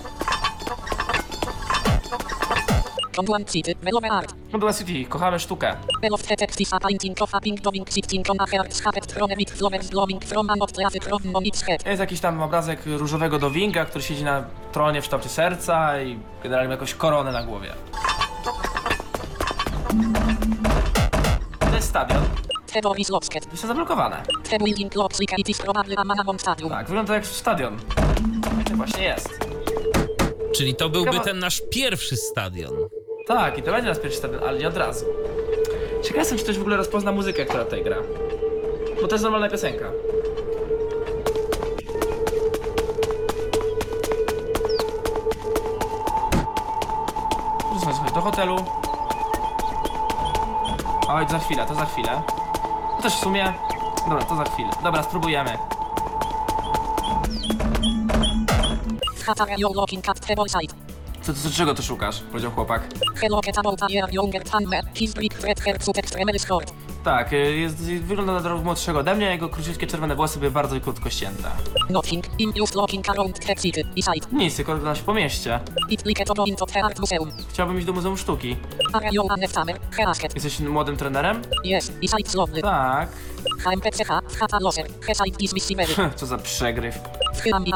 Konduan 3.16 3.44
city. 3.44 3.74
Velowe 3.82 4.10
art. 4.10 4.34
Control 4.52 4.74
City, 4.74 5.04
kochamy 5.04 5.38
sztukę. 5.40 5.76
Velof 6.02 6.26
detectis 6.26 6.72
a 6.72 6.80
painting 6.80 7.22
of 7.22 7.34
a 7.34 7.40
pink 7.40 7.60
doming 7.60 7.90
sitting 7.90 8.30
on 8.30 8.36
a 8.40 8.46
heart 8.46 8.74
schapet 8.74 9.12
from 9.12 9.30
a 9.32 9.36
bit 9.36 9.50
flowers 9.50 9.90
blowing 9.90 10.24
from 10.24 10.50
an 10.50 10.62
of 10.62 10.72
traffic 10.72 11.04
from 11.04 11.36
on 11.36 11.44
its 11.44 11.62
head. 11.62 11.86
Jest 11.86 12.00
jakiś 12.00 12.20
tam 12.20 12.42
obrazek 12.42 12.80
różowego 12.86 13.38
Dowinga, 13.38 13.84
który 13.84 14.04
siedzi 14.04 14.24
na 14.24 14.44
tronie 14.72 15.00
w 15.00 15.04
kształcie 15.04 15.28
serca 15.28 16.00
i 16.02 16.18
generalnie 16.42 16.68
ma 16.68 16.74
jakąś 16.74 16.94
koronę 16.94 17.32
na 17.32 17.42
głowie. 17.42 17.74
To 21.60 21.76
jest 21.76 21.88
stadion. 21.88 22.22
Tebor 22.72 22.98
is 22.98 23.08
lobsket. 23.08 23.46
Jest 23.50 23.62
to 23.62 23.68
zablokowane. 23.68 24.22
The 24.50 24.58
building 24.58 24.94
looks 24.94 25.20
like 25.20 25.34
it 25.38 25.48
is 25.48 25.58
probably 25.58 25.96
a 25.96 26.04
manamon 26.04 26.38
stadium. 26.38 26.70
Tak, 26.70 26.86
wygląda 26.86 27.14
jak 27.14 27.26
stadion. 27.26 27.76
I 28.60 28.64
tak 28.64 28.76
właśnie 28.76 29.04
jest. 29.04 29.28
Czyli 30.54 30.74
to 30.74 30.88
byłby 30.88 31.10
Ciekawa- 31.10 31.24
ten 31.24 31.38
nasz 31.38 31.62
pierwszy 31.70 32.16
stadion. 32.16 32.72
Tak, 33.26 33.58
i 33.58 33.62
to 33.62 33.70
będzie 33.72 33.88
nasz 33.88 33.98
pierwszy 33.98 34.18
stadion, 34.18 34.44
ale 34.44 34.58
nie 34.58 34.68
od 34.68 34.76
razu. 34.76 35.06
Ciekaw 36.02 36.16
jestem, 36.18 36.38
czy 36.38 36.44
ktoś 36.44 36.58
w 36.58 36.60
ogóle 36.60 36.76
rozpozna 36.76 37.12
muzykę, 37.12 37.44
która 37.44 37.64
tutaj 37.64 37.84
gra. 37.84 37.96
Bo 39.02 39.08
to 39.08 39.14
jest 39.14 39.22
normalna 39.22 39.48
piosenka. 39.48 39.84
Słuchaj, 47.78 47.94
słuchaj, 47.94 48.14
do 48.14 48.20
hotelu. 48.20 48.56
Oj, 51.14 51.26
za 51.28 51.38
chwilę, 51.38 51.66
to 51.66 51.74
za 51.74 51.86
chwilę. 51.86 52.22
To 52.96 53.02
też 53.02 53.12
w 53.14 53.18
sumie... 53.20 53.54
Dobra, 54.08 54.24
to 54.24 54.36
za 54.36 54.44
chwilę. 54.44 54.70
Dobra, 54.82 55.02
spróbujemy. 55.02 55.58
Schatara 59.16 59.56
your 59.58 59.76
looking 59.76 60.08
at 60.08 60.20
the 60.20 60.34
side. 60.48 60.74
Co, 61.22 61.34
co, 61.34 61.50
czego 61.50 61.74
tu 61.74 61.82
szukasz? 61.82 62.20
Powiedział 62.20 62.50
chłopak. 62.50 62.82
Hello 63.20 63.40
get 63.40 63.58
about 63.58 63.82
a 63.82 63.86
year 63.90 64.14
younger 64.14 64.44
than 64.44 64.64
me. 64.68 64.80
His 64.94 65.14
big 65.14 65.40
red 65.40 65.60
hair 65.60 65.82
suit 65.82 65.98
extremely 65.98 66.38
short. 66.38 66.72
Tak, 67.04 67.32
y, 67.32 67.36
jest, 67.36 67.76
wygląda 67.82 68.40
na 68.40 68.48
rok 68.48 68.64
młodszego 68.64 68.98
ode 68.98 69.14
mnie, 69.14 69.26
jego 69.26 69.48
króciutkie 69.48 69.86
czerwone 69.86 70.14
włosy 70.16 70.38
były 70.38 70.50
bardzo 70.50 70.80
krótko 70.80 71.10
ścięte. 71.10 71.50
Nothing. 71.90 72.26
I'm 72.26 72.52
just 72.56 72.74
looking 72.74 73.08
around 73.10 73.46
the 73.46 73.56
city. 73.56 73.84
Beside. 73.84 74.26
Nic, 74.32 74.56
tylko 74.56 74.72
oglądam 74.72 74.96
się 74.96 75.02
po 75.02 75.14
mieście. 75.14 75.60
It 75.88 76.06
like 76.06 76.24
to 76.24 76.34
go 76.34 76.44
into 76.44 76.66
the 76.66 76.84
art 76.84 76.98
museum. 77.00 77.30
Chciałbym 77.48 77.76
iść 77.78 77.86
do 77.86 77.92
Muzeum 77.92 78.16
Sztuki. 78.18 78.56
Are 78.92 79.08
you 79.12 79.22
an 79.30 79.48
summer? 79.48 79.78
Herasket. 79.90 80.34
Jesteś 80.34 80.60
młodym 80.60 80.96
trenerem? 80.96 81.42
Yes. 81.64 81.90
Besides 81.90 82.34
lovely. 82.34 82.62
Tak. 82.62 83.08
HMPCH. 83.64 84.08
Schata 84.28 84.58
loser. 84.60 84.86
Heside 85.06 85.36
dismissively. 85.38 85.94
Co 86.16 86.26
za 86.26 86.38
przegryw. 86.38 86.98
Wchylam 87.34 87.66
i 87.66 87.72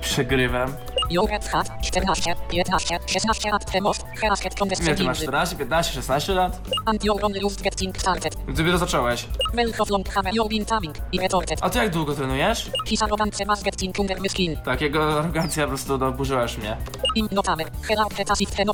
przegrywem. 0.00 0.76
Joret 1.10 1.48
hat. 1.48 1.66
14, 1.82 2.34
15, 2.50 2.98
16 3.06 3.50
lat 3.52 3.72
temost. 3.72 4.04
Herasket 4.20 4.44
Nie, 4.44 4.50
ty 4.50 4.58
condescending. 4.58 5.06
masz 5.08 5.18
14, 5.18 5.56
15, 5.56 5.92
16 5.92 6.34
lat? 6.34 6.60
Anti-Oron 6.86 7.32
Lust 7.42 7.62
getting 7.62 7.98
started. 7.98 8.36
Dopiero 8.48 8.78
zacząłeś. 8.78 9.26
Melchow 9.54 9.90
long 9.90 10.08
hammer 10.08 10.34
your 10.34 10.48
bin 10.48 10.64
taming. 10.64 10.96
I 11.12 11.18
retorted. 11.18 11.58
A 11.62 11.70
ty 11.70 11.78
jak 11.78 11.90
długo 11.90 12.14
trenujesz? 12.14 12.70
His 12.86 13.02
arrogance 13.02 13.44
mas 13.44 13.62
getting 13.62 13.98
under 13.98 14.20
my 14.20 14.28
skin. 14.28 14.56
Tak, 14.56 14.80
jego 14.80 15.18
arogancja 15.18 15.62
po 15.64 15.68
prostu 15.68 15.98
no, 15.98 16.06
oburzyłaś 16.06 16.58
mnie. 16.58 16.76
Im 17.14 17.28
notamer. 17.32 17.66
Herald 17.82 18.14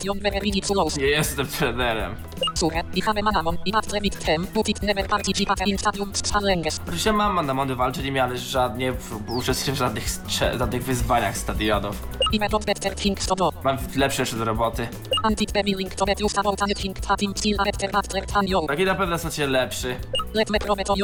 yon 0.05 0.19
bever 0.19 0.43
minutes 0.43 0.71
lows. 0.71 0.97
Nie 0.97 1.07
jestem 1.07 1.47
trenerem. 1.47 2.17
Sure. 2.59 2.83
I 2.95 3.01
hame 3.01 3.23
manamon. 3.23 3.57
I 3.67 3.75
atre 3.75 4.01
bit 4.01 4.25
tem. 4.25 4.47
Butit 4.55 4.83
never 4.83 5.09
participate 5.09 5.65
in 5.67 5.79
stadium 5.79 6.11
stalenges. 6.15 6.81
Oczywiście 6.83 7.13
mam 7.13 7.33
mandamony 7.35 7.77
walczyć, 7.77 8.11
miałem 8.11 8.37
żadnie 8.37 8.93
w- 8.93 9.20
uczestniczyć 9.29 9.75
w 9.75 9.79
żadnych, 9.79 10.05
strze- 10.11 10.59
żadnych 10.59 10.85
wyzwaniach 10.85 11.37
stadionów. 11.39 12.09
I 12.33 12.39
method 12.39 12.65
better 12.65 12.95
things 12.95 13.27
to 13.27 13.35
do. 13.35 13.53
Mam 13.65 13.79
lepsze 13.97 14.23
jeszcze 14.23 14.37
do 14.37 14.45
roboty. 14.45 14.89
Anti-babbling 15.25 15.95
to 15.95 16.05
bet 16.07 16.21
just 16.21 16.39
about 16.39 16.63
anything 16.63 17.01
tatim 17.01 17.33
still 17.37 17.57
after 17.61 17.97
after 17.97 18.27
tan 18.27 18.47
yo. 18.47 18.61
Taki 18.69 18.85
na 18.85 18.95
pewno 18.95 19.19
są 19.19 19.31
cię 19.31 19.47
lepszy. 19.47 19.97
Let 20.35 20.51
me 20.51 20.59
prometo 20.59 20.95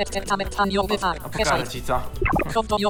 after 0.00 0.24
tamer 0.24 0.50
wyfar. 0.86 1.16
A 1.24 1.28
pokażę 1.28 1.68
ci 1.68 1.82
co. 1.82 2.00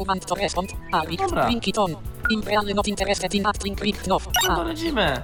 Want 0.07 0.27
to 0.27 0.35
respond. 0.35 0.71
Dobra. 1.19 1.45
Drink 1.47 1.69
it 1.69 1.79
on. 1.79 1.95
Imperial 2.31 2.67
not 2.75 2.89
interested 2.89 3.35
in 3.35 3.47
acting 3.47 3.81
quick 3.81 4.03
knof. 4.03 4.29
No 4.49 4.57
to 4.57 4.63
lecimy. 4.63 5.23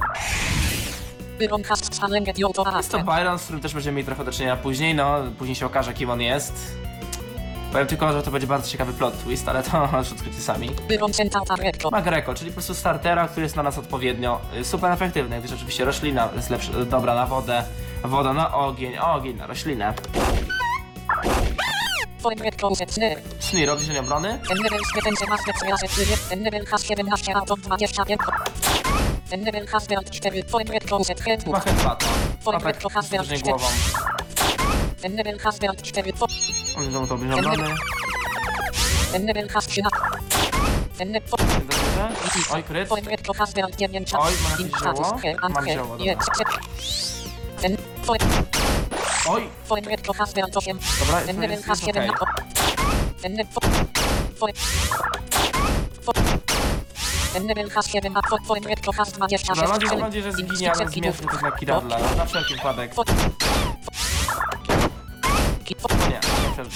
Byron 1.39 1.65
has 1.65 1.85
stalenget 1.85 2.39
yo 2.39 2.49
to 2.49 2.77
Jest 2.77 2.91
to 2.91 2.99
Byron, 2.99 3.39
z 3.39 3.43
którym 3.43 3.61
też 3.63 3.75
będziemy 3.75 3.97
mieli 3.97 4.07
trochę 4.07 4.25
do 4.25 4.33
czynienia 4.33 4.57
później, 4.57 4.95
no. 4.95 5.17
Później 5.39 5.55
się 5.57 5.67
okaże 5.67 5.95
kim 5.95 6.11
on 6.11 6.21
jest. 6.21 6.77
Powiem 7.77 7.89
tylko, 7.89 8.13
że 8.13 8.23
to 8.23 8.31
będzie 8.31 8.47
bardzo 8.47 8.71
ciekawy 8.71 8.93
plot 8.93 9.25
twist, 9.25 9.49
ale 9.49 9.63
to 9.63 9.83
odkrycie 10.15 10.41
sami. 10.41 10.71
Byron 10.89 11.15
sent 11.15 11.37
out 11.37 11.51
a 11.51 11.57
recto. 11.57 11.91
Ma 11.91 12.03
Greco, 12.03 12.35
czyli 12.35 12.51
po 12.51 12.55
prostu 12.55 12.75
startera, 12.75 13.29
który 13.29 13.43
jest 13.43 13.57
na 13.57 13.63
nas 13.63 13.79
odpowiednio 13.79 14.41
y, 14.61 14.65
super 14.65 14.93
efektywny, 14.93 15.41
gdyż 15.41 15.53
oczywiście 15.53 15.85
roślina 15.85 16.29
jest 16.37 16.51
lepsza, 16.51 16.73
dobra 16.73 17.15
na 17.15 17.27
wodę, 17.27 17.65
woda 18.05 18.33
na 18.33 18.55
ogień, 18.55 18.99
ogień 18.99 19.37
na 19.37 19.47
roślinę. 19.47 19.95
Robi 23.67 23.85
się 23.85 24.01
obrony? 24.01 24.41
Ten 24.49 24.59
level. 24.59 24.81
Ten 26.51 26.67
has 26.67 26.85
17 26.85 27.37
out 27.37 27.51
of 27.51 27.61
25. 27.61 28.21
Ten 29.31 29.45
level 29.45 29.67
has 29.67 29.87
built 29.87 30.11
4. 30.11 30.43
Foreign 30.43 30.73
red 30.73 30.85
closet 30.85 31.21
head. 31.21 31.47
Ma 31.47 31.61
z 33.37 33.43
głową. 33.43 33.67
Ten 35.07 35.15
level 35.17 35.39
has 35.39 35.59
built 35.61 35.83
4. 35.83 36.13
Fo- 36.19 36.27
On 36.79 36.85
znowu 36.91 37.07
to 37.07 37.15
obniżą 37.15 37.39
obrony. 37.39 37.75
Ten 39.13 39.27
level 39.27 39.49
has 39.49 39.67
13. 39.67 39.99
Ten 40.99 41.13
level 41.13 41.29
fo- 41.31 41.61
Dobrze. 41.61 42.09
Oj, 42.51 42.63
kryt. 42.63 42.89
Foreign 42.89 43.09
red 43.09 43.27
has 43.39 43.53
built 43.55 43.77
9. 43.77 44.15
Oj, 44.15 44.33
mam 44.43 44.51
jakieś 44.53 44.81
zioło? 44.81 45.21
Mam 45.43 45.67
zioło, 45.69 45.97
dobra. 45.99 46.15
Oj, 49.29 49.49
foreign 49.65 49.89
red 49.89 50.07
has 50.17 50.33
built 50.35 50.57
8. 50.57 50.79
dobra, 51.01 51.21
jest, 51.21 51.39
jest, 51.51 51.67
has 51.67 51.79
jest 51.81 51.95
7. 51.97 52.11
okej. 52.11 52.45
Ten 53.23 53.33
level 53.37 53.53
fo- 53.55 53.85
foreign 54.39 54.59
fo- 56.07 56.13
Ten 57.33 57.47
level 57.47 57.71
has 57.71 57.87
7. 57.87 58.17
a 58.17 58.21
fo- 58.21 58.47
Foreign 58.47 58.67
red 58.69 58.87
has 58.97 59.13
26. 59.13 59.61
Dobra, 59.61 59.79
mam 59.91 59.99
nadzieję, 60.01 60.23
że 60.33 60.41
In 60.41 60.49
zginie, 60.49 60.73
ale 60.73 60.91
seconds. 60.91 61.21
to 61.21 61.41
na 61.43 61.53
Kiradla, 61.53 61.99
na 62.17 62.25
wszelki 62.27 62.55
wypadek. 62.55 62.95
Nie, 66.09 66.21
nie 66.49 66.55
built 66.57 66.69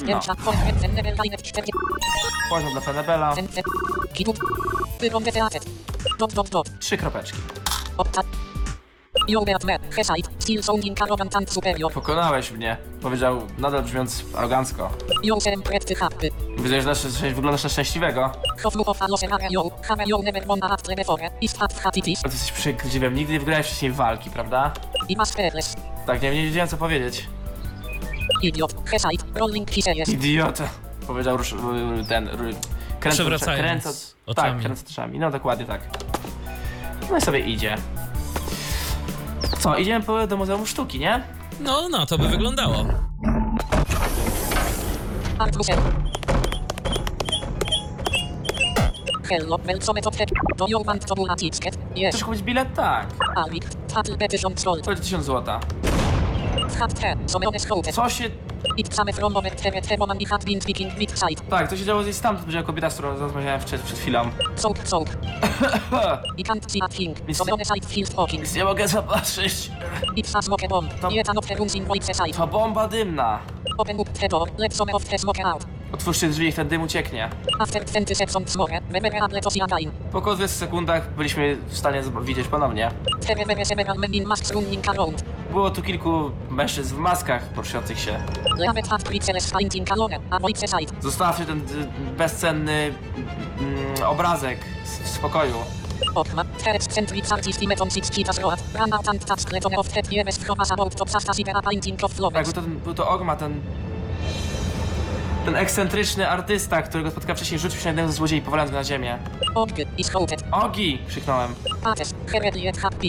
No. 0.00 0.06
5. 0.06 0.24
Foreign 0.44 0.66
red 0.66 0.80
ten 0.82 0.94
level 0.94 1.14
line 1.24 1.36
4. 1.42 1.66
Poziom 2.50 2.72
dla 2.72 2.80
Fenebela. 2.80 3.34
Trzy 6.80 6.96
kropeczki. 6.96 7.38
Pokonałeś 11.90 12.50
mnie, 12.50 12.76
powiedział 13.02 13.42
nadal 13.58 13.82
brzmiąc 13.82 14.24
arogancko. 14.36 14.90
Widzę, 16.58 16.82
że 16.82 16.88
nasz- 16.88 17.18
że 17.20 17.30
wyglądasz 17.30 17.62
na 17.62 17.68
szczęśliwego. 17.68 18.32
Ale 22.24 22.32
ty 22.32 22.36
jesteś 22.38 22.52
przykliwem, 22.52 23.14
nigdy 23.14 23.32
nie 23.32 23.38
wygrałeś 23.38 23.66
wcześniej 23.66 23.92
walki, 23.92 24.30
prawda? 24.30 24.72
Tak, 26.08 26.22
nie, 26.22 26.30
nie 26.34 26.42
wiedziałem 26.44 26.68
co 26.68 26.76
powiedzieć. 26.76 27.28
Idiot 28.42 28.74
Hesite 28.84 29.24
Rolling 29.34 29.68
Idiota. 30.08 30.68
Powiedział 31.06 31.36
rusz, 31.36 31.54
ten... 32.08 32.28
r- 32.28 32.36
Kręcąc, 33.00 33.14
Przewracając 33.14 33.60
kręcąc, 33.60 34.16
oczami. 34.26 34.52
Tak, 34.52 34.60
kręcąc 34.60 34.90
oczami. 34.90 35.18
No 35.18 35.30
dokładnie 35.30 35.64
tak. 35.66 35.80
No 37.10 37.16
i 37.16 37.20
sobie 37.20 37.38
idzie. 37.38 37.76
Co, 39.58 39.76
idziemy 39.76 40.04
po, 40.04 40.26
do 40.26 40.36
Muzeum 40.36 40.66
Sztuki, 40.66 40.98
nie? 40.98 41.22
No, 41.60 41.88
no, 41.88 42.06
to 42.06 42.18
by 42.18 42.28
wyglądało. 42.28 42.84
Hello 49.30 49.58
Welcome 49.66 50.00
to 50.02 50.10
Pep 50.10 50.30
Do 50.56 50.66
you 50.68 50.82
want 50.84 51.06
to 51.06 51.14
buy 51.14 51.26
a 51.28 51.36
ticket? 51.36 51.78
Yes 51.96 52.14
Chcesz 52.14 52.24
kupić 52.24 52.42
bilet? 52.42 52.74
Tak. 52.74 53.06
Alvik 53.36 53.64
Tatl 53.94 54.16
Petition 54.16 54.58
Sold 54.58 54.84
To 54.84 54.90
będzie 54.90 55.02
1000 55.02 55.24
złota. 55.24 55.60
Hat 56.78 57.00
Te 57.00 57.16
Someone 57.26 57.58
Scouted 57.58 57.94
Co 57.94 58.08
się... 58.10 58.24
It 58.76 58.94
same 58.94 59.12
from 59.12 59.36
over 59.36 59.50
Tebe 59.56 59.82
Teboman 59.82 60.20
i 60.20 60.26
had 60.26 60.44
been 60.44 60.60
speaking 60.60 60.94
with 60.94 61.18
side 61.18 61.42
Tak, 61.50 61.70
to 61.70 61.76
się 61.76 61.84
działo 61.84 62.02
gdzieś 62.02 62.18
tam, 62.18 62.36
to 62.36 62.40
powiedziała 62.40 62.66
kobieta, 62.66 62.90
z 62.90 62.94
którą 62.94 63.18
rozmawiałem 63.18 63.60
przed, 63.60 63.82
przed 63.82 63.98
chwilą. 63.98 64.30
Soap, 64.56 64.78
soap. 64.88 65.08
I 66.36 66.44
can't 66.44 66.72
see 66.72 66.82
a 66.82 66.88
thing. 66.88 67.28
Nic 67.28 67.36
So 67.36 67.44
nie- 67.44 67.52
on 67.52 67.64
side 67.64 67.86
feels 67.86 68.10
talking. 68.10 68.42
Nic 68.42 68.54
nie 68.54 68.64
mogę 68.64 68.88
zobaczyć. 68.88 69.70
It's 70.16 70.38
a 70.38 70.42
smoke 70.42 70.68
bomb. 70.68 70.94
To- 71.00 71.10
Yet 71.10 71.28
another 71.28 71.58
room 71.58 71.68
in 71.74 71.84
voice 71.84 72.14
side. 72.14 72.36
To 72.36 72.46
bomba 72.46 72.88
dymna. 72.88 73.38
Open 73.78 74.00
up 74.00 74.10
the 74.12 74.28
door. 74.28 74.48
Let 74.58 74.76
some 74.76 74.92
of 74.92 75.04
the 75.04 75.18
smoke 75.18 75.44
out. 75.44 75.66
Otwórzcie 75.92 76.28
drzwi, 76.28 76.46
niech 76.46 76.54
ten 76.54 76.68
dym 76.68 76.82
ucieknie. 76.82 77.30
After 77.58 77.84
20 77.84 78.14
seconds 78.14 78.52
smoke, 78.52 78.80
memorable 78.90 79.40
to 79.40 79.50
see 79.50 79.62
again. 79.62 79.90
Po 80.12 80.20
20 80.20 80.48
sekundach 80.58 81.14
byliśmy 81.14 81.56
w 81.68 81.78
stanie 81.78 82.02
zob- 82.02 82.24
widzieć 82.24 82.48
ponownie. 82.48 82.90
Było 85.50 85.70
tu 85.70 85.82
kilku 85.82 86.30
mężczyzn 86.50 86.94
w 86.96 86.98
maskach 86.98 87.42
poruszających 87.48 87.98
się. 88.00 88.18
Zostawcie 91.00 91.44
ten 91.46 91.62
bezcenny 92.18 92.94
mm, 93.58 94.02
obrazek 94.06 94.58
s- 94.84 94.98
w 94.98 95.08
spokoju. 95.08 95.54
Tak, 102.34 102.44
był 102.44 102.52
to, 102.52 102.62
był 102.84 102.94
to 102.94 103.08
Ogma, 103.10 103.36
ten... 103.36 103.60
Ten 105.48 105.56
ekscentryczny 105.56 106.28
artysta, 106.28 106.82
którego 106.82 107.10
spotkałem 107.10 107.36
wcześniej, 107.36 107.60
rzucił 107.60 107.78
się 107.78 107.84
na 107.84 107.90
jednego 107.90 108.08
ze 108.08 108.14
złodziei, 108.14 108.42
powalając 108.42 108.70
go 108.70 108.76
na 108.76 108.84
ziemię. 108.84 109.18
Is. 109.98 110.10
Ogi! 110.52 110.98
krzyknąłem. 111.08 111.54
Pates. 111.82 112.14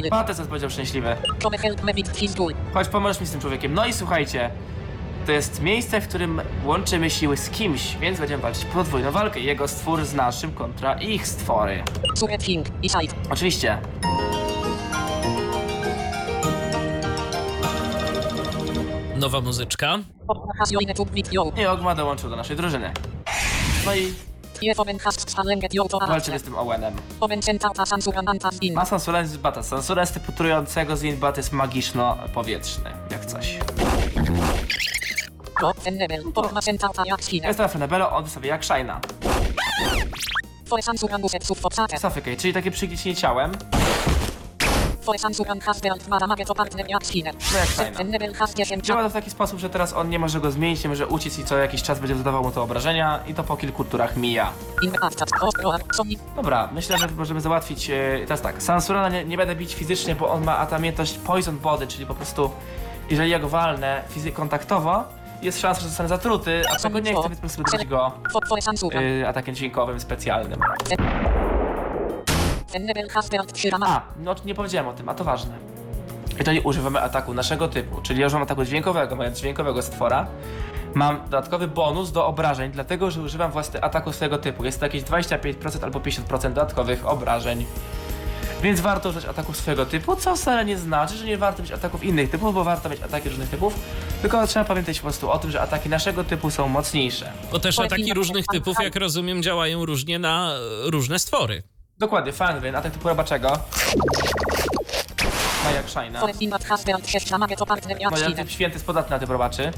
Pates 0.10 0.40
odpowiedział 0.40 0.70
szczęśliwy. 0.70 1.16
Come 1.44 1.58
help 1.58 1.84
me 1.84 1.94
with 1.94 2.12
his 2.16 2.36
goal. 2.36 2.54
Chodź, 2.74 2.88
pomożesz 2.88 3.22
mi 3.22 3.28
z 3.28 3.32
tym 3.32 3.42
człowiekiem. 3.42 3.74
No 3.74 3.86
i 3.86 3.94
słuchajcie, 3.94 4.50
to 5.26 5.32
jest 5.32 5.62
miejsce, 5.62 6.02
w 6.02 6.08
którym 6.08 6.42
łączymy 6.66 7.10
siły 7.10 7.38
z 7.38 7.50
kimś, 7.50 7.98
więc 7.98 8.20
będziemy 8.20 8.42
walczyć 8.42 8.66
podwójną 8.66 9.12
walkę. 9.12 9.40
Jego 9.40 9.68
stwór 9.68 10.06
z 10.06 10.14
naszym 10.14 10.54
kontra 10.54 10.94
ich 10.94 11.28
stwory. 11.28 11.84
Suret 12.16 12.44
side. 12.44 13.14
Oczywiście. 13.30 13.78
Nowa 19.20 19.42
muzyczka. 19.42 19.98
I 21.58 21.66
Ogma 21.66 21.96
dołączył 21.96 22.30
do 22.30 22.36
naszej 22.36 22.56
drużyny. 22.58 22.94
No 23.86 23.96
i 23.96 24.14
walczymy 26.08 26.40
z 26.40 26.44
tym 26.44 26.56
Owenem. 26.58 26.96
Ma 28.76 28.86
Sansuren 28.86 29.28
z 29.28 29.38
Bata. 29.38 29.64
Sansuren 29.64 30.08
z 30.08 30.12
typu 30.12 30.32
trującego 30.32 30.98
z 30.98 31.04
Inbat 31.04 31.38
jest 31.38 31.52
magiczno-powietrzny, 31.54 32.92
jak 33.12 33.26
coś. 33.26 33.58
Jest 37.48 37.58
teraz 37.58 37.74
Fenebelo, 37.74 38.12
on 38.12 38.24
wystawia 38.24 38.50
jak 38.50 38.64
Shina. 38.66 39.00
Suffocate, 42.00 42.36
czyli 42.38 42.54
takie 42.54 42.72
przygniecienie 42.72 43.16
ciałem. 43.16 43.52
Działa 48.82 49.04
to 49.04 49.10
w 49.10 49.14
taki 49.14 49.30
sposób, 49.30 49.60
że 49.60 49.70
teraz 49.70 49.94
on 49.94 50.10
nie 50.10 50.20
może 50.20 50.40
go 50.40 50.52
zmienić, 50.52 50.84
nie 50.84 50.90
może 50.90 51.08
uciec 51.08 51.40
i 51.40 51.46
co 51.46 51.58
jakiś 51.58 51.84
czas 51.84 52.00
będzie 52.00 52.16
zadawał 52.16 52.44
mu 52.44 52.52
to 52.52 52.64
obrażenia 52.64 53.20
i 53.28 53.34
to 53.34 53.44
po 53.44 53.58
kilku 53.58 53.84
turach 53.84 54.18
mija. 54.18 54.52
Dobra, 56.36 56.70
myślę, 56.74 56.98
że 56.98 57.08
możemy 57.08 57.42
załatwić. 57.42 57.90
E, 57.90 58.20
teraz 58.24 58.42
tak, 58.42 58.64
Sansurana 58.64 59.10
nie, 59.10 59.26
nie 59.26 59.38
będę 59.38 59.56
bić 59.56 59.76
fizycznie, 59.76 60.16
bo 60.16 60.30
on 60.30 60.44
ma 60.44 60.58
atamiętność 60.58 61.18
Poison 61.18 61.58
Body, 61.60 61.88
czyli 61.88 62.06
po 62.06 62.16
prostu 62.16 62.52
jeżeli 63.10 63.30
ja 63.32 63.40
go 63.40 63.50
walnę 63.50 64.04
fizy 64.10 64.32
kontaktowo, 64.32 65.04
jest 65.42 65.60
szansa, 65.62 65.82
że 65.82 65.88
zostanę 65.88 66.10
zatruty, 66.10 66.62
a 66.70 66.76
tego 66.84 67.00
nie 67.00 67.12
chcę, 67.22 67.30
więc 67.30 67.36
po 67.36 67.42
prostu 67.42 67.64
go 67.90 68.12
yy, 69.02 69.28
atakiem 69.28 69.56
dźwiękowym 69.56 70.00
specjalnym. 70.00 70.60
Enable 70.90 71.08
has 71.20 71.38
burned 71.40 71.48
Shirama. 71.48 72.59
A, 73.88 74.02
no 74.20 74.36
nie 74.46 74.56
powiedziałem 74.56 74.88
o 74.88 74.94
tym, 74.94 75.10
a 75.10 75.14
to 75.14 75.24
ważne. 75.24 75.58
Jeżeli 76.40 76.60
używamy 76.60 77.02
ataku 77.02 77.34
naszego 77.34 77.68
typu, 77.68 78.02
czyli 78.02 78.20
ja 78.20 78.28
używam 78.28 78.44
ataku 78.44 78.66
dźwiękowego, 78.66 79.16
mając 79.16 79.40
dźwiękowego 79.40 79.82
stwora, 79.82 80.28
mam 80.94 81.24
dodatkowy 81.24 81.68
bonus 81.68 82.12
do 82.12 82.26
obrażeń, 82.26 82.72
dlatego 82.72 83.12
że 83.12 83.22
używam 83.22 83.52
właśnie 83.52 83.84
ataku 83.84 84.14
swojego 84.14 84.38
typu. 84.38 84.66
Jest 84.66 84.80
to 84.80 84.86
jakieś 84.86 85.04
25% 85.04 85.84
albo 85.84 86.00
50% 86.00 86.42
dodatkowych 86.42 87.08
obrażeń. 87.08 87.66
Więc 88.64 88.80
warto 88.80 89.10
użyć 89.10 89.26
ataków 89.26 89.58
swojego 89.58 89.86
typu, 89.86 90.16
co 90.16 90.36
wcale 90.36 90.66
nie 90.66 90.78
znaczy, 90.78 91.18
że 91.18 91.26
nie 91.26 91.38
warto 91.38 91.62
mieć 91.62 91.72
ataków 91.72 92.04
innych 92.04 92.30
typów, 92.30 92.54
bo 92.54 92.64
warto 92.64 92.90
mieć 92.90 93.02
ataki 93.02 93.30
różnych 93.30 93.50
typów, 93.50 93.80
tylko 94.22 94.48
trzeba 94.48 94.66
pamiętać 94.66 95.00
po 95.00 95.04
prostu 95.04 95.32
o 95.32 95.40
tym, 95.40 95.52
że 95.52 95.62
ataki 95.62 95.90
naszego 95.90 96.24
typu 96.24 96.52
są 96.52 96.68
mocniejsze. 96.68 97.32
Bo 97.52 97.60
też 97.60 97.80
ataki 97.80 98.14
różnych 98.14 98.46
typów, 98.48 98.78
jak 98.84 98.96
rozumiem, 98.96 99.44
działają 99.44 99.86
różnie 99.86 100.20
na 100.20 100.54
e, 100.54 100.90
różne 100.92 101.20
stwory. 101.20 101.64
Dokładnie, 102.00 102.34
Fangren, 102.34 102.76
atak 102.76 102.94
typu 102.94 103.10
robaczego. 103.10 103.60
Ma 105.64 105.72
jak 105.72 105.90
Shina. 105.90 106.22
No 106.22 106.28
jak 106.28 106.42
typ 108.36 108.50
święty 108.50 108.76
jest 108.76 108.86
podatny 108.86 109.16
na 109.16 109.20
typ 109.20 109.30
robaczy. 109.30 109.72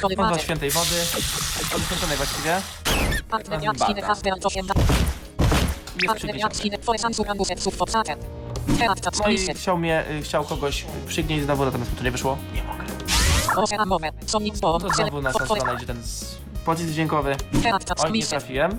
Holywater. 0.00 0.40
świętej 0.40 0.70
wody, 0.70 0.96
od 1.76 1.82
święconej 1.82 2.16
właściwie. 2.16 2.60
Partner 3.30 3.62
jak 3.62 3.78
Bada. 3.78 3.92
Shine 3.92 4.02
has 4.06 4.22
burned 4.22 4.46
8. 4.46 4.66
Jest 4.66 4.74
Partner 4.74 6.16
przygniesiony. 6.16 6.38
jak 6.38 6.54
Shine. 6.54 6.78
For 6.78 6.98
Sansuga 6.98 7.32
uset 7.32 7.62
sub 7.62 7.76
Foxater. 7.76 8.18
Teat 8.78 9.00
tak 9.00 9.14
No 9.18 9.28
i 9.28 9.54
chciał 9.54 9.78
mnie, 9.78 10.04
y, 10.10 10.22
chciał 10.22 10.44
kogoś 10.44 10.84
przygnieść 11.06 11.44
znowu, 11.44 11.64
natomiast 11.64 11.90
mu 11.90 11.96
to 11.96 12.04
nie 12.04 12.10
wyszło. 12.10 12.38
Nie 12.54 12.62
mogę. 12.62 12.84
To 14.78 14.94
znowu 14.94 15.22
na 15.22 15.32
For, 15.32 15.46
for, 15.46 15.58
stronę 15.58 15.76
idzie 15.76 15.86
ten 15.86 16.02
z... 16.02 16.41
pocisk 16.64 16.90
dźwiękowy. 16.90 17.36
Oj, 18.06 18.12
nie 18.12 18.26
trafiłem. 18.30 18.78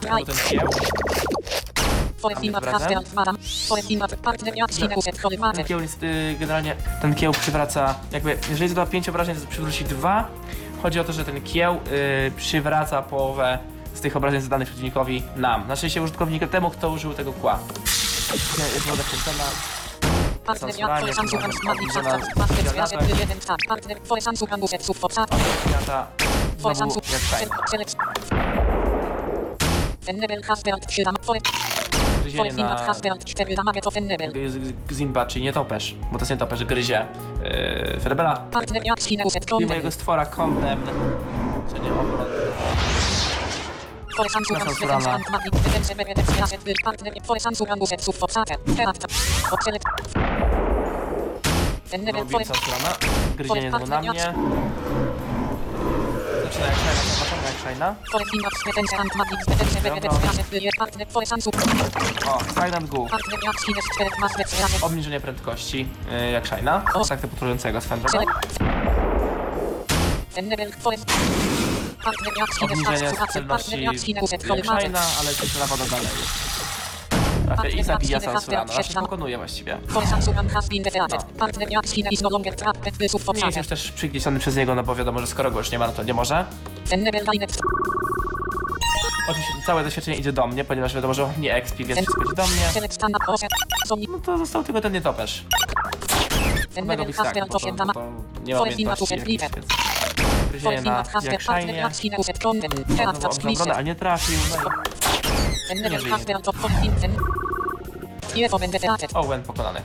Dry. 0.00 0.10
ten 0.26 0.36
kieł. 0.48 0.68
Ten 5.56 5.64
kieł 5.64 5.80
jest, 5.80 6.02
y, 6.02 6.36
generalnie, 6.40 6.76
ten 7.02 7.14
kieł 7.14 7.32
przywraca, 7.32 7.94
jakby, 8.12 8.38
jeżeli 8.50 8.68
zada 8.68 8.86
5 8.86 9.08
obrażeń, 9.08 9.36
to 9.36 9.46
przywróci 9.46 9.84
2. 9.84 10.28
Chodzi 10.82 11.00
o 11.00 11.04
to, 11.04 11.12
że 11.12 11.24
ten 11.24 11.42
kieł 11.42 11.74
y, 11.74 12.32
przywraca 12.36 13.02
połowę 13.02 13.58
z 13.94 14.00
tych 14.00 14.16
obrażeń 14.16 14.40
zadanych 14.40 14.68
przeciwnikowi 14.68 15.22
nam. 15.36 15.64
Znaczy 15.64 15.90
się 15.90 16.02
użytkownika 16.02 16.46
temu, 16.46 16.70
kto 16.70 16.90
użył 16.90 17.14
tego 17.14 17.32
kła. 17.32 17.58
Jest 18.74 18.86
woda 18.86 19.02
wkręcona. 19.02 19.44
Świata 20.46 20.66
znowu 26.74 27.00
jak 27.12 27.20
szajn. 27.20 27.48
Select. 27.70 27.96
Enable 30.06 30.42
has 30.42 30.62
burned 30.62 30.92
Shirama. 30.92 31.18
For 31.22 31.36
Gryzienie 32.22 32.50
For 32.50 32.56
Finat 32.56 32.80
na 32.80 32.86
has 32.86 33.00
burned 33.00 33.24
4 33.24 33.54
damage 33.56 33.80
to 33.80 33.90
Enable. 33.94 34.32
Zimba, 34.92 35.26
czyli 35.26 35.44
nie 35.44 35.52
topesz, 35.52 35.94
bo 36.12 36.18
to 36.18 36.22
jest 36.22 36.30
nie 36.30 36.36
topesz, 36.36 36.64
gryzie 36.64 37.06
yy, 37.42 38.00
Ferbela 38.00 38.36
i 39.60 39.66
mojego 39.66 39.90
stwora 39.90 40.26
Condemn. 40.26 40.82
Co 41.68 41.78
nie 41.78 41.92
obron. 41.92 42.26
For 44.16 44.30
Robię 52.12 52.44
strona. 52.44 52.96
Gryzienie. 53.36 53.70
Zaczyna 56.44 56.66
jak 56.66 56.76
szajna, 56.76 57.04
zobaczymy 57.18 57.42
jak 57.46 57.62
szajna. 57.64 57.94
O, 62.26 62.38
Silent 62.54 62.88
Goo. 62.88 63.06
Partner 63.08 63.38
jak 63.44 63.60
Shine 63.60 63.80
4 63.94 64.10
Mazdet 64.20 64.50
Zwiazek. 64.50 64.84
Obniżenie 64.84 65.20
prędkości 65.20 65.88
yy, 66.10 66.30
jak 66.30 66.46
szajna. 66.46 66.82
Tak 67.08 67.20
typu 67.20 67.36
trującego 67.36 67.80
z 67.80 67.86
Obniżenie 72.62 73.10
celności 73.32 73.70
szajna, 74.64 75.00
ale 75.20 75.30
cyfra 75.34 75.66
woda 75.66 75.84
dalej. 75.86 76.06
Trafia 77.46 77.68
i 77.68 77.84
zabija 77.84 78.20
Sansurana. 78.20 78.72
Znaczy 78.72 78.94
pokonuje 79.04 79.36
właściwie. 79.38 79.78
No 79.88 80.00
Nie 83.40 83.46
jest 83.46 83.56
już 83.58 83.66
też 83.68 83.92
przygniesiony 83.92 84.38
przez 84.40 84.56
niego, 84.56 84.74
no 84.74 84.82
bo 84.82 84.94
wiadomo, 84.94 85.20
że 85.20 85.26
skoro 85.26 85.50
go 85.50 85.58
już 85.58 85.70
nie 85.70 85.78
ma, 85.78 85.86
no 85.86 85.92
to 85.92 86.02
nie 86.02 86.14
może. 86.14 86.44
Oczywiście 89.30 89.52
całe 89.66 89.84
doświadczenie 89.84 90.16
idzie 90.16 90.32
do 90.32 90.46
mnie, 90.46 90.64
ponieważ 90.64 90.94
wiadomo, 90.94 91.14
że 91.14 91.32
nie 91.38 91.54
expi, 91.54 91.84
więc 91.84 92.00
wszystko 92.00 92.22
idzie 92.24 92.34
do 92.34 92.46
mnie. 92.46 92.60
No 94.12 94.18
to 94.18 94.38
został 94.38 94.64
tylko 94.64 94.80
ten 94.80 94.92
nietoperz. 94.92 95.44
Has 97.16 97.16
tak, 97.26 97.34
burned 97.34 97.52
bo 97.52 97.58
to, 97.60 97.66
8 97.66 97.76
bo 97.76 97.84
damage. 97.84 98.00
to 98.58 98.66
nie 98.66 98.86
ma 98.86 98.94
umiejętności 98.94 99.14
jakichś, 99.14 99.54
więc... 99.54 99.66
Gryzienie 100.50 100.80
na 100.80 101.04
jak 101.22 101.42
szajnie. 101.42 101.90
Znowu 101.92 102.24
tak 102.24 102.38
nie 103.82 103.94
trafił. 103.94 104.38
No 104.50 104.70
Enable 105.70 106.00
żyje. 106.00 106.12
has 106.12 106.24
burned 106.24 106.44
top 106.44 106.56
15. 106.56 107.10
Tiefo 108.34 108.58
ben 108.58 108.70
defeated. 108.70 109.12
i 109.12 109.14
Owen 109.14 109.42
pokonany. 109.42 109.82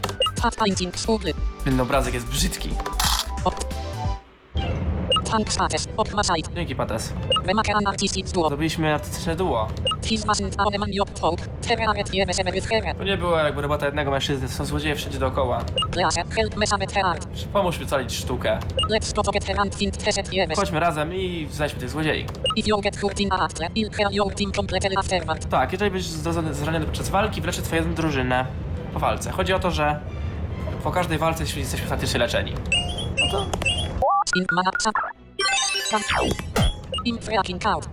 Ten 1.64 1.80
obrazek 1.80 2.14
jest 2.14 2.26
brzydki. 2.26 2.70
Dzięki 6.56 6.76
Pates. 6.76 7.14
Zrobiliśmy 8.48 8.94
artystyczne 8.94 9.36
duo. 9.36 9.68
To 12.94 13.04
nie 13.04 13.18
było 13.18 13.38
jakby 13.38 13.62
robota 13.62 13.86
jednego 13.86 14.12
mężczyzny, 14.12 14.48
to 14.48 14.54
są 14.54 14.66
złodzieje 14.66 14.96
wszędzie 14.96 15.20
dookoła. 15.20 15.62
Pomóż 17.54 17.80
mi 17.80 17.86
ocalić 17.86 18.14
sztukę. 18.16 18.60
To. 18.86 20.56
Chodźmy 20.56 20.80
razem 20.80 21.14
i 21.14 21.48
znajdźmy 21.52 21.80
tych 21.80 21.90
złodziei. 21.90 22.26
Tak, 25.48 25.72
jeżeli 25.72 25.92
będziesz 25.92 26.10
zraniony 26.52 26.86
podczas 26.86 27.10
walki, 27.10 27.42
wleczy 27.42 27.62
twoją 27.62 27.94
drużynę 27.94 28.46
po 28.94 29.00
walce. 29.00 29.32
Chodzi 29.32 29.54
o 29.54 29.60
to, 29.60 29.72
że 29.72 30.00
po 30.84 30.92
każdej 30.92 31.18
walce 31.18 31.44
jesteśmy 31.44 31.88
faktycznie 31.88 32.20
leczeni. 32.20 32.54
Mana 34.52 34.72
sa. 34.80 35.21
Sam. 35.92 36.02
Im 37.06 37.18
fracking 37.20 37.66
out. 37.66 37.90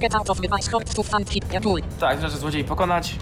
Get 0.00 0.14
out 0.14 0.30
of 0.30 0.40
the 0.40 0.48
vice 0.48 0.70
hort 0.70 0.94
to 0.94 1.02
find 1.02 1.28
hit 1.28 1.44
tool. 1.62 1.80
Tak, 2.00 2.16
należy 2.20 2.38
złodziei 2.38 2.64
pokonać. 2.64 3.14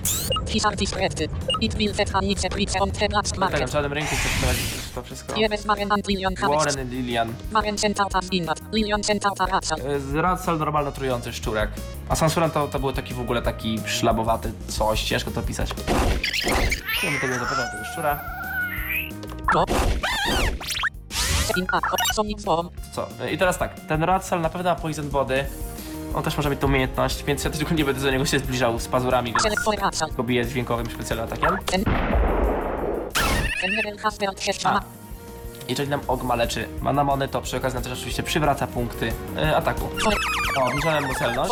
His 0.49 0.67
art 0.67 0.83
is 0.83 0.91
corrected. 0.91 1.31
It 1.61 1.75
will 1.75 1.95
set 1.95 2.15
an 2.15 2.25
it's 2.25 2.77
a 2.77 2.81
on 2.83 2.91
the 2.91 3.09
black 3.09 3.25
Tak, 3.27 3.37
w 3.37 3.39
market. 3.39 3.71
żadnym 3.71 3.93
rynku 3.93 4.17
chcę 4.17 4.29
prowadzić 4.41 4.65
to 4.95 5.03
wszystko. 5.03 5.35
Maren 5.67 5.93
and 5.93 6.09
Lilian. 6.09 6.35
Warren 6.35 6.93
i 6.93 6.95
Lilian. 6.95 7.35
Maren 7.53 7.79
sent 7.79 8.01
out 8.01 8.17
as 8.17 8.33
inat. 8.33 8.61
Lilian 8.73 9.05
sent 9.05 9.27
out 9.27 9.41
a 9.41 9.47
ratsal. 9.47 9.79
Z 10.01 10.15
Radsal 10.15 10.59
normalno 10.59 10.93
trujący 10.93 11.33
szczurek. 11.33 11.71
A 12.09 12.17
Sansuran 12.17 12.51
to, 12.51 12.69
to 12.69 12.79
był 12.79 12.93
taki 12.93 13.15
w 13.15 13.21
ogóle 13.21 13.43
taki 13.43 13.79
szlabowaty 13.87 14.53
coś, 14.69 15.03
ciężko 15.03 15.31
to 15.31 15.43
pisać. 15.43 15.71
Wiem, 17.03 17.21
tego 17.21 17.35
zapytał 17.35 17.65
tego 17.73 17.85
szczura. 17.93 18.21
Go. 19.53 19.65
Co? 22.93 23.09
I 23.33 23.39
teraz 23.39 23.59
tak, 23.59 23.81
ten 23.81 24.03
Radsal 24.05 24.41
na 24.41 24.49
pewno 24.49 24.71
ma 24.71 24.77
poison 24.77 25.09
wody. 25.09 25.45
On 26.15 26.23
też 26.23 26.37
może 26.37 26.51
mieć 26.51 26.61
tą 26.61 26.67
umiejętność, 26.67 27.25
więc 27.25 27.45
ja 27.45 27.51
tylko 27.51 27.75
nie 27.75 27.85
będę 27.85 28.01
do 28.01 28.11
niego 28.11 28.27
się 28.27 28.39
zbliżał 28.39 28.79
z 28.79 28.89
pazurami, 28.89 29.33
więc 29.33 29.43
go 30.17 30.23
biję 30.23 30.47
dźwiękowym 30.47 30.87
specjalnym 30.91 31.27
atakiem. 31.27 31.49
A, 34.77 34.83
jeżeli 35.69 35.91
nam 35.91 36.01
Ogma 36.09 36.35
leczy 36.35 36.69
manamony, 36.81 37.29
to 37.29 37.41
przy 37.43 37.57
okazji 37.57 37.81
też 37.83 37.93
oczywiście 37.93 38.23
przywraca 38.23 38.67
punkty 38.67 39.13
e, 39.37 39.57
ataku. 39.57 39.85
O, 40.61 40.65
obniżoną 40.65 41.01
mu 41.07 41.15
celność. 41.15 41.51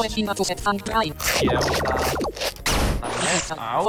Na... 3.00 3.56
na. 3.56 3.70
Au. 3.70 3.84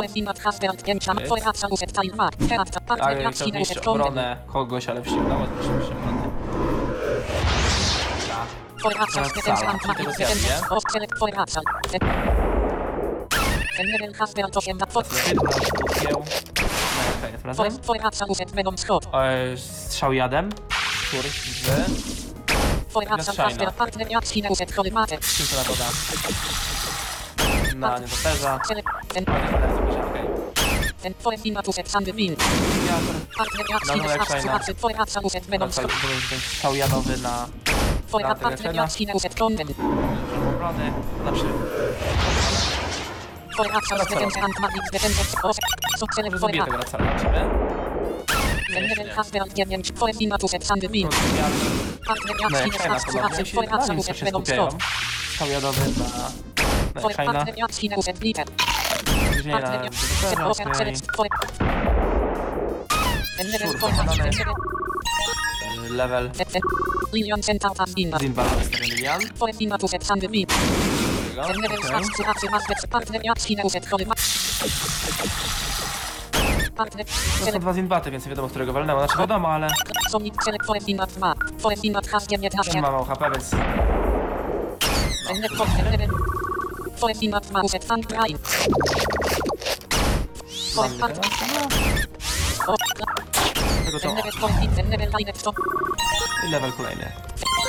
Ale 3.01 3.31
chciał 3.31 3.47
zniszczyć 3.49 3.77
obronę 3.77 4.37
kogoś, 4.53 4.89
ale 4.89 5.01
udało 5.15 5.45
zniszczyć 5.45 5.91
obronę. 5.91 6.27
For 8.81 8.93
ratsal 8.97 9.23
Ratsal, 9.23 9.35
defense 9.35 9.67
and 9.67 9.81
czyli 9.81 9.87
magic 9.87 10.05
tego 10.05 10.11
defense. 10.17 10.35
zjadnie. 10.47 10.69
Of 10.77 10.83
select 10.91 11.19
for 11.19 11.29
ratsal. 11.33 11.63
Enable 13.79 14.13
has 14.13 14.33
burned 14.33 14.57
8 14.57 14.77
da. 14.77 14.85
For 14.85 15.03
Kieł. 16.01 16.23
No, 16.23 17.17
okej, 17.19 17.31
tym 17.31 17.41
for 17.41 17.65
razem. 17.65 17.83
for 17.83 17.97
ratsal 17.97 18.27
uset 18.29 18.51
Venom 18.51 18.77
Scope. 18.77 19.07
E, 19.23 19.57
Strzał 19.57 20.13
jadem. 20.13 20.49
Który 21.07 21.29
z... 21.29 21.65
For 22.89 23.03
ratsal 23.05 23.35
has 23.35 23.57
Na 27.79 27.99
nietoperza. 27.99 28.59
No, 33.87 33.95
no, 34.03 34.09
jak 34.09 34.21
fajna. 34.25 34.59
stop. 35.71 35.91
to 35.91 36.07
ten 36.29 36.39
strzał 36.39 36.75
jadowy 36.75 37.17
na 37.17 37.47
na 38.25 38.35
uset 39.13 39.35
content. 39.35 39.71
obrony. 40.55 40.93
Znaczy, 41.21 41.45
osek. 45.43 45.63
Co 45.99 46.07
twoje 46.07 46.37
zabiję 46.39 46.63
tego 46.65 46.77
Racala. 46.77 47.03
Partner 52.07 52.35
No 52.51 52.57
jak 52.57 52.77
fajna 52.77 52.99
podobnie. 53.05 53.35
Się 54.13 54.25
stop. 54.69 54.83
Strzał 55.29 55.47
jadowy 55.49 55.81
na... 55.81 56.31
Na 56.95 57.01
Twoje 57.01 57.15
Shina. 57.15 57.33
partner 57.33 57.57
jak 57.57 57.71
ci 57.71 57.89
uset 57.95 58.19
glitter. 58.19 58.45
Później 59.33 59.53
na 59.53 59.59
level 59.59 60.93
level. 65.89 66.31
Level 66.39 66.61
Lilion 67.13 67.41
Centaur 67.41 67.75
Zimba. 67.97 68.19
Zimba 68.19 68.43
wystawiony 68.43 68.95
Lilian. 68.95 69.21
Twoje 69.35 69.53
zima 69.53 69.77
tu 69.77 69.87
set 69.87 70.05
sandy 70.05 70.27
Okej. 70.27 70.45
starczy 71.83 72.09
słuchaczy, 72.15 72.49
masz 72.51 72.69
lepszy 72.69 72.87
partner 72.87 73.21
ci 73.39 73.57
uset 73.63 73.89
chory. 73.89 74.05
Partner 76.75 77.05
To 77.45 77.51
są 77.51 77.59
dwa 77.59 77.73
Zinbaty, 77.73 78.11
więc 78.11 78.25
nie 78.25 78.29
wiadomo, 78.29 78.49
którego 78.49 78.73
walnęło. 78.73 78.99
Znaczy 78.99 79.17
wiadomo, 79.17 79.47
ale 79.47 79.67
Sonic 80.09 80.35
cele 80.45 80.57
twoje 80.57 80.81
zima 80.81 81.05
2. 81.05 81.33
Twoje 81.59 81.77
zima 81.77 82.01
has 82.11 82.27
19. 82.27 82.71
ten 82.71 82.81
ma 82.81 82.91
mało 82.91 83.05
HP, 83.05 83.31
więc... 83.31 83.49
Ten 85.27 86.09
Tego 93.85 93.99
stop. 95.33 95.55
i 96.47 96.51
level 96.51 96.71
kolejny. 96.71 97.11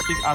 Big 0.08 0.26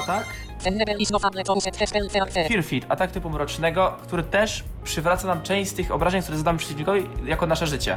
fair. 2.32 2.48
Fear 2.48 2.64
Feed, 2.64 2.84
atak 2.88 3.10
typu 3.10 3.30
mrocznego, 3.30 3.96
który 4.02 4.22
też 4.22 4.64
przywraca 4.84 5.26
nam 5.28 5.42
część 5.42 5.70
z 5.70 5.74
tych 5.74 5.90
obrażeń, 5.90 6.22
które 6.22 6.38
zadamy 6.38 6.58
przeciwnikowi, 6.58 7.08
jako 7.24 7.46
nasze 7.46 7.66
życie. 7.66 7.96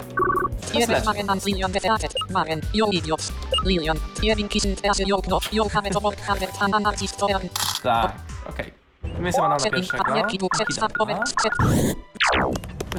Tak, 7.84 8.16
okej. 8.50 8.66
Okay. 8.66 8.87
My 9.20 9.34
sobie 9.34 9.48
na 9.48 9.58
pierwszego. 9.58 10.04
partner 10.04 10.28
kidu 10.28 10.48
set 10.58 10.68
stop 10.72 10.94
Dobra. 10.98 11.16
moment 11.16 11.34
set. 11.42 11.54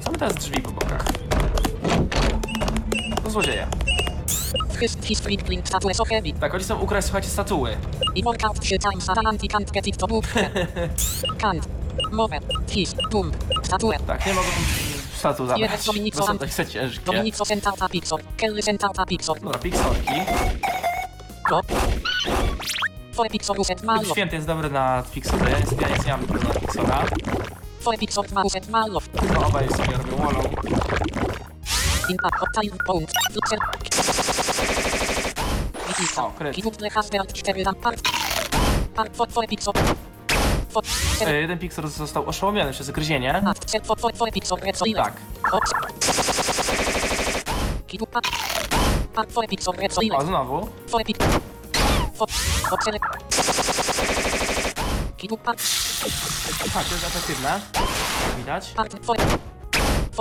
Co 0.05 0.13
my 0.13 0.19
teraz 0.19 0.35
drzwi 0.35 0.63
po 0.63 0.71
bokach? 0.71 1.05
So 5.95 6.05
heavy. 6.05 6.33
Tak, 6.41 6.55
oni 6.55 6.65
chcą 6.65 6.79
ukraść, 6.79 7.07
słuchajcie, 7.07 7.29
statuły. 7.29 7.77
I 8.15 8.23
work 8.23 8.45
out 8.45 8.61
three 8.61 8.79
times 8.79 9.09
a 9.09 9.29
anti 9.29 9.49
can't 9.49 9.71
get 9.73 9.87
it 9.87 9.97
to. 9.97 10.07
Can't. 10.07 11.69
Mover. 12.13 12.41
His. 12.71 12.95
Boom. 13.11 13.33
Statue. 13.63 13.93
Tak, 14.07 14.27
nie 14.27 14.35
mogą 14.35 14.49
statu 15.19 15.47
zabrać, 15.47 15.87
bo 16.17 16.27
są 16.27 16.39
tak 16.39 16.51
ciężkie. 16.69 17.05
Dominico 17.05 17.45
Sentauta 17.45 17.89
Pixel. 17.89 18.19
Kelly 18.37 18.63
Sentauta 18.63 19.07
Pixel. 19.07 19.35
Dobra, 19.35 19.59
piksolki. 19.59 20.15
Go. 21.49 21.61
Pixel 23.31 23.57
malo. 23.83 24.03
Święty 24.05 24.37
jest 24.37 24.47
dobry 24.47 24.71
na 24.71 25.03
piksoly, 25.15 25.51
ja 25.51 25.89
nic 25.89 26.05
nie 26.07 26.13
mam 26.13 26.21
na 26.89 27.05
Pixel 27.99 28.25
ma 28.33 28.43
uset 28.43 28.69
malo. 28.69 29.01
No 29.35 29.47
obaj 29.47 29.69
sobie 29.69 29.97
robią. 29.97 30.29
Widzisz. 35.89 36.19
O, 36.19 36.31
kryt. 36.39 36.57
Kidupne 36.57 36.91
hasbelt 36.91 37.33
4 37.33 37.65
ram 37.65 37.75
part. 37.75 38.01
Part 38.95 39.17
for 39.17 39.29
twoje 39.29 39.49
Pixel. 39.49 39.73
For. 40.71 40.85
E, 41.27 41.41
Jeden 41.41 41.59
piksel 41.59 41.87
został 41.89 42.27
oszołomiony 42.29 42.73
przez 42.73 42.91
gryzienie. 42.91 43.41
Pixel. 44.33 44.59
Tak. 44.97 45.13
Pixel. 49.49 49.75
O, 50.17 50.27
znowu. 50.27 50.69
For. 52.19 52.27
Opsele. 52.71 52.99
Kidupa. 55.17 55.55
Tak, 56.75 56.85
to 56.85 56.95
jest 56.95 57.07
efektywne. 57.07 57.61
Widać. 58.37 58.71
Part 58.71 59.03
twoje. 59.03 59.21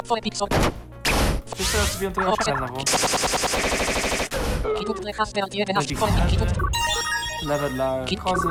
Twoje 0.04 0.22
Pixel. 0.22 0.48
Wszyscy 1.56 1.74
teraz 1.74 1.92
zrobią 1.92 2.12
tego 2.12 2.36
szara 2.46 2.68
znowu. 2.68 2.84
Kidupne 4.80 5.14
hasbelt 5.14 5.56
11. 5.56 5.96
Dominik 5.96 6.16
Twoje 6.16 6.30
Kidup. 6.30 6.50
Level 7.46 7.74
dla 7.74 8.06
kozy. 8.24 8.48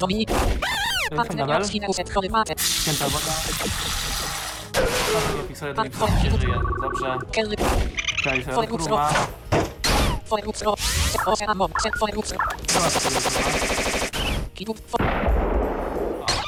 Dominik. 0.00 0.28
Ten 0.28 1.16
Partner 1.16 1.38
level. 1.38 1.54
jak 1.54 1.66
skinę 1.66 1.88
uset 1.88 2.10
chory 2.10 2.28
matę. 2.28 2.54
Święta 2.58 3.08
woda. 3.08 3.32
Do 5.74 5.82
niego 5.84 5.96
się 6.22 6.38
żyje. 6.40 6.60
Dobrze. 6.82 7.18
Kelly. 7.32 7.56
Kraj 8.22 8.42
Twoje 8.42 8.68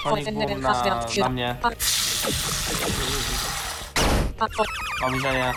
Konik 0.04 0.34
boom 0.34 0.60
na, 0.60 0.82
na 1.18 1.28
mnie. 1.28 1.56
Obniżenie 5.06 5.52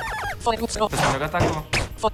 bezpośredniego 0.89 1.25
ataku. 1.25 1.61
To 2.01 2.09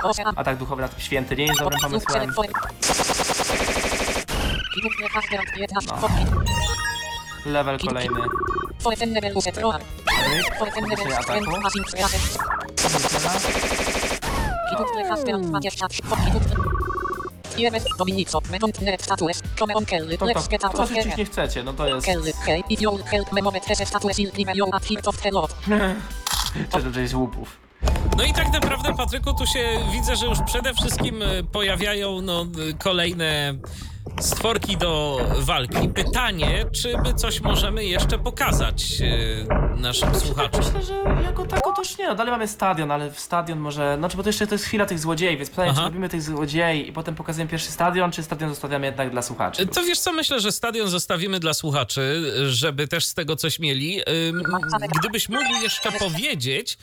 było 0.00 0.14
słabe. 0.14 0.32
Atak 0.36 0.56
duchowy 0.56 0.82
na 0.82 0.88
święty 0.98 1.36
nie 1.36 1.44
jest 1.46 1.60
dobrym 1.60 1.80
pomysłem. 1.80 2.34
Kidupne 4.74 5.08
hasbelt 5.08 5.56
11. 5.56 5.92
No. 6.02 6.08
Level 7.46 7.78
kolejny. 7.78 8.20
Obniżenie 10.76 11.18
ataku. 11.18 11.62
passing 11.62 11.86
To, 20.18 20.24
Let's 20.24 20.48
to, 20.72 20.86
to 20.86 21.16
nie 21.18 21.24
chcecie, 21.24 21.62
no 21.62 21.72
to 21.72 21.88
jest... 21.88 22.06
Czy 26.72 26.92
to 26.92 27.00
jest 27.00 27.14
łupów. 27.14 27.56
No 28.16 28.24
i 28.24 28.32
tak 28.32 28.52
naprawdę, 28.52 28.94
Patryku, 28.94 29.34
tu 29.34 29.46
się 29.46 29.78
widzę, 29.92 30.16
że 30.16 30.26
już 30.26 30.38
przede 30.46 30.74
wszystkim 30.74 31.22
e, 31.22 31.42
pojawiają 31.42 32.20
no, 32.20 32.42
e, 32.42 32.72
kolejne 32.78 33.54
stworki 34.20 34.76
do 34.76 35.20
walki. 35.38 35.88
Pytanie, 35.88 36.64
czy 36.72 36.98
my 37.04 37.14
coś 37.14 37.40
możemy 37.40 37.84
jeszcze 37.84 38.18
pokazać 38.18 38.84
e, 39.00 39.76
naszym 39.80 40.14
słuchaczom? 40.14 40.60
Myślę, 40.64 40.82
że 40.82 41.22
jako 41.22 41.46
tako 41.46 41.72
to 41.72 41.82
już 41.82 41.98
nie, 41.98 42.08
no 42.08 42.14
dalej 42.14 42.32
mamy 42.32 42.48
stadion, 42.48 42.90
ale 42.90 43.10
w 43.10 43.20
stadion 43.20 43.58
może, 43.58 43.96
no 44.00 44.08
czy 44.08 44.16
bo 44.16 44.22
to 44.22 44.28
jeszcze 44.28 44.46
to 44.46 44.54
jest 44.54 44.64
chwila 44.64 44.86
tych 44.86 44.98
złodziei, 44.98 45.36
więc 45.36 45.50
pytanie, 45.50 45.70
Aha. 45.70 45.80
czy 45.80 45.86
robimy 45.86 46.08
tych 46.08 46.22
złodziei 46.22 46.88
i 46.88 46.92
potem 46.92 47.14
pokazujemy 47.14 47.50
pierwszy 47.50 47.70
stadion, 47.70 48.12
czy 48.12 48.22
stadion 48.22 48.50
zostawiamy 48.50 48.86
jednak 48.86 49.10
dla 49.10 49.22
słuchaczy? 49.22 49.66
To 49.66 49.82
wiesz 49.82 49.98
co, 49.98 50.12
myślę, 50.12 50.40
że 50.40 50.52
stadion 50.52 50.88
zostawimy 50.88 51.40
dla 51.40 51.54
słuchaczy, 51.54 52.32
żeby 52.50 52.88
też 52.88 53.04
z 53.04 53.14
tego 53.14 53.36
coś 53.36 53.58
mieli. 53.58 54.00
Ym, 54.28 54.42
Gdybyś 55.00 55.28
mógł 55.28 55.62
jeszcze 55.62 55.92
powiedzieć, 55.92 56.78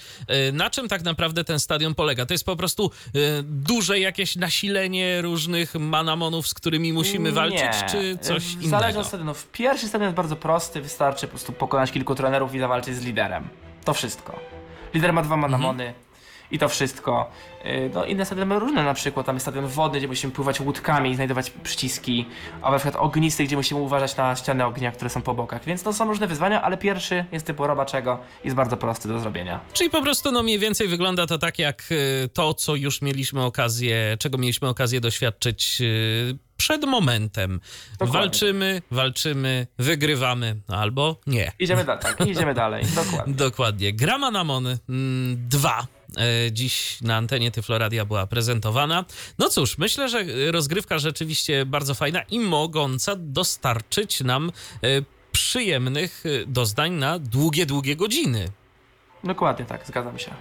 y, 0.49 0.51
na 0.51 0.69
czym 0.69 0.87
tak 0.87 1.03
naprawdę 1.03 1.43
ten 1.43 1.59
stadion 1.59 1.95
polega? 1.95 2.25
To 2.25 2.33
jest 2.33 2.45
po 2.45 2.55
prostu 2.55 2.91
y, 3.15 3.19
duże 3.43 3.99
jakieś 3.99 4.35
nasilenie 4.35 5.21
różnych 5.21 5.75
manamonów, 5.75 6.47
z 6.47 6.53
którymi 6.53 6.93
musimy 6.93 7.12
walczyć, 7.19 7.59
Nie. 7.61 7.89
czy 7.91 8.17
coś 8.17 8.43
Zależy 8.43 8.65
innego? 8.67 8.99
od 8.99 9.07
stadionu. 9.07 9.33
W 9.33 9.47
pierwszy 9.47 9.87
stadion 9.87 10.07
jest 10.07 10.15
bardzo 10.17 10.35
prosty, 10.35 10.81
wystarczy 10.81 11.27
po 11.27 11.31
prostu 11.31 11.51
pokonać 11.53 11.91
kilku 11.91 12.15
trenerów 12.15 12.55
i 12.55 12.59
zawalczyć 12.59 12.95
z 12.95 13.05
liderem. 13.05 13.47
To 13.85 13.93
wszystko. 13.93 14.39
Lider 14.93 15.13
ma 15.13 15.21
dwa 15.21 15.37
manamony. 15.37 15.93
I 16.51 16.59
to 16.59 16.69
wszystko. 16.69 17.29
Yy, 17.65 17.91
No 17.93 18.05
inne 18.05 18.25
stadiony 18.25 18.45
mają 18.45 18.59
różne, 18.59 18.83
na 18.83 18.93
przykład 18.93 19.25
tam 19.25 19.35
jest 19.35 19.43
stadion 19.43 19.67
wodny, 19.67 19.99
gdzie 19.99 20.07
musimy 20.07 20.33
pływać 20.33 20.59
łódkami 20.61 21.11
i 21.11 21.15
znajdować 21.15 21.49
przyciski, 21.49 22.25
a 22.61 22.71
na 22.71 22.77
przykład 22.79 22.95
ognisty, 23.03 23.43
gdzie 23.43 23.55
musimy 23.55 23.79
uważać 23.81 24.17
na 24.17 24.35
ściany 24.35 24.65
ognia, 24.65 24.91
które 24.91 25.09
są 25.09 25.21
po 25.21 25.33
bokach. 25.33 25.65
Więc 25.65 25.83
to 25.83 25.93
są 25.93 26.05
różne 26.07 26.27
wyzwania, 26.27 26.61
ale 26.61 26.77
pierwszy 26.77 27.25
jest 27.31 27.45
typu 27.45 27.67
robaczego 27.67 28.19
i 28.43 28.47
jest 28.47 28.55
bardzo 28.55 28.77
prosty 28.77 29.07
do 29.07 29.19
zrobienia. 29.19 29.59
Czyli 29.73 29.89
po 29.89 30.01
prostu 30.01 30.31
no 30.31 30.43
mniej 30.43 30.59
więcej 30.59 30.87
wygląda 30.87 31.27
to 31.27 31.37
tak 31.37 31.59
jak 31.59 31.83
y, 31.91 32.29
to, 32.33 32.53
co 32.53 32.75
już 32.75 33.01
mieliśmy 33.01 33.43
okazję, 33.45 34.17
czego 34.19 34.37
mieliśmy 34.37 34.67
okazję 34.69 35.01
doświadczyć 35.01 35.77
y, 35.81 36.37
przed 36.57 36.85
momentem. 36.85 37.59
Dokładnie. 37.91 38.19
Walczymy, 38.19 38.81
walczymy, 38.91 39.67
wygrywamy, 39.79 40.55
albo 40.67 41.19
nie. 41.27 41.51
Idziemy 41.59 41.85
dalej, 41.85 42.03
tak, 42.03 42.27
idziemy 42.27 42.53
dalej, 42.53 42.85
dokładnie. 43.05 43.33
Dokładnie. 43.33 43.93
Gra 43.93 44.17
Manamon 44.17 44.77
2 45.35 45.87
dziś 46.51 47.01
na 47.01 47.15
antenie 47.15 47.51
Tyfloradia 47.51 48.05
była 48.05 48.27
prezentowana. 48.27 49.05
No 49.39 49.49
cóż, 49.49 49.77
myślę, 49.77 50.09
że 50.09 50.23
rozgrywka 50.51 50.99
rzeczywiście 50.99 51.65
bardzo 51.65 51.93
fajna 51.95 52.21
i 52.21 52.39
mogąca 52.39 53.15
dostarczyć 53.17 54.21
nam 54.21 54.51
e, 54.83 54.87
przyjemnych 55.31 56.23
e, 56.25 56.45
doznań 56.47 56.91
na 56.91 57.19
długie, 57.19 57.65
długie 57.65 57.95
godziny. 57.95 58.47
Dokładnie 59.23 59.65
tak, 59.65 59.87
zgadzam 59.87 60.19
się. 60.19 60.31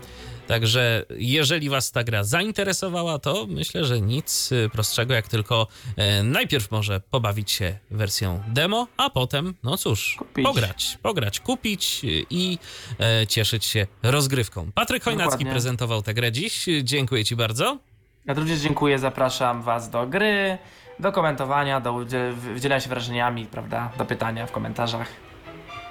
Także 0.46 1.04
jeżeli 1.18 1.68
Was 1.70 1.90
ta 1.92 2.04
gra 2.04 2.24
zainteresowała, 2.24 3.18
to 3.18 3.46
myślę, 3.48 3.84
że 3.84 4.00
nic 4.00 4.52
y, 4.52 4.68
prostszego 4.72 5.14
jak 5.14 5.28
tylko 5.28 5.66
e, 5.96 6.22
najpierw 6.22 6.70
może 6.70 7.00
pobawić 7.10 7.50
się 7.50 7.78
wersją 7.90 8.42
demo, 8.48 8.86
a 8.96 9.10
potem, 9.10 9.54
no 9.62 9.76
cóż, 9.76 10.14
Kupić. 10.18 10.44
pograć, 10.44 10.98
pograć, 11.02 11.40
kupić 11.40 12.00
y, 12.04 12.24
i 12.30 12.58
e, 13.00 13.26
cieszyć 13.26 13.64
się 13.64 13.86
rozgrywką. 14.02 14.72
Patryk 14.74 15.04
Chojnacki 15.04 15.30
Dokładnie. 15.30 15.50
prezentował 15.50 16.02
tę 16.02 16.14
grę 16.14 16.32
dziś. 16.32 16.66
Dziękuję 16.82 17.24
Ci 17.24 17.36
bardzo. 17.36 17.78
Ja 18.26 18.34
również 18.34 18.58
dziękuję, 18.60 18.98
zapraszam 18.98 19.62
Was 19.62 19.90
do 19.90 20.06
gry, 20.06 20.58
do 21.00 21.12
komentowania, 21.12 21.80
do 21.80 21.92
udziel- 21.92 22.34
wydzielania 22.34 22.80
się 22.80 22.88
wrażeniami, 22.88 23.46
prawda, 23.46 23.92
do 23.98 24.04
pytania 24.04 24.46
w 24.46 24.52
komentarzach. 24.52 25.06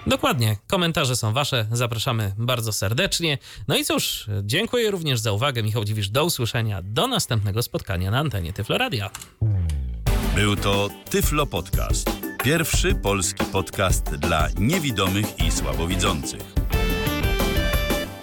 Dokładnie, 0.07 0.57
komentarze 0.67 1.15
są 1.15 1.33
Wasze, 1.33 1.67
zapraszamy 1.71 2.33
bardzo 2.37 2.73
serdecznie. 2.73 3.37
No 3.67 3.77
i 3.77 3.85
cóż, 3.85 4.25
dziękuję 4.43 4.91
również 4.91 5.19
za 5.19 5.31
uwagę. 5.31 5.63
Michał 5.63 5.83
Dziwisz, 5.83 6.09
do 6.09 6.25
usłyszenia, 6.25 6.81
do 6.83 7.07
następnego 7.07 7.63
spotkania 7.63 8.11
na 8.11 8.19
antenie 8.19 8.53
Tyfloradia. 8.53 9.09
Był 10.35 10.55
to 10.55 10.89
Tyflo 11.09 11.45
Podcast. 11.45 12.09
Pierwszy 12.43 12.95
polski 12.95 13.45
podcast 13.45 14.15
dla 14.15 14.47
niewidomych 14.59 15.39
i 15.47 15.51
słabowidzących. 15.51 16.41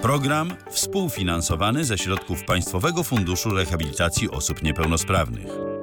Program 0.03 0.55
współfinansowany 0.71 1.85
ze 1.85 1.99
środków 1.99 2.45
Państwowego 2.45 3.05
Funduszu 3.05 3.51
Rehabilitacji 3.51 4.31
Osób 4.31 4.63
Niepełnosprawnych. 4.63 5.78